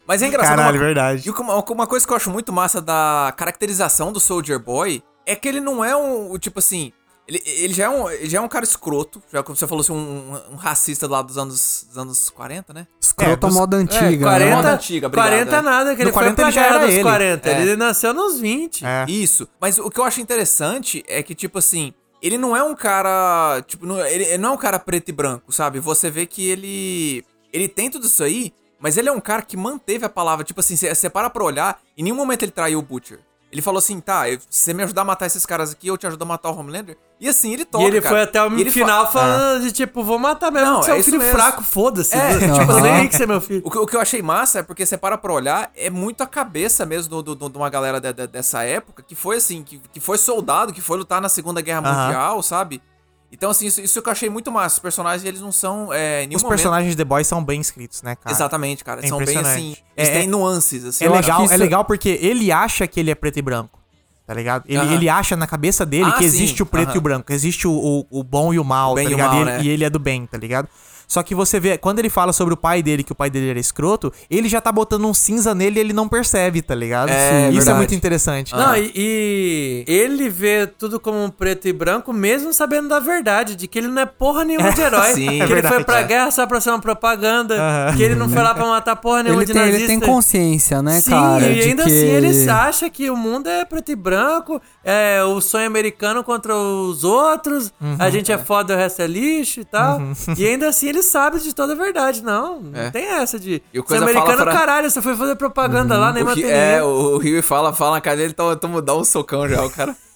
Mas 0.07 0.23
é 0.23 0.27
engraçado. 0.29 0.57
Caralho, 0.57 0.77
uma, 0.79 0.85
verdade. 0.85 1.23
E 1.27 1.31
uma, 1.31 1.63
uma 1.71 1.87
coisa 1.87 2.07
que 2.07 2.13
eu 2.13 2.17
acho 2.17 2.31
muito 2.31 2.53
massa 2.53 2.81
da 2.81 3.33
caracterização 3.37 4.11
do 4.13 4.19
Soldier 4.21 4.59
Boy 4.59 5.03
é 5.27 5.35
que 5.35 5.47
ele 5.49 5.61
não 5.61 5.85
é 5.85 5.95
um, 5.97 6.31
o 6.33 6.39
tipo 6.39 6.59
assim. 6.61 6.93
Ele, 7.29 7.43
ele, 7.45 7.75
já 7.75 7.85
é 7.85 7.89
um, 7.91 8.09
ele 8.11 8.31
já 8.31 8.39
é 8.39 8.41
um 8.41 8.49
cara 8.49 8.65
escroto, 8.65 9.23
já 9.31 9.43
como 9.43 9.55
você 9.55 9.67
falou 9.67 9.83
assim, 9.83 9.93
um, 9.93 10.41
um 10.53 10.57
racista 10.57 11.07
lá 11.07 11.21
dos 11.21 11.37
anos, 11.37 11.85
dos 11.87 11.99
anos 11.99 12.31
40, 12.31 12.73
né? 12.73 12.87
escrota 12.99 13.33
É, 13.33 13.37
dos- 13.37 13.55
moda 13.55 13.77
antiga, 13.77 14.07
É, 14.07 14.17
40, 14.19 14.45
né? 14.51 14.57
Moda 14.57 14.73
antiga, 14.73 15.07
obrigado, 15.09 15.29
40 15.29 15.57
é. 15.57 15.61
nada, 15.63 15.95
que 15.95 16.03
ele 16.03 16.11
foi 16.13 16.23
40 16.23 16.35
pra 16.37 16.45
ele 16.47 16.53
já 16.55 16.63
era 16.67 16.79
dos 16.79 16.95
ele. 16.95 17.03
40. 17.03 17.51
É. 17.51 17.61
Ele 17.61 17.77
nasceu 17.77 18.15
nos 18.15 18.41
20. 18.41 18.83
É. 18.87 19.05
Isso. 19.07 19.47
Mas 19.61 19.79
o 19.79 19.91
que 19.91 20.01
eu 20.01 20.05
acho 20.05 20.23
interessante 20.23 21.05
é 21.07 21.23
que, 21.23 21.35
tipo 21.35 21.59
assim, 21.59 21.93
ele 22.23 22.39
não 22.39 22.57
é 22.57 22.63
um 22.63 22.75
cara. 22.75 23.63
Tipo, 23.67 23.85
não- 23.85 24.01
ele, 24.05 24.25
ele 24.25 24.39
não 24.39 24.51
é 24.51 24.53
um 24.55 24.59
cara 24.59 24.79
preto 24.79 25.11
e 25.11 25.13
branco, 25.13 25.53
sabe? 25.53 25.81
Você 25.81 26.11
vê 26.11 26.25
que 26.25 26.49
ele. 26.49 27.25
Ele 27.53 27.69
tem 27.69 27.91
tudo 27.91 28.07
isso 28.07 28.25
aí, 28.25 28.53
mas 28.81 28.97
ele 28.97 29.09
é 29.09 29.13
um 29.13 29.21
cara 29.21 29.43
que 29.43 29.57
manteve 29.57 30.05
a 30.05 30.09
palavra. 30.09 30.45
Tipo 30.47 30.61
assim, 30.61 30.77
você 30.77 31.11
para 31.11 31.29
pra 31.29 31.45
olhar, 31.45 31.79
em 31.97 32.03
nenhum 32.03 32.17
momento 32.17 32.43
ele 32.43 32.53
traiu 32.53 32.79
o 32.79 32.83
Butcher. 32.83 33.21
Ele 33.51 33.63
falou 33.63 33.79
assim, 33.79 33.99
tá, 33.99 34.25
se 34.27 34.41
você 34.51 34.75
me 34.75 34.83
ajudar 34.83 35.03
a 35.03 35.05
matar 35.07 35.25
esses 35.27 35.47
caras 35.47 35.73
aqui, 35.73 35.89
eu 35.89 35.97
te 35.97 36.07
ajudo 36.07 36.21
a 36.23 36.27
matar 36.27 36.51
o 36.51 36.59
Homelander. 36.59 36.99
E 37.19 37.27
assim, 37.27 37.53
ele 37.55 37.65
toca, 37.65 37.83
E 37.83 37.87
ele 37.87 38.01
cara. 38.01 38.15
foi 38.15 38.23
até 38.23 38.43
o 38.45 38.55
E 38.59 38.71
final 38.71 39.07
fa- 39.07 39.13
falando 39.13 39.63
de 39.63 39.73
tipo, 39.73 40.05
vou 40.05 40.19
matar 40.19 40.51
mesmo, 40.53 40.69
Não, 40.71 40.83
você 40.83 40.91
é 40.93 40.97
é 40.97 41.01
um 41.01 41.03
filho 41.03 41.19
mesmo. 41.19 41.33
fraco, 41.35 41.63
foda-se. 41.65 42.15
É, 42.15 42.35
tipo, 42.39 42.71
aham. 42.71 42.81
nem 42.83 43.09
que 43.09 43.17
você 43.17 43.23
é 43.23 43.27
meu 43.27 43.41
filho. 43.41 43.63
O 43.65 43.71
que, 43.71 43.79
o 43.79 43.87
que 43.87 43.97
eu 43.97 44.01
achei 44.01 44.21
massa 44.21 44.59
é 44.59 44.63
porque 44.63 44.85
você 44.85 44.99
para 44.99 45.17
pra 45.17 45.33
olhar, 45.33 45.73
é 45.75 45.89
muito 45.89 46.23
a 46.23 46.27
cabeça 46.27 46.85
mesmo 46.85 47.09
do- 47.09 47.23
do- 47.23 47.35
do- 47.35 47.49
de 47.49 47.57
uma 47.57 47.71
galera 47.71 47.99
de- 48.01 48.13
de- 48.13 48.27
dessa 48.27 48.63
época, 48.65 49.03
que 49.03 49.15
foi 49.15 49.37
assim, 49.39 49.63
que, 49.63 49.81
que 49.93 49.99
foi 49.99 50.19
soldado, 50.19 50.71
que 50.73 50.83
foi 50.83 50.99
lutar 50.99 51.21
na 51.23 51.31
Segunda 51.31 51.63
Guerra 51.63 51.81
Aham. 51.89 52.05
Mundial, 52.05 52.43
sabe? 52.43 52.83
Então, 53.31 53.51
assim, 53.51 53.67
isso, 53.67 53.81
isso 53.81 54.01
que 54.01 54.09
eu 54.09 54.13
achei 54.13 54.31
muito 54.31 54.51
massa. 54.51 54.77
Os 54.77 54.79
personagens, 54.81 55.23
eles 55.25 55.41
não 55.41 55.53
são. 55.53 55.93
É, 55.93 56.23
Os 56.23 56.43
momento- 56.43 56.49
personagens 56.49 56.91
de 56.93 56.97
The 56.97 57.05
Boys 57.05 57.27
são 57.27 57.45
bem 57.45 57.61
escritos, 57.61 58.03
né, 58.03 58.17
cara? 58.17 58.35
Exatamente, 58.35 58.83
cara. 58.83 59.05
É 59.05 59.09
são 59.09 59.19
bem 59.19 59.37
assim. 59.37 59.77
Eles 59.97 60.09
É- 60.11 60.13
têm 60.21 60.27
nuances, 60.27 60.85
assim. 60.85 61.05
É 61.05 61.09
legal, 61.11 61.45
isso- 61.45 61.53
é 61.53 61.57
legal 61.57 61.85
porque 61.85 62.09
ele 62.23 62.51
acha 62.51 62.87
que 62.87 62.99
ele 62.99 63.11
é 63.11 63.15
preto 63.15 63.39
e 63.39 63.43
branco. 63.43 63.79
Tá 64.27 64.35
ligado? 64.35 64.65
Ele, 64.67 64.77
Aham. 64.79 64.93
ele 64.95 65.09
acha 65.09 65.35
na 65.37 65.47
cabeça 65.47 65.87
dele 65.87 66.05
Ah, 66.05 66.13
que 66.19 66.25
existe 66.25 66.59
sim. 66.59 66.63
o 66.63 66.67
preto 66.67 66.89
Aham. 66.89 66.97
e 66.97 66.99
o 66.99 67.01
branco, 67.01 67.33
existe 67.33 67.67
o, 67.67 67.73
o, 67.73 68.07
o 68.21 68.23
bom 68.23 68.53
e 68.53 68.59
o 68.59 68.65
mal, 68.65 68.93
O 68.93 68.95
tá 68.97 69.03
e 69.03 69.07
ligado? 69.07 69.35
e, 69.35 69.41
ele, 69.41 69.45
né? 69.51 69.63
e 69.63 69.69
ele 69.71 69.85
é 69.85 69.91
do 69.91 69.99
bem, 69.99 70.27
tá 70.27 70.37
ligado? 70.37 70.69
Só 71.09 71.23
que 71.23 71.35
você 71.35 71.59
vê, 71.59 71.79
quando 71.79 71.99
ele 72.01 72.11
fala 72.11 72.33
sobre 72.35 72.53
o 72.53 72.57
pai 72.57 72.83
dele, 72.83 73.03
que 73.03 73.13
o 73.13 73.15
pai 73.15 73.31
dele 73.31 73.49
era 73.49 73.59
escroto, 73.59 74.13
ele 74.31 74.47
já 74.49 74.61
tá 74.61 74.71
botando 74.71 75.07
um 75.07 75.15
cinza 75.15 75.55
nele 75.55 75.79
e 75.79 75.81
ele 75.81 75.93
não 75.95 76.07
percebe, 76.07 76.61
tá 76.61 76.75
ligado? 76.75 77.09
É, 77.09 77.49
Isso 77.51 77.71
é 77.71 77.75
muito 77.75 77.95
interessante. 77.95 78.55
Não, 78.55 78.77
e, 78.77 78.93
e 78.95 79.85
ele 79.87 80.29
vê 80.29 80.67
tudo 80.67 81.01
como 81.01 81.33
preto 81.33 81.67
e 81.67 81.73
branco, 81.73 82.13
mesmo 82.13 82.53
sabendo 82.53 82.89
da 82.89 83.01
verdade, 83.01 83.57
de 83.57 83.67
que 83.67 83.79
ele 83.79 83.89
não 83.89 84.03
é 84.03 84.07
porra 84.07 84.45
nenhuma 84.45 84.71
de 84.71 84.81
herói. 84.83 85.15
Sim, 85.15 85.27
que 85.27 85.31
é 85.31 85.45
ele 85.45 85.47
verdade, 85.47 85.75
foi 85.77 85.85
pra 85.85 86.01
é. 86.01 86.05
guerra 86.05 86.31
só 86.31 86.47
pra 86.47 86.61
ser 86.61 86.71
uma 86.71 86.79
propaganda. 86.79 87.57
Que 87.97 88.03
ele 88.03 88.15
não 88.15 88.29
foi 88.29 88.43
lá 88.43 88.55
pra 88.55 88.67
matar 88.67 88.95
porra 88.97 89.23
nenhuma 89.23 89.41
Ele 89.43 89.47
de 89.47 89.53
tem, 89.55 89.63
nazista. 89.63 89.79
ele 89.93 90.01
tem 90.01 90.01
consciência, 90.01 90.83
né, 90.83 91.01
Sim, 91.01 91.11
cara? 91.11 91.47
e 91.47 91.61
ainda 91.63 91.85
que 91.85 91.89
assim 91.89 92.07
ele 92.07 92.51
acha 92.51 92.91
que 92.91 93.11
o 93.11 93.17
mundo 93.17 93.49
é 93.49 93.65
preto 93.65 93.91
e 93.91 93.97
branco, 93.97 94.61
é 94.85 95.23
o 95.25 95.41
sonho 95.41 95.67
americano 95.67 96.23
contra 96.23 96.55
os 96.55 97.03
outros, 97.03 97.73
Uhum. 97.81 97.97
a 97.99 98.11
gente 98.11 98.31
é 98.31 98.37
foda, 98.39 98.75
o 98.75 98.77
resto 98.77 99.01
é 99.03 99.07
lixo 99.07 99.61
e 99.61 99.65
tal. 99.65 100.01
E 100.37 100.47
ainda 100.47 100.69
assim 100.69 100.89
ele 100.89 100.98
ele 100.99 101.03
sabe 101.03 101.39
de 101.41 101.55
toda 101.55 101.73
a 101.73 101.77
verdade. 101.77 102.23
Não, 102.23 102.61
não 102.61 102.81
É. 102.81 102.91
tem 102.91 103.05
essa 103.07 103.39
de. 103.39 103.63
E 103.73 103.79
o 103.79 103.83
Você 103.83 103.89
coisa 103.89 104.05
é 104.05 104.09
americano, 104.11 104.39
fala 104.39 104.51
pra- 104.51 104.61
caralho, 104.61 104.91
você 104.91 105.01
foi 105.03 105.17
fazer 105.17 105.37
propaganda 105.37 105.97
lá, 105.99 106.13
nem 106.13 106.25
matei 106.25 106.45
é, 106.51 106.83
o, 106.83 107.17
Rio 107.19 107.43
fala, 107.43 107.73
fala 107.73 107.93
na 107.93 108.01
cara 108.01 108.17
dele, 108.17 108.31
então 108.33 108.55
tamo 108.57 108.83
dá 108.83 108.95
um 108.95 109.05
socão 109.05 109.49
já, 109.49 109.65
o 109.65 109.71
cara. 109.71 109.97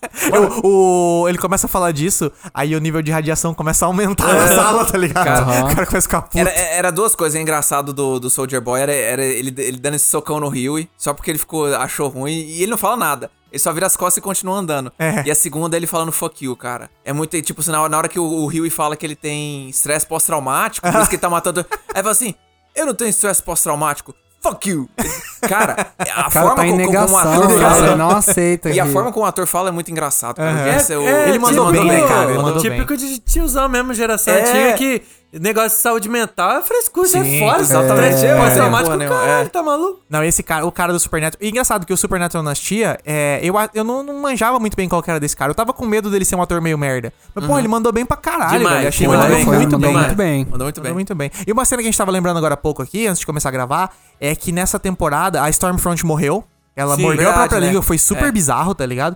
O, 0.64 1.22
o- 1.22 1.28
ele 1.28 1.38
começa 1.38 1.66
a 1.66 1.68
falar 1.68 1.92
disso, 1.92 2.30
aí 2.52 2.74
o 2.74 2.80
nível 2.80 3.00
de 3.02 3.12
radiação 3.12 3.54
começa 3.54 3.84
a 3.84 3.86
aumentar 3.86 4.26
na 4.34 4.48
sala, 4.48 4.84
tá 4.84 4.98
ligado? 4.98 5.24
Cara, 5.24 5.42
o 5.64 5.68
cara 5.74 5.86
começa 5.86 5.98
a 5.98 6.02
ficar 6.10 6.22
puto. 6.22 6.38
Era, 6.38 6.50
era 6.50 6.90
duas 6.90 7.14
coisas 7.14 7.40
engraçado 7.40 7.92
do, 7.92 8.18
do 8.18 8.28
Soldier 8.28 8.60
Boy, 8.60 8.80
era, 8.80 8.92
era 8.92 9.22
ele, 9.24 9.54
ele 9.58 9.78
dando 9.78 9.94
esse 9.94 10.06
socão 10.06 10.40
no 10.40 10.48
Rio, 10.48 10.84
só 10.98 11.14
porque 11.14 11.30
ele 11.30 11.38
ficou, 11.38 11.72
achou 11.76 12.08
ruim, 12.08 12.32
e 12.32 12.62
ele 12.62 12.72
não 12.72 12.78
fala 12.78 12.96
nada. 12.96 13.30
Ele 13.52 13.58
só 13.58 13.70
vira 13.72 13.86
as 13.86 13.94
costas 13.96 14.16
e 14.16 14.20
continua 14.22 14.56
andando. 14.58 14.90
É. 14.98 15.22
E 15.26 15.30
a 15.30 15.34
segunda, 15.34 15.76
ele 15.76 15.86
falando 15.86 16.10
fuck 16.10 16.42
you, 16.42 16.56
cara. 16.56 16.88
É 17.04 17.12
muito, 17.12 17.40
tipo, 17.42 17.60
assim, 17.60 17.70
na 17.70 17.80
hora, 17.82 17.88
na 17.90 17.98
hora 17.98 18.08
que 18.08 18.18
o, 18.18 18.24
o 18.24 18.46
Rio 18.46 18.68
fala 18.70 18.96
que 18.96 19.04
ele 19.04 19.14
tem 19.14 19.68
estresse 19.68 20.06
pós-traumático, 20.06 20.90
por 20.90 20.98
isso 21.00 21.08
que 21.10 21.16
ele 21.16 21.20
tá 21.22 21.28
matando... 21.28 21.60
Aí 21.94 22.00
fala 22.02 22.12
assim, 22.12 22.34
eu 22.74 22.86
não 22.86 22.94
tenho 22.94 23.10
estresse 23.10 23.42
pós-traumático, 23.42 24.14
fuck 24.40 24.70
you. 24.70 24.88
Cara, 25.42 25.92
a 25.98 26.02
O 26.02 26.06
cara 26.06 26.30
forma 26.30 26.56
tá 26.56 26.62
como, 26.62 26.70
como 26.70 26.74
um 26.74 26.86
negação, 26.86 27.18
ator 27.18 27.48
velho, 27.48 27.60
fala... 27.60 27.86
ele 27.88 27.94
não 27.96 28.10
aceita. 28.10 28.70
E 28.70 28.80
a 28.80 28.86
forma 28.86 29.12
como 29.12 29.26
o 29.26 29.28
ator 29.28 29.46
fala 29.46 29.68
é 29.68 29.72
muito 29.72 29.90
engraçado, 29.90 30.36
cara. 30.36 30.52
O- 30.98 31.02
É, 31.06 31.28
ele 31.28 31.38
mandou 31.38 31.66
tipo, 31.72 31.84
bem, 31.86 32.00
né, 32.00 32.08
cara? 32.08 32.30
Ele 32.30 32.38
mandou 32.42 32.62
típico 32.62 32.96
de 32.96 33.18
tiozão 33.18 33.68
mesmo, 33.68 33.92
geração 33.92 34.32
É. 34.32 34.40
antiga, 34.40 34.72
que 34.78 35.02
negócio 35.40 35.76
de 35.78 35.82
saúde 35.82 36.08
mental 36.08 36.58
é 36.58 36.62
frescura, 36.62 37.08
Sim, 37.08 37.22
sai 37.22 37.38
fora. 37.38 37.60
exatamente. 37.60 38.26
É, 38.26 38.28
É, 38.28 38.34
porra 38.36 38.96
nenhuma, 38.96 39.16
caralho, 39.20 39.46
é. 39.46 39.48
tá 39.48 39.62
maluco? 39.62 40.00
Não, 40.08 40.22
esse 40.22 40.42
cara, 40.42 40.66
o 40.66 40.72
cara 40.72 40.92
do 40.92 41.00
Supernatural. 41.00 41.44
E 41.46 41.50
engraçado 41.50 41.86
que 41.86 41.92
o 41.92 41.96
Supernatural 41.96 42.42
Nastia, 42.42 42.98
é, 43.04 43.40
eu, 43.42 43.56
a- 43.56 43.70
eu 43.74 43.82
não, 43.82 44.02
não 44.02 44.20
manjava 44.20 44.58
muito 44.60 44.76
bem 44.76 44.88
qual 44.88 45.02
que 45.02 45.10
era 45.10 45.18
desse 45.18 45.36
cara. 45.36 45.50
Eu 45.50 45.54
tava 45.54 45.72
com 45.72 45.86
medo 45.86 46.10
dele 46.10 46.24
ser 46.24 46.36
um 46.36 46.42
ator 46.42 46.60
meio 46.60 46.76
merda. 46.76 47.12
Mas, 47.34 47.46
pô, 47.46 47.58
ele 47.58 47.68
mandou 47.68 47.92
bem 47.92 48.04
pra 48.04 48.16
caralho, 48.16 48.58
Demais, 48.58 48.76
velho. 48.76 48.88
Achei 48.88 49.06
mandou 49.08 49.26
foi, 49.28 49.56
muito 49.56 49.78
bem. 49.78 49.92
muito 49.92 50.14
bem. 50.14 50.44
Mandou 50.44 50.64
muito 50.66 50.76
Mandou 50.78 50.82
bem. 50.82 50.92
muito 50.92 51.14
bem. 51.14 51.30
E 51.46 51.52
uma 51.52 51.64
cena 51.64 51.80
que 51.82 51.88
a 51.88 51.90
gente 51.90 51.98
tava 51.98 52.10
lembrando 52.10 52.36
agora 52.36 52.54
há 52.54 52.56
pouco 52.58 52.82
aqui, 52.82 53.06
antes 53.06 53.20
de 53.20 53.26
começar 53.26 53.48
a 53.48 53.52
gravar, 53.52 53.94
é 54.20 54.34
que 54.34 54.52
nessa 54.52 54.78
temporada 54.78 55.42
a 55.42 55.48
Stormfront 55.50 56.04
morreu. 56.04 56.44
Ela 56.74 56.96
Sim, 56.96 57.02
mordeu 57.02 57.24
a 57.28 57.32
verdade, 57.32 57.48
própria 57.48 57.60
né? 57.60 57.66
liga, 57.72 57.82
foi 57.82 57.98
super 57.98 58.28
É. 58.28 58.32
bizarro, 58.32 58.74
tá 58.74 58.86
ligado? 58.86 59.14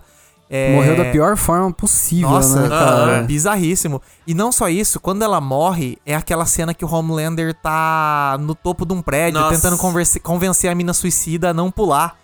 É, 0.49 0.73
Morreu 0.75 0.97
da 0.97 1.07
pior 1.07 1.37
forma 1.37 1.73
possível, 1.73 2.31
Nossa, 2.31 2.63
né, 2.63 2.69
cara? 2.69 3.23
bizarríssimo. 3.23 4.01
E 4.27 4.33
não 4.33 4.53
só 4.53 4.69
isso, 4.69 5.01
quando 5.01 5.23
ela 5.23 5.41
morre, 5.41 5.99
é 6.07 6.15
aquela 6.15 6.47
cena 6.47 6.73
que 6.73 6.85
o 6.85 6.89
Homelander 6.89 7.53
tá 7.55 8.37
no 8.41 8.55
topo 8.55 8.87
de 8.87 8.93
um 8.93 9.03
prédio, 9.03 9.41
Nossa. 9.41 9.57
tentando 9.57 9.77
convencer 10.23 10.71
a 10.71 10.75
mina 10.75 10.95
suicida 10.95 11.51
a 11.51 11.55
não 11.55 11.71
pular. 11.71 12.17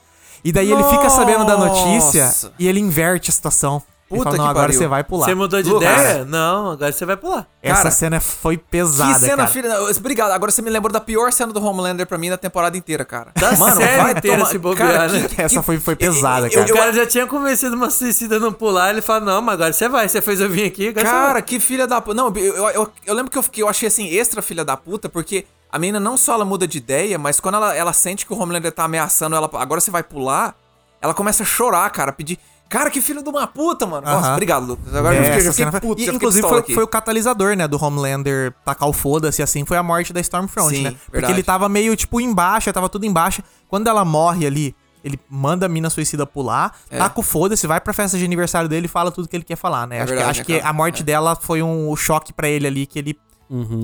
E 0.45 0.53
daí 0.53 0.71
ele 0.71 0.83
fica 0.85 1.09
sabendo 1.09 1.45
da 1.45 1.57
notícia 1.57 2.27
Nossa. 2.27 2.53
e 2.59 2.67
ele 2.67 2.81
inverte 2.81 3.31
a 3.31 3.33
situação. 3.33 3.83
Puta 4.19 4.25
fala, 4.25 4.37
não, 4.37 4.45
que 4.45 4.51
agora 4.51 4.67
pariu. 4.67 4.79
você 4.79 4.87
vai 4.87 5.05
pular. 5.05 5.27
Você 5.27 5.35
mudou 5.35 5.63
de 5.63 5.69
Lucas. 5.71 5.91
ideia? 6.01 6.25
Não, 6.25 6.71
agora 6.73 6.93
você 6.93 7.05
vai 7.07 7.17
pular. 7.17 7.47
Essa 7.63 7.77
Cara, 7.77 7.91
cena 7.91 8.21
foi 8.21 8.57
pesada, 8.57 9.15
Que 9.15 9.21
cena, 9.21 9.37
cara. 9.39 9.49
filha. 9.49 9.83
Obrigado. 9.97 10.31
Agora 10.33 10.51
você 10.51 10.63
me 10.63 10.71
lembrou 10.71 10.93
da 10.93 11.01
pior 11.01 11.33
cena 11.33 11.53
do 11.53 11.65
Homelander 11.65 12.07
pra 12.07 12.19
mim 12.19 12.29
na 12.31 12.37
temporada 12.37 12.77
inteira, 12.77 13.05
cara. 13.05 13.33
Da 13.35 13.55
série 13.57 14.13
inteira, 14.19 14.45
se 14.47 14.59
bobear, 14.59 15.11
né? 15.11 15.27
Essa 15.39 15.63
foi, 15.63 15.79
foi 15.81 15.97
pesada, 15.97 16.47
eu- 16.49 16.53
cara. 16.53 16.73
o 16.73 16.77
cara 16.77 16.93
já 16.93 17.07
tinha 17.07 17.27
convencido 17.27 17.75
uma 17.77 17.91
suicida 17.91 18.37
a 18.37 18.41
não 18.41 18.53
pular, 18.53 18.91
ele 18.91 19.03
fala, 19.03 19.21
não, 19.21 19.43
mas 19.43 19.55
agora 19.55 19.73
você 19.73 19.89
vai, 19.89 20.09
você 20.09 20.21
fez 20.23 20.41
eu 20.41 20.49
vir 20.49 20.65
aqui, 20.67 20.93
Cara, 20.93 21.41
que 21.43 21.59
filha 21.61 21.87
da 21.87 22.01
puta. 22.01 22.15
Não, 22.15 22.33
eu, 22.37 22.55
eu, 22.57 22.69
eu, 22.71 22.93
eu 23.07 23.15
lembro 23.15 23.31
que 23.31 23.39
eu, 23.39 23.43
fiquei, 23.43 23.63
eu 23.63 23.69
achei 23.69 23.89
assim, 23.89 24.09
extra 24.09 24.41
filha 24.43 24.65
da 24.65 24.77
puta, 24.77 25.09
porque 25.09 25.45
a 25.71 25.79
menina 25.79 25.99
não 25.99 26.17
só 26.17 26.35
ela 26.35 26.45
muda 26.45 26.67
de 26.67 26.79
ideia, 26.79 27.19
mas 27.19 27.41
quando 27.41 27.55
ela, 27.57 27.75
ela 27.75 27.93
sente 27.93 28.27
que 28.27 28.33
o 28.33 28.39
Homelander 28.39 28.71
tá 28.73 28.85
ameaçando 28.85 29.35
ela, 29.35 29.49
agora 29.55 29.81
você 29.81 29.91
vai 29.91 30.03
pular, 30.03 30.55
ela 31.01 31.15
começa 31.15 31.43
a 31.43 31.47
chorar, 31.47 31.89
cara, 31.91 32.13
pedir. 32.13 32.39
Cara, 32.73 32.91
que 32.91 33.01
filho 33.03 33.23
de 33.23 33.29
uma 33.29 33.47
puta, 33.47 33.85
mano. 33.87 34.07
Nossa, 34.07 34.27
Aham. 34.27 34.33
obrigado, 34.33 34.65
Lucas. 34.67 34.95
Agora 34.95 35.15
eu 35.15 35.21
É, 35.21 35.25
fiquei, 35.25 35.37
eu 35.39 35.41
fiquei 35.53 35.53
cena 35.53 35.71
foi- 35.71 35.81
puto, 35.81 36.01
e, 36.01 36.05
já 36.07 36.13
fiquei 36.13 36.17
inclusive 36.17 36.49
foi, 36.49 36.63
foi 36.75 36.85
o 36.85 36.89
catalisador, 36.89 37.55
né, 37.55 37.69
do 37.69 37.83
Homelander 37.83 38.55
tacar 38.65 38.89
o 38.89 38.93
foda-se 38.93 39.43
assim, 39.43 39.65
foi 39.65 39.77
a 39.77 39.83
morte 39.83 40.13
da 40.13 40.21
Stormfront, 40.21 40.75
Sim, 40.75 40.83
né? 40.85 40.91
Porque 40.93 41.13
verdade. 41.13 41.33
ele 41.35 41.43
tava 41.43 41.69
meio, 41.69 41.95
tipo, 41.95 42.21
embaixo, 42.21 42.73
tava 42.73 42.89
tudo 42.89 43.05
embaixo. 43.05 43.43
Quando 43.69 43.89
ela 43.89 44.05
morre 44.05 44.47
ali, 44.47 44.75
ele 45.05 45.19
manda 45.29 45.67
a 45.67 45.69
mina 45.69 45.91
suicida 45.91 46.25
pular, 46.27 46.75
taca 46.89 47.21
o 47.21 47.23
foda-se, 47.23 47.67
vai 47.67 47.81
pra 47.81 47.93
festa 47.93 48.17
de 48.17 48.25
aniversário 48.25 48.69
dele 48.69 48.87
e 48.87 48.89
fala 48.89 49.11
tudo 49.11 49.29
que 49.29 49.37
ele 49.37 49.45
quer 49.45 49.57
falar, 49.57 49.87
né? 49.87 49.99
É 49.99 50.01
acho 50.03 50.09
verdade, 50.15 50.33
que, 50.45 50.53
acho 50.55 50.63
que 50.63 50.67
a 50.67 50.73
morte 50.73 51.03
É. 51.03 51.05
dela 51.05 51.37
foi 51.37 51.63
um 51.63 51.95
choque 51.97 52.33
pra 52.33 52.49
ele 52.49 52.67
ali, 52.67 52.87
que 52.87 52.99
ele... 52.99 53.19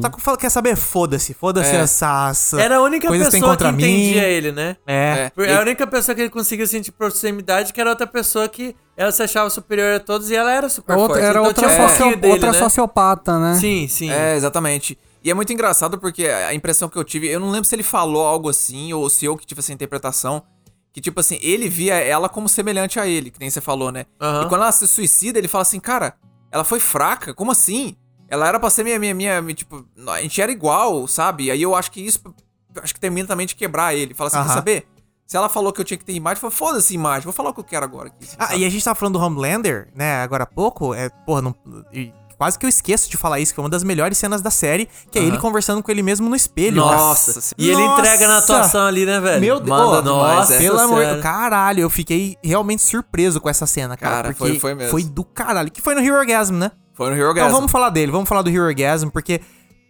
Só 0.01 0.09
que 0.09 0.21
fala, 0.21 0.37
quer 0.39 0.51
saber? 0.51 0.77
Foda-se, 0.77 1.35
foda-se 1.35 1.75
É. 1.75 1.81
essas 1.81 2.55
Era 2.55 2.77
a 2.77 2.83
única 2.83 3.07
que 3.11 3.19
pessoa 3.19 3.57
que 3.57 3.65
mim. 3.73 3.83
entendia 3.85 4.23
ele, 4.29 4.53
né? 4.53 4.77
É. 4.87 4.95
É. 5.27 5.31
Porque 5.35 5.51
A 5.53 5.61
única 5.61 5.87
pessoa 5.87 6.15
que 6.15 6.23
ele 6.23 6.31
conseguia 6.31 6.67
sentir 6.67 6.93
proximidade 6.93 7.73
que 7.73 7.81
era 7.81 7.91
outra 7.91 8.07
pessoa 8.07 8.49
que 8.49 8.75
ela 8.97 9.13
se 9.13 9.23
achava 9.23 9.49
superior 9.51 9.97
a 9.97 10.01
todos 10.01 10.31
e 10.31 10.35
ela 10.35 10.51
era 10.53 10.69
super 10.69 10.97
Outra- 10.97 11.15
forte. 11.15 11.23
era 11.23 11.31
Então 11.39 11.45
outra, 11.45 11.69
tinha 11.69 11.89
socio- 11.89 12.17
dele, 12.17 12.33
outra 12.33 12.53
né? 12.53 12.59
sociopata, 12.59 13.39
né? 13.39 13.55
Sim, 13.55 13.87
sim. 13.89 14.11
É, 14.11 14.37
exatamente. 14.37 14.99
E 15.23 15.31
é 15.31 15.35
muito 15.35 15.53
engraçado 15.53 15.99
porque 15.99 16.27
a 16.27 16.55
impressão 16.55 16.89
que 16.89 16.97
eu 16.97 17.05
tive, 17.05 17.29
eu 17.29 17.39
não 17.41 17.51
lembro 17.51 17.69
se 17.69 17.75
ele 17.75 17.83
falou 17.83 18.27
algo 18.27 18.49
assim 18.49 18.93
ou 18.93 19.11
se 19.11 19.25
eu 19.27 19.37
que 19.37 19.45
tive 19.47 19.59
essa 19.61 19.73
interpretação, 19.73 20.43
que 20.93 21.01
tipo 21.01 21.21
assim, 21.21 21.39
ele 21.43 21.69
via 21.69 21.95
ela 21.95 22.29
como 22.29 22.49
semelhante 22.49 22.99
a 22.99 23.07
ele, 23.07 23.31
que 23.31 23.39
nem 23.39 23.51
você 23.51 23.61
falou, 23.61 23.93
né? 23.93 24.07
Aham. 24.21 24.45
E 24.45 24.49
quando 24.49 24.63
ela 24.63 24.73
se 24.73 24.87
suicida, 24.87 25.39
ele 25.39 25.49
fala 25.49 25.63
assim, 25.63 25.79
cara, 25.79 26.15
ela 26.51 26.65
foi 26.65 26.81
fraca, 26.81 27.35
como 27.35 27.51
assim? 27.53 27.95
Ela 28.29 28.47
era 28.49 28.61
pra 28.61 28.68
ser 28.70 28.85
minha, 28.85 28.99
minha, 28.99 29.14
minha, 29.14 29.41
minha, 29.43 29.55
tipo, 29.55 29.85
a 30.09 30.20
gente 30.20 30.41
era 30.41 30.53
igual, 30.53 31.07
sabe? 31.09 31.51
Aí 31.51 31.62
eu 31.62 31.74
acho 31.74 31.91
que 31.91 32.01
isso, 32.01 32.20
acho 32.83 32.93
que 32.95 33.01
termina 33.01 33.26
também 33.26 33.47
de 33.47 33.55
quebrar 33.55 33.95
ele. 33.95 34.12
Fala 34.14 34.29
assim, 34.29 34.37
quer 34.39 34.45
Aham. 34.45 34.55
saber? 34.55 34.87
Se 35.26 35.37
ela 35.37 35.49
falou 35.49 35.72
que 35.72 35.81
eu 35.81 35.85
tinha 35.85 35.99
que 35.99 36.05
ter 36.05 36.12
imagem, 36.14 36.41
fala, 36.41 36.51
foda-se 36.51 36.95
imagem, 36.95 37.24
vou 37.24 37.33
falar 37.35 37.51
o 37.51 37.55
que 37.55 37.61
eu 37.61 37.64
quero 37.64 37.85
agora 37.85 38.09
aqui. 38.09 38.26
Ah, 38.39 38.47
sabe? 38.49 38.61
e 38.61 38.64
a 38.64 38.70
gente 38.70 38.83
tava 38.83 38.95
falando 38.99 39.18
do 39.18 39.24
Homelander, 39.24 39.89
né, 39.95 40.22
agora 40.22 40.45
há 40.45 40.47
pouco, 40.47 40.95
é, 40.95 41.11
porra, 41.26 41.43
não, 41.43 41.55
e 41.93 42.11
quase 42.39 42.59
que 42.59 42.64
eu 42.64 42.68
esqueço 42.68 43.11
de 43.11 43.16
falar 43.18 43.39
isso, 43.39 43.53
que 43.53 43.61
é 43.61 43.62
uma 43.62 43.68
das 43.68 43.85
melhores 43.85 44.16
cenas 44.16 44.41
da 44.41 44.51
série, 44.51 44.89
que 45.11 45.18
é 45.18 45.22
ele 45.22 45.37
conversando 45.37 45.83
com 45.83 45.91
ele 45.91 46.03
mesmo 46.03 46.31
no 46.31 46.35
espelho. 46.37 46.76
Nossa 46.76 47.43
senhora. 47.43 47.55
E 47.59 47.68
ele 47.68 47.76
Nossa! 47.87 48.01
entrega 48.01 48.26
na 48.29 48.39
atuação 48.39 48.87
ali, 48.87 49.05
né, 49.05 49.20
velho? 49.20 49.41
Meu 49.41 49.61
Deus, 49.61 49.68
Manda 49.79 49.99
oh, 49.99 50.16
nossa, 50.16 50.57
pelo 50.57 50.79
amor, 50.81 51.03
Senhora. 51.03 51.20
caralho, 51.20 51.81
eu 51.83 51.91
fiquei 51.91 52.37
realmente 52.43 52.81
surpreso 52.83 53.39
com 53.39 53.51
essa 53.51 53.66
cena, 53.66 53.99
cara, 53.99 54.14
Cara, 54.16 54.29
porque 54.29 54.39
foi- 54.53 54.59
foi 54.61 54.74
mesmo. 54.74 54.91
foi 54.93 55.05
do 55.05 55.24
caralho, 55.24 55.70
que 55.70 55.83
foi 55.83 55.95
no 55.95 56.01
Hero 56.01 56.16
Orgasm, 56.16 56.55
né? 56.55 56.70
Foi 56.99 57.09
no 57.11 57.17
Hero 57.17 57.31
Então 57.31 57.45
Gasm. 57.45 57.55
vamos 57.55 57.73
falar 57.73 57.89
dele, 57.91 58.13
vamos 58.13 58.29
falar 58.29 58.43
do 58.43 58.51
Hero 58.51 58.65
Orgasm, 58.67 59.09
porque 59.09 59.41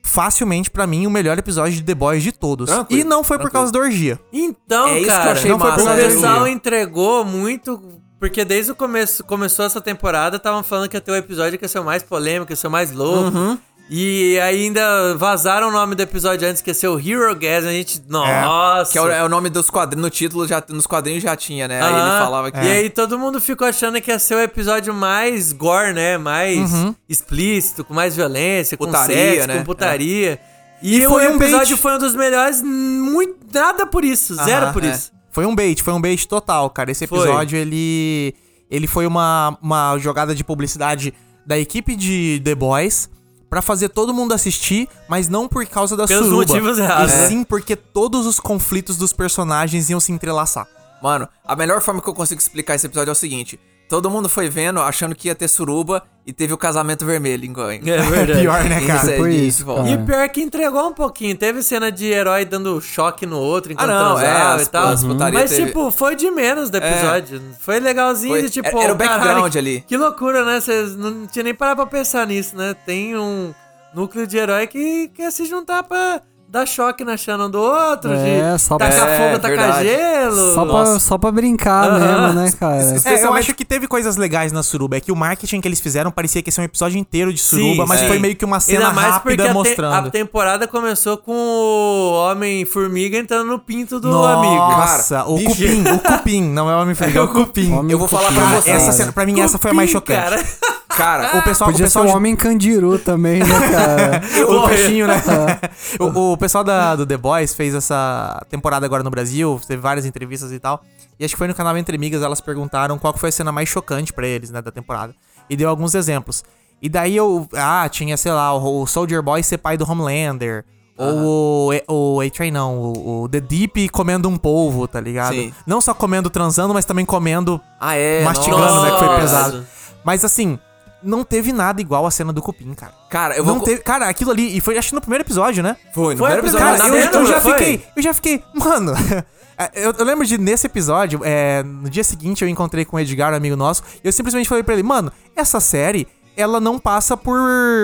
facilmente 0.03 0.71
pra 0.71 0.87
mim 0.87 1.07
o 1.07 1.11
melhor 1.11 1.37
episódio 1.39 1.75
de 1.75 1.83
The 1.83 1.95
Boys 1.95 2.23
de 2.23 2.31
todos. 2.33 2.71
Tranquilo, 2.71 3.01
e 3.01 3.05
não 3.05 3.25
foi 3.25 3.37
por 3.39 3.51
tranquilo. 3.51 3.53
causa 3.53 3.73
da 3.73 3.79
orgia. 3.81 4.21
Então, 4.33 4.87
É 4.89 4.99
isso 5.01 5.05
que 5.07 5.11
eu 5.11 5.17
cara, 5.17 5.33
achei 5.33 5.51
Não 5.51 5.59
foi 5.59 5.69
massa, 5.71 5.83
o 5.83 5.85
por 5.87 5.95
né? 5.97 6.03
da 6.03 6.09
pessoal 6.09 6.47
entregou 6.49 7.25
muito. 7.25 7.83
Porque 8.21 8.45
desde 8.45 8.73
o 8.73 8.75
começo, 8.75 9.23
começou 9.25 9.65
essa 9.65 9.81
temporada, 9.81 10.37
estavam 10.37 10.63
falando 10.63 10.89
que 10.89 10.97
ia 10.97 11.01
ter 11.01 11.13
o 11.13 11.17
episódio 11.17 11.57
que 11.59 11.65
ia 11.65 11.69
ser 11.69 11.79
o 11.79 11.85
mais 11.85 12.03
polêmico, 12.03 12.47
que 12.47 12.53
ia 12.53 12.57
ser 12.57 12.67
o 12.67 12.71
mais 12.71 12.91
louco. 12.93 13.37
Uhum. 13.37 13.59
E 13.91 14.39
ainda 14.41 15.15
vazaram 15.17 15.69
o 15.69 15.73
nome 15.73 15.95
do 15.95 16.03
episódio 16.03 16.47
antes, 16.47 16.61
que 16.61 16.69
ia 16.69 16.75
ser 16.75 16.89
o 16.89 16.99
Hero 16.99 17.35
Gas. 17.35 17.65
A 17.65 17.73
gente. 17.73 18.03
Nossa! 18.07 18.93
Que 18.93 18.99
é 18.99 19.03
o, 19.03 19.09
é 19.11 19.25
o 19.25 19.29
nome 19.31 19.49
dos 19.49 19.71
quadrinhos, 19.71 20.03
no 20.05 20.11
título, 20.11 20.47
já, 20.47 20.63
nos 20.69 20.87
quadrinhos 20.87 21.23
já 21.23 21.35
tinha, 21.35 21.67
né? 21.67 21.81
Aí 21.83 21.93
ele 21.95 22.25
falava 22.25 22.51
que... 22.51 22.59
E 22.59 22.71
aí 22.71 22.91
todo 22.91 23.19
mundo 23.19 23.41
ficou 23.41 23.67
achando 23.67 23.99
que 24.01 24.11
ia 24.11 24.19
ser 24.19 24.35
o 24.35 24.41
episódio 24.41 24.93
mais 24.93 25.53
gore, 25.53 25.95
né? 25.95 26.19
Mais 26.19 26.71
Uhum. 26.71 26.95
explícito, 27.09 27.83
com 27.83 27.95
mais 27.95 28.15
violência, 28.15 28.77
com 28.77 28.85
Putaria, 28.85 29.15
sexo, 29.17 29.49
né? 29.49 29.59
com 29.59 29.65
putaria. 29.65 30.39
E, 30.83 30.99
E 30.99 31.07
o 31.07 31.11
foi 31.11 31.27
um 31.29 31.37
episódio 31.37 31.69
bait. 31.77 31.81
foi 31.81 31.95
um 31.95 31.99
dos 31.99 32.15
melhores, 32.15 32.63
muito, 32.63 33.37
nada 33.55 33.87
por 33.87 34.05
isso, 34.05 34.35
zero 34.35 34.67
Aham, 34.67 34.73
por 34.75 34.85
é. 34.85 34.91
isso. 34.91 35.11
Foi 35.31 35.47
um 35.47 35.55
bait, 35.55 35.83
foi 35.83 35.95
um 35.95 36.01
bait 36.01 36.27
total, 36.29 36.69
cara. 36.69 36.91
Esse 36.91 37.07
Foi. 37.07 37.19
episódio, 37.21 37.57
ele. 37.57 38.35
Ele 38.71 38.87
foi 38.87 39.07
uma, 39.07 39.57
uma 39.63 39.97
jogada 39.99 40.35
de 40.35 40.43
publicidade 40.45 41.15
da 41.47 41.59
equipe 41.59 41.97
de 41.97 42.41
The 42.45 42.55
Boys 42.55 43.09
pra 43.49 43.63
fazer 43.63 43.89
todo 43.89 44.13
mundo 44.13 44.33
assistir, 44.35 44.89
mas 45.09 45.29
não 45.29 45.49
por 45.49 45.65
causa 45.67 45.97
da 45.97 46.07
Pelos 46.07 46.27
suruba. 46.27 46.47
motivos 46.47 46.79
errados, 46.79 47.13
E 47.13 47.17
né? 47.17 47.29
sim 47.29 47.45
porque 47.45 47.75
todos 47.77 48.27
os 48.27 48.39
conflitos 48.39 48.97
dos 48.97 49.13
personagens 49.13 49.89
iam 49.91 50.01
se 50.01 50.13
entrelaçar. 50.13 50.67
Mano, 51.03 51.29
a 51.45 51.55
melhor 51.57 51.81
forma 51.81 52.03
que 52.03 52.09
eu 52.09 52.15
consigo 52.15 52.41
explicar 52.41 52.75
esse 52.75 52.87
episódio 52.87 53.11
é 53.11 53.13
o 53.13 53.17
seguinte. 53.17 53.59
Todo 53.89 54.11
mundo 54.11 54.29
foi 54.29 54.49
vendo, 54.51 54.81
achando 54.81 55.15
que 55.15 55.29
ia 55.29 55.35
ter 55.35 55.49
suruba, 55.49 56.03
e 56.27 56.33
teve 56.33 56.53
o 56.53 56.59
casamento 56.59 57.07
vermelho 57.07 57.45
em 57.47 57.53
Goiânia. 57.53 57.95
É 57.95 58.03
verdade. 58.03 58.41
Pior, 58.43 58.63
né, 58.65 58.87
cara? 58.87 59.01
Isso 59.15 59.25
é 59.27 59.31
isso, 59.31 59.65
cara. 59.67 59.89
E 59.89 59.97
pior 59.99 60.29
que 60.29 60.43
entregou 60.43 60.87
um 60.89 60.93
pouquinho. 60.93 61.35
Teve 61.37 61.63
cena 61.63 61.91
de 61.91 62.05
herói 62.05 62.45
dando 62.45 62.79
choque 62.83 63.25
no 63.25 63.39
outro 63.39 63.73
enquanto 63.73 63.89
Ah, 63.91 63.99
não, 64.11 64.21
é, 64.21 64.63
e 64.63 64.67
tal. 64.67 64.89
as 64.89 65.03
putaria 65.03 65.39
Mas, 65.41 65.51
teve- 65.51 65.63
É. 65.63 65.67
tipo, 65.67 65.91
foi 65.91 66.15
de 66.17 66.31
menos 66.31 66.69
do 66.69 66.77
episódio. 66.77 67.41
Foi 67.61 67.81
legalzinho 67.81 68.35
Foi- 68.35 68.43
de 68.43 68.51
tipo. 68.51 68.69
era 68.69 68.93
o 68.93 68.97
caralho, 68.99 68.99
background 69.21 69.57
ali. 69.57 69.81
Que 69.87 69.97
loucura, 69.97 70.45
né? 70.45 70.61
Vocês 70.61 70.95
não 70.95 71.27
tinha 71.27 71.43
nem 71.45 71.55
parado 71.55 71.77
pra 71.77 71.87
pensar 71.87 72.27
nisso, 72.27 72.55
né? 72.57 72.77
Tem 72.85 73.17
um 73.17 73.55
núcleo 73.95 74.27
de 74.27 74.37
herói 74.37 74.67
que 74.67 75.09
quer 75.15 75.33
se 75.33 75.47
juntar 75.47 75.83
pra 75.83 76.21
dar 76.51 76.65
choque 76.67 77.05
na 77.05 77.15
um 77.45 77.51
do 77.51 77.61
outro, 77.61 78.11
É, 78.13 78.55
de 78.55 78.59
só 78.59 78.79
pra- 78.79 78.89
tacar 78.89 79.09
É, 79.09 79.19
fogo, 79.29 79.43
tacar 79.43 79.59
verdade. 79.59 79.89
gelo. 79.89 80.55
Só 80.55 80.65
pra, 80.65 80.73
Nossa. 80.73 80.99
só 81.01 81.19
pra 81.19 81.31
brincar 81.31 81.93
mesmo, 82.01 82.33
né, 82.33 82.51
cara? 82.59 82.77
É, 83.05 83.25
eu 83.25 83.35
acho 83.35 83.55
que 83.55 83.67
teve 83.67 83.87
coisas 83.87 84.17
legais 84.17 84.51
na 84.51 84.63
suruba. 84.63 84.97
É 84.97 85.01
que 85.01 85.13
o 85.13 85.17
marketing 85.17 85.61
que 85.61 85.69
eles 85.69 85.79
fizeram 85.79 86.11
parecia 86.11 86.43
que 86.43 86.49
ia 86.49 86.53
ser 86.53 86.63
um 86.63 86.65
episódio 86.65 86.99
inteiro 86.99 87.33
de 87.35 87.39
suruba, 87.41 87.83
Sim, 87.83 87.89
mas 87.89 88.01
sim. 88.01 88.09
foi 88.09 88.19
meio 88.19 88.35
que 88.35 88.45
uma 88.47 88.61
cena 88.61 88.89
Ainda 88.89 88.93
mais 88.95 89.15
porque 89.19 89.29
rápida 89.31 89.45
a 89.45 89.49
te- 89.49 89.53
mostrando. 89.53 90.07
a 90.07 90.11
temporada 90.11 90.67
começou 90.67 91.19
com 91.19 91.33
o 91.33 92.13
Homem-Formiga 92.31 93.19
entrando 93.19 93.47
no 93.47 93.59
pinto 93.59 94.01
do 94.01 94.09
amigo. 94.25 94.55
Nossa, 94.55 95.25
o 95.27 95.37
bicho. 95.37 95.51
cupim, 95.51 95.83
o 95.93 95.99
cupim, 95.99 96.43
não 96.43 96.71
é 96.71 96.77
o 96.77 96.81
homem 96.81 96.95
formiga, 96.95 97.19
é 97.21 97.23
o 97.23 97.29
cupim. 97.33 97.73
Homem 97.73 97.93
Eu 97.93 97.99
vou 97.99 98.09
falar 98.09 98.33
pra 98.33 98.61
você. 98.61 98.71
essa 98.71 98.93
cena, 98.93 99.13
pra 99.13 99.27
mim, 99.27 99.39
essa 99.41 99.59
foi 99.59 99.71
a 99.71 99.75
mais 99.75 99.93
Cupim, 99.93 100.15
chocante. 100.15 100.31
cara. 100.43 100.78
Cara, 100.99 101.39
O 101.39 101.43
pessoal, 101.43 101.71
Podia 101.71 101.87
o 101.87 101.89
pessoal 101.89 102.05
ser 102.07 102.11
um 102.13 102.17
homem 102.17 102.37
candiru 102.37 102.99
também, 102.99 103.39
né, 103.41 103.47
cara? 103.71 104.23
o 104.53 104.69
peixinho, 104.69 105.07
né? 105.07 105.23
o, 105.99 106.33
o 106.33 106.37
pessoal 106.37 106.63
da, 106.65 106.95
do 106.97 107.07
The 107.07 107.17
Boys 107.17 107.55
fez 107.55 107.75
essa 107.75 108.45
temporada 108.51 108.85
agora 108.85 109.03
no 109.03 109.11
Brasil, 109.11 109.61
teve 109.67 109.81
várias 109.81 110.05
entrevistas 110.05 110.53
e 110.53 110.59
tal. 110.59 110.83
E 111.19 111.25
acho 111.25 111.35
que 111.35 111.39
foi 111.39 111.49
no 111.49 111.55
canal 111.55 111.77
Entre 111.77 111.97
Amigas, 111.97 112.23
elas 112.23 112.41
perguntaram 112.41 112.99
qual 112.99 113.17
foi 113.17 113.31
a 113.31 113.33
cena 113.33 113.51
mais 113.53 113.69
chocante 113.69 114.13
pra 114.13 114.27
eles, 114.27 114.51
né, 114.51 114.61
da 114.61 114.71
temporada. 114.71 115.15
E 115.49 115.57
deu 115.57 115.69
alguns 115.69 115.95
exemplos. 115.95 116.45
E 116.81 116.89
daí 116.89 117.17
eu. 117.17 117.49
Ah, 117.55 117.89
tinha, 117.91 118.17
sei 118.17 118.31
lá, 118.33 118.53
o, 118.55 118.83
o 118.83 118.87
Soldier 118.87 119.23
Boy 119.23 119.43
ser 119.43 119.59
pai 119.59 119.77
do 119.77 119.91
Homelander. 119.91 120.65
Ou 120.97 121.73
o, 121.89 122.17
o 122.17 122.21
A-Train, 122.21 122.51
não, 122.51 122.77
o, 122.77 123.23
o 123.23 123.29
The 123.29 123.41
Deep 123.41 123.89
comendo 123.91 124.29
um 124.29 124.37
polvo, 124.37 124.87
tá 124.89 125.01
ligado? 125.01 125.33
Sim. 125.33 125.53
Não 125.65 125.81
só 125.81 125.95
comendo 125.95 126.29
transando, 126.29 126.75
mas 126.75 126.85
também 126.85 127.05
comendo 127.05 127.61
Ah, 127.81 127.95
é? 127.95 128.25
mastigando, 128.25 128.63
nossa. 128.63 128.83
né? 128.83 128.91
Que 128.99 129.05
foi 129.05 129.17
pesado. 129.21 129.67
Mas 130.05 130.25
assim, 130.25 130.59
não 131.03 131.25
teve 131.25 131.53
nada 131.53 131.81
igual 131.81 132.07
a 132.07 132.11
cena 132.11 132.33
do 132.33 132.43
Cupim, 132.43 132.75
cara. 132.75 132.93
Cara, 133.11 133.37
eu 133.37 133.45
não 133.45 133.57
vou. 133.57 133.65
teve. 133.65 133.83
Cara, 133.83 134.09
aquilo 134.09 134.31
ali. 134.31 134.57
E 134.57 134.61
foi 134.61 134.77
acho 134.77 134.89
que 134.89 134.95
no 134.95 135.01
primeiro 135.01 135.25
episódio, 135.25 135.63
né? 135.63 135.77
Foi, 135.95 136.15
no 136.15 136.19
Foi 136.19 136.31
primeiro 136.31 136.47
episódio. 136.47 136.79
Cara, 136.79 136.97
eu, 136.97 137.21
eu 137.21 137.27
já 137.27 137.41
foi? 137.41 137.53
fiquei. 137.53 137.85
Eu 137.97 138.03
já 138.03 138.15
fiquei. 138.15 138.43
Mano. 138.55 138.93
Eu, 139.75 139.93
eu 139.93 140.05
lembro 140.05 140.25
de 140.25 140.39
nesse 140.39 140.69
episódio, 140.69 141.21
é, 141.25 141.65
no 141.65 141.91
dia 141.91 142.05
seguinte 142.05 142.43
eu 142.43 142.49
encontrei 142.49 142.85
com 142.85 142.97
o 142.97 143.01
Edgar, 143.01 143.33
um 143.33 143.37
amigo 143.37 143.57
nosso, 143.57 143.83
e 144.05 144.07
eu 144.07 144.13
simplesmente 144.13 144.49
falei 144.49 144.63
pra 144.63 144.73
ele, 144.73 144.85
mano, 144.85 145.11
essa 145.35 145.59
série, 145.59 146.07
ela 146.37 146.61
não 146.61 146.79
passa 146.79 147.17
por, 147.17 147.41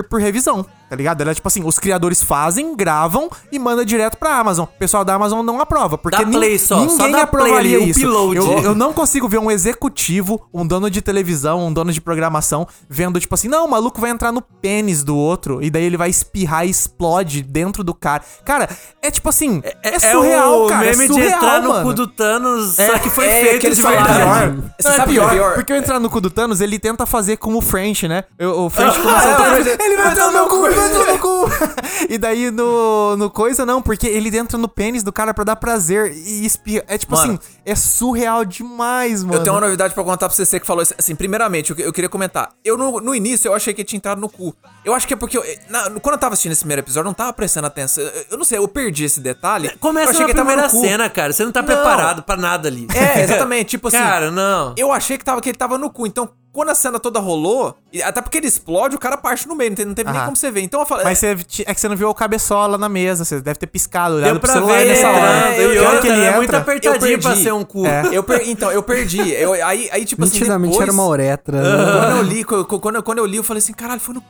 por 0.09 0.20
revisão, 0.20 0.65
tá 0.95 0.97
ligado? 0.97 1.21
Ela 1.21 1.33
é 1.33 1.35
tipo 1.35 1.49
assim, 1.49 1.62
os 1.65 1.79
criadores 1.79 2.23
fazem, 2.23 2.77
gravam 2.77 3.29
e 3.51 3.59
manda 3.59 3.85
direto 3.85 4.16
pra 4.16 4.39
Amazon. 4.39 4.65
O 4.65 4.79
pessoal 4.79 5.05
da 5.05 5.15
Amazon 5.15 5.45
não 5.45 5.61
aprova, 5.61 5.99
porque 5.99 6.25
Dá 6.25 6.31
play 6.31 6.59
só, 6.59 6.77
só 6.77 6.81
ninguém 6.87 7.11
dá 7.11 7.27
play 7.27 7.43
aprovaria 7.43 7.77
ali, 7.79 7.87
o 7.87 7.89
isso. 7.89 8.07
upload. 8.07 8.37
Eu, 8.37 8.59
eu 8.62 8.75
não 8.75 8.93
consigo 8.93 9.29
ver 9.29 9.39
um 9.39 9.51
executivo, 9.51 10.47
um 10.55 10.65
dono 10.65 10.89
de 10.89 11.03
televisão, 11.03 11.66
um 11.66 11.73
dono 11.73 11.93
de 11.93 12.01
programação, 12.01 12.66
vendo 12.89 13.19
tipo 13.19 13.35
assim, 13.35 13.49
não, 13.49 13.66
o 13.66 13.71
maluco 13.71 14.01
vai 14.01 14.11
entrar 14.11 14.31
no 14.31 14.41
pênis 14.41 15.03
do 15.03 15.16
outro, 15.16 15.61
e 15.62 15.69
daí 15.69 15.85
ele 15.85 15.97
vai 15.97 16.09
espirrar 16.09 16.65
e 16.65 16.71
explode 16.71 17.43
dentro 17.43 17.83
do 17.83 17.93
cara. 17.93 18.23
Cara, 18.45 18.69
é 19.03 19.11
tipo 19.11 19.29
assim, 19.29 19.61
é, 19.83 19.99
surreal, 19.99 20.66
o 20.66 20.69
cara. 20.69 20.91
meme 20.91 21.05
é 21.05 21.07
surreal, 21.09 21.29
de 21.29 21.35
entrar 21.35 21.61
mano. 21.61 21.79
no 21.81 21.83
cu 21.83 21.95
do 21.95 22.07
Thanos, 22.07 22.79
É, 22.79 22.87
só 22.87 22.99
que 22.99 23.11
foi 23.11 23.27
é, 23.27 23.45
feito 23.59 23.75
de 23.75 23.83
verdade. 23.83 24.15
Pior. 24.15 24.71
Você 24.81 24.89
Não, 24.89 24.95
é 24.95 25.07
pior, 25.07 25.31
pior? 25.31 25.55
Porque 25.55 25.73
eu 25.73 25.77
entrar 25.77 25.99
no 25.99 26.09
cu 26.09 26.21
do 26.21 26.31
Thanos, 26.31 26.61
ele 26.61 26.79
tenta 26.79 27.05
fazer 27.05 27.37
como 27.37 27.59
o 27.59 27.61
French, 27.61 28.07
né? 28.07 28.25
O, 28.41 28.66
o 28.66 28.71
French 28.71 28.99
começa 29.03 29.29
a 29.29 29.59
é, 29.59 29.85
ele 29.85 29.97
vai 29.97 30.12
entrar 30.12 30.27
no 30.27 30.33
meu 30.33 30.47
cu, 30.47 30.66
entrar 30.86 31.12
no 31.12 31.19
cu. 31.19 31.44
e 32.09 32.19
daí 32.19 32.51
no, 32.51 33.16
no 33.16 33.31
coisa, 33.31 33.65
não, 33.66 33.81
porque 33.82 34.06
ele 34.06 34.36
entra 34.36 34.56
no 34.59 34.69
pênis 34.69 35.02
do 35.02 35.12
cara 35.12 35.32
pra 35.35 35.44
dar 35.44 35.56
prazer 35.56 36.12
e 36.12 36.44
espirra. 36.44 36.85
É 36.89 36.97
tipo 36.98 37.15
Mano. 37.16 37.35
assim, 37.35 37.52
é 37.65 37.74
surreal 37.74 38.44
demais, 38.44 39.23
mano. 39.23 39.39
Eu 39.39 39.43
tenho 39.43 39.55
uma 39.55 39.61
novidade 39.61 39.94
pra 39.94 40.02
contar 40.05 40.28
pra 40.28 40.35
você, 40.36 40.44
você 40.44 40.61
que 40.61 40.66
falou 40.66 40.82
isso. 40.82 40.94
Assim, 40.98 41.15
primeiramente, 41.15 41.70
eu, 41.70 41.77
que- 41.77 41.82
eu 41.82 41.93
queria 41.93 42.09
comentar. 42.09 42.51
Eu, 42.65 42.77
no, 42.77 43.01
no 43.01 43.15
início, 43.15 43.48
eu 43.48 43.55
achei 43.55 43.73
que 43.74 43.85
tinha 43.85 43.97
entrado 43.97 44.20
no 44.20 44.28
cu. 44.28 44.55
Eu 44.85 44.94
acho 44.94 45.06
que 45.06 45.15
é 45.15 45.16
porque, 45.16 45.39
eu, 45.39 45.44
na- 45.69 45.90
quando 46.01 46.15
eu 46.15 46.19
tava 46.19 46.32
assistindo 46.35 46.52
esse 46.52 46.61
primeiro 46.62 46.81
episódio, 46.82 47.02
eu 47.06 47.11
não 47.11 47.15
tava 47.15 47.32
prestando 47.32 47.66
atenção. 47.66 48.02
Eu, 48.05 48.24
eu 48.32 48.39
não 48.39 48.44
sei, 48.44 48.59
eu 48.59 48.69
perdi 48.69 49.05
esse 49.05 49.20
detalhe. 49.20 49.69
eu 49.69 49.78
Começa 49.78 50.11
achei 50.11 50.20
na 50.20 50.27
que 50.27 50.31
ele 50.32 50.39
tava 50.39 50.48
primeira 50.48 50.73
no 50.73 50.78
cu. 50.78 50.86
cena, 50.86 51.11
cara. 51.11 51.32
Você 51.32 51.44
não 51.44 51.52
tá 51.52 51.61
Não. 51.61 51.66
preparado 51.66 52.23
pra 52.23 52.36
nada 52.36 52.69
ali. 52.69 52.86
É, 52.94 53.23
exatamente. 53.23 53.70
Tipo 53.70 53.89
assim. 53.89 53.97
Cara, 53.98 54.31
não. 54.31 54.74
Eu 54.77 54.93
achei 54.93 55.16
que, 55.19 55.24
tava, 55.24 55.40
que 55.40 55.48
ele 55.51 55.59
tava 55.59 55.78
no 55.78 55.90
cu. 55.90 56.06
Então, 56.06 56.28
quando 56.55 56.71
a 56.71 56.75
cena 56.75 56.99
toda 56.99 57.19
rolou, 57.21 57.77
até 58.05 58.23
porque 58.23 58.39
ele 58.39 58.47
explode, 58.47 58.97
o 58.97 58.99
cara 58.99 59.17
parte 59.19 59.47
no 59.47 59.55
meio. 59.55 59.71
Não, 59.71 59.77
tem- 59.77 59.85
não 59.85 59.93
teve 59.95 60.11
nem 60.11 60.21
como 60.25 60.37
você 60.37 60.51
ver. 60.51 60.63
Então 60.63 60.81
eu 60.81 60.87
falei. 60.87 61.05
Mas 61.05 61.19
você, 61.19 61.37
é 61.67 61.75
que 61.75 61.81
você 61.81 61.89
não 61.89 61.97
viu 61.97 62.09
o 62.09 62.15
cabeçola 62.15 62.79
na 62.79 62.89
mesa, 62.89 63.25
você 63.25 63.41
deve 63.41 63.59
ter 63.59 63.67
piscado, 63.67 64.15
olhado 64.15 64.31
Deu 64.31 64.41
pro 64.41 64.51
celular 64.51 64.79
ver, 64.79 64.85
nessa 64.87 65.09
hora. 65.11 65.21
né? 65.51 65.65
eu- 65.65 65.73
eu- 65.75 65.85
outra, 65.85 66.01
que 66.01 66.07
ele 66.07 66.21
é 66.21 66.27
entra, 66.29 66.37
muito 66.39 66.55
apertadinho 66.55 67.21
pra 67.21 67.35
ser 67.37 67.53
um 67.53 67.65
cu. 67.65 67.85
É. 67.87 68.03
Eu 68.13 68.23
per- 68.23 68.49
Então, 68.49 68.71
eu 68.71 68.83
perdi. 68.83 69.31
Eu, 69.33 69.53
aí, 69.53 69.89
aí, 69.93 70.05
tipo 70.05 70.23
assim. 70.25 70.35
Nitidamente 70.35 70.71
depois, 70.73 70.89
era 70.89 70.93
uma 70.93 71.07
uretra. 71.07 71.61
né? 71.61 72.01
Quando 72.01 72.17
eu 72.19 72.23
li, 72.23 72.45
quando, 72.45 72.97
eu- 72.97 73.03
quando 73.03 73.19
eu 73.19 73.27
li, 73.27 73.37
eu 73.39 73.45
falei 73.45 73.59
assim, 73.59 73.73
caralho, 73.73 74.01
foi 74.01 74.15
no. 74.15 74.23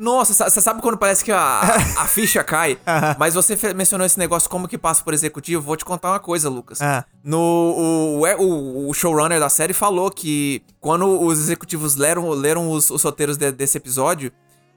Nossa, 0.00 0.32
sa- 0.32 0.48
você 0.48 0.60
sabe 0.62 0.80
quando 0.80 0.96
parece 0.96 1.22
que 1.22 1.30
a, 1.30 1.60
a 1.98 2.06
ficha 2.08 2.42
cai? 2.42 2.78
Mas 3.18 3.34
você 3.34 3.56
mencionou 3.74 4.06
esse 4.06 4.18
negócio 4.18 4.48
como 4.48 4.66
que 4.66 4.78
passa 4.78 5.04
por 5.04 5.12
executivo. 5.12 5.62
Vou 5.62 5.76
te 5.76 5.84
contar 5.84 6.10
uma 6.12 6.18
coisa, 6.18 6.48
Lucas. 6.48 6.80
Ah. 6.80 7.04
No, 7.22 7.38
o, 7.38 8.22
o, 8.38 8.88
o 8.88 8.94
showrunner 8.94 9.38
da 9.38 9.50
série 9.50 9.74
falou 9.74 10.10
que 10.10 10.62
quando 10.80 11.06
os 11.22 11.38
executivos 11.38 11.96
leram, 11.96 12.30
leram 12.30 12.70
os, 12.70 12.88
os 12.90 13.02
roteiros 13.02 13.36
de- 13.36 13.52
desse 13.52 13.76
episódio, 13.76 14.32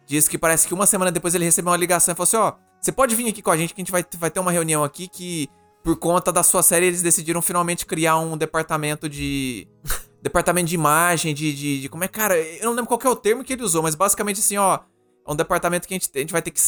diz 0.06 0.28
que 0.28 0.38
parece 0.38 0.68
que 0.68 0.74
uma 0.74 0.86
semana 0.86 1.10
depois 1.12 1.34
ele 1.34 1.46
recebeu 1.46 1.72
uma 1.72 1.78
ligação 1.78 2.12
e 2.12 2.16
falou 2.18 2.24
assim: 2.26 2.36
ó, 2.38 2.54
você 2.82 2.92
pode 2.92 3.16
vir 3.16 3.30
aqui 3.30 3.42
com 3.42 3.50
a 3.52 3.56
gente 3.56 3.74
que 3.74 3.80
a 3.80 3.84
gente 3.84 3.92
vai, 3.94 4.06
vai 4.18 4.30
ter 4.30 4.42
uma 4.42 4.52
reunião 4.52 4.84
aqui 4.84 5.08
que, 5.08 5.48
por 5.82 5.96
conta 5.96 6.34
da 6.34 6.44
sua 6.44 6.62
série, 6.62 6.88
eles 6.88 7.02
decidiram 7.02 7.42
finalmente 7.42 7.86
criar 7.86 8.18
um 8.20 8.36
departamento 8.36 9.08
de. 9.08 9.68
departamento 10.22 10.68
de 10.68 10.76
imagem, 10.76 11.34
de, 11.34 11.54
de, 11.54 11.82
de- 11.82 11.90
Como 11.90 12.04
é, 12.04 12.08
cara? 12.10 12.38
Eu 12.38 12.66
não 12.66 12.72
lembro 12.74 12.88
qual 12.88 12.98
que 12.98 13.08
é 13.08 13.10
o 13.10 13.16
termo 13.16 13.44
que 13.44 13.54
ele 13.54 13.64
usou, 13.64 13.82
mas 13.82 13.96
basicamente 13.96 14.40
assim, 14.42 14.58
ó. 14.58 14.80
É 15.28 15.32
um 15.32 15.36
departamento 15.36 15.88
que 15.88 15.94
a 15.94 15.98
gente, 15.98 16.10
a 16.14 16.20
gente 16.20 16.32
vai 16.32 16.42
ter 16.42 16.52
que 16.52 16.60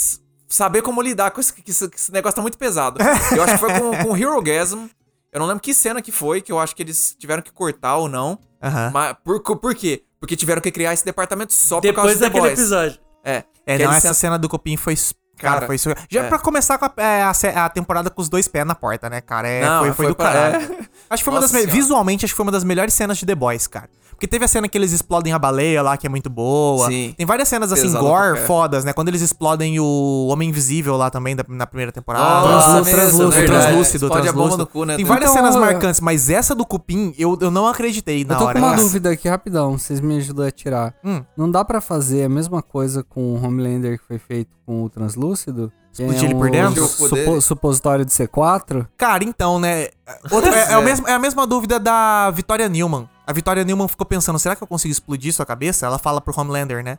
saber 0.48 0.82
como 0.82 1.02
lidar 1.02 1.32
com 1.32 1.40
esse, 1.42 1.54
que 1.54 1.70
esse, 1.72 1.88
que 1.90 1.98
esse 1.98 2.12
negócio 2.12 2.36
tá 2.36 2.42
muito 2.42 2.58
pesado. 2.58 3.00
Eu 3.36 3.44
acho 3.44 3.54
que 3.54 3.60
foi 3.60 3.74
com, 3.80 4.04
com 4.10 4.18
Hero 4.18 4.42
Gasm. 4.42 4.88
Eu 5.32 5.40
não 5.40 5.48
lembro 5.48 5.62
que 5.62 5.74
cena 5.74 6.02
que 6.02 6.12
foi, 6.12 6.42
que 6.42 6.52
eu 6.52 6.60
acho 6.60 6.76
que 6.76 6.82
eles 6.84 7.16
tiveram 7.20 7.42
que 7.42 7.52
cortar 7.52 7.98
ou 7.98 8.08
não. 8.08 8.40
Aham. 8.64 8.92
Mas 8.94 9.16
por, 9.24 9.42
por 9.42 9.76
quê? 9.76 10.04
Porque 10.20 10.36
tiveram 10.36 10.62
que 10.62 10.72
criar 10.72 10.94
esse 10.94 11.04
departamento 11.04 11.52
só 11.54 11.76
por 11.76 11.82
Depois 11.82 11.96
causa 11.96 12.16
do 12.16 12.20
The 12.20 12.26
daquele 12.28 12.42
Boys. 12.48 12.60
episódio. 12.60 13.00
É. 13.24 13.44
É, 13.66 13.78
não, 13.80 13.92
essa 13.92 14.08
sent- 14.10 14.16
cena 14.18 14.40
do 14.40 14.48
Cupim 14.48 14.78
foi. 14.78 14.96
Cara, 15.38 15.56
Cara, 15.56 15.66
foi 15.68 15.78
surreal. 15.78 16.02
Já 16.10 16.24
é. 16.24 16.30
pra 16.30 16.40
começar 16.40 16.78
com 16.78 16.86
a, 16.86 16.94
é, 16.96 17.22
a 17.24 17.66
a 17.66 17.70
temporada 17.70 18.10
com 18.10 18.22
os 18.22 18.30
dois 18.30 18.48
pés 18.48 18.66
na 18.66 18.74
porta, 18.74 19.10
né, 19.10 19.20
cara? 19.20 19.50
É, 19.50 19.66
Não, 19.66 19.80
foi, 19.80 19.88
foi 19.90 19.96
foi 19.96 20.08
do 20.08 20.16
pra- 20.16 20.32
caralho. 20.32 20.56
é. 20.74 20.78
Acho 21.10 21.22
que 21.22 21.26
foi 21.26 21.34
uma 21.34 21.42
das 21.42 21.52
Nossa 21.52 21.54
me- 21.56 21.62
Senhora. 21.64 21.72
Visualmente, 21.72 22.24
acho 22.24 22.34
que 22.34 22.38
foi 22.38 22.46
uma 22.46 22.52
das 22.54 22.64
melhores 22.64 22.94
cenas 22.94 23.18
de 23.18 23.26
The 23.26 23.36
Boys, 23.36 23.68
cara. 23.68 23.90
Porque 24.16 24.28
teve 24.28 24.46
a 24.46 24.48
cena 24.48 24.68
que 24.68 24.78
eles 24.78 24.92
explodem 24.94 25.34
a 25.34 25.38
baleia 25.40 25.82
lá, 25.82 25.98
que 25.98 26.08
é 26.08 26.10
muito 26.10 26.30
boa. 26.30 26.88
Sim. 26.88 27.14
Tem 27.18 27.26
várias 27.26 27.48
cenas 27.48 27.72
assim, 27.72 27.84
Pesado 27.84 28.06
gore, 28.06 28.40
fodas, 28.48 28.84
né? 28.86 28.94
Quando 28.94 29.10
eles 29.10 29.22
explodem 29.22 29.80
o 29.80 30.28
Homem 30.32 30.50
Invisível 30.50 30.96
lá 30.98 31.10
também, 31.10 31.36
da- 31.36 31.46
na 31.48 31.68
primeira 31.68 31.92
temporada. 31.92 32.26
Nossa, 32.48 32.68
Translúcido, 32.68 32.86
mesmo, 32.86 32.96
translúcido, 33.02 33.32
verdade. 33.42 33.64
translúcido, 33.66 34.06
Explode 34.06 34.28
a 34.30 34.34
bomba 34.34 34.58
no 34.58 34.66
cu, 34.68 34.86
né? 34.86 34.96
Tem 34.96 35.06
várias 35.06 35.30
Então, 35.32 35.44
cenas 35.44 35.56
eu- 35.56 35.62
marcantes, 35.62 36.00
mas 36.02 36.30
essa 36.30 36.56
do 36.56 36.66
Cupim, 36.66 37.14
eu, 37.18 37.38
eu 37.42 37.52
não 37.52 37.68
acreditei 37.68 38.24
na 38.24 38.36
Eu 38.36 38.38
tô 38.40 38.46
hora. 38.46 38.54
com 38.60 38.66
uma 38.66 38.72
cara. 38.72 38.82
dúvida 38.84 39.10
aqui 39.12 39.28
rapidão, 39.28 39.78
vocês 39.78 40.00
me 40.00 40.18
ajudam 40.18 40.46
a 40.48 40.52
tirar. 40.52 40.96
Hum. 41.04 41.22
Não 41.36 41.52
dá 41.52 41.64
pra 41.66 41.82
fazer 41.82 42.24
a 42.24 42.30
mesma 42.30 42.62
coisa 42.62 43.04
com 43.04 43.34
o 43.34 43.44
Homelander 43.46 44.00
que 44.00 44.06
foi 44.08 44.18
feito 44.18 44.56
com 44.66 44.84
o 44.84 44.90
Translúcido? 44.90 45.72
Explodir 46.00 46.24
é 46.24 46.26
ele 46.26 46.36
por 46.36 46.50
dentro? 46.52 46.86
supo- 46.88 47.42
supositório 47.42 48.04
de 48.06 48.12
C4? 48.12 48.88
Cara, 48.98 49.24
então, 49.24 49.60
né? 49.60 49.90
Outra- 50.30 50.54
é, 50.54 50.74
é 50.74 50.78
o 50.78 50.84
mesmo- 50.84 51.08
é 51.08 51.14
a 51.14 51.20
mesma 51.20 51.48
dúvida 51.48 51.80
da 51.80 52.30
Vitória 52.32 52.68
Newman. 52.68 53.10
A 53.26 53.34
Vitória 53.34 53.64
Newman 53.64 53.88
ficou 53.88 54.06
pensando, 54.06 54.38
será 54.38 54.56
que 54.56 54.62
eu 54.62 54.68
consigo 54.68 54.92
explodir 54.92 55.34
sua 55.34 55.46
cabeça? 55.46 55.86
Ela 55.86 55.98
fala 55.98 56.20
pro 56.22 56.34
Homelander, 56.40 56.84
né? 56.84 56.98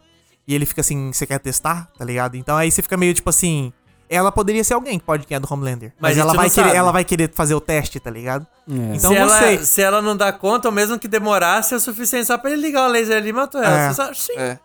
E 0.49 0.55
ele 0.55 0.65
fica 0.65 0.81
assim, 0.81 1.13
você 1.13 1.27
quer 1.27 1.39
testar? 1.39 1.89
Tá 1.99 2.05
ligado? 2.05 2.37
Então 2.37 2.57
aí 2.57 2.71
você 2.71 2.81
fica 2.83 2.97
meio 2.97 3.13
tipo 3.15 3.29
assim. 3.31 3.73
Ela 4.09 4.31
poderia 4.31 4.63
ser 4.63 4.75
alguém 4.75 5.01
que 5.01 5.05
pode 5.05 5.27
ganhar 5.27 5.41
do 5.41 5.49
Homelander. 5.53 5.93
Mas, 6.01 6.13
Mas 6.13 6.19
ela 6.19 6.33
vai, 6.33 6.49
querer, 6.49 6.75
ela 6.77 6.93
vai 6.93 7.05
querer 7.05 7.33
fazer 7.35 7.55
o 7.57 7.61
teste, 7.61 7.99
tá 7.99 8.09
ligado? 8.09 8.47
É. 8.71 8.73
Então 8.97 9.11
se, 9.11 9.17
não 9.19 9.23
ela, 9.23 9.39
sei. 9.41 9.59
se 9.65 9.83
ela 9.83 10.01
não 10.01 10.17
dá 10.17 10.33
conta, 10.33 10.69
ou 10.69 10.73
mesmo 10.75 10.97
que 10.97 11.09
demorasse, 11.09 11.75
é 11.75 11.77
o 11.77 11.81
suficiente 11.81 12.27
só 12.27 12.39
pra 12.39 12.53
ele 12.53 12.63
ligar 12.63 12.89
o 12.89 12.93
laser 12.93 13.17
ali 13.17 13.31
e 13.31 13.33
matou 13.33 13.61
ela. 13.61 13.77
É. 13.81 13.89
Você 13.89 13.95
sabe? 13.95 14.17
Sim. 14.17 14.35
É. 14.37 14.59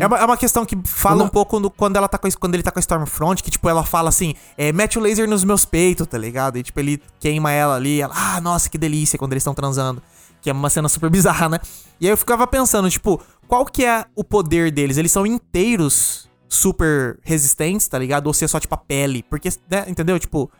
É 0.00 0.06
uma, 0.06 0.18
é 0.18 0.24
uma 0.24 0.36
questão 0.36 0.66
que 0.66 0.76
fala 0.84 1.22
um 1.22 1.28
pouco 1.28 1.60
no- 1.60 1.70
quando, 1.70 1.96
ela 1.96 2.08
tá 2.08 2.18
com, 2.18 2.28
quando 2.32 2.54
ele 2.54 2.62
tá 2.62 2.70
com 2.72 2.78
a 2.78 2.80
Stormfront, 2.80 3.42
que 3.42 3.50
tipo, 3.50 3.68
ela 3.68 3.84
fala 3.84 4.08
assim, 4.08 4.34
é, 4.58 4.72
mete 4.72 4.98
o 4.98 5.00
laser 5.00 5.28
nos 5.28 5.44
meus 5.44 5.64
peitos, 5.64 6.06
tá 6.06 6.18
ligado? 6.18 6.58
E 6.58 6.62
tipo, 6.62 6.78
ele 6.80 7.00
queima 7.20 7.52
ela 7.52 7.76
ali, 7.76 8.00
ela, 8.00 8.12
ah, 8.16 8.40
nossa, 8.40 8.68
que 8.68 8.76
delícia 8.76 9.18
quando 9.18 9.32
eles 9.32 9.42
estão 9.42 9.54
transando. 9.54 10.02
Que 10.40 10.50
é 10.50 10.52
uma 10.52 10.68
cena 10.68 10.88
super 10.88 11.08
bizarra, 11.08 11.48
né? 11.48 11.60
E 12.00 12.06
aí 12.06 12.12
eu 12.12 12.16
ficava 12.16 12.44
pensando, 12.48 12.90
tipo, 12.90 13.20
qual 13.46 13.64
que 13.64 13.84
é 13.84 14.04
o 14.16 14.24
poder 14.24 14.72
deles? 14.72 14.96
Eles 14.96 15.12
são 15.12 15.24
inteiros 15.24 16.28
super 16.48 17.18
resistentes, 17.22 17.86
tá 17.86 17.98
ligado? 17.98 18.26
Ou 18.26 18.34
se 18.34 18.44
é 18.44 18.48
só, 18.48 18.58
tipo, 18.58 18.74
a 18.74 18.78
pele? 18.78 19.22
Porque, 19.30 19.48
né, 19.70 19.84
entendeu? 19.86 20.18
Tipo, 20.18 20.50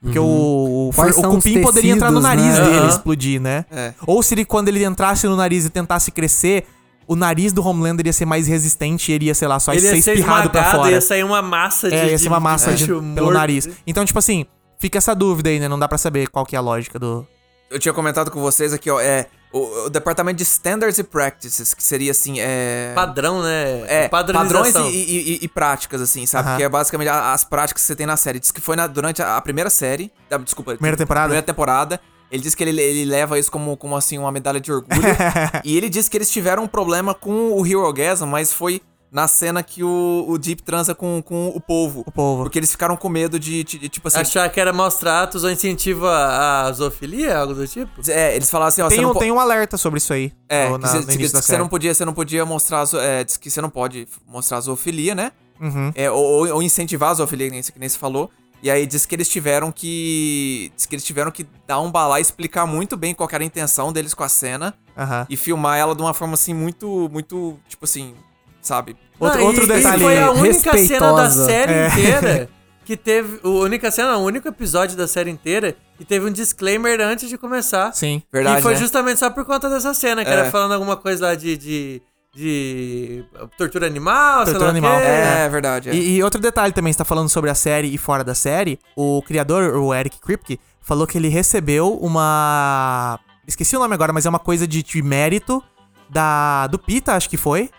porque 0.00 0.18
o, 0.18 0.24
o, 0.24 0.90
Quais 0.94 1.16
o 1.16 1.20
os 1.20 1.26
cupim 1.26 1.60
poderia 1.62 1.92
entrar 1.92 2.10
no 2.10 2.20
tecidos, 2.20 2.42
nariz 2.42 2.58
né? 2.58 2.64
dele 2.64 2.76
e 2.76 2.78
Aham. 2.80 2.88
explodir, 2.88 3.40
né? 3.40 3.64
É. 3.70 3.94
Ou 4.06 4.22
se 4.22 4.34
ele, 4.34 4.44
quando 4.44 4.68
ele 4.68 4.84
entrasse 4.84 5.26
no 5.26 5.34
nariz 5.36 5.64
e 5.64 5.70
tentasse 5.70 6.10
crescer, 6.10 6.66
o 7.06 7.16
nariz 7.16 7.52
do 7.52 7.66
Homelander 7.66 8.06
ia 8.06 8.12
ser 8.12 8.24
mais 8.26 8.46
resistente 8.46 9.10
e 9.10 9.14
ele 9.14 9.24
ia, 9.26 9.34
sei 9.34 9.48
lá, 9.48 9.58
só 9.60 9.72
Ele 9.72 9.80
ser 9.80 9.96
ia 9.96 10.02
ser 10.02 10.12
espirrado 10.14 10.50
pra 10.50 10.64
fora. 10.72 10.90
ia 10.90 11.00
sair 11.00 11.24
uma 11.24 11.42
massa 11.42 11.88
de 11.90 11.96
É, 11.96 12.10
ia 12.10 12.18
ser 12.18 12.28
uma 12.28 12.38
de 12.38 12.42
massa 12.44 12.72
de- 12.72 12.84
bicho 12.86 13.00
pelo 13.00 13.26
morto. 13.26 13.32
nariz. 13.32 13.68
Então, 13.86 14.04
tipo 14.04 14.18
assim, 14.18 14.46
fica 14.78 14.98
essa 14.98 15.14
dúvida 15.14 15.50
aí, 15.50 15.58
né? 15.60 15.68
Não 15.68 15.78
dá 15.78 15.88
pra 15.88 15.98
saber 15.98 16.28
qual 16.28 16.44
que 16.46 16.54
é 16.56 16.58
a 16.58 16.62
lógica 16.62 16.98
do... 16.98 17.26
Eu 17.70 17.78
tinha 17.78 17.92
comentado 17.94 18.30
com 18.30 18.40
vocês 18.40 18.72
aqui, 18.72 18.90
ó. 18.90 19.00
É. 19.00 19.26
O, 19.50 19.86
o 19.86 19.90
departamento 19.90 20.36
de 20.38 20.42
Standards 20.44 20.98
e 20.98 21.02
Practices, 21.02 21.74
que 21.74 21.82
seria 21.84 22.10
assim, 22.10 22.36
é. 22.38 22.92
Padrão, 22.94 23.42
né? 23.42 23.82
É, 23.86 24.08
padrões 24.08 24.74
e, 24.74 24.78
e- 24.88 25.32
e- 25.34 25.38
e 25.42 25.48
práticas, 25.48 26.00
assim, 26.00 26.24
sabe? 26.24 26.48
Aham. 26.48 26.56
Que 26.56 26.62
é 26.64 26.68
basicamente 26.70 27.08
as 27.08 27.44
práticas 27.44 27.82
que 27.82 27.86
você 27.86 27.94
tem 27.94 28.06
na 28.06 28.16
série. 28.16 28.38
Diz 28.40 28.50
que 28.50 28.60
foi 28.62 28.76
na- 28.76 28.86
durante 28.86 29.20
a, 29.22 29.36
a 29.36 29.40
primeira 29.42 29.68
série. 29.68 30.10
Desculpa. 30.42 30.72
Primeira 30.74 30.96
temporada? 30.96 31.26
Primeira 31.26 31.44
temporada. 31.46 32.00
Ele 32.32 32.42
diz 32.42 32.54
que 32.54 32.64
ele, 32.64 32.80
ele 32.80 33.04
leva 33.04 33.38
isso 33.38 33.52
como, 33.52 33.76
como 33.76 33.94
assim, 33.94 34.16
uma 34.16 34.32
medalha 34.32 34.58
de 34.58 34.72
orgulho. 34.72 35.02
e 35.62 35.76
ele 35.76 35.88
diz 35.90 36.08
que 36.08 36.16
eles 36.16 36.30
tiveram 36.30 36.64
um 36.64 36.66
problema 36.66 37.14
com 37.14 37.52
o 37.52 37.66
Hero 37.66 37.92
Gasm, 37.92 38.24
mas 38.26 38.50
foi 38.52 38.80
na 39.10 39.28
cena 39.28 39.62
que 39.62 39.84
o, 39.84 40.24
o 40.26 40.38
Deep 40.38 40.62
transa 40.62 40.94
com, 40.94 41.20
com 41.22 41.48
o 41.48 41.60
povo. 41.60 42.02
O 42.06 42.10
povo. 42.10 42.44
Porque 42.44 42.58
eles 42.58 42.70
ficaram 42.70 42.96
com 42.96 43.10
medo 43.10 43.38
de, 43.38 43.62
de- 43.62 43.78
de, 43.78 43.88
tipo 43.90 44.08
assim. 44.08 44.20
Achar 44.20 44.48
que 44.48 44.58
era 44.58 44.72
maus 44.72 44.94
tratos 44.94 45.44
ou 45.44 45.50
incentivo 45.50 46.06
à 46.06 46.62
à 46.62 46.72
zoofilia, 46.72 47.36
algo 47.36 47.52
do 47.52 47.68
tipo? 47.68 47.90
É, 48.08 48.34
eles 48.34 48.50
falaram 48.50 48.68
assim, 48.70 48.80
ó, 48.80 48.88
Tem, 48.88 49.04
um, 49.04 49.12
po- 49.12 49.18
tem 49.18 49.30
um 49.30 49.38
alerta 49.38 49.76
sobre 49.76 49.98
isso 49.98 50.14
aí. 50.14 50.32
É, 50.48 50.70
na- 50.70 50.78
no 50.94 51.06
que 51.06 51.28
você 51.28 51.58
não 51.58 51.68
podia, 51.68 51.92
você 51.94 52.04
não 52.06 52.14
podia 52.14 52.46
mostrar, 52.46 52.82
a 52.82 53.02
é, 53.02 53.22
diz 53.24 53.36
que 53.36 53.50
você 53.50 53.60
não 53.60 53.68
pode 53.68 54.08
mostrar 54.26 54.56
a 54.56 54.60
zoofilia, 54.62 55.14
né? 55.14 55.32
Uhum. 55.60 55.92
É, 55.94 56.10
ou, 56.10 56.48
ou 56.54 56.62
incentivar 56.62 57.10
a 57.10 57.14
zoofilia, 57.14 57.48
que 57.48 57.52
nem, 57.52 57.62
que 57.62 57.78
nem 57.78 57.88
você 57.90 57.98
falou. 57.98 58.30
E 58.62 58.70
aí 58.70 58.86
diz 58.86 59.04
que 59.04 59.14
eles 59.14 59.28
tiveram 59.28 59.72
que. 59.72 60.70
Diz 60.76 60.86
que 60.86 60.94
eles 60.94 61.04
tiveram 61.04 61.30
que 61.32 61.46
dar 61.66 61.80
um 61.80 61.90
balá 61.90 62.18
e 62.18 62.22
explicar 62.22 62.64
muito 62.66 62.96
bem 62.96 63.12
qual 63.14 63.28
era 63.32 63.42
a 63.42 63.46
intenção 63.46 63.92
deles 63.92 64.14
com 64.14 64.22
a 64.22 64.28
cena. 64.28 64.74
Aham. 64.96 65.26
E 65.28 65.36
filmar 65.36 65.78
ela 65.78 65.94
de 65.96 66.02
uma 66.02 66.14
forma 66.14 66.34
assim, 66.34 66.54
muito, 66.54 67.08
muito, 67.12 67.58
tipo 67.68 67.84
assim, 67.84 68.14
sabe? 68.60 68.96
Outro, 69.18 69.38
Não, 69.40 69.46
outro 69.46 69.64
e- 69.64 69.66
detalhe. 69.66 69.96
E 70.02 70.04
foi 70.04 70.18
a 70.18 70.30
única 70.30 70.76
cena 70.78 71.12
da 71.12 71.22
respeitosa. 71.28 71.46
série 71.46 71.72
É. 71.72 71.86
inteira 71.88 72.48
que 72.84 72.96
teve. 72.96 73.40
A 73.42 73.48
única 73.48 73.90
cena, 73.90 74.16
o 74.16 74.22
único 74.22 74.46
episódio 74.46 74.96
da 74.96 75.08
série 75.08 75.30
inteira 75.30 75.74
que 75.98 76.04
teve 76.04 76.26
um 76.28 76.32
disclaimer 76.32 77.00
antes 77.00 77.28
de 77.28 77.36
começar. 77.36 77.92
Sim. 77.92 78.22
Verdade, 78.32 78.60
e 78.60 78.62
foi 78.62 78.74
né? 78.74 78.78
justamente 78.80 79.18
só 79.18 79.28
por 79.30 79.44
conta 79.44 79.68
dessa 79.68 79.92
cena, 79.92 80.24
que 80.24 80.30
É. 80.30 80.34
era 80.34 80.50
falando 80.52 80.72
alguma 80.74 80.96
coisa 80.96 81.26
lá 81.26 81.34
de. 81.34 81.56
de, 81.56 82.02
de 82.34 83.24
tortura 83.58 83.86
animal, 83.86 84.44
sei 84.44 84.54
Tortura 84.54 84.70
animal. 84.70 84.98
quê. 84.98 85.06
É, 85.06 85.48
verdade. 85.48 85.90
é. 85.90 85.94
E, 85.94 86.16
e 86.16 86.22
outro 86.22 86.40
detalhe 86.40 86.72
também, 86.72 86.92
você 86.92 86.98
tá 86.98 87.04
falando 87.04 87.28
sobre 87.28 87.50
a 87.50 87.54
série 87.54 87.92
e 87.92 87.98
fora 87.98 88.24
da 88.24 88.34
série, 88.34 88.78
o 88.96 89.22
criador, 89.22 89.76
o 89.76 89.94
Eric 89.94 90.18
Kripke, 90.18 90.58
falou 90.80 91.06
que 91.06 91.18
ele 91.18 91.28
recebeu 91.28 91.94
uma... 92.00 93.20
Esqueci 93.46 93.76
o 93.76 93.80
nome 93.80 93.94
agora, 93.94 94.12
mas 94.12 94.24
é 94.24 94.28
uma 94.30 94.38
coisa 94.38 94.66
de, 94.66 94.82
de 94.82 95.02
mérito 95.02 95.62
da 96.08 96.66
do 96.68 96.78
Pita, 96.78 97.14
acho 97.14 97.28
que 97.28 97.36
foi. 97.36 97.70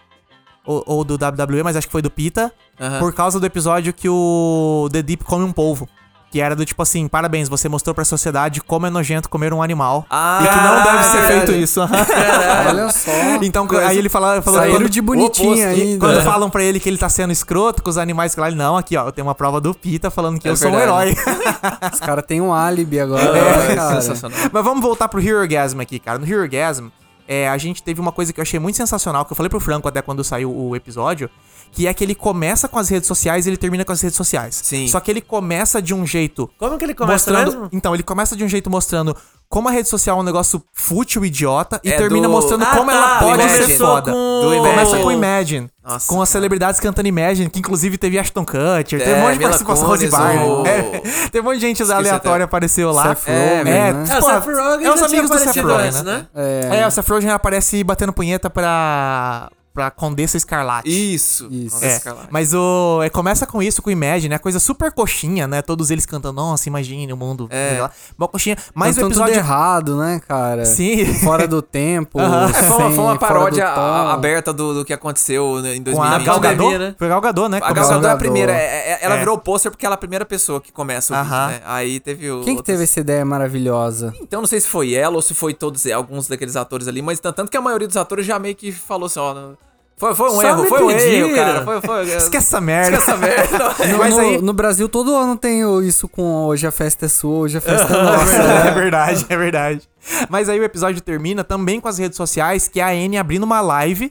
Ou, 0.65 0.83
ou 0.85 1.03
do 1.03 1.15
WWE, 1.15 1.63
mas 1.63 1.75
acho 1.75 1.87
que 1.87 1.91
foi 1.91 2.01
do 2.01 2.11
Pita. 2.11 2.53
Aham. 2.79 2.99
Por 2.99 3.13
causa 3.13 3.39
do 3.39 3.45
episódio 3.45 3.93
que 3.93 4.07
o 4.07 4.87
The 4.91 5.01
Deep 5.01 5.23
come 5.23 5.43
um 5.43 5.51
polvo. 5.51 5.87
Que 6.33 6.41
era 6.41 6.55
do 6.55 6.65
tipo 6.65 6.81
assim, 6.81 7.07
parabéns, 7.07 7.47
você 7.47 7.69
mostrou 7.69 7.93
pra 7.93 8.03
sociedade 8.03 8.59
como 8.59 8.87
é 8.87 8.89
nojento 8.89 9.29
comer 9.29 9.53
um 9.53 9.61
animal. 9.61 10.03
Ah, 10.09 10.39
e 10.43 10.47
que 10.47 10.55
não 10.55 10.83
deve 10.83 11.03
ser 11.03 11.21
verdade. 11.21 11.45
feito 11.45 11.51
isso. 11.63 11.79
Olha 12.67 12.89
só. 12.89 13.11
então, 13.43 13.67
aí 13.85 13.99
ele 13.99 14.09
fala, 14.09 14.41
falou 14.41 14.59
quando- 14.67 14.89
de 14.89 14.99
bonitinho 14.99 15.51
oposto. 15.51 15.67
ainda. 15.67 15.99
quando 16.07 16.23
falam 16.23 16.49
pra 16.49 16.63
ele 16.63 16.79
que 16.79 16.89
ele 16.89 16.97
tá 16.97 17.07
sendo 17.07 17.31
escroto 17.31 17.83
com 17.83 17.89
os 17.91 17.99
animais, 17.99 18.33
que 18.33 18.41
lá 18.41 18.47
ele, 18.47 18.55
não, 18.55 18.75
aqui 18.75 18.97
ó, 18.97 19.05
eu 19.05 19.11
tenho 19.11 19.27
uma 19.27 19.35
prova 19.35 19.61
do 19.61 19.75
Pita 19.75 20.09
falando 20.09 20.39
que 20.39 20.47
É 20.47 20.51
eu 20.51 20.57
sou 20.57 20.69
um 20.69 20.75
verdade. 20.75 21.11
herói. 21.11 21.15
Os 21.93 21.99
caras 21.99 22.25
têm 22.25 22.41
um 22.41 22.51
álibi 22.51 22.99
agora, 22.99 23.21
É, 23.23 23.67
né, 23.67 23.75
cara? 23.75 24.01
sensacional. 24.01 24.39
Mas 24.51 24.63
vamos 24.63 24.81
voltar 24.81 25.07
pro 25.09 25.21
Hero 25.21 25.37
Orgasm 25.39 25.79
aqui, 25.81 25.99
cara. 25.99 26.17
No 26.17 26.25
Hero 26.27 26.41
Orgasm, 26.41 26.87
é, 27.27 27.47
a 27.47 27.57
gente 27.59 27.83
teve 27.83 28.01
uma 28.01 28.11
coisa 28.11 28.33
que 28.33 28.39
eu 28.39 28.41
achei 28.41 28.59
muito 28.59 28.75
sensacional, 28.75 29.23
que 29.23 29.31
eu 29.31 29.35
falei 29.37 29.51
pro 29.51 29.59
Franco 29.59 29.87
até 29.87 30.01
quando 30.01 30.23
saiu 30.23 30.51
o 30.51 30.75
episódio, 30.75 31.29
que 31.73 31.87
é 31.87 31.93
que 31.93 32.03
ele 32.03 32.15
começa 32.15 32.67
com 32.67 32.77
as 32.77 32.87
redes 32.89 33.07
sociais 33.07 33.45
e 33.45 33.49
ele 33.49 33.57
termina 33.57 33.83
com 33.83 33.91
as 33.91 34.01
redes 34.01 34.15
sociais. 34.15 34.59
Sim. 34.63 34.87
Só 34.87 34.99
que 34.99 35.09
ele 35.09 35.21
começa 35.21 35.81
de 35.81 35.93
um 35.93 36.05
jeito 36.05 36.49
Como 36.59 36.77
que 36.77 36.85
ele 36.85 36.93
começa 36.93 37.31
mostrando, 37.31 37.51
mesmo? 37.61 37.69
Então, 37.71 37.93
ele 37.93 38.03
começa 38.03 38.35
de 38.35 38.43
um 38.43 38.47
jeito 38.47 38.69
mostrando 38.69 39.15
como 39.49 39.69
a 39.69 39.71
rede 39.71 39.87
social 39.87 40.17
é 40.17 40.21
um 40.21 40.23
negócio 40.23 40.63
fútil, 40.73 41.23
idiota, 41.23 41.79
e 41.83 41.91
É 41.91 41.97
termina 41.97 42.27
do- 42.27 42.31
mostrando 42.31 42.63
Ah, 42.63 42.75
como 42.75 42.89
tá, 42.89 42.95
ela 42.97 43.19
pode 43.19 43.43
Imagine. 43.43 43.65
ser 43.67 43.77
foda. 43.77 44.11
Com... 44.11 44.41
Começa 44.63 44.97
com 44.97 45.11
Imagine. 45.11 45.69
Nossa, 45.83 46.07
com 46.07 46.21
as 46.21 46.29
cara. 46.29 46.39
celebridades 46.39 46.79
cantando 46.79 47.07
Imagine, 47.07 47.49
que 47.51 47.59
inclusive 47.59 47.97
teve 47.99 48.17
Ashton 48.17 48.43
Kutcher, 48.45 48.99
teve 48.99 49.11
É, 49.11 49.15
um 49.15 49.19
monte 49.19 49.33
de 49.33 49.37
Mila 49.39 49.49
participação 49.51 49.85
Kunis, 49.89 50.01
Rose 50.11 50.17
Byrne. 50.17 50.49
o- 50.49 50.65
É, 50.65 50.81
teve 51.29 51.41
um 51.41 51.43
monte 51.43 51.55
de 51.59 51.61
gente 51.67 51.81
Esqueci 51.83 51.91
aleatória 51.91 52.45
apareceu 52.45 52.91
lá. 52.91 53.15
Seth 53.15 53.27
É, 53.27 53.57
Rogen, 53.57 53.73
é, 53.73 53.93
né? 53.93 54.05
É, 54.09 54.17
o 54.17 54.21
Seth 54.23 54.45
Rogen 54.45 54.87
é 54.87 54.93
os 54.93 55.01
amigos 55.03 55.29
do 55.29 55.37
Seth 55.37 55.57
Rogen, 55.63 55.91
né? 55.91 56.01
né? 56.03 56.27
É, 56.35 56.79
É, 56.79 56.87
o 56.87 56.91
Seth 56.91 57.07
Rogen 57.09 57.29
aparece 57.29 57.83
batendo 57.83 58.11
punheta 58.13 58.49
pra, 58.49 59.51
pra 59.73 59.89
Condessa 59.89 60.37
Escarlate. 60.37 60.87
Isso. 60.89 61.47
Isso. 61.51 61.83
É, 61.83 61.97
Escarlate. 61.97 62.27
mas 62.29 62.53
o, 62.53 63.01
é, 63.03 63.09
começa 63.09 63.47
com 63.47 63.61
isso, 63.61 63.81
com 63.81 63.89
Imagine, 63.89 64.29
né? 64.29 64.37
Coisa 64.37 64.59
super 64.59 64.91
coxinha, 64.91 65.47
né? 65.47 65.61
Todos 65.61 65.89
eles 65.91 66.05
cantando, 66.05 66.35
nossa, 66.35 66.69
imagine 66.69 67.11
o 67.11 67.17
mundo. 67.17 67.47
É. 67.49 67.89
Mó 68.17 68.27
coxinha. 68.27 68.55
Mas 68.73 68.97
o 68.97 69.01
Cantando 69.01 69.13
tudo 69.15 69.23
episódio... 69.23 69.39
errado, 69.39 69.97
né, 69.97 70.21
cara? 70.27 70.65
Sim. 70.65 71.05
Fora 71.23 71.47
do 71.47 71.61
tempo. 71.61 72.19
Aham. 72.21 72.49
É, 72.49 72.53
foi, 72.53 72.61
uma, 72.69 72.77
sem- 72.77 72.77
foi 72.77 72.87
uma 72.87 72.95
fora 72.95 73.13
do 73.15 73.19
paródia 73.19 73.67
a- 73.67 74.13
aberta 74.13 74.53
do, 74.53 74.73
do 74.75 74.85
que 74.85 74.93
aconteceu 74.93 75.59
né, 75.61 75.75
em 75.75 75.83
Com 75.83 76.01
a 76.01 76.17
2020. 76.19 76.25
Gal 76.25 76.39
né? 76.39 76.49
Gadot. 76.49 76.77
né? 76.77 76.95
Foi 76.97 77.07
a 77.07 77.09
Gal 77.09 77.21
Gadot, 77.21 77.49
né? 77.49 77.57
A 77.57 77.59
Gal 77.59 77.69
Começou- 77.73 77.93
Gadot 77.95 78.07
é 78.07 78.11
a 78.11 78.17
primeira. 78.17 78.51
é- 78.53 78.91
é- 78.91 78.99
ela 79.01 79.15
É. 79.15 79.19
virou 79.19 79.35
o 79.35 79.39
pôster 79.39 79.71
porque 79.71 79.85
ela 79.85 79.93
é 79.93 79.97
a 79.97 79.99
primeira 79.99 80.25
pessoa 80.25 80.61
que 80.61 80.71
começa 80.71 81.13
o 81.13 81.17
vídeo, 81.23 81.33
Aham. 81.33 81.47
né? 81.47 81.61
Aí 81.65 81.99
teve 81.99 82.29
o. 82.29 82.37
Quem 82.43 82.53
que 82.55 82.59
outros- 82.59 82.65
teve 82.65 82.83
essa 82.83 82.99
ideia 82.99 83.25
maravilhosa? 83.25 84.13
Então 84.21 84.39
não 84.41 84.47
sei 84.47 84.59
se 84.61 84.67
foi 84.67 84.93
ela 84.93 85.15
ou 85.15 85.21
se 85.21 85.33
foi 85.33 85.53
todos 85.53 85.85
alguns 85.87 86.27
daqueles 86.27 86.55
atores 86.55 86.87
ali, 86.87 87.01
mas 87.01 87.19
tanto 87.19 87.49
que 87.49 87.57
a 87.57 87.61
maioria 87.61 87.87
dos 87.87 87.97
atores 87.97 88.25
já 88.25 88.37
meio 88.39 88.55
que 88.55 88.71
falou 88.71 89.07
assim, 89.07 89.19
ó. 89.19 89.53
Foi, 89.95 90.15
foi 90.15 90.27
um 90.29 90.35
Só 90.35 90.43
erro, 90.43 90.65
foi 90.65 90.83
um 90.83 90.89
erro, 90.91 91.35
cara. 91.35 91.63
Foi, 91.63 91.81
foi, 91.81 92.03
Esquece 92.05 92.35
essa 92.47 92.59
merda. 92.59 92.97
Esquece 92.97 93.11
essa 93.11 93.17
merda. 93.17 93.75
No, 93.93 93.97
Mas 93.97 94.13
no- 94.13 94.19
aí- 94.19 94.41
no 94.41 94.53
Brasil, 94.53 94.89
todo 94.89 95.15
ano 95.15 95.37
tem 95.37 95.63
o- 95.63 95.81
isso 95.81 96.07
com 96.07 96.45
hoje 96.45 96.65
a 96.67 96.71
festa 96.71 97.05
é 97.05 97.09
sua, 97.09 97.37
hoje 97.39 97.57
a 97.57 97.61
festa 97.61 97.93
é 97.93 98.01
nossa. 98.03 98.33
É 98.41 98.71
verdade, 98.71 99.25
é 99.29 99.37
verdade. 99.37 99.81
Mas 100.29 100.49
aí 100.49 100.59
o 100.59 100.63
episódio 100.63 100.99
termina 101.01 101.43
também 101.43 101.79
com 101.79 101.87
as 101.87 101.97
redes 101.99 102.17
sociais, 102.17 102.67
que 102.67 102.79
é 102.79 102.83
a 102.83 102.89
Anne 102.89 103.17
abrindo 103.17 103.43
uma 103.43 103.61
live 103.61 104.05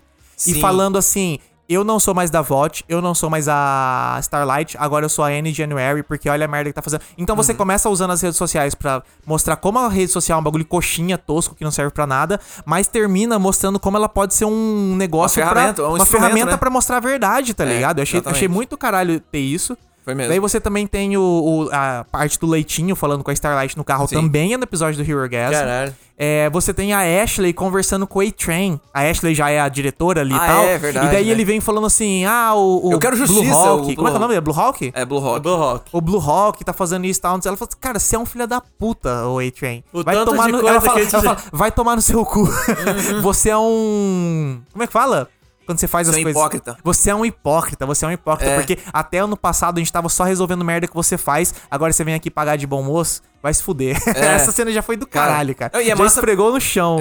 e 0.47 0.55
Sim. 0.55 0.61
falando 0.61 0.97
assim: 0.97 1.39
Eu 1.73 1.85
não 1.85 1.99
sou 1.99 2.15
mais 2.15 2.31
da 2.31 2.43
VOT, 2.43 2.85
eu 2.89 3.01
não 3.01 3.15
sou 3.15 3.31
mais 3.31 3.49
a 3.49 4.17
Starlight, 4.21 4.77
agora 4.79 5.05
eu 5.05 5.09
sou 5.09 5.25
a 5.25 5.29
Anne 5.29 5.53
January, 5.53 6.03
porque 6.03 6.29
olha 6.29 6.45
a 6.45 6.49
merda 6.49 6.71
que 6.71 6.75
tá 6.75 6.83
fazendo. 6.83 7.01
Então 7.17 7.35
Uhum. 7.35 7.43
você 7.43 7.55
começa 7.55 7.89
usando 7.89 8.11
as 8.11 8.21
redes 8.21 8.37
sociais 8.37 8.75
pra 8.75 9.03
mostrar 9.27 9.57
como 9.57 9.79
a 9.79 9.89
rede 9.89 10.13
social 10.13 10.39
é 10.39 10.41
um 10.41 10.45
bagulho 10.45 10.65
coxinha, 10.65 11.17
tosco, 11.17 11.55
que 11.55 11.65
não 11.65 11.71
serve 11.71 11.91
pra 11.93 12.07
nada, 12.07 12.39
mas 12.67 12.87
termina 12.89 13.39
mostrando 13.39 13.81
como 13.81 13.97
ela 13.97 14.09
pode 14.09 14.35
ser 14.35 14.45
um 14.45 14.95
negócio 14.97 15.41
Uma 15.43 15.47
pra- 15.51 15.55
ferramenta, 15.61 15.83
um 15.83 15.95
uma 15.95 16.07
ferramenta 16.07 16.51
né? 16.53 16.57
pra 16.57 16.71
mostrar 16.71 16.97
a 16.99 17.01
verdade, 17.01 17.55
tá 17.55 17.65
É, 17.65 17.69
ligado? 17.75 17.99
Eu 17.99 18.03
achei, 18.03 18.23
achei 18.27 18.49
muito 18.49 18.77
caralho 18.77 19.19
ter 19.21 19.39
isso. 19.41 19.77
Foi 20.05 20.15
mesmo. 20.15 20.31
Daí 20.31 20.41
você 20.41 20.61
também 20.61 20.87
tem 20.87 21.17
o, 21.17 21.21
o- 21.23 21.69
a 21.73 22.05
parte 22.11 22.39
do 22.39 22.47
leitinho 22.47 22.97
falando 22.97 23.23
com 23.23 23.31
a 23.31 23.35
Starlight 23.35 23.77
no 23.77 23.85
carro, 23.85 24.09
Sim. 24.09 24.17
também 24.17 24.53
é 24.53 24.57
no 24.57 24.65
episódio 24.65 25.03
do 25.03 25.09
Hero 25.09 25.21
Orgasm. 25.21 25.53
Caralho. 25.53 25.95
É, 26.19 26.49
você 26.51 26.73
tem 26.75 26.93
a 26.93 27.23
Ashley 27.23 27.53
conversando 27.53 28.07
com 28.07 28.19
o 28.19 28.23
A-Train. 28.23 28.79
A 28.95 29.03
Ashley 29.09 29.35
já 29.35 29.51
é 29.51 29.59
a 29.61 29.69
diretora 29.69 30.21
ali 30.21 30.33
e 30.33 30.37
Ah, 30.37 30.47
tal. 30.47 30.65
é, 30.65 30.79
verdade, 30.79 31.07
E 31.07 31.11
daí 31.11 31.25
né? 31.27 31.31
ele 31.33 31.45
vem 31.45 31.61
falando 31.61 31.87
assim: 31.87 32.25
ah, 32.25 32.53
o, 32.55 32.89
o 32.89 32.93
Eu 32.93 32.99
quero 32.99 33.17
Blue 33.17 33.27
justiça, 33.27 33.55
Hawk. 33.55 33.71
o 33.73 33.77
Como 33.77 33.91
é 33.91 33.95
que 33.95 34.01
é 34.01 34.03
o 34.03 34.05
Blue- 34.05 34.19
nome? 34.21 34.35
É 34.35 34.41
Blue 34.41 34.55
Hawk? 34.61 34.93
É 34.95 35.05
Blue 35.05 35.19
Rock. 35.19 35.41
Blue 35.41 35.57
Rock. 35.57 35.85
O 35.93 36.01
Blue 36.01 36.21
Hawk 36.21 36.65
tá 36.65 36.73
fazendo 36.73 37.07
isso 37.07 37.19
e 37.19 37.23
tal. 37.23 37.33
Ela 37.45 37.57
fala 37.57 37.69
assim, 37.69 37.79
cara, 37.81 37.99
você 37.99 38.15
é 38.15 38.19
um 38.19 38.27
filho 38.27 38.47
da 38.47 38.61
puta, 38.61 39.27
o 39.27 39.39
A-Train. 39.41 39.83
O 39.93 40.05
Vai 40.05 40.25
tomar 40.25 40.49
no. 40.49 40.59
Ela 40.69 40.81
fala, 40.81 40.95
que 40.95 41.01
a 41.01 41.03
gente 41.05 41.15
ela 41.15 41.23
fala, 41.37 41.39
vai 41.53 41.73
tomar 41.73 41.97
no 41.97 42.03
seu 42.03 42.25
cu. 42.25 42.49
você 43.23 43.51
é 43.51 43.57
um. 43.57 44.61
Como 44.73 44.83
é 44.83 44.87
que 44.87 44.93
fala? 44.93 45.29
Quando 45.73 45.79
você 45.81 45.89
faz 45.89 46.07
Você 46.07 46.15
as 46.17 46.21
é 46.21 46.23
coisas. 46.23 46.39
hipócrita. 46.41 46.77
Você 46.85 47.11
é 47.11 47.15
um 47.15 47.25
hipócrita, 47.25 47.87
você 47.87 48.05
é 48.05 48.09
um 48.09 48.13
hipócrita. 48.13 48.51
É. 48.53 48.57
Porque 48.57 48.79
até 48.93 49.19
ano 49.21 49.37
passado 49.37 49.79
a 49.79 49.81
gente 49.81 49.91
tava 49.93 50.09
só 50.11 50.25
resolvendo 50.25 50.63
merda 50.65 50.87
que 50.87 50.95
você 50.95 51.17
faz. 51.17 51.55
Agora 51.71 51.93
você 51.93 52.05
vem 52.05 52.15
aqui 52.15 52.31
pagar 52.31 52.57
de 52.57 52.67
bom 52.67 52.83
moço, 52.83 53.23
vai 53.43 53.55
se 53.55 53.63
fuder. 53.63 53.97
Essa 54.15 54.53
cena 54.53 54.71
já 54.71 54.83
foi 54.83 54.97
do 54.97 55.07
Cara, 55.07 55.31
caralho, 55.33 55.55
cara. 55.55 55.83
e 55.83 55.87
é 55.87 55.89
já 55.89 55.97
massa- 55.97 56.19
esfregou 56.21 56.53
no 56.53 56.61
chão. 56.61 56.99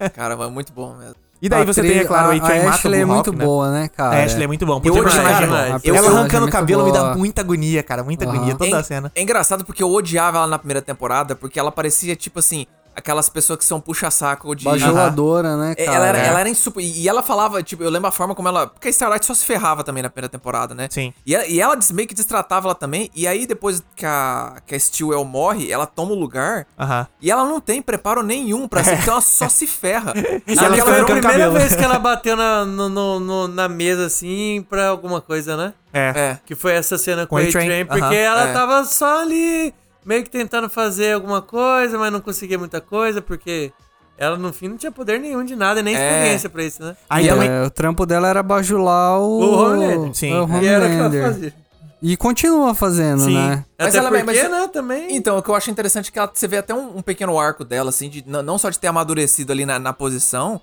É, 0.00 0.08
cara, 0.08 0.34
é 0.34 0.48
muito 0.48 0.72
bom 0.72 0.94
mesmo. 0.96 1.16
E 1.42 1.48
daí 1.50 1.60
A 1.60 1.64
você 1.66 1.82
tem, 1.82 1.98
é 1.98 2.04
claro, 2.04 2.28
o 2.28 2.30
a, 2.30 2.34
a 2.34 2.64
o 2.64 2.68
Ashley 2.70 3.00
é 3.02 3.04
muito 3.04 3.30
né? 3.30 3.44
boa, 3.44 3.70
né, 3.70 3.88
cara? 3.88 4.16
A 4.16 4.24
Ashley 4.24 4.44
é 4.44 4.46
muito 4.46 4.64
bom. 4.64 4.76
Eu 4.76 4.80
Puta 4.94 5.00
odiava 5.00 5.28
personagem 5.28 5.48
bom. 5.48 5.80
Eu 5.84 5.94
Ela 5.94 6.08
arrancando 6.08 6.46
o 6.46 6.50
cabelo 6.50 6.84
me 6.86 6.92
dá 6.92 7.02
boa. 7.02 7.14
muita 7.16 7.42
agonia, 7.42 7.82
cara. 7.82 8.02
Muita 8.02 8.24
Aham. 8.24 8.34
agonia. 8.36 8.54
Toda 8.54 8.70
é, 8.70 8.80
a 8.80 8.82
cena. 8.82 9.12
é 9.14 9.20
engraçado 9.20 9.62
porque 9.62 9.82
eu 9.82 9.90
odiava 9.92 10.38
ela 10.38 10.46
na 10.46 10.58
primeira 10.58 10.80
temporada, 10.80 11.36
porque 11.36 11.60
ela 11.60 11.70
parecia, 11.70 12.16
tipo 12.16 12.38
assim, 12.38 12.66
aquelas 12.96 13.28
pessoas 13.28 13.58
que 13.58 13.64
são 13.64 13.80
puxa-saco 13.80 14.54
de. 14.54 14.64
Bajuladora, 14.64 15.56
né, 15.56 15.74
É, 15.76 15.84
cara? 15.84 15.96
Ela 15.96 16.06
era, 16.06 16.18
ela 16.18 16.40
era 16.40 16.48
insupo- 16.48 16.80
E 16.80 17.08
ela 17.08 17.22
falava, 17.22 17.62
tipo, 17.62 17.82
eu 17.82 17.90
lembro 17.90 18.08
a 18.08 18.12
forma 18.12 18.34
como 18.34 18.48
ela. 18.48 18.66
Porque 18.66 18.88
a 18.88 18.90
Starlight 18.90 19.24
só 19.26 19.34
se 19.34 19.44
ferrava 19.44 19.82
também 19.84 20.02
na 20.02 20.10
primeira 20.10 20.28
temporada, 20.28 20.74
né? 20.74 20.88
Sim. 20.90 21.12
E 21.26 21.34
ela, 21.34 21.46
e 21.46 21.60
ela 21.60 21.78
meio 21.92 22.08
que 22.08 22.14
destratava 22.14 22.68
ela 22.68 22.74
também. 22.74 23.10
E 23.14 23.26
aí, 23.26 23.46
depois 23.46 23.82
que 23.96 24.06
a, 24.06 24.56
que 24.66 24.74
a 24.74 24.78
Stewell 24.80 25.24
morre, 25.24 25.70
ela 25.70 25.86
toma 25.86 26.12
o 26.12 26.14
lugar. 26.14 26.66
Aham. 26.78 27.06
E 27.20 27.30
ela 27.30 27.44
não 27.44 27.60
tem 27.60 27.80
preparo 27.82 28.22
nenhum 28.22 28.66
pra 28.68 28.82
ser, 28.84 28.94
então 28.94 29.14
ela 29.14 29.20
só 29.22 29.48
se 29.48 29.66
ferra. 29.66 30.12
E 30.46 30.58
ela 30.58 30.76
foi 30.76 31.00
a 31.00 31.04
primeira 31.04 31.20
cabelo. 31.28 31.52
vez 31.54 31.74
que 31.74 31.82
ela 31.82 31.98
bateu 32.00 32.36
na, 32.36 32.64
no- 32.64 32.88
no- 32.88 33.20
no- 33.20 33.48
na 33.48 33.68
mesa, 33.68 34.06
assim, 34.06 34.64
pra 34.68 34.88
alguma 34.88 35.20
coisa, 35.20 35.56
né? 35.56 35.72
É. 35.92 36.12
É. 36.16 36.38
Que 36.44 36.54
foi 36.54 36.72
essa 36.72 36.98
cena 36.98 37.26
com, 37.26 37.36
Com 37.36 37.42
o 37.42 37.48
A-Train, 37.48 37.86
porque 37.86 38.02
aham. 38.02 38.12
ela 38.14 38.48
É. 38.48 38.52
tava 38.52 38.84
só 38.84 39.20
ali, 39.22 39.72
meio 40.04 40.22
que 40.22 40.30
tentando 40.30 40.68
fazer 40.68 41.12
alguma 41.14 41.40
coisa, 41.42 41.98
mas 41.98 42.12
não 42.12 42.20
conseguia 42.20 42.58
muita 42.58 42.80
coisa, 42.80 43.20
porque 43.22 43.72
ela, 44.18 44.36
no 44.36 44.52
fim, 44.52 44.68
não 44.68 44.76
tinha 44.76 44.92
poder 44.92 45.18
nenhum 45.18 45.44
de 45.44 45.56
nada, 45.56 45.82
nem 45.82 45.96
É. 45.96 45.98
experiência 46.08 46.48
pra 46.48 46.62
isso, 46.64 46.82
né? 46.82 46.96
Aí 47.10 47.26
É, 47.28 47.32
também. 47.32 47.62
o 47.64 47.70
trampo 47.70 48.06
dela 48.06 48.28
era 48.28 48.42
bajular 48.42 49.18
o... 49.20 49.40
O 49.40 49.58
Homelander. 49.58 50.14
Sim. 50.14 50.32
o 50.34 50.62
E 50.62 50.66
era 50.66 50.84
o 50.84 50.88
que 50.88 50.94
ela 50.94 51.06
Homelander. 51.06 51.22
fazia. 51.24 51.54
E 52.02 52.16
continua 52.18 52.74
fazendo, 52.74 53.22
Sim. 53.24 53.34
né? 53.34 53.64
Mas 53.78 53.88
Até 53.88 53.98
ela- 53.98 54.08
porque, 54.10 54.22
mas- 54.24 54.50
né, 54.50 54.68
também... 54.68 55.16
Então, 55.16 55.38
o 55.38 55.42
que 55.42 55.48
eu 55.48 55.54
acho 55.54 55.70
interessante 55.70 56.10
é 56.10 56.12
que 56.12 56.18
ela, 56.18 56.30
você 56.32 56.46
vê 56.46 56.58
até 56.58 56.74
um, 56.74 56.98
um 56.98 57.02
pequeno 57.02 57.38
arco 57.40 57.64
dela, 57.64 57.88
assim, 57.88 58.10
de 58.10 58.22
não 58.26 58.58
só 58.58 58.68
de 58.68 58.78
ter 58.78 58.88
amadurecido 58.88 59.50
ali 59.52 59.64
na, 59.64 59.78
na 59.78 59.92
posição, 59.92 60.60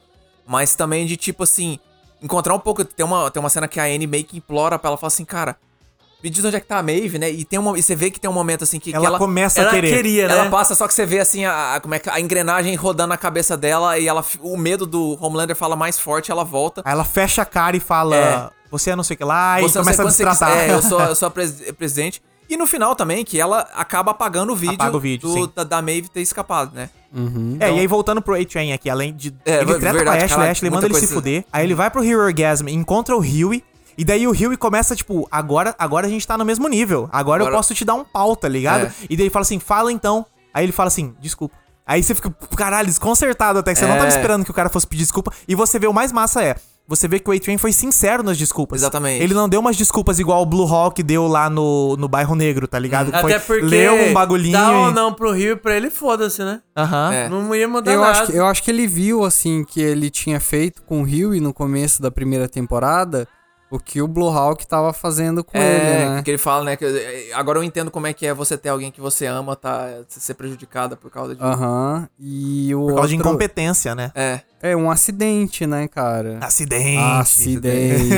mas 0.47 0.75
também 0.75 1.05
de, 1.07 1.17
tipo 1.17 1.41
assim, 1.43 1.79
encontrar 2.21 2.53
um 2.53 2.59
pouco. 2.59 2.85
Tem 2.85 3.03
uma, 3.05 3.31
tem 3.31 3.39
uma 3.39 3.49
cena 3.49 3.67
que 3.67 3.79
a 3.79 3.85
Anne 3.85 4.05
meio 4.05 4.23
que 4.23 4.37
implora 4.37 4.77
pra 4.77 4.89
ela, 4.89 4.97
fala 4.97 5.07
assim, 5.07 5.25
cara, 5.25 5.55
me 6.23 6.29
diz 6.29 6.43
onde 6.45 6.55
é 6.55 6.59
que 6.59 6.65
tá 6.67 6.77
a 6.79 6.83
Maeve, 6.83 7.17
né? 7.17 7.29
E, 7.31 7.43
tem 7.43 7.57
uma, 7.59 7.77
e 7.77 7.81
você 7.81 7.95
vê 7.95 8.11
que 8.11 8.19
tem 8.19 8.29
um 8.29 8.33
momento 8.33 8.63
assim 8.63 8.79
que 8.79 8.91
que 8.91 8.95
Ela, 8.95 9.07
ela, 9.07 9.17
começa 9.17 9.59
ela 9.61 9.69
a 9.71 9.73
querer. 9.73 9.95
queria, 9.95 10.27
né? 10.27 10.33
ela 10.33 10.49
passa, 10.49 10.75
só 10.75 10.87
que 10.87 10.93
você 10.93 11.05
vê 11.05 11.19
assim 11.19 11.45
a, 11.45 11.75
a- 11.75 11.79
como 11.79 11.93
é 11.95 11.99
que 11.99 12.09
a 12.09 12.19
engrenagem 12.19 12.75
rodando 12.75 13.09
na 13.09 13.17
cabeça 13.17 13.55
dela 13.57 13.97
e 13.97 14.07
ela, 14.07 14.23
o 14.41 14.55
medo 14.57 14.85
do 14.85 15.17
Homelander 15.19 15.55
fala 15.55 15.75
mais 15.75 15.97
forte, 15.99 16.31
ela 16.31 16.43
volta. 16.43 16.81
Aí 16.85 16.91
ela 16.93 17.03
fecha 17.03 17.41
a 17.41 17.45
cara 17.45 17.75
e 17.75 17.79
fala: 17.79 18.15
É. 18.15 18.49
você 18.69 18.91
é 18.91 18.95
não 18.95 19.03
sei 19.03 19.15
o 19.15 19.17
que 19.17 19.23
lá, 19.23 19.61
e 19.61 19.67
sei 19.69 19.81
começa 19.81 20.01
a 20.03 20.05
destratar. 20.05 20.57
É, 20.57 20.71
eu 20.73 20.81
sou, 20.81 20.99
eu 21.01 21.15
sou 21.15 21.27
a 21.27 21.31
pres- 21.31 21.71
presidente. 21.77 22.21
E 22.49 22.57
no 22.57 22.67
final 22.67 22.93
também, 22.95 23.23
que 23.23 23.39
ela 23.39 23.61
acaba 23.73 24.11
apagando 24.11 24.51
o 24.51 24.55
vídeo, 24.57 24.75
Apaga 24.75 24.97
o 24.97 24.99
vídeo, 24.99 25.29
do- 25.29 25.47
da, 25.47 25.63
da 25.63 25.81
Maeve 25.81 26.09
ter 26.09 26.19
escapado, 26.21 26.75
né? 26.75 26.89
É, 27.59 27.69
e 27.71 27.79
aí 27.79 27.87
voltando 27.87 28.21
pro 28.21 28.35
A-Train 28.39 28.71
aqui, 28.73 28.89
além 28.89 29.13
de. 29.13 29.33
É, 29.45 29.57
ele 29.61 29.65
treta 29.65 29.79
verdade, 29.79 30.03
com 30.03 30.09
a 30.09 30.13
Ashley, 30.15 30.27
caralho, 30.29 30.47
a 30.47 30.51
Ashley 30.51 30.71
manda 30.71 30.85
ele 30.85 30.95
se 30.95 31.07
fuder. 31.07 31.45
Aí 31.51 31.65
ele 31.65 31.73
vai 31.75 31.89
pro 31.89 32.03
Hero 32.03 32.21
Orgasm, 32.21 32.67
encontra 32.69 33.15
o 33.15 33.19
Huey. 33.19 33.63
E 33.97 34.03
daí 34.05 34.27
o 34.27 34.31
Huey 34.31 34.57
começa, 34.57 34.95
tipo, 34.95 35.27
agora, 35.31 35.75
agora 35.77 36.07
a 36.07 36.09
gente 36.09 36.25
tá 36.25 36.37
no 36.37 36.45
mesmo 36.45 36.67
nível. 36.67 37.09
Agora, 37.11 37.41
eu 37.41 37.47
Agora- 37.47 37.57
posso 37.59 37.73
te 37.75 37.83
dar 37.85 37.93
um 37.95 38.03
pau, 38.03 38.35
tá 38.35 38.47
ligado? 38.47 38.85
É. 38.85 38.91
E 39.09 39.15
daí 39.17 39.25
ele 39.25 39.29
fala 39.29 39.43
assim, 39.43 39.59
fala 39.59 39.91
então. 39.91 40.25
Aí 40.53 40.65
ele 40.65 40.71
fala 40.71 40.87
assim, 40.87 41.13
desculpa. 41.19 41.55
Aí 41.85 42.01
você 42.03 42.15
fica, 42.15 42.29
caralho, 42.55 42.87
desconcertado 42.87 43.59
até 43.59 43.73
que 43.73 43.79
você 43.79 43.85
não 43.85 43.95
tava 43.95 44.05
É. 44.07 44.09
esperando 44.09 44.45
que 44.45 44.51
o 44.51 44.53
cara 44.53 44.69
fosse 44.69 44.87
pedir 44.87 45.03
desculpa. 45.03 45.31
E 45.47 45.55
você 45.55 45.77
vê 45.79 45.87
o 45.87 45.93
mais 45.93 46.11
massa 46.11 46.43
é. 46.43 46.55
Você 46.87 47.07
vê 47.07 47.19
que 47.19 47.29
o 47.29 47.33
A-Train 47.33 47.57
foi 47.57 47.71
sincero 47.71 48.21
nas 48.23 48.37
desculpas. 48.37 48.81
Exatamente. 48.81 49.23
Ele 49.23 49.33
não 49.33 49.47
deu 49.47 49.59
umas 49.61 49.77
desculpas 49.77 50.19
igual 50.19 50.41
o 50.41 50.45
Blue 50.45 50.67
Hawk 50.67 51.01
deu 51.03 51.25
lá 51.27 51.49
no, 51.49 51.95
no 51.95 52.07
bairro 52.07 52.35
negro, 52.35 52.67
tá 52.67 52.77
ligado? 52.77 53.13
Até 53.13 53.39
porque 53.39 53.63
leu 53.65 53.93
um 53.93 54.13
bagulhinho. 54.13 54.51
dá 54.57 54.71
ou 54.71 54.89
e- 54.89 54.93
não 54.93 55.13
pro 55.13 55.31
Rio, 55.31 55.57
pra 55.57 55.75
ele 55.75 55.89
foda-se, 55.89 56.43
né? 56.43 56.59
Aham. 56.75 57.13
É. 57.13 57.29
Não 57.29 57.53
ia 57.55 57.67
mudar 57.67 57.93
Eu 57.93 58.01
nada. 58.01 58.11
acho, 58.23 58.31
que, 58.31 58.37
eu 58.37 58.45
acho 58.45 58.63
que 58.63 58.71
ele 58.71 58.87
viu, 58.87 59.23
assim, 59.23 59.63
que 59.63 59.81
ele 59.81 60.09
tinha 60.09 60.39
feito 60.39 60.81
com 60.83 61.01
o 61.01 61.03
Huey 61.03 61.39
no 61.39 61.53
começo 61.53 62.01
da 62.01 62.11
primeira 62.11 62.49
temporada 62.49 63.27
o 63.71 63.79
que 63.79 64.01
o 64.01 64.07
Blue 64.07 64.29
Hawk 64.29 64.67
tava 64.67 64.91
fazendo 64.93 65.43
com 65.43 65.57
É, 65.57 65.61
ele, 66.03 66.09
né? 66.15 66.21
que 66.23 66.29
ele 66.29 66.37
fala, 66.37 66.63
né? 66.65 66.75
Que, 66.75 67.31
agora 67.33 67.57
eu 67.57 67.63
entendo 67.63 67.89
como 67.89 68.05
é 68.05 68.13
que 68.13 68.27
é 68.27 68.33
você 68.33 68.57
ter 68.57 68.69
alguém 68.69 68.91
que 68.91 68.99
você 69.01 69.25
ama, 69.25 69.55
tá? 69.55 69.87
Ser 70.09 70.33
prejudicada 70.33 70.95
por 70.97 71.09
causa 71.09 71.33
de. 71.35 71.41
Aham. 71.41 72.07
E 72.19 72.75
o 72.75 72.81
Por 72.87 72.95
causa 72.95 73.07
de 73.07 73.15
outro- 73.15 73.29
incompetência, 73.29 73.95
né? 73.95 74.11
É. 74.13 74.41
É 74.63 74.75
um 74.75 74.91
acidente, 74.91 75.65
né, 75.65 75.87
cara? 75.87 76.37
Acidente. 76.41 76.97
Acidente. 76.97 78.09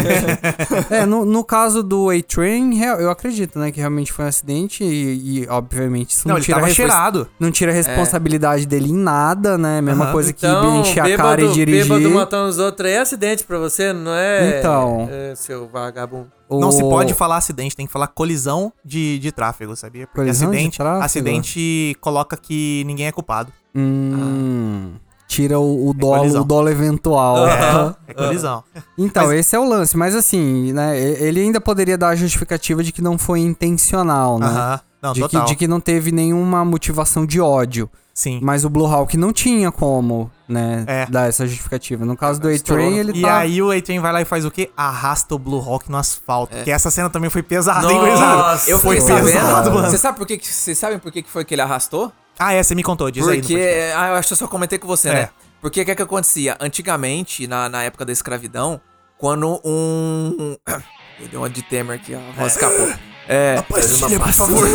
é, 0.90 1.06
no, 1.06 1.26
no 1.26 1.44
caso 1.46 1.82
do 1.82 2.10
A-Train, 2.10 2.78
eu 2.82 3.10
acredito, 3.10 3.58
né, 3.58 3.72
que 3.72 3.80
realmente 3.80 4.12
foi 4.12 4.26
um 4.26 4.28
acidente 4.28 4.84
e, 4.84 5.42
e, 5.44 5.48
obviamente, 5.48 6.12
isso 6.12 6.28
não, 6.28 6.34
Não, 6.34 6.38
ele 6.38 6.46
tira, 6.46 6.70
cheirado. 6.70 7.30
não 7.40 7.52
tira 7.52 7.72
a 7.72 7.74
responsabilidade 7.76 8.66
dele 8.66 8.90
em 8.90 8.96
nada, 8.98 9.58
né? 9.58 9.80
Mesma 9.82 10.06
Aham. 10.06 10.12
coisa 10.12 10.34
que 10.34 10.46
Então, 10.46 10.82
encher 10.82 11.00
a 11.02 11.18
cara 11.18 11.42
e 11.42 11.52
dirigir. 11.54 11.84
bêbado 11.88 12.10
matando 12.10 12.50
os 12.50 12.58
outros 12.60 12.90
é 12.90 13.00
acidente 13.00 13.44
pra 13.44 13.58
você, 13.58 13.94
não 13.94 14.14
é? 14.14 14.60
Então. 14.60 15.08
É, 15.12 15.36
seu 15.36 15.68
vagabundo. 15.68 16.32
Não 16.52 16.72
se 16.72 16.84
O- 16.84 16.90
pode 16.90 17.14
falar 17.16 17.38
acidente, 17.38 17.76
tem 17.76 17.88
que 17.88 17.92
falar 17.92 18.08
colisão 18.08 18.72
de, 18.86 19.18
de 19.18 19.32
tráfego, 19.32 19.76
sabia? 19.76 20.06
Porque 20.06 20.20
Colisão 20.22 20.52
de 20.52 20.58
acidente, 20.58 20.78
tráfego? 20.78 21.04
acidente 21.06 21.98
coloca 22.00 22.38
que 22.38 22.84
ninguém 22.86 23.08
é 23.08 23.12
culpado. 23.12 23.52
Hum, 23.74 24.94
Tira 25.34 25.60
o, 25.60 25.90
o 25.90 25.94
dolo, 25.94 26.18
colisão. 26.20 26.42
o 26.42 26.46
dolo 26.46 26.70
eventual. 26.70 27.48
É, 27.48 27.96
é 28.10 28.14
colisão. 28.14 28.64
Então, 28.98 29.34
esse 29.34 29.56
é 29.56 29.60
o 29.60 29.68
lance. 29.68 29.98
Mas 29.98 30.14
assim, 30.16 30.72
né? 30.74 31.00
e- 31.00 31.24
Ele 31.24 31.40
ainda 31.42 31.60
poderia 31.60 31.98
dar 31.98 32.10
a 32.10 32.16
justificativa 32.16 32.84
de 32.84 32.92
que 32.92 33.02
não 33.02 33.18
foi 33.18 33.40
intencional, 33.40 34.38
né? 34.40 34.46
Aham. 34.48 34.80
Não, 35.02 35.12
de, 35.12 35.22
que, 35.22 35.28
total. 35.30 35.46
de 35.48 35.56
que 35.56 35.68
não 35.68 35.80
teve 35.82 36.12
nenhuma 36.14 36.64
motivação 36.64 37.26
de 37.26 37.42
ódio. 37.42 37.90
Sim. 38.14 38.40
Mas 38.42 38.64
o 38.64 38.70
Blue 38.70 38.86
Hawk 38.86 39.18
não 39.18 39.34
tinha 39.34 39.70
como, 39.72 40.32
né, 40.48 40.86
É. 40.88 41.06
dar 41.08 41.28
essa 41.28 41.46
justificativa. 41.48 42.06
No 42.06 42.16
caso 42.16 42.40
do 42.40 42.48
A-Train, 42.48 43.00
ele 43.00 43.12
E 43.18 43.22
tá... 43.22 43.40
aí 43.40 43.62
o 43.62 43.70
A-Train 43.72 44.00
vai 44.00 44.14
lá 44.14 44.22
e 44.22 44.26
faz 44.26 44.46
o 44.46 44.52
quê? 44.52 44.70
Arrasta 44.78 45.34
o 45.36 45.40
Blue 45.40 45.60
Hawk 45.60 45.92
no 45.92 45.98
asfalto. 45.98 46.56
Que 46.64 46.72
essa 46.72 46.90
cena 46.92 47.10
também 47.10 47.30
foi 47.30 47.42
pesada, 47.44 47.92
hein, 47.92 48.00
Nossa? 48.00 48.70
Eu 48.70 48.80
Foi 48.80 49.02
fiquei 49.02 49.16
pesado, 49.16 49.48
sabendo. 49.48 49.74
mano. 49.74 49.90
Você 49.90 49.98
sabe 49.98 50.18
por 50.18 50.28
que, 50.28 50.38
que- 50.38 50.48
vocês 50.48 50.78
sabem 50.78 51.00
por 51.00 51.12
que, 51.12 51.22
que 51.24 51.30
foi 51.30 51.44
que 51.44 51.54
ele 51.56 51.62
arrastou? 51.62 52.12
Ah, 52.38 52.54
é, 52.54 52.62
você 52.64 52.76
me 52.76 52.84
contou, 52.84 53.10
diz 53.12 53.28
aí. 53.28 53.38
no 53.38 53.42
Porque. 53.44 53.56
podcast. 53.56 53.94
Ah, 53.98 54.08
eu 54.10 54.16
acho 54.16 54.28
que 54.28 54.34
eu 54.34 54.38
só 54.38 54.48
comentei 54.48 54.80
com 54.80 54.88
você, 54.88 55.10
É. 55.10 55.14
né? 55.14 55.30
Porque 55.62 55.82
o 55.82 55.86
que, 55.86 55.96
que 55.96 56.02
acontecia? 56.02 56.58
Antigamente, 56.60 57.48
na, 57.48 57.70
na 57.70 57.84
época 57.84 58.04
da 58.06 58.12
escravidão, 58.12 58.82
quando 59.18 59.62
um. 59.64 60.58
Eu 61.20 61.28
dei 61.28 61.38
uma 61.38 61.48
de 61.50 61.62
Temer 61.62 61.96
aqui, 62.00 62.16
a 62.16 62.20
voz 62.36 62.54
escapou. 62.54 62.92
É. 63.30 63.62
pastilha, 63.70 64.20
por 64.20 64.34
favor. 64.34 64.68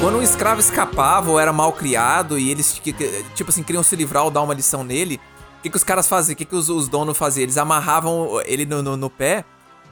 Quando 0.00 0.18
um 0.18 0.22
escravo 0.22 0.60
escapava 0.60 1.30
ou 1.30 1.38
era 1.38 1.52
mal 1.52 1.72
criado 1.72 2.38
e 2.38 2.50
eles, 2.50 2.80
que- 2.82 2.92
que- 2.92 3.24
tipo 3.34 3.50
assim, 3.50 3.62
queriam 3.62 3.82
se 3.82 3.94
livrar 3.94 4.24
ou 4.24 4.30
dar 4.30 4.42
uma 4.42 4.54
lição 4.54 4.82
nele, 4.82 5.20
o 5.58 5.62
que, 5.62 5.70
que 5.70 5.76
os 5.76 5.84
caras 5.84 6.08
faziam? 6.08 6.34
O 6.34 6.36
que, 6.36 6.44
que 6.44 6.56
os, 6.56 6.68
os 6.68 6.88
donos 6.88 7.16
faziam? 7.16 7.44
Eles 7.44 7.56
amarravam 7.56 8.40
ele 8.44 8.66
no, 8.66 8.82
no, 8.82 8.96
no 8.96 9.08
pé, 9.08 9.44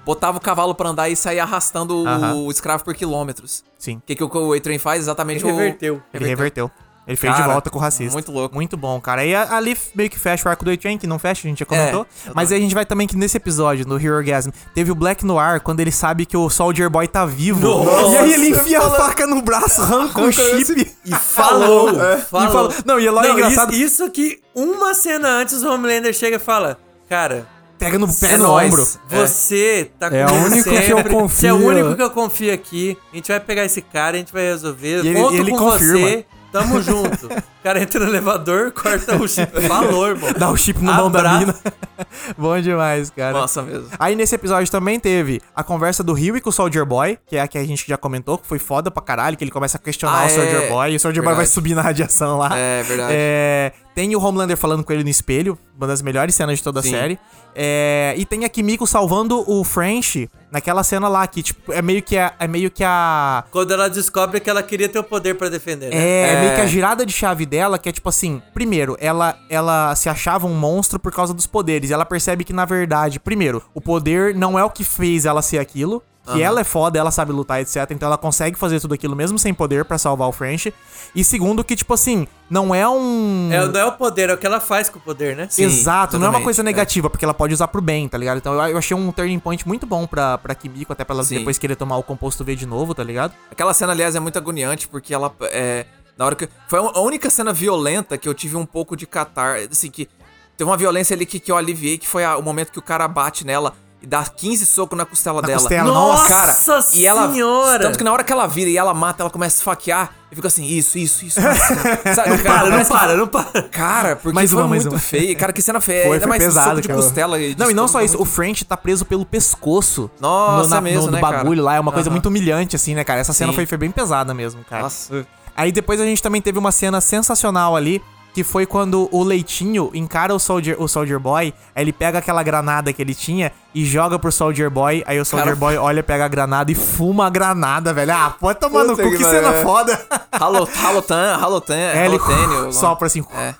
botavam 0.04 0.38
o 0.38 0.40
cavalo 0.40 0.74
pra 0.74 0.88
andar 0.90 1.08
e 1.08 1.16
saía 1.16 1.42
arrastando 1.42 2.02
o- 2.02 2.06
Aham. 2.08 2.34
o, 2.34 2.50
escravo 2.50 2.84
por 2.84 2.94
quilômetros. 2.94 3.62
Sim. 3.78 3.96
O 3.96 4.02
que, 4.06 4.14
que 4.14 4.24
o, 4.24 4.52
A-Train 4.52 4.78
faz? 4.78 5.00
Exatamente 5.02 5.44
Ele 5.44 5.52
o... 5.52 5.56
reverteu. 5.56 6.02
Ele 6.12 6.26
reverteu. 6.26 6.70
Ele 7.08 7.16
fez 7.16 7.32
Cara, 7.32 7.46
de 7.46 7.52
volta 7.52 7.70
com 7.70 7.78
o 7.78 7.80
racista. 7.80 8.12
muito 8.12 8.30
louco. 8.30 8.54
Muito 8.54 8.76
bom, 8.76 9.00
cara. 9.00 9.24
E 9.24 9.34
a- 9.34 9.56
ali 9.56 9.76
meio 9.96 10.08
que 10.08 10.18
fecha 10.18 10.46
o 10.46 10.50
arco 10.50 10.64
do 10.64 10.70
A-Train, 10.70 10.96
que 10.96 11.08
não 11.08 11.18
fecha, 11.18 11.40
a 11.44 11.48
gente 11.48 11.58
já 11.58 11.66
comentou. 11.66 12.06
É, 12.26 12.30
Mas 12.34 12.52
aí 12.52 12.58
a 12.58 12.60
gente 12.60 12.74
vai 12.74 12.86
também 12.86 13.06
que 13.08 13.16
nesse 13.16 13.36
episódio, 13.36 13.84
no 13.88 13.98
Hero 13.98 14.14
Orgasm, 14.14 14.50
teve 14.74 14.92
o 14.92 14.94
Black 14.94 15.24
Noir, 15.24 15.60
quando 15.60 15.80
ele 15.80 15.90
sabe 15.90 16.24
que 16.24 16.36
o 16.36 16.48
Soldier 16.48 16.88
Boy 16.88 17.08
tá 17.08 17.24
vivo. 17.26 17.58
Nossa, 17.66 18.12
e 18.14 18.16
aí 18.18 18.32
ele 18.34 18.48
enfia 18.50 18.78
a 18.78 18.90
faca 18.90 19.26
no 19.26 19.42
braço, 19.42 19.82
arranca 19.82 20.20
o 20.20 20.30
chip. 20.30 20.94
E 21.04 21.10
falou, 21.16 21.88
É. 22.00 22.18
falou. 22.18 22.46
E 22.48 22.52
falou- 22.52 22.74
Não, 22.84 23.00
e 23.00 23.06
é 23.06 23.10
logo 23.10 23.26
Não, 23.26 23.34
engraçado. 23.34 23.72
Isso, 23.72 24.04
isso 24.04 24.10
que 24.10 24.38
uma 24.54 24.94
cena 24.94 25.28
antes 25.30 25.64
o 25.64 25.72
Homelander 25.72 26.12
chega 26.12 26.36
e 26.36 26.40
fala, 26.40 26.78
cara, 27.08 27.48
Pega 27.80 27.98
no, 27.98 28.06
pega 28.12 28.34
É 28.34 28.36
no 28.36 28.50
ombro. 28.58 28.86
você 29.08 29.90
tá 29.98 30.06
É 30.08 30.24
comigo 30.26 30.32
o 30.32 30.44
único 30.52 30.62
que 30.64 30.68
eu 30.76 30.82
sempre, 30.82 31.12
Você 31.14 31.46
é 31.46 31.52
o 31.52 31.56
confio. 31.56 31.56
único 31.66 31.96
que 31.96 32.02
eu 32.02 32.10
confio 32.10 32.52
aqui. 32.52 32.98
A 33.12 33.16
gente 33.16 33.28
vai 33.28 33.40
pegar 33.40 33.64
esse 33.64 33.80
cara, 33.80 34.16
a 34.16 34.18
gente 34.18 34.32
vai 34.32 34.42
resolver. 34.44 35.02
E 35.02 35.08
ele- 35.08 35.14
Conto 35.20 35.34
ele 35.34 35.50
com 35.50 35.56
confirma. 35.58 35.98
você. 35.98 36.26
Tamo 36.52 36.82
junto. 36.82 37.26
O 37.26 37.62
cara 37.62 37.80
entra 37.80 38.00
no 38.00 38.06
elevador, 38.10 38.72
corta 38.72 39.16
o 39.16 39.28
chip. 39.28 39.52
Falou, 39.68 40.08
irmão. 40.08 40.32
Dá 40.36 40.50
o 40.50 40.56
chip 40.56 40.82
no 40.82 40.92
mão 40.92 41.10
da 41.10 41.38
mina. 41.38 41.54
Bom 42.36 42.60
demais, 42.60 43.10
cara. 43.10 43.32
Nossa, 43.38 43.62
mesmo. 43.62 43.86
Aí 43.98 44.16
nesse 44.16 44.34
episódio 44.34 44.70
também 44.70 44.98
teve 44.98 45.40
a 45.54 45.62
conversa 45.62 46.02
do 46.02 46.12
Rio 46.12 46.40
com 46.40 46.48
o 46.50 46.52
Soldier 46.52 46.84
Boy, 46.84 47.18
que 47.26 47.36
é 47.36 47.40
a 47.42 47.46
que 47.48 47.56
a 47.58 47.64
gente 47.64 47.84
já 47.86 47.96
comentou, 47.96 48.38
que 48.38 48.46
foi 48.46 48.58
foda 48.58 48.90
pra 48.90 49.02
caralho, 49.02 49.36
que 49.36 49.44
ele 49.44 49.50
começa 49.50 49.76
a 49.76 49.80
questionar 49.80 50.22
Ah, 50.22 50.26
o 50.26 50.30
Soldier 50.30 50.62
é. 50.62 50.68
Boy, 50.68 50.92
e 50.92 50.96
o 50.96 51.00
Soldier 51.00 51.22
Boy 51.22 51.34
vai 51.34 51.44
Verdade. 51.44 51.54
subir 51.54 51.74
na 51.74 51.82
radiação 51.82 52.38
lá. 52.38 52.50
É, 52.56 52.82
verdade. 52.82 53.12
É, 53.14 53.72
tem 53.94 54.16
o 54.16 54.20
Homelander 54.20 54.56
falando 54.56 54.82
com 54.82 54.92
ele 54.92 55.04
no 55.04 55.10
espelho, 55.10 55.58
uma 55.76 55.86
das 55.86 56.02
melhores 56.02 56.34
cenas 56.34 56.58
de 56.58 56.64
toda 56.64 56.80
a 56.80 56.82
Sim. 56.82 56.90
série. 56.90 57.18
É, 57.54 58.14
e 58.16 58.24
tem 58.24 58.44
a 58.44 58.48
Kimiko 58.48 58.86
salvando 58.86 59.44
o 59.48 59.62
French 59.64 60.28
naquela 60.50 60.82
cena 60.82 61.08
lá, 61.08 61.26
que 61.26 61.42
tipo, 61.42 61.72
é 61.72 61.80
meio 61.82 62.02
que 62.02 62.16
a. 62.16 62.32
É 62.38 62.46
meio 62.46 62.70
que 62.70 62.82
a. 62.84 63.44
Quando 63.50 63.72
ela 63.72 63.88
descobre 63.88 64.40
que 64.40 64.48
ela 64.50 64.62
queria 64.62 64.88
ter 64.88 64.98
o 64.98 65.04
poder 65.04 65.34
pra 65.36 65.48
defender, 65.48 65.90
né? 65.90 65.96
É, 65.96 66.32
É. 66.34 66.40
meio 66.42 66.54
que 66.54 66.60
a 66.60 66.66
girada 66.66 67.04
de 67.06 67.12
chave 67.12 67.46
dela, 67.46 67.78
que 67.78 67.88
é 67.88 67.92
tipo 67.92 68.08
assim, 68.08 68.42
primeiro, 68.54 68.96
ela, 69.00 69.38
ela 69.48 69.94
se 69.94 70.08
achava 70.08 70.46
um 70.46 70.54
monstro 70.54 70.98
por 70.98 71.12
causa 71.12 71.32
dos 71.34 71.46
poderes. 71.46 71.90
E 71.90 71.92
ela 71.92 72.04
percebe 72.04 72.44
que, 72.44 72.52
na 72.52 72.64
verdade, 72.64 73.18
primeiro, 73.20 73.62
o 73.74 73.80
poder 73.80 74.34
não 74.34 74.58
é 74.58 74.64
o 74.64 74.70
que 74.70 74.84
fez 74.84 75.24
ela 75.26 75.42
ser 75.42 75.58
aquilo. 75.58 76.02
Que 76.34 76.42
ela 76.42 76.60
é 76.60 76.64
foda, 76.64 76.98
ela 76.98 77.10
sabe 77.10 77.32
lutar, 77.32 77.60
etc. 77.60 77.76
Então 77.90 78.06
ela 78.06 78.18
consegue 78.18 78.58
fazer 78.58 78.80
tudo 78.80 78.94
aquilo 78.94 79.14
mesmo 79.16 79.38
sem 79.38 79.52
poder 79.54 79.84
pra 79.84 79.98
salvar 79.98 80.28
o 80.28 80.32
French. 80.32 80.72
E 81.14 81.24
segundo, 81.24 81.64
que, 81.64 81.74
tipo 81.74 81.92
assim, 81.94 82.26
não 82.48 82.74
é 82.74 82.88
um. 82.88 83.48
É, 83.52 83.66
não 83.66 83.80
é 83.80 83.84
o 83.84 83.92
poder, 83.92 84.30
é 84.30 84.34
o 84.34 84.38
que 84.38 84.46
ela 84.46 84.60
faz 84.60 84.88
com 84.88 84.98
o 84.98 85.02
poder, 85.02 85.36
né? 85.36 85.48
Sim, 85.50 85.64
Exato, 85.64 86.18
não 86.18 86.26
é 86.26 86.30
uma 86.30 86.40
coisa 86.42 86.62
é. 86.62 86.64
negativa, 86.64 87.10
porque 87.10 87.24
ela 87.24 87.34
pode 87.34 87.52
usar 87.54 87.68
pro 87.68 87.80
bem, 87.82 88.08
tá 88.08 88.16
ligado? 88.18 88.38
Então 88.38 88.52
eu, 88.54 88.60
eu 88.72 88.78
achei 88.78 88.96
um 88.96 89.10
turning 89.12 89.38
point 89.38 89.66
muito 89.66 89.86
bom 89.86 90.06
pra, 90.06 90.38
pra 90.38 90.54
Kimiko, 90.54 90.92
até 90.92 91.04
pra 91.04 91.14
ela 91.14 91.24
Sim. 91.24 91.38
depois 91.38 91.58
querer 91.58 91.76
tomar 91.76 91.96
o 91.96 92.02
composto 92.02 92.44
V 92.44 92.54
de 92.54 92.66
novo, 92.66 92.94
tá 92.94 93.02
ligado? 93.02 93.32
Aquela 93.50 93.74
cena, 93.74 93.92
aliás, 93.92 94.14
é 94.14 94.20
muito 94.20 94.36
agoniante, 94.38 94.86
porque 94.88 95.12
ela. 95.12 95.32
É, 95.52 95.84
na 96.16 96.26
hora 96.26 96.34
que. 96.36 96.48
Foi 96.68 96.78
a 96.78 97.00
única 97.00 97.28
cena 97.30 97.52
violenta 97.52 98.16
que 98.16 98.28
eu 98.28 98.34
tive 98.34 98.56
um 98.56 98.66
pouco 98.66 98.96
de 98.96 99.06
catar. 99.06 99.56
Assim, 99.70 99.90
que. 99.90 100.08
Teve 100.56 100.68
uma 100.70 100.76
violência 100.76 101.14
ali 101.14 101.24
que, 101.24 101.40
que 101.40 101.50
eu 101.50 101.56
aliviei, 101.56 101.96
que 101.96 102.06
foi 102.06 102.22
a- 102.22 102.36
o 102.36 102.42
momento 102.42 102.70
que 102.70 102.78
o 102.78 102.82
cara 102.82 103.08
bate 103.08 103.46
nela 103.46 103.72
e 104.02 104.06
dá 104.06 104.24
15 104.24 104.64
socos 104.66 104.96
na 104.96 105.04
costela 105.04 105.40
Na 105.42 105.46
dela. 105.48 105.60
costela, 105.60 105.92
Nossa 105.92 106.28
cara. 106.28 106.56
E 106.94 107.04
ela. 107.06 107.30
senhora! 107.32 107.84
Tanto 107.84 107.98
que 107.98 108.04
na 108.04 108.12
hora 108.12 108.24
que 108.24 108.32
ela 108.32 108.46
vira 108.46 108.70
e 108.70 108.76
ela 108.76 108.94
mata, 108.94 109.22
ela 109.22 109.30
começa 109.30 109.56
a 109.56 109.58
esfaquear. 109.58 110.10
E 110.32 110.34
fica 110.36 110.46
assim, 110.46 110.64
isso, 110.64 110.96
isso, 110.96 111.24
isso. 111.26 111.40
isso. 111.40 111.50
Sabe, 112.14 112.30
Não 112.30 112.38
cara, 112.38 112.60
para, 112.68 112.78
não 112.78 112.84
para, 112.86 113.16
não 113.16 113.26
para. 113.26 113.62
Cara, 113.64 114.16
porque 114.16 114.34
Mais 114.34 114.50
foi 114.50 114.62
uma, 114.62 114.68
mais 114.68 114.84
muito 114.84 114.94
uma. 114.94 115.00
feio. 115.00 115.36
Cara, 115.36 115.52
que 115.52 115.60
cena 115.60 115.80
feia. 115.80 116.04
Foi, 116.04 116.12
Ainda 116.14 116.20
foi 116.20 116.28
mais 116.28 116.44
pesado, 116.44 116.68
soco 116.70 116.80
de 116.82 116.88
cara. 116.88 117.00
costela. 117.02 117.38
de 117.38 117.56
Não, 117.58 117.70
e 117.70 117.74
não 117.74 117.88
só 117.88 118.00
isso, 118.00 118.16
muito- 118.16 118.28
o 118.30 118.32
French 118.32 118.64
tá 118.64 118.76
preso 118.76 119.04
pelo 119.04 119.26
pescoço. 119.26 120.08
Nossa, 120.20 120.62
no, 120.62 120.68
na- 120.68 120.76
é 120.76 120.80
mesmo, 120.80 121.00
no, 121.00 121.06
no 121.06 121.12
né, 121.12 121.20
cara? 121.20 121.36
bagulho 121.38 121.62
lá. 121.62 121.74
É 121.74 121.80
uma 121.80 121.92
coisa 121.92 122.08
muito 122.10 122.26
humilhante, 122.26 122.76
assim, 122.76 122.94
né, 122.94 123.02
cara? 123.04 123.20
Essa 123.20 123.32
cena 123.32 123.52
foi, 123.52 123.66
foi 123.66 123.76
bem 123.76 123.90
pesada 123.90 124.32
mesmo, 124.32 124.64
cara. 124.64 124.84
Nossa. 124.84 125.26
Aí 125.56 125.72
depois 125.72 126.00
a 126.00 126.04
gente 126.04 126.22
também 126.22 126.40
teve 126.40 126.58
uma 126.58 126.70
cena 126.72 127.00
sensacional 127.00 127.74
ali, 127.76 128.00
que 128.32 128.44
foi 128.44 128.64
quando 128.66 129.08
o 129.10 129.22
Leitinho 129.24 129.90
encara 129.92 130.34
o 130.34 130.38
Soldier, 130.38 130.76
o 130.80 130.86
Soldier 130.86 131.18
Boy, 131.18 131.52
aí 131.74 131.82
ele 131.82 131.92
pega 131.92 132.18
aquela 132.18 132.42
granada 132.42 132.92
que 132.92 133.02
ele 133.02 133.14
tinha 133.14 133.50
e 133.74 133.84
joga 133.84 134.18
pro 134.18 134.30
Soldier 134.30 134.70
Boy, 134.70 135.02
aí 135.06 135.18
o 135.20 135.24
Soldier 135.24 135.46
Cara- 135.54 135.56
Boy 135.56 135.76
olha, 135.76 136.02
pega 136.02 136.24
a 136.24 136.28
granada 136.28 136.70
e 136.70 136.74
fuma 136.74 137.26
a 137.26 137.30
granada, 137.30 137.92
velho. 137.92 138.12
Ah, 138.14 138.34
pode 138.38 138.60
tomar 138.60 138.84
no 138.84 138.96
cu, 138.96 139.02
que 139.02 139.16
que 139.18 139.24
cena 139.24 139.52
foda. 139.62 140.00
Halo- 140.32 140.68
Halotan, 140.84 141.36
Halotan, 141.40 141.74
É, 141.76 142.06
Halotênio. 142.06 142.72
sopra 142.74 143.06
assim. 143.08 143.24
É. 143.34 143.54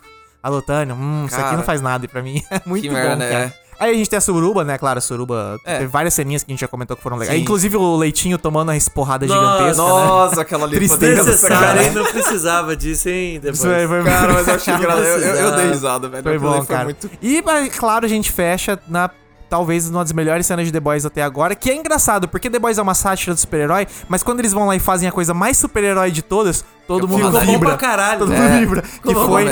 Hum, 0.94 1.24
isso 1.26 1.34
aqui 1.34 1.44
Cara. 1.44 1.56
não 1.56 1.64
faz 1.64 1.80
nada 1.82 2.08
pra 2.08 2.22
mim. 2.22 2.42
Muito 2.64 2.82
Que 2.82 2.88
bom, 2.88 2.94
merda, 2.94 3.28
cara. 3.28 3.44
é. 3.44 3.52
Aí 3.80 3.92
a 3.92 3.94
gente 3.94 4.10
tem 4.10 4.18
a 4.18 4.20
Suruba, 4.20 4.62
né? 4.62 4.76
Claro, 4.76 4.98
a 4.98 5.00
Suruba. 5.00 5.58
É. 5.64 5.78
Teve 5.78 5.86
várias 5.86 6.12
ceninhas 6.12 6.44
que 6.44 6.50
a 6.50 6.52
gente 6.52 6.60
já 6.60 6.68
comentou 6.68 6.94
que 6.96 7.02
foram 7.02 7.16
legais. 7.16 7.34
Sim. 7.36 7.42
Inclusive 7.42 7.76
o 7.78 7.96
Leitinho 7.96 8.36
tomando 8.36 8.70
essa 8.72 8.90
porrada 8.90 9.26
Nossa, 9.26 9.40
gigantesca, 9.40 9.82
né? 9.82 9.88
Nossa, 9.88 10.40
aquela 10.42 10.64
ali 10.66 10.76
Tristeza. 10.76 11.38
foi 11.38 11.50
hein? 11.82 11.90
Não 11.92 12.04
precisava 12.04 12.76
disso, 12.76 13.08
hein? 13.08 13.40
Depois. 13.40 13.58
Foi 13.60 14.04
Cara, 14.04 14.32
mas 14.34 14.48
eu 14.48 14.54
achei 14.54 14.74
engraçado. 14.76 15.04
Eu, 15.04 15.18
eu, 15.18 15.34
eu 15.36 15.56
dei 15.56 15.66
risada, 15.68 16.08
velho. 16.08 16.22
Foi 16.22 16.38
bom, 16.38 16.58
ali 16.58 16.66
cara. 16.66 16.84
muito- 16.84 17.10
E, 17.22 17.42
claro, 17.70 18.04
a 18.04 18.08
gente 18.08 18.30
fecha 18.30 18.78
na. 18.86 19.10
Talvez 19.50 19.90
uma 19.90 20.04
das 20.04 20.12
melhores 20.12 20.46
cenas 20.46 20.64
de 20.64 20.72
The 20.72 20.78
Boys 20.78 21.04
até 21.04 21.22
agora, 21.22 21.56
que 21.56 21.68
é 21.68 21.74
engraçado, 21.74 22.28
porque 22.28 22.48
The 22.48 22.58
Boys 22.60 22.78
é 22.78 22.82
uma 22.82 22.94
sátira 22.94 23.34
do 23.34 23.40
super-herói, 23.40 23.86
mas 24.08 24.22
quando 24.22 24.38
eles 24.38 24.52
vão 24.52 24.66
lá 24.68 24.76
e 24.76 24.78
fazem 24.78 25.08
a 25.08 25.12
coisa 25.12 25.34
mais 25.34 25.56
super-herói 25.58 26.12
de 26.12 26.22
todas, 26.22 26.64
todo 26.86 27.08
mundo 27.08 27.26
Ficou 27.26 27.40
bom 27.44 27.52
vibra. 27.52 27.68
pra 27.70 27.76
caralho. 27.76 28.20
Todo 28.20 28.32
mundo 28.32 28.58
vibra. 28.60 28.82
Ficou 28.82 29.12
Que 29.12 29.18
bom 29.18 29.26
foi 29.26 29.44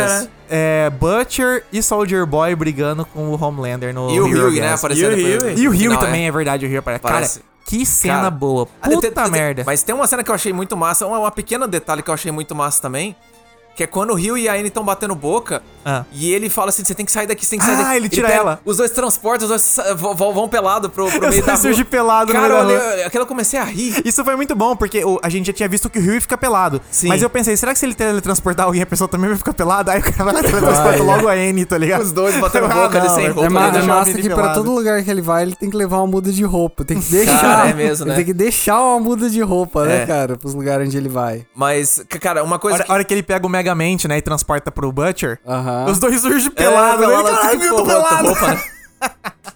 é, 0.48 0.88
Butcher 0.90 1.64
e 1.72 1.82
Soldier 1.82 2.24
Boy 2.24 2.54
brigando 2.54 3.04
com 3.04 3.28
o 3.28 3.44
Homelander 3.44 3.92
no 3.92 4.08
E 4.10 4.20
o 4.20 4.28
Hero 4.28 4.48
Hugh, 4.48 4.60
né? 4.60 4.72
Aparecendo 4.72 5.18
E 5.18 5.36
o. 5.36 5.40
Hughie. 5.42 5.60
E 5.62 5.68
o 5.68 5.70
Rio 5.72 5.90
Final, 5.90 5.98
também, 5.98 6.24
é. 6.24 6.28
é 6.28 6.32
verdade, 6.32 6.64
o 6.64 6.68
Rio 6.68 6.78
aparece. 6.78 7.02
Parece. 7.02 7.38
Cara, 7.40 7.48
que 7.66 7.84
cena 7.84 8.14
Cara, 8.14 8.30
boa. 8.30 8.66
Puta 8.66 9.10
tem- 9.10 9.30
merda. 9.30 9.62
Mas 9.66 9.82
tem 9.82 9.94
uma 9.94 10.06
cena 10.06 10.24
que 10.24 10.30
eu 10.30 10.34
achei 10.34 10.52
muito 10.54 10.74
massa, 10.76 11.06
uma, 11.06 11.18
uma 11.18 11.30
pequena 11.30 11.68
detalhe 11.68 12.02
que 12.02 12.08
eu 12.08 12.14
achei 12.14 12.32
muito 12.32 12.54
massa 12.54 12.80
também. 12.80 13.14
Que 13.78 13.84
é 13.84 13.86
quando 13.86 14.10
o 14.10 14.14
Rio 14.16 14.36
e 14.36 14.48
a 14.48 14.54
Anne 14.54 14.66
estão 14.66 14.82
batendo 14.84 15.14
boca. 15.14 15.62
Ah. 15.84 16.04
E 16.12 16.32
ele 16.32 16.50
fala 16.50 16.70
assim: 16.70 16.84
você 16.84 16.96
tem 16.96 17.06
que 17.06 17.12
sair 17.12 17.28
daqui, 17.28 17.44
você 17.46 17.50
tem 17.50 17.60
que 17.60 17.64
sair 17.64 17.76
Ah, 17.76 17.82
daqui. 17.84 17.94
ele 17.96 18.08
tira 18.08 18.26
pega- 18.26 18.40
ela. 18.40 18.60
Os 18.64 18.76
dois 18.78 18.90
transportam, 18.90 19.44
os 19.48 19.48
dois 19.76 19.96
vão, 19.96 20.48
pelado 20.48 20.90
pro, 20.90 21.08
pro 21.08 21.20
meio 21.30 21.44
da 21.46 21.54
rua. 21.54 21.84
pelado 21.84 22.32
no 22.34 22.40
Cara, 22.40 22.64
meio 22.64 22.76
da 22.76 23.06
aquilo 23.06 23.22
eu 23.22 23.26
comecei 23.28 23.56
a 23.56 23.62
rir. 23.62 24.02
Isso 24.04 24.24
foi 24.24 24.34
muito 24.34 24.56
bom, 24.56 24.74
porque 24.74 25.04
o- 25.04 25.20
a 25.22 25.28
gente 25.28 25.46
já 25.46 25.52
tinha 25.52 25.68
visto 25.68 25.88
que 25.88 26.00
o 26.00 26.02
Rio 26.02 26.20
fica 26.20 26.36
pelado. 26.36 26.82
Sim. 26.90 27.06
Mas 27.06 27.22
eu 27.22 27.30
pensei, 27.30 27.56
será 27.56 27.72
que 27.72 27.78
se 27.78 27.86
ele 27.86 27.94
teletransportar 27.94 28.66
alguém, 28.66 28.82
a 28.82 28.86
pessoa 28.86 29.06
também 29.06 29.28
vai 29.28 29.38
ficar 29.38 29.54
pelada? 29.54 29.92
Aí 29.94 30.00
o 30.00 30.02
cara 30.02 30.24
vai 30.24 30.34
lá 30.34 30.40
e 30.40 30.42
teletransporta 30.42 31.02
logo 31.04 31.28
a 31.28 31.32
Anne, 31.34 31.64
tá 31.64 31.78
ligado? 31.78 32.02
Os 32.02 32.10
dois 32.10 32.34
batendo 32.36 32.66
Ah, 32.72 32.74
boca 32.74 32.98
ali 32.98 33.06
não, 33.08 33.14
sem 33.14 33.26
roupa. 33.28 33.44
É, 33.46 33.48
ma 33.48 33.70
né? 33.70 33.78
é 33.78 33.82
massa 33.82 34.12
que 34.12 34.22
pra 34.28 34.36
pelado. 34.36 34.54
todo 34.58 34.74
lugar 34.74 35.02
que 35.04 35.08
ele 35.10 35.22
vai, 35.22 35.42
ele 35.44 35.54
tem 35.54 35.70
que 35.70 35.76
levar 35.76 35.98
uma 35.98 36.08
muda 36.08 36.32
de 36.32 36.42
roupa. 36.42 36.84
Tem 36.84 37.00
que 37.00 37.08
deixar. 37.12 37.40
Cara, 37.40 37.70
é 37.70 37.74
mesmo, 37.74 38.02
Ele 38.06 38.10
né? 38.10 38.16
tem 38.16 38.24
que 38.24 38.34
deixar 38.34 38.80
uma 38.82 38.98
muda 38.98 39.30
de 39.30 39.40
roupa, 39.40 39.84
né, 39.84 40.02
É. 40.02 40.06
cara? 40.06 40.36
Pros 40.36 40.52
lugares 40.54 40.88
onde 40.88 40.96
ele 40.96 41.08
vai. 41.08 41.46
Mas, 41.54 42.02
cara, 42.20 42.42
uma 42.42 42.58
coisa 42.58 42.78
hora, 42.78 42.84
que... 42.84 42.90
a 42.90 42.94
hora 42.94 43.04
que 43.04 43.14
ele 43.14 43.22
pega 43.22 43.46
o 43.46 43.48
Megamente, 43.68 44.08
né, 44.08 44.16
e 44.18 44.22
transporta 44.22 44.70
pro 44.70 44.90
Butcher, 44.90 45.38
Aham. 45.46 45.86
os 45.90 45.98
dois 45.98 46.20
surgem 46.20 46.46
É, 46.46 46.50
pelados. 46.50 47.00
né? 47.00 47.06
pelado, 47.06 47.28
Caralho, 47.36 47.60
tipo, 47.60 47.64
eu 47.64 47.76
tô 47.76 47.84
pelado. 47.84 48.26
roupa, 48.28 48.46
né? 48.48 48.62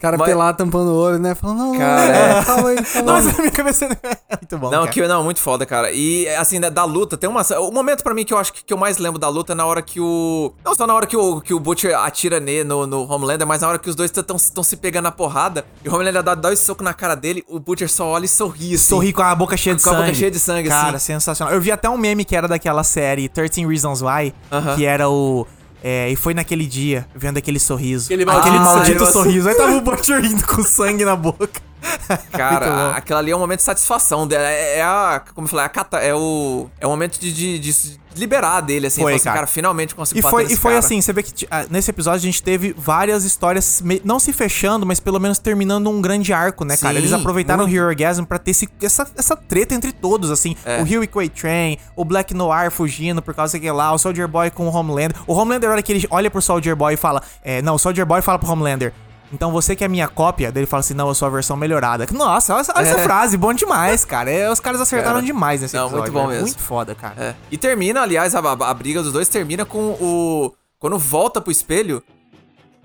Cara 0.00 0.18
Mas- 0.18 0.28
pelado 0.28 0.58
tampando 0.58 0.88
o 0.90 0.96
olho, 0.96 1.18
né? 1.18 1.32
Falando, 1.34 1.58
não, 1.58 1.78
Cara, 1.78 2.06
não, 2.12 2.14
é. 2.40 2.44
calma 2.44 2.68
aí, 2.70 2.82
calma. 2.92 3.12
Nossa, 3.22 3.38
minha 3.40 3.50
cabeça 3.52 3.84
é 3.84 3.88
muito 4.40 4.58
bom, 4.58 4.70
Não, 4.70 4.80
cara. 4.80 4.90
que, 4.90 5.06
não, 5.06 5.22
muito 5.22 5.38
foda, 5.40 5.64
cara. 5.64 5.92
E, 5.92 6.28
assim, 6.30 6.58
da, 6.60 6.68
da 6.68 6.84
luta, 6.84 7.16
tem 7.16 7.30
uma... 7.30 7.42
O 7.60 7.70
momento 7.70 8.02
pra 8.02 8.12
mim 8.12 8.24
que 8.24 8.34
eu 8.34 8.38
acho 8.38 8.52
que, 8.52 8.64
que 8.64 8.72
eu 8.72 8.76
mais 8.76 8.98
lembro 8.98 9.20
da 9.20 9.28
luta 9.28 9.52
é 9.52 9.54
na 9.54 9.64
hora 9.64 9.80
que 9.80 10.00
o... 10.00 10.52
Não 10.64 10.74
só 10.74 10.86
na 10.88 10.94
hora 10.94 11.06
que 11.06 11.16
o, 11.16 11.40
que 11.40 11.54
o 11.54 11.60
Butcher 11.60 11.96
atira 11.96 12.40
ne, 12.40 12.64
no, 12.64 12.84
no 12.84 13.08
Homelander, 13.12 13.46
mas 13.46 13.62
na 13.62 13.68
hora 13.68 13.78
que 13.78 13.88
os 13.88 13.94
dois 13.94 14.10
estão 14.10 14.62
se 14.64 14.76
pegando 14.76 15.04
na 15.04 15.12
porrada 15.12 15.64
e 15.84 15.88
o 15.88 15.94
Homelander 15.94 16.22
dá, 16.22 16.34
dá 16.34 16.48
um 16.50 16.56
soco 16.56 16.82
na 16.82 16.92
cara 16.92 17.14
dele, 17.14 17.44
o 17.48 17.60
Butcher 17.60 17.88
só 17.88 18.06
olha 18.08 18.24
e 18.24 18.28
sorri, 18.28 18.74
assim. 18.74 18.78
Sorri 18.78 19.12
com 19.12 19.22
a 19.22 19.32
boca 19.36 19.56
cheia 19.56 19.76
de 19.76 19.82
Com 19.84 19.90
a 19.90 19.92
sangue. 19.92 20.04
boca 20.06 20.14
cheia 20.18 20.30
de 20.32 20.38
sangue, 20.40 20.68
Cara, 20.68 20.96
assim. 20.96 21.12
sensacional. 21.12 21.54
Eu 21.54 21.60
vi 21.60 21.70
até 21.70 21.88
um 21.88 21.96
meme 21.96 22.24
que 22.24 22.34
era 22.34 22.48
daquela 22.48 22.82
série 22.82 23.28
13 23.28 23.64
Reasons 23.66 24.02
Why, 24.02 24.34
Aham. 24.50 24.74
que 24.74 24.84
era 24.84 25.08
o... 25.08 25.46
é, 25.82 26.10
e 26.10 26.16
foi 26.16 26.32
naquele 26.34 26.66
dia, 26.66 27.06
vendo 27.14 27.36
aquele 27.38 27.58
sorriso. 27.58 28.06
Aquele 28.06 28.22
Aquele 28.22 28.58
maldito 28.58 28.64
maldito 28.64 28.98
sorriso. 29.06 29.12
sorriso. 29.12 29.48
Aí 29.48 29.54
tava 29.54 29.76
o 29.76 29.80
Butcher 29.80 30.20
rindo 30.20 30.46
com 30.46 30.62
sangue 30.62 31.04
na 31.04 31.16
boca. 31.16 31.60
Cara, 32.32 32.92
aquilo 32.92 33.18
ali 33.18 33.30
é 33.30 33.36
um 33.36 33.38
momento 33.38 33.58
de 33.58 33.64
satisfação. 33.64 34.26
dela. 34.26 34.44
É, 34.44 34.78
é 34.78 34.82
a. 34.82 35.22
Como 35.34 35.46
eu 35.46 35.50
falei, 35.50 35.64
é, 35.64 35.66
a 35.66 35.68
cata, 35.68 35.98
é 35.98 36.14
o. 36.14 36.68
É 36.80 36.86
o 36.86 36.90
momento 36.90 37.18
de, 37.18 37.32
de, 37.32 37.58
de 37.58 37.72
se 37.72 38.00
liberar 38.14 38.60
dele, 38.60 38.86
assim. 38.88 39.00
Foi, 39.02 39.14
assim, 39.14 39.24
cara. 39.24 39.36
cara, 39.36 39.46
finalmente 39.46 39.94
consegui 39.94 40.20
E 40.20 40.22
foi, 40.22 40.44
e 40.44 40.56
foi 40.56 40.72
cara. 40.72 40.84
assim, 40.84 41.00
você 41.00 41.12
vê 41.12 41.22
que 41.22 41.48
nesse 41.70 41.90
episódio 41.90 42.18
a 42.18 42.30
gente 42.30 42.42
teve 42.42 42.74
várias 42.76 43.24
histórias, 43.24 43.82
não 44.04 44.18
se 44.18 44.32
fechando, 44.32 44.84
mas 44.84 45.00
pelo 45.00 45.18
menos 45.18 45.38
terminando 45.38 45.88
um 45.88 46.00
grande 46.00 46.32
arco, 46.32 46.64
né, 46.64 46.76
cara? 46.76 46.94
Sim, 46.94 47.00
Eles 47.00 47.12
aproveitaram 47.12 47.62
muito. 47.64 47.72
o 47.72 47.76
Hero 47.76 47.86
Orgasm 47.88 48.24
pra 48.24 48.38
ter 48.38 48.50
esse- 48.50 48.68
essa, 48.82 49.06
essa 49.16 49.36
treta 49.36 49.74
entre 49.74 49.92
todos, 49.92 50.30
assim. 50.30 50.54
É. 50.64 50.80
O 50.80 50.82
Hugh 50.82 51.04
e 51.04 51.06
Quay 51.06 51.28
Train, 51.30 51.78
o 51.96 52.04
Black 52.04 52.34
Noir 52.34 52.70
fugindo 52.70 53.22
por 53.22 53.34
causa 53.34 53.58
que 53.58 53.70
lá, 53.70 53.92
o 53.92 53.98
Soldier 53.98 54.28
Boy 54.28 54.50
com 54.50 54.68
o 54.68 54.70
Homelander. 54.74 55.16
O 55.26 55.32
Homelander, 55.32 55.70
a 55.70 55.72
hora 55.72 55.82
que 55.82 55.92
ele 55.92 56.06
olha 56.10 56.30
pro 56.30 56.42
Soldier 56.42 56.76
Boy 56.76 56.94
e 56.94 56.96
fala... 56.96 57.22
É, 57.42 57.62
não, 57.62 57.76
o 57.76 57.78
Soldier 57.78 58.04
Boy 58.06 58.20
fala 58.20 58.38
pro 58.38 58.50
Homelander... 58.50 58.92
Então 59.32 59.50
você 59.50 59.74
que 59.74 59.82
é 59.82 59.88
minha 59.88 60.06
cópia, 60.08 60.52
dele 60.52 60.66
fala 60.66 60.80
assim, 60.80 60.94
não, 60.94 61.08
eu 61.08 61.14
sou 61.14 61.26
a 61.26 61.30
versão 61.30 61.56
melhorada. 61.56 62.06
Nossa, 62.12 62.52
olha, 62.54 62.60
essa- 62.60 62.72
olha 62.76 62.86
essa 62.86 62.98
É. 63.00 63.02
frase, 63.04 63.36
bom 63.36 63.52
demais, 63.54 64.04
cara. 64.04 64.30
É, 64.30 64.50
os 64.50 64.60
caras 64.60 64.80
acertaram 64.80 65.14
Cara, 65.14 65.26
demais 65.26 65.62
nesse 65.62 65.74
não, 65.74 65.84
episódio. 65.86 66.02
muito 66.02 66.12
bom 66.12 66.28
velho. 66.28 66.42
mesmo. 66.42 66.46
Muito 66.48 66.60
foda, 66.62 66.94
cara. 66.94 67.14
É. 67.18 67.34
E 67.50 67.56
termina, 67.56 68.02
aliás, 68.02 68.34
a, 68.34 68.40
a- 68.40 68.70
a 68.70 68.74
briga 68.74 69.02
dos 69.02 69.12
dois 69.12 69.28
termina 69.28 69.64
com 69.64 69.78
o. 70.00 70.52
Quando 70.78 70.98
volta 70.98 71.40
pro 71.40 71.50
espelho, 71.50 72.02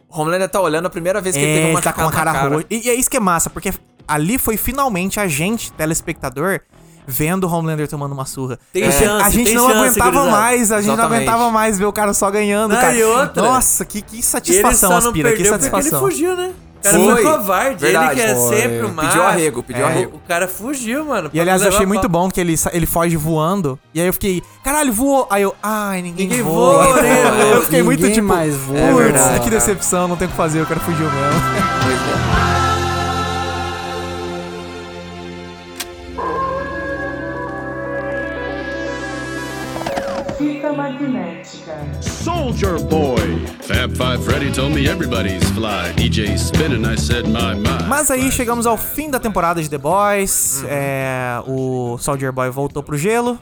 o 0.10 0.22
Homelander 0.22 0.48
tá 0.48 0.61
olhando 0.61 0.86
a 0.86 0.90
primeira 0.90 1.19
vez 1.19 1.36
que 1.36 1.41
ele 1.41 1.52
É, 1.52 1.56
teve 1.56 1.68
uma 1.72 1.80
ele 1.80 1.84
tá 1.84 1.91
com 1.91 2.02
a 2.02 2.06
machucado 2.06 2.26
na 2.26 2.34
cara 2.34 2.49
roxa. 2.56 2.65
E, 2.69 2.88
e 2.88 2.90
é 2.90 2.94
isso 2.94 3.10
que 3.10 3.18
é 3.18 3.19
massa, 3.19 3.49
porque 3.49 3.74
ali 4.07 4.38
foi 4.38 4.56
finalmente 4.56 5.19
a 5.19 5.28
gente, 5.28 5.72
telespectador, 5.74 6.61
vendo 7.07 7.45
o 7.45 7.49
Homelander 7.51 7.88
tomando 7.88 8.11
uma 8.11 8.25
surra. 8.25 8.59
Tem 8.73 8.84
É, 8.84 8.91
chance, 8.91 9.25
A 9.25 9.29
gente 9.29 9.45
tem 9.45 9.55
não 9.55 9.67
chance, 9.69 9.79
aguentava 9.79 10.11
gurizada. 10.11 10.31
mais, 10.41 10.71
a 10.71 10.81
gente 10.81 10.91
Exatamente. 10.93 11.09
não 11.25 11.34
aguentava 11.34 11.51
mais 11.51 11.79
ver 11.79 11.85
o 11.85 11.93
cara 11.93 12.13
só 12.13 12.29
ganhando, 12.29 12.73
Não, 12.73 12.81
cara. 12.81 12.93
e 12.95 13.03
outra? 13.03 13.41
Nossa, 13.43 13.85
que, 13.85 14.01
que 14.01 14.15
ele 14.17 14.23
satisfação, 14.23 14.89
só 14.91 14.99
não 15.01 15.07
Aspira, 15.07 15.34
que 15.34 15.45
satisfação. 15.45 15.99
ele 15.99 16.11
fugiu, 16.11 16.35
né? 16.35 16.51
O 16.77 16.84
cara 16.84 16.99
Foi. 16.99 17.13
foi 17.15 17.23
covarde. 17.23 17.81
Verdade, 17.81 18.05
ele 18.07 18.15
que 18.15 18.21
é 18.21 18.35
sempre 18.35 18.81
o 18.85 18.93
macho. 18.93 19.09
Pediu 19.09 19.23
arrego, 19.23 19.63
pediu 19.63 19.84
É, 19.84 19.88
arrego. 19.89 20.17
O 20.17 20.19
cara 20.27 20.47
fugiu, 20.47 21.05
mano. 21.05 21.29
E 21.34 21.39
aliás, 21.39 21.61
eu 21.63 21.69
achei 21.69 21.85
muito 21.88 22.07
bom 22.07 22.29
que 22.29 22.39
ele, 22.39 22.55
ele 22.71 22.85
foge 22.85 23.17
voando. 23.17 23.79
E 23.95 23.99
aí 23.99 24.05
eu 24.07 24.13
fiquei, 24.13 24.43
caralho, 24.63 24.93
voou. 24.93 25.27
Aí 25.29 25.41
eu, 25.41 25.55
ai, 25.61 26.03
ninguém, 26.03 26.27
Ninguém 26.27 26.43
voa. 26.43 26.84
voa, 26.84 27.01
né? 27.01 27.53
Eu 27.55 27.61
fiquei 27.63 27.81
muito 27.81 27.99
Ninguém 28.01 28.15
tipo, 28.15 28.27
mais 28.27 28.55
voa. 28.55 28.77
É 28.79 28.91
putz, 28.91 29.03
verdade, 29.03 29.39
que 29.39 29.49
decepção, 29.49 30.07
não 30.07 30.15
tem 30.15 30.27
o 30.27 30.31
que 30.31 30.38
fazer, 30.38 30.61
o 30.61 30.65
cara 30.67 30.79
fugiu 30.79 31.05
mesmo. 31.09 31.41
Pois 31.84 31.95
é. 32.53 32.56
Soldier 42.01 42.79
Boy. 42.79 43.45
Fab 43.61 43.95
Five 43.95 44.23
Freddy 44.23 44.51
told 44.51 44.73
me 44.73 44.87
everybody's 44.87 45.43
fly. 45.51 45.93
DJ 45.95 46.37
spinning, 46.37 46.85
I 46.85 46.97
said 46.97 47.25
my 47.27 47.55
my. 47.55 47.87
Mas 47.87 48.09
aí 48.11 48.31
chegamos 48.31 48.65
ao 48.65 48.77
fim 48.77 49.09
da 49.09 49.19
temporada 49.19 49.61
de 49.61 49.69
The 49.69 49.77
Boys. 49.77 50.63
É, 50.67 51.41
o 51.47 51.97
Soldier 51.99 52.31
Boy 52.31 52.49
voltou 52.49 52.81
pro 52.83 52.97
gelo. 52.97 53.39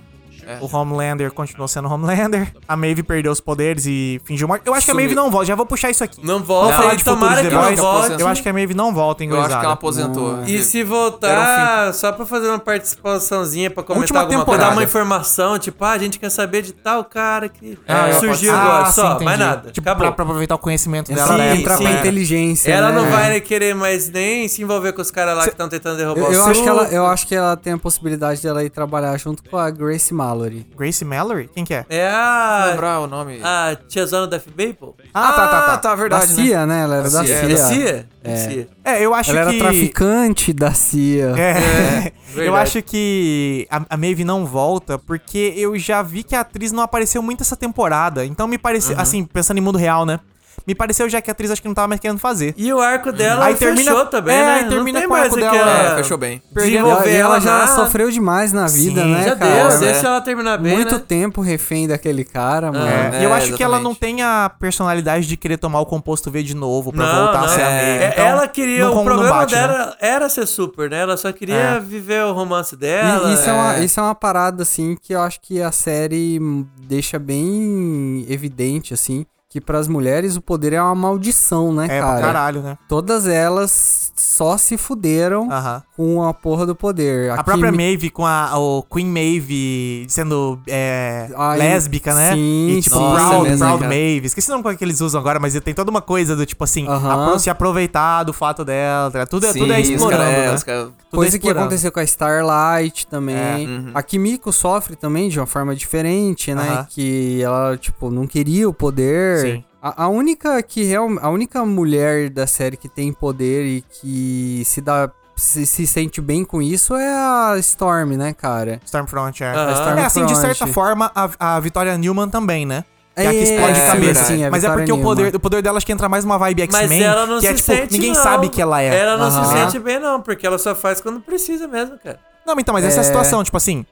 O 0.61 0.75
Homelander 0.75 1.31
continuou 1.31 1.67
sendo 1.67 1.87
Homelander. 1.89 2.51
A 2.67 2.75
Maeve 2.75 3.03
perdeu 3.03 3.31
os 3.31 3.39
poderes 3.39 3.85
e 3.85 4.21
fingiu 4.25 4.47
morte. 4.47 4.63
Eu 4.65 4.73
acho 4.73 4.85
que 4.85 4.91
a. 4.91 4.95
Maeve 4.95 5.15
não 5.15 5.29
volta. 5.31 5.45
Já 5.47 5.55
vou 5.55 5.65
puxar 5.65 5.89
isso 5.89 6.03
aqui. 6.03 6.25
Não 6.25 6.41
volta. 6.43 6.69
Vamos 6.71 6.83
falar 6.85 6.95
de 6.95 7.03
tomara 7.03 7.41
que 7.41 7.49
não 7.49 7.75
volte. 7.75 8.21
Eu 8.21 8.27
acho 8.27 8.41
que 8.43 8.49
a 8.49 8.53
Maeve 8.53 8.73
não 8.73 8.93
volta, 8.93 9.23
hein, 9.23 9.29
Eu 9.29 9.39
acho 9.41 9.57
que 9.59 9.65
ela 9.65 9.73
aposentou. 9.73 10.43
E 10.45 10.63
se 10.63 10.79
Era 10.81 10.89
voltar, 10.89 11.93
só 11.93 12.11
pra 12.11 12.25
fazer 12.25 12.47
uma 12.47 12.59
participaçãozinha 12.59 13.69
pra 13.69 13.83
comentar 13.83 14.01
Última 14.03 14.19
alguma 14.21 14.45
coisa, 14.45 14.57
dar 14.59 14.63
temporada. 14.65 14.75
uma 14.75 14.83
informação, 14.83 15.59
tipo, 15.59 15.83
ah, 15.83 15.91
a 15.91 15.97
gente 15.97 16.19
quer 16.19 16.29
saber 16.29 16.61
de 16.61 16.73
tal 16.73 17.03
cara 17.03 17.49
que 17.49 17.77
Ah, 17.87 18.11
surgiu 18.13 18.51
pode- 18.51 18.61
agora, 18.61 18.83
Ah, 18.83 18.91
só, 18.91 19.17
sim, 19.19 19.25
mais 19.25 19.39
nada. 19.39 19.71
Tipo, 19.71 19.87
acabou. 19.89 20.07
pra, 20.07 20.11
pra 20.11 20.23
aproveitar 20.25 20.55
o 20.55 20.59
conhecimento 20.59 21.11
dela. 21.13 21.27
Ela 21.33 21.37
né? 21.37 21.55
entra 21.57 21.77
sim. 21.77 21.83
pra 21.83 21.91
É. 21.93 21.99
inteligência. 21.99 22.71
Ela 22.71 22.89
né? 22.91 23.01
não 23.01 23.09
vai 23.09 23.41
querer 23.41 23.75
mais 23.75 24.09
nem 24.09 24.47
se 24.47 24.61
envolver 24.61 24.93
com 24.93 25.01
os 25.01 25.11
caras 25.11 25.35
lá 25.37 25.43
que 25.43 25.49
estão 25.49 25.67
tentando 25.69 25.97
derrubar 25.97 26.21
Eu, 26.21 26.29
o 26.29 26.33
eu 26.33 26.45
acho 26.45 26.61
que 26.63 26.69
ela, 26.69 26.83
eu 26.89 27.05
acho 27.05 27.27
que 27.27 27.35
ela 27.35 27.55
tem 27.57 27.73
a 27.73 27.77
possibilidade 27.77 28.41
dela 28.41 28.63
ir 28.63 28.69
trabalhar 28.69 29.17
junto 29.17 29.43
com 29.49 29.57
a 29.57 29.69
Grace 29.69 30.13
Mallory. 30.35 30.67
Grace 30.75 31.05
Mallory? 31.05 31.49
Quem 31.53 31.63
que 31.63 31.73
é? 31.73 31.85
É 31.89 32.07
a. 32.07 32.67
lembrar 32.71 32.99
o 32.99 33.07
nome. 33.07 33.39
A 33.41 33.77
tiazona 33.87 34.27
da 34.27 34.39
FBA, 34.39 34.73
pô? 34.77 34.93
Ah, 35.13 35.31
tá, 35.31 35.47
tá, 35.47 35.61
tá. 35.61 35.77
tá, 35.77 35.89
Da 35.89 35.95
verdade, 35.95 36.33
né? 36.33 36.43
CIA, 36.43 36.65
né? 36.65 36.83
Ela 36.83 36.95
era 36.97 37.09
da 37.09 37.23
CIA. 37.23 37.25
CIA. 37.25 37.47
Da 37.47 37.57
CIA? 37.57 38.09
É. 38.23 38.35
CIA. 38.35 38.67
É, 38.83 39.05
eu 39.05 39.13
acho 39.13 39.31
Ela 39.31 39.39
era 39.41 39.51
que... 39.51 39.59
traficante 39.59 40.53
da 40.53 40.73
CIA. 40.73 41.33
É. 41.37 42.11
eu 42.29 42.35
verdade. 42.35 42.57
acho 42.57 42.81
que 42.81 43.65
a, 43.69 43.81
a 43.89 43.97
Maeve 43.97 44.25
não 44.25 44.45
volta 44.45 44.97
porque 44.99 45.53
eu 45.55 45.77
já 45.77 46.01
vi 46.01 46.23
que 46.23 46.35
a 46.35 46.41
atriz 46.41 46.71
não 46.71 46.83
apareceu 46.83 47.21
muito 47.21 47.41
essa 47.41 47.55
temporada. 47.55 48.25
Então 48.25 48.47
me 48.47 48.57
pareceu, 48.57 48.99
assim, 48.99 49.23
pensando 49.23 49.57
em 49.57 49.61
mundo 49.61 49.77
real, 49.77 50.05
né? 50.05 50.19
Me 50.67 50.73
pareceu 50.73 51.07
já 51.07 51.21
que 51.21 51.29
a 51.29 51.33
atriz 51.33 51.51
acho 51.51 51.61
que 51.61 51.67
não 51.67 51.75
tava 51.75 51.87
mais 51.87 51.99
querendo 52.01 52.17
fazer. 52.19 52.53
E 52.57 52.73
o 52.73 52.79
arco 52.79 53.11
dela 53.11 53.45
Aí 53.45 53.55
fechou 53.55 53.75
termina- 53.75 54.05
também, 54.05 54.35
é, 54.35 54.39
né? 54.45 54.53
aí 54.55 54.61
Não 54.63 54.69
termina 54.71 54.99
tem 54.99 55.07
com 55.07 55.13
o 55.13 55.17
arco 55.17 55.35
dela. 55.35 55.55
ela 55.55 55.93
É, 55.93 55.95
fechou 55.97 56.17
bem. 56.17 56.41
E 56.51 56.55
Desenvolver 56.55 57.09
ela, 57.13 57.35
ela 57.35 57.39
já 57.39 57.57
nada. 57.59 57.75
sofreu 57.75 58.09
demais 58.09 58.51
na 58.51 58.67
vida, 58.67 59.01
Sim, 59.03 59.13
né, 59.13 59.23
Já 59.25 59.35
cara? 59.35 59.51
deu, 59.55 59.69
né? 59.69 59.77
deixa 59.77 60.07
ela 60.07 60.21
terminar 60.21 60.57
bem, 60.57 60.73
Muito 60.75 60.95
né? 60.95 61.03
tempo 61.07 61.41
refém 61.41 61.87
daquele 61.87 62.23
cara, 62.23 62.71
mano. 62.71 62.85
É, 62.87 63.17
É, 63.17 63.21
e 63.21 63.23
eu 63.25 63.33
acho 63.33 63.53
que 63.53 63.63
ela 63.63 63.75
exatamente. 63.77 63.83
não 63.83 63.93
tem 63.95 64.21
a 64.23 64.49
personalidade 64.59 65.27
de 65.27 65.37
querer 65.37 65.57
tomar 65.57 65.79
o 65.81 65.85
composto 65.85 66.31
V 66.31 66.41
de 66.41 66.55
novo 66.55 66.91
pra 66.91 67.05
Não, 67.05 67.23
voltar 67.25 67.37
a 67.39 67.41
não. 67.41 67.47
ser 67.49 67.61
a 67.61 67.69
É, 67.69 67.81
Maeve. 67.85 68.03
É, 68.03 68.07
Então, 68.09 68.25
ela 68.25 68.47
queria, 68.47 68.85
não 68.85 68.97
o 69.01 69.03
problema 69.03 69.29
bate, 69.35 69.53
né? 69.53 69.61
dela 69.67 69.97
era 69.99 70.29
ser 70.29 70.45
super, 70.47 70.89
né? 70.89 71.01
Ela 71.01 71.15
só 71.17 71.31
queria 71.31 71.55
É. 71.55 71.79
viver 71.79 72.23
o 72.23 72.33
romance 72.33 72.73
E 72.73 72.77
dela. 72.77 73.31
isso, 73.33 73.47
é. 73.49 73.53
uma, 73.53 73.75
é. 73.75 73.83
isso 73.83 73.99
é 73.99 74.03
uma 74.03 74.15
parada, 74.15 74.63
assim, 74.63 74.97
que 74.99 75.13
eu 75.13 75.21
acho 75.21 75.39
que 75.41 75.61
a 75.61 75.71
série 75.71 76.39
deixa 76.87 77.19
bem 77.19 78.25
evidente, 78.27 78.93
assim, 78.93 79.25
que 79.55 79.61
pras 79.61 79.87
mulheres 79.87 80.35
o 80.35 80.41
poder 80.41 80.73
é 80.73 80.81
uma 80.81 80.93
maldição, 80.93 81.71
né, 81.73 81.85
É, 81.85 82.01
cara? 82.01 82.11
pra 82.17 82.21
caralho, 82.27 82.61
né? 82.61 82.77
Todas 82.89 83.25
elas 83.25 84.11
só 84.17 84.57
se 84.57 84.77
fuderam 84.77 85.49
Aham. 85.49 85.81
com 85.95 86.23
a 86.27 86.33
porra 86.33 86.65
do 86.65 86.75
poder. 86.75 87.31
A 87.31 87.41
própria 87.41 87.71
Kimi- 87.71 87.83
Maeve 87.85 88.09
com 88.09 88.25
a 88.25 88.57
o 88.59 88.83
Queen 88.83 89.05
Maeve 89.07 90.05
sendo 90.09 90.59
é, 90.67 91.29
Ai, 91.37 91.57
lésbica, 91.57 92.13
né? 92.13 92.33
sim, 92.33 92.67
e 92.77 92.81
tipo. 92.81 92.95
Nossa, 92.99 93.29
Proud, 93.29 93.47
é 93.47 93.49
mesmo, 93.51 93.65
Proud. 93.65 93.87
Maeve. 93.87 94.27
Esqueci 94.27 94.51
o 94.51 94.57
nome 94.57 94.73
é 94.73 94.75
que 94.75 94.83
eles 94.83 94.99
usam 94.99 95.21
agora, 95.21 95.39
mas 95.39 95.57
tem 95.61 95.73
toda 95.73 95.89
uma 95.89 96.01
coisa 96.01 96.35
do 96.35 96.45
tipo 96.45 96.61
assim, 96.65 96.85
Aham. 96.85 97.27
apro- 97.27 97.39
se 97.39 97.49
aproveitar 97.49 98.23
do 98.23 98.33
fato 98.33 98.65
dela. 98.65 99.09
tá? 99.09 99.25
Tudo, 99.25 99.45
é, 99.45 99.53
Sim, 99.53 99.59
tudo 99.59 99.71
é 99.73 99.79
os 99.79 99.87
explorando, 99.89 100.21
cara- 100.21 100.33
é, 100.37 100.51
né? 100.51 100.57
cara- 100.65 100.89
é 101.11 101.15
Coisa 101.15 101.39
que 101.39 101.49
aconteceu 101.49 101.91
com 101.93 101.99
a 102.01 102.03
Starlight 102.03 103.07
também. 103.07 103.35
É, 103.37 103.57
uhum. 103.69 103.91
A 103.93 104.03
Kimiko 104.03 104.51
sofre 104.51 104.97
também 104.97 105.29
de 105.29 105.39
uma 105.39 105.45
forma 105.45 105.73
diferente, 105.73 106.53
né? 106.53 106.85
Que 106.89 107.41
ela, 107.41 107.77
tipo, 107.77 108.11
não 108.11 108.27
queria 108.27 108.67
o 108.67 108.73
poder. 108.73 109.39
Sim. 109.39 109.44
A, 109.81 110.03
a 110.05 110.07
única 110.07 110.61
que 110.63 110.83
real, 110.83 111.07
a 111.21 111.29
única 111.29 111.63
mulher 111.65 112.29
da 112.29 112.47
série 112.47 112.75
que 112.77 112.89
tem 112.89 113.13
poder 113.13 113.65
e 113.65 113.81
que 113.81 114.63
se 114.65 114.81
dá 114.81 115.09
se, 115.35 115.65
se 115.65 115.85
sente 115.85 116.21
bem 116.21 116.43
com 116.45 116.61
isso 116.61 116.95
é 116.95 117.07
a 117.13 117.55
Storm, 117.59 118.11
né, 118.15 118.33
cara? 118.33 118.79
Stormfront, 118.85 119.43
é. 119.43 119.47
Aham. 119.53 119.99
É 119.99 120.05
assim, 120.05 120.25
de 120.25 120.33
certa 120.35 120.65
Stormfront. 120.65 120.73
forma, 120.73 121.11
a, 121.13 121.55
a 121.55 121.59
Vitória 121.59 121.97
Newman 121.97 122.29
também, 122.29 122.65
né? 122.65 122.83
Que 123.15 123.21
é 123.21 123.27
a 123.27 123.31
que 123.31 123.37
É, 123.37 123.43
explode 123.43 123.79
é, 123.79 123.85
cabeça. 123.87 124.23
sim, 124.25 124.43
a 124.45 124.49
mas 124.51 124.63
é 124.63 124.69
porque 124.69 124.91
o 124.91 125.01
poder, 125.01 125.35
o 125.35 125.39
poder 125.39 125.61
dela 125.61 125.77
acho 125.77 125.85
que 125.85 125.91
entra 125.91 126.09
mais 126.09 126.25
numa 126.25 126.37
vibe 126.37 126.67
Mas 126.71 126.81
X-Men. 126.81 127.03
ela 127.03 127.25
não 127.25 127.35
que 127.35 127.41
se 127.41 127.47
é 127.47 127.53
tipo, 127.53 127.65
sente, 127.65 127.93
ninguém 127.93 128.13
não. 128.13 128.21
sabe 128.23 128.49
que 128.49 128.61
ela 128.61 128.81
é. 128.81 128.97
Ela 128.97 129.17
não 129.17 129.29
se 129.31 129.53
sente 129.53 129.79
bem, 129.79 129.99
não, 129.99 130.21
porque 130.21 130.45
ela 130.47 130.57
só 130.57 130.73
faz 130.75 130.99
quando 130.99 131.19
precisa 131.21 131.67
mesmo, 131.67 131.97
cara. 132.03 132.19
Não, 132.45 132.55
então, 132.59 132.73
mas 132.73 132.83
essa 132.85 132.97
é 132.97 132.99
a 132.99 133.01
É. 133.01 133.05
situação, 133.05 133.43
tipo 133.43 133.55
assim. 133.57 133.85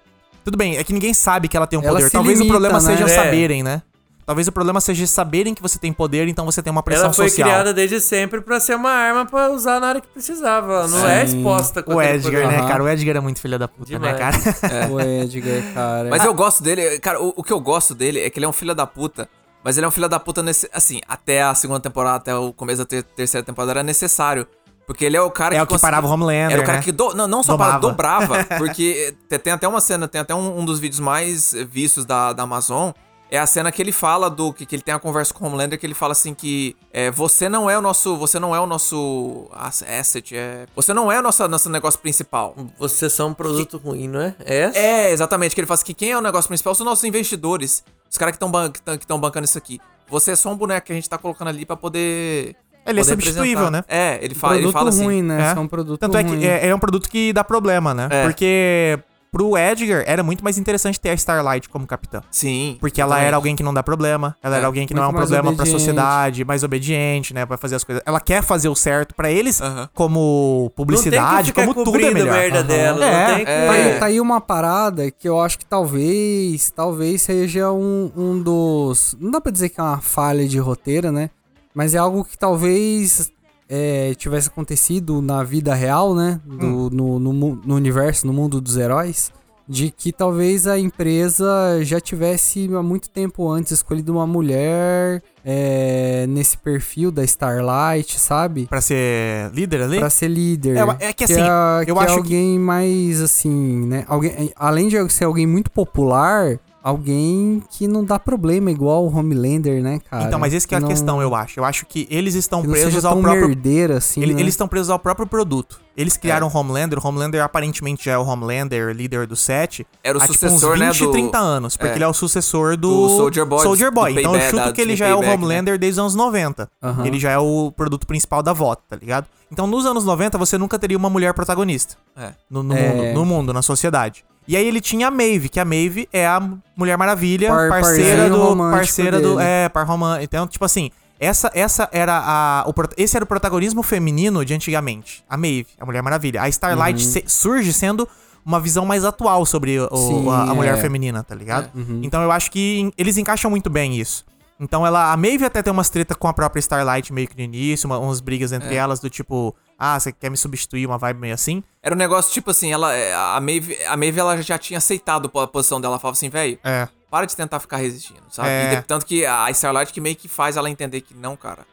Tudo 0.44 0.58
bem, 0.58 0.76
é 0.78 0.84
que 0.84 0.92
ninguém 0.92 1.14
sabe 1.14 1.48
que 1.48 1.56
ela 1.56 1.66
tem 1.66 1.80
um 1.80 1.84
Ela 1.84 1.94
poder. 2.00 2.10
Talvez 2.12 2.38
limita, 2.38 2.54
o 2.58 2.60
problema 2.60 2.82
né? 2.82 2.98
seja 2.98 3.06
É. 3.06 3.16
saberem, 3.16 3.64
né? 3.64 3.82
Talvez 4.26 4.48
o 4.48 4.52
problema 4.52 4.80
seja 4.80 5.06
saberem 5.06 5.54
que 5.54 5.62
você 5.62 5.78
tem 5.78 5.92
poder, 5.92 6.28
então 6.28 6.46
você 6.46 6.62
tem 6.62 6.72
uma 6.72 6.82
pressão 6.82 7.06
ela 7.06 7.14
foi 7.14 7.28
social. 7.30 7.50
criada 7.50 7.74
desde 7.74 8.00
sempre 8.00 8.40
pra 8.42 8.60
ser 8.60 8.76
uma 8.76 8.90
arma 8.92 9.26
pra 9.26 9.52
usar 9.52 9.80
na 9.82 9.90
hora 9.90 10.02
que 10.02 10.08
precisava. 10.08 10.74
Ela 10.74 10.88
não 10.88 11.08
é 11.08 11.26
Sim. 11.26 11.38
exposta 11.40 11.84
com 11.84 11.96
O 11.96 12.02
Edgar, 12.02 12.44
poder. 12.44 12.48
né, 12.62 12.68
cara? 12.68 12.84
O 12.84 12.88
Edgar 12.90 13.16
é 13.18 13.20
muito 13.20 13.42
filho 13.42 13.60
da 13.60 13.68
puta, 13.68 14.00
né, 14.00 14.14
Demais. 14.14 14.60
cara? 14.60 14.88
O 14.92 15.00
Edgar, 15.02 15.74
cara. 15.74 16.10
Mas 16.10 16.24
eu 16.24 16.34
gosto 16.34 16.64
dele, 16.64 17.00
cara, 17.00 17.22
o, 17.22 17.34
o 17.36 17.44
que 17.44 17.52
eu 17.52 17.60
gosto 17.60 17.94
dele 17.94 18.22
é 18.22 18.30
que 18.30 18.40
ele 18.40 18.46
é 18.46 18.50
um 18.50 18.54
filho 18.54 18.74
da 18.74 18.88
puta. 18.88 19.28
Mas 19.64 19.78
ele 19.78 19.86
é 19.86 19.88
um 19.88 19.92
filho 19.92 20.08
da 20.10 20.20
puta 20.20 20.42
nesse. 20.44 20.70
Assim, 20.74 21.00
até 21.08 21.42
a 21.42 21.54
segunda 21.56 21.80
temporada, 21.80 22.18
até 22.18 22.36
o 22.36 22.52
começo 22.54 22.80
da 22.80 22.86
ter- 22.86 23.04
terceira 23.04 23.46
temporada 23.46 23.72
era 23.72 23.84
necessário. 23.84 24.46
Porque 24.86 25.06
ele 25.06 25.16
é 25.16 25.22
o 25.22 25.32
cara 25.32 25.56
É 25.56 25.58
que. 25.58 25.64
o 25.64 25.68
que 25.68 25.80
parava 25.82 26.06
o 26.06 26.10
Homelander, 26.10 26.52
Era 26.52 26.62
o 26.62 26.66
cara 26.66 26.80
né? 26.80 26.84
que. 26.84 26.92
do- 26.92 27.14
não, 27.14 27.28
não 27.28 27.42
só 27.44 27.54
Domava. 27.54 27.72
para, 27.72 27.80
dobrava. 27.80 28.44
Porque 28.60 29.16
te- 29.30 29.40
tem 29.40 29.54
até 29.54 29.66
uma 29.66 29.80
cena, 29.80 30.06
tem 30.08 30.20
até 30.20 30.36
um, 30.36 30.60
um 30.60 30.66
dos 30.66 30.80
vídeos 30.80 31.00
mais 31.00 31.54
vistos 31.70 32.04
da, 32.06 32.34
da 32.34 32.44
Amazon. 32.44 32.92
É 33.34 33.40
a 33.40 33.48
cena 33.48 33.72
que 33.72 33.82
ele 33.82 33.92
fala 33.92 34.30
do. 34.30 34.54
Que, 34.54 34.64
que 34.66 34.76
ele 34.76 34.84
tem 34.84 34.94
a 34.94 35.00
conversa 35.00 35.34
com 35.34 35.44
o 35.44 35.48
Homelander, 35.48 35.80
que 35.80 35.86
ele 35.86 35.96
fala 35.96 36.12
assim 36.12 36.34
que 36.36 36.76
é, 36.92 37.10
você 37.10 37.50
não 37.50 37.68
é 37.70 37.76
o 37.78 37.82
nosso. 37.82 38.16
Você 38.18 38.38
não 38.40 38.56
é 38.56 38.60
o 38.60 38.68
nosso 38.68 39.48
ass- 39.54 39.84
asset. 39.84 40.36
É, 40.38 40.68
você 40.76 40.94
não 40.94 41.12
é 41.12 41.18
o 41.20 41.22
nosso, 41.24 41.48
nosso 41.48 41.70
negócio 41.70 42.00
principal. 42.00 42.56
Vocês 42.78 43.12
são 43.12 43.30
um 43.30 43.34
produto 43.34 43.78
ruim, 43.78 44.08
não 44.08 44.22
é? 44.22 44.36
É? 44.46 44.72
É, 44.76 45.12
exatamente. 45.12 45.56
Que 45.56 45.62
ele 45.62 45.68
fala 45.68 45.76
assim, 45.76 45.86
que 45.86 45.94
quem 45.96 46.12
é 46.12 46.18
o 46.18 46.22
negócio 46.22 46.48
principal 46.48 46.76
são 46.76 46.86
nossos 46.86 47.04
investidores. 47.06 47.84
Os 48.10 48.18
caras 48.18 48.34
que 48.34 48.36
estão 48.36 48.52
ban 48.52 48.70
que 48.70 48.80
tão- 48.82 48.98
que 48.98 49.08
tão 49.08 49.20
bancando 49.20 49.46
isso 49.46 49.58
aqui. 49.58 49.80
Você 50.10 50.32
é 50.32 50.36
só 50.36 50.52
um 50.52 50.56
boneco 50.56 50.86
que 50.86 50.92
a 50.92 50.96
gente 50.96 51.10
tá 51.10 51.18
colocando 51.18 51.48
ali 51.48 51.66
pra 51.66 51.76
poder. 51.76 52.56
Ele 52.86 53.00
é 53.00 53.04
substituível, 53.04 53.66
apresentar. 53.68 53.72
né? 53.72 53.84
É, 53.88 54.20
ele 54.24 54.36
fala, 54.36 54.54
ele 54.56 54.64
produto 54.64 54.74
fala 54.78 54.90
assim. 54.90 55.04
ruim, 55.06 55.22
né? 55.24 55.54
É. 55.56 55.58
É 55.58 55.60
um 55.60 55.68
produto 55.68 56.00
Tanto 56.00 56.18
é 56.18 56.22
ruim. 56.22 56.40
que 56.40 56.46
é, 56.48 56.68
é 56.68 56.76
um 56.76 56.80
produto 56.80 57.10
que 57.10 57.32
dá 57.34 57.44
problema, 57.44 57.94
né? 57.94 58.08
É. 58.12 58.24
Porque 58.24 59.00
pro 59.34 59.58
Edgar 59.58 60.04
era 60.08 60.22
muito 60.24 60.44
mais 60.44 60.58
interessante 60.60 61.00
ter 61.00 61.10
a 61.10 61.14
Starlight 61.16 61.68
como 61.68 61.86
capitã. 61.88 62.22
Sim. 62.32 62.78
Porque 62.80 63.02
ela 63.02 63.10
exatamente. 63.16 63.28
era 63.28 63.36
alguém 63.36 63.56
que 63.56 63.64
não 63.64 63.74
dá 63.74 63.82
problema, 63.84 64.38
ela 64.42 64.56
É, 64.56 64.58
era 64.60 64.68
alguém 64.68 64.86
que 64.88 64.94
não 64.94 65.04
é 65.04 65.08
um 65.08 65.12
problema 65.12 65.42
pra 65.52 65.52
obediente. 65.64 65.72
sociedade, 65.72 66.46
mais 66.46 66.64
obediente, 66.64 67.34
né, 67.34 67.46
Pra 67.46 67.58
fazer 67.58 67.76
as 67.76 67.84
coisas. 67.84 68.02
Ela 68.06 68.20
quer 68.22 68.44
fazer 68.44 68.70
o 68.70 68.76
certo 68.76 69.16
pra 69.16 69.30
eles, 69.32 69.60
Aham. 69.60 69.90
como 69.94 70.72
publicidade, 70.76 71.48
ficar 71.48 71.66
como 71.66 71.84
tudo 71.84 71.98
é 72.00 72.12
melhor. 72.12 72.34
merda 72.34 72.60
Aham. 72.60 72.68
dela, 72.68 73.06
É, 73.06 73.28
não 73.28 73.36
tem 73.36 73.46
que... 73.46 73.52
é. 73.52 73.66
Tá 73.68 73.72
aí, 73.74 74.00
tá 74.00 74.06
aí 74.06 74.22
uma 74.22 74.40
parada 74.40 75.10
que 75.10 75.28
eu 75.28 75.42
acho 75.42 75.58
que 75.58 75.66
talvez, 75.66 76.72
talvez 76.76 77.22
seja 77.24 77.72
um, 77.72 78.12
um 78.16 78.40
dos. 78.42 79.18
Não 79.20 79.32
dá 79.32 79.42
pra 79.42 79.52
dizer 79.52 79.70
que 79.70 79.80
é 79.80 79.84
uma 79.84 80.00
falha 80.00 80.48
de 80.48 80.60
roteiro, 80.60 81.12
né? 81.12 81.32
Mas 81.74 81.96
é 81.96 81.98
algo 81.98 82.24
que 82.24 82.38
talvez 82.38 83.32
é, 83.76 84.14
tivesse 84.16 84.50
acontecido 84.50 85.20
na 85.22 85.44
vida 85.44 85.74
real, 85.74 86.14
né? 86.14 86.40
Do, 86.46 86.66
Hum. 86.68 86.90
no, 86.92 87.20
no, 87.20 87.34
no 87.66 87.76
universo, 87.76 88.28
no 88.28 88.34
mundo 88.34 88.62
dos 88.62 88.78
heróis. 88.78 89.32
De 89.66 89.90
que 89.90 90.12
talvez 90.12 90.68
a 90.68 90.78
empresa 90.78 91.80
já 91.84 91.98
tivesse 92.00 92.70
há 92.76 92.84
muito 92.84 93.10
tempo 93.10 93.50
antes 93.50 93.72
escolhido 93.72 94.12
uma 94.12 94.28
mulher 94.28 95.24
é, 95.44 96.26
nesse 96.28 96.58
perfil 96.58 97.10
da 97.12 97.24
Starlight, 97.24 98.20
sabe? 98.20 98.68
Pra 98.68 98.82
ser 98.82 99.50
líder 99.54 99.82
ali? 99.84 100.00
Pra 100.00 100.10
ser 100.10 100.28
líder. 100.28 100.76
É, 100.76 101.08
é 101.08 101.14
que 101.14 101.24
assim, 101.24 101.36
é, 101.42 101.82
eu 101.88 101.96
que 101.96 102.02
é 102.02 102.04
acho 102.04 102.14
que- 102.16 102.20
alguém 102.20 102.60
mais 102.60 103.22
assim, 103.22 103.88
né? 103.88 104.04
Alguém, 104.10 104.52
além 104.58 104.90
de 104.90 105.10
ser 105.10 105.24
alguém 105.24 105.48
muito 105.48 105.72
popular, 105.72 106.60
alguém 106.84 107.64
que 107.72 107.88
não 107.88 108.04
dá 108.04 108.20
problema 108.20 108.70
igual 108.70 109.06
o 109.06 109.16
Homelander, 109.18 109.82
né, 109.82 110.00
cara? 110.10 110.26
então, 110.26 110.38
mas 110.38 110.54
essa 110.54 110.68
que 110.68 110.76
é 110.76 110.78
a 110.78 110.82
não- 110.82 110.88
questão, 110.90 111.22
eu 111.22 111.34
acho. 111.34 111.60
Eu 111.60 111.66
acho 111.66 111.86
que 111.86 112.06
eles 112.12 112.36
estão 112.36 112.62
que 112.62 112.68
presos 112.68 113.06
ao 113.06 113.18
próprio 113.22 113.48
merdeira 113.48 113.98
assim, 113.98 114.22
Ele- 114.22 114.34
né? 114.34 114.42
Eles 114.42 114.54
estão 114.54 114.68
presos 114.68 114.90
ao 114.90 115.00
próprio 115.00 115.26
produto. 115.26 115.82
Eles 115.96 116.18
criaram 116.18 116.48
É. 116.48 116.50
o 116.50 116.58
Homelander. 116.58 116.98
O 117.00 117.08
Homelander 117.08 117.44
aparentemente 117.44 118.06
já 118.06 118.14
é 118.14 118.18
o 118.18 118.26
Homelander, 118.26 118.94
líder 118.96 119.28
do 119.28 119.36
set. 119.36 119.86
Era 120.04 120.18
o 120.18 120.22
há, 120.22 120.26
sucessor, 120.26 120.50
tipo, 120.58 120.68
uns 120.72 120.80
20, 120.80 121.02
né, 121.02 121.06
do- 121.06 121.12
30 121.12 121.38
anos. 121.38 121.78
Porque 121.78 121.94
é. 121.94 121.96
ele 121.96 122.04
é 122.04 122.08
o 122.08 122.14
sucessor 122.14 122.76
do, 122.76 122.90
Do 123.08 123.10
Soldier 123.10 123.46
Boy, 123.46 123.62
Soldier 123.64 123.92
do 123.92 123.96
Boy. 123.96 124.12
então 124.12 124.34
eu 124.34 124.40
Payback, 124.40 124.50
chuto 124.64 124.74
que 124.74 124.82
ele 124.82 124.96
já 124.96 125.06
é 125.08 125.14
o 125.14 125.20
Payback, 125.20 125.38
né? 125.38 125.46
Homelander 125.46 125.78
desde 125.80 126.00
os 126.00 126.04
anos 126.04 126.16
90. 126.16 126.68
Aham. 126.82 127.06
Ele 127.06 127.20
já 127.20 127.30
é 127.32 127.38
o 127.38 127.72
produto 127.72 128.08
principal 128.08 128.42
da 128.42 128.52
VOT, 128.54 128.82
tá 128.90 128.96
ligado? 128.96 129.28
Então 129.52 129.68
nos 129.68 129.86
anos 129.86 130.04
90 130.04 130.36
você 130.38 130.58
nunca 130.58 130.80
teria 130.80 130.98
uma 130.98 131.12
mulher 131.12 131.32
protagonista. 131.36 131.96
É. 132.18 132.34
No, 132.50 132.64
no 132.64 132.76
É. 132.76 132.90
mundo, 132.92 133.14
no 133.14 133.26
mundo, 133.26 133.54
na 133.54 133.62
sociedade. 133.62 134.26
E 134.48 134.58
aí 134.58 134.68
ele 134.68 134.82
tinha 134.82 135.08
a 135.08 135.12
Maeve, 135.12 135.50
que 135.50 135.60
a 135.60 135.66
Maeve 135.66 136.08
é 136.12 136.26
a 136.28 136.42
Mulher 136.76 136.98
Maravilha, 136.98 137.50
Par- 137.50 137.70
parceira 137.70 138.30
do. 138.30 138.56
Parceira 138.58 139.22
do. 139.22 139.36
dele. 139.38 139.44
É, 139.48 139.70
par 139.70 139.86
romântico. 139.86 140.24
Então, 140.26 140.48
tipo 140.48 140.66
assim, 140.66 140.92
essa, 141.20 141.50
essa 141.54 141.88
era 141.92 142.14
a. 142.18 142.66
O, 142.68 142.74
esse 142.98 143.16
era 143.16 143.24
o 143.24 143.28
protagonismo 143.28 143.82
feminino 143.84 144.44
de 144.44 144.54
antigamente. 144.54 145.24
A 145.30 145.38
Maeve, 145.38 145.68
a 145.80 145.86
Mulher 145.86 146.02
Maravilha. 146.04 146.42
A 146.42 146.50
Starlight 146.50 147.04
se- 147.04 147.24
surge 147.28 147.72
sendo 147.72 148.08
uma 148.46 148.60
visão 148.60 148.86
mais 148.86 149.06
atual 149.06 149.46
sobre 149.46 149.80
o- 149.80 149.90
Sim, 149.96 150.30
a, 150.30 150.52
a 150.52 150.54
mulher 150.56 150.74
é. 150.76 150.82
feminina, 150.82 151.24
tá 151.24 151.34
ligado? 151.34 151.70
Então 152.04 152.22
eu 152.22 152.32
acho 152.32 152.52
que 152.52 152.92
eles 152.98 153.18
encaixam 153.18 153.50
muito 153.50 153.70
bem 153.70 153.98
isso. 153.98 154.26
Então 154.60 154.86
ela. 154.86 155.12
A 155.14 155.18
Maeve 155.18 155.46
até 155.46 155.62
tem 155.64 155.72
umas 155.72 155.90
treta 155.90 156.14
com 156.16 156.28
a 156.28 156.34
própria 156.34 156.60
Starlight 156.60 157.12
meio 157.14 157.28
que 157.28 157.36
no 157.38 157.44
início, 157.44 157.88
uma, 157.88 157.98
umas 157.98 158.20
brigas 158.20 158.52
entre 158.52 158.76
elas 158.76 159.00
do 159.00 159.10
tipo. 159.10 159.56
Ah, 159.86 160.00
você 160.00 160.14
quer 160.14 160.30
me 160.32 160.38
substituir, 160.38 160.86
uma 160.86 160.98
vibe 160.98 161.20
meio 161.20 161.34
assim. 161.34 161.62
Era 161.82 161.94
um 161.94 161.98
negócio 161.98 162.32
tipo 162.32 162.50
assim, 162.52 162.72
ela, 162.72 162.94
é, 162.94 163.14
a 163.14 163.38
Maeve, 163.42 163.78
a 163.86 163.98
Maeve 163.98 164.18
ela 164.18 164.42
já 164.42 164.58
tinha 164.58 164.78
aceitado 164.78 165.30
a 165.38 165.46
posição 165.46 165.82
dela. 165.82 165.96
Ela 165.96 166.00
falava 166.00 166.16
assim, 166.16 166.30
velho, 166.30 166.58
É. 166.64 166.88
para 167.12 167.26
de 167.26 167.36
tentar 167.36 167.60
ficar 167.60 167.76
resistindo, 167.76 168.24
sabe? 168.30 168.48
É. 168.48 168.74
E 168.76 168.82
tanto 168.84 169.06
que 169.06 169.26
a 169.26 169.52
Starlight 169.52 169.92
que 169.92 170.00
meio 170.00 170.16
que 170.16 170.30
faz 170.30 170.56
ela 170.56 170.70
entender 170.70 171.02
que 171.02 171.14
não, 171.14 171.36
cara, 171.36 171.68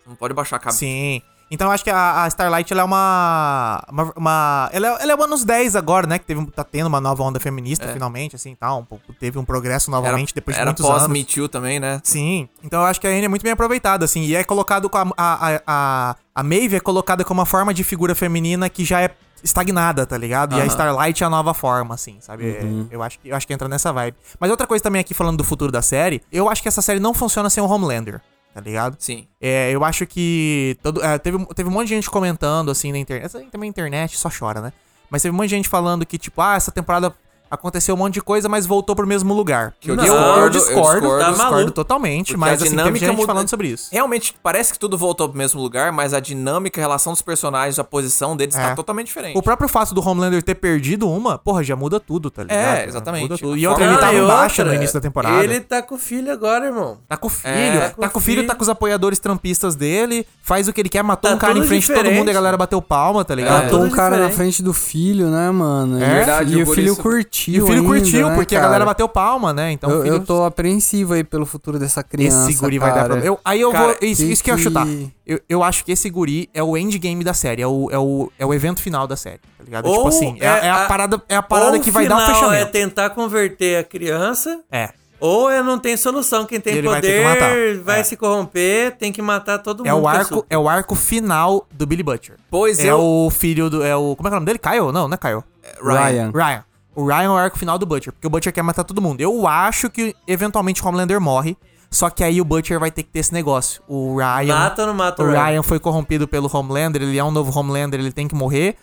você 0.00 0.08
não 0.08 0.14
pode 0.14 0.32
baixar 0.32 0.56
a 0.56 0.58
cabeça. 0.60 0.78
Sim. 0.78 1.20
Então 1.50 1.68
eu 1.68 1.72
acho 1.72 1.84
que 1.84 1.90
a, 1.90 2.24
a 2.24 2.28
Starlight 2.28 2.72
ela 2.72 2.82
é 2.82 2.84
uma. 2.84 3.82
uma, 3.88 4.12
uma- 4.16 4.70
ela, 4.72 4.86
é- 4.88 5.02
ela 5.02 5.12
é 5.12 5.14
uma 5.14 5.26
nos 5.28 5.44
10 5.44 5.76
agora, 5.76 6.06
né? 6.06 6.18
Que 6.18 6.24
teve, 6.24 6.44
tá 6.46 6.64
tendo 6.64 6.86
uma 6.88 7.00
nova 7.00 7.22
onda 7.22 7.38
feminista, 7.38 7.86
finalmente, 7.92 8.34
assim 8.34 8.54
tal. 8.54 8.86
Um 8.90 8.98
teve 9.20 9.38
um 9.38 9.44
progresso 9.44 9.90
Era, 9.90 10.00
novamente 10.00 10.34
depois 10.34 10.56
de 10.56 10.60
era 10.60 10.70
muitos 10.70 10.84
pós 10.84 11.02
anos. 11.04 11.08
Me 11.12 11.24
Too 11.24 11.48
também, 11.48 11.78
né? 11.78 12.00
Sim. 12.02 12.48
Então 12.64 12.80
eu 12.80 12.86
acho 12.86 13.00
que 13.00 13.06
a 13.06 13.10
Anne 13.10 13.24
é 13.26 13.28
muito 13.28 13.42
bem 13.42 13.52
aproveitada, 13.52 14.04
assim. 14.04 14.22
E 14.22 14.34
é 14.34 14.42
colocado 14.42 14.90
com 14.90 14.98
a. 14.98 15.06
A, 15.16 15.60
a, 15.66 16.16
a, 16.34 16.42
Maeve 16.42 16.76
é 16.76 16.80
colocada 16.80 17.24
como 17.24 17.40
uma 17.40 17.46
forma 17.46 17.72
de 17.72 17.84
figura 17.84 18.14
feminina 18.14 18.68
que 18.68 18.84
já 18.84 19.02
é 19.02 19.10
estagnada, 19.44 20.04
tá 20.04 20.18
ligado? 20.18 20.56
E 20.56 20.60
a. 20.60 20.66
Starlight 20.66 21.22
é 21.22 21.26
a 21.26 21.30
nova 21.30 21.54
forma, 21.54 21.94
assim, 21.94 22.16
sabe? 22.20 22.48
É, 22.50 22.62
Eu, 22.90 23.02
acho 23.04 23.20
que, 23.20 23.28
eu 23.28 23.36
acho 23.36 23.46
que 23.46 23.52
entra 23.52 23.68
nessa 23.68 23.92
vibe. 23.92 24.16
Mas 24.40 24.50
outra 24.50 24.66
coisa 24.66 24.82
também 24.82 25.00
aqui 25.00 25.14
falando 25.14 25.36
do 25.38 25.44
futuro 25.44 25.70
da 25.70 25.80
série, 25.82 26.20
eu 26.32 26.48
acho 26.48 26.60
que 26.60 26.66
essa 26.68 26.82
série 26.82 26.98
não 26.98 27.14
funciona 27.14 27.48
sem 27.48 27.62
o 27.62 27.68
Homelander, 27.68 28.20
tá 28.56 28.62
ligado? 28.62 28.96
Sim. 28.98 29.28
É, 29.38 29.70
eu 29.70 29.84
acho 29.84 30.06
que. 30.06 30.78
Todo, 30.82 31.04
é, 31.04 31.18
teve, 31.18 31.44
teve 31.54 31.68
um 31.68 31.72
monte 31.72 31.88
de 31.88 31.94
gente 31.94 32.08
comentando 32.08 32.70
assim 32.70 32.90
na 32.90 32.96
internet. 32.96 33.26
Essa 33.26 33.38
também 33.50 33.68
a 33.68 33.70
internet 33.70 34.16
só 34.16 34.30
chora, 34.30 34.62
né? 34.62 34.72
Mas 35.10 35.20
teve 35.20 35.34
um 35.34 35.36
monte 35.36 35.50
de 35.50 35.56
gente 35.56 35.68
falando 35.68 36.06
que, 36.06 36.16
tipo, 36.16 36.40
ah, 36.40 36.54
essa 36.54 36.72
temporada 36.72 37.14
aconteceu 37.50 37.94
um 37.94 37.98
monte 37.98 38.14
de 38.14 38.22
coisa, 38.22 38.48
mas 38.48 38.66
voltou 38.66 38.94
pro 38.96 39.06
mesmo 39.06 39.32
lugar. 39.34 39.74
Que 39.80 39.90
eu 39.90 39.94
eu, 39.94 40.00
discordo, 40.00 40.26
eu 40.38 40.42
eu 40.44 40.50
discordo, 40.50 41.00
discordo. 41.00 41.18
Tá 41.24 41.30
discordo 41.30 41.52
maluco. 41.54 41.72
totalmente, 41.72 42.26
Porque 42.28 42.40
mas 42.40 42.50
a 42.50 42.64
assim, 42.64 42.70
dinâmica 42.70 43.06
gente 43.06 43.14
muda- 43.16 43.26
falando 43.26 43.48
sobre 43.48 43.68
isso. 43.68 43.88
Realmente, 43.92 44.34
parece 44.42 44.72
que 44.72 44.78
tudo 44.78 44.96
voltou 44.98 45.28
pro 45.28 45.36
mesmo 45.38 45.60
lugar, 45.60 45.92
mas 45.92 46.12
a 46.14 46.20
dinâmica, 46.20 46.80
a 46.80 46.82
relação 46.82 47.12
dos 47.12 47.22
personagens, 47.22 47.78
a 47.78 47.84
posição 47.84 48.36
deles 48.36 48.54
É. 48.56 48.62
tá 48.70 48.74
totalmente 48.74 49.06
diferente. 49.08 49.36
O 49.38 49.42
próprio 49.42 49.68
fato 49.68 49.94
do 49.94 50.06
Homelander 50.06 50.42
ter 50.42 50.54
perdido 50.54 51.08
uma, 51.10 51.38
porra, 51.38 51.62
já 51.62 51.76
muda 51.76 51.98
tudo, 52.00 52.30
tá 52.30 52.42
ligado? 52.42 52.76
É, 52.78 52.86
exatamente. 52.86 53.22
Muda 53.22 53.38
tudo. 53.38 53.54
A 53.54 53.58
E 53.58 53.66
outra, 53.66 53.84
forma- 53.84 53.92
ele 53.96 54.02
Ah, 54.02 54.06
tava 54.06 54.18
e 54.18 54.22
em 54.22 54.26
baixa 54.26 54.62
outra, 54.62 54.64
no 54.64 54.74
início 54.74 54.94
da 54.94 55.00
temporada. 55.00 55.44
Ele 55.44 55.60
tá 55.60 55.82
com 55.82 55.94
o 55.94 55.98
filho 55.98 56.32
agora, 56.32 56.66
irmão. 56.66 56.98
Tá 57.08 57.16
com 57.16 57.26
o 57.26 57.30
filho, 57.30 57.48
É, 57.52 57.88
tá, 57.90 58.02
tá 58.02 58.08
com 58.08 58.18
o 58.18 58.20
filho, 58.22 58.36
filho. 58.38 58.46
tá 58.48 58.54
com 58.54 58.62
os 58.62 58.68
apoiadores 58.68 59.18
trampistas 59.18 59.74
dele, 59.74 60.26
faz 60.42 60.68
o 60.68 60.72
que 60.72 60.80
ele 60.80 60.88
quer, 60.88 61.02
matou 61.02 61.30
Tá 61.30 61.36
um 61.36 61.38
cara 61.38 61.58
em 61.58 61.62
frente 61.62 61.86
de 61.86 61.94
todo 61.94 62.10
mundo 62.10 62.28
e 62.28 62.30
a 62.30 62.34
galera 62.34 62.56
bateu 62.56 62.80
palma, 62.82 63.24
tá 63.24 63.34
ligado? 63.34 63.60
É, 63.60 63.64
Matou 63.64 63.78
tudo 63.80 63.88
um 63.92 63.96
cara 63.96 64.16
na 64.18 64.30
frente 64.30 64.62
do 64.62 64.72
filho, 64.72 65.28
né, 65.30 65.50
mano? 65.50 66.00
É 66.02 66.06
E- 66.06 66.14
verdade, 66.14 66.52
E 66.52 66.62
o 66.62 66.66
filho 66.66 66.94
Guriço- 66.94 67.02
curtiu. 67.36 67.54
E 67.54 67.60
o 67.60 67.66
filho 67.66 67.76
ainda, 67.82 67.88
curtiu, 67.88 68.28
né, 68.28 68.34
porque 68.34 68.54
a 68.54 68.58
cara? 68.58 68.68
galera 68.70 68.84
bateu 68.86 69.08
palma, 69.08 69.52
né? 69.52 69.72
Então 69.72 69.90
Eu, 69.90 70.02
filho- 70.02 70.14
eu 70.14 70.24
tô 70.24 70.44
apreensivo 70.44 71.14
aí 71.14 71.22
pelo 71.24 71.44
futuro 71.46 71.78
dessa 71.78 72.02
criança. 72.02 72.50
Esse 72.50 72.58
guri 72.60 72.78
vai 72.78 72.88
dar 72.90 72.94
cara. 72.96 73.06
problema. 73.08 73.26
Eu- 73.26 73.40
aí 73.44 73.60
eu 73.60 73.70
Cara, 73.72 73.84
vou. 73.86 73.96
Isso, 74.00 74.22
que- 74.24 74.32
isso 74.32 74.44
que 74.44 74.50
eu 74.50 74.56
ia 74.56 74.62
chutar. 74.62 74.86
Eu, 75.26 75.40
eu 75.48 75.62
acho 75.62 75.84
que 75.84 75.92
esse 75.92 76.08
guri 76.08 76.48
é 76.54 76.62
o 76.62 76.76
endgame 76.76 77.22
da 77.24 77.34
série. 77.34 77.62
É 77.62 77.66
o, 77.66 77.88
é 77.90 77.98
o, 77.98 78.30
é 78.38 78.46
o 78.46 78.54
evento 78.54 78.80
final 78.82 79.06
da 79.06 79.16
série. 79.16 79.40
Tá 79.58 79.64
ligado? 79.64 79.84
tipo 79.88 79.98
Ou 80.00 80.08
assim, 80.08 80.36
é, 80.40 80.44
é 80.46 80.70
a, 80.70 80.84
a- 80.84 80.88
parada, 80.88 81.22
é 81.28 81.36
a 81.36 81.42
parada 81.42 81.78
que 81.80 81.90
vai 81.90 82.06
dar 82.06 82.16
o 82.16 82.26
fechamento. 82.34 82.54
é 82.62 82.64
tentar 82.64 83.10
converter 83.10 83.78
a 83.78 83.84
criança, 83.84 84.60
É. 84.70 84.90
ou 85.18 85.50
é 85.50 85.60
não 85.62 85.78
tem 85.78 85.96
solução. 85.96 86.44
Quem 86.46 86.60
tem 86.60 86.74
ele 86.74 86.86
vai 86.88 87.00
poder 87.00 87.18
que 87.18 87.24
matar. 87.24 87.84
vai 87.84 88.00
É. 88.00 88.02
se 88.04 88.16
corromper, 88.16 88.96
tem 88.96 89.10
que 89.12 89.20
matar 89.20 89.58
todo 89.58 89.78
mundo. 89.78 89.88
É 89.88 89.94
o, 89.94 90.06
arco, 90.06 90.46
é 90.48 90.56
o 90.56 90.68
arco 90.68 90.94
final 90.94 91.66
do 91.72 91.84
Billy 91.86 92.02
Butcher. 92.04 92.36
Pois 92.48 92.78
é 92.78 92.90
eu- 92.90 93.00
o 93.00 93.28
filho 93.30 93.68
do. 93.68 93.82
É 93.82 93.96
o, 93.96 94.14
como 94.14 94.28
é 94.28 94.30
que 94.30 94.34
é 94.34 94.36
o 94.36 94.40
nome 94.40 94.46
dele? 94.46 94.58
Kyle? 94.60 94.92
Não, 94.92 95.08
não 95.08 95.14
é 95.14 95.16
Kyle. 95.16 95.42
Ryan. 95.82 96.30
Ryan. 96.32 96.64
O 96.96 97.06
Ryan 97.06 97.24
é 97.24 97.28
o 97.28 97.36
arco 97.36 97.58
final 97.58 97.78
do 97.78 97.84
Butcher, 97.84 98.10
porque 98.10 98.26
o 98.26 98.30
Butcher 98.30 98.50
quer 98.50 98.62
matar 98.62 98.82
todo 98.82 99.02
mundo. 99.02 99.20
Eu 99.20 99.46
acho 99.46 99.90
que 99.90 100.16
eventualmente 100.26 100.82
o 100.82 100.88
Homelander 100.88 101.20
morre, 101.20 101.54
só 101.90 102.08
que 102.08 102.24
aí 102.24 102.40
o 102.40 102.44
Butcher 102.44 102.80
vai 102.80 102.90
ter 102.90 103.02
que 103.02 103.10
ter 103.10 103.18
esse 103.18 103.34
negócio. 103.34 103.82
O 103.86 104.16
Ryan. 104.16 104.54
Mata 104.54 104.82
ou 104.82 104.88
não 104.88 104.94
mata 104.94 105.22
o 105.22 105.26
o 105.26 105.28
Ryan? 105.28 105.44
Ryan? 105.44 105.62
foi 105.62 105.78
corrompido 105.78 106.26
pelo 106.26 106.50
Homelander, 106.50 107.02
ele 107.02 107.18
é 107.18 107.22
um 107.22 107.30
novo 107.30 107.56
Homelander, 107.56 108.00
ele 108.00 108.12
tem 108.12 108.26
que 108.26 108.34
morrer. 108.34 108.76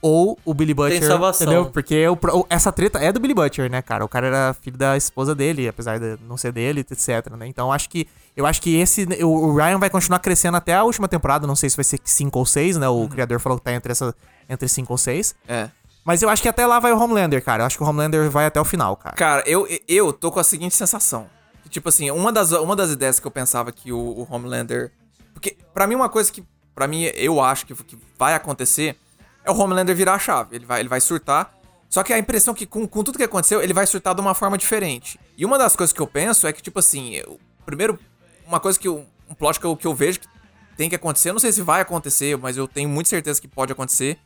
Ou 0.00 0.38
o 0.44 0.54
Billy 0.54 0.72
Butcher. 0.72 1.04
salvação. 1.04 1.46
Entendeu? 1.46 1.66
Porque 1.66 2.06
o 2.08 2.16
essa 2.48 2.70
treta 2.70 3.00
é 3.00 3.12
do 3.12 3.18
Billy 3.18 3.34
Butcher, 3.34 3.70
né, 3.70 3.82
cara? 3.82 4.04
O 4.04 4.08
cara 4.08 4.28
era 4.28 4.54
filho 4.54 4.78
da 4.78 4.96
esposa 4.96 5.34
dele, 5.34 5.68
apesar 5.68 5.98
de 5.98 6.16
não 6.26 6.36
ser 6.36 6.52
dele, 6.52 6.80
etc, 6.80 7.30
né? 7.36 7.46
Então 7.46 7.72
acho 7.72 7.90
que. 7.90 8.06
Eu 8.36 8.46
acho 8.46 8.62
que 8.62 8.76
esse. 8.76 9.06
O, 9.22 9.28
o 9.28 9.56
Ryan 9.56 9.78
vai 9.78 9.90
continuar 9.90 10.20
crescendo 10.20 10.56
até 10.56 10.72
a 10.72 10.84
última 10.84 11.08
temporada. 11.08 11.46
Não 11.46 11.56
sei 11.56 11.68
se 11.68 11.76
vai 11.76 11.84
ser 11.84 11.98
5 12.02 12.38
ou 12.38 12.46
6, 12.46 12.76
né? 12.76 12.88
O 12.88 13.08
criador 13.08 13.40
falou 13.40 13.58
que 13.58 13.64
tá 13.64 13.72
entre 13.72 13.90
essa. 13.90 14.14
Entre 14.48 14.68
5 14.68 14.92
ou 14.92 14.96
6. 14.96 15.34
É. 15.48 15.68
Mas 16.08 16.22
eu 16.22 16.30
acho 16.30 16.40
que 16.40 16.48
até 16.48 16.64
lá 16.64 16.80
vai 16.80 16.90
o 16.90 16.98
Homelander, 16.98 17.44
cara. 17.44 17.62
Eu 17.62 17.66
acho 17.66 17.76
que 17.76 17.82
o 17.84 17.86
Homelander 17.86 18.30
vai 18.30 18.46
até 18.46 18.58
o 18.58 18.64
final, 18.64 18.96
cara. 18.96 19.14
Cara, 19.14 19.42
eu, 19.46 19.68
eu 19.86 20.10
tô 20.10 20.32
com 20.32 20.40
a 20.40 20.42
seguinte 20.42 20.74
sensação. 20.74 21.28
Tipo 21.68 21.90
assim, 21.90 22.10
uma 22.10 22.32
das, 22.32 22.50
uma 22.52 22.74
das 22.74 22.90
ideias 22.90 23.20
que 23.20 23.26
eu 23.26 23.30
pensava 23.30 23.70
que 23.70 23.92
o, 23.92 23.98
o 23.98 24.26
Homelander. 24.30 24.90
Porque, 25.34 25.54
pra 25.74 25.86
mim, 25.86 25.96
uma 25.96 26.08
coisa 26.08 26.32
que. 26.32 26.42
Pra 26.74 26.86
mim, 26.88 27.02
eu 27.14 27.42
acho 27.42 27.66
que, 27.66 27.74
que 27.74 27.98
vai 28.18 28.32
acontecer 28.32 28.96
é 29.44 29.50
o 29.50 29.54
Homelander 29.54 29.94
virar 29.94 30.14
a 30.14 30.18
chave. 30.18 30.56
Ele 30.56 30.64
vai, 30.64 30.80
ele 30.80 30.88
vai 30.88 30.98
surtar. 30.98 31.52
Só 31.90 32.02
que 32.02 32.10
a 32.10 32.18
impressão 32.18 32.54
que, 32.54 32.64
com, 32.64 32.88
com 32.88 33.04
tudo 33.04 33.18
que 33.18 33.24
aconteceu, 33.24 33.60
ele 33.60 33.74
vai 33.74 33.86
surtar 33.86 34.14
de 34.14 34.22
uma 34.22 34.32
forma 34.32 34.56
diferente. 34.56 35.20
E 35.36 35.44
uma 35.44 35.58
das 35.58 35.76
coisas 35.76 35.92
que 35.92 36.00
eu 36.00 36.06
penso 36.06 36.46
é 36.46 36.54
que, 36.54 36.62
tipo 36.62 36.78
assim, 36.78 37.16
eu- 37.16 37.38
primeiro, 37.66 37.98
uma 38.46 38.58
coisa 38.58 38.80
que 38.80 38.88
eu. 38.88 39.04
Um 39.28 39.34
plot 39.34 39.60
que 39.60 39.66
eu, 39.66 39.76
que 39.76 39.86
eu 39.86 39.94
vejo 39.94 40.20
que 40.20 40.26
tem 40.74 40.88
que 40.88 40.96
acontecer, 40.96 41.28
eu 41.28 41.34
não 41.34 41.40
sei 41.40 41.52
se 41.52 41.60
vai 41.60 41.82
acontecer, 41.82 42.38
mas 42.38 42.56
eu 42.56 42.66
tenho 42.66 42.88
muita 42.88 43.10
certeza 43.10 43.38
que 43.38 43.46
pode 43.46 43.72
acontecer. 43.72 44.18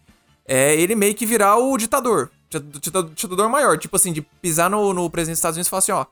É 0.47 0.74
ele 0.74 0.94
meio 0.94 1.14
que 1.14 1.24
virar 1.27 1.56
o 1.56 1.77
ditador. 1.77 2.31
Dita- 2.51 2.78
dita- 2.81 3.02
Ditador 3.14 3.48
maior. 3.48 3.78
Tipo 3.78 3.97
assim, 3.97 4.12
de 4.12 4.23
pisar 4.23 4.69
no, 4.70 4.93
no 4.93 5.09
presidente 5.09 5.35
dos 5.35 5.39
Estados 5.39 5.56
Unidos 5.56 5.69
e 5.69 5.70
falar 5.70 5.78
assim, 5.78 5.93
ó. 5.93 6.05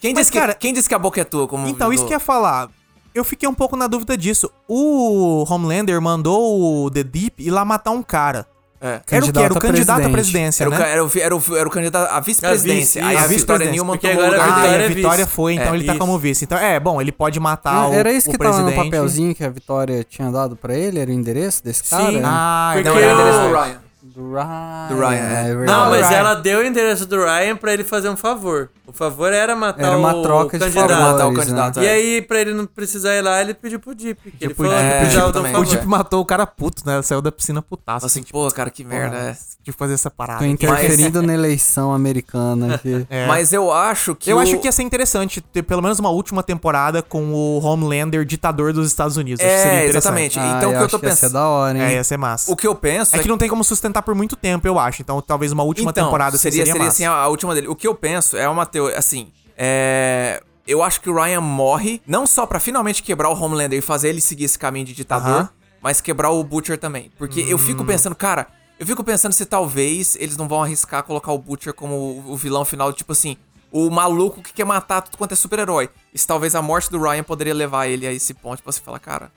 Quem 0.00 0.12
Mas, 0.14 0.22
disse, 0.22 0.32
que, 0.32 0.38
cara, 0.38 0.54
quem 0.54 0.72
disse 0.72 0.88
que 0.88 0.94
a 0.94 0.98
boca 0.98 1.20
é 1.20 1.24
tua? 1.24 1.46
Como 1.46 1.66
Então, 1.68 1.92
isso 1.92 2.02
do- 2.04 2.08
que 2.08 2.14
eu 2.14 2.16
ia 2.16 2.20
falar. 2.20 2.70
Eu 3.14 3.24
fiquei 3.24 3.48
um 3.48 3.54
pouco 3.54 3.76
na 3.76 3.86
dúvida 3.86 4.16
disso. 4.16 4.50
O 4.68 5.44
Homelander 5.48 6.00
mandou 6.00 6.84
o 6.84 6.90
The 6.90 7.02
Deep 7.02 7.42
ir 7.42 7.50
lá 7.50 7.64
matar 7.64 7.90
um 7.90 8.02
cara. 8.02 8.46
É. 8.82 9.00
Era 9.10 9.24
o 9.26 9.32
que? 9.32 9.38
Era 9.38 9.52
o 9.52 9.58
Candidato 9.60 10.02
a 10.02 10.06
à 10.06 10.10
presidência, 10.10 10.62
Era, 10.64 10.70
o, 10.70 10.72
né? 10.72 10.78
ca- 10.78 10.86
era, 10.86 11.04
o, 11.04 11.10
era, 11.14 11.36
o, 11.36 11.56
era 11.56 11.68
o 11.68 11.70
candidato 11.70 12.10
à 12.10 12.18
vice-presidência. 12.20 13.04
A 13.04 13.08
Aí 13.08 13.16
a, 13.16 13.20
isso, 13.20 13.28
Vitória 13.28 13.66
Porque 13.66 14.08
tomou 14.08 14.22
o 14.22 14.26
agora 14.26 14.42
lugar 14.42 14.58
Ah, 14.58 14.62
a 14.62 14.66
é 14.68 14.88
Vitória 14.88 15.24
vice. 15.26 15.36
foi, 15.36 15.54
então 15.54 15.72
É, 15.72 15.76
ele 15.76 15.84
tá 15.84 15.92
isso. 15.92 15.98
como 16.00 16.18
vice. 16.18 16.44
Então, 16.44 16.56
é, 16.58 16.80
bom, 16.80 16.98
ele 17.00 17.12
pode 17.12 17.38
matar 17.38 17.88
o 17.88 17.92
Era 17.92 18.10
isso 18.10 18.28
o 18.28 18.32
que 18.32 18.38
tava 18.38 18.62
no 18.62 18.72
papelzinho 18.72 19.34
que 19.34 19.44
a 19.44 19.50
Vitória 19.50 20.02
tinha 20.08 20.30
dado 20.30 20.56
pra 20.56 20.74
ele? 20.74 20.98
Era 20.98 21.10
o 21.10 21.12
endereço 21.14 21.62
desse 21.62 21.84
cara? 21.84 22.06
Sim. 22.10 22.22
Ah, 22.24 22.70
Porque 22.72 22.88
então 22.88 22.94
Não, 22.94 23.02
era 23.02 23.14
o 23.16 23.20
endereço 23.20 23.38
do 23.48 23.52
Ryan. 23.54 23.80
Do 24.02 24.32
Ryan. 24.32 24.86
Do 24.88 24.98
Ryan, 24.98 25.18
é. 25.28 25.44
verdade. 25.54 25.66
Não, 25.66 25.90
mas 25.90 26.08
Ryan. 26.08 26.18
ela 26.18 26.34
deu 26.34 26.58
o 26.60 26.64
endereço 26.64 27.06
do 27.06 27.16
Ryan 27.22 27.56
pra 27.56 27.72
ele 27.74 27.84
fazer 27.84 28.08
um 28.08 28.16
favor. 28.16 28.70
O 28.90 28.92
favor 28.92 29.32
era 29.32 29.54
matar 29.54 29.86
Era 29.86 29.96
uma 29.96 30.14
o 30.14 30.22
troca 30.22 30.58
de 30.58 30.64
candidato. 30.64 30.88
favores, 30.88 31.12
matar 31.12 31.26
o 31.26 31.30
né? 31.32 31.36
candidato. 31.38 31.80
E 31.82 31.86
é. 31.86 31.90
aí, 31.90 32.22
pra 32.22 32.40
ele 32.40 32.52
não 32.52 32.66
precisar 32.66 33.14
ir 33.16 33.22
lá, 33.22 33.40
ele 33.40 33.54
pediu 33.54 33.78
pro 33.80 33.94
Deep. 33.94 34.32
Que 34.32 34.44
ele 34.44 34.54
falou 34.54 34.72
é, 34.72 35.06
que. 35.08 35.16
O 35.16 35.32
favor. 35.32 35.66
Deep 35.66 35.86
matou 35.86 36.20
o 36.20 36.24
cara 36.24 36.46
puto, 36.46 36.82
né? 36.84 37.00
Saiu 37.02 37.22
da 37.22 37.30
piscina 37.30 37.62
putaço. 37.62 38.04
Assim, 38.04 38.22
tipo, 38.22 38.38
pô, 38.38 38.50
cara, 38.52 38.68
que 38.70 38.84
merda. 38.84 39.16
é. 39.16 39.36
de 39.62 39.72
fazer 39.72 39.94
essa 39.94 40.10
parada. 40.10 40.40
Tô 40.40 40.44
interferindo 40.46 41.22
na 41.22 41.34
eleição 41.34 41.92
americana 41.92 42.74
aqui. 42.74 43.06
É. 43.10 43.26
Mas 43.26 43.52
eu 43.52 43.72
acho 43.72 44.14
que. 44.14 44.30
Eu 44.30 44.36
o- 44.36 44.40
acho 44.40 44.58
que 44.58 44.66
ia 44.68 44.72
ser 44.72 44.82
interessante 44.82 45.40
ter 45.40 45.62
pelo 45.62 45.82
menos 45.82 45.98
uma 45.98 46.10
última 46.10 46.42
temporada 46.42 47.02
com 47.02 47.32
o 47.32 47.58
Homelander 47.60 48.24
ditador 48.24 48.72
dos 48.72 48.86
Estados 48.86 49.16
Unidos. 49.16 49.44
Acho 49.44 49.52
que 49.54 49.58
seria 49.58 49.72
É, 49.72 49.88
interessante. 49.88 49.96
exatamente. 49.96 50.38
Ah, 50.38 50.54
então 50.56 50.70
o 50.70 50.72
que 50.72 50.78
eu 50.78 50.84
acho 50.86 50.98
tô 50.98 51.06
ia 51.06 51.10
ser 51.14 51.20
pensando. 51.20 51.32
da 51.32 51.48
hora, 51.48 51.78
hein? 51.78 51.84
É, 51.84 51.92
ia 51.94 52.04
ser 52.04 52.16
massa. 52.16 52.50
O 52.52 52.56
que 52.56 52.66
eu 52.66 52.74
penso 52.74 53.16
É 53.16 53.18
que 53.18 53.28
não 53.28 53.36
tem 53.38 53.48
como 53.48 53.62
sustentar 53.64 54.02
por 54.02 54.14
muito 54.14 54.36
tempo, 54.36 54.66
eu 54.66 54.78
acho. 54.78 55.02
Então 55.02 55.20
talvez 55.20 55.52
uma 55.52 55.62
última 55.62 55.90
então, 55.90 56.04
temporada 56.04 56.36
seria, 56.38 56.58
seria, 56.58 56.72
seria 56.72 56.86
massa. 56.86 56.96
assim 56.96 57.04
a, 57.06 57.12
a 57.12 57.28
última 57.28 57.54
dele. 57.54 57.68
O 57.68 57.74
que 57.76 57.86
eu 57.86 57.94
penso 57.94 58.36
é 58.36 58.48
uma 58.48 58.64
teoria. 58.66 58.79
Assim, 58.88 59.32
é. 59.56 60.42
Eu 60.66 60.82
acho 60.82 61.00
que 61.00 61.10
o 61.10 61.14
Ryan 61.20 61.40
morre, 61.40 62.00
não 62.06 62.26
só 62.26 62.46
pra 62.46 62.60
finalmente 62.60 63.02
quebrar 63.02 63.28
o 63.30 63.34
Homelander 63.34 63.78
e 63.78 63.82
fazer 63.82 64.10
ele 64.10 64.20
seguir 64.20 64.44
esse 64.44 64.58
caminho 64.58 64.84
de 64.86 64.92
ditador, 64.94 65.28
Aham. 65.40 65.50
mas 65.82 66.00
quebrar 66.00 66.30
o 66.30 66.44
Butcher 66.44 66.78
também. 66.78 67.10
Porque 67.18 67.40
eu 67.40 67.56
Hum. 67.56 67.58
fico 67.58 67.84
pensando, 67.84 68.14
cara, 68.14 68.46
eu 68.78 68.86
fico 68.86 69.02
pensando 69.02 69.32
se 69.32 69.44
talvez 69.46 70.16
eles 70.20 70.36
não 70.36 70.46
vão 70.46 70.62
arriscar 70.62 71.02
colocar 71.02 71.32
o 71.32 71.38
Butcher 71.38 71.74
como 71.74 72.22
o, 72.24 72.36
vilão 72.36 72.64
final, 72.64 72.92
tipo 72.92 73.10
assim, 73.10 73.36
o 73.72 73.90
maluco 73.90 74.42
que 74.42 74.52
quer 74.52 74.64
matar 74.64 75.00
tudo 75.02 75.16
quanto 75.16 75.32
é 75.32 75.34
super-herói. 75.34 75.88
E 76.14 76.18
se 76.18 76.26
talvez 76.26 76.54
a 76.54 76.62
morte 76.62 76.88
do 76.88 77.00
Ryan 77.02 77.24
poderia 77.24 77.54
levar 77.54 77.88
ele 77.88 78.06
a 78.06 78.12
esse 78.12 78.32
ponto 78.34 78.62
pra 78.62 78.70
você 78.70 78.80
falar, 78.80 79.00
cara, 79.00 79.32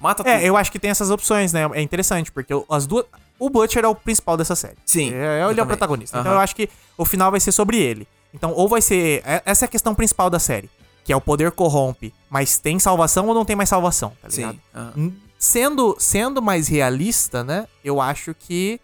mata 0.00 0.24
tudo. 0.24 0.32
É, 0.32 0.42
eu 0.48 0.56
acho 0.56 0.72
que 0.72 0.78
tem 0.78 0.90
essas 0.90 1.10
opções, 1.10 1.52
né? 1.52 1.68
É 1.74 1.82
interessante, 1.82 2.32
porque 2.32 2.52
as 2.70 2.86
duas. 2.86 3.04
O 3.38 3.50
Butcher 3.50 3.84
é 3.84 3.88
o 3.88 3.94
principal 3.94 4.36
dessa 4.38 4.54
série. 4.56 4.76
Sim, 4.86 5.12
É, 5.12 5.46
ele 5.50 5.60
é 5.60 5.62
o 5.62 5.66
protagonista. 5.66 6.18
Então 6.18 6.30
Aham. 6.32 6.38
eu 6.38 6.42
acho 6.42 6.54
que 6.56 6.70
o 6.96 7.04
final 7.04 7.30
vai 7.30 7.40
ser 7.40 7.52
sobre 7.52 7.76
ele. 7.78 8.06
Então, 8.34 8.52
ou 8.52 8.68
vai 8.68 8.80
ser. 8.80 9.22
é- 9.24 9.42
Essa 9.44 9.64
é 9.64 9.66
a 9.66 9.68
questão 9.68 9.94
principal 9.94 10.28
da 10.30 10.38
série. 10.38 10.70
Que 11.04 11.12
é 11.12 11.16
o 11.16 11.20
poder 11.20 11.50
corrompe, 11.50 12.14
mas 12.30 12.58
tem 12.58 12.78
salvação 12.78 13.26
ou 13.26 13.34
não 13.34 13.44
tem 13.44 13.56
mais 13.56 13.68
salvação, 13.68 14.12
tá 14.22 14.28
ligado? 14.28 14.54
Sim. 14.54 14.60
aham. 14.74 14.92
Hum, 14.96 15.12
Sendo, 15.38 15.96
sendo 15.98 16.40
mais 16.40 16.68
realista, 16.68 17.42
né? 17.42 17.66
Eu 17.84 18.00
acho 18.00 18.32
que 18.32 18.80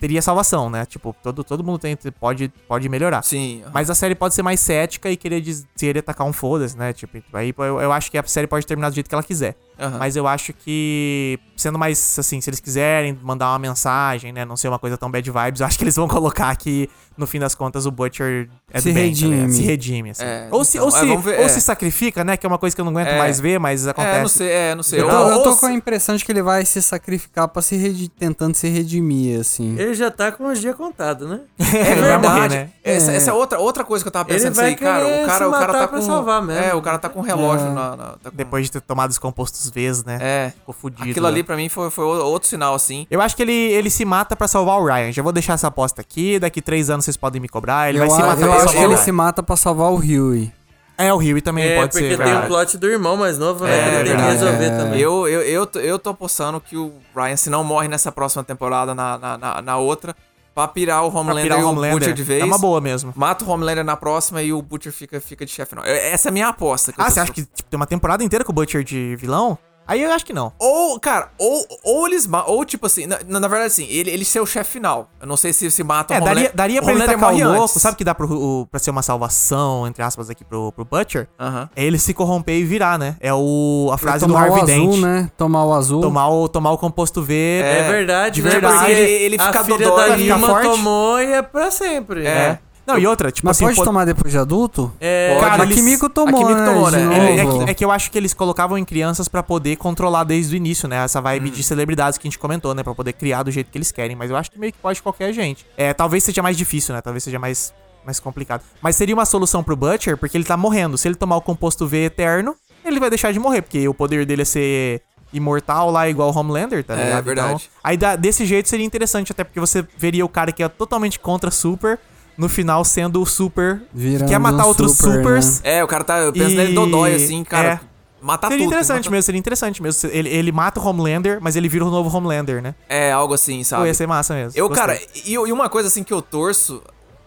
teria 0.00 0.20
salvação, 0.20 0.68
né? 0.68 0.84
Tipo, 0.84 1.14
todo, 1.22 1.44
todo 1.44 1.62
mundo 1.62 1.78
tem, 1.78 1.96
pode, 2.18 2.48
pode 2.66 2.88
melhorar. 2.88 3.22
Sim. 3.22 3.62
aham. 3.62 3.70
Mas 3.72 3.88
a 3.88 3.94
série 3.94 4.16
pode 4.16 4.34
ser 4.34 4.42
mais 4.42 4.58
cética 4.58 5.08
e 5.08 5.16
querer, 5.16 5.40
querer 5.78 6.02
tacar 6.02 6.26
um 6.26 6.32
foda-se, 6.32 6.76
né? 6.76 6.92
Tipo, 6.92 7.22
aí 7.32 7.54
eu, 7.56 7.80
eu 7.80 7.92
acho 7.92 8.10
que 8.10 8.18
a 8.18 8.24
série 8.24 8.48
pode 8.48 8.66
terminar 8.66 8.88
do 8.90 8.94
jeito 8.96 9.08
que 9.08 9.14
ela 9.14 9.22
quiser. 9.22 9.54
Aham. 9.78 9.98
Mas 9.98 10.16
eu 10.16 10.26
acho 10.26 10.52
que, 10.52 11.38
sendo 11.56 11.78
mais 11.78 12.16
assim, 12.18 12.40
se 12.40 12.48
eles 12.50 12.60
quiserem 12.60 13.18
mandar 13.22 13.48
uma 13.50 13.58
mensagem, 13.58 14.32
né? 14.32 14.44
Não 14.44 14.56
ser 14.56 14.68
uma 14.68 14.78
coisa 14.78 14.96
tão 14.96 15.10
bad 15.10 15.28
vibes, 15.30 15.60
eu 15.60 15.66
acho 15.66 15.76
que 15.78 15.84
eles 15.84 15.96
vão 15.96 16.06
colocar 16.08 16.54
que, 16.56 16.88
no 17.16 17.26
fim 17.26 17.38
das 17.38 17.54
contas, 17.54 17.86
o 17.86 17.90
Butcher 17.90 18.48
é 18.72 18.80
Se 18.80 18.90
do 18.90 18.94
bem, 18.94 19.12
tá 19.14 19.20
ligado? 19.20 19.30
redime. 19.40 19.52
Se 19.52 19.62
redime, 19.62 20.10
assim. 20.10 20.24
É, 20.24 20.48
ou 20.50 20.64
se, 20.64 20.76
então, 20.78 20.88
ou, 20.88 20.96
é, 20.96 21.00
se, 21.00 21.06
vamos 21.06 21.24
ver, 21.24 21.38
ou 21.40 21.44
é. 21.46 21.48
se 21.48 21.60
sacrifica, 21.60 22.24
né? 22.24 22.36
Que 22.36 22.46
é 22.46 22.48
uma 22.48 22.58
coisa 22.58 22.74
que 22.74 22.80
eu 22.80 22.84
não 22.84 22.92
aguento 22.92 23.08
É. 23.08 23.18
mais 23.18 23.38
ver, 23.40 23.58
mas 23.60 23.86
acontece. 23.86 24.16
É, 24.16 24.20
não 24.22 24.28
sei, 24.28 24.50
é, 24.50 24.74
não 24.74 24.82
sei. 24.82 25.00
Eu 25.00 25.04
Ou- 25.06 25.10
tô, 25.10 25.28
eu 25.30 25.42
tô 25.42 25.50
ou- 25.50 25.56
com 25.56 25.66
a 25.66 25.72
impressão 25.72 26.16
de 26.16 26.24
que 26.24 26.32
ele 26.32 26.42
vai 26.42 26.64
se 26.64 26.80
sacrificar 26.82 27.48
pra 27.48 27.62
se 27.62 27.76
redi- 27.76 28.08
tentando 28.08 28.54
se 28.54 28.68
redimir, 28.68 29.40
assim. 29.40 29.76
Ele 29.78 29.94
já 29.94 30.10
tá 30.10 30.32
com 30.32 30.46
os 30.46 30.60
dias 30.60 30.74
contados, 30.76 31.28
né? 31.28 31.40
É 31.58 31.64
Ele 31.92 32.00
verdade. 32.00 32.26
morrer, 32.28 32.48
né? 32.48 32.70
Essa, 32.82 33.12
É. 33.12 33.16
essa 33.16 33.30
é 33.30 33.32
outra, 33.32 33.58
outra 33.58 33.84
coisa 33.84 34.04
que 34.04 34.08
eu 34.08 34.12
tava 34.12 34.28
Ele 34.30 34.34
pensando 34.38 34.52
isso 34.52 34.60
vai 34.60 34.70
aí, 34.70 34.76
cara. 34.76 35.04
querer 35.04 35.22
O 35.22 35.26
cara, 35.26 35.38
se 35.38 35.44
o 35.44 35.50
cara 35.52 35.66
matar 35.66 35.78
tá 35.80 35.88
pra 35.88 35.98
com. 35.98 36.04
salvar 36.06 36.42
mesmo. 36.42 36.62
É, 36.62 36.74
o 36.74 36.82
cara 36.82 36.98
tá 36.98 37.08
com 37.08 37.20
um 37.20 37.22
relógio 37.22 37.66
É. 37.68 37.70
na. 37.72 37.96
na- 37.96 38.06
tá 38.22 38.30
com- 38.30 38.36
Depois 38.36 38.64
de 38.66 38.72
ter 38.72 38.80
tomado 38.80 39.10
os 39.10 39.18
compostos 39.18 39.63
Vs, 39.70 40.04
né? 40.04 40.18
É. 40.20 40.50
Ficou 40.50 40.74
fudido. 40.74 41.10
Aquilo 41.10 41.26
ali 41.26 41.38
né? 41.38 41.42
pra 41.42 41.56
mim 41.56 41.68
foi, 41.68 41.90
foi 41.90 42.04
outro 42.04 42.48
sinal, 42.48 42.74
assim. 42.74 43.06
Eu 43.10 43.20
acho 43.20 43.34
que 43.36 43.42
ele, 43.42 43.52
ele 43.52 43.90
se 43.90 44.04
mata 44.04 44.34
pra 44.36 44.46
salvar 44.48 44.78
o 44.80 44.84
Ryan. 44.86 45.12
Já 45.12 45.22
vou 45.22 45.32
deixar 45.32 45.54
essa 45.54 45.68
aposta 45.68 46.00
aqui. 46.00 46.38
Daqui 46.38 46.60
três 46.62 46.90
anos 46.90 47.04
vocês 47.04 47.16
podem 47.16 47.40
me 47.40 47.48
cobrar. 47.48 47.88
Ele 47.88 47.98
eu 47.98 48.06
vai 48.06 48.10
se 48.16 48.22
a- 48.22 48.26
matar 48.26 48.40
eu 48.42 48.46
pra 48.48 48.56
acho 48.56 48.64
salvar 48.64 48.72
que 48.74 48.78
o 48.78 48.84
ele 48.88 48.94
Ryan. 48.94 49.04
se 49.04 49.12
mata 49.12 49.42
pra 49.42 49.56
salvar 49.56 49.90
o 49.92 49.96
Huey. 49.96 50.52
É, 50.96 51.12
o 51.12 51.16
Rio 51.16 51.42
também 51.42 51.64
É, 51.64 51.76
pode 51.76 51.90
porque 51.90 52.08
ser. 52.08 52.16
tem 52.16 52.24
verdade. 52.24 52.44
o 52.46 52.48
plot 52.48 52.78
do 52.78 52.86
irmão 52.88 53.16
mais 53.16 53.36
novo, 53.36 53.64
né? 53.64 53.76
É, 53.76 53.90
que 53.90 53.96
ele 53.96 54.08
tem 54.10 54.16
que 54.16 54.22
resolver 54.32 54.64
É. 54.64 54.70
também. 54.78 55.00
Eu, 55.00 55.26
eu, 55.26 55.42
eu, 55.42 55.66
tô- 55.66 55.80
eu 55.80 55.98
tô 55.98 56.10
apostando 56.10 56.60
que 56.60 56.76
o 56.76 56.92
Ryan, 57.16 57.36
se 57.36 57.50
não 57.50 57.64
morre 57.64 57.88
nessa 57.88 58.12
próxima 58.12 58.44
temporada, 58.44 58.94
na, 58.94 59.18
na, 59.18 59.36
na, 59.38 59.60
na 59.62 59.76
outra, 59.76 60.14
pra 60.54 60.68
pirar 60.68 61.02
o 61.04 61.08
Homelander 61.14 61.42
pirar 61.42 61.60
e 61.60 61.62
o 61.64 61.68
Homelander. 61.68 61.98
Butcher 61.98 62.14
de 62.14 62.22
vez. 62.22 62.40
É 62.42 62.44
uma 62.44 62.58
boa 62.58 62.80
mesmo. 62.80 63.12
Mata 63.16 63.44
o 63.44 63.48
Homelander 63.48 63.84
na 63.84 63.96
próxima 63.96 64.42
e 64.42 64.52
o 64.52 64.62
Butcher 64.62 64.92
fica, 64.92 65.20
fica 65.20 65.44
de 65.44 65.50
chefe. 65.50 65.74
Não. 65.74 65.82
Eu- 65.84 65.94
Essa 65.94 66.28
é 66.28 66.30
a 66.30 66.32
minha 66.32 66.48
aposta. 66.48 66.92
Ah, 66.96 67.10
você 67.10 67.20
acha 67.20 67.32
que 67.32 67.42
tipo, 67.44 67.68
tem 67.68 67.76
uma 67.76 67.86
temporada 67.86 68.22
inteira 68.22 68.44
com 68.44 68.52
o 68.52 68.54
Butcher 68.54 68.84
de 68.84 69.16
vilão? 69.16 69.58
Aí 69.86 70.02
eu 70.02 70.10
acho 70.12 70.24
que 70.24 70.32
não. 70.32 70.52
Ou, 70.58 70.98
cara, 70.98 71.28
ou, 71.38 71.66
ou 71.84 72.06
eles 72.06 72.28
Ou, 72.46 72.64
tipo 72.64 72.86
assim, 72.86 73.06
na, 73.06 73.18
na 73.26 73.48
verdade, 73.48 73.66
assim, 73.66 73.86
ele, 73.88 74.10
ele 74.10 74.24
ser 74.24 74.40
o 74.40 74.46
chefe 74.46 74.72
final. 74.72 75.08
Eu 75.20 75.26
não 75.26 75.36
sei 75.36 75.52
se 75.52 75.70
se 75.70 75.82
mata 75.84 76.14
É, 76.14 76.18
o 76.18 76.22
Homelander. 76.22 76.42
daria, 76.44 76.56
daria 76.56 76.82
pra 76.82 76.92
ele 76.92 77.00
Homelander 77.02 77.20
tacar 77.20 77.34
o 77.34 77.44
louco. 77.52 77.62
antes. 77.64 77.82
Sabe 77.82 77.96
que 77.96 78.04
dá 78.04 78.14
pro, 78.14 78.26
o, 78.32 78.66
pra 78.66 78.80
ser 78.80 78.90
uma 78.90 79.02
salvação, 79.02 79.86
entre 79.86 80.02
aspas, 80.02 80.30
aqui 80.30 80.44
pro, 80.44 80.72
pro 80.72 80.84
Butcher? 80.84 81.28
Aham. 81.38 81.68
É 81.76 81.84
ele 81.84 81.98
se 81.98 82.14
corromper 82.14 82.56
e 82.56 82.64
virar, 82.64 82.98
né? 82.98 83.16
É 83.20 83.32
o, 83.34 83.90
a 83.92 83.98
frase 83.98 84.24
do 84.26 84.32
tomar 84.32 84.48
o 84.50 84.54
Harvey 84.54 84.74
azul, 84.74 84.90
Dent. 84.92 85.00
né? 85.02 85.30
Tomar 85.36 85.64
o 85.64 85.72
azul. 85.74 86.00
Tomar, 86.00 86.28
o, 86.28 86.48
tomar 86.48 86.70
o 86.72 86.78
composto 86.78 87.22
V. 87.22 87.34
É, 87.62 87.88
verdade, 87.90 88.34
de 88.36 88.42
verdade. 88.42 88.78
Porque 88.78 88.92
Ele- 88.92 89.24
ele 89.24 89.36
a 89.38 89.46
fica 89.46 89.64
filha 89.64 89.78
dodói, 89.78 90.28
da 90.28 90.60
tomou 90.62 91.20
e 91.20 91.32
é 91.32 91.42
pra 91.42 91.70
sempre. 91.70 92.26
É. 92.26 92.58
Não, 92.86 92.98
e 92.98 93.06
outra, 93.06 93.32
tipo 93.32 93.46
Mas 93.46 93.56
assim, 93.56 93.64
pode 93.64 93.76
pode- 93.76 93.86
tomar 93.88 94.04
depois 94.04 94.30
de 94.30 94.38
adulto? 94.38 94.92
É, 95.00 95.36
Cara, 95.40 95.62
a 95.62 95.66
eles- 95.66 95.76
Kimiko 95.78 96.08
tomou, 96.10 96.40
a 96.42 96.44
Kimiko 96.46 96.60
né? 96.60 96.66
tomou, 96.66 96.90
de 96.90 96.96
né? 96.98 97.18
É, 97.18 97.36
é 97.38 97.46
que, 97.46 97.70
é 97.70 97.74
que 97.74 97.84
eu 97.84 97.90
acho 97.90 98.10
que 98.10 98.18
eles 98.18 98.34
colocavam 98.34 98.76
em 98.76 98.84
crianças 98.84 99.26
pra 99.26 99.42
poder 99.42 99.76
controlar 99.76 100.24
desde 100.24 100.54
o 100.54 100.56
início, 100.56 100.86
né? 100.88 101.02
Essa 101.04 101.20
vibe 101.20 101.50
de 101.50 101.62
celebridades 101.62 102.18
que 102.18 102.26
a 102.26 102.30
gente 102.30 102.38
comentou, 102.38 102.74
né? 102.74 102.82
Pra 102.82 102.94
poder 102.94 103.14
criar 103.14 103.42
do 103.42 103.50
jeito 103.50 103.70
que 103.70 103.78
eles 103.78 103.90
querem. 103.90 104.14
Mas 104.14 104.30
eu 104.30 104.36
acho 104.36 104.50
que 104.50 104.58
meio 104.58 104.72
que 104.72 104.78
pode 104.78 105.02
qualquer 105.02 105.32
gente. 105.32 105.64
É, 105.76 105.94
talvez 105.94 106.22
seja 106.24 106.42
mais 106.42 106.56
difícil, 106.56 106.94
né? 106.94 107.00
Talvez 107.00 107.24
seja 107.24 107.38
mais, 107.38 107.72
mais 108.04 108.20
complicado. 108.20 108.62
Mas 108.82 108.96
seria 108.96 109.14
uma 109.14 109.24
solução 109.24 109.64
pro 109.64 109.74
Butcher, 109.74 110.16
porque 110.18 110.36
ele 110.36 110.44
tá 110.44 110.56
morrendo. 110.56 110.98
Se 110.98 111.08
ele 111.08 111.14
tomar 111.14 111.36
o 111.36 111.40
composto 111.40 111.86
V 111.86 112.04
eterno, 112.04 112.54
ele 112.84 113.00
vai 113.00 113.08
deixar 113.08 113.32
de 113.32 113.38
morrer, 113.38 113.62
porque 113.62 113.88
o 113.88 113.94
poder 113.94 114.26
dele 114.26 114.42
é 114.42 114.44
ser 114.44 115.00
imortal 115.32 115.90
lá, 115.90 116.08
igual 116.08 116.30
o 116.32 116.38
Homelander, 116.38 116.84
tá 116.84 116.94
É, 116.94 117.04
ligado? 117.04 117.24
verdade. 117.24 117.54
Então, 117.54 117.80
aí 117.82 117.96
da- 117.96 118.14
desse 118.14 118.44
jeito 118.46 118.68
seria 118.68 118.86
interessante, 118.86 119.32
até 119.32 119.42
porque 119.42 119.58
você 119.58 119.84
veria 119.98 120.24
o 120.24 120.28
cara 120.28 120.52
que 120.52 120.62
é 120.62 120.68
totalmente 120.68 121.18
contra 121.18 121.50
Super, 121.50 121.98
no 122.36 122.48
final 122.48 122.84
sendo 122.84 123.20
o 123.22 123.26
Super, 123.26 123.82
Virando 123.92 124.28
quer 124.28 124.38
matar 124.38 124.64
um 124.64 124.68
outros 124.68 124.92
super, 124.96 125.18
supers. 125.18 125.60
É, 125.64 125.82
o 125.82 125.86
cara 125.86 126.04
tá. 126.04 126.18
Eu 126.18 126.32
penso 126.32 126.50
E- 126.50 126.56
nele 126.56 126.74
dodói, 126.74 127.14
assim, 127.14 127.42
cara. 127.44 127.80
é. 127.90 127.94
Matar 128.20 128.48
seria 128.48 128.64
tudo. 128.64 128.72
interessante 128.72 128.98
mata- 129.04 129.10
mesmo, 129.10 129.22
seria 129.22 129.38
interessante 129.38 129.82
mesmo. 129.82 130.10
Ele, 130.10 130.28
ele 130.30 130.50
mata 130.50 130.80
o 130.80 130.86
Homelander, 130.86 131.38
mas 131.42 131.56
ele 131.56 131.68
vira 131.68 131.84
o 131.84 131.90
novo 131.90 132.16
Homelander, 132.16 132.62
né? 132.62 132.74
É, 132.88 133.12
algo 133.12 133.34
assim, 133.34 133.58
Pô, 133.58 133.64
sabe? 133.64 133.86
ia 133.86 133.92
ser 133.92 134.06
massa 134.06 134.32
mesmo. 134.34 134.58
Eu, 134.58 134.66
Gostei. 134.68 134.86
cara, 134.86 134.98
e, 135.26 135.32
e 135.32 135.52
uma 135.52 135.68
coisa 135.68 135.88
assim 135.88 136.02
que 136.02 136.12
eu 136.12 136.22
torço. 136.22 136.82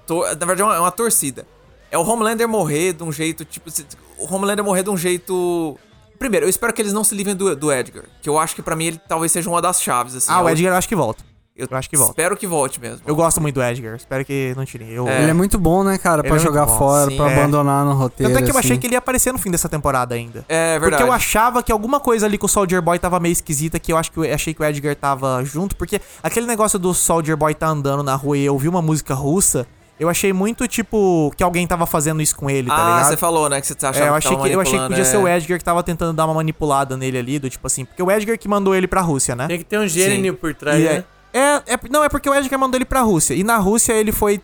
tor- 0.07 0.25
na 0.27 0.33
verdade, 0.33 0.61
é 0.61 0.65
uma, 0.65 0.75
é 0.75 0.79
uma 0.79 0.91
torcida. 0.91 1.45
É 1.91 1.97
o 1.99 2.01
Homelander 2.01 2.47
morrer 2.47 2.93
de 2.93 3.03
um 3.03 3.11
jeito, 3.11 3.45
tipo. 3.45 3.69
O 4.17 4.33
Homelander 4.33 4.65
morrer 4.65 4.81
de 4.83 4.89
um 4.89 4.97
jeito. 4.97 5.77
Primeiro, 6.17 6.47
eu 6.47 6.49
espero 6.49 6.73
que 6.73 6.81
eles 6.81 6.93
não 6.93 7.03
se 7.03 7.13
livrem 7.13 7.35
do, 7.35 7.55
do 7.55 7.71
Edgar. 7.71 8.05
Que 8.19 8.27
eu 8.27 8.39
acho 8.39 8.55
que 8.55 8.63
pra 8.63 8.75
mim 8.75 8.85
ele 8.87 9.01
talvez 9.07 9.31
seja 9.31 9.47
uma 9.47 9.61
das 9.61 9.79
chaves, 9.79 10.15
assim. 10.15 10.31
Ah, 10.31 10.41
o 10.41 10.49
Edgar 10.49 10.73
eu 10.73 10.77
acho 10.77 10.87
que 10.89 10.95
volta. 10.95 11.23
Eu, 11.57 11.67
eu 11.69 11.77
acho 11.77 11.89
que 11.89 11.97
volta. 11.97 12.11
Espero 12.11 12.37
que 12.37 12.45
volte 12.45 12.79
mesmo. 12.79 13.01
Eu 13.05 13.15
gosto 13.15 13.41
muito 13.41 13.55
do 13.55 13.63
Edgar, 13.63 13.95
espero 13.95 14.23
que 14.23 14.53
não 14.55 14.63
tirem. 14.63 14.89
Eu, 14.89 15.07
É. 15.07 15.21
Ele 15.23 15.31
é 15.31 15.33
muito 15.33 15.57
bom, 15.57 15.83
né, 15.83 15.97
cara? 15.97 16.21
Ele 16.21 16.27
Pra 16.27 16.37
é 16.37 16.39
jogar 16.39 16.67
bom, 16.67 16.77
fora, 16.77 17.09
sim. 17.09 17.17
pra 17.17 17.31
É. 17.31 17.33
abandonar 17.33 17.83
no 17.83 17.93
roteiro. 17.93 18.31
Tanto 18.31 18.43
é 18.43 18.45
que 18.45 18.53
eu 18.53 18.59
achei 18.59 18.71
assim. 18.73 18.79
que 18.79 18.85
ele 18.85 18.93
ia 18.93 18.99
aparecer 18.99 19.31
no 19.33 19.39
fim 19.39 19.49
dessa 19.49 19.67
temporada 19.67 20.13
ainda. 20.13 20.45
É 20.47 20.77
verdade. 20.77 20.91
Porque 20.91 21.03
eu 21.03 21.11
achava 21.11 21.63
que 21.63 21.71
alguma 21.71 21.99
coisa 21.99 22.27
ali 22.27 22.37
com 22.37 22.45
o 22.45 22.49
Soldier 22.49 22.81
Boy 22.81 22.99
tava 22.99 23.19
meio 23.19 23.33
esquisita, 23.33 23.79
que 23.79 23.91
eu 23.91 23.97
acho 23.97 24.11
que 24.11 24.19
eu 24.19 24.33
achei 24.33 24.53
que 24.53 24.61
o 24.61 24.65
Edgar 24.65 24.95
tava 24.95 25.43
junto, 25.43 25.75
porque 25.75 25.99
aquele 26.21 26.45
negócio 26.45 26.77
do 26.77 26.93
Soldier 26.93 27.35
Boy 27.35 27.55
tá 27.55 27.67
andando 27.67 28.03
na 28.03 28.13
rua 28.15 28.37
e 28.37 28.45
eu 28.45 28.53
ouvi 28.53 28.67
uma 28.67 28.81
música 28.81 29.15
russa, 29.15 29.65
eu 29.99 30.09
achei 30.09 30.31
muito 30.31 30.67
tipo 30.67 31.33
que 31.35 31.41
alguém 31.43 31.65
tava 31.65 31.87
fazendo 31.87 32.21
isso 32.21 32.35
com 32.35 32.47
ele, 32.51 32.67
tá 32.67 32.75
ah, 32.75 32.97
ligado? 32.97 33.09
você 33.09 33.17
falou, 33.17 33.49
né? 33.49 33.59
Que 33.59 33.65
você 33.65 33.73
achava 33.73 33.97
É, 33.97 34.01
eu 34.09 34.11
que 34.11 34.17
achei 34.17 34.31
tava 34.37 34.47
que, 34.47 34.55
eu 34.55 34.61
achei 34.61 34.79
que 34.79 34.87
podia 34.89 35.05
ser 35.05 35.17
o 35.17 35.27
é. 35.27 35.37
Edgar 35.37 35.57
que 35.57 35.65
tava 35.65 35.81
tentando 35.81 36.13
dar 36.13 36.25
uma 36.25 36.35
manipulada 36.35 36.95
nele 36.95 37.17
ali, 37.17 37.39
do 37.39 37.49
tipo 37.49 37.65
assim, 37.65 37.83
porque 37.83 38.03
o 38.03 38.11
Edgar 38.11 38.37
que 38.37 38.47
mandou 38.47 38.75
ele 38.75 38.87
pra 38.87 39.01
Rússia, 39.01 39.35
né? 39.35 39.47
Tem 39.47 39.57
que 39.57 39.65
ter 39.65 39.79
um 39.79 39.87
gênio 39.87 40.35
por 40.35 40.53
trás, 40.53 40.79
E 40.79 40.83
né? 40.83 41.03
É, 41.33 41.73
é, 41.73 41.79
não, 41.89 42.03
é 42.03 42.09
porque 42.09 42.29
o 42.29 42.33
Edgar 42.35 42.59
mandou 42.59 42.77
ele 42.77 42.85
pra 42.85 43.01
Rússia. 43.01 43.33
E 43.33 43.43
na 43.43 43.57
Rússia 43.57 43.93
ele 43.93 44.11
foi. 44.11 44.41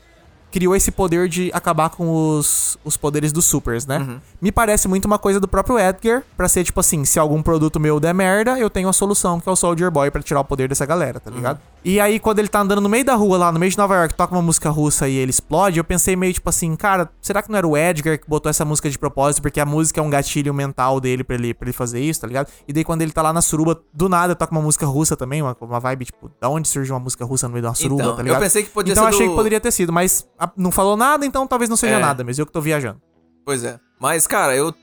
Criou 0.51 0.75
esse 0.75 0.91
poder 0.91 1.27
de 1.27 1.49
acabar 1.51 1.89
com 1.89 2.37
os, 2.37 2.77
os 2.85 2.95
poderes 2.95 3.31
dos 3.31 3.43
supers, 3.43 3.87
né? 3.87 3.97
Uhum. 3.97 4.19
Me 4.39 4.51
parece 4.51 4.87
muito 4.87 5.05
uma 5.05 5.17
coisa 5.17 5.39
do 5.39 5.47
próprio 5.47 5.79
Edgar, 5.79 6.21
pra 6.37 6.47
ser 6.47 6.63
tipo 6.63 6.79
assim: 6.79 7.03
se 7.05 7.17
algum 7.17 7.41
produto 7.41 7.79
meu 7.79 7.99
der 7.99 8.13
merda, 8.13 8.59
eu 8.59 8.69
tenho 8.69 8.87
a 8.87 8.93
solução, 8.93 9.39
que 9.39 9.49
é 9.49 9.51
o 9.51 9.55
Soldier 9.55 9.89
Boy, 9.89 10.11
pra 10.11 10.21
tirar 10.21 10.41
o 10.41 10.45
poder 10.45 10.69
dessa 10.69 10.85
galera, 10.85 11.19
tá 11.19 11.31
ligado? 11.31 11.59
E 11.85 11.99
aí, 11.99 12.17
quando 12.17 12.39
ele 12.39 12.47
tá 12.47 12.61
andando 12.61 12.79
no 12.79 12.87
meio 12.87 13.03
da 13.03 13.13
rua, 13.13 13.37
lá 13.37 13.51
no 13.51 13.59
meio 13.59 13.69
de 13.69 13.77
Nova 13.77 13.93
York, 13.95 14.13
toca 14.15 14.33
uma 14.33 14.41
música 14.41 14.69
russa 14.69 15.07
e 15.09 15.15
ele 15.17 15.31
explode, 15.31 15.77
eu 15.77 15.83
pensei 15.83 16.15
meio 16.15 16.33
tipo 16.33 16.49
assim: 16.49 16.73
cara, 16.77 17.09
será 17.21 17.41
que 17.41 17.51
não 17.51 17.57
era 17.57 17.67
o 17.67 17.75
Edgar 17.75 18.17
que 18.17 18.25
botou 18.25 18.49
essa 18.49 18.63
música 18.63 18.89
de 18.89 18.97
propósito? 18.97 19.41
Porque 19.41 19.59
a 19.59 19.65
música 19.65 19.99
é 19.99 20.03
um 20.03 20.09
gatilho 20.09 20.53
mental 20.53 21.01
dele 21.01 21.25
pra 21.25 21.35
ele, 21.35 21.53
pra 21.53 21.65
ele 21.67 21.73
fazer 21.73 21.99
isso, 21.99 22.21
tá 22.21 22.27
ligado? 22.27 22.47
E 22.65 22.71
daí, 22.71 22.85
quando 22.85 23.01
ele 23.01 23.11
tá 23.11 23.21
lá 23.21 23.33
na 23.33 23.41
suruba, 23.41 23.81
do 23.93 24.07
nada 24.07 24.33
toca 24.33 24.53
uma 24.53 24.61
música 24.61 24.85
russa 24.85 25.17
também, 25.17 25.41
uma, 25.41 25.57
uma 25.59 25.79
vibe 25.81 26.05
tipo, 26.05 26.31
da 26.39 26.47
onde 26.47 26.69
surgiu 26.69 26.93
uma 26.95 27.01
música 27.01 27.25
russa 27.25 27.47
no 27.49 27.53
meio 27.53 27.63
de 27.63 27.67
uma 27.67 27.75
suruba, 27.75 28.01
Então, 28.01 28.15
tá 28.15 28.21
eu 28.21 28.25
ligado? 28.27 28.39
pensei 28.41 28.63
que 28.63 28.69
podia 28.69 28.93
então 28.93 29.03
ser 29.03 29.09
achei 29.15 29.25
do- 29.25 29.31
que 29.31 29.35
poderia 29.35 29.59
ter 29.59 29.71
sido, 29.71 29.91
mas 29.91 30.25
ah, 30.39 30.49
não 30.55 30.71
falou 30.71 30.95
nada, 30.95 31.25
então 31.25 31.45
talvez 31.45 31.69
não 31.69 31.75
seja 31.75 31.95
É. 31.95 31.99
nada, 31.99 32.23
mas 32.23 32.39
eu 32.39 32.45
que 32.45 32.51
tô 32.53 32.61
viajando. 32.61 33.01
Pois 33.45 33.61
é. 33.65 33.77
Mas, 33.99 34.25
cara, 34.25 34.55
eu, 34.55 34.73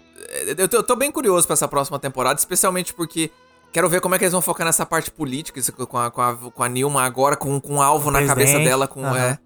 eu, 0.59 0.69
eu 0.71 0.83
tô 0.83 0.95
bem 0.97 1.11
curioso 1.11 1.47
pra 1.47 1.55
essa 1.55 1.67
próxima 1.67 1.99
temporada, 1.99 2.39
especialmente 2.39 2.93
porque 2.93 3.31
quero 3.73 3.89
ver 3.89 4.01
como 4.01 4.15
é 4.15 4.19
que 4.19 4.25
eles 4.25 4.33
vão 4.33 4.43
focar 4.43 4.67
nessa 4.67 4.85
parte 4.85 5.11
política, 5.11 5.61
com 5.87 5.99
a, 5.99 6.11
com 6.11 6.21
a, 6.21 6.37
com 6.37 6.63
a 6.63 6.69
Nilma 6.69 7.03
agora, 7.03 7.37
com, 7.37 7.61
com 7.61 7.75
um 7.75 7.83
alvo 7.83 8.11
na 8.11 8.25
cabeça 8.27 8.59
dela, 8.59 8.87
com. 8.87 9.05
aham. 9.05 9.17
É, 9.17 9.39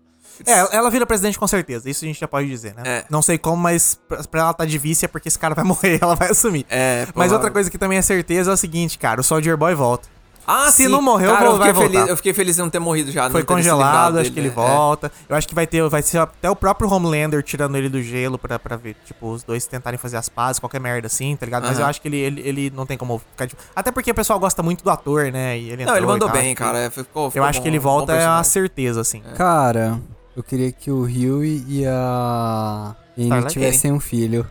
É, 0.46 0.76
ela 0.76 0.90
vira 0.90 1.06
presidente 1.06 1.38
com 1.38 1.46
certeza, 1.46 1.88
isso 1.88 2.04
a 2.04 2.08
gente 2.08 2.18
já 2.18 2.26
pode 2.26 2.48
dizer, 2.48 2.74
né? 2.74 2.82
É. 2.84 3.04
Não 3.08 3.22
sei 3.22 3.38
como, 3.38 3.56
mas 3.56 3.98
pra, 4.08 4.40
ela 4.40 4.52
tá 4.52 4.64
de 4.64 4.76
vice 4.78 5.04
é 5.04 5.08
porque 5.08 5.28
esse 5.28 5.38
cara 5.38 5.54
vai 5.54 5.62
morrer, 5.64 5.98
ela 6.02 6.16
vai 6.16 6.30
assumir. 6.30 6.66
é 6.68 7.06
Mas 7.14 7.30
outra 7.30 7.50
coisa 7.50 7.70
que 7.70 7.78
também 7.78 7.98
é 7.98 8.02
certeza 8.02 8.50
é 8.50 8.54
o 8.54 8.56
seguinte, 8.56 8.98
cara, 8.98 9.20
o 9.20 9.24
Soldier 9.24 9.56
Boy 9.56 9.74
volta. 9.74 10.08
Ah, 10.46 10.70
se 10.70 10.84
sim. 10.84 10.88
não 10.88 11.00
morreu, 11.00 11.30
cara, 11.32 11.44
vou- 11.44 11.52
eu 11.54 11.58
vai 11.58 11.68
fiquei 11.68 11.82
feliz, 11.82 11.96
voltar. 11.98 12.12
Eu 12.12 12.16
fiquei 12.16 12.34
feliz 12.34 12.58
em 12.58 12.62
não 12.62 12.70
ter 12.70 12.78
morrido 12.78 13.10
já. 13.10 13.30
Foi 13.30 13.42
congelado, 13.44 14.14
acho 14.18 14.30
dele, 14.30 14.30
que 14.34 14.40
ele 14.40 14.48
né? 14.48 14.54
volta. 14.54 15.10
Eu 15.28 15.36
acho 15.36 15.48
que 15.48 15.54
vai 15.54 15.66
ter, 15.66 15.88
vai 15.88 16.02
ser 16.02 16.18
até 16.18 16.50
o 16.50 16.56
próprio 16.56 16.88
Homelander 16.90 17.42
tirando 17.42 17.76
ele 17.76 17.88
do 17.88 18.02
gelo 18.02 18.38
pra, 18.38 18.58
pra 18.58 18.76
ver, 18.76 18.96
tipo, 19.04 19.30
os 19.30 19.42
dois 19.42 19.66
tentarem 19.66 19.98
fazer 19.98 20.16
as 20.16 20.28
pazes, 20.28 20.58
qualquer 20.60 20.80
merda 20.80 21.06
assim, 21.06 21.34
tá 21.36 21.46
ligado? 21.46 21.62
Mas 21.62 21.72
Aham. 21.76 21.80
eu 21.82 21.86
acho 21.86 22.00
que 22.00 22.08
ele, 22.08 22.18
ele, 22.18 22.40
ele 22.48 22.70
não 22.74 22.84
tem 22.86 22.98
como 22.98 23.18
ficar 23.18 23.46
de... 23.46 23.54
Até 23.74 23.90
porque 23.90 24.10
o 24.10 24.14
pessoal 24.14 24.38
gosta 24.38 24.62
muito 24.62 24.84
do 24.84 24.90
ator, 24.90 25.32
né? 25.32 25.58
E 25.58 25.70
ele 25.70 25.82
É. 25.82 25.86
Não, 25.86 25.96
ele 25.96 26.04
e 26.04 26.08
mandou 26.08 26.28
tal, 26.28 26.36
bem, 26.36 26.54
cara. 26.54 26.78
é, 26.78 26.90
Ficou, 26.90 27.26
Eu 27.26 27.30
ficou 27.30 27.46
acho 27.46 27.58
bom, 27.58 27.62
que 27.62 27.68
ele 27.68 27.78
bom 27.78 27.84
volta 27.90 28.12
é 28.12 28.26
uma 28.28 28.44
certeza, 28.44 29.00
assim. 29.00 29.22
Cara, 29.36 30.00
eu 30.36 30.42
queria 30.42 30.70
que 30.72 30.90
o 30.90 31.02
Huey 31.04 31.64
e 31.68 31.86
a 31.86 32.94
Starlight 33.16 33.52
tivessem 33.52 33.92
um 33.92 34.00
filho. 34.00 34.46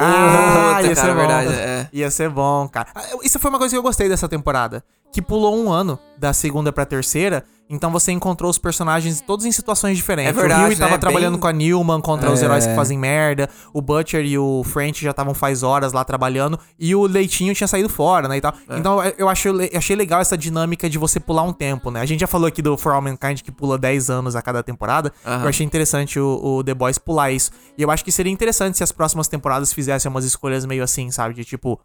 Ah, 0.00 0.76
Puta, 0.76 0.88
ia 0.88 0.94
cara, 0.94 1.06
ser 1.08 1.14
bom. 1.14 1.14
verdade, 1.18 1.52
é. 1.54 1.88
Ia 1.92 2.10
ser 2.10 2.28
bom, 2.30 2.68
cara. 2.68 2.88
Ah, 2.94 3.02
Isso 3.24 3.38
foi 3.40 3.50
uma 3.50 3.58
coisa 3.58 3.74
que 3.74 3.78
eu 3.78 3.82
gostei 3.82 4.08
dessa 4.08 4.28
temporada. 4.28 4.84
Que 5.12 5.22
pulou 5.22 5.56
um 5.56 5.70
ano 5.72 5.98
da 6.18 6.32
segunda 6.32 6.72
pra 6.72 6.84
terceira. 6.84 7.44
Então 7.70 7.90
você 7.90 8.10
encontrou 8.12 8.50
os 8.50 8.56
personagens 8.56 9.20
todos 9.20 9.44
em 9.44 9.52
situações 9.52 9.94
diferentes. 9.96 10.30
É 10.30 10.32
verdade, 10.32 10.62
o 10.62 10.66
Huey 10.68 10.76
tava 10.76 10.92
né? 10.92 10.98
trabalhando 10.98 11.32
Bem- 11.34 11.40
com 11.40 11.46
a 11.48 11.52
Newman 11.52 12.00
contra 12.00 12.30
os 12.32 12.40
É. 12.40 12.46
heróis 12.46 12.66
que 12.66 12.74
fazem 12.74 12.98
merda. 12.98 13.46
O 13.74 13.82
Butcher 13.82 14.24
e 14.24 14.38
o 14.38 14.62
French 14.64 15.02
já 15.04 15.10
estavam 15.10 15.34
faz 15.34 15.62
horas 15.62 15.92
lá 15.92 16.02
trabalhando. 16.02 16.58
E 16.78 16.94
o 16.94 17.06
Leitinho 17.06 17.54
tinha 17.54 17.68
saído 17.68 17.90
fora, 17.90 18.26
né? 18.26 18.38
E 18.38 18.40
tal. 18.40 18.54
É. 18.70 18.78
Então 18.78 19.02
eu- 19.18 19.28
achei, 19.28 19.52
achei 19.74 19.94
legal 19.94 20.18
essa 20.18 20.36
dinâmica 20.36 20.88
de 20.88 20.96
você 20.96 21.20
pular 21.20 21.42
um 21.42 21.52
tempo, 21.52 21.90
né? 21.90 22.00
A 22.00 22.06
gente 22.06 22.20
já 22.20 22.26
falou 22.26 22.46
aqui 22.46 22.62
do 22.62 22.74
For 22.78 22.92
All 22.94 23.02
Mankind 23.02 23.42
que 23.42 23.52
pula 23.52 23.76
10 23.76 24.08
anos 24.08 24.34
a 24.34 24.40
cada 24.40 24.62
temporada. 24.62 25.12
Aham. 25.26 25.42
Eu 25.42 25.48
achei 25.50 25.66
interessante 25.66 26.18
o, 26.18 26.40
o 26.42 26.64
The 26.64 26.72
Boys 26.72 26.96
pular 26.96 27.30
isso. 27.32 27.50
E 27.76 27.82
eu 27.82 27.90
acho 27.90 28.02
que 28.02 28.10
seria 28.12 28.32
interessante 28.32 28.78
se 28.78 28.82
as 28.82 28.92
próximas 28.92 29.28
temporadas 29.28 29.74
fizessem 29.74 30.08
umas 30.10 30.24
escolhas 30.24 30.64
meio 30.64 30.82
assim, 30.82 31.10
sabe? 31.10 31.34
De 31.34 31.44
tipo. 31.44 31.78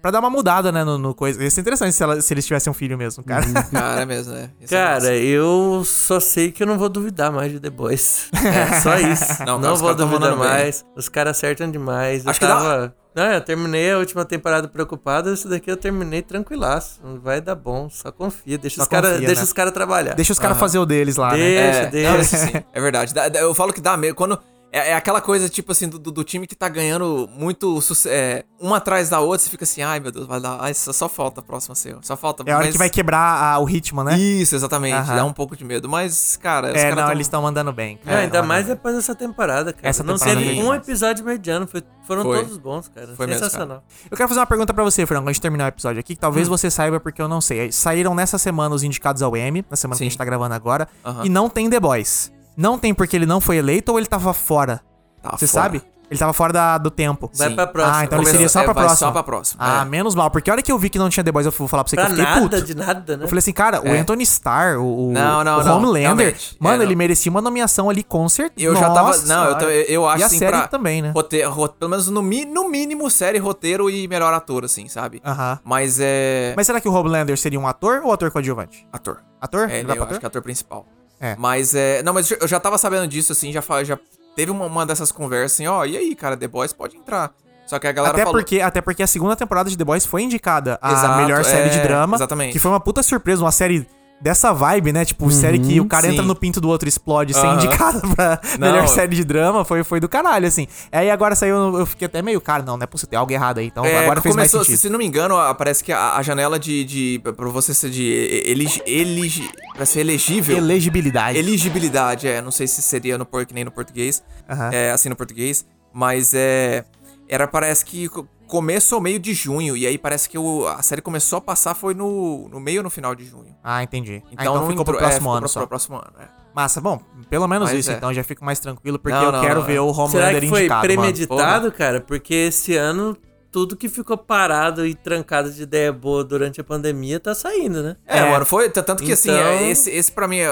Pra 0.00 0.10
dar 0.12 0.20
uma 0.20 0.30
mudada, 0.30 0.70
né, 0.70 0.84
no, 0.84 0.96
no 0.96 1.14
coisa. 1.14 1.42
Ia 1.42 1.50
ser 1.50 1.60
interessante 1.60 1.92
se, 1.92 2.02
ela- 2.02 2.20
se 2.20 2.32
eles 2.32 2.46
tivessem 2.46 2.70
um 2.70 2.74
filho 2.74 2.96
mesmo, 2.96 3.22
cara. 3.24 3.44
Cara, 3.72 4.00
é 4.02 4.06
mesmo, 4.06 4.32
né? 4.32 4.50
Isso 4.60 4.74
é 4.74 4.78
Cara, 4.78 4.94
massa. 4.94 5.14
eu 5.14 5.82
só 5.84 6.20
sei 6.20 6.52
que 6.52 6.62
eu 6.62 6.66
não 6.66 6.78
vou 6.78 6.88
duvidar 6.88 7.32
mais 7.32 7.50
de 7.52 7.58
The 7.60 7.70
Boys. 7.70 8.28
É, 8.44 8.80
só 8.80 8.96
isso. 8.96 9.40
Não, 9.44 9.58
Não, 9.58 9.62
cara, 9.62 9.74
vou 9.74 9.94
duvidar 9.94 10.20
mandando 10.30 10.36
bem. 10.42 10.48
mais. 10.48 10.84
Os 10.96 11.08
caras 11.08 11.36
acertam 11.36 11.70
demais. 11.70 12.26
Acho 12.26 12.36
eu 12.36 12.40
que 12.40 12.46
dá- 12.46 12.60
tava. 12.60 12.94
Não, 13.14 13.24
eu 13.32 13.40
terminei 13.40 13.90
a 13.90 13.98
última 13.98 14.24
temporada 14.24 14.68
preocupado. 14.68 15.32
Esse 15.32 15.48
daqui 15.48 15.68
eu 15.68 15.76
terminei 15.76 16.22
tranquilaço. 16.22 17.00
Vai 17.20 17.40
dar 17.40 17.56
bom. 17.56 17.88
Só 17.90 18.12
confia. 18.12 18.56
Deixa 18.56 18.76
Só 18.76 18.82
os 18.82 18.88
caras 18.88 19.18
deixa 19.18 19.34
né? 19.34 19.42
os 19.42 19.52
cara 19.52 19.72
trabalhar. 19.72 20.14
Deixa 20.14 20.32
os 20.32 20.38
caras 20.38 20.56
fazer 20.56 20.78
o 20.78 20.86
deles 20.86 21.16
lá, 21.16 21.32
né? 21.32 21.36
Deixa, 21.38 21.78
É, 21.80 21.86
deixa. 21.86 22.36
não, 22.52 22.64
é 22.72 22.80
verdade. 22.80 23.12
Eu 23.34 23.52
falo 23.54 23.72
que 23.72 23.80
dá 23.80 23.96
medo. 23.96 24.14
Quando. 24.14 24.38
É, 24.70 24.90
é 24.90 24.94
aquela 24.94 25.20
coisa, 25.22 25.48
tipo 25.48 25.72
assim, 25.72 25.88
do, 25.88 25.98
do- 25.98 26.22
time 26.24 26.46
que 26.46 26.54
tá 26.54 26.68
ganhando 26.68 27.26
muito 27.32 27.78
é, 28.06 28.44
uma 28.60 28.76
atrás 28.76 29.08
da 29.08 29.18
outra, 29.18 29.38
você 29.38 29.48
fica 29.48 29.64
assim, 29.64 29.80
ai 29.82 29.98
meu 29.98 30.12
Deus, 30.12 30.26
vai 30.26 30.38
dar. 30.40 30.58
Ai, 30.60 30.74
só, 30.74 30.92
só 30.92 31.08
falta 31.08 31.40
a 31.40 31.42
próxima 31.42 31.74
ser. 31.74 31.96
Só 32.02 32.16
falta. 32.18 32.42
É 32.46 32.52
a 32.52 32.56
hora 32.56 32.64
mas- 32.66 32.72
que 32.72 32.78
vai 32.78 32.90
quebrar 32.90 33.18
a- 33.54 33.58
o 33.58 33.64
ritmo, 33.64 34.04
né? 34.04 34.18
Isso, 34.18 34.54
exatamente. 34.54 35.06
Dá 35.06 35.24
um 35.24 35.32
pouco 35.32 35.56
de 35.56 35.64
medo. 35.64 35.88
Mas, 35.88 36.36
cara, 36.36 36.68
os 36.68 36.74
É, 36.74 36.82
caras 36.82 36.96
não, 36.96 37.02
tão- 37.04 37.12
eles 37.12 37.26
estão 37.26 37.40
mandando 37.42 37.72
bem. 37.72 37.98
Não, 38.04 38.12
cara. 38.12 38.18
ainda 38.24 38.42
mais 38.42 38.66
depois 38.66 38.94
dessa 38.94 39.14
temporada, 39.14 39.72
cara. 39.72 39.88
Essa 39.88 40.04
não 40.04 40.14
temporada 40.14 40.40
teve 40.40 40.56
foi 40.56 40.64
um 40.64 40.74
episódio 40.74 41.24
mediano. 41.24 41.66
foi- 41.66 41.82
foram 42.06 42.22
Foi. 42.24 42.38
todos 42.40 42.56
bons, 42.58 42.88
cara. 42.88 43.08
Foi 43.16 43.26
mesmo, 43.26 43.42
Sensacional. 43.44 43.82
Eu 44.10 44.16
quero 44.16 44.28
fazer 44.28 44.40
uma 44.40 44.46
pergunta 44.46 44.74
pra 44.74 44.84
você, 44.84 45.04
Franco, 45.06 45.24
antes 45.28 45.36
de 45.36 45.42
terminar 45.42 45.64
o 45.64 45.68
episódio 45.68 46.00
aqui, 46.00 46.14
que 46.14 46.20
talvez 46.20 46.46
você 46.48 46.70
saiba 46.70 46.98
porque 47.00 47.20
eu 47.22 47.28
não 47.28 47.40
sei. 47.40 47.72
Saíram 47.72 48.14
nessa 48.14 48.36
semana 48.38 48.74
os 48.74 48.82
indicados 48.82 49.22
ao 49.22 49.34
Emmy, 49.36 49.64
na 49.70 49.76
semana 49.76 49.96
que 49.96 50.02
a 50.02 50.06
Sim. 50.06 50.10
gente 50.10 50.18
tá 50.18 50.24
gravando 50.24 50.54
agora, 50.54 50.88
e 51.24 51.28
não 51.30 51.48
tem 51.48 51.68
The 51.70 51.80
Boys. 51.80 52.30
Não 52.58 52.76
tem 52.78 52.92
porque 52.92 53.16
ele 53.16 53.24
não 53.26 53.40
foi 53.40 53.56
eleito 53.56 53.92
ou 53.92 53.98
ele 53.98 54.06
tava 54.06 54.34
fora? 54.34 54.80
Tá 55.22 55.30
Você 55.36 55.46
fora. 55.46 55.62
sabe? 55.64 55.82
Ele 56.10 56.18
tava 56.18 56.32
fora 56.32 56.54
da- 56.54 56.78
do 56.78 56.90
tempo. 56.90 57.30
Vai 57.34 57.50
Sim. 57.50 57.54
pra 57.54 57.66
próxima. 57.66 57.98
Ah, 57.98 58.04
então 58.04 58.16
ele 58.18 58.24
Começou- 58.24 58.32
seria 58.32 58.48
só 58.48 58.60
é, 58.60 58.64
pra 58.64 58.72
próxima. 58.74 58.96
Só 58.96 59.10
pra 59.12 59.22
próxima. 59.22 59.62
Ah, 59.62 59.82
é. 59.82 59.84
menos 59.84 60.14
mal, 60.14 60.30
porque 60.30 60.48
a 60.48 60.54
hora 60.54 60.62
que 60.62 60.72
eu 60.72 60.78
vi 60.78 60.88
que 60.88 60.98
não 60.98 61.10
tinha 61.10 61.22
The 61.22 61.30
Boys, 61.30 61.44
eu 61.44 61.52
vou 61.52 61.68
falar 61.68 61.84
pra 61.84 61.90
você 61.90 61.96
Pra 61.96 62.06
que 62.06 62.12
eu 62.12 62.16
fiquei 62.16 62.30
nada 62.34 62.40
puto. 62.48 62.62
de 62.62 62.74
nada, 62.74 63.16
né? 63.18 63.24
Eu 63.24 63.28
falei 63.28 63.38
assim, 63.40 63.52
cara, 63.52 63.82
o 63.82 63.88
É. 63.88 63.98
Anthony 63.98 64.22
Starr, 64.22 64.78
o, 64.80 65.10
o- 65.10 65.12
Não, 65.12 65.44
não, 65.44 65.60
o 65.60 65.62
não, 65.64 65.76
Homelander, 65.76 66.00
realmente. 66.00 66.56
mano, 66.58 66.74
É, 66.76 66.78
não. 66.78 66.84
ele 66.86 66.96
merecia 66.96 67.30
uma 67.30 67.42
nomeação 67.42 67.90
ali 67.90 68.02
com 68.02 68.26
certeza. 68.26 68.66
Eu 68.66 68.74
já 68.74 68.88
tava. 68.88 69.08
Nossa 69.08 69.26
Não, 69.26 69.44
eu, 69.44 69.54
tô- 69.58 69.66
senhora. 69.66 69.74
eu 69.92 70.08
acho 70.08 70.20
E 70.20 70.22
a 70.22 70.26
assim 70.26 70.38
série 70.38 70.56
pra. 70.56 70.66
também, 70.68 71.02
né? 71.02 71.12
roteiro- 71.14 71.50
ro- 71.50 71.68
pelo 71.68 71.90
menos 71.90 72.08
no, 72.08 72.22
mi- 72.22 72.46
no 72.46 72.70
mínimo, 72.70 73.10
série, 73.10 73.36
roteiro 73.38 73.90
e 73.90 74.08
melhor 74.08 74.32
ator, 74.32 74.64
assim, 74.64 74.88
sabe? 74.88 75.20
Aham. 75.22 75.58
Mas 75.62 75.98
é. 76.00 76.54
Mas 76.56 76.66
será 76.66 76.80
que 76.80 76.88
o 76.88 76.92
Homelander 76.94 77.36
seria 77.36 77.60
um 77.60 77.68
ator 77.68 78.00
ou 78.02 78.10
ator 78.14 78.30
coadjuvante? 78.30 78.88
Ator. 78.90 79.18
Ator? 79.38 79.68
É, 79.70 79.80
Ele 79.80 79.92
eu 79.92 79.94
pra 79.96 80.06
acho 80.06 80.20
que 80.20 80.24
é 80.24 80.28
ator 80.28 80.40
principal. 80.40 80.86
É. 81.20 81.36
Mas 81.38 81.74
é. 81.74 82.02
Não, 82.02 82.12
mas 82.12 82.30
eu 82.30 82.46
já 82.46 82.60
tava 82.60 82.78
sabendo 82.78 83.06
disso, 83.08 83.32
assim, 83.32 83.52
já, 83.52 83.62
já 83.84 83.98
teve 84.36 84.50
uma, 84.50 84.66
uma 84.66 84.86
dessas 84.86 85.10
conversas 85.10 85.52
assim, 85.54 85.66
ó, 85.66 85.84
e 85.84 85.96
aí, 85.96 86.14
cara, 86.14 86.36
The 86.36 86.48
Boys 86.48 86.72
pode 86.72 86.96
entrar. 86.96 87.32
Só 87.66 87.78
que 87.78 87.86
a 87.86 87.92
galera 87.92 88.14
Até 88.14 88.24
falou. 88.24 88.38
porque, 88.40 88.60
até 88.62 88.80
porque 88.80 89.02
a 89.02 89.06
segunda 89.06 89.36
temporada 89.36 89.68
de 89.68 89.76
The 89.76 89.84
Boys 89.84 90.06
foi 90.06 90.22
indicada 90.22 90.78
a 90.80 90.90
Exato, 90.92 91.20
melhor 91.20 91.44
série 91.44 91.68
de 91.68 91.78
é, 91.78 91.82
drama. 91.82 92.16
exatamente. 92.16 92.52
Que 92.52 92.58
foi 92.58 92.70
uma 92.70 92.80
puta 92.80 93.02
surpresa, 93.02 93.42
uma 93.44 93.52
série 93.52 93.86
dessa 94.20 94.52
vibe, 94.52 94.92
né? 94.92 95.04
Tipo, 95.04 95.30
série 95.30 95.58
que 95.58 95.80
o 95.80 95.86
cara 95.86 96.06
sim. 96.06 96.12
entra 96.12 96.24
no 96.24 96.34
pinto 96.34 96.60
do 96.60 96.68
outro 96.68 96.88
e 96.88 96.90
explode 96.90 97.32
sem 97.34 97.42
Aham. 97.44 97.54
indicada 97.56 98.00
pra 98.14 98.40
Não, 98.58 98.72
melhor 98.72 98.88
série 98.88 99.14
de 99.14 99.24
drama, 99.24 99.64
foi, 99.64 99.84
foi 99.84 100.00
do 100.00 100.08
caralho, 100.08 100.46
assim. 100.46 100.66
Aí 100.90 101.10
agora 101.10 101.34
saiu, 101.34 101.78
eu 101.78 101.86
fiquei 101.86 102.06
até 102.06 102.20
meio, 102.20 102.40
cara, 102.40 102.62
não, 102.62 102.76
não 102.76 102.84
é 102.84 102.86
possível, 102.86 103.10
tem 103.10 103.18
algo 103.18 103.32
errado 103.32 103.58
aí. 103.58 103.66
Então 103.66 103.84
É, 103.84 103.98
agora 103.98 104.20
fez 104.20 104.34
mais 104.34 104.50
começou, 104.50 104.64
se, 104.64 104.72
sentido. 104.72 104.80
se 104.82 104.90
não 104.90 104.98
me 104.98 105.06
engano, 105.06 105.36
parece 105.54 105.84
que 105.84 105.92
a, 105.92 106.16
a 106.16 106.22
janela 106.22 106.58
de, 106.58 106.84
de. 106.84 107.20
pra 107.22 107.48
você 107.48 107.72
ser 107.72 107.90
de. 107.90 108.02
Eligi, 108.44 108.82
eligi, 108.86 109.50
pra 109.74 109.86
ser 109.86 110.00
elegível. 110.00 110.56
Elegibilidade. 110.56 111.38
Elegibilidade, 111.38 112.26
é. 112.28 112.40
Não 112.42 112.50
sei 112.50 112.66
se 112.66 112.82
seria 112.82 113.16
no 113.18 113.24
por, 113.24 113.46
nem 113.52 113.64
no 113.64 113.70
português. 113.70 114.22
Aham. 114.48 114.70
É, 114.72 114.90
assim 114.90 115.08
no 115.08 115.16
português. 115.16 115.64
Mas 115.92 116.32
é. 116.34 116.84
Era, 117.28 117.46
parece 117.46 117.84
que 117.84 118.08
começo 118.48 118.94
ou 118.94 119.00
meio 119.00 119.18
de 119.20 119.32
junho. 119.34 119.76
E 119.76 119.86
aí 119.86 119.96
parece 119.96 120.28
que 120.28 120.36
o- 120.38 120.66
a 120.66 120.82
série 120.82 121.00
começou 121.02 121.36
a 121.36 121.40
passar 121.40 121.74
foi 121.74 121.94
no, 121.94 122.48
no 122.48 122.58
meio 122.58 122.78
ou 122.78 122.84
no 122.84 122.90
final 122.90 123.14
de 123.14 123.24
junho. 123.24 123.54
Ah, 123.62 123.82
entendi. 123.82 124.22
Ah, 124.24 124.28
Então, 124.32 124.44
então 124.44 124.54
não 124.62 124.66
ficou 124.70 124.84
pro 124.84 124.94
entrou- 124.94 124.96
é, 124.96 125.00
próximo 125.00 125.20
ficou 125.20 125.32
ano 125.32 125.40
pro- 125.40 125.48
só. 125.48 125.60
pro 125.60 125.68
próximo 125.68 125.96
ano, 125.96 126.12
é. 126.18 126.28
Massa, 126.54 126.80
bom, 126.80 126.98
pelo 127.30 127.46
menos 127.46 127.70
Mas 127.70 127.78
isso, 127.78 127.90
é. 127.92 127.94
então 127.94 128.12
já 128.12 128.24
fico 128.24 128.44
mais 128.44 128.58
tranquilo, 128.58 128.98
porque 128.98 129.16
Não, 129.16 129.26
eu 129.26 129.32
não, 129.32 129.40
quero 129.40 129.60
não, 129.60 129.66
ver 129.66 129.76
é. 129.76 129.80
o 129.80 129.92
Será 129.94 130.04
Homelander 130.04 130.40
que 130.42 130.48
foi 130.48 130.60
indicado, 130.60 130.88
mano. 130.88 131.00
premeditado, 131.02 131.72
cara? 131.72 132.00
Porque 132.00 132.34
esse 132.34 132.74
ano 132.74 133.16
tudo 133.52 133.76
que 133.76 133.88
ficou 133.88 134.16
parado 134.18 134.84
e 134.86 134.94
trancado 134.94 135.50
de 135.52 135.62
ideia 135.62 135.90
boa 135.92 136.22
durante 136.24 136.60
a 136.60 136.64
pandemia 136.64 137.18
tá 137.20 137.34
saindo, 137.34 137.82
né? 137.82 137.96
É, 138.06 138.28
mano, 138.28 138.44
foi. 138.44 138.68
Tanto 138.68 138.96
que 139.02 139.12
assim, 139.12 139.30
Então- 139.30 139.42
é, 139.42 139.70
esse, 139.70 139.88
esse 139.90 140.10
pra 140.12 140.26
mim, 140.28 140.38
é, 140.38 140.50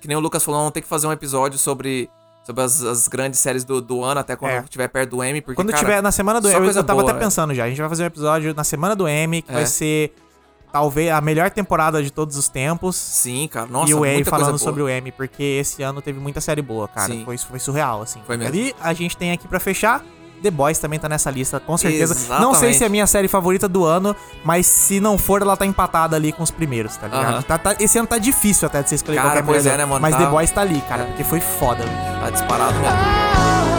que 0.00 0.06
nem 0.08 0.16
o 0.16 0.20
Lucas 0.20 0.42
falou, 0.44 0.60
vamos 0.60 0.72
ter 0.74 0.80
que 0.82 0.88
fazer 0.88 1.06
um 1.06 1.12
episódio 1.12 1.58
sobre, 1.58 2.08
sobre 2.44 2.62
as, 2.62 2.82
as 2.82 3.08
grandes 3.08 3.40
séries 3.40 3.64
do, 3.64 3.80
do 3.80 4.04
ano, 4.04 4.20
até 4.20 4.36
quando 4.36 4.52
É. 4.52 4.58
estiver 4.60 4.86
perto 4.88 5.10
do 5.10 5.24
M. 5.24 5.40
Porque, 5.40 5.56
Quando 5.56 5.70
cara, 5.70 5.80
tiver 5.82 6.02
na 6.02 6.12
semana 6.12 6.40
do 6.40 6.48
M, 6.48 6.66
eu, 6.66 6.74
tava 6.84 7.00
boa, 7.00 7.10
até 7.10 7.18
é. 7.20 7.24
pensando 7.24 7.54
já. 7.54 7.64
A 7.64 7.68
gente 7.68 7.80
vai 7.80 7.88
fazer 7.88 8.02
um 8.02 8.06
episódio 8.06 8.54
na 8.54 8.64
semana 8.64 8.94
do 8.94 9.08
M, 9.08 9.42
que 9.42 9.50
É. 9.50 9.54
vai 9.54 9.66
ser 9.66 10.14
talvez 10.70 11.10
a 11.10 11.20
melhor 11.20 11.50
temporada 11.50 12.02
de 12.02 12.10
todos 12.10 12.36
os 12.36 12.48
tempos. 12.48 12.96
Sim, 12.96 13.48
cara. 13.48 13.66
Nossa, 13.66 13.90
e 13.90 13.94
o 13.94 14.04
M 14.04 14.24
falando 14.24 14.58
sobre 14.58 14.82
o 14.82 14.88
M, 14.88 15.10
porque 15.12 15.42
esse 15.42 15.82
ano 15.82 16.02
teve 16.02 16.18
muita 16.20 16.40
série 16.40 16.60
boa, 16.60 16.86
cara. 16.86 17.06
Sim. 17.12 17.24
Foi, 17.24 17.38
foi 17.38 17.58
surreal, 17.58 18.02
assim. 18.02 18.20
Foi 18.26 18.36
mesmo. 18.36 18.52
Ali 18.52 18.74
a 18.80 18.92
gente 18.92 19.16
tem 19.16 19.32
aqui 19.32 19.48
pra 19.48 19.58
fechar. 19.60 20.04
The 20.44 20.50
Boys 20.50 20.78
também 20.78 20.98
tá 20.98 21.08
nessa 21.08 21.30
lista, 21.30 21.58
com 21.58 21.76
certeza. 21.76 22.14
Não 22.14 22.20
Exatamente. 22.22 22.58
sei 22.58 22.72
se 22.74 22.84
é 22.84 22.86
a 22.86 22.90
minha 22.90 23.06
série 23.06 23.26
favorita 23.28 23.66
do 23.68 23.84
ano, 23.84 24.14
mas 24.44 24.66
se 24.66 25.00
não 25.00 25.18
for, 25.18 25.42
ela 25.42 25.56
tá 25.56 25.66
empatada 25.66 26.14
ali 26.16 26.32
com 26.32 26.42
os 26.42 26.50
primeiros, 26.50 26.96
tá 26.96 27.06
ligado? 27.08 27.24
Aham. 27.34 27.42
Tá- 27.42 27.58
tá- 27.58 27.76
esse 27.80 27.98
ano 27.98 28.06
tá 28.06 28.18
difícil 28.18 28.66
até 28.66 28.82
de 28.82 28.88
você 28.88 28.94
escolher 28.94 29.16
Cara, 29.16 29.28
qualquer 29.30 29.44
coisa. 29.44 29.70
é, 29.70 29.76
né, 29.76 29.84
mano? 29.84 30.00
Mas 30.00 30.14
Tá- 30.14 30.20
The 30.24 30.30
Boys 30.30 30.50
tá 30.50 30.60
ali, 30.60 30.80
cara, 30.88 31.04
porque 31.04 31.24
foi 31.24 31.40
foda. 31.40 31.84
Tá 32.20 32.30
disparado 32.30 32.74
mesmo. 32.74 33.73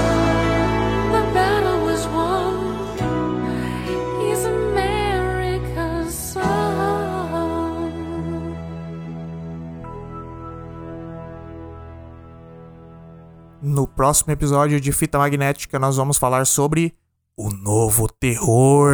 No 13.65 13.87
próximo 13.87 14.31
episódio 14.31 14.79
de 14.79 14.91
Fita 14.91 15.17
Magnética, 15.17 15.79
nós 15.79 15.97
vamos 15.97 16.19
falar 16.19 16.45
sobre 16.45 16.93
o 17.35 17.49
novo 17.49 18.07
terror. 18.07 18.93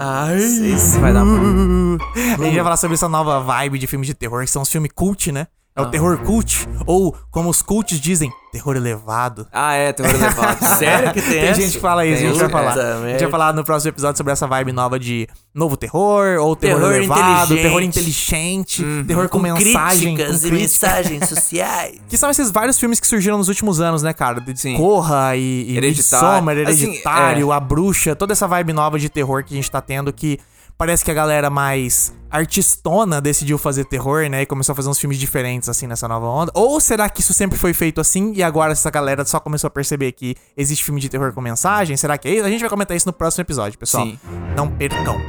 Ai. 0.00 0.38
Esse 0.38 0.98
vai 0.98 1.12
dar. 1.12 1.20
A 1.20 2.44
gente 2.44 2.54
vai 2.54 2.64
falar 2.64 2.78
sobre 2.78 2.94
essa 2.94 3.10
nova 3.10 3.40
vibe 3.40 3.78
de 3.78 3.86
filmes 3.86 4.06
de 4.06 4.14
terror, 4.14 4.42
que 4.42 4.50
são 4.50 4.62
os 4.62 4.70
filmes 4.70 4.90
cult, 4.94 5.30
né? 5.30 5.48
É 5.74 5.80
o 5.80 5.86
terror 5.86 6.18
cult, 6.18 6.68
ou 6.86 7.16
como 7.30 7.48
os 7.48 7.62
cults 7.62 7.98
dizem, 7.98 8.30
terror 8.52 8.76
elevado. 8.76 9.46
Ah, 9.50 9.72
é, 9.72 9.90
terror 9.90 10.14
elevado. 10.14 10.62
Sério 10.78 11.14
que 11.14 11.22
tem, 11.22 11.30
Tem 11.30 11.40
essa? 11.48 11.60
gente 11.62 11.72
que 11.72 11.80
fala 11.80 12.04
isso, 12.04 12.22
a 12.22 12.26
gente 12.26 12.38
vai 12.38 12.46
Tem, 12.46 12.50
falar. 12.50 12.72
A 12.72 13.08
gente 13.08 13.20
vai 13.22 13.30
falar 13.30 13.54
no 13.54 13.64
próximo 13.64 13.88
episódio 13.88 14.18
sobre 14.18 14.34
essa 14.34 14.46
vibe 14.46 14.70
nova 14.70 14.98
de 14.98 15.26
novo 15.54 15.74
terror, 15.74 16.38
ou 16.40 16.54
terror, 16.54 16.78
Terror 16.80 16.94
elevado, 16.94 17.22
inteligente. 17.54 17.62
terror 17.62 17.82
inteligente, 17.82 18.84
terror 19.06 19.28
com, 19.30 19.38
mensagem. 19.38 20.14
críticas 20.14 20.42
com 20.42 20.48
e 20.48 20.52
mensagens 20.52 21.24
sociais. 21.28 21.98
Que 22.06 22.18
são 22.18 22.28
esses 22.28 22.50
vários 22.50 22.78
filmes 22.78 23.00
que 23.00 23.06
surgiram 23.06 23.38
nos 23.38 23.48
últimos 23.48 23.80
anos, 23.80 24.02
né, 24.02 24.12
cara? 24.12 24.40
De 24.42 24.54
Sim. 24.60 24.76
Corra 24.76 25.36
e, 25.36 25.70
e 25.72 25.76
Hereditário. 25.78 26.44
Midsommar, 26.44 26.68
Assim, 26.68 26.84
Hereditário, 26.88 27.50
é. 27.50 27.54
A 27.56 27.60
Bruxa, 27.60 28.14
toda 28.14 28.32
essa 28.34 28.46
vibe 28.46 28.74
nova 28.74 28.98
de 28.98 29.08
terror 29.08 29.42
que 29.42 29.54
a 29.54 29.56
gente 29.56 29.70
tá 29.70 29.80
tendo 29.80 30.12
que 30.12 30.38
parece 30.82 31.04
que 31.04 31.12
a 31.12 31.14
galera 31.14 31.48
mais 31.48 32.12
artistona 32.28 33.20
decidiu 33.20 33.56
fazer 33.56 33.84
terror, 33.84 34.28
né? 34.28 34.42
E 34.42 34.46
começou 34.46 34.72
a 34.72 34.76
fazer 34.76 34.88
uns 34.88 34.98
filmes 34.98 35.16
diferentes, 35.16 35.68
assim, 35.68 35.86
nessa 35.86 36.08
nova 36.08 36.26
onda. 36.26 36.50
Ou 36.56 36.80
será 36.80 37.08
que 37.08 37.20
isso 37.20 37.32
sempre 37.32 37.56
foi 37.56 37.72
feito 37.72 38.00
assim 38.00 38.32
e 38.34 38.42
agora 38.42 38.72
essa 38.72 38.90
galera 38.90 39.24
só 39.24 39.38
começou 39.38 39.68
a 39.68 39.70
perceber 39.70 40.10
que 40.10 40.34
existe 40.56 40.82
filme 40.82 41.00
de 41.00 41.08
terror 41.08 41.32
com 41.32 41.40
mensagem? 41.40 41.96
Será 41.96 42.18
que 42.18 42.26
é 42.26 42.34
isso? 42.34 42.44
A 42.44 42.50
gente 42.50 42.62
vai 42.62 42.68
comentar 42.68 42.96
isso 42.96 43.06
no 43.06 43.12
próximo 43.12 43.42
episódio, 43.42 43.78
pessoal. 43.78 44.06
Sim. 44.06 44.18
Não 44.56 44.68
percam. 44.68 45.20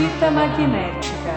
Fita 0.00 0.30
magnética. 0.30 1.34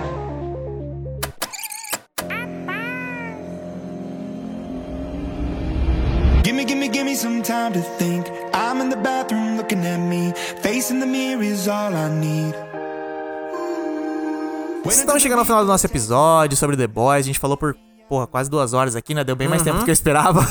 Gimme, 6.44 6.66
gimme, 6.66 6.88
gimme 6.90 7.16
some 7.16 7.42
time 7.42 7.74
to 7.74 7.82
think. 7.98 8.26
I'm 8.54 8.82
in 8.82 8.90
the 8.90 8.98
bathroom 8.98 9.58
looking 9.58 9.86
at 9.86 9.98
me. 10.00 10.34
Facing 10.62 11.00
the 11.00 11.06
mirror 11.06 11.44
is 11.44 11.68
all 11.68 11.94
I 11.94 12.10
need. 12.10 12.54
Estamos 14.86 15.22
chegando 15.22 15.40
ao 15.40 15.46
final 15.46 15.62
do 15.64 15.68
nosso 15.68 15.86
episódio 15.86 16.56
sobre 16.58 16.76
The 16.78 16.88
Boys. 16.88 17.20
A 17.26 17.28
gente 17.28 17.40
falou 17.40 17.56
por, 17.58 17.76
porra, 18.10 18.28
quase 18.28 18.50
duas 18.50 18.74
horas 18.74 18.96
aqui, 18.96 19.14
né? 19.14 19.24
Deu 19.24 19.36
bem 19.36 19.48
mais 19.48 19.62
tempo 19.64 19.80
do 19.80 19.86
que 19.86 19.92
eu 19.92 19.94
esperava. 19.94 20.42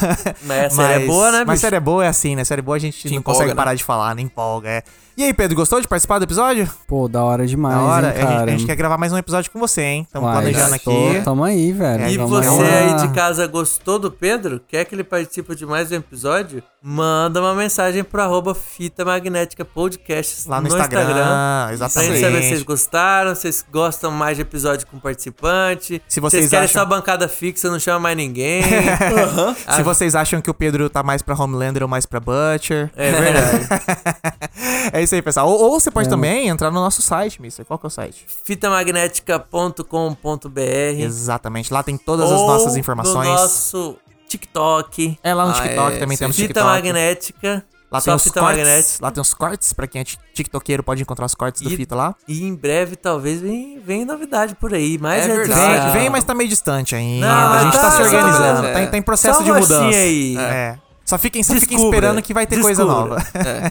Mas 0.42 0.66
a 0.66 0.70
série 0.70 1.04
é 1.04 1.06
boa, 1.08 1.30
né, 1.30 1.38
Mas 1.46 1.46
bicho? 1.46 1.60
série 1.60 1.76
é 1.76 1.80
boa 1.80 2.04
é 2.04 2.08
assim, 2.08 2.34
né? 2.34 2.44
Série 2.44 2.62
boa 2.62 2.76
a 2.76 2.80
gente 2.80 2.98
Te 2.98 3.10
não 3.10 3.18
empolga, 3.18 3.34
consegue 3.38 3.50
né? 3.50 3.54
parar 3.54 3.74
de 3.74 3.84
falar, 3.84 4.14
nem 4.14 4.26
empolga, 4.26 4.68
é. 4.68 4.82
E 5.14 5.24
aí, 5.24 5.34
Pedro, 5.34 5.54
gostou 5.56 5.78
de 5.78 5.86
participar 5.86 6.18
do 6.18 6.24
episódio? 6.24 6.68
Pô, 6.88 7.06
da 7.06 7.22
hora 7.22 7.46
demais, 7.46 7.76
Da 7.76 7.82
hora. 7.82 8.06
hein, 8.06 8.12
a, 8.12 8.16
gente, 8.16 8.26
cara. 8.28 8.42
a 8.44 8.46
gente 8.50 8.66
quer 8.66 8.74
gravar 8.76 8.96
mais 8.96 9.12
um 9.12 9.18
episódio 9.18 9.50
com 9.50 9.58
você, 9.58 9.82
hein? 9.82 10.02
Estamos 10.06 10.26
Uai, 10.26 10.36
planejando 10.40 10.74
aqui. 10.74 11.20
Tamo 11.22 11.44
aí, 11.44 11.70
velho. 11.70 12.02
É, 12.04 12.12
E 12.12 12.16
você 12.16 12.48
lá. 12.48 12.78
aí 12.78 13.06
de 13.06 13.12
casa 13.14 13.46
gostou 13.46 13.98
do 13.98 14.10
Pedro? 14.10 14.58
Quer 14.66 14.86
que 14.86 14.94
ele 14.94 15.04
participe 15.04 15.54
de 15.54 15.66
mais 15.66 15.92
um 15.92 15.96
episódio? 15.96 16.62
Manda 16.82 17.40
uma 17.40 17.54
mensagem 17.54 18.02
pro 18.02 18.22
arroba 18.22 18.54
Fita 18.56 19.04
Magnética 19.04 19.64
Podcast 19.64 20.48
Lá 20.48 20.60
no 20.60 20.66
Instagram, 20.66 21.04
Pra 21.04 21.66
gente 21.68 21.74
exatamente. 21.74 22.20
saber 22.20 22.42
se 22.42 22.48
vocês 22.48 22.62
gostaram, 22.64 23.34
se 23.36 23.40
vocês 23.42 23.64
gostam 23.70 24.10
mais 24.10 24.36
de 24.36 24.42
episódio 24.42 24.86
com 24.88 24.98
participante. 24.98 26.02
Se 26.08 26.18
vocês 26.20 26.48
querem 26.50 26.64
acham- 26.64 26.82
só 26.82 26.88
bancada 26.88 27.28
fixa, 27.28 27.70
não 27.70 27.78
chama 27.78 28.00
mais 28.00 28.16
ninguém. 28.16 28.62
Se 29.76 29.82
vocês 29.82 30.14
acham 30.16 30.40
que 30.40 30.50
o 30.50 30.54
Pedro 30.54 30.88
tá 30.90 31.02
mais 31.02 31.20
pra 31.22 31.34
Homelander 31.40 31.82
ou 31.82 31.88
mais 31.88 32.06
pra 32.06 32.18
Butcher. 32.18 32.90
É 32.96 33.12
verdade. 33.12 33.68
é 34.92 35.02
isso 35.02 35.14
aí, 35.14 35.22
pessoal. 35.22 35.48
Ou, 35.48 35.60
ou 35.60 35.80
você 35.80 35.90
pode 35.90 36.08
É. 36.08 36.10
também 36.10 36.48
entrar 36.48 36.70
no 36.70 36.80
nosso 36.80 37.02
site, 37.02 37.40
Mister. 37.42 37.64
Qual 37.64 37.78
que 37.78 37.86
é 37.86 37.88
o 37.88 37.90
site? 37.90 38.24
Fitamagnética.com.br 38.44 40.60
Exatamente. 40.98 41.72
Lá 41.72 41.82
tem 41.82 41.96
todas 41.96 42.30
as 42.30 42.40
nossas 42.40 42.76
informações. 42.76 43.28
No 43.28 43.34
nosso 43.34 43.96
TikTok. 44.28 45.18
É, 45.22 45.34
lá 45.34 45.46
no 45.46 45.52
Ah, 45.52 45.62
TikTok 45.62 45.96
é, 45.96 45.98
também 45.98 46.16
sim. 46.16 46.24
temos 46.24 46.36
Fita 46.36 46.48
TikTok. 46.48 46.66
Magnética. 46.66 47.64
Lá 47.90 48.00
só 48.00 48.04
tem 48.06 48.14
os 48.14 48.22
fita 48.24 48.40
cortes. 48.40 48.58
magnética. 48.58 48.98
Lá 49.04 49.10
tem 49.10 49.20
os 49.20 49.34
cortes, 49.34 49.72
pra 49.74 49.86
quem 49.86 50.00
é 50.00 50.04
ti- 50.04 50.18
tiktokeiro 50.32 50.82
pode 50.82 51.02
encontrar 51.02 51.26
os 51.26 51.34
cortes 51.34 51.60
do 51.60 51.70
E- 51.70 51.76
Fita 51.76 51.94
lá. 51.94 52.14
E 52.26 52.42
em 52.42 52.54
breve, 52.54 52.96
talvez, 52.96 53.38
vem, 53.42 53.78
vem 53.80 54.06
novidade 54.06 54.54
por 54.54 54.72
aí. 54.72 54.96
Mais 54.96 55.24
É 55.24 55.26
redes 55.26 55.48
verdade. 55.48 55.90
Vem, 55.92 56.00
vem, 56.00 56.10
mas 56.10 56.24
tá 56.24 56.32
meio 56.32 56.48
distante 56.48 56.94
ainda. 56.96 57.26
Não, 57.26 57.52
a 57.52 57.58
gente 57.64 57.72
tá, 57.74 57.80
tá, 57.82 57.90
se 57.90 58.02
organizando. 58.02 58.66
é. 58.66 58.72
Tá, 58.72 58.82
em- 58.82 58.90
tá 58.92 58.96
em 58.96 59.02
processo 59.02 59.40
Só 59.40 59.44
de 59.44 59.52
mudança. 59.52 59.84
aí. 59.84 60.36
É. 60.38 60.78
Só 61.12 61.18
fiquem, 61.18 61.42
só 61.42 61.52
fiquem 61.56 61.76
esperando 61.84 62.22
que 62.22 62.32
vai 62.32 62.46
ter 62.46 62.58
coisa 62.58 62.86
Descubra. 62.86 63.10
nova. 63.10 63.26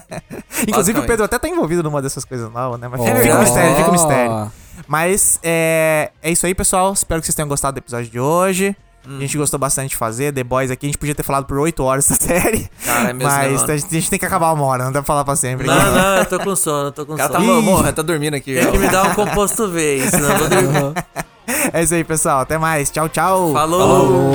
Inclusive, 0.68 1.00
o. 1.00 1.08
Pedro 1.08 1.26
até 1.26 1.40
tá 1.40 1.50
envolvido 1.50 1.82
numa 1.82 2.00
dessas 2.00 2.24
coisas 2.24 2.52
novas, 2.54 2.80
né? 2.80 2.88
Mas 2.88 3.02
Ó. 3.02 3.04
fica, 3.04 3.36
um 3.36 3.40
mistério, 3.40 3.76
fica 3.78 3.90
um 3.90 3.92
mistério. 3.94 4.52
Mas 4.88 5.40
é, 5.42 6.12
é 6.22 6.32
isso 6.32 6.46
aí, 6.46 6.54
pessoal. 6.54 6.94
Espero 6.94 7.20
que 7.20 7.26
vocês 7.26 7.34
tenham 7.34 7.50
gostado 7.50 7.74
do 7.74 7.78
episódio 7.80 8.12
de 8.12 8.20
hoje. 8.20 8.76
A 9.04 9.22
gente 9.22 9.36
gostou 9.40 9.60
bastante 9.60 9.90
de 9.90 9.96
fazer. 9.96 10.32
The 10.32 10.44
Boys 10.44 10.70
aqui, 10.70 10.86
a 10.86 10.90
gente 10.90 11.00
podia 11.00 11.16
ter 11.16 11.24
falado 11.24 11.46
por 11.46 11.58
8 11.58 11.84
horas 11.84 12.12
essa 12.12 12.22
série. 12.24 12.70
Cara, 12.86 13.10
é 13.10 13.14
mesmo, 13.14 13.28
né, 13.28 13.38
mas 13.48 13.62
mano? 13.62 13.74
a 13.74 13.78
gente, 13.78 13.88
a 13.90 14.00
gente 14.00 14.10
tem 14.12 14.20
que 14.20 14.26
acabar 14.28 14.52
uma 14.52 14.64
hora, 14.64 14.84
não 14.84 14.92
dá 14.92 15.00
pra 15.00 15.08
falar 15.08 15.26
pra 15.26 15.36
sempre. 15.36 15.66
Não, 15.66 15.96
não, 15.96 16.18
eu 16.18 16.26
tô 16.26 16.40
com 16.42 16.56
sono, 16.56 16.90
eu 16.90 16.92
tô 16.92 17.08
com 17.08 17.16
cara 17.16 17.34
tá, 17.34 17.40
sono. 17.40 17.60
morrendo, 17.64 17.96
tá 17.96 18.04
dormindo 18.04 18.36
aqui. 18.36 18.54
Tem 18.54 18.72
que 18.72 18.78
me 18.78 18.88
dar 18.88 19.08
um 19.08 19.16
composto 19.16 19.68
V, 19.68 20.08
senão 20.12 20.30
eu 20.30 20.38
vou 20.38 20.48
dormir. 20.48 21.06
É 21.74 21.84
isso 21.84 21.94
aí, 21.94 22.04
pessoal. 22.04 22.40
Até 22.40 22.58
mais. 22.58 22.90
Tchau, 22.90 23.10
tchau. 23.10 23.52
Falou. 23.52 24.32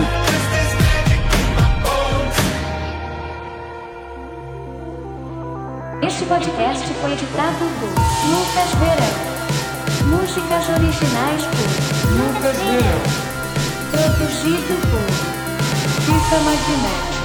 Este 0.00 0.19
Verão. 12.40 13.02
Produzido 13.90 14.74
por 14.88 16.00
Fita 16.04 16.38
magnética. 16.42 17.19